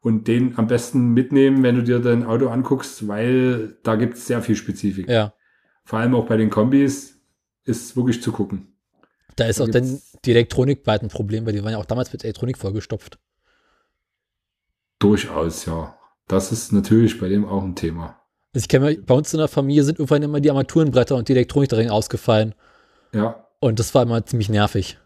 und 0.00 0.26
den 0.26 0.56
am 0.56 0.66
besten 0.66 1.12
mitnehmen, 1.12 1.62
wenn 1.62 1.76
du 1.76 1.82
dir 1.82 1.98
dein 1.98 2.24
Auto 2.24 2.48
anguckst, 2.48 3.06
weil 3.06 3.76
da 3.82 3.96
gibt 3.96 4.14
es 4.14 4.26
sehr 4.26 4.40
viel 4.40 4.56
Spezifik. 4.56 5.06
Ja. 5.06 5.34
Vor 5.84 5.98
allem 5.98 6.14
auch 6.14 6.24
bei 6.24 6.38
den 6.38 6.48
Kombis 6.48 7.20
ist 7.64 7.94
wirklich 7.94 8.22
zu 8.22 8.32
gucken. 8.32 8.68
Da 9.36 9.48
ist 9.48 9.60
Da 9.60 9.64
auch 9.64 9.68
dann 9.68 10.00
die 10.24 10.30
Elektronik 10.30 10.82
bald 10.82 11.02
ein 11.02 11.10
Problem, 11.10 11.44
weil 11.44 11.52
die 11.52 11.62
waren 11.62 11.72
ja 11.72 11.78
auch 11.78 11.84
damals 11.84 12.10
mit 12.10 12.24
Elektronik 12.24 12.56
vollgestopft. 12.56 13.18
Durchaus, 14.98 15.66
ja. 15.66 15.94
Das 16.26 16.52
ist 16.52 16.72
natürlich 16.72 17.20
bei 17.20 17.28
dem 17.28 17.44
auch 17.44 17.62
ein 17.62 17.76
Thema. 17.76 18.17
Also 18.54 18.64
ich 18.64 18.68
kenne 18.68 18.96
bei 19.06 19.14
uns 19.14 19.32
in 19.32 19.38
der 19.38 19.48
Familie 19.48 19.84
sind 19.84 19.98
irgendwann 19.98 20.22
immer 20.22 20.40
die 20.40 20.50
Armaturenbretter 20.50 21.16
und 21.16 21.28
die 21.28 21.32
Elektronik 21.32 21.68
darin 21.68 21.90
ausgefallen. 21.90 22.54
Ja. 23.12 23.44
Und 23.60 23.78
das 23.78 23.94
war 23.94 24.02
immer 24.02 24.24
ziemlich 24.24 24.48
nervig. 24.48 24.98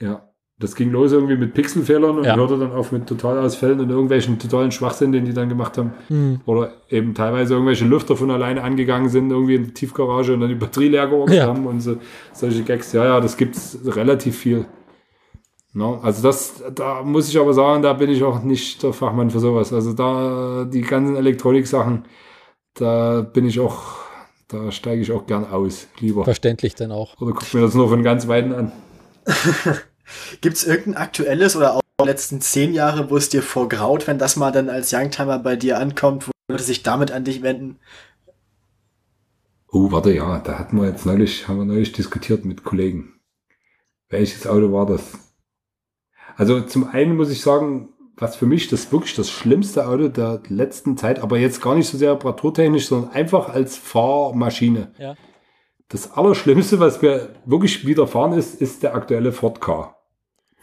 Ja. 0.00 0.28
Das 0.58 0.76
ging 0.76 0.90
los 0.92 1.10
irgendwie 1.10 1.36
mit 1.36 1.54
Pixelfehlern 1.54 2.18
und 2.18 2.24
Ja. 2.24 2.36
hörte 2.36 2.56
dann 2.56 2.70
auf 2.72 2.92
mit 2.92 3.06
Totalausfällen 3.08 3.80
und 3.80 3.90
irgendwelchen 3.90 4.38
totalen 4.38 4.70
Schwachsinn, 4.70 5.10
den 5.10 5.24
die 5.24 5.32
dann 5.32 5.48
gemacht 5.48 5.76
haben. 5.76 5.92
Hm. 6.08 6.40
Oder 6.46 6.72
eben 6.88 7.14
teilweise 7.14 7.54
irgendwelche 7.54 7.84
Lüfter 7.84 8.16
von 8.16 8.30
alleine 8.30 8.62
angegangen 8.62 9.08
sind, 9.08 9.30
irgendwie 9.30 9.56
in 9.56 9.64
die 9.64 9.74
Tiefgarage 9.74 10.34
und 10.34 10.40
dann 10.40 10.50
die 10.50 10.54
Batterie 10.54 10.88
leer 10.88 11.08
geordnet 11.08 11.38
Ja. 11.38 11.46
haben 11.46 11.66
und 11.66 11.80
so, 11.80 11.96
solche 12.32 12.62
Gags. 12.62 12.92
Ja, 12.92 13.04
ja, 13.04 13.20
das 13.20 13.36
gibt's 13.36 13.78
relativ 13.84 14.36
viel. 14.38 14.66
No, 15.74 15.98
also 16.02 16.22
das, 16.22 16.62
da 16.74 17.02
muss 17.02 17.28
ich 17.28 17.38
aber 17.40 17.54
sagen, 17.54 17.82
da 17.82 17.94
bin 17.94 18.10
ich 18.10 18.22
auch 18.22 18.42
nicht 18.44 18.82
der 18.82 18.92
Fachmann 18.92 19.30
für 19.30 19.40
sowas. 19.40 19.72
Also 19.72 19.94
da, 19.94 20.64
die 20.70 20.82
ganzen 20.82 21.16
Elektronik-Sachen, 21.16 22.04
da 22.74 23.20
bin 23.20 23.46
ich 23.46 23.60
auch, 23.60 23.96
da 24.48 24.72
steige 24.72 25.02
ich 25.02 25.12
auch 25.12 25.26
gern 25.26 25.44
aus, 25.44 25.88
lieber. 25.98 26.24
Verständlich 26.24 26.74
dann 26.74 26.92
auch. 26.92 27.20
Oder 27.20 27.32
guck 27.32 27.52
mir 27.54 27.60
das 27.60 27.74
nur 27.74 27.88
von 27.88 28.02
ganz 28.02 28.28
Weiten 28.28 28.52
an. 28.52 28.72
Gibt 30.40 30.56
es 30.56 30.64
irgendein 30.64 31.02
aktuelles 31.02 31.56
oder 31.56 31.74
auch 31.76 31.82
letzten 32.04 32.40
zehn 32.40 32.74
Jahre, 32.74 33.10
wo 33.10 33.16
es 33.16 33.28
dir 33.28 33.42
vorgraut, 33.42 34.06
wenn 34.06 34.18
das 34.18 34.36
mal 34.36 34.50
dann 34.50 34.68
als 34.68 34.92
Youngtimer 34.92 35.38
bei 35.38 35.56
dir 35.56 35.78
ankommt, 35.78 36.26
wo 36.26 36.32
Leute 36.48 36.64
sich 36.64 36.82
damit 36.82 37.12
an 37.12 37.24
dich 37.24 37.42
wenden? 37.42 37.78
Oh, 39.68 39.90
warte, 39.90 40.12
ja, 40.12 40.38
da 40.38 40.58
hatten 40.58 40.78
wir 40.78 40.88
jetzt 40.88 41.06
neulich, 41.06 41.48
haben 41.48 41.58
wir 41.58 41.64
neulich 41.64 41.92
diskutiert 41.92 42.44
mit 42.44 42.64
Kollegen. 42.64 43.20
Welches 44.08 44.46
Auto 44.46 44.72
war 44.72 44.86
das? 44.86 45.02
Also 46.36 46.60
zum 46.60 46.88
einen 46.88 47.16
muss 47.16 47.30
ich 47.30 47.40
sagen, 47.40 47.90
was 48.16 48.36
für 48.36 48.46
mich 48.46 48.68
das 48.68 48.92
wirklich 48.92 49.14
das 49.14 49.30
schlimmste 49.30 49.86
Auto 49.86 50.08
der 50.08 50.42
letzten 50.48 50.96
Zeit, 50.96 51.20
aber 51.20 51.38
jetzt 51.38 51.62
gar 51.62 51.74
nicht 51.74 51.88
so 51.88 51.98
sehr 51.98 52.12
reparaturtechnisch, 52.12 52.86
sondern 52.86 53.12
einfach 53.12 53.48
als 53.48 53.76
Fahrmaschine. 53.76 54.92
Ja. 54.98 55.14
Das 55.88 56.12
Allerschlimmste, 56.12 56.80
was 56.80 57.02
mir 57.02 57.30
wirklich 57.44 57.86
widerfahren 57.86 58.32
ist, 58.32 58.60
ist 58.60 58.82
der 58.82 58.94
aktuelle 58.94 59.32
Ford 59.32 59.60
K. 59.60 59.94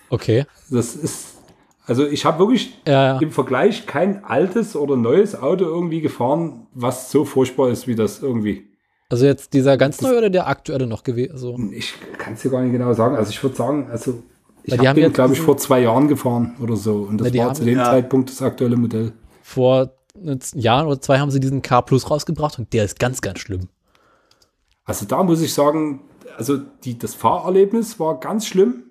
Okay. 0.09 0.45
Das 0.71 0.95
ist, 0.95 1.37
also 1.85 2.05
ich 2.07 2.25
habe 2.25 2.39
wirklich 2.39 2.79
Ja, 2.87 3.19
im 3.19 3.31
Vergleich 3.31 3.85
kein 3.85 4.23
altes 4.23 4.75
oder 4.75 4.95
neues 4.95 5.39
Auto 5.39 5.65
irgendwie 5.65 6.01
gefahren, 6.01 6.67
was 6.73 7.11
so 7.11 7.25
furchtbar 7.25 7.69
ist 7.69 7.87
wie 7.87 7.95
das 7.95 8.21
irgendwie. 8.21 8.69
Also 9.09 9.25
jetzt 9.25 9.53
dieser 9.53 9.75
ganz 9.77 10.01
neue 10.01 10.19
oder 10.19 10.29
der 10.29 10.47
aktuelle 10.47 10.85
noch 10.85 11.03
gewesen? 11.03 11.31
Also, 11.31 11.57
Ich 11.71 11.95
kann 12.17 12.33
es 12.33 12.41
dir 12.41 12.51
gar 12.51 12.61
nicht 12.61 12.71
genau 12.71 12.93
sagen. 12.93 13.15
Also 13.15 13.31
ich 13.31 13.41
würde 13.41 13.55
sagen, 13.55 13.87
also 13.89 14.23
ich 14.63 14.73
habe 14.77 14.87
haben 14.89 14.95
den, 14.95 15.03
jetzt 15.05 15.13
glaube 15.15 15.33
ich, 15.33 15.41
vor 15.41 15.57
zwei 15.57 15.81
Jahren 15.81 16.07
gefahren 16.07 16.55
oder 16.61 16.75
so. 16.75 17.07
Und 17.09 17.19
das 17.21 17.31
die 17.31 17.39
war 17.39 17.45
haben- 17.47 17.55
zu 17.55 17.65
dem 17.65 17.77
ja. 17.77 17.85
Zeitpunkt 17.85 18.29
das 18.29 18.41
aktuelle 18.41 18.75
Modell. 18.77 19.13
vor 19.41 19.91
Jahren 20.55 20.87
oder 20.87 20.99
zwei 21.01 21.19
haben 21.19 21.31
sie 21.31 21.39
diesen 21.39 21.61
K 21.61 21.81
Plus 21.81 22.09
rausgebracht 22.09 22.59
und 22.59 22.73
der 22.73 22.83
ist 22.85 22.99
ganz, 22.99 23.21
ganz 23.21 23.39
schlimm. 23.39 23.69
Also 24.85 25.05
da 25.05 25.23
muss 25.23 25.41
ich 25.41 25.53
sagen, 25.53 26.01
also 26.37 26.57
die, 26.83 26.97
das 26.97 27.13
Fahrerlebnis 27.15 27.99
war 27.99 28.19
ganz 28.19 28.45
schlimm. 28.47 28.83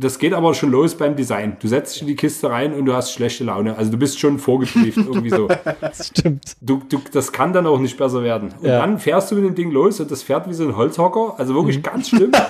Das 0.00 0.20
geht 0.20 0.32
aber 0.32 0.54
schon 0.54 0.70
los 0.70 0.94
beim 0.94 1.16
Design. 1.16 1.56
Du 1.60 1.66
setzt 1.66 1.96
dich 1.96 2.02
in 2.02 2.08
die 2.08 2.14
Kiste 2.14 2.48
rein 2.48 2.72
und 2.72 2.86
du 2.86 2.92
hast 2.94 3.10
schlechte 3.12 3.42
Laune. 3.42 3.76
Also 3.76 3.90
du 3.90 3.96
bist 3.96 4.20
schon 4.20 4.38
vorgebrieft 4.38 4.96
irgendwie 4.96 5.30
so. 5.30 5.48
Das 5.80 6.06
stimmt. 6.06 6.56
Du, 6.60 6.80
du, 6.88 7.00
das 7.12 7.32
kann 7.32 7.52
dann 7.52 7.66
auch 7.66 7.80
nicht 7.80 7.96
besser 7.98 8.22
werden. 8.22 8.50
Und 8.60 8.64
Ja. 8.68 8.78
dann 8.78 9.00
fährst 9.00 9.32
du 9.32 9.34
mit 9.34 9.44
dem 9.44 9.56
Ding 9.56 9.72
los 9.72 9.98
und 9.98 10.08
das 10.10 10.22
fährt 10.22 10.48
wie 10.48 10.54
so 10.54 10.62
ein 10.68 10.76
Holzhocker. 10.76 11.34
Also 11.38 11.52
wirklich 11.54 11.82
ganz 11.82 12.08
schlimm. 12.10 12.30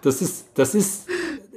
Das 0.00 0.20
ist, 0.20 0.48
das 0.52 0.74
ist, 0.74 1.06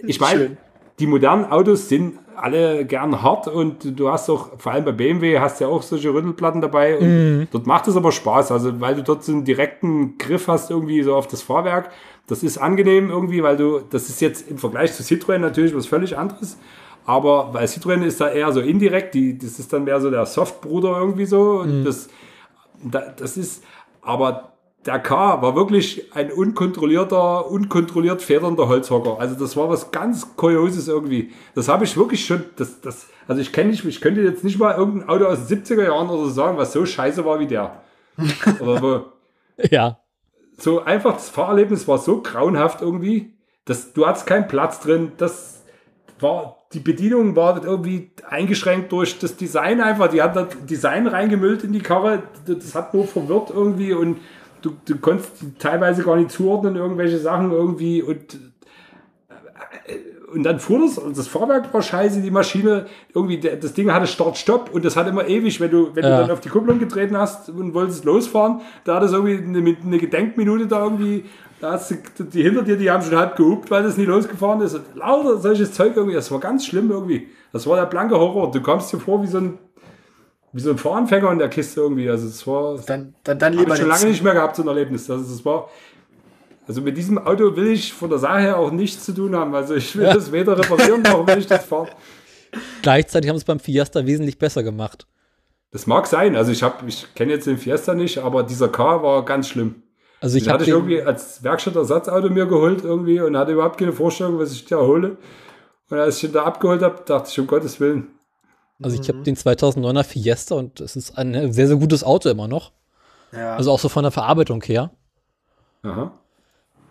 ich 0.03 0.19
meine, 0.19 0.57
die 0.99 1.07
modernen 1.07 1.45
Autos 1.45 1.90
sind 1.90 2.19
alle 2.36 2.86
gern 2.86 3.24
hart 3.24 3.48
und 3.48 3.99
du 3.99 4.10
hast 4.10 4.30
auch, 4.30 4.60
vor 4.60 4.72
allem 4.72 4.86
bei 4.86 4.91
BMW, 4.91 5.40
hast 5.40 5.60
ja 5.60 5.68
auch 5.68 5.82
solche 5.82 6.14
Rüttelplatten 6.14 6.61
dabei. 6.61 6.98
Und 6.98 7.06
Dort 7.52 7.65
macht 7.65 7.88
es 7.88 7.95
aber 7.95 8.11
Spaß, 8.11 8.52
also 8.52 8.80
weil 8.80 8.95
du 8.95 9.03
dort 9.03 9.24
so 9.24 9.32
einen 9.32 9.44
direkten 9.44 10.18
Griff 10.18 10.48
hast 10.48 10.69
irgendwie 10.69 11.02
so 11.02 11.15
auf 11.15 11.28
das 11.28 11.41
Fahrwerk. 11.41 11.90
Das 12.28 12.44
ist 12.44 12.57
angenehm 12.57 13.10
irgendwie, 13.10 13.41
weil 13.41 13.57
du, 13.57 13.80
das 13.90 14.10
ist 14.10 14.22
jetzt 14.22 14.49
im 14.49 14.57
Vergleich 14.57 14.94
zu 14.94 15.02
Citroën 15.02 15.40
natürlich 15.40 15.76
was 15.76 15.88
völlig 15.88 16.18
anderes. 16.18 16.57
Aber 17.06 17.53
weil 17.53 17.65
Citroën 17.65 18.03
ist 18.03 18.19
da 18.22 18.30
eher 18.30 18.52
so 18.52 18.60
indirekt, 18.60 19.15
die, 19.15 19.38
das 19.38 19.60
ist 19.60 19.72
dann 19.74 19.86
mehr 19.86 19.99
so 20.02 20.11
der 20.11 20.26
Softbruder 20.26 20.98
irgendwie 20.99 21.26
so. 21.26 21.61
Und 21.61 21.86
das, 21.86 22.10
da, 22.84 23.14
das 23.18 23.38
ist, 23.38 23.64
aber 24.02 24.56
der 24.88 24.99
K 24.99 25.41
war 25.41 25.55
wirklich 25.55 26.15
ein 26.15 26.31
unkontrollierter, 26.31 27.51
unkontrolliert 27.51 28.22
federnder 28.22 28.69
Holzhocker. 28.69 29.19
Also 29.19 29.35
das 29.35 29.57
war 29.57 29.69
was 29.69 29.91
ganz 29.91 30.35
Kurioses 30.38 30.88
irgendwie. 30.88 31.31
Das 31.55 31.68
habe 31.68 31.84
ich 31.84 31.97
wirklich 31.97 32.26
schon, 32.26 32.45
das, 32.55 32.80
das, 32.80 33.07
also 33.27 33.41
ich 33.41 33.51
kenne 33.51 33.72
nicht, 33.72 33.84
ich 33.84 33.99
könnte 33.99 34.22
jetzt 34.22 34.45
nicht 34.45 34.57
mal 34.57 34.76
irgendein 34.77 35.09
Auto 35.09 35.26
aus 35.26 35.47
den 35.47 35.64
70er 35.64 35.84
Jahren 35.84 36.09
oder 36.09 36.23
so 36.23 36.30
sagen, 36.30 36.57
was 36.57 36.72
so 36.72 36.85
scheiße 36.85 37.26
war 37.26 37.39
wie 37.39 37.47
der. 37.47 37.81
oder 38.61 38.81
wo, 38.81 39.01
Ja. 39.69 39.99
so 40.57 40.81
einfach 40.84 41.15
das 41.15 41.30
Fahrerlebnis 41.30 41.88
war 41.88 41.97
so 41.97 42.22
grauenhaft 42.22 42.81
irgendwie, 42.81 43.35
dass 43.65 43.91
du 43.91 44.07
hattest 44.07 44.26
keinen 44.26 44.47
Platz 44.47 44.80
drin. 44.80 45.11
Das 45.18 45.65
war 46.22 46.57
die 46.73 46.80
Bedienung 46.80 47.35
war 47.35 47.64
irgendwie 47.64 48.11
eingeschränkt 48.30 48.91
durch 48.91 49.19
das 49.19 49.38
Design 49.38 49.80
einfach. 49.80 50.09
Die 50.09 50.22
hat 50.22 50.35
das 50.35 50.47
Design 50.69 51.07
reingemüllt 51.07 51.64
in 51.64 51.72
die 51.72 51.80
Karre. 51.80 52.23
Das 52.45 52.76
hat 52.76 52.93
nur 52.93 53.07
verwirrt 53.07 53.51
irgendwie 53.51 53.94
und 53.94 54.18
du, 54.61 54.71
du 54.86 54.97
konntest 54.97 55.31
teilweise 55.60 56.03
gar 56.03 56.15
nicht 56.15 56.31
zuordnen 56.31 56.76
irgendwelche 56.76 57.18
Sachen 57.19 57.52
irgendwie 57.52 58.02
und 58.02 58.39
und 60.34 60.44
dann 60.44 60.60
fuhr 60.60 60.79
das, 60.81 60.99
das 61.15 61.27
Fahrwerk 61.27 61.73
war 61.73 61.81
scheiße, 61.81 62.21
die 62.21 62.31
Maschine, 62.31 62.86
irgendwie, 63.13 63.39
das 63.39 63.73
Ding 63.73 63.91
hatte 63.94 64.07
Start-Stopp 64.07 64.71
und 64.73 64.84
das 64.84 64.97
hat 64.97 65.07
immer 65.07 65.26
ewig, 65.26 65.61
wenn 65.61 65.71
du, 65.71 65.95
wenn 65.95 66.03
Ja. 66.03 66.18
du 66.18 66.21
dann 66.23 66.31
auf 66.31 66.41
die 66.41 66.49
Kupplung 66.49 66.79
getreten 66.79 67.18
hast 67.18 67.49
und 67.49 67.73
wolltest 67.73 68.03
losfahren, 68.03 68.60
da 68.84 68.95
hat 68.95 69.03
es 69.03 69.13
irgendwie 69.13 69.37
eine, 69.37 69.77
eine 69.81 69.97
Gedenkminute 69.97 70.68
da 70.68 70.84
irgendwie, 70.84 71.23
da 71.61 71.71
hast 71.73 71.91
du, 71.91 72.23
die 72.26 72.44
hinter 72.44 72.63
dir, 72.63 72.76
die 72.76 72.91
haben 72.91 73.02
schon 73.03 73.15
halb 73.18 73.37
gehupt, 73.37 73.71
weil 73.71 73.84
das 73.84 73.97
nie 73.97 74.03
losgefahren 74.05 74.61
ist. 74.61 74.76
Und 74.76 74.84
lauter 74.95 75.37
solches 75.37 75.71
Zeug 75.71 75.94
irgendwie, 75.95 76.15
das 76.15 76.29
war 76.29 76.39
ganz 76.39 76.65
schlimm 76.65 76.91
irgendwie. 76.91 77.29
Das 77.53 77.65
war 77.65 77.77
der 77.77 77.86
blanke 77.86 78.19
Horror. 78.19 78.52
Du 78.52 78.61
kamst 78.61 78.91
dir 78.91 78.99
vor 78.99 79.23
wie 79.23 79.27
so 79.27 79.37
ein, 79.37 79.57
wie 80.57 80.61
so 80.61 80.71
ein 80.71 80.79
Fahranfänger 80.79 81.31
in 81.31 81.37
der 81.37 81.49
Kiste 81.49 81.81
irgendwie. 81.81 82.10
Also 82.10 82.27
es 82.27 82.45
war, 82.47 82.79
Dann, 82.87 83.13
dann, 83.23 83.37
dann 83.37 83.53
habe 83.53 83.61
lieber 83.61 83.73
ich 83.76 83.79
schon 83.79 83.89
lange 83.89 84.05
nicht 84.05 84.23
mehr 84.23 84.34
gehabt, 84.34 84.55
so 84.55 84.63
ein 84.63 84.68
Erlebnis. 84.68 85.07
Also 85.07 85.31
es 85.31 85.45
war, 85.45 85.69
also 86.68 86.81
mit 86.81 86.97
diesem 86.97 87.19
Auto 87.19 87.55
will 87.55 87.68
ich 87.68 87.94
von 87.94 88.10
der 88.10 88.18
Sache 88.18 88.39
her 88.39 88.57
auch 88.57 88.71
nichts 88.71 89.05
zu 89.05 89.13
tun 89.13 89.36
haben. 89.36 89.53
Also 89.53 89.76
ich 89.76 89.95
will 89.95 90.05
das 90.05 90.31
weder 90.31 90.57
reparieren, 90.57 91.03
noch 91.03 91.27
will 91.27 91.37
ich 91.37 91.45
das 91.45 91.63
fahren. 91.68 91.89
Gleichzeitig 92.81 93.29
haben 93.29 93.37
sie 93.37 93.41
es 93.41 93.45
beim 93.45 93.60
Fiesta 93.60 94.03
wesentlich 94.07 94.39
besser 94.39 94.63
gemacht. 94.63 95.05
Das 95.69 95.86
mag 95.86 96.07
sein. 96.07 96.36
Also 96.36 96.52
ich 96.52 96.63
habe, 96.63 96.87
ich 96.87 97.13
kenne 97.13 97.34
jetzt 97.34 97.45
den 97.45 97.60
Fiesta 97.60 97.94
nicht, 97.94 98.18
aber 98.18 98.41
dieser 98.41 98.69
K 98.69 99.03
war 99.03 99.23
ganz 99.26 99.49
schlimm. 99.49 99.84
Also 100.21 100.37
Den 100.37 100.41
ich 100.41 100.49
habe 100.49 100.53
hatte 100.55 100.63
ich 100.63 100.69
irgendwie 100.76 101.03
als 101.03 101.44
Werkstattersatzauto 101.44 102.31
mir 102.31 102.47
geholt 102.47 102.84
irgendwie 102.84 103.21
und 103.21 103.37
hatte 103.37 103.52
überhaupt 103.52 103.77
keine 103.77 103.94
Vorstellung, 103.94 104.39
was 104.39 104.53
ich 104.53 104.65
da 104.65 104.77
hole. 104.77 105.18
Und 105.91 105.99
als 105.99 106.18
ich 106.18 106.23
ihn 106.23 106.34
da 106.34 106.45
abgeholt 106.45 106.81
habe, 106.81 107.03
dachte 107.05 107.29
ich, 107.29 107.39
um 107.39 107.45
Gottes 107.45 107.79
Willen. 107.79 108.16
Also 108.81 108.99
ich 109.02 109.07
habe 109.10 109.23
den 109.23 109.36
2009er 109.36 110.04
Fiesta 110.04 110.56
und 110.56 110.80
es 110.81 110.96
ist 110.96 111.18
ein 111.18 111.52
sehr, 111.52 111.68
sehr 111.68 111.78
gutes 111.78 112.04
Auto 112.04 112.30
immer 112.30 112.47
noch. 112.47 112.72
Ja. 113.31 113.56
Also 113.56 113.72
auch 113.72 113.80
so 113.80 113.89
von 113.89 114.04
der 114.04 114.12
Verarbeitung 114.12 114.62
her. 114.64 114.91
Aha. 115.84 116.12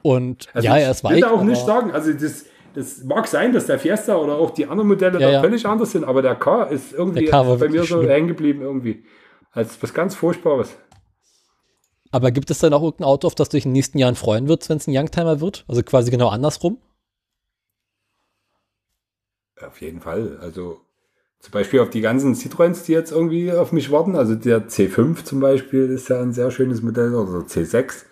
Und 0.03 0.49
Also 0.55 0.67
ja, 0.67 0.77
ich 0.77 0.85
er 0.85 0.91
ist 0.91 1.05
will 1.05 1.11
weich. 1.13 1.21
da 1.21 1.31
auch 1.31 1.43
nicht 1.43 1.65
sagen, 1.65 1.91
also 1.93 2.13
das, 2.13 2.45
das 2.75 3.03
mag 3.05 3.27
sein, 3.27 3.53
dass 3.53 3.67
der 3.67 3.79
Fiesta 3.79 4.17
oder 4.17 4.37
auch 4.37 4.51
die 4.51 4.67
anderen 4.67 4.89
Modelle 4.89 5.19
Ja, 5.21 5.27
da 5.29 5.33
ja. 5.35 5.41
völlig 5.41 5.67
anders 5.67 5.93
sind, 5.93 6.05
aber 6.05 6.23
der 6.23 6.35
K 6.37 6.65
ist 6.65 6.93
irgendwie 6.93 7.25
K 7.27 7.43
bei 7.43 7.69
mir 7.69 7.81
so 7.81 7.99
schlimm. 7.99 8.09
hängen 8.09 8.29
geblieben 8.29 8.63
irgendwie. 8.63 9.05
Als 9.53 9.83
was 9.83 9.95
ganz 9.95 10.15
Furchtbares. 10.15 10.77
Aber 12.13 12.31
gibt 12.31 12.51
es 12.51 12.59
dann 12.61 12.73
auch 12.73 12.83
irgendein 12.83 13.07
Auto, 13.09 13.27
auf 13.27 13.35
das 13.35 13.49
du 13.49 13.57
dich 13.57 13.65
in 13.65 13.71
den 13.71 13.75
nächsten 13.75 13.99
Jahren 13.99 14.15
freuen 14.15 14.49
würdest, 14.49 14.69
wenn 14.71 14.77
es 14.77 14.87
ein 14.87 14.97
Youngtimer 14.97 15.41
wird? 15.41 15.65
Also 15.69 15.83
quasi 15.83 16.11
genau 16.11 16.29
andersrum? 16.29 16.79
Auf 19.61 19.81
jeden 19.81 20.01
Fall. 20.01 20.39
Also 20.41 20.81
zum 21.41 21.53
Beispiel 21.53 21.81
auf 21.81 21.91
die 21.91 22.01
ganzen 22.01 22.35
Citroëns, 22.35 22.85
die 22.87 22.93
jetzt 22.93 23.13
irgendwie 23.13 23.53
auf 23.53 23.73
mich 23.73 23.91
warten. 23.91 24.17
Also 24.17 24.35
der 24.35 24.69
C5 24.69 25.25
zum 25.25 25.41
Beispiel 25.41 25.91
ist 25.91 26.09
ja 26.09 26.21
ein 26.21 26.33
sehr 26.33 26.51
schönes 26.51 26.83
Modell 26.83 27.15
oder 27.15 27.41
der 27.41 27.49
C6. 27.49 28.05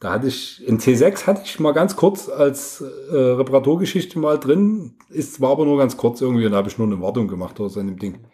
Da 0.00 0.12
hatte 0.12 0.26
ich, 0.26 0.66
in 0.66 0.78
C6 0.78 1.26
hatte 1.26 1.42
ich 1.44 1.60
mal 1.60 1.72
ganz 1.72 1.96
kurz 1.96 2.28
als 2.28 2.80
äh, 2.80 3.16
Reparaturgeschichte 3.16 4.18
mal 4.18 4.38
drin. 4.38 4.96
Ist, 5.08 5.40
war 5.40 5.52
aber 5.52 5.64
nur 5.64 5.78
ganz 5.78 5.96
kurz 5.96 6.20
irgendwie 6.20 6.46
und 6.46 6.52
da 6.52 6.58
habe 6.58 6.68
ich 6.68 6.78
nur 6.78 6.86
eine 6.86 7.00
Wartung 7.00 7.28
gemacht 7.28 7.58
oder 7.60 7.70
so 7.70 7.80
an 7.80 7.86
dem 7.86 7.98
Ding. 7.98 8.26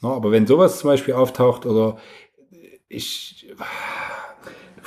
Na, 0.00 0.10
aber 0.10 0.30
wenn 0.30 0.46
sowas 0.46 0.78
zum 0.78 0.90
Beispiel 0.90 1.14
auftaucht 1.14 1.66
oder 1.66 1.98
ich, 2.88 3.54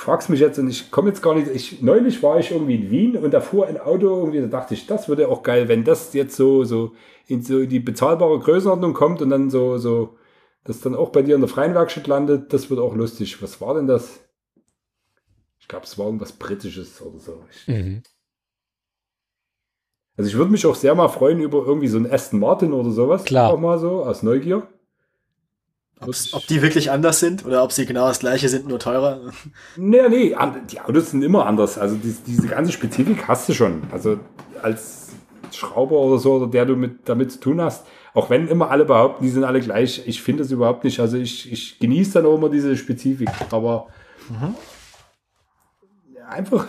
fragst 0.02 0.28
mich 0.30 0.40
jetzt 0.40 0.58
und 0.58 0.68
ich 0.68 0.90
komme 0.90 1.08
jetzt 1.08 1.22
gar 1.22 1.34
nicht, 1.34 1.48
ich, 1.48 1.80
neulich 1.80 2.22
war 2.22 2.38
ich 2.38 2.50
irgendwie 2.50 2.74
in 2.74 2.90
Wien 2.90 3.16
und 3.16 3.32
da 3.32 3.40
fuhr 3.40 3.66
ein 3.68 3.80
Auto 3.80 4.08
irgendwie, 4.08 4.40
da 4.40 4.48
dachte 4.48 4.74
ich, 4.74 4.86
das 4.86 5.08
würde 5.08 5.28
auch 5.28 5.42
geil, 5.42 5.68
wenn 5.68 5.84
das 5.84 6.12
jetzt 6.12 6.36
so, 6.36 6.64
so 6.64 6.92
in 7.28 7.42
so 7.42 7.64
die 7.64 7.78
bezahlbare 7.78 8.38
Größenordnung 8.40 8.94
kommt 8.94 9.22
und 9.22 9.30
dann 9.30 9.48
so, 9.48 9.78
so, 9.78 10.18
das 10.64 10.80
dann 10.80 10.96
auch 10.96 11.10
bei 11.10 11.22
dir 11.22 11.36
in 11.36 11.40
der 11.40 11.48
freien 11.48 11.74
Werkstatt 11.74 12.08
landet, 12.08 12.52
das 12.52 12.68
wird 12.68 12.80
auch 12.80 12.94
lustig. 12.94 13.40
Was 13.42 13.60
war 13.60 13.74
denn 13.74 13.86
das? 13.86 14.20
Ich 15.60 15.68
glaube, 15.68 15.84
es 15.84 15.96
war 15.96 16.06
irgendwas 16.06 16.32
Britisches 16.32 17.00
oder 17.00 17.20
so. 17.20 17.44
Mhm. 17.68 18.02
also 20.16 20.28
ich 20.28 20.36
würde 20.36 20.50
mich 20.50 20.66
auch 20.66 20.74
sehr 20.74 20.96
mal 20.96 21.08
freuen 21.08 21.40
über 21.40 21.64
irgendwie 21.64 21.88
so 21.88 21.96
einen 21.96 22.10
Aston 22.10 22.40
Martin 22.40 22.72
oder 22.72 22.90
sowas. 22.90 23.24
Klar. 23.24 23.52
Auch 23.52 23.60
mal 23.60 23.78
so, 23.78 24.04
aus 24.04 24.24
Neugier. 24.24 24.66
Ob 26.32 26.46
die 26.46 26.62
wirklich 26.62 26.90
anders 26.90 27.20
sind 27.20 27.44
oder 27.44 27.62
ob 27.62 27.72
sie 27.72 27.86
genau 27.86 28.08
das 28.08 28.18
gleiche 28.18 28.48
sind, 28.48 28.68
nur 28.68 28.78
teurer? 28.78 29.20
Nee, 29.76 30.08
nee, 30.08 30.36
die 30.70 30.80
Autos 30.80 31.10
sind 31.10 31.22
immer 31.22 31.46
anders. 31.46 31.78
Also 31.78 31.96
die, 31.96 32.14
diese 32.26 32.48
ganze 32.48 32.72
Spezifik 32.72 33.28
hast 33.28 33.48
du 33.48 33.54
schon. 33.54 33.82
Also 33.92 34.18
als 34.62 35.10
Schrauber 35.52 35.98
oder 35.98 36.18
so, 36.18 36.34
oder 36.34 36.46
der 36.46 36.66
du 36.66 36.76
mit, 36.76 37.08
damit 37.08 37.32
zu 37.32 37.40
tun 37.40 37.60
hast, 37.60 37.84
auch 38.14 38.30
wenn 38.30 38.48
immer 38.48 38.70
alle 38.70 38.84
behaupten, 38.84 39.24
die 39.24 39.30
sind 39.30 39.44
alle 39.44 39.60
gleich, 39.60 40.02
ich 40.06 40.22
finde 40.22 40.42
es 40.42 40.50
überhaupt 40.50 40.84
nicht. 40.84 41.00
Also 41.00 41.16
ich, 41.16 41.50
ich 41.50 41.78
genieße 41.78 42.12
dann 42.14 42.26
auch 42.26 42.36
immer 42.36 42.48
diese 42.48 42.76
Spezifik. 42.76 43.30
Aber 43.50 43.86
mhm 44.28 44.54
einfach, 46.32 46.66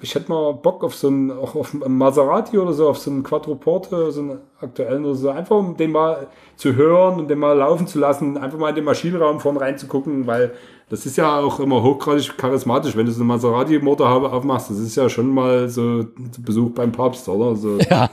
ich 0.00 0.14
hätte 0.14 0.30
mal 0.30 0.52
Bock 0.54 0.82
auf 0.84 0.94
so 0.94 1.08
einen, 1.08 1.30
auch 1.30 1.54
auf 1.54 1.74
einen 1.74 1.96
Maserati 1.96 2.58
oder 2.58 2.72
so, 2.72 2.88
auf 2.88 2.98
so 2.98 3.10
einen 3.10 3.22
Quattroporte, 3.22 4.10
so 4.10 4.20
einen 4.20 4.40
aktuellen 4.60 5.04
oder 5.04 5.14
so, 5.14 5.30
einfach 5.30 5.56
um 5.56 5.76
den 5.76 5.92
mal 5.92 6.28
zu 6.56 6.74
hören 6.74 7.18
und 7.18 7.28
den 7.28 7.38
mal 7.38 7.56
laufen 7.56 7.86
zu 7.86 7.98
lassen, 7.98 8.36
einfach 8.36 8.58
mal 8.58 8.70
in 8.70 8.76
den 8.76 8.84
Maschinenraum 8.84 9.40
vorne 9.40 9.60
reinzugucken, 9.60 10.26
weil 10.26 10.52
das 10.88 11.06
ist 11.06 11.16
ja 11.16 11.38
auch 11.38 11.60
immer 11.60 11.82
hochgradig 11.82 12.36
charismatisch, 12.36 12.96
wenn 12.96 13.06
du 13.06 13.12
so 13.12 13.20
einen 13.20 13.28
Maserati-Motorhaube 13.28 14.30
aufmachst, 14.30 14.70
das 14.70 14.78
ist 14.78 14.96
ja 14.96 15.08
schon 15.08 15.28
mal 15.28 15.68
so 15.68 16.06
Besuch 16.40 16.70
beim 16.70 16.92
Papst, 16.92 17.28
oder? 17.28 17.56
So, 17.56 17.78
ja. 17.90 18.10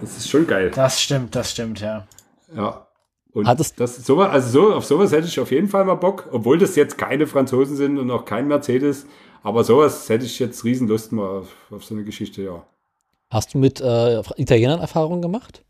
Das 0.00 0.16
ist 0.16 0.28
schon 0.28 0.46
geil. 0.46 0.70
Das 0.74 1.00
stimmt, 1.00 1.34
das 1.34 1.50
stimmt, 1.50 1.80
ja. 1.80 2.06
Ja. 2.54 2.86
Und 3.34 3.48
das, 3.58 3.74
das 3.74 3.96
sowas, 4.06 4.30
also 4.30 4.48
so, 4.48 4.74
auf 4.74 4.84
sowas 4.84 5.10
hätte 5.10 5.26
ich 5.26 5.40
auf 5.40 5.50
jeden 5.50 5.66
Fall 5.66 5.84
mal 5.84 5.96
Bock, 5.96 6.28
obwohl 6.30 6.56
das 6.56 6.76
jetzt 6.76 6.96
keine 6.96 7.26
Franzosen 7.26 7.76
sind 7.76 7.98
und 7.98 8.10
auch 8.12 8.24
kein 8.24 8.46
Mercedes. 8.46 9.06
Aber 9.44 9.62
sowas 9.62 10.08
hätte 10.08 10.24
ich 10.24 10.38
jetzt 10.38 10.64
Riesenlust 10.64 11.12
mal 11.12 11.40
auf, 11.40 11.54
auf 11.70 11.84
so 11.84 11.94
eine 11.94 12.02
Geschichte, 12.02 12.42
ja. 12.42 12.66
Hast 13.30 13.52
du 13.52 13.58
mit 13.58 13.80
äh, 13.80 14.20
Italienern 14.36 14.80
Erfahrungen 14.80 15.20
gemacht? 15.20 15.64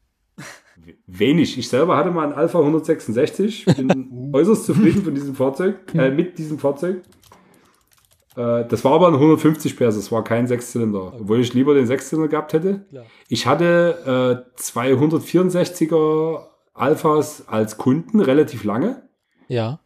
Wenig. 1.07 1.59
Ich 1.59 1.69
selber 1.69 1.97
hatte 1.97 2.11
mal 2.11 2.25
einen 2.25 2.35
Alpha 2.35 2.61
166. 2.61 3.65
Bin 3.65 4.31
äußerst 4.33 4.67
zufrieden 4.67 5.03
von 5.03 5.15
diesem 5.15 5.35
Fahrzeug, 5.35 5.93
äh, 5.95 6.11
mit 6.11 6.39
diesem 6.39 6.59
Fahrzeug. 6.59 7.03
Äh, 8.37 8.65
das 8.67 8.85
war 8.85 8.93
aber 8.93 9.09
ein 9.09 9.15
150 9.15 9.77
PS, 9.77 9.97
das 9.97 10.13
war 10.13 10.23
kein 10.23 10.47
Sechszylinder. 10.47 11.15
Obwohl 11.21 11.41
ich 11.41 11.53
lieber 11.53 11.75
den 11.75 11.87
Sechszylinder 11.87 12.29
gehabt 12.29 12.53
hätte. 12.53 12.87
Klar. 12.91 13.07
Ich 13.29 13.47
hatte 13.47 14.47
äh, 14.57 14.61
240er 14.61 16.45
Alphas 16.75 17.49
als 17.49 17.77
Kunden 17.77 18.21
relativ 18.21 18.63
lange. 18.63 19.09
Ja. 19.49 19.81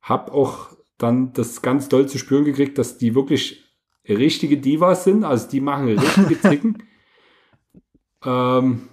Hab 0.00 0.32
auch 0.32 0.73
dann 0.98 1.32
das 1.32 1.62
ganz 1.62 1.88
doll 1.88 2.08
zu 2.08 2.18
spüren 2.18 2.44
gekriegt, 2.44 2.78
dass 2.78 2.98
die 2.98 3.14
wirklich 3.14 3.64
richtige 4.08 4.58
Divas 4.58 5.04
sind, 5.04 5.24
also 5.24 5.48
die 5.48 5.60
machen 5.60 5.98
richtige 5.98 6.40
Zicken. 6.48 6.82
ähm, 8.24 8.88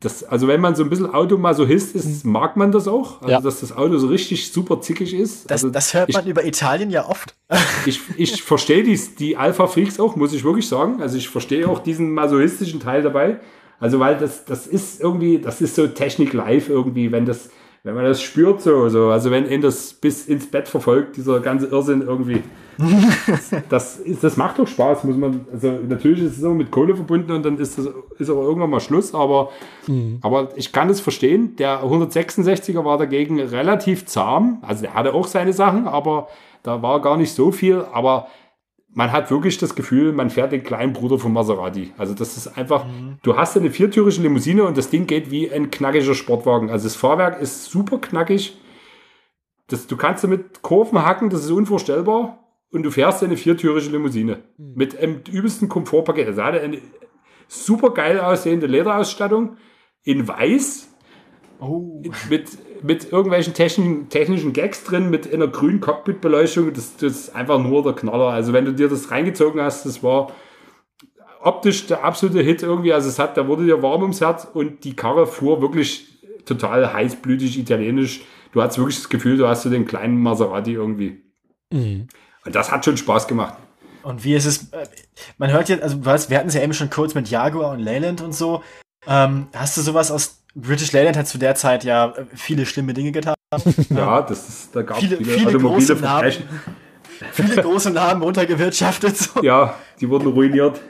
das, 0.00 0.24
also 0.24 0.48
wenn 0.48 0.62
man 0.62 0.74
so 0.74 0.82
ein 0.82 0.88
bisschen 0.88 1.12
Automasochist 1.12 1.94
ist, 1.94 2.24
mhm. 2.24 2.32
mag 2.32 2.56
man 2.56 2.72
das 2.72 2.88
auch. 2.88 3.20
Also 3.20 3.32
ja. 3.32 3.40
dass 3.40 3.60
das 3.60 3.76
Auto 3.76 3.98
so 3.98 4.06
richtig 4.06 4.50
super 4.50 4.80
zickig 4.80 5.12
ist. 5.12 5.44
Das, 5.50 5.62
also, 5.62 5.70
das 5.70 5.92
hört 5.92 6.10
man 6.10 6.26
über 6.26 6.42
Italien 6.44 6.88
ja 6.88 7.06
oft. 7.06 7.34
ich 7.86 8.00
ich 8.16 8.42
verstehe 8.42 8.82
die, 8.82 8.98
die 9.18 9.36
Alpha-Freaks 9.36 10.00
auch, 10.00 10.16
muss 10.16 10.32
ich 10.32 10.42
wirklich 10.42 10.66
sagen. 10.66 11.02
Also 11.02 11.18
ich 11.18 11.28
verstehe 11.28 11.68
auch 11.68 11.80
diesen 11.80 12.12
masochistischen 12.12 12.80
Teil 12.80 13.02
dabei. 13.02 13.40
Also 13.78 14.00
weil 14.00 14.16
das, 14.16 14.46
das 14.46 14.66
ist 14.66 15.02
irgendwie, 15.02 15.38
das 15.38 15.60
ist 15.60 15.74
so 15.74 15.86
Technik 15.86 16.32
live 16.32 16.70
irgendwie, 16.70 17.12
wenn 17.12 17.26
das, 17.26 17.50
wenn 17.82 17.94
man 17.94 18.04
das 18.04 18.20
spürt 18.20 18.60
so, 18.60 18.88
so, 18.88 19.08
also 19.08 19.30
wenn 19.30 19.50
ihn 19.50 19.62
das 19.62 19.94
bis 19.94 20.26
ins 20.26 20.46
Bett 20.46 20.68
verfolgt, 20.68 21.16
dieser 21.16 21.40
ganze 21.40 21.66
Irrsinn 21.66 22.02
irgendwie, 22.02 22.42
das, 23.68 23.98
ist, 23.98 24.22
das 24.22 24.36
macht 24.36 24.58
doch 24.58 24.66
Spaß, 24.66 25.04
muss 25.04 25.16
man, 25.16 25.46
also 25.52 25.78
natürlich 25.88 26.22
ist 26.22 26.38
es 26.38 26.42
immer 26.42 26.54
mit 26.54 26.70
Kohle 26.70 26.94
verbunden 26.94 27.32
und 27.32 27.44
dann 27.44 27.58
ist 27.58 27.78
das, 27.78 27.88
ist 28.18 28.30
aber 28.30 28.42
irgendwann 28.42 28.70
mal 28.70 28.80
Schluss, 28.80 29.14
aber, 29.14 29.50
mhm. 29.86 30.18
aber 30.20 30.50
ich 30.56 30.72
kann 30.72 30.90
es 30.90 31.00
verstehen, 31.00 31.56
der 31.56 31.82
166er 31.82 32.84
war 32.84 32.98
dagegen 32.98 33.40
relativ 33.40 34.06
zahm, 34.06 34.58
also 34.62 34.82
der 34.82 34.94
hatte 34.94 35.14
auch 35.14 35.26
seine 35.26 35.52
Sachen, 35.52 35.88
aber 35.88 36.28
da 36.62 36.82
war 36.82 37.00
gar 37.00 37.16
nicht 37.16 37.32
so 37.32 37.50
viel, 37.50 37.84
aber 37.92 38.28
man 38.92 39.12
hat 39.12 39.30
wirklich 39.30 39.58
das 39.58 39.74
Gefühl, 39.74 40.12
man 40.12 40.30
fährt 40.30 40.52
den 40.52 40.62
kleinen 40.62 40.92
Bruder 40.92 41.18
von 41.18 41.32
Maserati. 41.32 41.92
Also 41.96 42.14
das 42.14 42.36
ist 42.36 42.58
einfach, 42.58 42.86
mhm. 42.86 43.18
du 43.22 43.36
hast 43.36 43.56
eine 43.56 43.70
viertürige 43.70 44.22
Limousine 44.22 44.64
und 44.64 44.76
das 44.76 44.90
Ding 44.90 45.06
geht 45.06 45.30
wie 45.30 45.50
ein 45.50 45.70
knackiger 45.70 46.14
Sportwagen. 46.14 46.70
Also 46.70 46.84
das 46.84 46.96
Fahrwerk 46.96 47.40
ist 47.40 47.66
super 47.66 47.98
knackig. 47.98 48.58
Das, 49.68 49.86
du 49.86 49.96
kannst 49.96 50.24
damit 50.24 50.62
Kurven 50.62 51.04
hacken, 51.04 51.30
das 51.30 51.44
ist 51.44 51.50
unvorstellbar. 51.50 52.38
Und 52.72 52.84
du 52.84 52.90
fährst 52.90 53.22
eine 53.22 53.36
viertürige 53.36 53.90
Limousine 53.90 54.42
mhm. 54.56 54.72
mit 54.74 54.98
einem 54.98 55.22
übelsten 55.30 55.68
Komfortpaket. 55.68 56.26
Also 56.26 56.42
eine 56.42 56.80
super 57.46 57.90
geil 57.94 58.20
aussehende 58.20 58.66
Lederausstattung 58.66 59.56
in 60.02 60.26
weiß. 60.26 60.89
Oh. 61.60 62.02
Mit, 62.28 62.48
mit 62.82 63.12
irgendwelchen 63.12 63.54
technischen, 63.54 64.08
technischen 64.08 64.52
Gags 64.52 64.84
drin, 64.84 65.10
mit 65.10 65.32
einer 65.32 65.48
grünen 65.48 65.80
Cockpit-Beleuchtung. 65.80 66.72
Das, 66.72 66.96
das 66.96 67.12
ist 67.12 67.36
einfach 67.36 67.58
nur 67.58 67.82
der 67.82 67.92
Knaller. 67.92 68.30
Also 68.30 68.52
wenn 68.52 68.64
du 68.64 68.72
dir 68.72 68.88
das 68.88 69.10
reingezogen 69.10 69.60
hast, 69.60 69.84
das 69.84 70.02
war 70.02 70.32
optisch 71.42 71.86
der 71.86 72.04
absolute 72.04 72.40
Hit 72.40 72.62
irgendwie. 72.62 72.92
Also 72.92 73.08
es 73.08 73.18
hat, 73.18 73.36
da 73.36 73.46
wurde 73.46 73.64
dir 73.64 73.82
warm 73.82 74.02
ums 74.02 74.20
Herz 74.20 74.46
und 74.52 74.84
die 74.84 74.96
Karre 74.96 75.26
fuhr 75.26 75.60
wirklich 75.60 76.06
total 76.44 76.92
heißblütig 76.92 77.58
italienisch. 77.58 78.22
Du 78.52 78.62
hast 78.62 78.78
wirklich 78.78 78.96
das 78.96 79.08
Gefühl, 79.08 79.36
du 79.36 79.46
hast 79.46 79.62
so 79.62 79.70
den 79.70 79.86
kleinen 79.86 80.20
Maserati 80.20 80.72
irgendwie. 80.72 81.22
Mhm. 81.72 82.08
Und 82.44 82.54
das 82.54 82.72
hat 82.72 82.84
schon 82.84 82.96
Spaß 82.96 83.28
gemacht. 83.28 83.54
Und 84.02 84.24
wie 84.24 84.34
ist 84.34 84.46
es, 84.46 84.72
äh, 84.72 84.86
man 85.38 85.52
hört 85.52 85.68
jetzt, 85.68 85.82
also 85.82 86.04
wir 86.04 86.38
hatten 86.38 86.48
es 86.48 86.54
ja 86.54 86.62
eben 86.62 86.72
schon 86.72 86.90
kurz 86.90 87.14
mit 87.14 87.28
Jaguar 87.28 87.72
und 87.72 87.80
Leyland 87.80 88.22
und 88.22 88.34
so. 88.34 88.62
Ähm, 89.06 89.48
hast 89.54 89.76
du 89.76 89.82
sowas 89.82 90.10
aus 90.10 90.39
British 90.54 90.92
Leyland 90.92 91.16
hat 91.16 91.28
zu 91.28 91.38
der 91.38 91.54
Zeit 91.54 91.84
ja 91.84 92.14
viele 92.34 92.66
schlimme 92.66 92.94
Dinge 92.94 93.12
getan. 93.12 93.34
ja, 93.90 94.22
das 94.22 94.48
ist, 94.48 94.76
da 94.76 94.82
gab 94.82 94.96
es 94.96 95.04
viele, 95.04 95.16
viele, 95.18 95.30
viele 95.30 95.48
automobile 95.48 95.96
Verbrechen. 95.96 96.44
viele 97.32 97.62
große 97.62 97.90
Namen 97.90 98.22
runtergewirtschaftet. 98.22 99.16
So. 99.16 99.42
Ja, 99.42 99.74
die 100.00 100.08
wurden 100.08 100.28
ruiniert. 100.28 100.80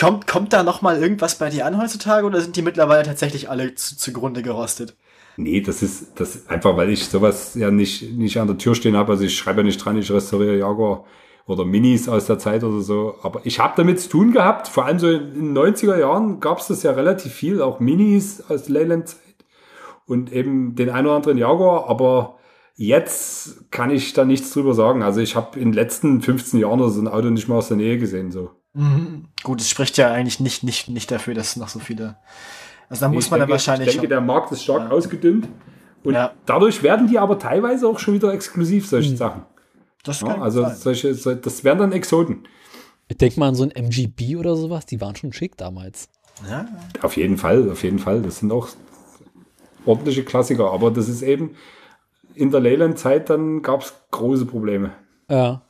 Kommt, 0.00 0.26
kommt 0.26 0.52
da 0.52 0.62
noch 0.62 0.80
mal 0.80 1.00
irgendwas 1.00 1.36
bei 1.36 1.50
dir 1.50 1.66
an 1.66 1.80
heutzutage 1.80 2.26
oder 2.26 2.40
sind 2.40 2.56
die 2.56 2.62
mittlerweile 2.62 3.02
tatsächlich 3.02 3.50
alle 3.50 3.74
zu, 3.74 3.96
zugrunde 3.96 4.42
gerostet? 4.42 4.96
Nee, 5.36 5.60
das 5.60 5.82
ist, 5.82 6.18
das 6.18 6.48
einfach, 6.48 6.76
weil 6.76 6.90
ich 6.90 7.06
sowas 7.06 7.54
ja 7.54 7.70
nicht, 7.70 8.12
nicht 8.12 8.38
an 8.38 8.46
der 8.46 8.58
Tür 8.58 8.74
stehen 8.74 8.96
habe. 8.96 9.12
Also 9.12 9.24
ich 9.24 9.36
schreibe 9.36 9.60
ja 9.60 9.64
nicht 9.64 9.84
dran, 9.84 9.96
ich 9.96 10.10
restauriere 10.10 10.58
Jaguar 10.58 11.04
oder 11.46 11.64
Minis 11.64 12.08
aus 12.08 12.26
der 12.26 12.38
Zeit 12.38 12.64
oder 12.64 12.80
so. 12.80 13.16
Aber 13.22 13.40
ich 13.44 13.58
habe 13.58 13.74
damit 13.76 14.00
zu 14.00 14.08
tun 14.08 14.32
gehabt. 14.32 14.68
Vor 14.68 14.84
allem 14.84 14.98
so 14.98 15.10
in 15.10 15.54
den 15.54 15.58
90er 15.58 15.98
Jahren 15.98 16.40
gab 16.40 16.58
es 16.58 16.68
das 16.68 16.82
ja 16.82 16.92
relativ 16.92 17.32
viel, 17.32 17.60
auch 17.62 17.80
Minis 17.80 18.42
aus 18.48 18.68
Leyland-Zeit 18.68 19.18
und 20.06 20.32
eben 20.32 20.74
den 20.74 20.90
einen 20.90 21.06
oder 21.06 21.16
anderen 21.16 21.38
Jaguar. 21.38 21.88
Aber 21.88 22.38
jetzt 22.76 23.70
kann 23.70 23.90
ich 23.90 24.12
da 24.12 24.24
nichts 24.24 24.52
drüber 24.52 24.74
sagen. 24.74 25.02
Also 25.02 25.20
ich 25.20 25.36
habe 25.36 25.58
in 25.58 25.66
den 25.66 25.74
letzten 25.74 26.22
15 26.22 26.60
Jahren 26.60 26.88
so 26.90 27.00
ein 27.00 27.08
Auto 27.08 27.30
nicht 27.30 27.48
mal 27.48 27.56
aus 27.56 27.68
der 27.68 27.76
Nähe 27.76 27.98
gesehen. 27.98 28.30
So. 28.30 28.50
Mhm. 28.72 29.26
Gut, 29.42 29.60
es 29.60 29.68
spricht 29.68 29.96
ja 29.98 30.10
eigentlich 30.10 30.40
nicht, 30.40 30.62
nicht, 30.62 30.88
nicht 30.88 31.10
dafür, 31.10 31.34
dass 31.34 31.56
noch 31.56 31.68
so 31.68 31.78
viele. 31.78 32.16
Also 32.88 33.06
da 33.06 33.08
muss 33.08 33.26
ich 33.26 33.30
man 33.30 33.40
denke, 33.40 33.50
dann 33.50 33.52
wahrscheinlich. 33.52 33.88
Ich 33.88 33.94
denke, 33.94 34.08
der 34.08 34.20
Markt 34.20 34.52
ist 34.52 34.64
stark 34.64 34.88
ja. 34.88 34.90
ausgedünnt. 34.90 35.48
Und 36.02 36.14
ja. 36.14 36.32
dadurch 36.46 36.82
werden 36.82 37.06
die 37.06 37.18
aber 37.18 37.38
teilweise 37.38 37.86
auch 37.86 37.98
schon 37.98 38.14
wieder 38.14 38.32
exklusiv, 38.32 38.86
solche 38.88 39.12
mhm. 39.12 39.16
Sachen. 39.16 39.42
Das 40.02 40.20
ja, 40.20 40.40
also 40.40 40.66
solche, 40.70 41.14
das 41.14 41.64
wären 41.64 41.78
dann 41.78 41.92
Exoten. 41.92 42.46
Ich 43.08 43.16
denke 43.18 43.38
mal 43.40 43.48
an 43.48 43.54
so 43.54 43.64
ein 43.64 43.70
MGB 43.70 44.36
oder 44.36 44.56
sowas, 44.56 44.86
die 44.86 45.00
waren 45.00 45.16
schon 45.16 45.32
schick 45.32 45.56
damals. 45.56 46.08
Ja. 46.48 46.66
Auf 47.02 47.16
jeden 47.16 47.36
Fall, 47.36 47.70
auf 47.70 47.82
jeden 47.82 47.98
Fall. 47.98 48.22
Das 48.22 48.38
sind 48.38 48.52
auch 48.52 48.68
ordentliche 49.84 50.24
Klassiker, 50.24 50.72
aber 50.72 50.90
das 50.90 51.08
ist 51.08 51.22
eben 51.22 51.56
in 52.34 52.50
der 52.50 52.60
Leyland-Zeit, 52.60 53.28
dann 53.28 53.62
gab 53.62 53.82
es 53.82 53.94
große 54.10 54.46
Probleme. 54.46 54.92
Ja. 55.28 55.62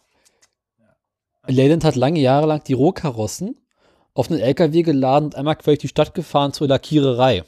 Leyland 1.47 1.85
hat 1.85 1.97
lange 1.97 2.21
Jahre 2.21 2.47
lang 2.47 2.63
die 2.65 2.75
Rohkarossen 2.75 3.57
auf 4.15 4.31
einen 4.31 4.41
LKW 4.41 4.83
geladen 4.83 5.27
und 5.27 5.35
einmal 5.35 5.57
quer 5.57 5.73
durch 5.73 5.79
die 5.81 5.89
Stadt 5.89 6.15
gefahren 6.15 6.53
zur 6.53 6.69
Lackiererei. 6.69 7.45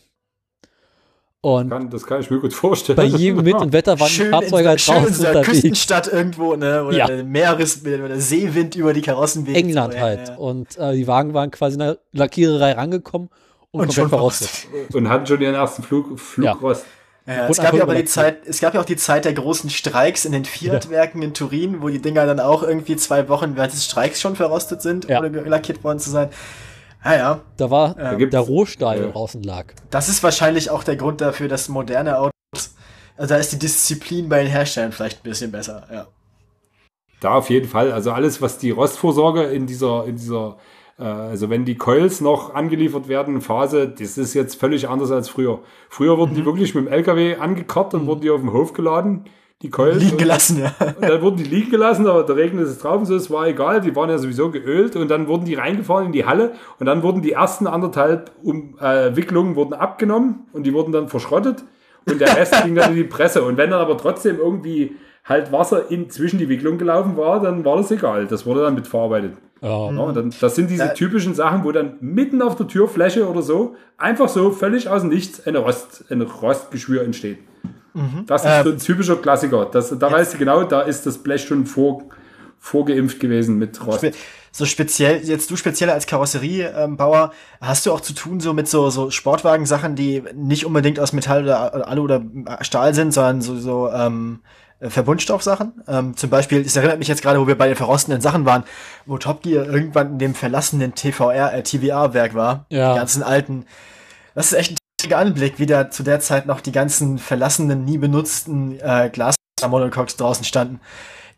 Und 1.44 1.70
kann, 1.70 1.90
das 1.90 2.06
kann 2.06 2.20
ich 2.20 2.30
mir 2.30 2.38
gut 2.38 2.52
vorstellen. 2.52 2.96
Bei 2.96 3.02
jedem 3.02 3.44
Wind 3.44 3.60
und 3.60 3.72
Wetter 3.72 3.98
waren 3.98 4.08
schön 4.08 4.26
die 4.26 4.30
Fahrzeuge 4.30 4.68
halt 4.68 4.88
draußen 4.88 5.26
in 5.26 5.32
der 5.32 5.42
Küstenstadt 5.42 6.06
irgendwo, 6.06 6.54
ne? 6.54 6.84
Oder 6.84 6.96
ja. 6.96 7.06
der 7.08 7.24
Meeres, 7.24 7.84
oder 7.84 8.06
der 8.08 8.20
Seewind 8.20 8.76
über 8.76 8.92
die 8.92 9.00
Karossen 9.00 9.44
weht. 9.48 9.56
England 9.56 9.94
so, 9.94 9.98
halt. 9.98 10.28
Ja, 10.28 10.34
ja. 10.34 10.38
Und 10.38 10.78
äh, 10.78 10.94
die 10.94 11.06
Wagen 11.08 11.34
waren 11.34 11.50
quasi 11.50 11.74
in 11.74 11.80
der 11.80 11.98
Lackiererei 12.12 12.74
rangekommen 12.74 13.28
und, 13.72 13.80
und 13.80 13.86
komplett 13.88 14.08
verrostet. 14.08 14.50
Und 14.92 15.08
hatten 15.08 15.26
schon 15.26 15.40
ihren 15.40 15.56
ersten 15.56 15.82
Flug, 15.82 16.16
Flugrost. 16.20 16.84
Ja, 17.26 17.48
es 17.48 17.56
gab 17.56 17.74
ja 17.74 17.82
aber 17.82 17.96
die 17.96 18.04
Zeit, 18.04 18.46
es 18.46 18.60
gab 18.60 18.74
ja 18.74 18.80
auch 18.80 18.84
die 18.84 18.96
Zeit 18.96 19.24
der 19.24 19.32
großen 19.32 19.68
Streiks 19.68 20.24
in 20.24 20.30
den 20.30 20.44
Fiat-Werken 20.44 21.22
in 21.22 21.34
Turin, 21.34 21.82
wo 21.82 21.88
die 21.88 22.00
Dinger 22.00 22.24
dann 22.24 22.38
auch 22.38 22.62
irgendwie 22.62 22.94
zwei 22.94 23.28
Wochen 23.28 23.56
während 23.56 23.72
des 23.72 23.84
Streiks 23.84 24.20
schon 24.20 24.36
verrostet 24.36 24.80
sind, 24.80 25.08
ohne 25.10 25.28
lackiert 25.28 25.82
worden 25.82 25.98
zu 25.98 26.10
sein. 26.10 26.30
Ja, 27.04 27.16
ja. 27.16 27.40
Da 27.56 27.70
war 27.70 27.98
ja. 27.98 28.14
der 28.14 28.40
Rohstahl 28.40 29.00
ja. 29.00 29.08
draußen 29.08 29.42
lag. 29.42 29.66
Das 29.90 30.08
ist 30.08 30.22
wahrscheinlich 30.22 30.70
auch 30.70 30.84
der 30.84 30.96
Grund 30.96 31.20
dafür, 31.20 31.48
dass 31.48 31.68
moderne 31.68 32.18
Autos, 32.18 32.74
also 33.16 33.34
da 33.34 33.36
ist 33.36 33.52
die 33.52 33.58
Disziplin 33.58 34.28
bei 34.28 34.42
den 34.42 34.50
Herstellern 34.50 34.92
vielleicht 34.92 35.20
ein 35.20 35.28
bisschen 35.28 35.50
besser, 35.50 35.86
ja. 35.92 36.06
Da 37.20 37.34
auf 37.34 37.50
jeden 37.50 37.68
Fall. 37.68 37.92
Also 37.92 38.10
alles, 38.10 38.42
was 38.42 38.58
die 38.58 38.70
Rostvorsorge 38.70 39.44
in 39.44 39.66
dieser, 39.66 40.06
in 40.06 40.16
dieser 40.16 40.56
Äh, 40.98 41.04
also 41.04 41.50
wenn 41.50 41.64
die 41.64 41.76
Coils 41.76 42.20
noch 42.20 42.54
angeliefert 42.54 43.08
werden, 43.08 43.40
Phase, 43.40 43.88
das 43.88 44.18
ist 44.18 44.34
jetzt 44.34 44.58
völlig 44.58 44.88
anders 44.88 45.10
als 45.10 45.28
früher. 45.28 45.60
Früher 45.88 46.18
wurden 46.18 46.32
mhm. 46.32 46.36
die 46.36 46.44
wirklich 46.44 46.74
mit 46.74 46.86
dem 46.86 46.92
LKW 46.92 47.36
angekarrt 47.36 47.94
und 47.94 48.04
mhm. 48.04 48.06
wurden 48.06 48.20
die 48.20 48.30
auf 48.30 48.40
dem 48.40 48.52
Hof 48.52 48.72
geladen. 48.72 49.24
Die 49.62 49.70
Coils. 49.70 50.02
Liegen 50.02 50.18
gelassen, 50.18 50.58
ja. 50.58 50.74
Und 50.80 51.08
dann 51.08 51.22
wurden 51.22 51.36
die 51.36 51.44
liegen 51.44 51.70
gelassen, 51.70 52.06
aber 52.08 52.24
da 52.24 52.34
regnet 52.34 52.66
es 52.66 52.78
drauf 52.78 52.98
und 52.98 53.06
so, 53.06 53.14
es 53.14 53.30
war 53.30 53.46
egal, 53.46 53.80
die 53.80 53.94
waren 53.94 54.10
ja 54.10 54.18
sowieso 54.18 54.50
geölt 54.50 54.96
und 54.96 55.08
dann 55.08 55.28
wurden 55.28 55.44
die 55.44 55.54
reingefahren 55.54 56.06
in 56.06 56.12
die 56.12 56.24
Halle 56.26 56.52
und 56.80 56.86
dann 56.86 57.04
wurden 57.04 57.22
die 57.22 57.32
ersten 57.32 57.68
anderthalb 57.68 58.32
um, 58.42 58.76
äh, 58.80 59.14
Wicklungen 59.14 59.54
wurden 59.54 59.72
abgenommen 59.72 60.46
und 60.52 60.64
die 60.64 60.74
wurden 60.74 60.90
dann 60.90 61.08
verschrottet 61.08 61.62
und 62.06 62.20
der 62.20 62.36
Rest 62.36 62.60
ging 62.64 62.74
dann 62.74 62.90
in 62.90 62.96
die 62.96 63.04
Presse. 63.04 63.42
Und 63.42 63.56
wenn 63.56 63.70
dann 63.70 63.80
aber 63.80 63.96
trotzdem 63.96 64.38
irgendwie 64.38 64.96
halt 65.24 65.52
Wasser 65.52 65.90
in, 65.90 66.10
zwischen 66.10 66.38
die 66.38 66.48
Wicklung 66.48 66.78
gelaufen 66.78 67.16
war, 67.16 67.40
dann 67.40 67.64
war 67.64 67.76
das 67.76 67.90
egal. 67.92 68.26
Das 68.26 68.44
wurde 68.44 68.62
dann 68.62 68.74
mitverarbeitet. 68.74 69.34
Ja. 69.60 69.92
ja 69.92 70.12
dann, 70.12 70.34
das 70.40 70.56
sind 70.56 70.70
diese 70.70 70.86
ja. 70.86 70.92
typischen 70.92 71.34
Sachen, 71.34 71.62
wo 71.62 71.70
dann 71.70 71.98
mitten 72.00 72.42
auf 72.42 72.56
der 72.56 72.66
Türfläche 72.66 73.28
oder 73.28 73.42
so 73.42 73.76
einfach 73.96 74.28
so 74.28 74.50
völlig 74.50 74.88
aus 74.88 75.02
dem 75.02 75.10
Nichts 75.10 75.46
eine 75.46 75.58
Rost, 75.58 76.04
ein 76.10 76.22
Rostgeschwür 76.22 77.02
entsteht. 77.04 77.38
Mhm. 77.94 78.24
Das 78.26 78.44
ist 78.44 78.50
äh, 78.50 78.62
so 78.64 78.70
ein 78.70 78.78
typischer 78.78 79.16
Klassiker. 79.16 79.66
Das, 79.66 79.96
da 79.98 80.10
weißt 80.10 80.34
du 80.34 80.38
genau, 80.38 80.64
da 80.64 80.82
ist 80.82 81.06
das 81.06 81.18
Blech 81.18 81.44
schon 81.44 81.66
vor, 81.66 82.02
vorgeimpft 82.58 83.20
gewesen 83.20 83.58
mit 83.58 83.84
Rost. 83.86 84.06
So 84.54 84.66
speziell, 84.66 85.22
jetzt 85.24 85.50
du 85.50 85.56
speziell 85.56 85.88
als 85.88 86.06
Karosseriebauer, 86.06 87.32
hast 87.60 87.86
du 87.86 87.92
auch 87.92 88.02
zu 88.02 88.12
tun 88.12 88.38
so 88.38 88.52
mit 88.52 88.68
so, 88.68 88.90
so 88.90 89.10
Sportwagen-Sachen, 89.10 89.96
die 89.96 90.22
nicht 90.34 90.66
unbedingt 90.66 91.00
aus 91.00 91.14
Metall 91.14 91.44
oder 91.44 91.88
Alu 91.88 92.02
oder 92.02 92.22
Stahl 92.60 92.92
sind, 92.92 93.12
sondern 93.12 93.40
so, 93.40 93.56
so 93.56 93.90
ähm, 93.90 94.40
äh, 94.82 94.90
Verbundstoffsachen. 94.90 95.82
Ähm, 95.88 96.16
zum 96.16 96.28
Beispiel, 96.28 96.60
es 96.60 96.76
erinnert 96.76 96.98
mich 96.98 97.08
jetzt 97.08 97.22
gerade, 97.22 97.40
wo 97.40 97.46
wir 97.46 97.56
bei 97.56 97.68
den 97.68 97.76
verrostenden 97.76 98.20
Sachen 98.20 98.44
waren, 98.44 98.64
wo 99.06 99.16
Top 99.16 99.42
Gear 99.42 99.64
irgendwann 99.64 100.12
in 100.12 100.18
dem 100.18 100.34
verlassenen 100.34 100.94
TVR, 100.94 101.54
äh, 101.54 101.62
TVA-Werk 101.62 102.34
war. 102.34 102.66
Ja. 102.68 102.92
Die 102.92 102.98
ganzen 102.98 103.22
alten. 103.22 103.64
Das 104.34 104.46
ist 104.46 104.58
echt 104.58 104.72
ein 104.72 104.81
toller 105.02 105.18
Anblick, 105.18 105.58
wie 105.58 105.66
da 105.66 105.90
zu 105.90 106.02
der 106.02 106.20
Zeit 106.20 106.46
noch 106.46 106.60
die 106.60 106.72
ganzen 106.72 107.18
verlassenen, 107.18 107.84
nie 107.84 107.98
benutzten 107.98 108.78
äh, 108.80 109.10
Glas-Monocoques 109.12 110.16
draußen 110.16 110.44
standen. 110.44 110.80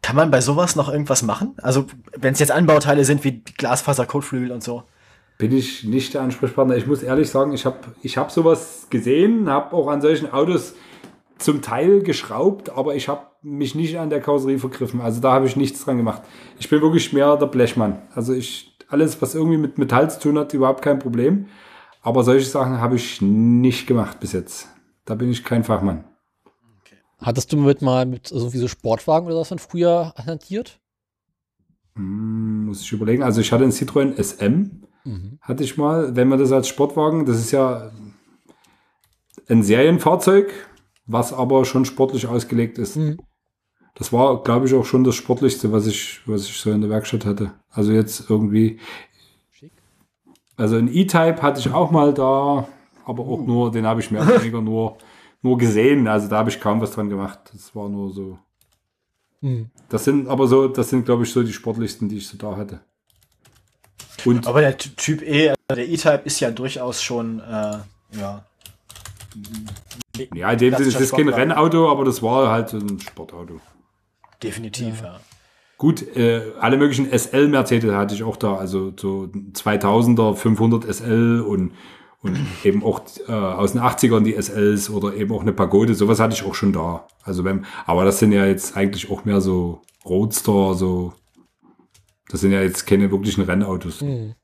Kann 0.03 0.17
man 0.17 0.31
bei 0.31 0.41
sowas 0.41 0.77
noch 0.77 0.91
irgendwas 0.91 1.23
machen? 1.23 1.55
Also, 1.63 1.87
wenn 2.17 2.35
es 2.35 2.39
jetzt 2.39 2.53
Anbauteile 2.53 3.05
sind 3.05 3.25
wie 3.25 3.43
Glasfaser-Kotflügel 3.43 4.53
und 4.53 4.63
so. 4.63 4.83
Bin 5.39 5.51
ich 5.57 5.85
nicht 5.85 6.15
der 6.15 6.21
Ansprechpartner. 6.21 6.77
Ich 6.77 6.87
muss 6.87 7.03
ehrlich 7.03 7.31
sagen, 7.31 7.53
ich 7.53 7.65
habe 7.65 7.79
ich 8.03 8.17
hab 8.17 8.31
sowas 8.31 8.87
gesehen, 8.91 9.49
habe 9.49 9.75
auch 9.75 9.89
an 9.89 10.01
solchen 10.01 10.33
Autos 10.33 10.75
zum 11.39 11.63
Teil 11.63 12.03
geschraubt, 12.03 12.71
aber 12.71 12.95
ich 12.95 13.09
habe 13.09 13.23
mich 13.43 13.75
nicht 13.75 13.99
an 13.99 14.11
der 14.11 14.21
Karosserie 14.21 14.59
vergriffen. 14.59 15.01
Also 15.01 15.21
da 15.21 15.33
habe 15.33 15.47
ich 15.47 15.57
nichts 15.57 15.85
dran 15.85 15.97
gemacht. 15.97 16.23
Ich 16.59 16.69
bin 16.69 16.81
wirklich 16.81 17.13
mehr 17.13 17.37
der 17.37 17.47
Blechmann. 17.47 18.03
Also 18.15 18.33
ich, 18.33 18.77
alles, 18.89 19.21
was 19.21 19.35
irgendwie 19.35 19.59
mit 19.59 19.79
Metall 19.79 20.11
zu 20.11 20.21
tun 20.21 20.39
hat, 20.39 20.55
überhaupt 20.55 20.83
kein 20.83 20.99
Problem. 20.99 21.47
Aber 22.05 22.23
solche 22.23 22.47
Sachen 22.47 22.81
habe 22.81 22.97
ich 22.97 23.23
nicht 23.23 23.87
gemacht 23.87 24.21
bis 24.21 24.33
jetzt. 24.33 24.69
Da 25.07 25.15
bin 25.15 25.31
ich 25.31 25.43
kein 25.43 25.65
Fachmann. 25.65 26.05
Okay. 26.81 26.97
Hattest 27.19 27.51
du 27.51 27.57
mit 27.57 27.81
mal 27.81 28.05
mit 28.05 28.29
so 28.29 28.53
wie 28.53 28.59
so 28.59 28.69
Sportwagen 28.69 29.27
oder 29.27 29.39
was 29.39 29.49
von 29.49 29.59
früher 29.59 30.13
hantiert? 30.19 30.81
Hm, 31.97 32.67
muss 32.67 32.83
ich 32.83 32.93
überlegen. 32.93 33.23
Also 33.23 33.41
ich 33.41 33.51
hatte 33.53 33.65
einen 33.65 33.73
Citroën 33.73 34.23
SM, 34.23 34.83
mhm. 35.05 35.39
hatte 35.41 35.65
ich 35.65 35.79
mal. 35.79 36.15
Wenn 36.15 36.29
man 36.29 36.39
das 36.39 36.53
als 36.53 36.69
Sportwagen, 36.69 37.25
das 37.25 37.39
ist 37.39 37.53
ja 37.53 37.91
ein 39.49 39.63
Serienfahrzeug, 39.63 40.53
was 41.07 41.33
aber 41.33 41.65
schon 41.65 41.87
sportlich 41.87 42.27
ausgelegt 42.27 42.77
ist. 42.77 42.97
Mhm. 42.97 43.19
Das 43.95 44.13
war, 44.13 44.43
glaube 44.43 44.67
ich, 44.67 44.75
auch 44.75 44.85
schon 44.85 45.05
das 45.05 45.15
Sportlichste, 45.15 45.73
was 45.73 45.87
ich, 45.87 46.21
was 46.27 46.43
ich 46.43 46.59
so 46.59 46.71
in 46.71 46.83
der 46.83 46.91
Werkstatt 46.91 47.25
hatte. 47.25 47.55
Also 47.71 47.93
jetzt 47.93 48.29
irgendwie. 48.29 48.79
Also 50.57 50.77
ein 50.77 50.89
E-Type 50.89 51.43
hatte 51.43 51.61
ich 51.61 51.73
auch 51.73 51.91
mal 51.91 52.15
da, 52.15 52.69
aber 53.05 53.23
auch 53.23 53.41
uh. 53.41 53.47
nur, 53.47 53.73
den 53.73 53.87
habe 53.87 54.01
ich 54.01 54.11
mehr 54.11 54.23
oder 54.23 54.41
weniger 54.41 54.61
nur, 54.61 54.97
nur 55.43 55.59
gesehen. 55.59 56.07
Also 56.09 56.29
da 56.29 56.39
habe 56.39 56.51
ich 56.51 56.61
kaum 56.61 56.81
was 56.81 56.93
dran 56.93 57.11
gemacht. 57.11 57.41
Das 57.53 57.75
war 57.75 57.89
nur 57.89 58.13
so. 58.13 58.39
Mhm. 59.41 59.71
Das 59.89 60.05
sind 60.05 60.29
aber 60.29 60.47
so, 60.47 60.69
das 60.69 60.91
sind, 60.91 61.05
glaube 61.05 61.25
ich, 61.25 61.33
so 61.33 61.43
die 61.43 61.53
sportlichsten, 61.53 62.09
die 62.09 62.19
ich 62.19 62.29
so 62.29 62.37
da 62.37 62.57
hatte. 62.57 62.81
Und 64.25 64.47
aber 64.47 64.61
der 64.61 64.79
Typ 64.79 65.23
E, 65.23 65.51
also 65.51 65.77
der 65.77 65.89
E-Type 65.89 66.23
ist 66.25 66.41
ja 66.41 66.51
durchaus 66.51 67.03
schon, 67.03 67.41
äh, 67.41 67.79
ja, 68.13 68.45
ja, 70.35 70.53
in 70.53 70.59
dem 70.59 70.75
Sinne, 70.75 70.91
das 70.91 71.01
ist 71.01 71.15
kein 71.15 71.29
Rennauto, 71.29 71.91
aber 71.91 72.05
das 72.05 72.23
war 72.23 72.51
halt 72.51 72.73
ein 72.73 73.01
Sportauto. 73.01 73.61
Definitiv, 74.43 75.01
ja. 75.01 75.07
ja. 75.07 75.21
Gut, 75.85 76.17
äh, 76.17 76.41
alle 76.61 76.79
möglichen 76.79 77.13
SL-Mercedes 77.13 77.93
hatte 77.93 78.15
ich 78.15 78.23
auch 78.23 78.39
da, 78.39 78.57
also 78.57 78.95
so 78.99 79.29
2000er, 79.53 80.35
500 80.35 80.85
SL 80.85 81.45
und, 81.47 81.73
und 82.23 82.39
eben 82.65 82.83
auch 82.83 83.03
äh, 83.29 83.33
aus 83.33 83.73
den 83.73 83.83
80ern 83.83 84.23
die 84.23 84.33
SLs 84.33 84.89
oder 84.89 85.13
eben 85.13 85.31
auch 85.31 85.43
eine 85.43 85.53
Pagode, 85.53 85.95
sowas 85.95 86.21
hatte 86.21 86.33
ich 86.33 86.43
auch 86.43 86.55
schon 86.55 86.73
da. 86.73 87.07
Also 87.23 87.43
beim, 87.43 87.67
aber 87.85 88.07
das 88.07 88.19
sind 88.19 88.33
ja 88.33 88.47
jetzt 88.47 88.79
eigentlich 88.79 89.11
auch 89.11 89.27
mehr 89.27 89.43
so 89.43 89.83
Roadster, 90.07 90.73
so, 90.73 91.13
das 92.31 92.41
sind 92.41 92.53
ja 92.53 92.63
jetzt 92.63 92.87
keine 92.87 93.11
wirklichen 93.11 93.43
Rennautos. 93.43 94.01
Mhm. 94.01 94.37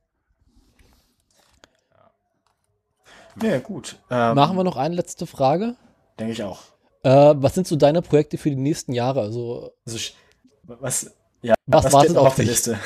Ja, 3.42 3.60
gut. 3.60 3.96
Ähm, 4.10 4.34
Machen 4.34 4.58
wir 4.58 4.64
noch 4.64 4.76
eine 4.76 4.94
letzte 4.94 5.24
Frage? 5.24 5.76
Denke 6.18 6.34
ich 6.34 6.42
auch. 6.42 6.60
Äh, 7.02 7.32
was 7.38 7.54
sind 7.54 7.66
so 7.66 7.76
deine 7.76 8.02
Projekte 8.02 8.36
für 8.36 8.50
die 8.50 8.56
nächsten 8.56 8.92
Jahre? 8.92 9.22
Also, 9.22 9.72
also 9.86 9.98
was, 10.64 11.10
ja, 11.42 11.54
was, 11.66 11.86
was 11.86 11.92
wartet 11.92 12.16
auf, 12.16 12.28
auf 12.28 12.34
der 12.36 12.44
Liste? 12.44 12.78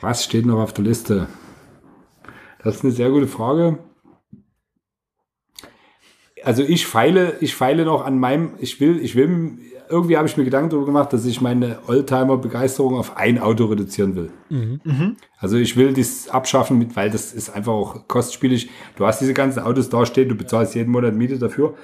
was 0.00 0.24
steht 0.24 0.46
noch 0.46 0.60
auf 0.60 0.72
der 0.72 0.84
Liste? 0.84 1.28
Das 2.62 2.76
ist 2.76 2.84
eine 2.84 2.92
sehr 2.92 3.10
gute 3.10 3.26
Frage. 3.26 3.78
Also 6.44 6.62
ich 6.62 6.86
feile, 6.86 7.36
ich 7.40 7.54
feile 7.54 7.84
noch 7.84 8.04
an 8.04 8.18
meinem, 8.18 8.54
ich 8.58 8.80
will, 8.80 8.98
ich 8.98 9.14
will 9.14 9.58
irgendwie 9.92 10.16
habe 10.16 10.26
ich 10.26 10.36
mir 10.36 10.44
Gedanken 10.44 10.70
darüber 10.70 10.86
gemacht, 10.86 11.12
dass 11.12 11.26
ich 11.26 11.42
meine 11.42 11.78
Oldtimer-Begeisterung 11.86 12.96
auf 12.96 13.16
ein 13.16 13.38
Auto 13.38 13.66
reduzieren 13.66 14.16
will. 14.16 14.30
Mhm. 14.48 14.80
Mhm. 14.84 15.16
Also 15.38 15.58
ich 15.58 15.76
will 15.76 15.92
das 15.92 16.30
abschaffen, 16.30 16.78
mit, 16.78 16.96
weil 16.96 17.10
das 17.10 17.34
ist 17.34 17.50
einfach 17.50 17.72
auch 17.72 18.08
kostspielig. 18.08 18.70
Du 18.96 19.06
hast 19.06 19.20
diese 19.20 19.34
ganzen 19.34 19.60
Autos 19.60 19.90
da 19.90 20.06
stehen, 20.06 20.30
du 20.30 20.34
bezahlst 20.34 20.74
jeden 20.74 20.90
Monat 20.90 21.14
Miete 21.14 21.38
dafür 21.38 21.74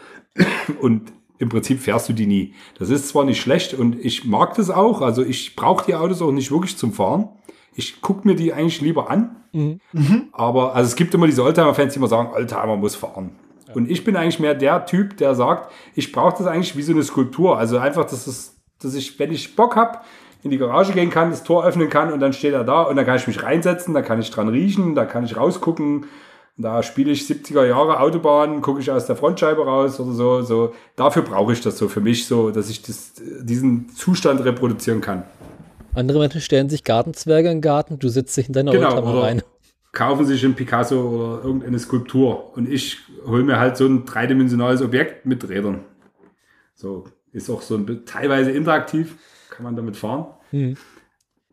und 0.80 1.12
im 1.38 1.48
Prinzip 1.48 1.80
fährst 1.80 2.08
du 2.08 2.12
die 2.12 2.26
nie. 2.26 2.54
Das 2.78 2.90
ist 2.90 3.08
zwar 3.08 3.24
nicht 3.24 3.40
schlecht 3.40 3.74
und 3.74 3.98
ich 4.04 4.24
mag 4.24 4.54
das 4.54 4.70
auch, 4.70 5.00
also 5.00 5.22
ich 5.22 5.56
brauche 5.56 5.86
die 5.86 5.94
Autos 5.94 6.20
auch 6.22 6.32
nicht 6.32 6.50
wirklich 6.50 6.76
zum 6.76 6.92
Fahren. 6.92 7.28
Ich 7.74 8.00
gucke 8.00 8.26
mir 8.26 8.34
die 8.34 8.52
eigentlich 8.52 8.80
lieber 8.80 9.10
an. 9.10 9.36
Mhm. 9.52 9.80
Aber 10.32 10.74
also 10.74 10.88
es 10.88 10.96
gibt 10.96 11.14
immer 11.14 11.26
diese 11.26 11.44
Oldtimer-Fans, 11.44 11.92
die 11.92 11.98
immer 11.98 12.08
sagen, 12.08 12.30
Oldtimer 12.34 12.76
muss 12.76 12.96
fahren. 12.96 13.30
Und 13.74 13.90
ich 13.90 14.02
bin 14.02 14.16
eigentlich 14.16 14.40
mehr 14.40 14.54
der 14.54 14.86
Typ, 14.86 15.16
der 15.18 15.34
sagt, 15.34 15.70
ich 15.94 16.10
brauche 16.12 16.38
das 16.38 16.46
eigentlich 16.46 16.76
wie 16.76 16.82
so 16.82 16.92
eine 16.92 17.02
Skulptur. 17.02 17.58
Also 17.58 17.78
einfach, 17.78 18.04
dass, 18.04 18.26
es, 18.26 18.56
dass 18.80 18.94
ich, 18.94 19.18
wenn 19.18 19.32
ich 19.32 19.54
Bock 19.56 19.76
habe, 19.76 19.98
in 20.42 20.50
die 20.50 20.58
Garage 20.58 20.92
gehen 20.92 21.10
kann, 21.10 21.30
das 21.30 21.42
Tor 21.42 21.64
öffnen 21.64 21.90
kann 21.90 22.12
und 22.12 22.20
dann 22.20 22.32
steht 22.32 22.52
er 22.52 22.64
da 22.64 22.82
und 22.82 22.96
dann 22.96 23.04
kann 23.04 23.16
ich 23.16 23.26
mich 23.26 23.42
reinsetzen, 23.42 23.92
da 23.92 24.02
kann 24.02 24.20
ich 24.20 24.30
dran 24.30 24.48
riechen, 24.48 24.94
da 24.94 25.04
kann 25.04 25.24
ich 25.24 25.36
rausgucken. 25.36 26.06
Da 26.60 26.82
spiele 26.82 27.12
ich 27.12 27.22
70er 27.22 27.64
Jahre 27.64 28.00
Autobahn, 28.00 28.60
gucke 28.60 28.80
ich 28.80 28.90
aus 28.90 29.06
der 29.06 29.14
Frontscheibe 29.14 29.64
raus 29.64 30.00
oder 30.00 30.12
so. 30.12 30.42
so. 30.42 30.74
Dafür 30.96 31.22
brauche 31.22 31.52
ich 31.52 31.60
das 31.60 31.78
so 31.78 31.88
für 31.88 32.00
mich, 32.00 32.26
so, 32.26 32.50
dass 32.50 32.68
ich 32.68 32.82
das, 32.82 33.12
diesen 33.42 33.88
Zustand 33.90 34.44
reproduzieren 34.44 35.00
kann. 35.00 35.22
Andere 35.94 36.18
Menschen 36.18 36.40
stellen 36.40 36.68
sich 36.68 36.84
Gartenzwerge 36.84 37.48
in 37.48 37.56
den 37.56 37.62
Garten, 37.62 37.98
du 37.98 38.08
sitzt 38.08 38.36
dich 38.36 38.48
in 38.48 38.52
deiner 38.52 38.72
genau, 38.72 38.96
Oldtimer 38.96 39.22
rein 39.22 39.42
kaufen 39.92 40.26
sich 40.26 40.44
ein 40.44 40.54
Picasso 40.54 41.00
oder 41.00 41.44
irgendeine 41.44 41.78
Skulptur 41.78 42.56
und 42.56 42.70
ich 42.70 42.98
hole 43.26 43.42
mir 43.42 43.58
halt 43.58 43.76
so 43.76 43.86
ein 43.86 44.04
dreidimensionales 44.04 44.82
Objekt 44.82 45.26
mit 45.26 45.48
Rädern. 45.48 45.80
So 46.74 47.06
ist 47.32 47.50
auch 47.50 47.62
so 47.62 47.76
ein 47.76 48.04
teilweise 48.06 48.50
interaktiv, 48.50 49.16
kann 49.50 49.64
man 49.64 49.76
damit 49.76 49.96
fahren. 49.96 50.26
Mhm. 50.52 50.76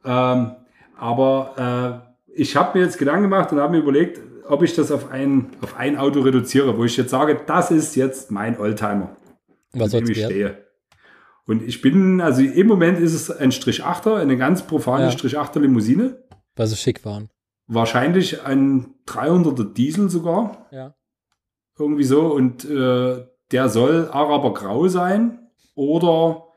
Ähm, 0.04 0.52
aber 0.98 2.04
äh, 2.38 2.40
ich 2.40 2.56
habe 2.56 2.78
mir 2.78 2.86
jetzt 2.86 2.98
Gedanken 2.98 3.24
gemacht 3.24 3.52
und 3.52 3.60
habe 3.60 3.74
mir 3.74 3.80
überlegt, 3.80 4.22
ob 4.48 4.64
ich 4.64 4.76
das 4.76 4.92
auf 4.92 5.12
ein, 5.12 5.50
auf 5.62 5.78
ein 5.78 5.98
Auto 5.98 6.22
reduziere, 6.22 6.78
wo 6.78 6.84
ich 6.84 6.98
jetzt 6.98 7.12
sage, 7.12 7.40
das 7.46 7.72
ist 7.72 7.96
jetzt 7.96 8.32
mein 8.32 8.60
Oldtimer. 8.60 9.16
Was 9.74 9.92
soll 9.92 10.10
ich 10.10 10.24
stehe. 10.24 10.66
Und 11.46 11.62
ich 11.62 11.82
bin, 11.82 12.22
also 12.22 12.42
im 12.42 12.68
Moment 12.68 13.00
ist 13.00 13.14
es 13.14 13.30
ein 13.30 13.52
Strich 13.52 13.84
8er, 13.84 14.16
eine 14.16 14.38
ganz 14.38 14.66
profane 14.66 15.06
ja. 15.06 15.12
Strich 15.12 15.38
8er 15.38 15.60
Limousine. 15.60 16.24
Weil 16.56 16.68
sie 16.68 16.76
schick 16.76 17.06
waren. 17.06 17.30
Wahrscheinlich 17.68 18.44
ein 18.44 18.96
300er 19.08 19.74
Diesel 19.74 20.10
sogar. 20.10 20.68
Ja. 20.72 20.96
Irgendwie 21.78 22.04
so. 22.04 22.28
Und 22.28 22.66
äh, 22.66 23.26
der 23.52 23.70
soll 23.70 24.10
Arabergrau 24.12 24.88
sein 24.88 25.50
oder 25.76 26.48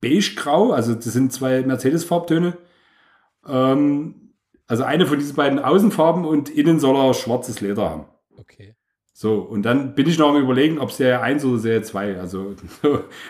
beigegrau. 0.00 0.72
Also 0.72 0.94
das 0.94 1.04
sind 1.04 1.32
zwei 1.32 1.62
Mercedes-Farbtöne. 1.62 2.56
Ähm, 3.46 4.27
also 4.68 4.84
eine 4.84 5.06
von 5.06 5.18
diesen 5.18 5.34
beiden 5.34 5.58
Außenfarben 5.58 6.24
und 6.24 6.50
innen 6.50 6.78
soll 6.78 6.94
er 6.94 7.14
schwarzes 7.14 7.60
Leder 7.60 7.90
haben. 7.90 8.04
Okay. 8.36 8.76
So, 9.14 9.40
und 9.40 9.62
dann 9.62 9.96
bin 9.96 10.06
ich 10.06 10.16
noch 10.16 10.28
am 10.28 10.40
überlegen, 10.40 10.78
ob 10.78 10.92
Serie 10.92 11.20
1 11.20 11.44
oder 11.44 11.58
Serie 11.58 11.82
2. 11.82 12.20
Also, 12.20 12.54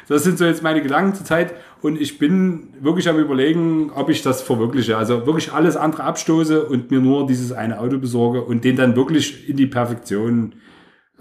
das 0.08 0.22
sind 0.22 0.36
so 0.36 0.44
jetzt 0.44 0.62
meine 0.62 0.82
Gedanken 0.82 1.14
zur 1.14 1.24
Zeit. 1.24 1.54
Und 1.80 1.98
ich 1.98 2.18
bin 2.18 2.74
wirklich 2.80 3.08
am 3.08 3.18
überlegen, 3.18 3.90
ob 3.94 4.10
ich 4.10 4.20
das 4.20 4.42
verwirkliche. 4.42 4.98
Also 4.98 5.24
wirklich 5.24 5.52
alles 5.52 5.78
andere 5.78 6.02
abstoße 6.02 6.66
und 6.66 6.90
mir 6.90 7.00
nur 7.00 7.26
dieses 7.26 7.52
eine 7.52 7.80
Auto 7.80 7.96
besorge 7.96 8.42
und 8.42 8.64
den 8.64 8.76
dann 8.76 8.96
wirklich 8.96 9.48
in 9.48 9.56
die 9.56 9.66
Perfektion 9.66 10.56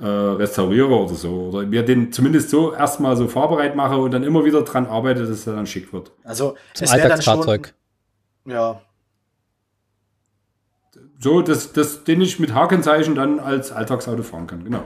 äh, 0.02 0.06
restauriere 0.06 0.90
oder 0.90 1.16
so. 1.16 1.50
Oder 1.50 1.66
mir 1.66 1.84
den 1.84 2.12
zumindest 2.12 2.50
so 2.50 2.74
erstmal 2.74 3.16
so 3.16 3.30
fahrbereit 3.30 3.78
mache 3.78 3.96
und 3.96 4.12
dann 4.12 4.24
immer 4.24 4.44
wieder 4.44 4.64
dran 4.64 4.88
arbeite, 4.88 5.26
dass 5.26 5.48
er 5.48 5.56
dann 5.56 5.68
schick 5.68 5.94
wird. 5.94 6.12
Also, 6.26 6.58
Zum 6.74 6.84
es 6.84 6.94
wäre 6.94 7.08
dann 7.08 7.22
schon. 7.22 7.36
Alltagsfahrzeug. 7.36 7.74
Ja, 8.46 8.82
So, 11.20 11.42
dass, 11.42 11.74
dass 11.74 12.04
den 12.04 12.22
ich 12.22 12.40
mit 12.40 12.54
Hakenzeichen 12.54 13.16
dann 13.16 13.40
als 13.40 13.72
Alltagsauto 13.72 14.22
fahren 14.24 14.46
kann, 14.48 14.64
genau. 14.64 14.84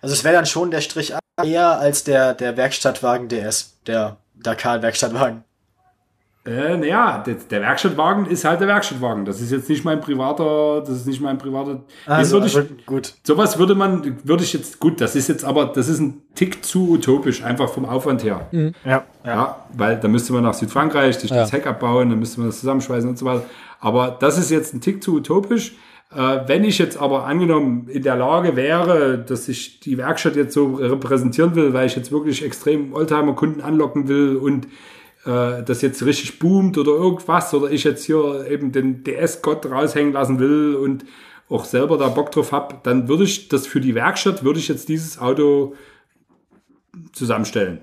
also 0.00 0.14
es 0.14 0.24
wäre 0.24 0.34
dann 0.34 0.46
schon 0.46 0.70
der 0.70 0.80
Strich 0.80 1.14
A 1.14 1.18
eher 1.44 1.78
als 1.78 2.04
der, 2.04 2.34
der 2.34 2.56
Werkstattwagen 2.56 3.28
DS, 3.28 3.76
der 3.86 4.16
Dakar-Werkstattwagen. 4.34 5.44
Äh, 6.46 6.78
naja, 6.78 7.22
der, 7.26 7.34
der 7.34 7.60
Werkstattwagen 7.60 8.24
ist 8.24 8.44
halt 8.44 8.60
der 8.60 8.68
Werkstattwagen. 8.68 9.26
Das 9.26 9.40
ist 9.40 9.50
jetzt 9.50 9.68
nicht 9.68 9.84
mein 9.84 10.00
privater, 10.00 10.80
das 10.80 10.96
ist 10.96 11.06
nicht 11.06 11.20
mein 11.20 11.36
privater. 11.36 11.82
Also, 12.06 12.36
würde 12.36 12.46
ich, 12.46 12.56
also 12.56 12.68
gut. 12.86 13.14
sowas 13.22 13.58
würde 13.58 13.74
man, 13.74 14.16
würde 14.24 14.44
ich 14.44 14.54
jetzt, 14.54 14.78
gut, 14.80 15.00
das 15.02 15.14
ist 15.14 15.28
jetzt 15.28 15.44
aber, 15.44 15.66
das 15.66 15.88
ist 15.88 15.98
ein 15.98 16.22
Tick 16.34 16.64
zu 16.64 16.92
utopisch, 16.92 17.42
einfach 17.44 17.68
vom 17.68 17.84
Aufwand 17.84 18.24
her. 18.24 18.46
Ja, 18.50 18.70
ja. 18.84 19.04
Ja, 19.26 19.56
weil 19.74 20.00
da 20.00 20.08
müsste 20.08 20.32
man 20.32 20.42
nach 20.44 20.54
Südfrankreich 20.54 21.18
sich 21.18 21.30
Ja. 21.30 21.36
das 21.36 21.52
Heck 21.52 21.66
abbauen, 21.66 22.08
dann 22.08 22.18
müsste 22.18 22.40
man 22.40 22.48
das 22.48 22.60
zusammenschweißen 22.60 23.10
und 23.10 23.18
so 23.18 23.26
weiter. 23.26 23.42
Aber 23.80 24.16
das 24.18 24.38
ist 24.38 24.50
jetzt 24.50 24.74
ein 24.74 24.80
Tick 24.80 25.02
zu 25.02 25.14
utopisch. 25.14 25.76
Äh, 26.14 26.40
wenn 26.46 26.64
ich 26.64 26.78
jetzt 26.78 26.96
aber 26.96 27.26
angenommen 27.26 27.88
in 27.88 28.02
der 28.02 28.16
Lage 28.16 28.56
wäre, 28.56 29.18
dass 29.18 29.48
ich 29.48 29.80
die 29.80 29.98
Werkstatt 29.98 30.36
jetzt 30.36 30.54
so 30.54 30.74
repräsentieren 30.76 31.54
will, 31.54 31.74
weil 31.74 31.86
ich 31.86 31.96
jetzt 31.96 32.10
wirklich 32.10 32.44
extrem 32.44 32.94
Oldtimer-Kunden 32.94 33.60
anlocken 33.60 34.08
will 34.08 34.36
und 34.36 34.66
äh, 35.26 35.62
das 35.62 35.82
jetzt 35.82 36.04
richtig 36.04 36.38
boomt 36.38 36.78
oder 36.78 36.92
irgendwas 36.92 37.52
oder 37.52 37.70
ich 37.70 37.84
jetzt 37.84 38.04
hier 38.04 38.46
eben 38.48 38.72
den 38.72 39.04
DS-Gott 39.04 39.66
raushängen 39.66 40.12
lassen 40.12 40.38
will 40.38 40.76
und 40.76 41.04
auch 41.50 41.64
selber 41.64 41.98
da 41.98 42.08
Bock 42.08 42.30
drauf 42.30 42.52
hab, 42.52 42.84
dann 42.84 43.08
würde 43.08 43.24
ich 43.24 43.48
das 43.48 43.66
für 43.66 43.80
die 43.80 43.94
Werkstatt, 43.94 44.44
würde 44.44 44.58
ich 44.58 44.68
jetzt 44.68 44.88
dieses 44.88 45.18
Auto 45.18 45.74
zusammenstellen. 47.12 47.80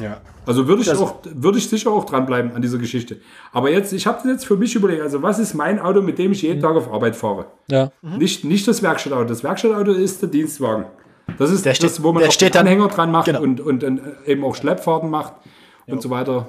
Ja. 0.00 0.20
Also 0.46 0.66
würde 0.68 0.82
ich 0.82 0.88
Das- 0.88 0.98
auch, 0.98 1.16
würde 1.24 1.58
ich 1.58 1.68
sicher 1.68 1.90
auch 1.90 2.04
dranbleiben 2.04 2.52
an 2.54 2.62
dieser 2.62 2.78
Geschichte. 2.78 3.18
Aber 3.52 3.70
jetzt, 3.70 3.92
ich 3.92 4.06
habe 4.06 4.26
jetzt 4.28 4.46
für 4.46 4.56
mich 4.56 4.74
überlegt, 4.74 5.02
also 5.02 5.22
was 5.22 5.38
ist 5.38 5.54
mein 5.54 5.78
Auto, 5.78 6.00
mit 6.02 6.18
dem 6.18 6.32
ich 6.32 6.42
jeden 6.42 6.60
Tag 6.60 6.74
auf 6.76 6.92
Arbeit 6.92 7.16
fahre? 7.16 7.46
Ja. 7.68 7.90
Nicht, 8.02 8.44
nicht 8.44 8.66
das 8.68 8.82
Werkstattauto. 8.82 9.24
Das 9.24 9.42
Werkstattauto 9.44 9.92
ist 9.92 10.22
der 10.22 10.28
Dienstwagen. 10.30 10.86
Das 11.38 11.50
ist 11.50 11.64
Der 11.64 11.72
das, 11.72 11.76
steht- 11.78 12.02
wo 12.02 12.12
man 12.12 12.22
auch 12.24 12.34
den 12.34 12.56
Anhänger 12.56 12.88
dran 12.88 13.10
macht 13.10 13.26
genau. 13.26 13.40
und, 13.42 13.60
und, 13.60 13.82
dann 13.82 14.00
eben 14.26 14.44
auch 14.44 14.54
Schleppfahrten 14.54 15.08
macht 15.10 15.34
und 15.86 16.02
so 16.02 16.10
weiter. 16.10 16.48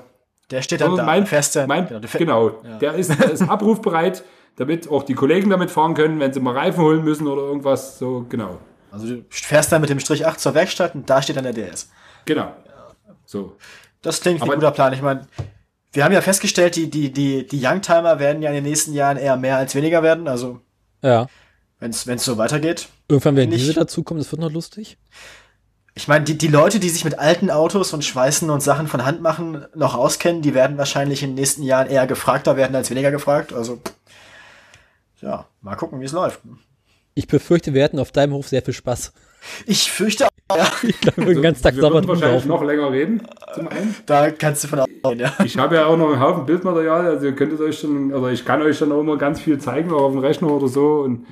Der 0.51 0.61
steht 0.61 0.81
dann 0.81 0.95
da. 0.95 1.03
mein, 1.03 1.25
fest 1.25 1.55
dann. 1.55 1.67
mein, 1.67 1.87
genau, 1.87 1.99
der 1.99 2.09
genau, 2.19 2.49
der, 2.81 2.93
ist, 2.95 3.09
der 3.19 3.31
ist 3.31 3.41
abrufbereit, 3.41 4.23
damit 4.57 4.89
auch 4.91 5.03
die 5.03 5.13
Kollegen 5.15 5.49
damit 5.49 5.71
fahren 5.71 5.93
können, 5.95 6.19
wenn 6.19 6.31
sie 6.33 6.39
mal 6.39 6.53
Reifen 6.53 6.83
holen 6.83 7.03
müssen 7.03 7.25
oder 7.27 7.41
irgendwas. 7.43 7.97
So, 7.97 8.25
genau. 8.29 8.59
Also 8.91 9.07
du 9.07 9.23
fährst 9.29 9.71
dann 9.71 9.81
mit 9.81 9.89
dem 9.89 9.99
Strich 9.99 10.25
8 10.25 10.39
zur 10.39 10.53
Werkstatt 10.53 10.93
und 10.95 11.09
da 11.09 11.21
steht 11.21 11.35
dann 11.37 11.43
der 11.45 11.53
DS. 11.53 11.89
Genau. 12.25 12.51
So. 13.25 13.55
Das 14.01 14.21
klingt 14.21 14.39
wie 14.41 14.43
ein 14.49 14.55
guter 14.55 14.71
Plan. 14.71 14.93
Ich 14.93 15.01
meine, 15.01 15.27
wir 15.93 16.03
haben 16.03 16.11
ja 16.13 16.21
festgestellt, 16.21 16.75
die, 16.75 16.89
die, 16.89 17.11
die, 17.11 17.47
die 17.47 17.65
Youngtimer 17.65 18.19
werden 18.19 18.41
ja 18.41 18.49
in 18.49 18.55
den 18.55 18.63
nächsten 18.65 18.93
Jahren 18.93 19.17
eher 19.17 19.35
mehr 19.37 19.57
als 19.57 19.73
weniger 19.75 20.03
werden. 20.03 20.27
Also, 20.27 20.59
Ja. 21.01 21.27
wenn 21.79 21.91
es 21.91 22.03
so 22.25 22.37
weitergeht. 22.37 22.87
Irgendwann 23.07 23.35
werden 23.35 23.49
Nicht- 23.49 23.61
diese 23.61 23.73
dazukommen, 23.73 24.21
das 24.21 24.31
wird 24.31 24.41
noch 24.41 24.51
lustig. 24.51 24.97
Ich 25.97 26.09
meine, 26.09 26.25
die, 26.25 26.37
die 26.37 26.47
Leute, 26.49 26.81
die 26.81 26.89
sich 26.89 27.05
mit 27.05 27.17
alten 27.19 27.49
Autos 27.49 27.93
und 27.93 28.03
Schweißen 28.03 28.49
und 28.49 28.61
Sachen 28.61 28.87
von 28.89 29.05
Hand 29.05 29.21
machen, 29.21 29.65
noch 29.75 29.95
auskennen, 29.95 30.41
die 30.41 30.53
werden 30.53 30.77
wahrscheinlich 30.77 31.23
in 31.23 31.29
den 31.29 31.35
nächsten 31.35 31.63
Jahren 31.63 31.87
eher 31.87 32.05
gefragter 32.05 32.57
werden 32.57 32.75
als 32.75 32.89
weniger 32.89 33.11
gefragt. 33.11 33.53
Also, 33.53 33.79
ja, 35.21 35.47
mal 35.61 35.75
gucken, 35.75 36.01
wie 36.01 36.05
es 36.05 36.11
läuft. 36.11 36.41
Ich 37.13 37.27
befürchte, 37.27 37.73
wir 37.73 37.81
hätten 37.83 37.99
auf 37.99 38.11
deinem 38.11 38.33
Hof 38.33 38.49
sehr 38.49 38.61
viel 38.61 38.73
Spaß. 38.73 39.13
Ich 39.65 39.91
fürchte, 39.91 40.27
auch, 40.47 40.57
ja, 40.57 40.67
Ich 40.83 40.99
glaube, 41.01 41.17
wir 41.17 41.25
würden 41.27 41.35
den 41.37 41.43
ganzen 41.43 41.63
Tag 41.63 41.75
wir 41.75 41.81
sauber 41.81 41.95
würden 41.95 42.07
wahrscheinlich 42.07 42.45
noch 42.45 42.63
länger 42.63 42.91
reden, 42.91 43.21
zum 43.53 43.67
einen. 43.67 43.95
da 44.05 44.31
kannst 44.31 44.63
du 44.63 44.67
von 44.67 44.79
ausgehen, 44.79 45.19
ja. 45.19 45.33
Ich 45.43 45.57
habe 45.57 45.75
ja 45.75 45.85
auch 45.85 45.97
noch 45.97 46.11
einen 46.11 46.19
Haufen 46.19 46.45
Bildmaterial, 46.45 47.05
also 47.07 47.25
ihr 47.25 47.35
könntet 47.35 47.59
euch 47.61 47.81
dann, 47.81 48.13
oder 48.13 48.29
ich 48.31 48.45
kann 48.45 48.61
euch 48.61 48.79
dann 48.79 48.91
auch 48.91 48.99
immer 49.01 49.17
ganz 49.17 49.39
viel 49.41 49.57
zeigen, 49.57 49.91
auch 49.91 50.01
auf 50.03 50.11
dem 50.11 50.19
Rechner 50.19 50.49
oder 50.51 50.67
so. 50.67 51.01
Und 51.01 51.25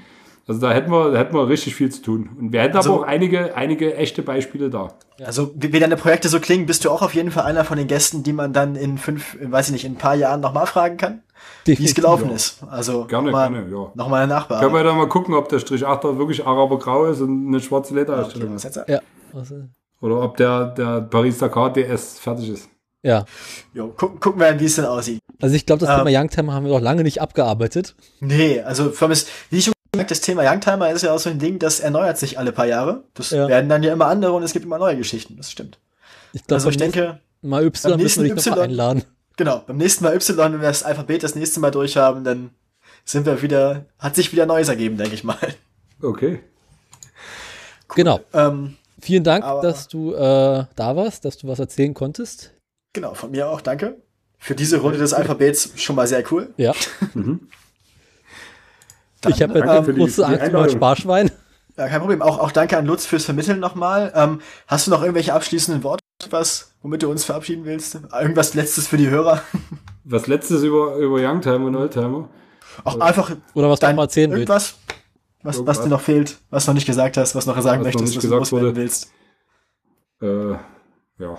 also 0.48 0.60
da 0.60 0.72
hätten 0.74 0.92
wir, 0.92 1.12
da 1.12 1.20
hätten 1.20 1.34
wir 1.36 1.48
richtig 1.48 1.76
viel 1.76 1.90
zu 1.90 2.02
tun. 2.02 2.30
Und 2.40 2.52
wir 2.52 2.62
hätten 2.62 2.76
Also- 2.76 2.94
aber 2.96 3.04
auch 3.04 3.08
einige, 3.08 3.56
einige 3.56 3.96
echte 3.96 4.22
Beispiele 4.24 4.70
da. 4.70 4.90
Also, 5.24 5.52
wie, 5.56 5.80
deine 5.80 5.96
Projekte 5.96 6.28
so 6.28 6.40
klingen, 6.40 6.66
bist 6.66 6.84
du 6.84 6.90
auch 6.90 7.02
auf 7.02 7.14
jeden 7.14 7.32
Fall 7.32 7.44
einer 7.46 7.64
von 7.64 7.78
den 7.78 7.88
Gästen, 7.88 8.24
die 8.24 8.34
man 8.34 8.52
dann 8.52 8.76
in 8.76 8.98
fünf, 8.98 9.38
weiß 9.42 9.68
ich 9.68 9.74
nicht, 9.74 9.86
in 9.86 9.94
ein 9.94 9.98
paar 9.98 10.16
Jahren 10.16 10.42
nochmal 10.42 10.66
fragen 10.66 10.98
kann, 10.98 11.22
wie 11.66 11.86
es 11.86 11.96
gelaufen 11.96 12.30
ist. 12.32 12.60
Also, 12.70 13.06
Gerne, 13.06 13.32
mal, 13.32 13.50
gerne, 13.52 13.70
ja. 13.72 13.92
Nochmal 13.96 14.24
eine 14.24 14.36
Können 14.60 14.74
wir 14.74 14.84
dann 14.84 14.98
mal 14.98 15.08
gucken, 15.10 15.34
ob 15.36 15.50
der 15.50 15.60
Strich 15.60 15.86
8er 15.86 16.18
wirklich 16.18 16.46
Arabergrau 16.46 17.06
ist 17.06 17.22
und 17.22 17.48
eine 17.48 17.60
schwarze 17.60 17.94
was 17.96 18.34
ist. 18.56 18.80
Ja. 18.88 19.00
Oder 20.02 20.22
ob 20.22 20.38
der, 20.38 20.66
der 20.68 21.02
Paris-Dakar 21.02 21.72
DS 21.74 22.20
fertig 22.20 22.50
ist. 22.50 22.70
ja. 23.04 23.26
Jo, 23.74 23.88
gucken, 23.90 24.20
gucken 24.20 24.42
wir, 24.42 24.60
wie 24.60 24.66
es 24.66 24.76
denn 24.76 24.86
aussieht. 24.86 25.20
Also 25.42 25.56
ich 25.56 25.66
glaube, 25.66 25.80
das 25.86 25.90
Ähm. 25.90 26.06
Thema 26.06 26.20
Youngtimer 26.22 26.54
haben 26.54 26.66
wir 26.66 26.74
noch 26.74 26.82
lange 26.82 27.04
nicht 27.04 27.22
abgearbeitet. 27.22 27.96
Nee, 28.20 28.62
also 28.62 28.92
ist, 29.12 29.30
wie 29.50 29.58
ich 29.60 29.64
schon 29.66 29.74
gesagt, 29.94 30.12
das 30.12 30.22
Thema 30.22 30.44
Youngtimer 30.44 30.92
ist 30.92 31.02
ja 31.04 31.14
auch 31.14 31.20
so 31.20 31.30
ein 31.30 31.40
Ding, 31.40 31.60
das 31.60 31.80
erneuert 31.80 32.18
sich 32.18 32.38
alle 32.38 32.52
paar 32.52 32.66
Jahre. 32.68 33.04
Das 33.14 33.32
Ja. 33.32 33.48
werden 33.48 33.70
dann 33.70 33.82
ja 33.84 33.94
immer 33.94 34.08
andere 34.08 34.34
und 34.34 34.44
es 34.44 34.54
gibt 34.54 34.66
immer 34.66 34.78
neue 34.78 34.98
Geschichten. 34.98 35.38
Das 35.38 35.50
stimmt. 35.52 35.80
Ich 36.34 36.46
glaube, 36.46 36.56
Also 36.60 36.70
ich 36.70 36.78
denke, 36.78 37.20
mal 37.42 37.64
Y 37.66 37.98
müssen 38.02 38.24
wir 38.24 38.36
dich 38.36 38.46
noch 38.46 38.58
einladen. 38.58 39.04
Genau, 39.38 39.64
beim 39.66 39.78
nächsten 39.78 40.04
Mal 40.04 40.16
Y, 40.16 40.38
wenn 40.54 40.62
wir 40.62 40.68
das 40.68 40.84
Alphabet 40.84 41.24
das 41.24 41.36
nächste 41.36 41.60
Mal 41.60 41.72
durchhaben, 41.72 42.24
dann 42.24 42.52
sind 43.06 43.26
wir 43.26 43.42
wieder, 43.42 43.86
hat 44.00 44.16
sich 44.16 44.32
wieder 44.32 44.46
Neues 44.46 44.70
ergeben, 44.70 44.98
denke 44.98 45.14
ich 45.16 45.24
mal. 45.24 45.38
Okay. 46.02 46.40
Genau. 47.96 48.20
Ähm, 48.34 48.78
Vielen 49.02 49.24
Dank, 49.26 49.44
Aber- 49.44 49.62
dass 49.62 49.88
du 49.90 50.14
äh, 50.14 50.18
da 50.76 50.96
warst, 50.96 51.26
dass 51.26 51.38
du 51.38 51.48
was 51.48 51.60
erzählen 51.60 51.94
konntest. 51.94 52.54
genau, 52.94 53.14
von 53.14 53.32
mir 53.32 53.50
auch, 53.50 53.60
danke. 53.62 53.98
Für 54.40 54.56
diese 54.56 54.78
Runde 54.78 54.98
des 54.98 55.14
Alphabets 55.14 55.72
schon 55.76 55.96
mal 55.96 56.08
sehr 56.08 56.24
cool. 56.32 56.54
Ja. 56.58 56.72
ich 59.28 59.42
habe 59.42 59.60
jetzt 59.60 59.88
die- 59.88 59.94
große 59.94 60.26
Angst 60.26 60.52
vor. 60.52 60.70
Sparschwein. 60.70 61.32
Ja, 61.78 61.88
kein 61.88 62.00
Problem. 62.00 62.22
Auch, 62.22 62.38
auch 62.40 62.52
danke 62.52 62.78
an 62.78 62.86
Lutz 62.86 63.06
fürs 63.06 63.26
Vermitteln 63.26 63.60
nochmal. 63.60 64.12
Ähm, 64.16 64.42
hast 64.68 64.86
du 64.88 64.92
noch 64.92 65.02
irgendwelche 65.02 65.34
abschließenden 65.34 65.84
Worte, 65.84 66.04
was, 66.30 66.76
womit 66.82 67.02
du 67.04 67.10
uns 67.10 67.26
verabschieden 67.26 67.66
willst? 67.66 67.96
Irgendwas 67.96 68.54
Letztes 68.54 68.88
für 68.88 68.98
die 68.98 69.10
Hörer? 69.10 69.42
Was 70.06 70.28
letztes 70.28 70.64
über, 70.64 70.96
über 70.98 71.16
Youngtimer 71.18 71.66
und 71.66 71.78
Oldtimer. 71.78 72.28
Auch 72.84 73.00
einfach 73.00 73.32
Oder 73.54 73.70
was 73.70 73.80
du 73.80 73.86
dein, 73.86 73.96
noch 73.96 74.02
mal 74.02 74.04
erzählen 74.04 74.32
willst. 74.32 74.50
irgendwas, 74.50 74.74
was, 74.84 74.98
was 75.44 75.56
Irgendwas. 75.56 75.82
dir 75.84 75.90
noch 75.90 76.02
fehlt, 76.02 76.38
was 76.50 76.66
du 76.66 76.72
noch 76.72 76.76
nicht 76.76 76.86
gesagt 76.88 77.16
hast, 77.16 77.36
was 77.36 77.46
noch 77.46 77.56
sagen 77.62 77.86
Was 77.86 77.94
noch 77.94 78.02
möchtest, 78.02 78.04
nicht 78.04 78.16
was 78.18 78.22
du 78.22 78.28
gesagt 78.28 78.40
loswerden 78.52 78.68
wurde. 78.68 78.76
willst. 78.76 79.12
Äh, 80.22 81.24
ja. 81.24 81.38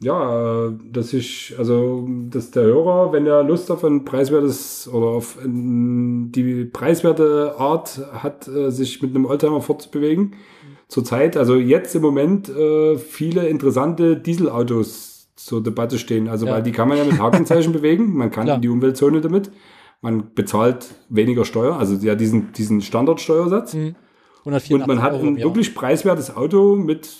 Ja, 0.00 0.66
äh, 0.68 0.72
dass 0.92 1.12
ich, 1.14 1.54
also, 1.58 2.06
dass 2.28 2.50
der 2.50 2.64
Hörer, 2.64 3.12
wenn 3.12 3.26
er 3.26 3.42
Lust 3.42 3.70
auf 3.70 3.82
ein 3.82 4.04
preiswertes 4.04 4.88
oder 4.92 5.06
auf 5.06 5.38
ein, 5.42 6.30
die 6.32 6.66
preiswerte 6.66 7.54
Art 7.58 7.98
hat, 8.12 8.46
äh, 8.46 8.70
sich 8.70 9.00
mit 9.00 9.14
einem 9.14 9.24
Oldtimer 9.24 9.62
fortzubewegen, 9.62 10.34
zurzeit, 10.88 11.36
also 11.38 11.56
jetzt 11.56 11.94
im 11.94 12.02
Moment, 12.02 12.48
äh, 12.50 12.98
viele 12.98 13.48
interessante 13.48 14.16
Dieselautos 14.18 15.32
zur 15.34 15.62
Debatte 15.62 15.98
stehen. 15.98 16.28
Also, 16.28 16.46
Ja. 16.46 16.52
weil 16.52 16.62
die 16.62 16.72
kann 16.72 16.88
man 16.88 16.98
ja 16.98 17.04
mit 17.04 17.18
Hakenzeichen 17.18 17.72
bewegen, 17.72 18.14
man 18.14 18.30
kann 18.30 18.44
Klar. 18.44 18.56
in 18.56 18.62
die 18.62 18.68
Umweltzone 18.68 19.22
damit, 19.22 19.50
man 20.02 20.34
bezahlt 20.34 20.94
weniger 21.08 21.46
Steuer, 21.46 21.76
also 21.78 21.94
ja 22.06 22.14
diesen, 22.14 22.52
diesen 22.52 22.82
Standardsteuersatz. 22.82 23.74
184 24.44 24.74
Und 24.74 24.86
man 24.86 25.02
hat 25.02 25.14
Euro 25.14 25.26
ein 25.26 25.36
Jahr. 25.38 25.48
wirklich 25.48 25.74
preiswertes 25.74 26.36
Auto 26.36 26.76
mit, 26.76 27.16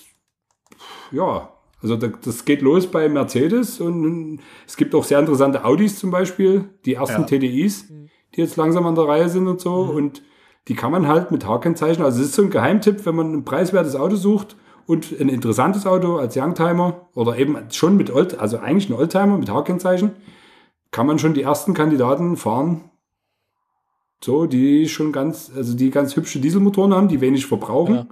ja, 1.10 1.48
also 1.90 1.96
da- 1.96 2.16
das 2.24 2.44
geht 2.44 2.62
los 2.62 2.86
bei 2.86 3.08
Mercedes 3.08 3.80
und 3.80 4.40
es 4.66 4.76
gibt 4.76 4.94
auch 4.94 5.04
sehr 5.04 5.18
interessante 5.20 5.64
Audis 5.64 5.98
zum 5.98 6.10
Beispiel, 6.10 6.64
die 6.84 6.94
ersten 6.94 7.22
Ja. 7.22 7.26
TDIs, 7.26 7.88
die 8.34 8.40
jetzt 8.40 8.56
langsam 8.56 8.86
an 8.86 8.94
der 8.94 9.04
Reihe 9.08 9.28
sind 9.28 9.46
und 9.46 9.60
so 9.60 9.74
und 9.74 10.22
die 10.68 10.74
kann 10.74 10.90
man 10.90 11.06
halt 11.06 11.30
mit 11.30 11.46
H-Kennzeichen, 11.46 12.04
also 12.04 12.20
es 12.20 12.26
ist 12.28 12.34
so 12.34 12.42
ein 12.42 12.50
Geheimtipp, 12.50 13.06
wenn 13.06 13.14
man 13.14 13.32
ein 13.32 13.44
preiswertes 13.44 13.94
Auto 13.94 14.16
sucht 14.16 14.56
und 14.86 15.12
ein 15.20 15.28
interessantes 15.28 15.86
Auto 15.86 16.16
als 16.16 16.36
Youngtimer 16.36 17.08
oder 17.14 17.38
eben 17.38 17.56
schon 17.70 17.96
mit 17.96 18.10
Old, 18.12 18.38
also 18.38 18.58
eigentlich 18.58 18.90
ein 18.90 18.94
Oldtimer 18.94 19.38
mit 19.38 19.48
H-Kennzeichen, 19.50 20.10
kann 20.90 21.06
man 21.06 21.18
schon 21.18 21.34
die 21.34 21.42
ersten 21.42 21.72
Kandidaten 21.74 22.36
fahren, 22.36 22.90
so, 24.24 24.46
die 24.46 24.88
schon 24.88 25.12
ganz, 25.12 25.52
also 25.54 25.76
die 25.76 25.90
ganz 25.90 26.16
hübsche 26.16 26.40
Dieselmotoren 26.40 26.94
haben, 26.94 27.08
die 27.08 27.20
wenig 27.20 27.46
verbrauchen. 27.46 27.94
Ja. 27.94 28.06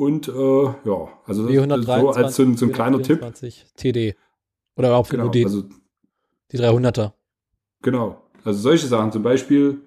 Und 0.00 0.28
äh, 0.28 0.32
ja, 0.32 1.08
also 1.26 1.46
das, 1.46 1.52
W123, 1.52 1.76
das 1.76 1.84
so 1.84 2.08
als 2.08 2.36
so 2.36 2.42
ein, 2.42 2.56
so 2.56 2.64
ein 2.64 2.72
kleiner 2.72 3.02
Tipp. 3.02 3.18
424 3.18 3.66
TD. 3.76 4.16
Oder 4.74 4.88
überhaupt 4.88 5.10
Genau, 5.10 5.28
die, 5.28 5.44
also, 5.44 5.64
die 6.50 6.58
300er. 6.58 7.12
genau. 7.82 8.22
Also 8.42 8.60
solche 8.60 8.86
Sachen 8.86 9.12
zum 9.12 9.22
Beispiel 9.22 9.82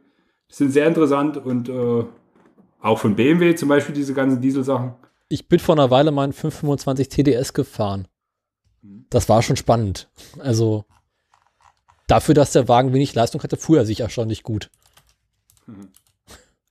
sind 0.49 0.69
sehr 0.71 0.87
interessant 0.87 1.37
und 1.37 1.67
äh, 1.67 2.05
Auch 2.79 2.99
von 2.99 3.15
BMW 3.15 3.55
zum 3.55 3.69
Beispiel 3.69 3.95
diese 3.95 4.13
ganzen 4.13 4.39
Dieselsachen. 4.39 4.93
Ich 5.29 5.47
bin 5.47 5.57
vor 5.57 5.73
einer 5.73 5.89
Weile 5.89 6.11
meinen 6.11 6.31
525 6.31 7.09
TDS 7.09 7.53
gefahren. 7.53 8.07
Das 9.09 9.29
war 9.29 9.41
schon 9.41 9.55
spannend. 9.55 10.11
Also 10.37 10.85
dafür, 12.05 12.35
dass 12.35 12.51
der 12.51 12.67
Wagen 12.67 12.93
wenig 12.93 13.15
Leistung 13.15 13.41
hatte, 13.41 13.57
fuhr 13.57 13.77
er 13.77 13.85
sich 13.87 14.01
erstaunlich 14.01 14.43
gut. 14.43 14.69
Mhm. 15.65 15.89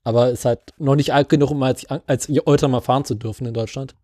Aber 0.04 0.30
ist 0.30 0.44
halt 0.44 0.60
noch 0.78 0.96
nicht 0.96 1.12
alt 1.12 1.28
genug, 1.28 1.50
um 1.50 1.62
als, 1.62 1.86
als 2.06 2.28
Oldtimer 2.44 2.80
fahren 2.80 3.04
zu 3.04 3.14
dürfen 3.14 3.46
in 3.46 3.54
Deutschland. 3.54 3.94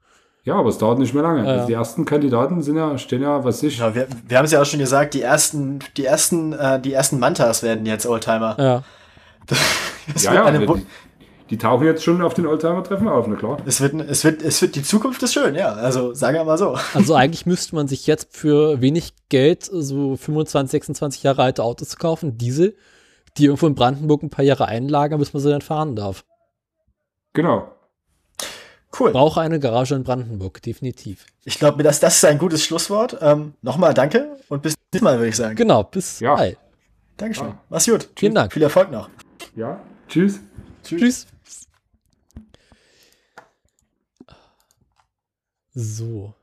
Ja, 0.48 0.54
aber 0.54 0.70
es 0.70 0.78
dauert 0.78 0.98
nicht 0.98 1.12
mehr 1.12 1.22
lange. 1.22 1.44
Ja. 1.44 1.52
Also 1.52 1.66
die 1.66 1.74
ersten 1.74 2.06
Kandidaten 2.06 2.62
sind 2.62 2.76
ja, 2.76 2.96
stehen 2.96 3.20
ja, 3.20 3.44
was 3.44 3.62
ich. 3.62 3.78
Ja, 3.78 3.94
wir, 3.94 4.06
wir 4.26 4.38
haben 4.38 4.46
es 4.46 4.52
ja 4.52 4.62
auch 4.62 4.64
schon 4.64 4.78
gesagt, 4.78 5.12
die 5.12 5.20
ersten, 5.20 5.80
die 5.98 6.06
ersten, 6.06 6.54
äh, 6.54 6.80
die 6.80 6.94
ersten 6.94 7.18
Mantas 7.18 7.62
werden 7.62 7.84
jetzt 7.84 8.06
Oldtimer. 8.06 8.56
Ja. 8.58 8.82
Das, 10.10 10.22
ja, 10.22 10.32
ja 10.32 10.58
die, 10.58 10.86
die, 11.50 11.58
tauchen 11.58 11.84
jetzt 11.84 12.02
schon 12.02 12.22
auf 12.22 12.32
den 12.32 12.46
Oldtimer-Treffen 12.46 13.06
auf, 13.08 13.26
na 13.26 13.36
klar. 13.36 13.58
Es 13.66 13.82
wird, 13.82 13.92
es 14.08 14.24
wird, 14.24 14.40
es 14.40 14.62
wird, 14.62 14.74
die 14.74 14.82
Zukunft 14.82 15.22
ist 15.22 15.34
schön, 15.34 15.54
ja. 15.54 15.68
Also, 15.74 16.14
sagen 16.14 16.38
wir 16.38 16.44
mal 16.44 16.56
so. 16.56 16.78
Also 16.94 17.14
eigentlich 17.14 17.44
müsste 17.44 17.74
man 17.74 17.88
sich 17.88 18.06
jetzt 18.06 18.34
für 18.34 18.80
wenig 18.80 19.12
Geld 19.28 19.68
so 19.70 20.16
25, 20.16 20.70
26 20.70 21.24
Jahre 21.24 21.42
alte 21.42 21.62
Autos 21.62 21.98
kaufen, 21.98 22.38
Diesel, 22.38 22.74
die 23.38 23.46
irgendwo 23.46 23.66
in 23.66 23.74
Brandenburg 23.74 24.22
ein 24.22 24.30
paar 24.30 24.44
Jahre 24.44 24.66
einlagern, 24.66 25.18
bis 25.18 25.32
man 25.32 25.42
sie 25.42 25.50
dann 25.50 25.62
fahren 25.62 25.96
darf. 25.96 26.24
Genau. 27.32 27.72
Cool. 28.98 29.12
Brauche 29.12 29.40
eine 29.40 29.60
Garage 29.60 29.94
in 29.94 30.02
Brandenburg, 30.02 30.62
definitiv. 30.62 31.26
Ich 31.44 31.58
glaube, 31.58 31.82
das, 31.82 32.00
das 32.00 32.16
ist 32.16 32.24
ein 32.24 32.38
gutes 32.38 32.64
Schlusswort. 32.64 33.18
Ähm, 33.20 33.54
Nochmal 33.62 33.94
danke 33.94 34.36
und 34.48 34.62
bis 34.62 34.74
nächstes 34.76 35.02
Mal, 35.02 35.18
würde 35.18 35.28
ich 35.28 35.36
sagen. 35.36 35.56
Genau, 35.56 35.84
bis 35.84 36.20
ja. 36.20 36.34
bald. 36.34 36.58
Dankeschön. 37.16 37.48
Ah. 37.48 37.62
Mach's 37.68 37.86
gut. 37.86 38.08
Vielen 38.16 38.34
Dank. 38.34 38.52
Viel 38.52 38.62
Erfolg 38.62 38.90
noch. 38.90 39.08
Ja, 39.54 39.80
tschüss. 40.08 40.40
Tschüss. 40.82 41.00
tschüss. 41.00 41.26
So. 45.74 46.34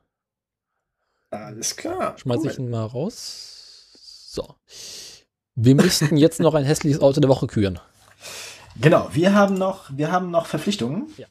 Alles 1.32 1.76
klar. 1.76 2.18
Schmeiß 2.18 2.40
cool. 2.40 2.52
ich 2.52 2.60
ihn 2.60 2.70
mal 2.70 2.86
raus. 2.86 4.30
So. 4.32 4.56
Wir 5.56 5.76
müssten 5.76 6.18
jetzt 6.18 6.42
noch 6.42 6.54
ein 6.54 6.66
hässliches 6.66 7.02
Auto 7.02 7.22
der 7.22 7.30
Woche 7.30 7.48
küren. 7.48 7.80
Genau, 8.80 9.08
wir 9.14 9.34
haben 9.34 9.56
noch, 9.56 9.86
wir 9.90 10.12
haben 10.12 10.30
noch 10.30 10.48
Verpflichtungen. 10.48 11.08
Ja. 11.18 11.28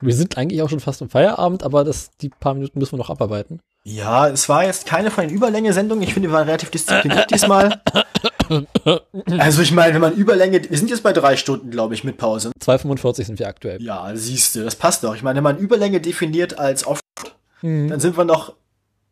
Wir 0.00 0.14
sind 0.14 0.36
eigentlich 0.36 0.60
auch 0.62 0.68
schon 0.68 0.80
fast 0.80 1.02
im 1.02 1.10
Feierabend, 1.10 1.62
aber 1.62 1.84
das, 1.84 2.10
die 2.20 2.30
paar 2.30 2.54
Minuten 2.54 2.78
müssen 2.78 2.92
wir 2.92 2.98
noch 2.98 3.10
abarbeiten. 3.10 3.60
Ja, 3.84 4.28
es 4.28 4.48
war 4.48 4.64
jetzt 4.64 4.86
keine 4.86 5.10
von 5.10 5.26
den 5.26 5.34
Überlänge-Sendungen. 5.34 6.02
Ich 6.02 6.14
finde, 6.14 6.30
wir 6.30 6.34
waren 6.34 6.46
relativ 6.46 6.70
diszipliniert 6.70 7.30
diesmal. 7.30 7.80
Also 9.38 9.62
ich 9.62 9.70
meine, 9.70 9.94
wenn 9.94 10.00
man 10.00 10.14
Überlänge, 10.14 10.68
wir 10.68 10.76
sind 10.76 10.90
jetzt 10.90 11.04
bei 11.04 11.12
drei 11.12 11.36
Stunden, 11.36 11.70
glaube 11.70 11.94
ich, 11.94 12.02
mit 12.02 12.16
Pause. 12.16 12.50
2,45 12.60 13.24
sind 13.24 13.38
wir 13.38 13.46
aktuell. 13.46 13.80
Ja, 13.80 14.10
siehst 14.14 14.56
du, 14.56 14.64
das 14.64 14.74
passt 14.74 15.04
doch. 15.04 15.14
Ich 15.14 15.22
meine, 15.22 15.36
wenn 15.36 15.44
man 15.44 15.58
Überlänge 15.58 16.00
definiert 16.00 16.58
als 16.58 16.84
off, 16.84 16.98
mhm. 17.62 17.86
dann 17.86 18.00
sind 18.00 18.16
wir 18.16 18.24
noch 18.24 18.54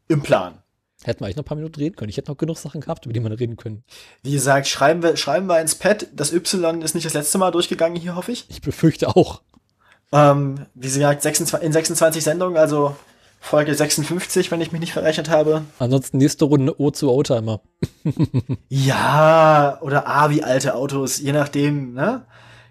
im 0.08 0.22
Plan. 0.22 0.54
Hätten 1.04 1.20
wir 1.20 1.26
eigentlich 1.26 1.36
noch 1.36 1.44
ein 1.44 1.46
paar 1.46 1.56
Minuten 1.56 1.78
reden 1.78 1.94
können. 1.94 2.10
Ich 2.10 2.16
hätte 2.16 2.30
noch 2.30 2.38
genug 2.38 2.58
Sachen 2.58 2.80
gehabt, 2.80 3.06
über 3.06 3.12
die 3.12 3.20
wir 3.20 3.38
reden 3.38 3.56
können. 3.56 3.84
Wie 4.22 4.32
gesagt, 4.32 4.66
schreiben 4.66 5.02
wir, 5.02 5.16
schreiben 5.16 5.46
wir 5.46 5.60
ins 5.60 5.76
Pad. 5.76 6.08
Das 6.12 6.32
Y 6.32 6.82
ist 6.82 6.94
nicht 6.94 7.06
das 7.06 7.14
letzte 7.14 7.38
Mal 7.38 7.52
durchgegangen 7.52 8.00
hier, 8.00 8.16
hoffe 8.16 8.32
ich. 8.32 8.46
Ich 8.48 8.62
befürchte 8.62 9.08
auch. 9.08 9.42
Ähm, 10.10 10.66
wie 10.74 10.88
gesagt, 10.88 11.22
26, 11.22 11.64
in 11.64 11.72
26 11.72 12.24
Sendungen, 12.24 12.56
also 12.56 12.96
Folge 13.40 13.74
56, 13.74 14.50
wenn 14.50 14.60
ich 14.60 14.72
mich 14.72 14.80
nicht 14.80 14.92
verrechnet 14.92 15.30
habe. 15.30 15.62
Ansonsten 15.78 16.18
nächste 16.18 16.46
Runde 16.46 16.80
O 16.80 16.90
zu 16.90 17.10
Oldtimer. 17.10 17.60
ja, 18.68 19.78
oder 19.80 20.08
A 20.08 20.30
wie 20.30 20.42
alte 20.42 20.74
Autos, 20.74 21.18
je 21.18 21.32
nachdem, 21.32 21.94
ne? 21.94 22.24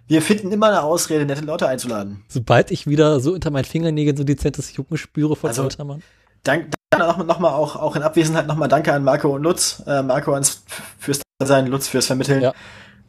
Wir 0.07 0.21
finden 0.21 0.51
immer 0.51 0.67
eine 0.67 0.83
Ausrede, 0.83 1.25
nette 1.25 1.41
Leute 1.41 1.67
einzuladen. 1.67 2.23
Sobald 2.29 2.71
ich 2.71 2.87
wieder 2.87 3.19
so 3.19 3.33
unter 3.33 3.51
meinen 3.51 3.65
Fingernägeln 3.65 4.15
so 4.15 4.23
dezentes 4.23 4.73
Jucken 4.73 4.97
spüre 4.97 5.35
von 5.35 5.49
also, 5.49 5.63
Oldtimern. 5.63 6.01
Dank, 6.43 6.71
danke 6.89 7.23
nochmal 7.25 7.53
auch, 7.53 7.75
auch 7.75 7.95
in 7.95 8.03
Abwesenheit 8.03 8.47
nochmal 8.47 8.69
danke 8.69 8.93
an 8.93 9.03
Marco 9.03 9.35
und 9.35 9.43
Lutz. 9.43 9.83
Äh, 9.85 10.03
Marco 10.03 10.33
ans, 10.33 10.63
fürs 10.97 11.21
Sein, 11.43 11.67
Lutz 11.67 11.87
fürs 11.87 12.07
Vermitteln. 12.07 12.41
Ja. 12.41 12.53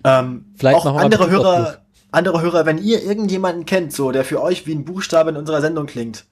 Ähm, 0.05 0.53
Vielleicht 0.57 0.77
auch 0.79 0.97
andere 0.97 1.31
Hörer, 1.31 1.79
andere 2.11 2.41
Hörer, 2.41 2.67
wenn 2.67 2.79
ihr 2.79 3.03
irgendjemanden 3.03 3.67
kennt, 3.67 3.93
so, 3.93 4.13
der 4.13 4.25
für 4.25 4.43
euch 4.43 4.67
wie 4.67 4.75
ein 4.75 4.85
Buchstabe 4.85 5.31
in 5.31 5.37
unserer 5.37 5.61
Sendung 5.61 5.87
klingt, 5.87 6.25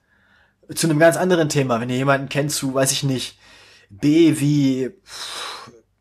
zu 0.73 0.87
einem 0.87 0.99
ganz 0.99 1.17
anderen 1.17 1.49
Thema, 1.49 1.79
wenn 1.79 1.89
ihr 1.89 1.97
jemanden 1.97 2.29
kennt 2.29 2.51
zu, 2.51 2.73
weiß 2.73 2.91
ich 2.91 3.03
nicht, 3.03 3.37
B 3.89 4.39
wie 4.39 4.91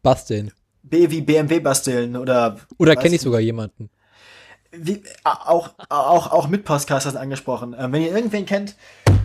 Basteln. 0.02 0.52
B 0.82 1.10
wie 1.10 1.20
BMW 1.20 1.58
basteln 1.60 2.16
oder 2.16 2.58
Oder 2.78 2.94
kenne 2.94 3.16
ich 3.16 3.20
sogar 3.20 3.40
jemanden. 3.40 3.90
Wie, 4.70 5.02
auch, 5.24 5.70
auch, 5.88 6.30
auch 6.30 6.48
mit 6.48 6.64
Podcasters 6.64 7.16
angesprochen. 7.16 7.74
Ähm, 7.78 7.92
wenn 7.92 8.02
ihr 8.02 8.14
irgendwen 8.14 8.46
kennt, 8.46 8.76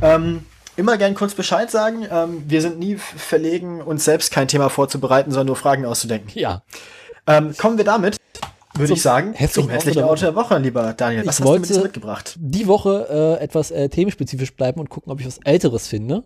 ähm, 0.01 0.45
immer 0.75 0.97
gern 0.97 1.15
kurz 1.15 1.33
Bescheid 1.33 1.69
sagen. 1.71 2.05
Ähm, 2.09 2.43
wir 2.47 2.61
sind 2.61 2.79
nie 2.79 2.95
verlegen, 2.97 3.81
uns 3.81 4.05
selbst 4.05 4.31
kein 4.31 4.47
Thema 4.47 4.69
vorzubereiten, 4.69 5.31
sondern 5.31 5.47
nur 5.47 5.55
Fragen 5.55 5.85
auszudenken. 5.85 6.31
Ja. 6.35 6.63
Ähm, 7.27 7.55
kommen 7.57 7.77
wir 7.77 7.85
damit 7.85 8.17
würde 8.73 8.93
ich 8.93 9.01
sagen, 9.01 9.35
zum 9.49 9.69
hässlichen 9.69 10.03
Auto 10.03 10.21
der 10.21 10.35
Woche, 10.35 10.57
lieber 10.57 10.93
Daniel. 10.93 11.25
Was 11.25 11.39
ich 11.39 11.45
hast 11.45 11.69
du 11.69 11.75
mit 11.75 11.83
mitgebracht? 11.83 12.35
Die 12.39 12.67
Woche 12.67 13.37
äh, 13.39 13.43
etwas 13.43 13.71
äh, 13.71 13.89
themenspezifisch 13.89 14.55
bleiben 14.55 14.79
und 14.79 14.89
gucken, 14.89 15.11
ob 15.11 15.19
ich 15.19 15.27
was 15.27 15.39
Älteres 15.43 15.87
finde. 15.87 16.23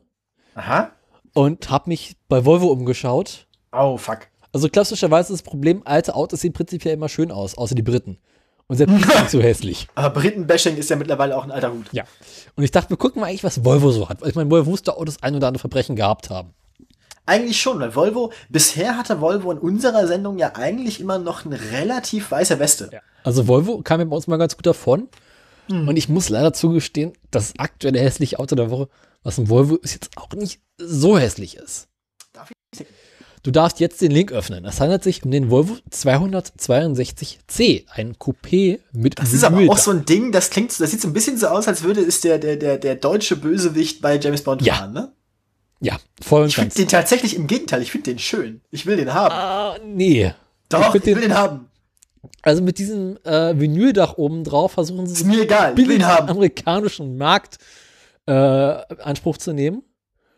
Aha. 0.55 0.91
Und 1.33 1.69
habe 1.69 1.89
mich 1.89 2.15
bei 2.29 2.45
Volvo 2.45 2.67
umgeschaut. 2.67 3.47
Oh, 3.71 3.97
fuck. 3.97 4.19
Also 4.53 4.69
klassischerweise 4.69 5.33
ist 5.33 5.41
das 5.41 5.49
Problem, 5.49 5.81
alte 5.85 6.15
Autos 6.15 6.41
sehen 6.41 6.53
prinzipiell 6.53 6.93
immer 6.93 7.09
schön 7.09 7.31
aus, 7.31 7.57
außer 7.57 7.75
die 7.75 7.81
Briten. 7.81 8.19
Und 8.67 8.77
selbst 8.77 8.95
sind 8.95 9.29
so 9.29 9.41
hässlich. 9.41 9.87
Aber 9.95 10.21
Briten-Bashing 10.21 10.77
ist 10.77 10.89
ja 10.89 10.95
mittlerweile 10.95 11.37
auch 11.37 11.43
ein 11.43 11.51
alter 11.51 11.71
Hut. 11.71 11.85
Ja. 11.91 12.03
Und 12.55 12.63
ich 12.63 12.71
dachte, 12.71 12.89
wir 12.89 12.97
gucken 12.97 13.21
mal 13.21 13.27
eigentlich, 13.27 13.43
was 13.43 13.63
Volvo 13.63 13.91
so 13.91 14.09
hat. 14.09 14.21
Weil 14.21 14.29
ich 14.29 14.35
meine, 14.35 14.49
Volvo 14.49 14.71
musste 14.71 14.97
Autos 14.97 15.21
ein 15.21 15.35
oder 15.35 15.47
andere 15.47 15.61
Verbrechen 15.61 15.95
gehabt 15.95 16.29
haben. 16.29 16.53
Eigentlich 17.27 17.59
schon, 17.59 17.79
weil 17.79 17.95
Volvo, 17.95 18.31
bisher 18.49 18.97
hatte 18.97 19.19
Volvo 19.19 19.51
in 19.51 19.57
unserer 19.57 20.07
Sendung 20.07 20.37
ja 20.37 20.53
eigentlich 20.55 20.99
immer 20.99 21.17
noch 21.17 21.45
eine 21.45 21.59
relativ 21.71 22.29
weiße 22.29 22.59
Weste. 22.59 22.89
Ja. 22.91 22.99
Also 23.23 23.47
Volvo 23.47 23.81
kam 23.81 23.99
ja 23.99 24.05
bei 24.05 24.15
uns 24.15 24.27
mal 24.27 24.37
ganz 24.37 24.55
gut 24.55 24.65
davon. 24.65 25.09
Hm. 25.67 25.87
Und 25.87 25.97
ich 25.97 26.09
muss 26.09 26.29
leider 26.29 26.53
zugestehen, 26.53 27.13
das 27.31 27.53
aktuelle 27.57 27.99
hässliche 27.99 28.37
Auto 28.37 28.55
der 28.55 28.69
Woche, 28.69 28.89
was 29.23 29.39
ein 29.39 29.49
Volvo 29.49 29.75
ist, 29.77 29.93
jetzt 29.93 30.11
auch 30.17 30.29
nicht 30.33 30.61
so 30.77 31.17
hässlich 31.17 31.57
ist. 31.57 31.87
Darf 32.33 32.51
ich 32.51 32.77
sehen? 32.77 32.87
Du 33.45 33.51
darfst 33.51 33.79
jetzt 33.79 34.01
den 34.01 34.09
Link 34.09 34.31
öffnen. 34.31 34.65
Es 34.65 34.81
handelt 34.81 35.03
sich 35.03 35.23
um 35.23 35.29
den 35.29 35.51
Volvo 35.51 35.77
262C, 35.91 37.85
ein 37.91 38.15
Coupé 38.15 38.79
mit 38.91 39.19
Das 39.19 39.33
ist 39.33 39.43
aber 39.43 39.59
auch 39.69 39.77
so 39.77 39.91
ein 39.91 40.03
Ding, 40.03 40.31
das 40.31 40.49
klingt, 40.49 40.71
das 40.79 40.89
sieht 40.89 40.99
so 40.99 41.07
ein 41.07 41.13
bisschen 41.13 41.37
so 41.37 41.45
aus, 41.45 41.67
als 41.67 41.83
würde 41.83 42.01
es 42.01 42.21
der, 42.21 42.39
der, 42.39 42.55
der, 42.55 42.79
der 42.79 42.95
deutsche 42.95 43.35
Bösewicht 43.35 44.01
bei 44.01 44.17
James 44.17 44.41
Bond 44.41 44.63
ja. 44.63 44.73
fahren, 44.73 44.93
ne? 44.93 45.11
Ja, 45.79 45.99
voll 46.23 46.41
und 46.41 46.47
Ich 46.47 46.55
finde 46.55 46.73
den 46.73 46.87
tatsächlich 46.87 47.35
im 47.35 47.45
Gegenteil, 47.45 47.83
ich 47.83 47.91
finde 47.91 48.09
den 48.09 48.17
schön. 48.17 48.61
Ich 48.71 48.87
will 48.87 48.97
den 48.97 49.13
haben. 49.13 49.31
Ah, 49.31 49.77
nee. 49.85 50.33
Doch, 50.69 50.95
ich, 50.95 51.03
ich 51.05 51.15
will 51.15 51.21
den, 51.21 51.35
haben. 51.35 51.69
Also 52.41 52.63
mit 52.63 52.79
diesem 52.79 53.19
äh, 53.25 53.59
Vinyldach 53.59 54.17
oben 54.17 54.43
drauf 54.43 54.71
versuchen 54.71 55.05
sie 55.05 55.13
ist 55.13 55.23
mir 55.23 55.43
egal, 55.43 55.73
ich 55.73 55.77
will 55.77 55.87
den 55.87 56.07
haben. 56.07 56.29
amerikanischen 56.29 57.15
Markt 57.15 57.59
äh, 58.25 58.31
Anspruch 58.31 59.37
zu 59.37 59.53
nehmen. 59.53 59.83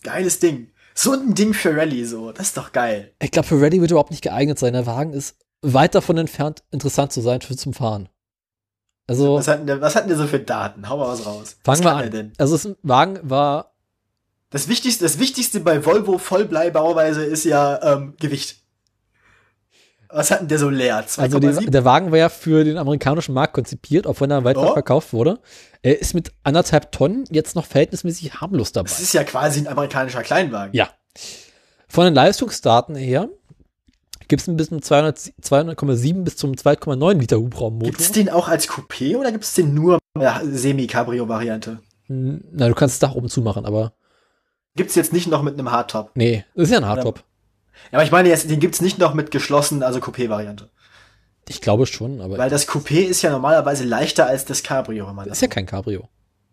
Geiles 0.04 0.40
Ding. 0.40 0.72
So 0.98 1.14
ein 1.14 1.36
Ding 1.36 1.54
für 1.54 1.76
Rallye, 1.76 2.06
so. 2.06 2.32
Das 2.32 2.48
ist 2.48 2.58
doch 2.58 2.72
geil. 2.72 3.14
Ich 3.22 3.32
glaube, 3.32 3.48
für 3.48 3.62
Rallye 3.62 3.82
wird 3.82 3.92
überhaupt 3.92 4.12
nicht 4.12 4.24
geeignet 4.24 4.58
sein. 4.58 4.74
Der 4.74 4.88
Wagen 4.88 5.14
ist 5.14 5.38
weit 5.62 5.94
davon 5.94 6.18
entfernt, 6.18 6.64
interessant 6.72 7.12
zu 7.12 7.22
sein 7.22 7.42
für 7.42 7.56
zum 7.56 7.74
Fahren. 7.74 8.10
Also. 9.06 9.36
Was 9.36 9.48
hatten 9.48 9.68
der, 9.68 9.80
was 9.80 9.96
hatten 9.96 10.08
der 10.08 10.18
so 10.18 10.26
für 10.26 10.40
Daten? 10.40 10.90
Hau 10.90 10.98
mal 10.98 11.08
was 11.08 11.26
raus. 11.26 11.58
Fangen 11.64 11.84
wir 11.84 11.96
an. 11.96 12.12
Denn? 12.12 12.34
Also, 12.38 12.58
das 12.58 12.76
Wagen 12.82 13.20
war 13.22 13.76
das 14.50 14.70
Wichtigste, 14.70 15.04
das 15.04 15.20
Wichtigste 15.20 15.60
bei 15.60 15.86
Volvo 15.86 16.18
Vollbleibauweise 16.18 17.24
ist 17.24 17.44
ja 17.44 17.82
ähm, 17.84 18.14
Gewicht. 18.20 18.64
Was 20.10 20.32
hat 20.32 20.42
denn 20.42 20.48
der 20.48 20.60
so 20.60 20.70
leer? 20.70 21.04
2, 21.06 21.22
also 21.22 21.40
die, 21.40 21.66
der 21.66 21.86
Wagen 21.86 22.12
war 22.12 22.18
ja 22.18 22.30
für 22.30 22.64
den 22.64 22.78
amerikanischen 22.78 23.34
Markt 23.34 23.54
konzipiert, 23.54 24.08
auch 24.08 24.22
wenn 24.22 24.32
er 24.32 24.44
weiter 24.44 24.72
oh. 24.72 24.74
verkauft 24.74 25.14
wurde. 25.14 25.40
Er 25.82 26.00
ist 26.00 26.14
mit 26.14 26.32
anderthalb 26.44 26.92
Tonnen 26.92 27.26
jetzt 27.30 27.56
noch 27.56 27.66
verhältnismäßig 27.66 28.36
harmlos 28.36 28.72
dabei. 28.72 28.90
Das 28.90 29.00
ist 29.00 29.14
ja 29.14 29.24
quasi 29.24 29.60
ein 29.60 29.68
amerikanischer 29.68 30.24
Kleinwagen. 30.24 30.74
Ja. 30.74 30.90
Von 31.88 32.06
den 32.06 32.14
Leistungsdaten 32.14 32.96
her 32.96 33.30
gibt 34.28 34.42
es 34.42 34.48
ein 34.48 34.58
bisschen 34.58 34.82
200,7 34.82 35.42
200, 35.42 36.24
bis 36.24 36.38
zum 36.38 36.54
2,9 36.54 37.20
Liter 37.20 37.38
Hubraummotor. 37.38 37.92
Gibt 37.92 38.02
es 38.02 38.12
den 38.12 38.30
auch 38.30 38.48
als 38.48 38.68
Coupé 38.68 39.18
oder 39.18 39.32
gibt 39.32 39.44
es 39.44 39.54
den 39.54 39.74
nur 39.74 40.00
Semi-Cabrio-Variante? 40.44 41.80
Na, 42.08 42.68
du 42.68 42.74
kannst 42.74 43.02
das 43.02 43.10
Dach 43.10 43.16
oben 43.16 43.30
zumachen, 43.30 43.66
aber 43.66 43.94
Gibt's 44.78 44.96
jetzt 44.96 45.12
nicht 45.12 45.28
noch 45.28 45.42
mit 45.42 45.56
einem 45.56 45.72
Hardtop? 45.72 46.12
Nee, 46.14 46.46
das 46.56 46.66
ist 46.66 46.72
ja 46.72 46.78
ein 46.78 46.86
Hardtop. 46.86 47.24
Ja, 47.92 48.00
aber 48.00 48.04
ich 48.04 48.12
meine, 48.12 48.30
jetzt, 48.30 48.50
den 48.50 48.60
gibt's 48.60 48.82
nicht 48.82 49.00
noch 49.00 49.14
mit 49.14 49.32
geschlossen, 49.32 49.84
also 49.84 50.00
Coupé-Variante. 50.00 50.70
Ich 51.50 51.62
glaube 51.62 51.86
schon, 51.86 52.22
aber. 52.22 52.38
Weil 52.38 52.50
das 52.50 52.68
Coupé 52.68 53.06
ist 53.06 53.22
ja 53.22 53.32
normalerweise 53.32 53.86
leichter 53.86 54.28
als 54.28 54.46
das 54.46 54.64
Cabrio, 54.64 55.08
wenn 55.08 55.16
man 55.16 55.28
das. 55.28 55.38
Ist 55.38 55.42
ja 55.42 55.48
kein 55.48 55.66
Cabrio. 55.66 56.10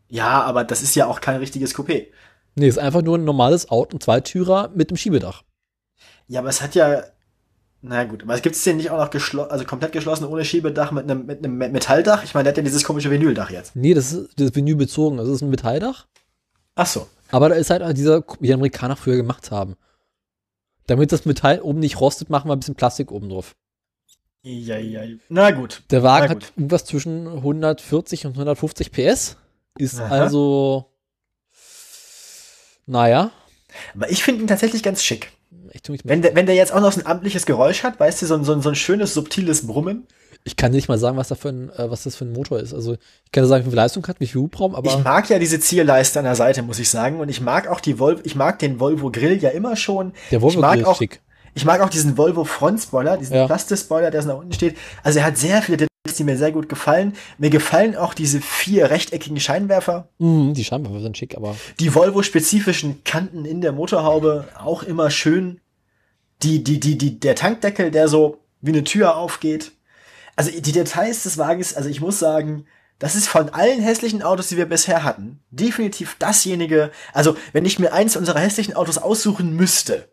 Ja, 0.09 0.43
aber 0.43 0.65
das 0.65 0.83
ist 0.83 0.95
ja 0.95 1.07
auch 1.07 1.21
kein 1.21 1.37
richtiges 1.37 1.75
Coupé. 1.75 2.07
Nee, 2.55 2.69
ist 2.69 2.79
einfach 2.79 3.03
nur 3.03 3.19
ein 3.19 3.25
normales 3.25 3.69
Auto, 3.71 3.97
ein 3.97 4.01
Zweitürer 4.01 4.71
mit 4.75 4.91
einem 4.91 4.97
Schiebedach. 4.97 5.43
Ja, 6.29 6.41
aber 6.41 6.51
es 6.51 6.63
hat 6.63 6.75
ja 6.75 7.03
Na 7.83 8.05
gut, 8.05 8.23
aber 8.23 8.35
es 8.35 8.43
gibt 8.43 8.57
es 8.57 8.65
den 8.65 8.77
nicht 8.77 8.91
auch 8.91 8.99
noch 8.99 9.11
geschlossen, 9.11 9.51
also 9.51 9.65
komplett 9.65 9.93
geschlossen 9.93 10.25
ohne 10.25 10.45
Schiebedach 10.45 10.93
mit 10.93 11.05
einem, 11.05 11.27
mit 11.27 11.45
einem 11.45 11.59
Metalldach? 11.59 12.23
Ich 12.23 12.33
meine, 12.33 12.45
der 12.45 12.53
hat 12.53 12.57
ja 12.57 12.63
dieses 12.63 12.85
komische 12.85 13.11
Vinyldach 13.11 13.51
jetzt. 13.51 13.75
Nee, 13.75 13.93
das 13.93 14.13
ist, 14.13 14.31
das 14.37 14.47
ist 14.47 14.57
Vinyl 14.57 14.77
bezogen. 14.77 15.17
Das 15.17 15.29
ist 15.29 15.43
ein 15.43 15.51
Metalldach. 15.51 16.07
Ach 16.77 16.87
so. 16.87 17.09
Aber 17.31 17.49
da 17.49 17.57
ist 17.57 17.71
halt 17.71 17.97
dieser, 17.97 18.23
wie 18.41 18.47
die 18.47 18.55
Amerikaner 18.55 18.97
früher 18.97 19.17
gemacht 19.17 19.51
haben. 19.51 19.75
Damit 20.87 21.13
das 21.13 21.25
Metall 21.25 21.61
oben 21.61 21.81
nicht 21.81 22.01
rostet, 22.01 22.31
machen 22.31 22.49
wir 22.49 22.55
ein 22.55 22.61
bisschen 22.61 22.75
Plastik 22.75 23.11
oben 23.11 23.29
drauf. 23.31 23.55
Ja, 24.43 24.77
ja. 24.77 25.03
Na 25.31 25.51
gut. 25.53 25.83
Der 25.91 26.03
Wagen 26.03 26.33
gut. 26.33 26.43
hat 26.45 26.53
irgendwas 26.57 26.85
zwischen 26.85 27.27
140 27.27 28.27
und 28.27 28.33
150 28.33 28.93
PS. 28.93 29.37
Ist 29.79 29.99
Aha. 29.99 30.09
also, 30.09 30.93
naja. 32.87 33.31
Aber 33.95 34.11
ich 34.11 34.23
finde 34.23 34.43
ihn 34.43 34.47
tatsächlich 34.47 34.83
ganz 34.83 35.03
schick. 35.03 35.33
Wenn 36.05 36.23
der, 36.23 36.35
wenn 36.37 36.47
der 36.47 36.55
jetzt 36.55 36.73
auch 36.73 36.81
noch 36.81 36.93
so 36.93 37.01
ein 37.01 37.07
amtliches 37.07 37.47
Geräusch 37.47 37.83
hat, 37.83 37.99
weißt 37.99 38.23
du, 38.23 38.27
so 38.27 38.35
ein, 38.35 38.45
so 38.45 38.53
ein, 38.53 38.63
so 38.63 38.69
ein 38.69 38.75
schönes, 38.75 39.15
subtiles 39.15 39.67
Brummen. 39.67 40.07
Ich 40.47 40.57
kann 40.57 40.73
nicht 40.73 40.89
mal 40.89 40.99
sagen, 40.99 41.17
was, 41.17 41.29
da 41.29 41.35
für 41.37 41.49
ein, 41.49 41.71
äh, 41.71 41.91
was 41.91 42.03
das 42.03 42.17
für 42.17 42.27
ein 42.27 42.33
Motor 42.33 42.61
ist. 42.61 42.75
Also 42.75 42.95
ich 43.25 43.33
kann 43.33 43.47
sagen, 43.47 43.65
wie 43.65 43.71
viel 43.71 43.77
Leistung 43.77 44.07
hat, 44.07 44.21
wie 44.21 44.27
viel 44.27 44.43
Hubraum, 44.43 44.75
aber. 44.75 44.91
Ich 44.91 45.03
mag 45.03 45.29
ja 45.31 45.39
diese 45.39 45.59
Zierleiste 45.59 46.19
an 46.19 46.27
der 46.27 46.35
Seite, 46.35 46.63
muss 46.63 46.79
ich 46.79 46.91
sagen. 46.91 47.21
Und 47.21 47.31
ich 47.31 47.41
mag 47.41 47.67
auch 47.67 47.81
die 47.81 47.99
Volvo, 47.99 48.21
ich 48.25 48.35
mag 48.35 48.59
den 48.59 48.79
Volvo 48.79 49.11
Grill 49.11 49.43
ja 49.43 49.51
immer 49.51 49.75
schon. 49.75 50.13
Der 50.31 50.43
Volvo 50.43 50.61
Grill 50.61 50.83
ist 50.83 50.97
schick. 50.99 51.21
Ich 51.55 51.65
mag 51.65 51.81
auch 51.81 51.89
diesen 51.89 52.19
Volvo 52.19 52.45
Frontspoiler, 52.45 53.17
diesen 53.17 53.37
ja. 53.37 53.47
Plastik-Spoiler, 53.47 54.11
der 54.11 54.23
so 54.23 54.29
nach 54.29 54.39
unten 54.39 54.53
steht. 54.53 54.77
Also 55.03 55.21
er 55.21 55.27
hat 55.27 55.39
sehr 55.39 55.63
viele 55.63 55.79
Details, 55.79 56.17
die 56.17 56.25
mir 56.25 56.37
sehr 56.37 56.53
gut 56.53 56.69
gefallen. 56.69 57.15
Mir 57.39 57.51
gefallen 57.51 57.97
auch 57.97 58.13
diese 58.13 58.41
vier 58.41 58.91
rechteckigen 58.91 59.39
Scheinwerfer. 59.39 60.09
Mhm, 60.19 60.53
die 60.55 60.65
Scheinwerfer 60.65 61.01
sind 61.01 61.17
schick, 61.17 61.37
aber. 61.37 61.57
Die 61.79 61.95
Volvo-spezifischen 61.95 63.05
Kanten 63.05 63.45
in 63.45 63.61
der 63.61 63.73
Motorhaube 63.73 64.49
auch 64.59 64.83
immer 64.83 65.11
schön. 65.11 65.61
Die, 66.43 66.65
die, 66.65 66.81
die, 66.81 66.99
die, 66.99 67.21
der 67.21 67.37
Tankdeckel, 67.37 67.93
der 67.93 68.09
so 68.09 68.39
wie 68.61 68.73
eine 68.73 68.83
Tür 68.83 69.17
aufgeht. 69.17 69.73
Also 70.37 70.51
die 70.51 70.73
Details 70.73 71.23
des 71.23 71.39
Wagens, 71.39 71.75
also 71.75 71.89
ich 71.89 72.01
muss 72.01 72.19
sagen, 72.19 72.67
das 72.99 73.15
ist 73.15 73.29
von 73.29 73.51
allen 73.51 73.81
hässlichen 73.81 74.23
Autos, 74.23 74.49
die 74.49 74.57
wir 74.57 74.67
bisher 74.67 75.03
hatten, 75.05 75.41
definitiv 75.51 76.17
dasjenige. 76.19 76.91
Also, 77.13 77.37
wenn 77.53 77.65
ich 77.65 77.79
mir 77.79 77.93
eins 77.93 78.17
unserer 78.17 78.41
hässlichen 78.41 78.75
Autos 78.75 78.99
aussuchen 78.99 79.55
müsste, 79.57 80.09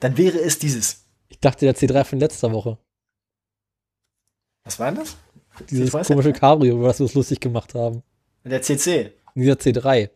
dann 0.00 0.16
wäre 0.16 0.38
es 0.38 0.58
dieses. 0.58 1.06
Ich 1.28 1.38
dachte, 1.40 1.64
der 1.64 1.76
C3 1.76 2.04
von 2.04 2.18
letzter 2.18 2.52
Woche. 2.52 2.78
Was 4.64 4.78
war 4.78 4.90
denn 4.90 5.00
das? 5.00 5.16
Dieses 5.68 5.92
komische 6.06 6.32
Cabrio, 6.32 6.82
was 6.82 6.98
wir 6.98 7.04
uns 7.04 7.14
lustig 7.14 7.40
gemacht 7.40 7.74
haben. 7.74 8.02
Der 8.44 8.62
CC. 8.62 9.12
Dieser 9.34 9.54
C3. 9.54 10.10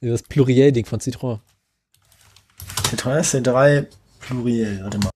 Dieses 0.00 0.22
Pluriel-Ding 0.22 0.86
von 0.86 1.00
Citroën. 1.00 1.38
Citroën 2.90 3.22
C3 3.22 3.86
Pluriel, 4.20 4.82
warte 4.82 4.98
mal. 4.98 5.10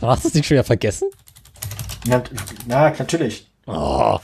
Hast 0.00 0.24
du 0.24 0.28
das 0.28 0.34
nicht 0.34 0.46
schon 0.46 0.56
wieder 0.56 0.64
vergessen? 0.64 1.08
Ja, 2.06 2.22
na, 2.66 2.90
natürlich. 2.90 3.50
Oh. 3.66 4.18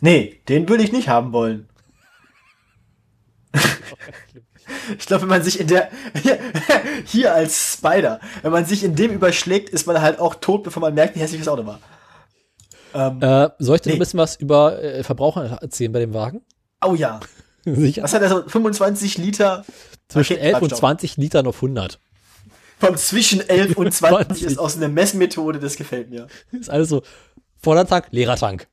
nee, 0.00 0.40
den 0.48 0.68
würde 0.68 0.84
ich 0.84 0.92
nicht 0.92 1.08
haben 1.08 1.32
wollen. 1.32 1.68
Ich 4.98 5.06
glaube, 5.06 5.22
wenn 5.22 5.28
man 5.28 5.42
sich 5.42 5.60
in 5.60 5.68
der 5.68 5.90
hier, 6.22 6.38
hier, 7.04 7.34
als 7.34 7.74
Spider, 7.74 8.20
wenn 8.42 8.52
man 8.52 8.64
sich 8.64 8.82
in 8.82 8.96
dem 8.96 9.12
überschlägt, 9.12 9.68
ist 9.68 9.86
man 9.86 10.00
halt 10.00 10.18
auch 10.18 10.34
tot, 10.36 10.64
bevor 10.64 10.80
man 10.80 10.94
merkt, 10.94 11.14
wie 11.14 11.20
hässlich 11.20 11.40
das 11.40 11.48
Auto 11.48 11.66
war. 11.66 11.78
Ähm, 12.94 13.22
äh, 13.22 13.50
soll 13.58 13.76
ich 13.76 13.82
dir 13.82 13.90
nee. 13.90 13.96
ein 13.96 13.98
bisschen 13.98 14.18
was 14.18 14.36
über 14.36 14.82
äh, 14.82 15.02
Verbraucher 15.02 15.58
erzählen 15.60 15.92
bei 15.92 16.00
dem 16.00 16.14
Wagen? 16.14 16.42
Oh 16.84 16.94
ja. 16.94 17.20
Sicher. 17.64 18.02
Was 18.02 18.14
hat 18.14 18.22
er 18.22 18.28
so? 18.28 18.42
25 18.48 19.18
Liter? 19.18 19.64
Zwischen 20.08 20.38
11 20.38 20.62
und 20.62 20.76
20 20.76 21.16
Litern 21.16 21.46
auf 21.46 21.56
100. 21.56 21.98
Vom 22.82 22.96
zwischen 22.96 23.48
11 23.48 23.76
und 23.76 23.92
20, 23.92 24.26
20. 24.26 24.42
ist 24.42 24.58
aus 24.58 24.76
einer 24.76 24.88
Messmethode, 24.88 25.60
das 25.60 25.76
gefällt 25.76 26.10
mir. 26.10 26.26
Ist 26.50 26.68
alles 26.68 26.88
so, 26.88 27.02
voller 27.62 27.86
Tank, 27.86 28.08
leerer 28.10 28.34
Tank. 28.34 28.66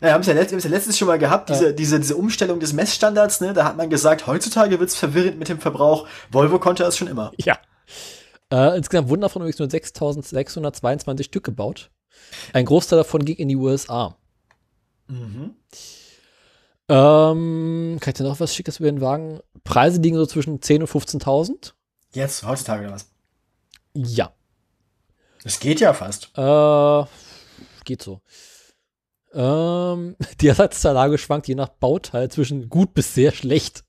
Naja, 0.00 0.14
haben 0.14 0.22
es 0.22 0.26
ja, 0.26 0.32
letzt, 0.32 0.52
ja 0.52 0.70
letztens 0.70 0.96
schon 0.96 1.06
mal 1.06 1.18
gehabt, 1.18 1.50
diese, 1.50 1.66
ja. 1.66 1.72
diese, 1.72 2.00
diese 2.00 2.16
Umstellung 2.16 2.60
des 2.60 2.72
Messstandards, 2.72 3.42
ne? 3.42 3.52
Da 3.52 3.66
hat 3.66 3.76
man 3.76 3.90
gesagt, 3.90 4.26
heutzutage 4.26 4.80
wird 4.80 4.88
es 4.88 4.96
verwirrend 4.96 5.38
mit 5.38 5.50
dem 5.50 5.60
Verbrauch. 5.60 6.08
Volvo 6.30 6.58
konnte 6.58 6.82
das 6.82 6.96
schon 6.96 7.08
immer. 7.08 7.32
Ja. 7.36 7.58
Äh, 8.50 8.78
insgesamt 8.78 9.10
wurden 9.10 9.20
davon 9.20 9.42
übrigens 9.42 9.58
nur 9.58 9.68
6.622 9.68 11.24
Stück 11.24 11.44
gebaut. 11.44 11.90
Ein 12.54 12.64
Großteil 12.64 13.00
davon 13.00 13.22
ging 13.26 13.36
in 13.36 13.48
die 13.48 13.56
USA. 13.56 14.16
Mhm. 15.08 15.56
Ähm, 16.88 17.98
kann 18.00 18.10
ich 18.12 18.14
dir 18.14 18.24
noch 18.24 18.40
was 18.40 18.54
Schickes 18.54 18.80
über 18.80 18.90
den 18.90 19.02
Wagen? 19.02 19.40
Preise 19.62 20.00
liegen 20.00 20.16
so 20.16 20.24
zwischen 20.24 20.60
10.000 20.60 20.80
und 20.80 20.88
15.000. 20.88 21.72
Jetzt, 22.12 22.44
heutzutage 22.44 22.84
oder 22.84 22.94
was? 22.94 23.09
Ja. 23.94 24.32
Es 25.44 25.58
geht 25.58 25.80
ja 25.80 25.92
fast. 25.92 26.30
Äh, 26.36 27.04
geht 27.84 28.02
so. 28.02 28.20
Ähm, 29.32 30.16
die 30.40 30.48
Ersatzteillage 30.48 31.18
schwankt 31.18 31.48
je 31.48 31.54
nach 31.54 31.68
Bauteil 31.68 32.30
zwischen 32.30 32.68
gut 32.68 32.94
bis 32.94 33.14
sehr 33.14 33.32
schlecht. 33.32 33.84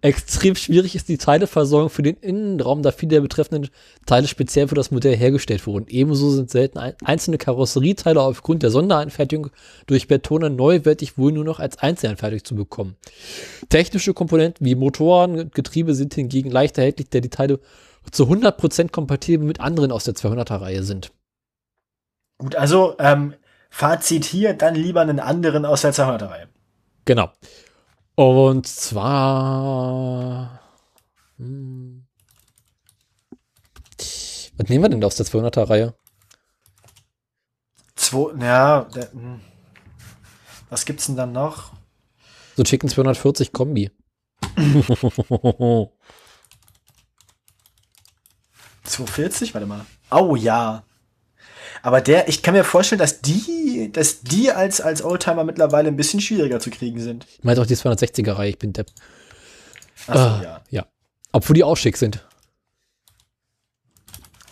Extrem 0.00 0.56
schwierig 0.56 0.96
ist 0.96 1.08
die 1.08 1.18
Teileversorgung 1.18 1.88
für 1.88 2.02
den 2.02 2.16
Innenraum, 2.16 2.82
da 2.82 2.90
viele 2.90 3.10
der 3.10 3.20
betreffenden 3.20 3.70
Teile 4.04 4.26
speziell 4.26 4.68
für 4.68 4.74
das 4.74 4.90
Modell 4.90 5.16
hergestellt 5.16 5.66
wurden. 5.66 5.86
Ebenso 5.88 6.30
sind 6.30 6.50
selten 6.50 6.78
einzelne 6.78 7.38
Karosserieteile 7.38 8.20
aufgrund 8.20 8.62
der 8.62 8.70
Sondereinfertigung 8.70 9.50
durch 9.86 10.08
Betone 10.08 10.50
neuwertig 10.50 11.16
wohl 11.16 11.32
nur 11.32 11.44
noch 11.44 11.60
als 11.60 11.78
Einzelanfertigung 11.78 12.44
zu 12.44 12.56
bekommen. 12.56 12.96
Technische 13.68 14.14
Komponenten 14.14 14.66
wie 14.66 14.74
Motoren 14.74 15.38
und 15.38 15.54
Getriebe 15.54 15.94
sind 15.94 16.14
hingegen 16.14 16.50
leicht 16.50 16.76
erhältlich, 16.76 17.08
da 17.08 17.20
die 17.20 17.30
Teile 17.30 17.60
zu 18.10 18.24
100% 18.24 18.90
kompatibel 18.90 19.46
mit 19.46 19.60
anderen 19.60 19.92
aus 19.92 20.04
der 20.04 20.14
200er-Reihe 20.14 20.82
sind. 20.82 21.12
Gut, 22.38 22.54
also 22.54 22.96
ähm, 22.98 23.34
Fazit 23.70 24.24
hier, 24.24 24.54
dann 24.54 24.74
lieber 24.74 25.00
einen 25.00 25.20
anderen 25.20 25.64
aus 25.64 25.82
der 25.82 25.94
200er-Reihe. 25.94 26.48
Genau. 27.04 27.30
Und 28.14 28.66
zwar. 28.66 30.60
Hm, 31.38 32.06
was 34.56 34.68
nehmen 34.68 34.84
wir 34.84 34.88
denn 34.88 35.00
da 35.00 35.06
aus 35.06 35.16
der 35.16 35.26
200er-Reihe? 35.26 35.94
Zwei, 37.94 38.32
ja, 38.42 38.86
was 40.70 40.84
gibt's 40.84 41.06
denn 41.06 41.16
dann 41.16 41.32
noch? 41.32 41.72
So 42.56 42.62
Chicken 42.62 42.88
240 42.88 43.52
Kombi. 43.52 43.90
240? 48.86 49.54
Warte 49.54 49.66
mal. 49.66 49.84
Oh 50.10 50.36
ja. 50.36 50.84
Aber 51.82 52.00
der, 52.00 52.28
ich 52.28 52.42
kann 52.42 52.54
mir 52.54 52.64
vorstellen, 52.64 52.98
dass 52.98 53.20
die, 53.20 53.90
dass 53.92 54.22
die 54.22 54.50
als, 54.50 54.80
als 54.80 55.04
Oldtimer 55.04 55.44
mittlerweile 55.44 55.88
ein 55.88 55.96
bisschen 55.96 56.20
schwieriger 56.20 56.58
zu 56.58 56.70
kriegen 56.70 57.00
sind. 57.00 57.26
Ich 57.38 57.44
meine 57.44 57.60
auch 57.60 57.66
die 57.66 57.76
260er-Reihe, 57.76 58.50
ich 58.50 58.58
bin 58.58 58.72
Depp. 58.72 58.88
Achso, 60.06 60.20
ah, 60.20 60.40
ja. 60.42 60.60
Ja. 60.70 60.86
Obwohl 61.32 61.54
die 61.54 61.64
auch 61.64 61.76
schick 61.76 61.96
sind. 61.96 62.26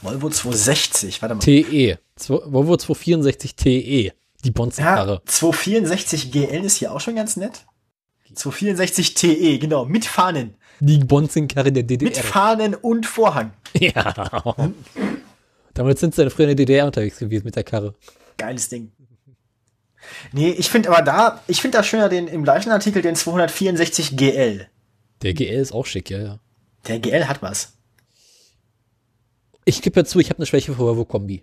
Volvo 0.02 0.28
260, 0.28 1.22
warte 1.22 1.34
mal. 1.34 1.40
TE. 1.40 1.98
Volvo 2.28 2.76
264 2.76 3.56
TE. 3.56 4.12
Die 4.44 4.50
Bonzenkarre. 4.50 5.14
Ja, 5.14 5.22
264 5.24 6.30
GL 6.30 6.64
ist 6.64 6.76
hier 6.76 6.92
auch 6.92 7.00
schon 7.00 7.16
ganz 7.16 7.36
nett. 7.36 7.64
264 8.34 9.14
TE, 9.14 9.58
genau, 9.58 9.86
mit 9.86 10.04
Fahnen. 10.04 10.54
Die 10.80 10.98
Bonzenkarre 10.98 11.72
der 11.72 11.84
DDR. 11.84 12.10
Mit 12.10 12.18
Fahnen 12.18 12.74
und 12.74 13.06
Vorhang. 13.06 13.52
Ja. 13.80 14.54
Damit 15.74 15.98
sind 15.98 16.14
sie 16.14 16.22
dann 16.22 16.30
früher 16.30 16.48
in 16.48 16.56
der 16.56 16.66
DDR 16.66 16.86
unterwegs 16.86 17.18
gewesen 17.18 17.44
mit 17.44 17.56
der 17.56 17.64
Karre. 17.64 17.94
Geiles 18.36 18.68
Ding. 18.68 18.92
Nee, 20.32 20.50
ich 20.50 20.70
finde 20.70 20.90
aber 20.90 21.02
da, 21.02 21.42
ich 21.46 21.60
finde 21.60 21.78
da 21.78 21.82
schöner 21.82 22.08
den, 22.08 22.28
im 22.28 22.44
gleichen 22.44 22.70
Artikel 22.70 23.02
den 23.02 23.16
264 23.16 24.16
GL. 24.16 24.68
Der 25.22 25.34
GL 25.34 25.60
ist 25.60 25.72
auch 25.72 25.86
schick, 25.86 26.10
ja, 26.10 26.18
ja. 26.18 26.38
Der 26.86 26.98
GL 26.98 27.26
hat 27.26 27.42
was. 27.42 27.72
Ich 29.64 29.82
gebe 29.82 30.00
ja 30.00 30.04
zu, 30.04 30.18
ich 30.18 30.28
habe 30.28 30.38
eine 30.38 30.46
Schwäche 30.46 30.72
für 30.72 30.78
Volvo 30.78 31.04
Kombi. 31.04 31.42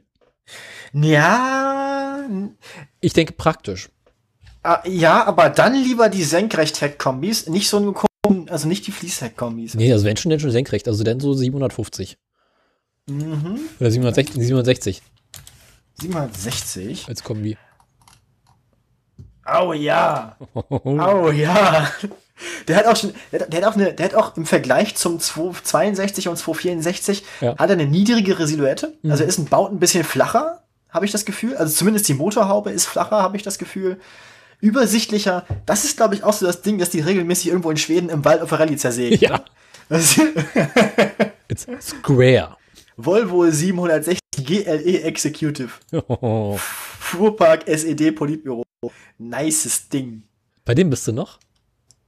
Ja. 0.93 2.19
Ich 2.99 3.13
denke 3.13 3.33
praktisch. 3.33 3.89
Ah, 4.63 4.83
ja, 4.85 5.25
aber 5.25 5.49
dann 5.49 5.73
lieber 5.73 6.09
die 6.09 6.23
Senkrecht-Heck-Kombis, 6.23 7.47
nicht 7.47 7.67
so 7.67 7.77
ein, 7.77 7.95
also 8.49 8.67
nicht 8.67 8.85
die 8.87 8.91
Fließheck-Kombis. 8.91 9.75
Nee, 9.75 9.91
also 9.91 10.05
wenn 10.05 10.17
schon, 10.17 10.29
denn 10.29 10.39
schon 10.39 10.51
senkrecht, 10.51 10.87
also 10.87 11.03
dann 11.03 11.19
so 11.19 11.33
750. 11.33 12.17
Mhm. 13.07 13.59
Oder 13.79 13.91
760, 13.91 14.35
760. 14.35 15.01
760? 15.99 17.07
Als 17.07 17.23
Kombi. 17.23 17.57
Oh 19.47 19.73
ja. 19.73 20.37
oh 20.69 21.31
ja. 21.31 21.91
Der 22.67 22.75
hat 22.75 22.85
auch 22.87 22.95
schon, 22.95 23.13
der, 23.31 23.47
der, 23.47 23.61
hat 23.61 23.71
auch 23.71 23.75
eine, 23.75 23.93
der 23.93 24.05
hat 24.07 24.15
auch 24.15 24.35
im 24.37 24.45
Vergleich 24.45 24.95
zum 24.95 25.19
262 25.19 26.27
und 26.27 26.37
264 26.37 27.23
ja. 27.41 27.57
hat 27.57 27.69
er 27.69 27.73
eine 27.73 27.85
niedrigere 27.85 28.47
Silhouette. 28.47 28.97
Mhm. 29.01 29.11
Also 29.11 29.23
ist 29.23 29.37
ein 29.37 29.45
Baut 29.45 29.71
ein 29.71 29.79
bisschen 29.79 30.03
flacher, 30.03 30.63
habe 30.89 31.05
ich 31.05 31.11
das 31.11 31.25
Gefühl. 31.25 31.55
Also 31.55 31.73
zumindest 31.73 32.07
die 32.07 32.13
Motorhaube 32.13 32.71
ist 32.71 32.85
flacher, 32.85 33.21
habe 33.21 33.37
ich 33.37 33.43
das 33.43 33.57
Gefühl. 33.57 33.99
Übersichtlicher. 34.61 35.45
Das 35.65 35.83
ist, 35.83 35.97
glaube 35.97 36.15
ich, 36.15 36.23
auch 36.23 36.33
so 36.33 36.45
das 36.45 36.61
Ding, 36.61 36.77
dass 36.77 36.91
die 36.91 37.01
regelmäßig 37.01 37.47
irgendwo 37.47 37.71
in 37.71 37.77
Schweden 37.77 38.09
im 38.09 38.23
Wald 38.23 38.41
auf 38.41 38.49
der 38.49 38.59
Rallye 38.59 38.77
zersägen. 38.77 39.19
Ja. 39.19 39.43
It's 41.49 41.67
square. 41.81 42.55
Volvo 42.95 43.49
760 43.49 44.19
GLE 44.37 45.01
Executive. 45.03 45.71
Oh. 46.07 46.57
Fuhrpark 46.57 47.67
SED 47.67 48.11
Politbüro. 48.11 48.63
Nices 49.17 49.89
Ding. 49.89 50.23
Bei 50.63 50.73
dem 50.73 50.89
bist 50.89 51.07
du 51.07 51.11
noch? 51.11 51.39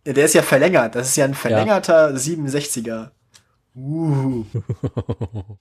Ja, 0.06 0.14
der 0.14 0.26
ist 0.26 0.34
ja 0.34 0.42
verlängert. 0.42 0.96
Das 0.96 1.10
ist 1.10 1.16
ja 1.16 1.26
ein 1.26 1.34
verlängerter 1.34 2.12
ja. 2.12 2.16
67er. 2.16 3.10
Uh. 3.76 4.46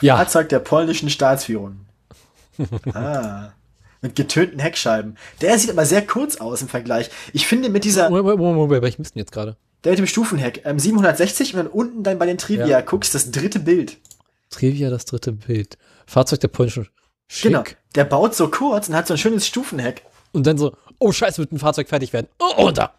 ja. 0.00 0.16
Fahrzeug 0.16 0.48
der 0.50 0.58
polnischen 0.58 1.10
Staatsführung. 1.10 1.86
ah. 2.94 3.52
Mit 4.02 4.16
getönten 4.16 4.58
Heckscheiben. 4.60 5.16
Der 5.40 5.58
sieht 5.58 5.70
aber 5.70 5.84
sehr 5.84 6.06
kurz 6.06 6.36
aus 6.36 6.62
im 6.62 6.68
Vergleich. 6.68 7.10
Ich 7.32 7.46
finde 7.46 7.68
mit 7.68 7.84
dieser. 7.84 8.08
Moment, 8.08 8.38
Moment, 8.38 8.70
Moment, 8.70 8.96
bist 8.96 9.14
du 9.14 9.18
jetzt 9.18 9.32
gerade? 9.32 9.56
Der 9.84 9.92
mit 9.92 9.98
dem 9.98 10.06
Stufenheck. 10.06 10.62
Ähm, 10.64 10.78
760 10.78 11.54
und 11.54 11.58
dann 11.58 11.66
unten 11.66 12.02
dann 12.02 12.18
bei 12.18 12.26
den 12.26 12.38
Trivia 12.38 12.66
ja. 12.66 12.80
guckst, 12.80 13.14
das 13.14 13.30
dritte 13.30 13.60
Bild. 13.60 13.98
Trivia, 14.50 14.90
das 14.90 15.04
dritte 15.04 15.32
Bild. 15.32 15.78
Fahrzeug 16.06 16.40
der 16.40 16.48
polnischen. 16.48 16.88
Schick. 17.28 17.52
Genau. 17.52 17.64
Der 17.94 18.04
baut 18.04 18.34
so 18.34 18.48
kurz 18.48 18.88
und 18.88 18.96
hat 18.96 19.06
so 19.06 19.14
ein 19.14 19.18
schönes 19.18 19.46
Stufenheck. 19.46 20.02
Und 20.32 20.46
dann 20.46 20.58
so, 20.58 20.76
oh 20.98 21.12
Scheiße, 21.12 21.38
wird 21.38 21.52
ein 21.52 21.58
Fahrzeug 21.58 21.88
fertig 21.88 22.12
werden. 22.12 22.28
Oh, 22.38 22.62
runter. 22.62 22.94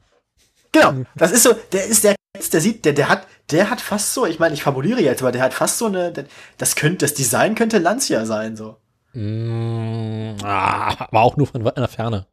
Genau. 0.72 1.04
Das 1.16 1.32
ist 1.32 1.44
so, 1.44 1.54
der 1.72 1.86
ist 1.86 2.04
der, 2.04 2.16
der 2.52 2.62
sieht, 2.62 2.86
der, 2.86 2.94
der 2.94 3.10
hat, 3.10 3.28
der 3.52 3.70
hat 3.70 3.82
fast 3.82 4.14
so, 4.14 4.26
ich 4.26 4.40
meine, 4.40 4.54
ich 4.54 4.64
fabuliere 4.64 5.02
jetzt, 5.02 5.22
aber 5.22 5.32
der 5.32 5.42
hat 5.42 5.54
fast 5.54 5.78
so 5.78 5.88
eine, 5.88 6.14
das 6.58 6.76
könnte, 6.76 7.06
das 7.06 7.14
Design 7.14 7.56
könnte 7.56 7.78
Lancia 7.78 8.26
sein, 8.26 8.56
so. 8.56 8.78
Mm, 9.14 10.36
ah, 10.44 10.96
aber 11.00 11.22
auch 11.22 11.38
nur 11.38 11.48
von 11.48 11.68
einer 11.68 11.88
Ferne. 11.88 12.28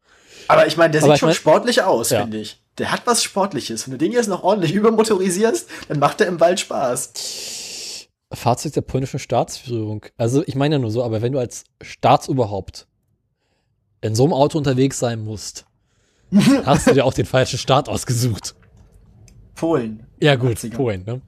Aber 0.47 0.67
ich 0.67 0.77
meine, 0.77 0.93
der 0.93 1.03
aber 1.03 1.13
sieht 1.13 1.21
schon 1.21 1.29
mein, 1.29 1.37
sportlich 1.37 1.83
aus, 1.83 2.11
ja. 2.11 2.23
finde 2.23 2.39
ich. 2.39 2.63
Der 2.79 2.93
hat 2.93 3.03
was 3.07 3.23
Sportliches. 3.23 3.87
Wenn 3.87 3.93
du 3.93 3.99
den 3.99 4.13
jetzt 4.13 4.29
noch 4.29 4.43
ordentlich 4.43 4.73
übermotorisierst, 4.73 5.69
dann 5.89 5.99
macht 5.99 6.21
er 6.21 6.29
im 6.29 6.41
Wald 6.41 6.61
Spaß. 6.61 8.09
Fahrzeug 8.33 8.73
der 8.73 8.83
polnischen 8.83 9.19
Staatsführung. 9.19 10.05
Also 10.17 10.43
ich 10.47 10.55
meine 10.55 10.77
ja 10.77 10.79
nur 10.79 10.91
so, 10.91 11.03
aber 11.03 11.23
wenn 11.23 11.33
du 11.33 11.39
als 11.39 11.65
Staatsoberhaupt 11.83 12.87
in 14.01 14.15
so 14.15 14.25
einem 14.25 14.33
Auto 14.33 14.59
unterwegs 14.59 14.99
sein 14.99 15.25
musst, 15.25 15.67
hast 16.65 16.87
du 16.87 16.95
dir 16.95 17.05
auch 17.05 17.15
den 17.15 17.27
falschen 17.27 17.59
Staat 17.59 17.89
ausgesucht. 17.89 18.55
Polen. 19.55 20.07
Ja 20.21 20.37
gut, 20.37 20.59
80er. 20.59 20.75
Polen, 20.75 21.05
ne? 21.05 21.21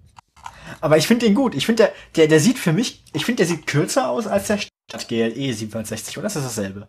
Aber 0.81 0.97
ich 0.99 1.07
finde 1.07 1.27
den 1.27 1.35
gut. 1.35 1.55
Ich 1.55 1.67
finde, 1.67 1.85
der, 1.85 1.93
der, 2.17 2.29
der 2.29 2.41
sieht 2.41 2.59
für 2.59 2.73
mich, 2.73 3.03
ich 3.13 3.25
finde, 3.25 3.39
der 3.39 3.47
sieht 3.47 3.67
kürzer 3.67 4.09
aus 4.09 4.27
als 4.27 4.47
der 4.47 4.59
Stadt 4.91 5.07
GLE 5.07 5.53
760, 5.55 6.19
oder 6.19 6.27
ist 6.27 6.35
das 6.35 6.43
dasselbe? 6.43 6.89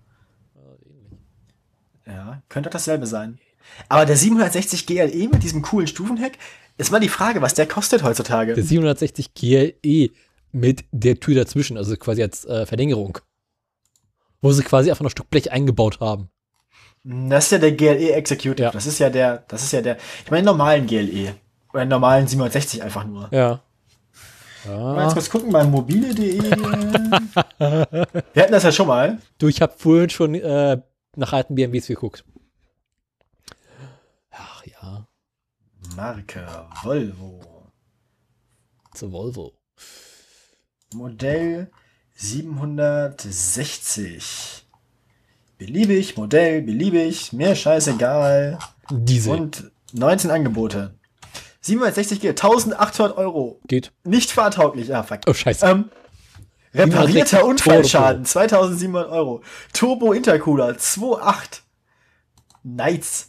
Ja, 2.08 2.42
könnte 2.50 2.72
dasselbe 2.72 3.06
sein. 3.06 3.38
Aber 3.90 4.08
der 4.08 4.18
760 4.18 4.88
GLE 4.88 5.30
mit 5.30 5.44
diesem 5.44 5.62
coolen 5.62 5.86
Stufenheck, 5.88 6.40
ist 6.80 6.92
mal 6.92 7.00
die 7.00 7.10
Frage, 7.10 7.44
was 7.44 7.54
der 7.54 7.68
kostet 7.68 8.02
heutzutage. 8.02 8.56
Der 8.56 8.64
760 8.64 9.36
GLE 9.36 10.10
mit 10.52 10.84
der 10.92 11.20
Tür 11.20 11.36
dazwischen, 11.36 11.78
also 11.78 11.96
quasi 11.96 12.24
als 12.24 12.44
äh, 12.46 12.66
Verlängerung. 12.66 13.20
Wo 14.42 14.52
sie 14.52 14.64
quasi 14.64 14.90
einfach 14.90 15.04
noch 15.04 15.12
Stück 15.12 15.30
Blech 15.30 15.52
eingebaut 15.52 16.00
haben. 16.00 16.30
Das 17.04 17.46
ist 17.46 17.52
ja 17.52 17.58
der 17.60 17.74
GLE 17.74 18.14
Executive. 18.14 18.64
Ja. 18.64 18.72
Das 18.72 18.88
ist 18.88 18.98
ja 18.98 19.12
der, 19.12 19.44
das 19.48 19.64
ist 19.64 19.74
ja 19.74 19.82
der, 19.82 19.98
ich 20.26 20.32
meine 20.32 20.46
normalen 20.46 20.88
GLE. 20.88 21.36
Oder 21.72 21.86
normalen 21.86 22.28
760 22.28 22.82
einfach 22.82 23.06
nur. 23.06 23.30
Ja. 23.32 23.62
Ja. 24.66 24.94
Mal 24.94 25.14
kurz 25.14 25.30
gucken 25.30 25.52
bei 25.52 25.64
mobile.de. 25.64 26.42
Wir 26.42 28.44
hatten 28.44 28.52
das 28.52 28.64
ja 28.64 28.72
schon 28.72 28.88
mal. 28.88 29.20
Du, 29.38 29.48
ich 29.48 29.62
habe 29.62 29.74
vorhin 29.78 30.10
schon 30.10 30.34
äh, 30.36 30.82
nach 31.16 31.34
alten 31.34 31.56
BMWs 31.56 31.88
geguckt. 31.88 32.24
Ach 34.32 34.66
ja. 34.66 35.08
Marke 35.96 36.46
Volvo. 36.84 37.72
Zu 38.94 39.12
Volvo. 39.12 39.54
Modell 40.94 41.72
760. 42.16 44.66
Beliebig, 45.58 46.16
Modell, 46.18 46.62
beliebig, 46.62 47.34
mir 47.34 47.56
scheißegal. 47.56 48.60
Diese. 48.90 49.32
Und 49.32 49.72
19 49.94 50.32
Angebote. 50.32 50.96
760 51.62 52.20
geht, 52.20 52.44
1800 52.44 53.18
Euro. 53.18 53.60
Geht. 53.68 53.92
Nicht 54.04 54.32
fahrtauglich, 54.32 54.94
ah, 54.94 55.04
fuck. 55.04 55.20
Oh, 55.28 55.34
scheiße. 55.34 55.66
Ähm, 55.66 55.90
reparierter 56.74 57.46
Unfallschaden, 57.46 58.26
2700 58.26 59.10
Euro. 59.12 59.42
Turbo 59.74 60.14
Intercooler, 60.14 60.72
2.8. 60.72 61.62
Nice. 62.64 63.28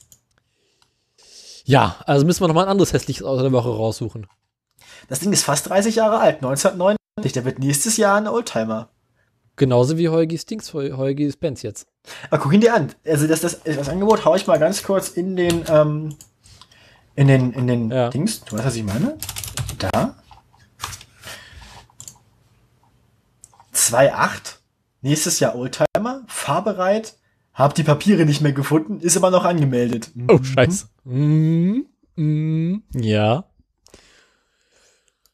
Ja, 1.65 1.97
also 2.07 2.25
müssen 2.27 2.41
wir 2.41 2.49
noch 2.49 2.55
mal 2.55 2.65
ein 2.65 2.71
anderes 2.71 2.93
hässliches 2.93 3.25
Auto 3.25 3.43
der 3.43 3.53
Woche 3.53 3.69
raussuchen. 3.69 4.27
Das 5.09 5.21
Ding 5.21 5.33
ist 5.33 5.45
fast 5.45 5.69
30 5.69 5.97
Jahre 5.97 6.19
alt, 6.19 6.37
1999. 6.37 7.33
Der 7.35 7.45
wird 7.45 7.59
nächstes 7.59 7.97
Jahr 7.97 8.17
ein 8.17 8.29
Oldtimer. 8.29 8.89
Genauso 9.57 9.99
wie 9.99 10.09
Heugis 10.09 10.47
Dings, 10.47 10.73
Heugis 10.73 11.37
Benz 11.37 11.63
jetzt. 11.63 11.87
Aber 12.31 12.43
guck 12.43 12.55
ihn 12.55 12.63
dir 12.63 12.75
an. 12.75 12.95
Also 13.07 13.27
das, 13.27 13.43
das, 13.43 13.63
das 13.63 13.89
Angebot 13.89 14.25
haue 14.25 14.39
ich 14.39 14.47
mal 14.47 14.59
ganz 14.59 14.83
kurz 14.83 15.11
in 15.11 15.37
den, 15.37 15.65
ähm, 15.69 16.17
in 17.15 17.29
den, 17.29 17.53
in 17.53 17.67
den 17.67 17.91
ja. 17.91 18.09
Dings. 18.11 18.43
Du 18.45 18.57
weißt, 18.57 18.67
was 18.67 18.77
ich 18.77 18.85
meine? 18.85 19.19
Da. 19.79 20.17
2.8. 23.75 24.57
Nächstes 25.03 25.41
Jahr 25.41 25.55
Oldtimer. 25.57 26.23
Fahrbereit. 26.27 27.17
Hab 27.55 27.75
die 27.75 27.83
Papiere 27.83 28.25
nicht 28.25 28.41
mehr 28.41 28.53
gefunden. 28.53 29.01
Ist 29.01 29.17
aber 29.17 29.31
noch 29.31 29.45
angemeldet. 29.45 30.11
Oh, 30.29 30.35
mhm. 30.35 30.45
scheiße. 30.45 30.87
Mhm. 31.05 31.87
Mhm. 32.17 32.83
Ja. 32.95 33.45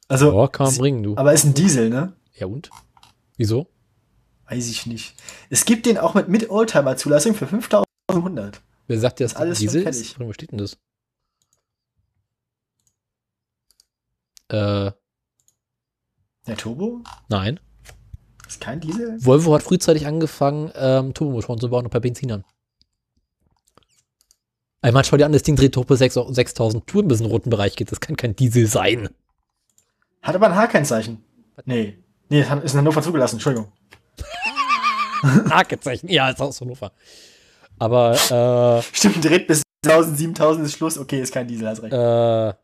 Also. 0.09 0.33
Oh, 0.33 0.49
kann 0.49 0.67
man 0.67 0.77
bringen, 0.77 1.03
du. 1.03 1.17
Aber 1.17 1.33
ist 1.33 1.45
ein 1.45 1.55
Diesel, 1.55 1.91
ne? 1.91 2.15
Ja, 2.35 2.47
und? 2.47 2.71
Wieso? 3.37 3.69
Weiß 4.49 4.69
ich 4.69 4.87
nicht. 4.87 5.15
Es 5.51 5.65
gibt 5.65 5.87
den 5.87 5.99
auch 5.99 6.15
mit, 6.15 6.29
mit 6.29 6.51
Oldtimer-Zulassung 6.51 7.35
für 7.35 7.47
5100. 7.47 8.63
Wer 8.87 8.99
sagt 8.99 9.21
dir, 9.21 9.25
dass 9.25 9.35
das 9.35 9.43
alles 9.43 9.59
Diesel 9.59 9.87
ist? 9.87 10.19
Wo 10.19 10.33
steht 10.33 10.51
denn 10.51 10.59
das? 10.59 10.79
Äh. 14.49 14.93
Der 16.47 16.57
Turbo? 16.57 17.03
Nein. 17.29 17.61
Ist 18.47 18.61
kein 18.61 18.81
Diesel? 18.81 19.23
Volvo 19.23 19.55
hat 19.55 19.63
frühzeitig 19.63 20.07
angefangen, 20.07 20.73
ähm, 20.75 21.13
Turbomotoren 21.13 21.61
zu 21.61 21.69
bauen 21.69 21.85
und 21.85 21.93
bei 21.93 22.01
Benzinern. 22.01 22.45
Einmal 24.81 25.05
schau 25.05 25.17
dir 25.17 25.27
an, 25.27 25.33
das 25.33 25.43
Ding 25.43 25.57
dreht 25.57 25.77
hoch 25.77 25.85
bis 25.85 25.99
6000 25.99 26.87
Touren 26.87 27.09
bis 27.09 27.19
in 27.21 27.27
den 27.27 27.33
roten 27.33 27.51
Bereich 27.51 27.77
geht. 27.77 27.93
Das 27.93 28.01
kann 28.01 28.17
kein 28.17 28.37
Diesel 28.37 28.67
sein. 28.67 29.11
Hat 30.23 30.35
aber 30.35 30.47
ein 30.47 30.55
H-Kennzeichen. 30.57 31.23
Nee. 31.65 31.99
Nee, 32.31 32.41
ist 32.41 32.73
in 32.73 32.79
Hannover 32.79 33.03
zugelassen, 33.03 33.37
Entschuldigung. 33.37 33.73
H-Kennzeichen, 35.23 36.09
ja, 36.09 36.31
ist 36.31 36.41
aus 36.41 36.61
Hannover. 36.61 36.93
Aber, 37.79 38.15
äh. 38.15 38.83
Stimmt, 38.97 39.25
dreht 39.25 39.47
bis 39.47 39.63
1000, 39.85 40.17
7000 40.17 40.67
ist 40.67 40.73
Schluss. 40.73 40.99
Okay, 40.99 41.21
ist 41.21 41.33
kein 41.33 41.47
Diesel, 41.49 41.69
hast 41.69 41.83
recht. 41.83 41.93
Äh. 41.93 42.55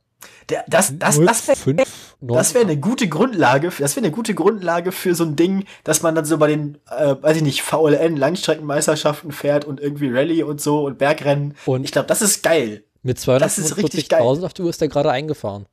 Der, 0.49 0.65
das 0.69 0.99
das, 0.99 1.21
das 1.21 1.49
wäre 1.49 1.85
das 2.21 2.55
wär 2.55 2.63
eine 2.63 2.77
gute 2.77 3.09
Grundlage, 3.09 3.71
das 3.79 3.97
wäre 3.97 4.07
eine 4.07 4.15
gute 4.15 4.35
Grundlage 4.35 4.93
für 4.93 5.15
so 5.15 5.25
ein 5.25 5.37
Ding, 5.37 5.65
dass 5.85 6.03
man 6.03 6.15
dann 6.15 6.25
so 6.25 6.39
bei 6.39 6.49
den, 6.49 6.79
äh, 6.91 7.17
weiß 7.21 7.39
ich 7.39 7.43
nicht, 7.43 7.63
VLN 7.63 8.17
Langstreckenmeisterschaften 8.17 9.33
fährt 9.33 9.65
und 9.65 9.81
irgendwie 9.81 10.11
Rallye 10.11 10.43
und 10.43 10.61
so 10.61 10.85
und 10.85 10.99
Bergrennen. 10.99 11.55
Und 11.67 11.85
ich 11.85 11.93
glaube, 11.93 12.09
das 12.09 12.23
ist 12.23 12.43
geil. 12.43 12.85
Mit 13.03 13.19
240.000 13.19 14.45
auf 14.45 14.55
der 14.55 14.65
Uhr 14.65 14.71
ist 14.71 14.81
der 14.81 14.89
gerade 14.89 15.11
eingefahren. 15.11 15.67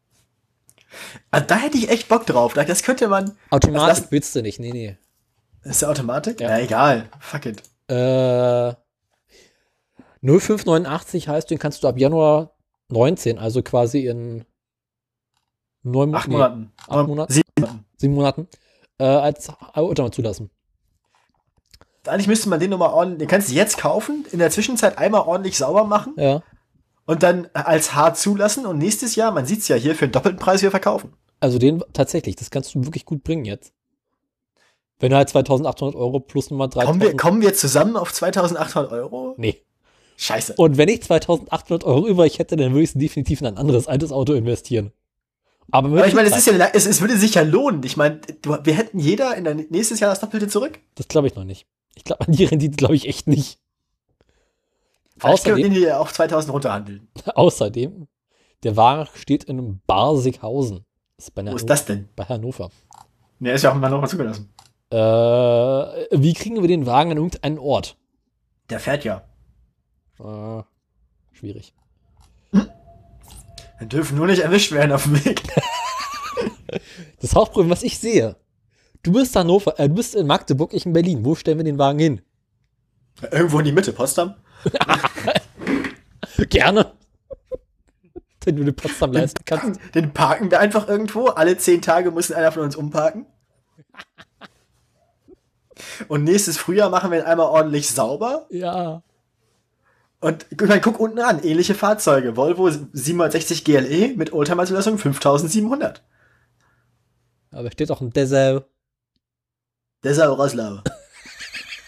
Also 1.32 1.48
da 1.48 1.56
hätte 1.56 1.78
ich 1.78 1.90
echt 1.90 2.10
Bock 2.10 2.26
drauf. 2.26 2.54
Das 2.54 2.84
könnte 2.84 3.08
man. 3.08 3.38
Automatik 3.50 3.90
also 3.90 4.12
willst 4.12 4.36
du 4.36 4.42
nicht, 4.42 4.60
nee, 4.60 4.72
nee. 4.72 4.98
Ist 5.64 5.82
der 5.82 5.90
Automatik? 5.90 6.42
Ja. 6.42 6.50
Na 6.50 6.62
egal. 6.62 7.10
Fuck 7.20 7.46
it. 7.46 7.64
Äh, 7.88 8.74
0589 10.22 11.28
heißt, 11.28 11.50
den 11.50 11.60
kannst 11.60 11.84
du 11.84 11.88
ab 11.88 11.98
Januar 11.98 12.51
19, 12.92 13.38
also 13.38 13.62
quasi 13.64 14.08
in 14.08 14.46
neun 15.84 16.14
acht 16.14 16.28
nee, 16.28 16.34
Monaten. 16.34 16.72
Acht 16.88 17.08
Monaten. 17.08 17.34
Sieben 17.34 17.50
Monaten. 17.60 17.86
Sieben 17.98 18.14
Monaten 18.14 18.48
äh, 19.00 19.04
als 19.04 19.50
Automat 19.74 20.14
zulassen. 20.14 20.50
Eigentlich 22.06 22.28
müsste 22.28 22.50
man 22.50 22.60
den 22.60 22.72
nochmal 22.72 22.90
ordentlich, 22.90 23.20
den 23.20 23.28
kannst 23.28 23.50
du 23.50 23.54
jetzt 23.54 23.78
kaufen, 23.78 24.26
in 24.32 24.40
der 24.40 24.50
Zwischenzeit 24.50 24.98
einmal 24.98 25.22
ordentlich 25.22 25.58
sauber 25.58 25.84
machen. 25.84 26.14
Ja. 26.18 26.42
Und 27.06 27.24
dann 27.24 27.50
als 27.54 27.94
hart 27.94 28.18
zulassen 28.18 28.66
und 28.66 28.78
nächstes 28.78 29.16
Jahr, 29.16 29.32
man 29.32 29.46
sieht 29.46 29.60
es 29.60 29.68
ja 29.68 29.76
hier, 29.76 29.96
für 29.96 30.06
einen 30.06 30.12
doppelten 30.12 30.40
Preis 30.40 30.62
wieder 30.62 30.72
verkaufen. 30.72 31.14
Also 31.40 31.58
den 31.60 31.84
tatsächlich, 31.94 32.36
das 32.36 32.52
kannst 32.52 32.74
du 32.74 32.86
wirklich 32.86 33.06
gut 33.06 33.24
bringen 33.24 33.46
jetzt. 33.46 33.74
Wenn 35.00 35.10
du 35.10 35.18
halt 35.18 35.30
2800 35.30 35.96
Euro 35.96 36.20
plus 36.20 36.52
nochmal 36.52 36.70
3000. 36.70 36.88
Kommen 36.88 37.02
wir, 37.02 37.18
kommen 37.18 37.42
wir 37.42 37.54
zusammen 37.56 37.98
auf 37.98 38.14
2800 38.14 38.92
Euro? 38.92 39.34
Nee. 39.38 39.64
Scheiße. 40.22 40.54
Und 40.56 40.78
wenn 40.78 40.88
ich 40.88 41.02
2800 41.02 41.84
Euro 41.84 42.08
übrig 42.08 42.38
hätte, 42.38 42.56
dann 42.56 42.74
würde 42.74 42.84
ich 42.84 42.94
definitiv 42.94 43.42
in 43.42 43.48
ein 43.48 43.58
anderes 43.58 43.88
altes 43.88 44.12
Auto 44.12 44.34
investieren. 44.34 44.92
Aber, 45.72 45.88
Aber 45.88 46.06
ich 46.06 46.14
meine, 46.14 46.30
es, 46.30 46.38
ist 46.38 46.46
ja, 46.46 46.54
es, 46.74 46.86
es 46.86 47.02
würde 47.02 47.18
sich 47.18 47.34
ja 47.34 47.42
lohnen. 47.42 47.82
Ich 47.84 47.98
meine, 47.98 48.22
wir 48.64 48.74
hätten 48.76 49.00
jeder 49.00 49.36
in 49.36 49.46
der 49.46 49.56
nächstes 49.56 50.00
Jahr 50.00 50.12
das 50.12 50.20
Doppelte 50.20 50.48
zurück. 50.48 50.80
Das 50.94 51.08
glaube 51.08 51.26
ich 51.26 51.34
noch 51.34 51.44
nicht. 51.44 51.66
Ich 51.96 52.04
glaube 52.04 52.28
an 52.28 52.34
die 52.34 52.46
Rendite 52.46 52.76
glaube 52.76 52.94
ich 52.94 53.08
echt 53.08 53.26
nicht. 53.26 53.58
Vielleicht 55.18 55.40
außerdem, 55.40 55.64
können 55.64 55.76
wir 55.76 55.88
den 55.88 55.96
auf 55.96 56.14
2000 56.14 56.54
runterhandeln. 56.54 57.08
Außerdem, 57.34 58.08
der 58.62 58.78
Wagen 58.78 59.10
steht 59.16 59.46
in 59.46 59.82
Barsighausen. 59.88 60.86
Ist 61.18 61.32
Wo 61.36 61.42
ist 61.42 61.48
Hannover- 61.48 61.66
das 61.66 61.86
denn? 61.86 62.10
Bei 62.16 62.26
Hannover. 62.26 62.70
Ne, 63.40 63.54
ist 63.54 63.64
ja 63.64 63.72
auch 63.72 63.76
noch 63.76 63.90
mal 63.90 64.08
zugelassen. 64.08 64.54
Äh, 64.92 64.98
wie 64.98 66.34
kriegen 66.34 66.62
wir 66.62 66.68
den 66.68 66.86
Wagen 66.86 67.10
an 67.12 67.18
irgendeinen 67.18 67.58
Ort? 67.58 67.98
Der 68.70 68.80
fährt 68.80 69.04
ja. 69.04 69.24
Äh, 70.24 70.64
schwierig. 71.32 71.74
Wir 72.52 73.88
dürfen 73.88 74.16
nur 74.18 74.28
nicht 74.28 74.44
erwischt 74.44 74.72
werden 74.72 74.92
auf 74.92 75.04
dem 75.04 75.24
Weg. 75.26 75.42
Das 77.20 77.36
Hauptproblem, 77.36 77.70
was 77.70 77.84
ich 77.84 78.00
sehe. 78.00 78.38
Du 79.04 79.12
bist 79.12 79.36
Hannover, 79.36 79.78
äh, 79.78 79.90
du 79.90 79.96
bist 79.96 80.16
in 80.16 80.26
Magdeburg, 80.26 80.74
ich 80.74 80.86
in 80.86 80.94
Berlin. 80.94 81.26
Wo 81.26 81.36
stellen 81.36 81.58
wir 81.58 81.66
den 81.66 81.78
Wagen 81.78 82.00
hin? 82.00 82.22
Irgendwo 83.30 83.60
in 83.60 83.66
die 83.66 83.72
Mitte, 83.74 83.92
Potsdam. 83.92 84.36
Gerne. 86.50 86.94
Wenn 88.44 88.56
du 88.56 88.64
den 88.64 88.76
Potsdam 88.76 89.12
leisten 89.12 89.44
kannst. 89.46 89.82
Den 89.94 90.14
parken 90.14 90.50
wir 90.50 90.60
einfach 90.60 90.88
irgendwo. 90.88 91.28
Alle 91.28 91.58
zehn 91.58 91.82
Tage 91.82 92.10
muss 92.10 92.32
einer 92.32 92.52
von 92.52 92.64
uns 92.64 92.76
umparken. 92.76 93.26
Und 96.08 96.24
nächstes 96.24 96.58
Frühjahr 96.58 96.90
machen 96.90 97.12
wir 97.12 97.20
ihn 97.20 97.26
einmal 97.26 97.48
ordentlich 97.48 97.92
sauber. 97.92 98.48
Ja. 98.50 99.04
Und 100.22 100.46
guck, 100.56 100.68
mal, 100.70 100.80
guck 100.80 101.00
unten 101.00 101.20
an, 101.20 101.44
ähnliche 101.44 101.74
Fahrzeuge. 101.76 102.38
Volvo 102.38 102.70
760 102.70 103.64
GLE 103.66 104.14
mit 104.16 104.32
Oldtimer-Zulassung 104.32 104.98
5700. 104.98 106.04
Aber 107.52 107.72
steht 107.72 107.92
auch 107.92 108.02
ein 108.02 108.12
ist 110.18 110.20
auch 110.24 110.38
Roslau. 110.38 110.82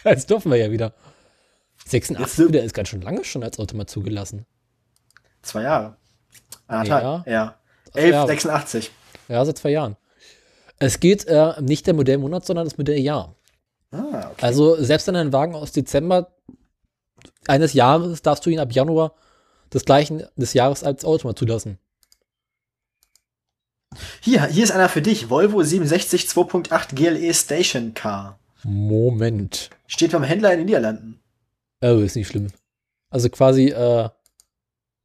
Jetzt 0.04 0.30
dürfen 0.30 0.52
wir 0.52 0.58
ja 0.58 0.72
wieder. 0.72 0.94
86 1.86 2.38
Jetzt- 2.40 2.54
der 2.56 2.64
ist 2.64 2.74
ganz 2.74 2.90
schön 2.90 3.02
lange 3.02 3.24
schon 3.24 3.44
als 3.44 3.60
Automat 3.60 3.90
zugelassen. 3.90 4.46
Zwei 5.42 5.64
Jahre. 5.64 5.98
Anderthalb. 6.68 7.28
Ja. 7.28 7.32
Ja. 7.32 7.56
1186. 7.94 8.92
Ja, 9.28 9.46
seit 9.46 9.58
zwei 9.60 9.70
Jahren. 9.70 9.96
Es 10.80 11.00
geht 11.00 11.26
äh, 11.28 11.62
nicht 11.62 11.86
der 11.86 11.94
Modellmonat, 11.94 12.46
sondern 12.46 12.66
das 12.66 12.78
Modelljahr. 12.78 13.36
Ah, 13.92 14.30
okay. 14.32 14.42
Also 14.42 14.76
selbst 14.82 15.06
wenn 15.08 15.16
ein 15.16 15.32
Wagen 15.32 15.54
aus 15.54 15.72
Dezember 15.72 16.34
eines 17.48 17.74
Jahres 17.74 18.22
darfst 18.22 18.46
du 18.46 18.50
ihn 18.50 18.60
ab 18.60 18.72
Januar 18.72 19.14
des 19.74 19.86
gleichen 19.86 20.24
des 20.36 20.54
Jahres 20.54 20.84
als 20.84 21.06
Automat 21.06 21.38
zulassen. 21.38 21.78
Hier, 24.22 24.46
hier 24.46 24.64
ist 24.64 24.72
einer 24.72 24.90
für 24.90 25.02
dich. 25.02 25.30
Volvo 25.30 25.62
760 25.62 26.26
2.8 26.26 26.96
GLE 26.96 27.34
Station 27.34 27.94
Car. 27.94 28.40
Moment. 28.64 29.70
Steht 29.88 30.12
beim 30.12 30.24
Händler 30.24 30.52
in 30.54 30.60
den 30.60 30.66
Niederlanden. 30.66 31.20
Oh, 31.82 32.00
ist 32.00 32.16
nicht 32.16 32.30
schlimm. 32.30 32.48
Also 33.10 33.30
quasi, 33.30 33.68
äh, 33.68 34.10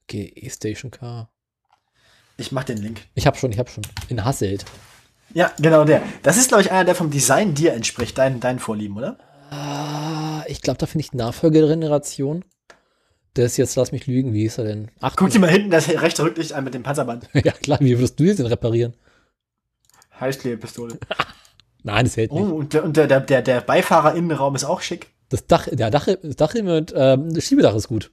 okay, 0.05 0.33
E-Station 0.35 0.91
Car. 0.91 1.29
Ich 2.37 2.53
mach 2.53 2.65
den 2.65 2.79
Link. 2.79 3.03
Ich 3.15 3.27
hab 3.27 3.37
schon, 3.37 3.51
ich 3.53 3.59
hab 3.59 3.69
schon. 3.69 3.83
In 4.09 4.25
Hasselt. 4.25 4.65
Ja, 5.35 5.53
genau 5.59 5.85
der. 5.85 6.03
Das 6.23 6.37
ist, 6.37 6.49
glaube 6.49 6.63
ich, 6.63 6.71
einer, 6.71 6.85
der 6.85 6.95
vom 6.95 7.11
Design 7.11 7.55
dir 7.55 7.75
entspricht, 7.75 8.17
dein, 8.17 8.41
dein 8.41 8.61
Vorlieben, 8.61 8.97
oder? 8.97 9.19
Ah, 9.51 10.43
ich 10.47 10.61
glaube, 10.63 10.79
da 10.79 10.87
finde 10.87 11.05
ich 11.05 11.13
Nachfolgegeneration. 11.13 12.45
Der 13.37 13.47
ist 13.47 13.57
jetzt, 13.57 13.77
lass 13.77 13.93
mich 13.93 14.07
lügen, 14.07 14.33
wie 14.33 14.43
hieß 14.43 14.59
er 14.59 14.65
denn? 14.65 14.91
Ach, 15.01 15.15
Guck 15.17 15.31
dir 15.31 15.39
mal 15.39 15.51
hinten 15.51 15.71
das 15.71 15.89
rechte 15.89 16.25
Rücklicht 16.25 16.53
an 16.53 16.65
mit 16.65 16.75
dem 16.75 16.83
Panzerband. 16.83 17.29
ja 17.33 17.53
klar, 17.53 17.79
wie 17.81 17.97
würdest 17.97 18.19
du 18.19 18.35
den 18.35 18.47
reparieren? 18.47 18.95
Heißklebepistole. 20.19 20.99
Nein, 21.85 22.05
das 22.05 22.17
hält 22.17 22.33
Oh, 22.33 22.41
nicht. 22.41 22.53
und 22.53 22.75
der, 22.75 22.85
und 22.85 22.97
der, 22.97 23.21
der, 23.21 23.43
der, 23.43 23.61
Beifahrerinnenraum 23.61 24.55
ist 24.57 24.65
auch 24.65 24.81
schick. 24.81 25.13
Das 25.29 25.47
Dach, 25.47 25.69
der 25.71 25.91
Dach, 25.91 26.09
das 26.23 26.37
Dach 26.37 26.55
mit, 26.55 26.93
ähm, 26.97 27.33
das 27.33 27.45
Schiebedach 27.45 27.75
ist 27.75 27.89
gut. 27.89 28.11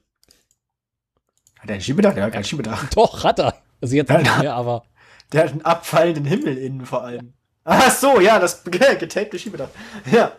Hat 1.58 1.68
der 1.68 1.76
ein 1.76 1.80
Schiebedach? 1.82 2.14
Der 2.14 2.24
hat 2.24 2.32
kein 2.32 2.44
Schiebedach. 2.44 2.88
Doch, 2.94 3.24
hat 3.24 3.40
er. 3.40 3.54
Also 3.80 3.96
jetzt 3.96 4.10
nicht 4.10 4.38
mehr, 4.38 4.54
aber. 4.54 4.84
Der 5.32 5.44
hat 5.44 5.50
einen 5.50 5.62
abfallenden 5.62 6.24
Himmel 6.24 6.56
innen 6.56 6.86
vor 6.86 7.02
allem. 7.02 7.32
Ach 7.64 7.90
so, 7.90 8.20
ja, 8.20 8.38
das 8.38 8.62
getapte 8.62 9.38
Schiebedach. 9.38 9.70
Ja. 10.12 10.32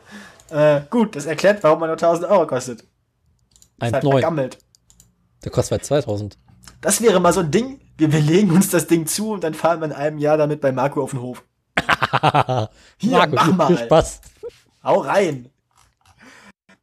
Äh, 0.49 0.81
gut, 0.89 1.15
das 1.15 1.25
erklärt, 1.25 1.63
warum 1.63 1.79
man 1.79 1.89
nur 1.89 1.97
1000 1.97 2.29
Euro 2.29 2.47
kostet. 2.47 2.81
Ist 2.81 3.93
halt 3.93 4.03
1,9. 4.03 4.11
vergammelt. 4.11 4.57
Der 5.43 5.51
kostet 5.51 5.71
halt 5.71 5.85
2000. 5.85 6.37
Das 6.81 7.01
wäre 7.01 7.19
mal 7.19 7.33
so 7.33 7.41
ein 7.41 7.51
Ding. 7.51 7.79
Wir, 7.97 8.11
wir 8.11 8.19
legen 8.21 8.51
uns 8.51 8.69
das 8.69 8.87
Ding 8.87 9.07
zu 9.07 9.31
und 9.31 9.43
dann 9.43 9.53
fahren 9.53 9.79
wir 9.79 9.85
in 9.85 9.93
einem 9.93 10.17
Jahr 10.19 10.37
damit 10.37 10.61
bei 10.61 10.71
Marco 10.71 11.01
auf 11.01 11.11
den 11.11 11.21
Hof. 11.21 11.43
Hier, 12.97 13.17
Marco, 13.17 13.35
mach 13.35 13.51
mal. 13.53 13.67
Viel 13.67 13.77
Spaß. 13.85 14.21
Hau 14.83 14.99
rein. 14.99 15.49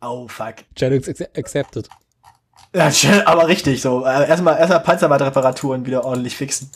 Oh, 0.01 0.29
fuck. 0.29 0.57
Challenge 0.75 1.01
ac- 1.07 1.39
accepted. 1.39 1.89
Ja, 2.75 2.91
aber 3.27 3.47
richtig 3.47 3.81
so. 3.81 4.05
Äh, 4.05 4.29
erstmal 4.29 4.59
erstmal 4.59 4.81
Panzerbandreparaturen 4.81 5.87
wieder 5.87 6.05
ordentlich 6.05 6.37
fixen. 6.37 6.71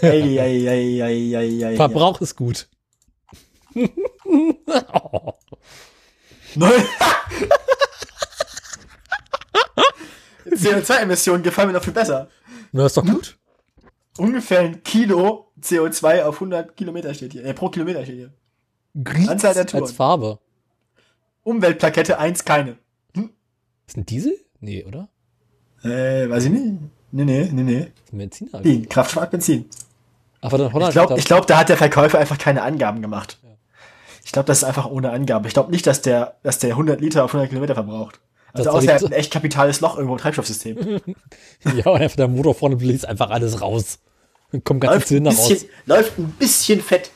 Ey, 0.00 0.38
ey, 0.38 0.68
ey, 0.68 1.00
ey, 1.02 1.34
ey, 1.34 1.64
ey. 1.64 1.76
Verbrauch 1.76 2.20
ist 2.20 2.36
gut. 2.36 2.68
oh, 4.92 5.32
Neu 6.56 6.70
CO2-Emissionen 10.46 11.42
gefallen 11.42 11.68
mir 11.68 11.74
noch 11.74 11.82
viel 11.84 11.92
besser. 11.92 12.28
na, 12.72 12.86
ist 12.86 12.96
doch 12.96 13.04
gut. 13.04 13.36
Ungefähr 14.18 14.60
ein 14.60 14.82
Kilo 14.84 15.50
CO2 15.60 16.22
auf 16.22 16.36
100 16.36 16.76
Kilometer 16.76 17.12
steht 17.14 17.32
hier. 17.32 17.44
Äh, 17.44 17.54
pro 17.54 17.68
Kilometer 17.68 18.04
steht 18.04 18.16
hier. 18.16 18.32
Grün 19.02 19.28
Anzahl 19.28 19.54
der 19.54 19.66
Touren. 19.66 19.82
als 19.84 19.92
Farbe. 19.92 20.38
Umweltplakette 21.42 22.18
1 22.18 22.44
keine. 22.44 22.76
Ist 23.86 23.96
ein 23.96 24.06
Diesel? 24.06 24.38
Nee, 24.60 24.84
oder? 24.84 25.08
Äh, 25.82 26.28
weiß 26.30 26.44
ich 26.44 26.50
nicht. 26.50 26.78
Nee, 27.12 27.24
nee, 27.24 27.48
nee, 27.52 27.62
nee. 27.62 27.80
Ist 28.04 28.12
ein 28.12 28.18
Benziner. 28.18 28.50
Benzin, 28.60 28.88
Kraftstoff 28.88 29.28
Benzin. 29.30 29.68
Aber 30.40 30.58
dann 30.58 30.72
Holland 30.72 30.90
Ich 30.90 30.94
glaube, 30.94 31.18
ich 31.18 31.24
glaub, 31.24 31.46
da 31.46 31.58
hat 31.58 31.68
der 31.68 31.76
Verkäufer 31.76 32.18
einfach 32.18 32.38
keine 32.38 32.62
Angaben 32.62 33.02
gemacht. 33.02 33.38
Ich 34.24 34.32
glaube, 34.32 34.46
das 34.46 34.58
ist 34.58 34.64
einfach 34.64 34.86
ohne 34.86 35.10
Angabe. 35.10 35.48
Ich 35.48 35.54
glaube 35.54 35.70
nicht, 35.70 35.86
dass 35.86 36.02
der, 36.02 36.36
dass 36.42 36.58
der 36.58 36.70
100 36.70 37.00
Liter 37.00 37.24
auf 37.24 37.30
100 37.30 37.50
Kilometer 37.50 37.74
verbraucht. 37.74 38.20
Also 38.52 38.70
außer 38.70 38.88
er 38.88 38.94
hat 38.94 39.04
ein 39.04 39.12
echt 39.12 39.32
kapitales 39.32 39.80
Loch 39.80 39.96
irgendwo 39.96 40.14
im 40.14 40.20
Treibstoffsystem. 40.20 41.00
Ja, 41.76 41.86
und 41.86 42.00
einfach 42.00 42.16
der 42.16 42.28
Motor 42.28 42.54
vorne 42.54 42.76
bläst 42.76 43.06
einfach 43.06 43.30
alles 43.30 43.60
raus. 43.60 43.98
Dann 44.52 44.62
kommen 44.62 44.80
ganze 44.80 44.94
läuft, 44.94 45.04
ein 45.04 45.08
Zylinder 45.08 45.30
bisschen, 45.30 45.56
raus. 45.56 45.66
läuft 45.86 46.18
ein 46.18 46.30
bisschen 46.38 46.80
fett. 46.80 47.10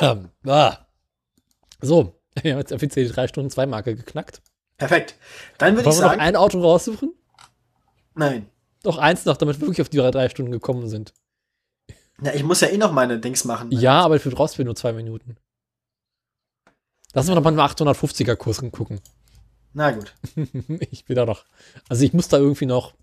ah. 0.46 0.86
So, 1.80 2.20
wir 2.42 2.52
haben 2.52 2.58
jetzt 2.58 2.72
offiziell 2.72 3.06
die 3.06 3.12
3 3.12 3.28
Stunden 3.28 3.50
2 3.50 3.66
Marke 3.66 3.94
geknackt. 3.94 4.42
Perfekt. 4.76 5.14
Dann 5.58 5.76
würde 5.76 5.88
ich 5.88 5.96
wir 5.96 6.02
noch 6.02 6.10
sagen, 6.10 6.20
ein 6.20 6.36
Auto 6.36 6.60
raussuchen? 6.60 7.14
nein. 8.14 8.46
Noch 8.84 8.98
eins 8.98 9.24
noch, 9.24 9.36
damit 9.36 9.60
wir 9.60 9.66
wirklich 9.66 9.82
auf 9.82 9.88
die 9.88 9.98
drei 9.98 10.28
Stunden 10.28 10.52
gekommen 10.52 10.88
sind. 10.88 11.12
Ja, 12.22 12.32
ich 12.32 12.42
muss 12.42 12.60
ja 12.60 12.68
eh 12.68 12.78
noch 12.78 12.92
meine 12.92 13.18
Dings 13.18 13.44
machen. 13.44 13.68
ne? 13.68 13.76
Ja, 13.76 14.00
aber 14.00 14.18
für 14.20 14.30
brauchst 14.30 14.58
du 14.58 14.64
nur 14.64 14.76
zwei 14.76 14.92
Minuten. 14.92 15.36
Lass 17.12 17.28
uns 17.28 17.34
noch 17.34 17.42
mal 17.42 17.50
einen 17.50 17.60
850er 17.60 18.36
Kurs 18.36 18.62
gucken. 18.72 19.00
Na 19.72 19.90
gut. 19.90 20.14
ich 20.90 21.08
will 21.08 21.16
da 21.16 21.26
noch. 21.26 21.44
Also 21.88 22.04
ich 22.04 22.12
muss 22.12 22.28
da 22.28 22.38
irgendwie 22.38 22.66
noch 22.66 22.94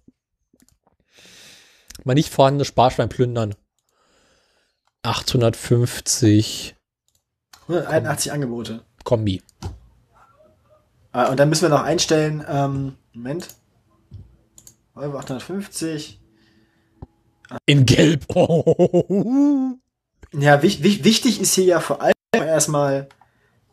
mal 2.03 2.13
nicht 2.13 2.29
vorhandene 2.29 2.65
Sparschwein 2.65 3.09
plündern. 3.09 3.55
850 5.03 6.75
181 7.67 8.31
Angebote. 8.31 8.83
Kombi. 9.03 9.41
Ah, 11.11 11.29
und 11.29 11.39
dann 11.39 11.49
müssen 11.49 11.63
wir 11.63 11.69
noch 11.69 11.83
einstellen, 11.83 12.45
ähm, 12.47 12.97
Moment. 13.13 13.49
Euro 14.97 15.17
850. 15.17 16.19
In 17.65 17.85
Gelb. 17.85 18.25
Oh. 18.33 19.75
Ja, 20.33 20.61
wich, 20.61 20.83
wich, 20.83 21.05
wichtig 21.05 21.39
ist 21.39 21.53
hier 21.53 21.63
ja 21.63 21.79
vor 21.79 22.01
allem 22.01 22.13
erstmal 22.33 23.07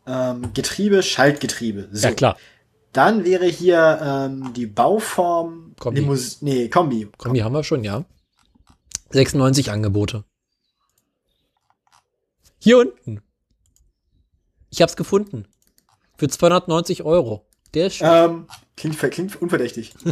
ähm, 0.07 0.53
Getriebe, 0.53 1.03
Schaltgetriebe. 1.03 1.89
So. 1.91 2.07
Ja, 2.07 2.13
klar. 2.13 2.37
Dann 2.93 3.25
wäre 3.25 3.45
hier 3.45 3.99
ähm, 4.01 4.53
die 4.53 4.65
Bauform 4.65 5.75
Kombi. 5.77 5.99
Limus 5.99 6.41
nee, 6.41 6.69
Kombi. 6.69 7.09
Kombi 7.17 7.39
haben 7.39 7.53
wir 7.53 7.65
schon, 7.65 7.83
ja. 7.83 8.05
96 9.09 9.69
Angebote. 9.69 10.23
Hier 12.59 12.79
unten. 12.79 13.21
Ich 14.69 14.81
hab's 14.81 14.95
gefunden. 14.95 15.45
Für 16.17 16.29
290 16.29 17.03
Euro. 17.03 17.45
Der 17.75 17.87
ist 17.87 17.95
schön. 17.97 18.07
Ähm, 18.09 18.47
klingt, 18.77 18.97
klingt 19.11 19.41
unverdächtig. 19.41 19.93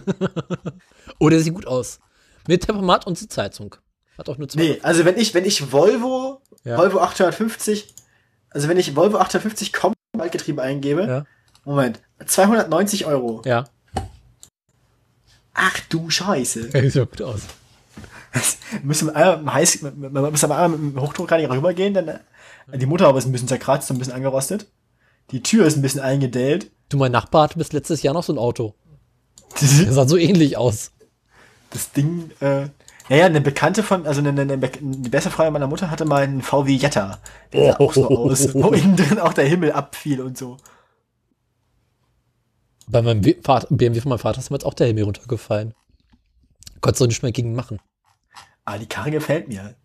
Oh, 1.19 1.29
der 1.29 1.39
sieht 1.41 1.53
gut 1.53 1.67
aus. 1.67 1.99
Mit 2.47 2.65
Tempomat 2.65 3.05
und 3.07 3.17
Sitzheizung. 3.17 3.75
Hat 4.17 4.29
auch 4.29 4.37
nur 4.37 4.47
zwei. 4.49 4.61
Nee, 4.61 4.79
also 4.83 5.05
wenn 5.05 5.17
ich, 5.17 5.33
wenn 5.33 5.45
ich 5.45 5.71
Volvo, 5.71 6.41
Ja. 6.63 6.77
Volvo 6.77 6.99
850, 6.99 7.93
also 8.49 8.67
wenn 8.67 8.77
ich 8.77 8.95
Volvo 8.95 9.17
850 9.17 9.73
Kombi 9.73 9.95
Schaltgetriebe 10.17 10.61
eingebe, 10.61 11.03
Ja. 11.05 11.25
Moment, 11.65 12.01
290 12.25 13.05
Euro. 13.05 13.41
Ja. 13.45 13.65
Ach 15.53 15.79
du 15.89 16.09
Scheiße. 16.09 16.69
Der 16.69 16.81
sieht 16.83 16.95
ja 16.95 17.05
gut 17.05 17.21
aus. 17.21 17.41
müssen 18.81 19.07
wir 19.09 19.15
einmal 19.15 19.37
mit 19.43 19.53
Heiß, 19.53 19.81
man 19.81 20.31
muss 20.31 20.43
aber 20.43 20.57
einmal 20.57 20.79
mit 20.79 20.95
dem 20.95 21.01
Hochdruckreiniger 21.01 21.51
rübergehen, 21.51 21.93
denn 21.93 22.07
äh, 22.07 22.19
die 22.73 22.85
Motorhaube 22.85 23.19
ist 23.19 23.25
ein 23.25 23.31
bisschen 23.31 23.47
zerkratzt 23.47 23.89
und 23.91 23.97
ein 23.97 23.99
bisschen 23.99 24.13
angerostet. 24.15 24.67
Die 25.31 25.43
Tür 25.43 25.65
ist 25.65 25.75
ein 25.77 25.81
bisschen 25.81 26.01
eingedellt. 26.01 26.71
Du, 26.89 26.97
mein 26.97 27.11
Nachbar 27.11 27.43
hatte 27.43 27.57
bis 27.57 27.71
letztes 27.71 28.03
Jahr 28.03 28.13
noch 28.13 28.23
so 28.23 28.33
ein 28.33 28.39
Auto. 28.39 28.75
Der 29.61 29.91
sah 29.91 30.07
so 30.07 30.17
ähnlich 30.17 30.57
aus. 30.57 30.91
Das 31.69 31.91
Ding, 31.91 32.31
äh, 32.39 32.67
naja, 33.09 33.25
eine 33.25 33.41
Bekannte 33.41 33.83
von, 33.83 34.05
also 34.05 34.19
eine, 34.21 34.29
eine, 34.29 34.53
eine 34.53 34.59
beste 34.59 35.29
Freundin 35.29 35.53
meiner 35.53 35.67
Mutter 35.67 35.89
hatte 35.89 36.05
mal 36.05 36.23
einen 36.23 36.41
VW 36.41 36.75
Jetta. 36.75 37.19
Der 37.51 37.73
sah 37.73 37.79
auch 37.79 37.93
so 37.93 38.07
aus, 38.07 38.53
wo 38.53 38.69
innen 38.69 38.95
drin 38.95 39.19
auch 39.19 39.33
der 39.33 39.45
Himmel 39.45 39.71
abfiel 39.71 40.21
und 40.21 40.37
so. 40.37 40.57
Bei 42.87 43.01
meinem 43.01 43.21
BMW 43.21 44.01
von 44.01 44.09
meinem 44.09 44.19
Vater 44.19 44.39
ist 44.39 44.49
mir 44.49 44.57
jetzt 44.57 44.65
auch 44.65 44.73
der 44.73 44.87
Himmel 44.87 45.03
runtergefallen. 45.05 45.73
Konntest 46.81 47.01
du 47.01 47.07
nicht 47.07 47.23
mehr 47.23 47.31
gegen 47.31 47.55
machen. 47.55 47.79
Ah, 48.65 48.77
die 48.77 48.85
Karre 48.85 49.11
gefällt 49.11 49.47
mir. 49.47 49.75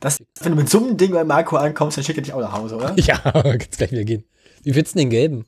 Das, 0.00 0.22
wenn 0.40 0.52
du 0.52 0.58
mit 0.58 0.70
so 0.70 0.78
einem 0.78 0.96
Ding 0.96 1.12
bei 1.12 1.24
Marco 1.24 1.56
ankommst, 1.56 1.96
dann 1.96 2.04
schickt 2.04 2.18
er 2.18 2.22
dich 2.22 2.32
auch 2.32 2.40
nach 2.40 2.52
Hause, 2.52 2.76
oder? 2.76 2.94
Ja, 2.98 3.18
kann's 3.32 3.76
gleich 3.76 3.90
wieder 3.90 4.04
gehen. 4.04 4.24
Wie 4.62 4.72
findest 4.72 4.94
du 4.94 5.00
den 5.00 5.10
gelben? 5.10 5.46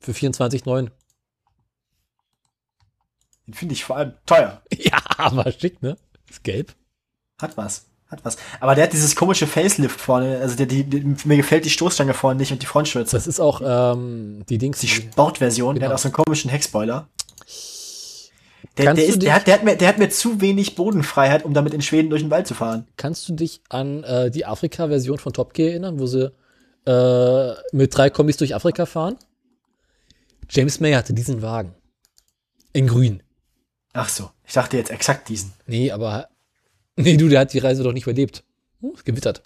Für 0.00 0.12
24,9. 0.12 0.90
Den 3.46 3.54
finde 3.54 3.72
ich 3.72 3.84
vor 3.84 3.96
allem 3.96 4.14
teuer. 4.26 4.62
Ja, 4.76 4.98
aber 5.16 5.50
schick, 5.52 5.82
ne? 5.82 5.96
Ist 6.28 6.44
gelb. 6.44 6.74
Hat 7.40 7.56
was. 7.56 7.86
Hat 8.08 8.24
was. 8.24 8.36
Aber 8.60 8.74
der 8.74 8.84
hat 8.84 8.92
dieses 8.92 9.16
komische 9.16 9.46
Facelift 9.46 10.00
vorne. 10.00 10.38
Also 10.38 10.56
der, 10.56 10.66
die, 10.66 10.84
die, 10.84 11.16
mir 11.24 11.36
gefällt 11.36 11.64
die 11.64 11.70
Stoßstange 11.70 12.14
vorne 12.14 12.38
nicht 12.38 12.52
und 12.52 12.62
die 12.62 12.66
Frontschürze. 12.66 13.16
Das 13.16 13.26
ist 13.26 13.40
auch 13.40 13.60
ähm, 13.64 14.44
die 14.48 14.58
Dings. 14.58 14.80
Die 14.80 14.88
Sportversion. 14.88 15.74
Genau. 15.74 15.80
Der 15.80 15.88
hat 15.88 15.94
auch 15.94 16.02
so 16.02 16.08
einen 16.08 16.14
komischen 16.14 16.50
Heckspoiler. 16.50 17.08
Der, 18.76 18.94
der, 18.94 19.04
ist, 19.04 19.22
der, 19.22 19.34
hat, 19.34 19.46
der, 19.46 19.54
hat 19.54 19.64
mir, 19.64 19.76
der 19.76 19.88
hat 19.88 19.98
mir 19.98 20.08
zu 20.08 20.40
wenig 20.40 20.76
Bodenfreiheit, 20.76 21.44
um 21.44 21.52
damit 21.52 21.74
in 21.74 21.82
Schweden 21.82 22.10
durch 22.10 22.22
den 22.22 22.30
Wald 22.30 22.46
zu 22.46 22.54
fahren. 22.54 22.86
Kannst 22.96 23.28
du 23.28 23.34
dich 23.34 23.60
an 23.68 24.04
äh, 24.04 24.30
die 24.30 24.46
Afrika-Version 24.46 25.18
von 25.18 25.32
Top 25.32 25.52
Gear 25.52 25.70
erinnern, 25.70 25.98
wo 25.98 26.06
sie 26.06 26.32
äh, 26.86 27.54
mit 27.72 27.96
drei 27.96 28.08
Kombis 28.10 28.36
durch 28.36 28.54
Afrika 28.54 28.86
fahren? 28.86 29.16
James 30.50 30.80
May 30.80 30.94
hatte 30.94 31.12
diesen 31.12 31.42
Wagen. 31.42 31.74
In 32.72 32.86
grün. 32.86 33.22
Ach 33.92 34.08
so, 34.08 34.30
ich 34.46 34.52
dachte 34.52 34.76
jetzt 34.76 34.90
exakt 34.90 35.28
diesen. 35.28 35.52
Nee, 35.66 35.90
aber. 35.90 36.28
Nee, 36.96 37.16
du, 37.16 37.28
der 37.28 37.40
hat 37.40 37.52
die 37.52 37.58
Reise 37.58 37.82
doch 37.82 37.92
nicht 37.92 38.04
überlebt. 38.04 38.44
Hm, 38.80 38.92
gewittert. 39.04 39.42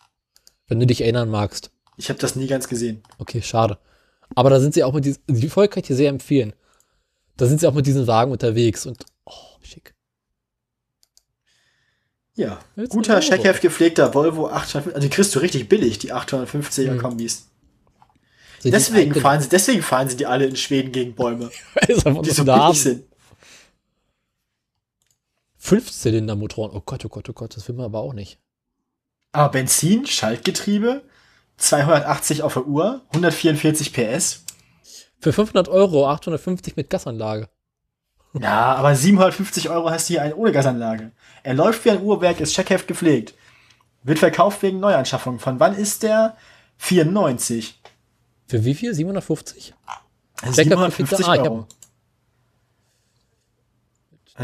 Wenn 0.66 0.80
du 0.80 0.86
dich 0.86 1.02
erinnern 1.02 1.28
magst. 1.28 1.70
Ich 1.96 2.08
habe 2.08 2.18
das 2.18 2.36
nie 2.36 2.46
ganz 2.46 2.68
gesehen. 2.68 3.02
Okay, 3.18 3.42
schade. 3.42 3.78
Aber 4.34 4.50
da 4.50 4.60
sind 4.60 4.74
sie 4.74 4.84
auch 4.84 4.92
mit 4.92 5.04
diesem. 5.04 5.22
Die 5.28 5.48
Folge 5.48 5.70
kann 5.70 5.82
ich 5.82 5.88
dir 5.88 5.96
sehr 5.96 6.08
empfehlen. 6.08 6.54
Da 7.36 7.46
sind 7.46 7.60
sie 7.60 7.66
auch 7.66 7.74
mit 7.74 7.86
diesem 7.86 8.06
Wagen 8.06 8.32
unterwegs 8.32 8.86
und. 8.86 9.04
Oh, 9.24 9.32
schick. 9.62 9.94
Ja, 12.34 12.60
Jetzt 12.76 12.90
guter, 12.90 13.20
Scheckheft 13.20 13.60
gepflegter 13.60 14.14
Volvo 14.14 14.48
850. 14.48 14.94
Also 14.94 15.06
die 15.06 15.14
kriegst 15.14 15.34
du 15.34 15.40
richtig 15.40 15.68
billig, 15.68 15.98
die 15.98 16.14
850er 16.14 16.96
Kombis. 16.96 17.48
Hm. 18.62 18.70
Deswegen 18.70 19.14
fahren, 19.14 19.40
sie, 19.40 19.48
deswegen 19.48 19.82
fahren 19.82 20.08
sie 20.08 20.16
die 20.16 20.26
alle 20.26 20.46
in 20.46 20.56
Schweden 20.56 20.92
gegen 20.92 21.14
Bäume. 21.14 21.50
die 21.88 22.30
so 22.30 22.44
billig 22.44 22.82
sind. 22.82 23.04
Fünfzylinder-Motoren. 25.58 26.72
Oh 26.74 26.82
Gott, 26.84 27.04
oh 27.04 27.08
Gott, 27.08 27.28
oh 27.28 27.32
Gott, 27.32 27.56
das 27.56 27.68
will 27.68 27.76
man 27.76 27.86
aber 27.86 28.00
auch 28.00 28.14
nicht. 28.14 28.38
Aber 29.32 29.48
Benzin, 29.50 30.06
Schaltgetriebe, 30.06 31.02
280 31.56 32.42
auf 32.42 32.54
der 32.54 32.66
Uhr, 32.66 33.02
144 33.12 33.92
PS. 33.92 34.44
Für 35.20 35.32
500 35.32 35.68
Euro 35.68 36.08
850 36.08 36.76
mit 36.76 36.90
Gasanlage. 36.90 37.48
Ja, 38.34 38.74
aber 38.74 38.94
750 38.94 39.70
Euro 39.70 39.90
hast 39.90 40.08
du 40.08 40.14
hier 40.14 40.22
einen 40.22 40.34
ohne 40.34 40.52
Gasanlage. 40.52 41.12
Er 41.42 41.54
läuft 41.54 41.84
wie 41.84 41.90
ein 41.90 42.02
Uhrwerk, 42.02 42.40
ist 42.40 42.54
Checkheft 42.54 42.88
gepflegt. 42.88 43.34
Wird 44.02 44.18
verkauft 44.18 44.62
wegen 44.62 44.80
Neuanschaffung. 44.80 45.38
Von 45.38 45.60
wann 45.60 45.76
ist 45.76 46.02
der? 46.02 46.36
94. 46.78 47.81
Für 48.52 48.66
wie 48.66 48.74
viel? 48.74 48.92
750? 48.92 49.72
750 50.44 51.26
Euro. 51.26 51.66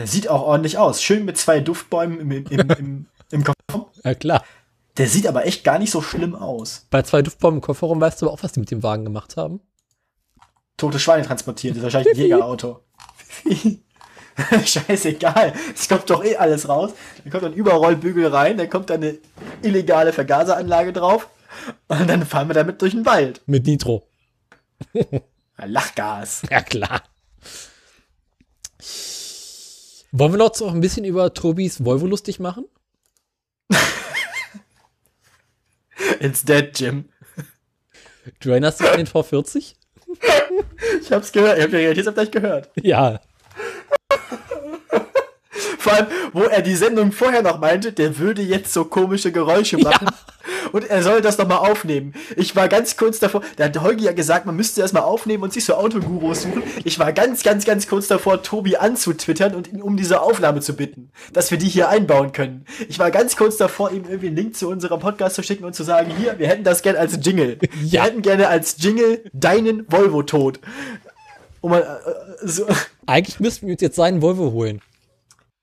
Sieht 0.05 0.29
auch 0.29 0.41
ordentlich 0.41 0.79
aus. 0.79 1.03
Schön 1.03 1.27
mit 1.27 1.37
zwei 1.37 1.61
Duftbäumen 1.61 2.19
im, 2.19 2.31
im, 2.31 2.47
im, 2.49 3.07
im 3.31 3.45
Kofferraum. 3.45 3.91
Ja, 4.03 4.15
klar. 4.15 4.45
Der 4.97 5.09
sieht 5.09 5.27
aber 5.27 5.45
echt 5.45 5.63
gar 5.63 5.79
nicht 5.79 5.91
so 5.91 6.01
schlimm 6.01 6.35
aus. 6.35 6.87
Bei 6.89 7.03
zwei 7.03 7.21
Duftbäumen 7.21 7.59
im 7.59 7.61
Kofferraum 7.61 8.01
weißt 8.01 8.23
du 8.23 8.27
aber 8.27 8.33
auch, 8.33 8.43
was 8.43 8.53
die 8.53 8.61
mit 8.61 8.71
dem 8.71 8.83
Wagen 8.83 9.05
gemacht 9.05 9.37
haben. 9.37 9.61
Tote 10.79 10.99
Schweine 10.99 11.27
transportiert. 11.27 11.73
Das 11.73 11.79
ist 11.81 11.83
wahrscheinlich 11.83 12.15
ein 12.15 12.21
Jägerauto. 12.23 12.81
Scheißegal. 14.65 15.53
Es 15.75 15.87
kommt 15.87 16.09
doch 16.09 16.25
eh 16.25 16.37
alles 16.37 16.67
raus. 16.67 16.93
Da 17.25 17.31
kommt 17.31 17.45
ein 17.45 17.53
Überrollbügel 17.53 18.29
rein, 18.29 18.57
da 18.57 18.65
kommt 18.65 18.91
eine 18.91 19.19
illegale 19.61 20.15
Vergaseranlage 20.15 20.95
drauf. 20.95 21.29
Und 21.89 22.09
dann 22.09 22.27
fahren 22.27 22.49
wir 22.49 22.55
damit 22.55 22.83
durch 22.83 22.93
den 22.93 23.07
Wald. 23.07 23.41
Mit 23.47 23.67
Nitro. 23.67 24.07
Lachgas. 25.57 26.43
Ja, 26.51 26.61
klar. 26.61 27.03
Wollen 30.13 30.33
wir 30.33 30.39
noch 30.39 30.61
ein 30.61 30.81
bisschen 30.81 31.05
über 31.05 31.35
Tobis 31.35 31.85
Volvo 31.85 32.07
lustig 32.07 32.41
machen? 32.41 32.65
It's 36.21 36.45
dead, 36.45 36.79
Jim. 36.79 37.11
Du 38.41 38.51
erinnerst 38.51 38.81
dich 38.81 38.89
an 38.89 38.97
den 38.99 39.07
V40? 39.07 39.75
ich 41.03 41.13
hab's 41.13 41.33
gehört, 41.33 41.59
ich 41.59 41.65
hab 41.65 41.73
ja 41.73 41.79
jetzt 41.81 42.15
gleich 42.15 42.31
gehört. 42.31 42.71
Ja. 42.77 43.21
Vor 45.79 45.93
allem, 45.93 46.07
wo 46.33 46.43
er 46.43 46.63
die 46.63 46.75
Sendung 46.75 47.13
vorher 47.13 47.43
noch 47.43 47.59
meinte, 47.59 47.93
der 47.93 48.19
würde 48.19 48.43
jetzt 48.43 48.73
so 48.73 48.85
komische 48.85 49.33
Geräusche 49.33 49.79
machen. 49.79 50.07
Ja. 50.07 50.38
Und 50.73 50.89
er 50.89 51.03
soll 51.03 51.21
das 51.21 51.39
nochmal 51.39 51.59
aufnehmen. 51.59 52.15
Ich 52.37 52.55
war 52.57 52.69
ganz 52.69 52.97
kurz 52.97 53.19
davor, 53.19 53.43
da 53.57 53.65
hat 53.65 53.81
Holgi 53.81 54.05
ja 54.05 54.13
gesagt, 54.13 54.47
man 54.47 54.57
müsste 54.57 54.81
das 54.81 54.93
mal 54.93 55.01
aufnehmen 55.01 55.43
und 55.43 55.53
sich 55.53 55.65
so 55.65 55.75
Autogurus 55.75 56.43
suchen. 56.43 56.63
Ich 56.85 56.99
war 56.99 57.13
ganz, 57.13 57.43
ganz, 57.43 57.65
ganz 57.65 57.89
kurz 57.89 58.09
davor, 58.09 58.43
Tobi 58.43 58.77
anzutwittern 58.77 59.55
und 59.55 59.73
ihn 59.73 59.83
um 59.83 59.97
diese 59.97 60.21
Aufnahme 60.21 60.61
zu 60.61 60.75
bitten, 60.75 61.11
dass 61.33 61.51
wir 61.51 61.59
die 61.59 61.69
hier 61.69 61.89
einbauen 61.89 62.33
können. 62.33 62.65
Ich 62.89 62.99
war 62.99 63.11
ganz 63.11 63.37
kurz 63.37 63.57
davor, 63.57 63.91
ihm 63.91 64.05
irgendwie 64.05 64.29
einen 64.29 64.37
Link 64.37 64.57
zu 64.57 64.69
unserem 64.69 65.01
Podcast 65.01 65.37
zu 65.37 65.43
schicken 65.43 65.65
und 65.65 65.75
zu 65.75 65.83
sagen, 65.83 66.13
hier, 66.17 66.39
wir 66.39 66.49
hätten 66.49 66.65
das 66.65 66.83
gerne 66.83 66.99
als 66.99 67.19
Jingle. 67.23 67.59
Ja. 67.89 68.03
Wir 68.03 68.03
hätten 68.05 68.23
gerne 68.23 68.49
als 68.49 68.77
Jingle 68.79 69.23
deinen 69.33 69.91
Volvo-Tod. 69.91 70.59
Um 71.61 71.71
mal, 71.71 71.81
äh, 71.83 72.47
so. 72.47 72.67
Eigentlich 73.07 73.41
müssten 73.41 73.67
wir 73.67 73.73
uns 73.73 73.83
jetzt 73.83 73.97
seinen 73.97 74.21
Volvo 74.23 74.53
holen. 74.53 74.81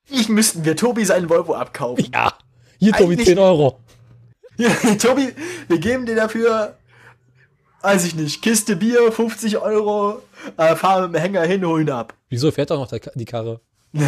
Ich 0.07 0.29
müssten 0.29 0.65
wir 0.65 0.75
Tobi 0.75 1.05
seinen 1.05 1.29
Volvo 1.29 1.53
abkaufen. 1.53 2.07
Ja. 2.13 2.33
Hier, 2.79 2.93
Tobi, 2.93 3.13
Eigentlich, 3.13 3.27
10 3.27 3.39
Euro. 3.39 3.79
Ja, 4.57 4.69
Tobi, 4.99 5.33
wir 5.67 5.77
geben 5.79 6.05
dir 6.05 6.15
dafür, 6.15 6.75
weiß 7.81 8.05
ich 8.05 8.15
nicht, 8.15 8.41
Kiste 8.41 8.75
Bier, 8.75 9.11
50 9.11 9.57
Euro, 9.57 10.21
äh, 10.57 10.75
fahren 10.75 11.11
mit 11.11 11.15
dem 11.15 11.21
Hänger 11.21 11.43
hin, 11.43 11.65
holen 11.65 11.89
ab. 11.89 12.13
Wieso 12.29 12.51
fährt 12.51 12.71
doch 12.71 12.79
noch 12.79 12.87
der, 12.87 13.01
die 13.15 13.25
Karre? 13.25 13.59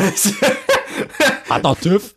Hat 1.50 1.64
noch 1.64 1.80
TÜV? 1.80 2.14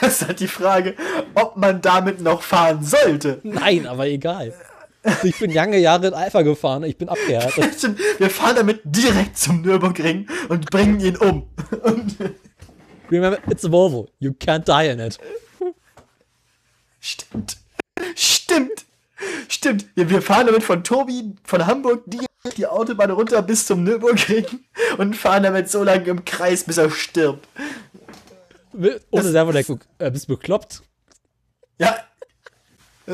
Das 0.00 0.20
ist 0.20 0.26
halt 0.26 0.40
die 0.40 0.48
Frage, 0.48 0.94
ob 1.34 1.56
man 1.56 1.80
damit 1.80 2.20
noch 2.20 2.42
fahren 2.42 2.84
sollte. 2.84 3.40
Nein, 3.42 3.86
aber 3.86 4.06
egal. 4.06 4.52
Ich 5.22 5.38
bin 5.38 5.50
lange 5.50 5.78
Jahre 5.78 6.08
in 6.08 6.14
Alpha 6.14 6.42
gefahren, 6.42 6.82
ich 6.84 6.96
bin 6.96 7.08
abgehärtet. 7.08 7.96
Wir 8.18 8.30
fahren 8.30 8.56
damit 8.56 8.80
direkt 8.84 9.38
zum 9.38 9.60
Nürburgring 9.62 10.26
und 10.48 10.70
bringen 10.70 11.00
ihn 11.00 11.16
um. 11.16 11.48
Remember, 13.10 13.38
it's 13.50 13.64
a 13.64 13.68
Volvo. 13.68 14.08
You 14.18 14.32
can't 14.32 14.66
die 14.66 14.90
in 14.90 15.00
it. 15.00 15.18
Stimmt. 17.04 17.58
Stimmt. 18.16 18.86
Stimmt. 19.48 19.84
Wir 19.94 20.22
fahren 20.22 20.46
damit 20.46 20.62
von 20.62 20.82
Tobi, 20.82 21.34
von 21.44 21.66
Hamburg 21.66 22.02
direkt 22.06 22.56
die 22.56 22.66
Autobahn 22.66 23.10
runter 23.10 23.42
bis 23.42 23.66
zum 23.66 23.84
Nürburgring 23.84 24.46
und 24.96 25.14
fahren 25.14 25.42
damit 25.42 25.70
so 25.70 25.84
lange 25.84 26.04
im 26.04 26.24
Kreis, 26.24 26.64
bis 26.64 26.78
er 26.78 26.90
stirbt. 26.90 27.46
Ohne 28.72 29.30
Servolenkung. 29.30 29.80
Äh, 29.98 30.10
bist 30.10 30.30
du 30.30 30.36
bekloppt? 30.36 30.82
Ja, 31.78 31.94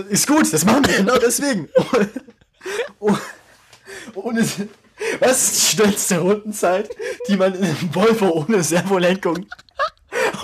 ist 0.09 0.29
gut, 0.29 0.53
das 0.53 0.65
machen 0.65 0.87
wir 0.87 0.99
genau 0.99 1.19
deswegen. 1.19 1.69
Oh, 3.01 3.17
ohne, 4.15 4.47
was 5.19 5.43
ist 5.43 5.57
die 5.57 5.77
schnellste 5.77 6.19
Rundenzeit, 6.19 6.91
die 7.27 7.37
man 7.37 7.55
in 7.55 7.65
einem 7.65 7.95
Volvo 7.95 8.29
ohne 8.29 8.63
Servolenkung 8.63 9.47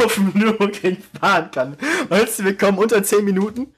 auf 0.01 0.15
dem 0.15 0.33
Nürburgring 0.35 0.99
fahren 1.19 1.51
kann? 1.51 1.77
Weißt 2.09 2.39
du, 2.39 2.45
wir 2.45 2.57
kommen 2.57 2.79
unter 2.79 3.03
10 3.03 3.25
Minuten? 3.25 3.75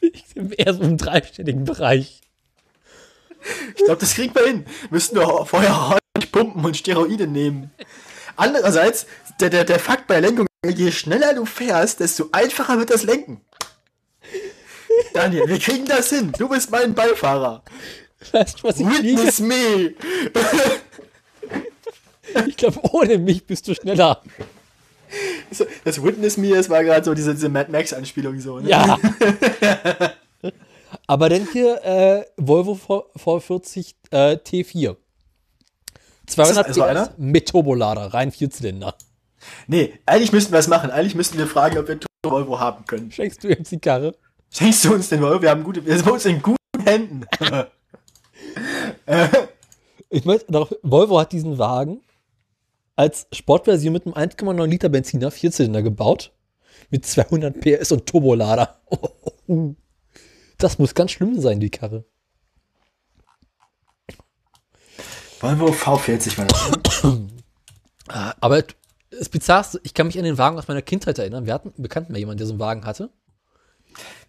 Ich 0.00 0.34
bin 0.34 0.52
eher 0.52 0.74
so 0.74 0.82
im 0.82 0.96
dreistelligen 0.96 1.64
Bereich. 1.64 2.20
Ich 3.76 3.84
glaube, 3.84 4.00
das 4.00 4.14
kriegen 4.14 4.34
wir 4.34 4.46
hin. 4.46 4.66
Müssten 4.90 5.16
wir 5.16 5.46
vorher 5.46 5.72
ordentlich 5.72 6.32
pumpen 6.32 6.64
und 6.64 6.76
Steroide 6.76 7.26
nehmen. 7.26 7.70
Andererseits, 8.36 9.06
der, 9.40 9.50
der, 9.50 9.64
der 9.64 9.78
Fakt 9.78 10.06
bei 10.06 10.20
Lenkung, 10.20 10.46
je 10.66 10.90
schneller 10.90 11.34
du 11.34 11.46
fährst, 11.46 12.00
desto 12.00 12.28
einfacher 12.32 12.78
wird 12.78 12.90
das 12.90 13.04
Lenken. 13.04 13.40
Daniel, 15.14 15.46
wir 15.46 15.58
kriegen 15.58 15.86
das 15.86 16.10
hin. 16.10 16.32
Du 16.38 16.48
bist 16.48 16.70
mein 16.70 16.94
Beifahrer. 16.94 17.62
Weißt 18.32 18.60
du, 18.60 18.68
was 18.68 18.80
ich 18.80 18.86
Witness 18.86 19.40
me. 19.40 19.94
ich 22.48 22.56
glaube, 22.56 22.80
ohne 22.82 23.18
mich 23.18 23.46
bist 23.46 23.68
du 23.68 23.74
schneller. 23.74 24.22
Das 25.84 26.02
Witness 26.02 26.36
Me, 26.36 26.50
das 26.50 26.68
war 26.68 26.82
gerade 26.82 27.04
so 27.04 27.14
diese, 27.14 27.34
diese 27.34 27.48
Mad 27.48 27.70
Max-Anspielung 27.70 28.40
so. 28.40 28.58
Ne? 28.58 28.68
Ja. 28.68 28.98
Aber 31.06 31.28
dann 31.28 31.46
hier 31.52 31.84
äh, 31.84 32.24
Volvo 32.36 33.06
V40 33.16 33.94
äh, 34.10 34.32
T4. 34.34 34.96
200 36.26 36.66
also 36.66 36.80
PS 36.80 36.86
einer? 36.86 37.10
mit 37.16 37.48
Turbolader, 37.48 38.12
rein 38.12 38.32
Vierzylinder. 38.32 38.94
Nee, 39.68 39.94
eigentlich 40.06 40.32
müssten 40.32 40.52
wir 40.52 40.58
es 40.58 40.68
machen. 40.68 40.90
Eigentlich 40.90 41.14
müssten 41.14 41.38
wir 41.38 41.46
fragen, 41.46 41.78
ob 41.78 41.88
wir 41.88 41.98
Volvo 42.24 42.58
haben 42.58 42.84
können. 42.86 43.12
Schenkst 43.12 43.44
du 43.44 43.48
jetzt 43.48 43.70
die 43.70 43.78
Karre? 43.78 44.14
Schenkst 44.50 44.84
du 44.84 44.94
uns 44.94 45.08
den 45.08 45.20
Volvo? 45.20 45.40
Wir 45.40 45.50
haben 45.50 45.62
gute, 45.62 45.84
wir 45.84 45.94
sind 45.94 46.04
bei 46.04 46.12
uns 46.12 46.24
in 46.24 46.42
guten 46.42 46.56
Händen. 46.84 47.24
Ich 50.08 50.24
möchte 50.24 50.52
noch, 50.52 50.70
Volvo 50.82 51.18
hat 51.18 51.32
diesen 51.32 51.58
Wagen 51.58 52.00
als 52.96 53.26
Sportversion 53.32 53.92
mit 53.92 54.06
einem 54.06 54.14
1,9 54.14 54.66
Liter 54.66 54.88
Benziner 54.88 55.30
Vierzylinder 55.30 55.82
gebaut. 55.82 56.32
Mit 56.90 57.06
200 57.06 57.60
PS 57.60 57.92
und 57.92 58.06
Turbolader. 58.06 58.80
Das 60.58 60.78
muss 60.78 60.94
ganz 60.94 61.10
schlimm 61.10 61.38
sein, 61.38 61.60
die 61.60 61.68
Karre. 61.68 62.06
Volvo 65.40 65.66
V40 65.66 66.38
war 66.38 66.46
das. 66.46 67.04
ne? 67.04 67.28
Ah, 68.08 68.34
Aber 68.40 68.64
das 69.10 69.28
Bizarrste, 69.28 69.80
ich 69.82 69.92
kann 69.92 70.06
mich 70.06 70.18
an 70.18 70.24
den 70.24 70.38
Wagen 70.38 70.58
aus 70.58 70.66
meiner 70.68 70.80
Kindheit 70.82 71.18
erinnern. 71.18 71.44
Wir 71.46 71.52
hatten 71.54 71.68
einen 71.74 71.82
Bekannten 71.82 72.12
mehr 72.12 72.20
jemanden, 72.20 72.38
der 72.38 72.46
so 72.46 72.54
einen 72.54 72.60
Wagen 72.60 72.84
hatte. 72.86 73.10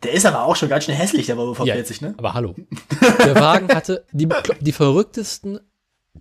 Der 0.03 0.11
ist 0.11 0.25
aber 0.25 0.43
auch 0.43 0.55
schon 0.55 0.69
ganz 0.69 0.83
schön 0.85 0.95
hässlich, 0.95 1.25
der 1.27 1.37
Volvo 1.37 1.63
V40, 1.63 2.01
ne? 2.03 2.13
Aber 2.17 2.33
hallo. 2.33 2.55
Der 3.19 3.35
Wagen 3.35 3.67
hatte 3.73 4.05
die, 4.11 4.27
die 4.61 4.71
verrücktesten 4.71 5.59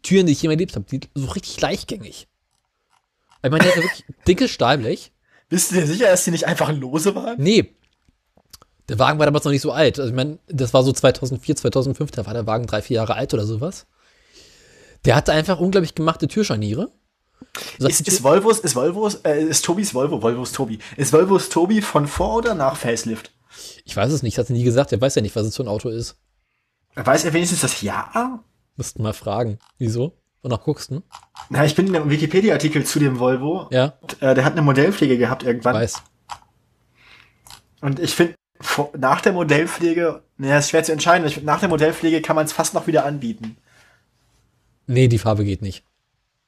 Türen, 0.02 0.26
die 0.26 0.32
ich 0.32 0.42
je 0.42 0.48
erlebt 0.48 0.74
habe. 0.74 0.84
Die, 0.86 1.00
so 1.14 1.26
richtig 1.30 1.60
leichtgängig. 1.60 2.28
Ich 3.42 3.50
meine, 3.50 3.64
der 3.64 3.72
hatte 3.72 3.82
wirklich 3.82 4.04
dickes 4.26 4.50
Stahlblech. 4.50 5.12
Bist 5.48 5.70
du 5.70 5.76
dir 5.76 5.86
sicher, 5.86 6.06
dass 6.06 6.24
die 6.24 6.32
nicht 6.32 6.46
einfach 6.46 6.72
lose 6.72 7.14
waren? 7.14 7.36
Nee. 7.40 7.74
Der 8.88 8.98
Wagen 8.98 9.18
war 9.18 9.26
damals 9.26 9.44
noch 9.44 9.52
nicht 9.52 9.62
so 9.62 9.72
alt. 9.72 9.98
Also 9.98 10.10
ich 10.10 10.16
meine, 10.16 10.38
das 10.48 10.72
war 10.74 10.82
so 10.82 10.92
2004, 10.92 11.56
2005, 11.56 12.10
da 12.12 12.26
war 12.26 12.34
der 12.34 12.46
Wagen 12.46 12.66
drei, 12.66 12.82
vier 12.82 12.96
Jahre 12.96 13.14
alt 13.14 13.34
oder 13.34 13.46
sowas. 13.46 13.86
Der 15.04 15.14
hatte 15.14 15.32
einfach 15.32 15.60
unglaublich 15.60 15.94
gemachte 15.94 16.28
Türscharniere. 16.28 16.90
So, 17.78 17.86
Ist, 17.86 18.06
ist 18.08 18.22
Volvos, 18.22 18.58
ist 18.60 18.74
Volvos, 18.74 19.16
äh, 19.24 19.42
ist 19.44 19.64
Tobis 19.64 19.94
Volvo, 19.94 20.22
Volvos 20.22 20.52
Tobi. 20.52 20.78
Ist 20.96 21.12
Volvos 21.12 21.48
Tobi 21.48 21.82
von 21.82 22.06
vor 22.06 22.36
oder 22.36 22.54
nach 22.54 22.76
Facelift? 22.76 23.32
ich 23.84 23.96
weiß 23.96 24.12
es 24.12 24.22
nicht, 24.22 24.36
hat 24.38 24.50
er 24.50 24.56
nie 24.56 24.64
gesagt. 24.64 24.92
Er 24.92 25.00
weiß 25.00 25.14
ja 25.14 25.22
nicht, 25.22 25.36
was 25.36 25.46
es 25.46 25.56
für 25.56 25.62
ein 25.62 25.68
Auto 25.68 25.88
ist. 25.88 26.16
Weiß 26.94 27.24
er 27.24 27.32
wenigstens 27.32 27.60
das 27.60 27.82
Jahr? 27.82 28.42
Müssten 28.76 29.02
mal 29.02 29.12
fragen. 29.12 29.58
Wieso? 29.78 30.16
Und 30.46 30.52
nach 30.52 30.62
guckst 30.62 30.92
du? 30.92 31.02
Na, 31.50 31.64
ich 31.64 31.74
bin 31.74 31.88
in 31.88 31.96
einem 31.96 32.08
Wikipedia-Artikel 32.08 32.86
zu 32.86 33.00
dem 33.00 33.18
Volvo. 33.18 33.66
Ja, 33.72 33.94
Und, 34.00 34.22
äh, 34.22 34.32
der 34.32 34.44
hat 34.44 34.52
eine 34.52 34.62
Modellpflege 34.62 35.18
gehabt 35.18 35.42
irgendwann. 35.42 35.74
weiß. 35.74 36.00
Und 37.80 37.98
ich 37.98 38.14
finde, 38.14 38.36
nach 38.96 39.20
der 39.22 39.32
Modellpflege, 39.32 40.22
naja, 40.36 40.58
ist 40.58 40.70
schwer 40.70 40.84
zu 40.84 40.92
entscheiden. 40.92 41.26
Ich 41.26 41.34
find, 41.34 41.46
nach 41.46 41.58
der 41.58 41.68
Modellpflege 41.68 42.22
kann 42.22 42.36
man 42.36 42.44
es 42.44 42.52
fast 42.52 42.74
noch 42.74 42.86
wieder 42.86 43.04
anbieten. 43.04 43.56
Nee, 44.86 45.08
die 45.08 45.18
Farbe 45.18 45.44
geht 45.44 45.62
nicht. 45.62 45.82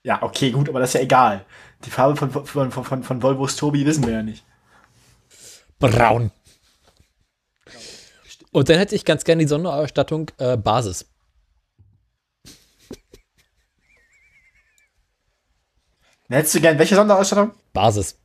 Ja, 0.04 0.22
okay, 0.22 0.52
gut, 0.52 0.68
aber 0.68 0.78
das 0.78 0.90
ist 0.90 0.94
ja 0.94 1.00
egal. 1.00 1.44
Die 1.84 1.90
Farbe 1.90 2.14
von, 2.14 2.30
von, 2.30 2.46
von, 2.46 2.70
von, 2.70 3.02
von 3.02 3.20
Volvos 3.20 3.56
Tobi 3.56 3.84
wissen 3.84 4.06
wir 4.06 4.12
ja 4.12 4.22
nicht. 4.22 4.44
Braun. 5.80 6.30
Und 8.52 8.68
dann 8.68 8.78
hätte 8.78 8.94
ich 8.94 9.04
ganz 9.04 9.24
gerne 9.24 9.42
die 9.42 9.48
Sonderausstattung 9.48 10.30
äh, 10.38 10.56
Basis. 10.56 11.04
Hättest 16.28 16.54
du 16.54 16.60
gern 16.60 16.78
welche 16.78 16.94
Sonderausstattung? 16.94 17.52
Basis. 17.72 18.18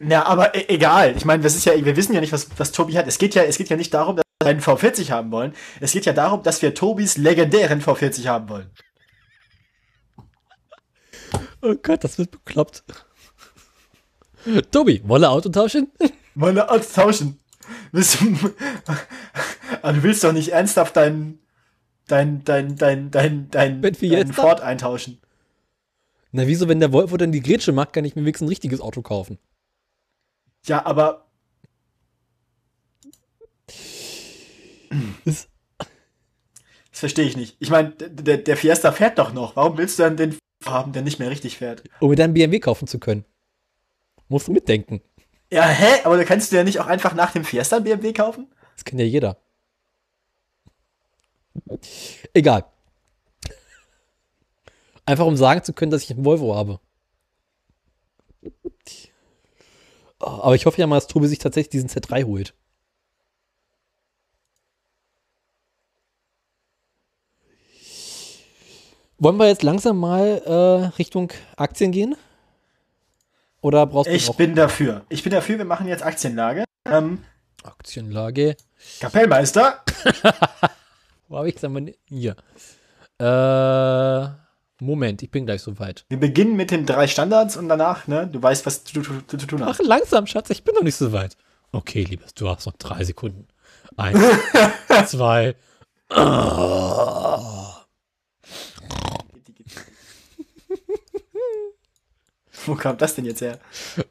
Ja, 0.00 0.24
aber 0.24 0.54
e 0.54 0.64
egal. 0.68 1.16
Ich 1.16 1.24
meine, 1.24 1.42
das 1.42 1.54
ist 1.54 1.64
ja, 1.64 1.84
wir 1.84 1.96
wissen 1.96 2.12
ja 2.12 2.20
nicht, 2.20 2.32
was, 2.32 2.48
was 2.56 2.72
Tobi 2.72 2.94
hat. 2.94 3.06
Es 3.06 3.18
geht 3.18 3.34
ja, 3.34 3.42
es 3.42 3.58
geht 3.58 3.68
ja 3.68 3.76
nicht 3.76 3.94
darum, 3.94 4.16
dass 4.16 4.24
wir 4.42 4.48
einen 4.48 4.60
V40 4.60 5.10
haben 5.10 5.30
wollen. 5.30 5.54
Es 5.80 5.92
geht 5.92 6.06
ja 6.06 6.12
darum, 6.12 6.42
dass 6.42 6.62
wir 6.62 6.74
Tobis 6.74 7.16
legendären 7.16 7.82
V40 7.82 8.26
haben 8.26 8.48
wollen. 8.48 8.70
Oh 11.62 11.74
Gott, 11.82 12.04
das 12.04 12.18
wird 12.18 12.30
bekloppt. 12.30 12.84
Tobi, 14.70 15.02
wolle 15.04 15.28
Auto 15.28 15.48
tauschen? 15.48 15.90
Meine 16.34 16.68
Art 16.68 16.92
tauschen. 16.94 17.40
Willst 17.92 18.20
du, 18.20 18.36
aber 19.82 19.92
du 19.92 20.02
willst 20.02 20.24
doch 20.24 20.32
nicht 20.32 20.50
ernsthaft 20.50 20.96
dein, 20.96 21.40
dein, 22.06 22.44
dein, 22.44 22.76
dein, 22.76 23.10
dein, 23.10 23.50
dein, 23.50 23.82
dein 23.82 23.94
Fiesta? 23.94 24.32
Ford 24.32 24.60
eintauschen. 24.60 25.20
Na, 26.32 26.46
wieso, 26.46 26.68
wenn 26.68 26.80
der 26.80 26.92
Volvo 26.92 27.16
dann 27.16 27.32
die 27.32 27.40
Grätsche 27.40 27.72
macht, 27.72 27.92
kann 27.92 28.04
ich 28.04 28.14
mir 28.14 28.22
wenigstens 28.22 28.46
ein 28.46 28.50
richtiges 28.50 28.80
Auto 28.80 29.02
kaufen? 29.02 29.38
Ja, 30.66 30.84
aber 30.84 31.28
Das, 35.24 35.48
das 36.90 37.00
verstehe 37.00 37.26
ich 37.26 37.36
nicht. 37.36 37.56
Ich 37.60 37.70
meine, 37.70 37.90
der, 37.90 38.38
der 38.38 38.56
Fiesta 38.56 38.92
fährt 38.92 39.18
doch 39.18 39.32
noch. 39.32 39.56
Warum 39.56 39.76
willst 39.78 39.98
du 39.98 40.02
dann 40.04 40.16
den 40.16 40.36
haben, 40.64 40.92
der 40.92 41.02
nicht 41.02 41.18
mehr 41.18 41.30
richtig 41.30 41.58
fährt? 41.58 41.84
um 42.00 42.10
mir 42.10 42.16
dann 42.16 42.24
einen 42.24 42.34
BMW 42.34 42.60
kaufen 42.60 42.86
zu 42.88 42.98
können. 42.98 43.24
Musst 44.28 44.48
du 44.48 44.52
mitdenken. 44.52 45.00
Ja, 45.50 45.66
hä? 45.66 46.02
Aber 46.04 46.16
da 46.16 46.24
kannst 46.24 46.52
du 46.52 46.56
ja 46.56 46.64
nicht 46.64 46.80
auch 46.80 46.86
einfach 46.86 47.14
nach 47.14 47.32
dem 47.32 47.44
Fiesta 47.44 47.76
einen 47.76 47.84
BMW 47.84 48.12
kaufen? 48.12 48.48
Das 48.74 48.84
kennt 48.84 49.00
ja 49.00 49.06
jeder. 49.06 49.38
Egal. 52.34 52.64
Einfach 55.08 55.24
um 55.24 55.38
sagen 55.38 55.64
zu 55.64 55.72
können, 55.72 55.90
dass 55.90 56.02
ich 56.02 56.10
einen 56.10 56.26
Volvo 56.26 56.54
habe. 56.54 56.80
Aber 60.18 60.54
ich 60.54 60.66
hoffe 60.66 60.78
ja 60.78 60.86
mal, 60.86 60.96
dass 60.96 61.06
Tobi 61.06 61.28
sich 61.28 61.38
tatsächlich 61.38 61.70
diesen 61.70 61.88
Z3 61.88 62.24
holt. 62.26 62.52
Wollen 69.18 69.36
wir 69.36 69.48
jetzt 69.48 69.62
langsam 69.62 69.98
mal 69.98 70.42
äh, 70.44 70.86
Richtung 70.98 71.32
Aktien 71.56 71.90
gehen? 71.90 72.16
Oder 73.60 73.86
brauchst 73.86 74.10
du 74.10 74.14
Ich 74.14 74.30
bin 74.36 74.54
dafür. 74.54 75.04
Ich 75.08 75.22
bin 75.24 75.32
dafür, 75.32 75.58
wir 75.58 75.64
machen 75.64 75.88
jetzt 75.88 76.04
Aktienlage. 76.04 76.64
Ähm, 76.84 77.24
Aktienlage? 77.64 78.56
Kapellmeister. 79.00 79.82
Wo 81.28 81.38
habe 81.38 81.48
ich 81.48 81.54
gesagt? 81.56 81.72
Meine- 81.74 81.94
Hier. 82.06 82.36
Äh, 83.18 84.28
Moment, 84.80 85.22
ich 85.22 85.30
bin 85.30 85.44
gleich 85.46 85.62
soweit. 85.62 86.04
Wir 86.08 86.20
beginnen 86.20 86.56
mit 86.56 86.70
den 86.70 86.86
drei 86.86 87.08
Standards 87.08 87.56
und 87.56 87.68
danach, 87.68 88.06
ne, 88.06 88.28
du 88.28 88.40
weißt, 88.40 88.64
was 88.64 88.84
du, 88.84 89.00
du, 89.00 89.12
du, 89.26 89.36
zu 89.36 89.46
tun 89.46 89.62
Ach, 89.62 89.68
hast. 89.78 89.84
langsam, 89.84 90.26
Schatz, 90.26 90.50
ich 90.50 90.62
bin 90.62 90.74
noch 90.74 90.82
nicht 90.82 90.94
so 90.94 91.12
weit. 91.12 91.36
Okay, 91.72 92.04
Liebes, 92.04 92.34
du 92.34 92.48
hast 92.48 92.66
noch 92.66 92.76
drei 92.76 93.02
Sekunden. 93.04 93.48
Eins, 93.96 94.20
zwei. 95.06 95.56
Wo 102.66 102.74
kam 102.74 102.98
das 102.98 103.14
denn 103.14 103.24
jetzt 103.24 103.40
her? 103.40 103.58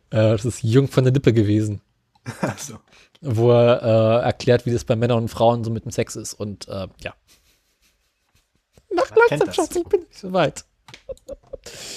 Äh, 0.09 0.31
das 0.31 0.45
ist 0.45 0.63
Jung 0.63 0.87
von 0.87 1.03
der 1.03 1.13
Lippe 1.13 1.33
gewesen, 1.33 1.81
Achso. 2.41 2.79
wo 3.21 3.51
er 3.51 3.81
äh, 3.83 4.25
erklärt, 4.25 4.65
wie 4.65 4.71
das 4.71 4.83
bei 4.83 4.95
Männern 4.95 5.19
und 5.19 5.29
Frauen 5.29 5.63
so 5.63 5.71
mit 5.71 5.85
dem 5.85 5.91
Sex 5.91 6.15
ist. 6.15 6.33
Und 6.33 6.67
äh, 6.67 6.87
ja. 6.99 7.13
Mach 8.93 9.05
kennt 9.27 9.41
langsam. 9.41 9.53
Schatz, 9.53 9.75
ich 9.75 9.83
bin 9.85 10.01
nicht 10.01 10.17
so 10.17 10.31
weit. 10.33 10.63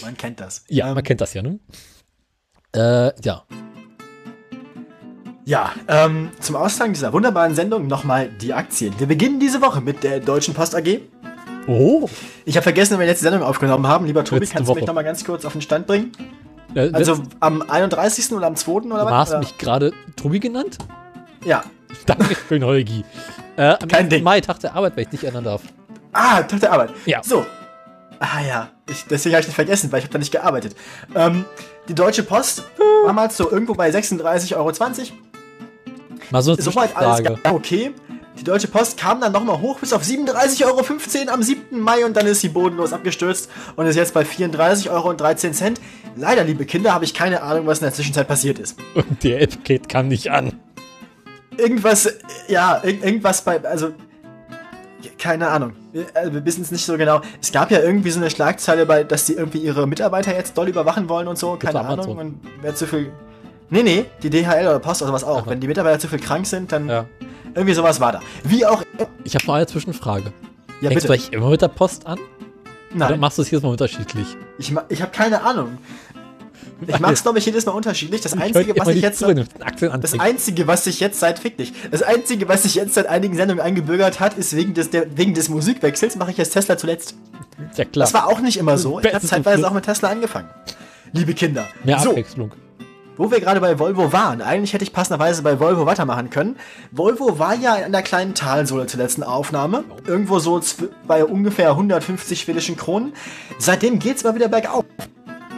Man 0.03 0.17
kennt 0.17 0.41
das. 0.41 0.65
Ja, 0.69 0.89
Ähm, 0.89 0.95
man 0.95 1.05
kennt 1.05 1.21
das 1.21 1.35
ja, 1.35 1.43
ne? 1.43 1.59
Äh, 2.75 3.13
ja. 3.23 3.45
Ja, 5.45 5.73
ähm, 5.89 6.31
zum 6.41 6.57
Ausklang 6.57 6.93
dieser 6.93 7.13
wunderbaren 7.13 7.55
Sendung 7.55 7.87
nochmal 7.87 8.29
die 8.29 8.53
Aktien. 8.53 8.95
Wir 8.99 9.07
beginnen 9.07 9.41
diese 9.41 9.61
Woche 9.63 9.81
mit 9.81 10.03
der 10.05 10.21
Deutschen 10.21 10.55
Post 10.55 10.75
AG. 10.77 11.01
Oh. 11.67 12.09
Ich 12.45 12.57
habe 12.57 12.63
vergessen, 12.63 12.93
wenn 12.93 13.01
wir 13.01 13.07
letzte 13.07 13.25
Sendung 13.25 13.43
aufgenommen 13.43 13.87
haben. 13.87 14.07
Lieber 14.07 14.25
Tobi, 14.25 14.41
Letzte 14.41 14.55
kannst 14.57 14.69
du 14.69 14.71
Woche. 14.73 14.81
mich 14.81 14.87
nochmal 14.87 15.05
ganz 15.05 15.25
kurz 15.25 15.45
auf 15.45 15.53
den 15.53 15.63
Stand 15.63 15.87
bringen? 15.87 16.13
Äh, 16.75 16.91
Also 16.93 17.21
am 17.41 17.63
31. 17.63 18.33
oder 18.33 18.47
am 18.47 18.57
2. 18.57 18.71
oder 18.73 18.83
du 18.83 18.91
was? 18.91 19.13
hast 19.13 19.31
Oder? 19.31 19.39
mich 19.41 19.59
gerade 19.59 19.93
Tobi 20.17 20.41
genannt? 20.41 20.79
Ja. 21.45 21.65
Danke, 22.07 22.33
ich 22.33 22.43
bin 22.45 22.65
Holgi. 22.65 23.05
Äh, 23.57 23.63
am 23.81 23.89
Kein 23.89 24.05
1. 24.05 24.09
Ding. 24.11 24.23
Mai, 24.23 24.41
Tag 24.41 24.61
der 24.61 24.75
Arbeit, 24.75 24.97
wenn 24.97 25.05
ich 25.05 25.11
dich 25.11 25.25
ändern 25.25 25.45
darf. 25.45 25.63
Ah, 26.13 26.43
Tag 26.43 26.61
der 26.61 26.73
Arbeit. 26.73 26.91
Ja. 27.07 27.23
So. 27.23 27.47
Ah 28.19 28.43
ja, 28.47 28.69
ich, 28.89 29.07
deswegen 29.07 29.35
habe 29.35 29.41
ich 29.41 29.47
nicht 29.49 29.55
vergessen, 29.55 29.91
weil 29.91 30.01
ich 30.01 30.05
habe 30.05 30.13
da 30.13 30.19
nicht 30.19 30.33
gearbeitet. 30.33 30.77
Ähm, 31.15 31.47
die 31.89 31.95
Deutsche 31.95 32.23
Post, 32.23 32.65
damals 33.07 33.37
so 33.37 33.51
irgendwo 33.51 33.73
bei 33.75 33.89
36,20 33.89 34.57
Euro. 34.57 34.73
Mal 36.31 36.43
so 36.43 36.55
Soweit 36.55 36.95
alles 36.97 37.27
okay. 37.51 37.93
Die 38.39 38.45
Deutsche 38.45 38.69
Post 38.69 38.97
kam 38.97 39.21
dann 39.21 39.33
nochmal 39.33 39.61
hoch 39.61 39.81
bis 39.81 39.93
auf 39.93 40.03
37,15 40.03 40.65
Euro 40.65 41.33
am 41.33 41.43
7. 41.43 41.81
Mai 41.81 42.05
und 42.05 42.17
dann 42.17 42.27
ist 42.27 42.41
sie 42.41 42.49
bodenlos 42.49 42.93
abgestürzt 42.93 43.51
und 43.77 43.87
ist 43.87 43.97
jetzt 43.97 44.15
bei 44.15 44.23
34,13 44.23 44.91
Euro. 44.91 45.15
Leider, 46.17 46.45
liebe 46.45 46.65
Kinder, 46.65 46.95
habe 46.95 47.05
ich 47.05 47.13
keine 47.13 47.43
Ahnung, 47.43 47.67
was 47.67 47.79
in 47.79 47.85
der 47.85 47.93
Zwischenzeit 47.93 48.29
passiert 48.29 48.59
ist. 48.59 48.79
Und 48.95 49.23
der 49.25 49.47
Paket 49.47 49.89
kam 49.89 50.09
nicht 50.09 50.31
an. 50.31 50.53
Irgendwas, 51.57 52.11
ja, 52.49 52.81
ir 52.83 53.05
irgendwas 53.05 53.43
bei, 53.43 53.63
also, 53.63 53.93
keine 55.19 55.49
Ahnung. 55.49 55.73
Wir, 55.93 56.07
also 56.15 56.33
wir 56.33 56.45
wissen 56.45 56.63
es 56.63 56.71
nicht 56.71 56.85
so 56.85 56.97
genau. 56.97 57.21
Es 57.41 57.53
gab 57.53 57.71
ja 57.71 57.81
irgendwie 57.81 58.11
so 58.11 58.21
eine 58.21 58.31
Schlagzeile, 58.31 58.87
bei, 58.87 59.05
dass 59.05 59.25
die 59.27 59.35
irgendwie 59.35 59.59
ihre 59.59 59.87
Mitarbeiter 59.87 60.35
jetzt 60.35 60.57
doll 60.57 60.69
überwachen 60.69 61.09
wollen 61.09 61.29
und 61.29 61.39
so. 61.39 61.57
Keine. 61.57 61.81
Ahnung. 61.81 62.17
Und 62.19 62.41
wer 62.63 62.75
zu 62.75 62.87
viel. 62.87 63.11
Nee, 63.71 63.83
nee, 63.83 64.05
die 64.23 64.31
DHL 64.31 64.67
oder 64.67 64.79
Post 64.81 65.03
oder 65.03 65.09
sowas 65.11 65.25
auch. 65.25 65.43
Aha. 65.43 65.51
Wenn 65.51 65.61
die 65.61 65.69
Mitarbeiter 65.69 65.99
zu 65.99 66.09
viel 66.09 66.19
krank 66.19 66.47
sind, 66.47 66.73
dann 66.73 66.89
Ja. 66.89 67.05
irgendwie 67.55 67.75
sowas 67.75 68.01
war 68.01 68.13
da. 68.13 68.21
Wie 68.45 68.67
auch. 68.67 68.83
Ich 69.25 69.35
habe 69.35 69.47
noch 69.47 69.55
eine 69.55 69.67
Zwischenfrage. 69.67 70.33
Ja, 70.81 70.89
Hängst 70.91 70.95
bitte. 70.95 71.07
du 71.07 71.13
eigentlich 71.13 71.33
immer 71.33 71.51
mit 71.51 71.63
der 71.63 71.69
Post 71.69 72.07
an? 72.07 72.19
Nein. 72.93 73.09
Oder 73.11 73.17
machst 73.19 73.39
du 73.39 73.43
es 73.43 73.51
jedes 73.51 73.63
Mal 73.63 73.71
unterschiedlich? 73.71 74.27
Ich, 74.59 74.75
ich 74.89 75.01
habe 75.03 75.13
keine 75.13 75.43
Ahnung. 75.43 75.79
Ich 76.87 76.99
mache 77.01 77.13
es, 77.13 77.23
glaube 77.23 77.39
ich, 77.39 77.47
jedes 77.47 77.67
Mal 77.67 77.73
unterschiedlich. 77.73 78.21
Das 78.21 78.37
Einzige, 78.37 78.75
was 78.77 78.89
ich 78.89 79.03
jetzt. 79.03 79.23
Das 79.23 80.19
Einzige, 80.19 80.67
was 80.67 80.85
sich 80.85 81.01
jetzt 81.01 81.21
seit. 81.21 81.39
Fick 81.39 81.57
dich. 81.57 81.73
Das 81.91 82.03
Einzige, 82.03 82.49
was 82.49 82.63
sich 82.65 82.75
jetzt 82.75 82.95
seit 82.95 83.07
einigen 83.07 83.35
Sendungen 83.37 83.63
eingebürgert 83.63 84.21
hat, 84.21 84.37
ist 84.37 84.55
wegen 84.57 84.75
des, 84.75 84.91
der, 84.91 85.17
wegen 85.17 85.35
des 85.35 85.49
Musikwechsels, 85.49 86.17
mache 86.17 86.31
ich 86.31 86.37
jetzt 86.37 86.53
Tesla 86.53 86.77
zuletzt. 86.77 87.15
Ja, 87.77 87.85
klar. 87.85 88.05
Das 88.05 88.15
war 88.15 88.27
auch 88.27 88.41
nicht 88.41 88.57
immer 88.57 88.79
so. 88.79 89.01
Ich 89.01 89.15
habe 89.15 89.27
zeitweise 89.27 89.67
auch 89.67 89.73
mit 89.73 89.85
Tesla 89.85 90.09
angefangen. 90.09 90.49
Liebe 91.13 91.35
Kinder. 91.35 91.67
Mehr 91.85 91.99
so, 91.99 92.11
Abwechslung. 92.11 92.53
Wo 93.17 93.31
wir 93.31 93.41
gerade 93.41 93.61
bei 93.61 93.79
Volvo 93.79 94.15
waren, 94.15 94.41
eigentlich 94.41 94.73
hätte 94.73 94.83
ich 94.83 94.95
passenderweise 94.95 95.43
bei 95.43 95.61
Volvo 95.61 95.85
weitermachen 95.85 96.31
können. 96.31 96.57
Volvo 96.91 97.39
war 97.39 97.55
ja 97.55 97.77
in 97.77 97.85
einer 97.85 98.01
kleinen 98.01 98.35
Talsohle 98.35 98.87
zur 98.87 98.99
letzten 98.99 99.23
Aufnahme. 99.23 99.85
Irgendwo 100.07 100.39
so 100.39 100.59
bei 101.07 101.25
ungefähr 101.25 101.71
150 101.71 102.41
schwedischen 102.41 102.79
Kronen. 102.79 103.13
Seitdem 103.59 103.99
geht 103.99 104.17
es 104.17 104.25
mal 104.25 104.35
wieder 104.35 104.49
bergauf. 104.49 104.87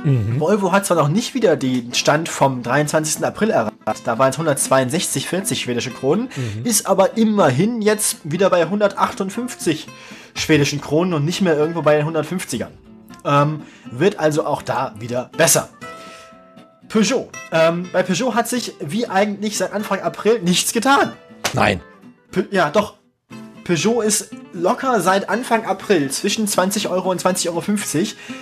Mhm. 0.04 0.40
Volvo 0.40 0.72
hat 0.72 0.86
zwar 0.86 0.96
noch 0.96 1.08
nicht 1.08 1.34
wieder 1.34 1.56
den 1.56 1.94
Stand 1.94 2.28
vom 2.28 2.62
23. 2.62 3.24
April 3.24 3.50
erreicht, 3.50 3.72
da 4.04 4.18
waren 4.18 4.30
es 4.30 4.38
162,40 4.38 5.56
schwedische 5.56 5.90
Kronen, 5.90 6.28
mhm. 6.34 6.64
ist 6.64 6.86
aber 6.86 7.16
immerhin 7.16 7.82
jetzt 7.82 8.18
wieder 8.24 8.50
bei 8.50 8.62
158 8.62 9.86
schwedischen 10.34 10.80
Kronen 10.80 11.14
und 11.14 11.24
nicht 11.24 11.40
mehr 11.40 11.56
irgendwo 11.56 11.82
bei 11.82 11.96
den 11.96 12.06
150ern. 12.06 12.68
Ähm, 13.24 13.62
wird 13.90 14.18
also 14.18 14.46
auch 14.46 14.62
da 14.62 14.94
wieder 14.98 15.30
besser. 15.36 15.68
Peugeot. 16.88 17.28
Ähm, 17.52 17.88
bei 17.92 18.02
Peugeot 18.02 18.34
hat 18.34 18.48
sich 18.48 18.74
wie 18.80 19.08
eigentlich 19.08 19.56
seit 19.56 19.72
Anfang 19.72 20.00
April 20.00 20.40
nichts 20.40 20.72
getan. 20.72 21.12
Nein. 21.54 21.80
Pe 22.30 22.46
ja, 22.50 22.70
doch. 22.70 22.94
Peugeot 23.64 24.02
ist 24.02 24.30
locker 24.52 25.00
seit 25.00 25.28
Anfang 25.28 25.64
April 25.64 26.10
zwischen 26.10 26.46
20 26.46 26.88
Euro 26.88 27.10
und 27.10 27.22
20,50 27.22 27.48
Euro. 27.48 27.62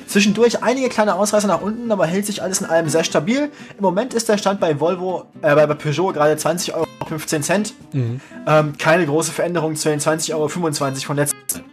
Zwischendurch 0.06 0.62
einige 0.62 0.88
kleine 0.88 1.14
Ausreißer 1.14 1.48
nach 1.48 1.60
unten, 1.60 1.90
aber 1.92 2.06
hält 2.06 2.26
sich 2.26 2.42
alles 2.42 2.60
in 2.60 2.66
allem 2.66 2.88
sehr 2.88 3.04
stabil. 3.04 3.50
Im 3.76 3.82
Moment 3.82 4.14
ist 4.14 4.28
der 4.28 4.38
Stand 4.38 4.60
bei 4.60 4.80
Volvo, 4.80 5.26
äh, 5.42 5.54
bei 5.54 5.66
Peugeot 5.66 6.12
gerade 6.12 6.36
20 6.36 6.74
Euro 6.74 6.86
15 7.06 7.42
Cent. 7.42 7.74
Mhm. 7.92 8.20
Ähm, 8.46 8.72
keine 8.78 9.06
große 9.06 9.32
Veränderung 9.32 9.76
zu 9.76 9.88
den 9.88 10.00
20,25 10.00 10.34
Euro 10.34 10.48
von 10.48 11.16
letztem 11.16 11.64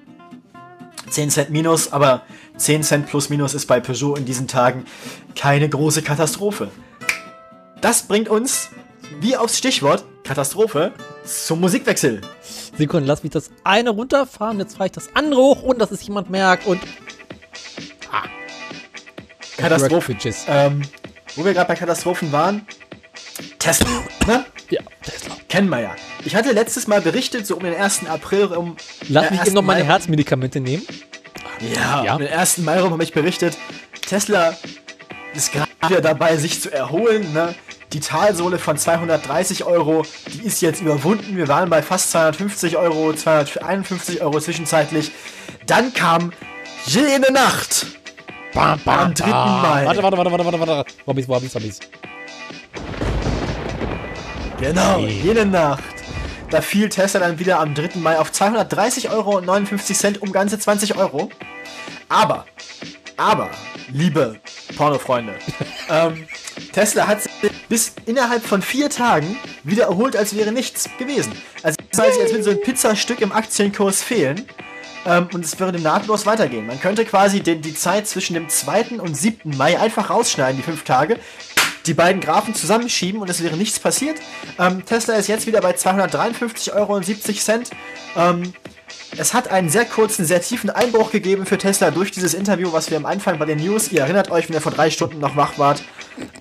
10 1.10 1.30
Cent 1.30 1.50
minus, 1.50 1.94
aber 1.94 2.24
10 2.58 2.84
Cent 2.84 3.08
plus 3.08 3.30
minus 3.30 3.54
ist 3.54 3.66
bei 3.66 3.80
Peugeot 3.80 4.16
in 4.16 4.26
diesen 4.26 4.48
Tagen 4.48 4.86
keine 5.36 5.70
große 5.70 6.02
Katastrophe. 6.02 6.70
Das 7.82 8.04
bringt 8.04 8.28
uns, 8.28 8.70
wie 9.20 9.36
aufs 9.36 9.58
Stichwort 9.58 10.06
Katastrophe, 10.28 10.92
zum 11.24 11.62
Musikwechsel. 11.62 12.22
Sekunde, 12.78 13.08
lass 13.08 13.24
mich 13.24 13.32
das 13.32 13.50
eine 13.64 13.92
runterfahren, 13.92 14.60
jetzt 14.60 14.76
fahre 14.76 14.88
ich 14.88 14.92
das 14.92 15.16
andere 15.16 15.40
hoch 15.42 15.64
und 15.64 15.80
dass 15.80 15.92
es 15.92 16.06
jemand 16.06 16.30
merkt 16.30 16.68
und. 16.68 16.82
Ah. 18.12 18.24
Katastrophe. 19.58 20.18
Ähm, 20.48 20.82
wo 21.36 21.46
wir 21.46 21.54
gerade 21.54 21.68
bei 21.68 21.76
Katastrophen 21.76 22.32
waren. 22.32 22.68
Tesla, 23.58 24.04
ne? 24.28 24.46
Ja, 24.70 24.82
Tesla. 25.02 25.36
Kennen 25.48 25.70
wir 25.70 25.80
ja. 25.80 25.96
Ich 26.26 26.36
hatte 26.36 26.52
letztes 26.52 26.88
Mal 26.88 27.00
berichtet, 27.00 27.48
so 27.48 27.56
um 27.56 27.64
den 27.64 27.74
1. 27.74 28.08
April 28.08 28.48
um. 28.48 28.76
Lass 29.08 29.32
mich 29.32 29.42
eben 29.42 29.54
noch 29.54 29.62
meine 29.62 29.86
Herzmedikamente 29.86 30.60
nehmen. 30.60 30.86
Ja, 31.74 32.04
ja, 32.04 32.14
um 32.16 32.20
den 32.20 32.32
1. 32.32 32.60
Mai 32.60 32.82
rum 32.82 32.92
habe 32.92 33.04
ich 33.04 33.14
berichtet, 33.14 33.58
Tesla 34.02 34.56
ist 35.34 35.54
gerade 35.54 35.72
wieder 35.88 36.02
dabei, 36.02 36.36
sich 36.38 36.62
zu 36.62 36.72
erholen. 36.72 37.32
Ne? 37.34 37.56
Die 37.94 38.02
Talsohle 38.02 38.60
von 38.60 38.78
230 38.78 39.64
Euro, 39.64 40.06
die 40.34 40.46
ist 40.46 40.62
jetzt 40.62 40.82
überwunden. 40.82 41.38
Wir 41.38 41.48
waren 41.48 41.70
bei 41.70 41.82
fast 41.82 42.12
250 42.12 42.76
Euro, 42.76 43.14
251 43.14 44.22
Euro 44.22 44.40
zwischenzeitlich. 44.42 45.12
Dann 45.66 45.94
kam 45.94 46.34
jene 46.86 47.32
Nacht. 47.32 47.86
Bam, 48.54 48.80
bam, 48.84 49.00
am 49.00 49.14
3. 49.14 49.28
Mai. 49.28 49.86
Warte, 49.86 50.04
warte, 50.04 50.18
warte, 50.18 50.32
warte, 50.32 50.46
warte, 50.46 50.60
warte. 50.60 50.92
Wo 51.06 51.12
hab 51.12 51.18
ich's, 51.18 51.30
wo 51.30 51.36
hab 51.36 51.44
ich's, 51.44 51.56
wo 51.56 51.60
hab 51.60 51.66
ich's? 51.66 51.80
Genau, 54.60 55.00
hey. 55.00 55.22
jene 55.24 55.46
Nacht. 55.46 55.84
Da 56.50 56.62
fiel 56.62 56.90
Tesla 56.90 57.22
dann 57.22 57.40
wieder 57.40 57.60
am 57.60 57.74
3. 57.74 58.00
Mai 58.00 58.20
auf 58.20 58.32
230 58.32 59.10
Euro 59.12 59.38
und 59.38 59.46
59 59.46 59.98
Cent 59.98 60.22
um 60.22 60.32
ganze 60.34 60.60
20 60.60 60.98
Euro. 60.98 61.30
Aber, 62.10 62.46
aber, 63.18 63.50
liebe 63.92 64.40
Pornofreunde, 64.76 65.34
ähm, 65.90 66.28
Tesla 66.72 67.08
hat 67.08 67.24
sich 67.24 67.32
bis 67.68 67.94
innerhalb 68.06 68.44
von 68.44 68.62
vier 68.62 68.90
Tagen 68.90 69.36
wieder 69.64 69.86
erholt, 69.86 70.16
als 70.16 70.36
wäre 70.36 70.52
nichts 70.52 70.90
gewesen. 70.98 71.34
Also, 71.64 71.78
als 71.98 72.18
würde 72.32 72.44
so 72.44 72.52
ein 72.52 72.62
Pizzastück 72.62 73.22
im 73.22 73.32
Aktienkurs 73.32 74.04
fehlen. 74.04 74.46
Ähm, 75.06 75.28
und 75.34 75.44
es 75.44 75.60
würde 75.60 75.80
nahtlos 75.80 76.26
weitergehen. 76.26 76.68
Man 76.68 76.80
könnte 76.80 77.06
quasi 77.06 77.42
den, 77.42 77.62
die 77.62 77.74
Zeit 77.74 78.08
zwischen 78.08 78.34
dem 78.34 78.50
2. 78.50 79.00
und 79.00 79.16
7. 79.16 79.56
Mai 79.58 79.80
einfach 79.80 80.10
rausschneiden, 80.10 80.58
die 80.58 80.64
fünf 80.64 80.84
Tage, 80.84 81.18
die 81.86 81.94
beiden 81.94 82.22
Graphen 82.22 82.54
zusammenschieben 82.54 83.22
und 83.22 83.30
es 83.30 83.42
wäre 83.42 83.56
nichts 83.56 83.80
passiert. 83.80 84.18
Ähm, 84.60 84.86
Tesla 84.86 85.16
ist 85.16 85.28
jetzt 85.28 85.48
wieder 85.48 85.62
bei 85.62 85.72
253,70 85.72 86.74
Euro. 86.74 87.02
Ähm, 88.18 88.54
es 89.18 89.34
hat 89.34 89.50
einen 89.50 89.70
sehr 89.70 89.86
kurzen, 89.86 90.26
sehr 90.26 90.42
tiefen 90.42 90.70
Einbruch 90.70 91.12
gegeben 91.12 91.46
für 91.46 91.58
Tesla 91.58 91.92
durch 91.92 92.12
dieses 92.12 92.34
Interview, 92.34 92.72
was 92.72 92.90
wir 92.90 92.98
am 92.98 93.06
Anfang 93.06 93.40
bei 93.40 93.46
den 93.46 93.58
News, 93.58 93.92
ihr 93.92 94.02
erinnert 94.02 94.32
euch, 94.32 94.48
wenn 94.48 94.56
ihr 94.56 94.62
vor 94.62 94.72
drei 94.72 94.90
Stunden 94.90 95.20
noch 95.20 95.36
wach 95.36 95.58
wart, 95.58 95.84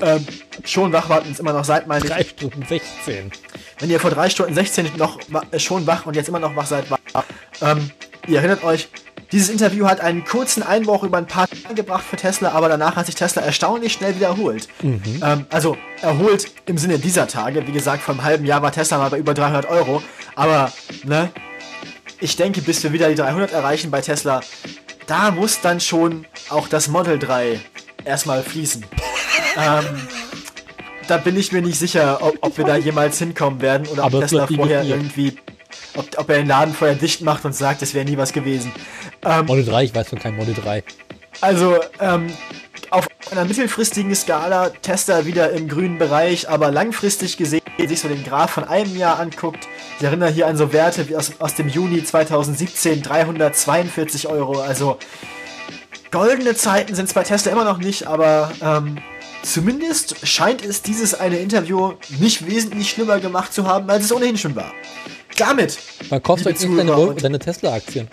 ähm, 0.00 0.26
schon 0.64 0.92
wach 0.92 1.08
wart 1.08 1.24
und 1.24 1.32
es 1.32 1.40
immer 1.40 1.52
noch 1.52 1.64
seid, 1.64 1.86
meine 1.86 2.04
ich. 2.04 2.10
Drei 2.10 2.24
Stunden 2.24 2.64
16. 2.66 3.32
Wenn 3.78 3.90
ihr 3.90 4.00
vor 4.00 4.10
drei 4.10 4.28
Stunden 4.28 4.54
16 4.54 4.92
noch 4.96 5.18
äh, 5.50 5.58
schon 5.58 5.86
wach 5.86 6.06
und 6.06 6.16
jetzt 6.16 6.28
immer 6.28 6.38
noch 6.38 6.54
wach 6.56 6.66
seid, 6.66 6.90
war, 6.90 6.98
ähm, 7.62 7.90
ihr 8.26 8.38
erinnert 8.38 8.62
euch, 8.64 8.88
dieses 9.32 9.48
Interview 9.48 9.86
hat 9.86 10.00
einen 10.00 10.24
kurzen 10.24 10.62
Einbruch 10.62 11.02
über 11.02 11.18
ein 11.18 11.26
paar 11.26 11.48
Tage 11.48 11.74
gebracht 11.74 12.04
für 12.04 12.16
Tesla, 12.16 12.52
aber 12.52 12.68
danach 12.68 12.96
hat 12.96 13.06
sich 13.06 13.16
Tesla 13.16 13.42
erstaunlich 13.42 13.92
schnell 13.92 14.14
wieder 14.14 14.28
erholt. 14.28 14.68
Mhm. 14.82 15.02
Ähm, 15.22 15.46
also 15.50 15.76
erholt 16.00 16.46
im 16.66 16.78
Sinne 16.78 16.98
dieser 16.98 17.26
Tage. 17.26 17.66
Wie 17.66 17.72
gesagt, 17.72 18.02
vor 18.02 18.14
einem 18.14 18.22
halben 18.22 18.44
Jahr 18.44 18.62
war 18.62 18.70
Tesla 18.70 18.98
mal 18.98 19.10
bei 19.10 19.18
über 19.18 19.34
300 19.34 19.68
Euro. 19.68 20.02
Aber, 20.36 20.72
ne, 21.04 21.30
ich 22.20 22.36
denke, 22.36 22.62
bis 22.62 22.82
wir 22.82 22.92
wieder 22.92 23.08
die 23.08 23.14
300 23.14 23.52
erreichen 23.52 23.90
bei 23.90 24.00
Tesla, 24.00 24.40
da 25.06 25.30
muss 25.30 25.60
dann 25.60 25.80
schon 25.80 26.26
auch 26.48 26.68
das 26.68 26.88
Model 26.88 27.18
3 27.18 27.60
erstmal 28.04 28.42
fließen. 28.42 28.84
ähm, 29.56 29.84
da 31.08 31.18
bin 31.18 31.36
ich 31.36 31.52
mir 31.52 31.62
nicht 31.62 31.78
sicher, 31.78 32.18
ob, 32.20 32.36
ob 32.40 32.58
wir 32.58 32.64
da 32.64 32.76
jemals 32.76 33.18
hinkommen 33.18 33.60
werden 33.60 33.86
oder 33.88 34.04
ob 34.04 34.14
Aber 34.14 34.20
Tesla 34.20 34.46
vorher 34.46 34.82
irgendwie 34.82 35.36
ob, 35.96 36.06
ob 36.18 36.30
er 36.30 36.38
den 36.38 36.48
Laden 36.48 36.74
vorher 36.74 36.96
dicht 36.96 37.22
macht 37.22 37.44
und 37.44 37.54
sagt, 37.54 37.82
es 37.82 37.94
wäre 37.94 38.04
nie 38.04 38.16
was 38.16 38.32
gewesen. 38.32 38.72
Ähm, 39.24 39.46
Model 39.46 39.64
3, 39.64 39.84
ich 39.84 39.94
weiß 39.94 40.08
von 40.08 40.18
keinem 40.18 40.36
Model 40.36 40.54
3. 40.54 40.84
Also, 41.40 41.76
ähm, 42.00 42.32
auf 42.90 43.08
einer 43.30 43.44
mittelfristigen 43.44 44.14
Skala 44.14 44.70
Tester 44.70 45.26
wieder 45.26 45.50
im 45.50 45.68
grünen 45.68 45.98
Bereich, 45.98 46.48
aber 46.48 46.70
langfristig 46.70 47.36
gesehen, 47.36 47.62
sich 47.86 48.00
so 48.00 48.08
den 48.08 48.24
Graph 48.24 48.52
von 48.52 48.64
einem 48.64 48.96
Jahr 48.96 49.18
anguckt, 49.18 49.68
ich 49.98 50.04
erinnere 50.04 50.30
hier 50.30 50.46
an 50.46 50.56
so 50.56 50.72
Werte 50.72 51.08
wie 51.08 51.16
aus, 51.16 51.32
aus 51.38 51.54
dem 51.54 51.68
Juni 51.68 52.02
2017, 52.02 53.02
342 53.02 54.28
Euro, 54.28 54.60
also 54.60 54.98
goldene 56.10 56.54
Zeiten 56.54 56.94
sind 56.94 57.06
es 57.06 57.14
bei 57.14 57.22
Tesla 57.22 57.52
immer 57.52 57.64
noch 57.64 57.78
nicht, 57.78 58.06
aber 58.06 58.52
ähm, 58.62 58.98
zumindest 59.42 60.26
scheint 60.26 60.64
es 60.64 60.82
dieses 60.82 61.14
eine 61.14 61.38
Interview 61.38 61.94
nicht 62.18 62.46
wesentlich 62.46 62.90
schlimmer 62.90 63.20
gemacht 63.20 63.52
zu 63.52 63.66
haben, 63.66 63.90
als 63.90 64.04
es 64.04 64.12
ohnehin 64.12 64.38
schon 64.38 64.56
war. 64.56 64.72
Damit. 65.36 65.78
Man 66.08 66.22
kauft 66.22 66.46
euch 66.46 66.58
deine, 66.58 67.14
deine 67.14 67.38
Tesla-Aktien. 67.38 68.08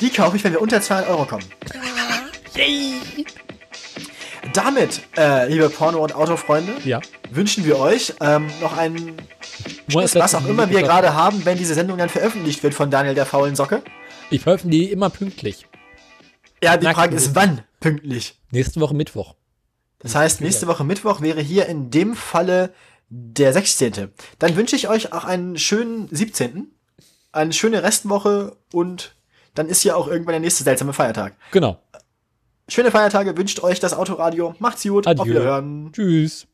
Die 0.00 0.10
kaufe 0.10 0.36
ich, 0.36 0.44
wenn 0.44 0.52
wir 0.52 0.60
unter 0.60 0.80
200 0.80 1.10
Euro 1.10 1.24
kommen. 1.24 1.44
Yay! 2.54 3.24
Damit, 4.52 5.00
äh, 5.16 5.48
liebe 5.48 5.70
Porno- 5.70 6.02
und 6.02 6.14
Autofreunde, 6.14 6.72
ja. 6.84 7.00
wünschen 7.30 7.64
wir 7.64 7.78
euch 7.78 8.12
ähm, 8.20 8.50
noch 8.60 8.76
einen 8.76 9.16
Schluss, 9.88 10.14
was 10.14 10.34
auch 10.34 10.46
immer 10.46 10.68
wir 10.68 10.82
gerade 10.82 11.14
haben, 11.14 11.44
wenn 11.44 11.56
diese 11.56 11.74
Sendung 11.74 11.96
dann 11.96 12.08
veröffentlicht 12.08 12.62
wird 12.62 12.74
von 12.74 12.90
Daniel 12.90 13.14
der 13.14 13.24
faulen 13.24 13.56
Socke. 13.56 13.82
Ich 14.30 14.42
veröffentliche 14.42 14.86
die 14.86 14.92
immer 14.92 15.08
pünktlich. 15.08 15.66
Ja, 16.62 16.76
die 16.76 16.86
Frage 16.86 17.16
ist, 17.16 17.34
wann 17.34 17.62
pünktlich? 17.80 18.38
Nächste 18.50 18.80
Woche 18.80 18.94
Mittwoch. 18.94 19.34
Das 20.00 20.14
heißt, 20.14 20.40
nächste 20.40 20.66
Woche 20.66 20.84
Mittwoch 20.84 21.20
wäre 21.20 21.40
hier 21.40 21.66
in 21.66 21.90
dem 21.90 22.14
Falle 22.14 22.74
der 23.08 23.52
16. 23.52 24.10
Dann 24.38 24.56
wünsche 24.56 24.76
ich 24.76 24.88
euch 24.88 25.12
auch 25.12 25.24
einen 25.24 25.56
schönen 25.56 26.08
17. 26.10 26.70
Eine 27.30 27.52
schöne 27.52 27.82
Restwoche 27.82 28.56
und 28.72 29.14
dann 29.54 29.68
ist 29.68 29.84
ja 29.84 29.94
auch 29.94 30.08
irgendwann 30.08 30.32
der 30.32 30.40
nächste 30.40 30.64
seltsame 30.64 30.92
Feiertag. 30.92 31.36
Genau. 31.50 31.78
Schöne 32.72 32.90
Feiertage 32.90 33.36
wünscht 33.36 33.62
euch 33.62 33.80
das 33.80 33.92
Autoradio. 33.92 34.54
Macht's 34.58 34.82
gut. 34.84 35.06
Adieu. 35.06 35.20
Auf 35.20 35.28
Wiederhören. 35.28 35.92
Tschüss. 35.92 36.46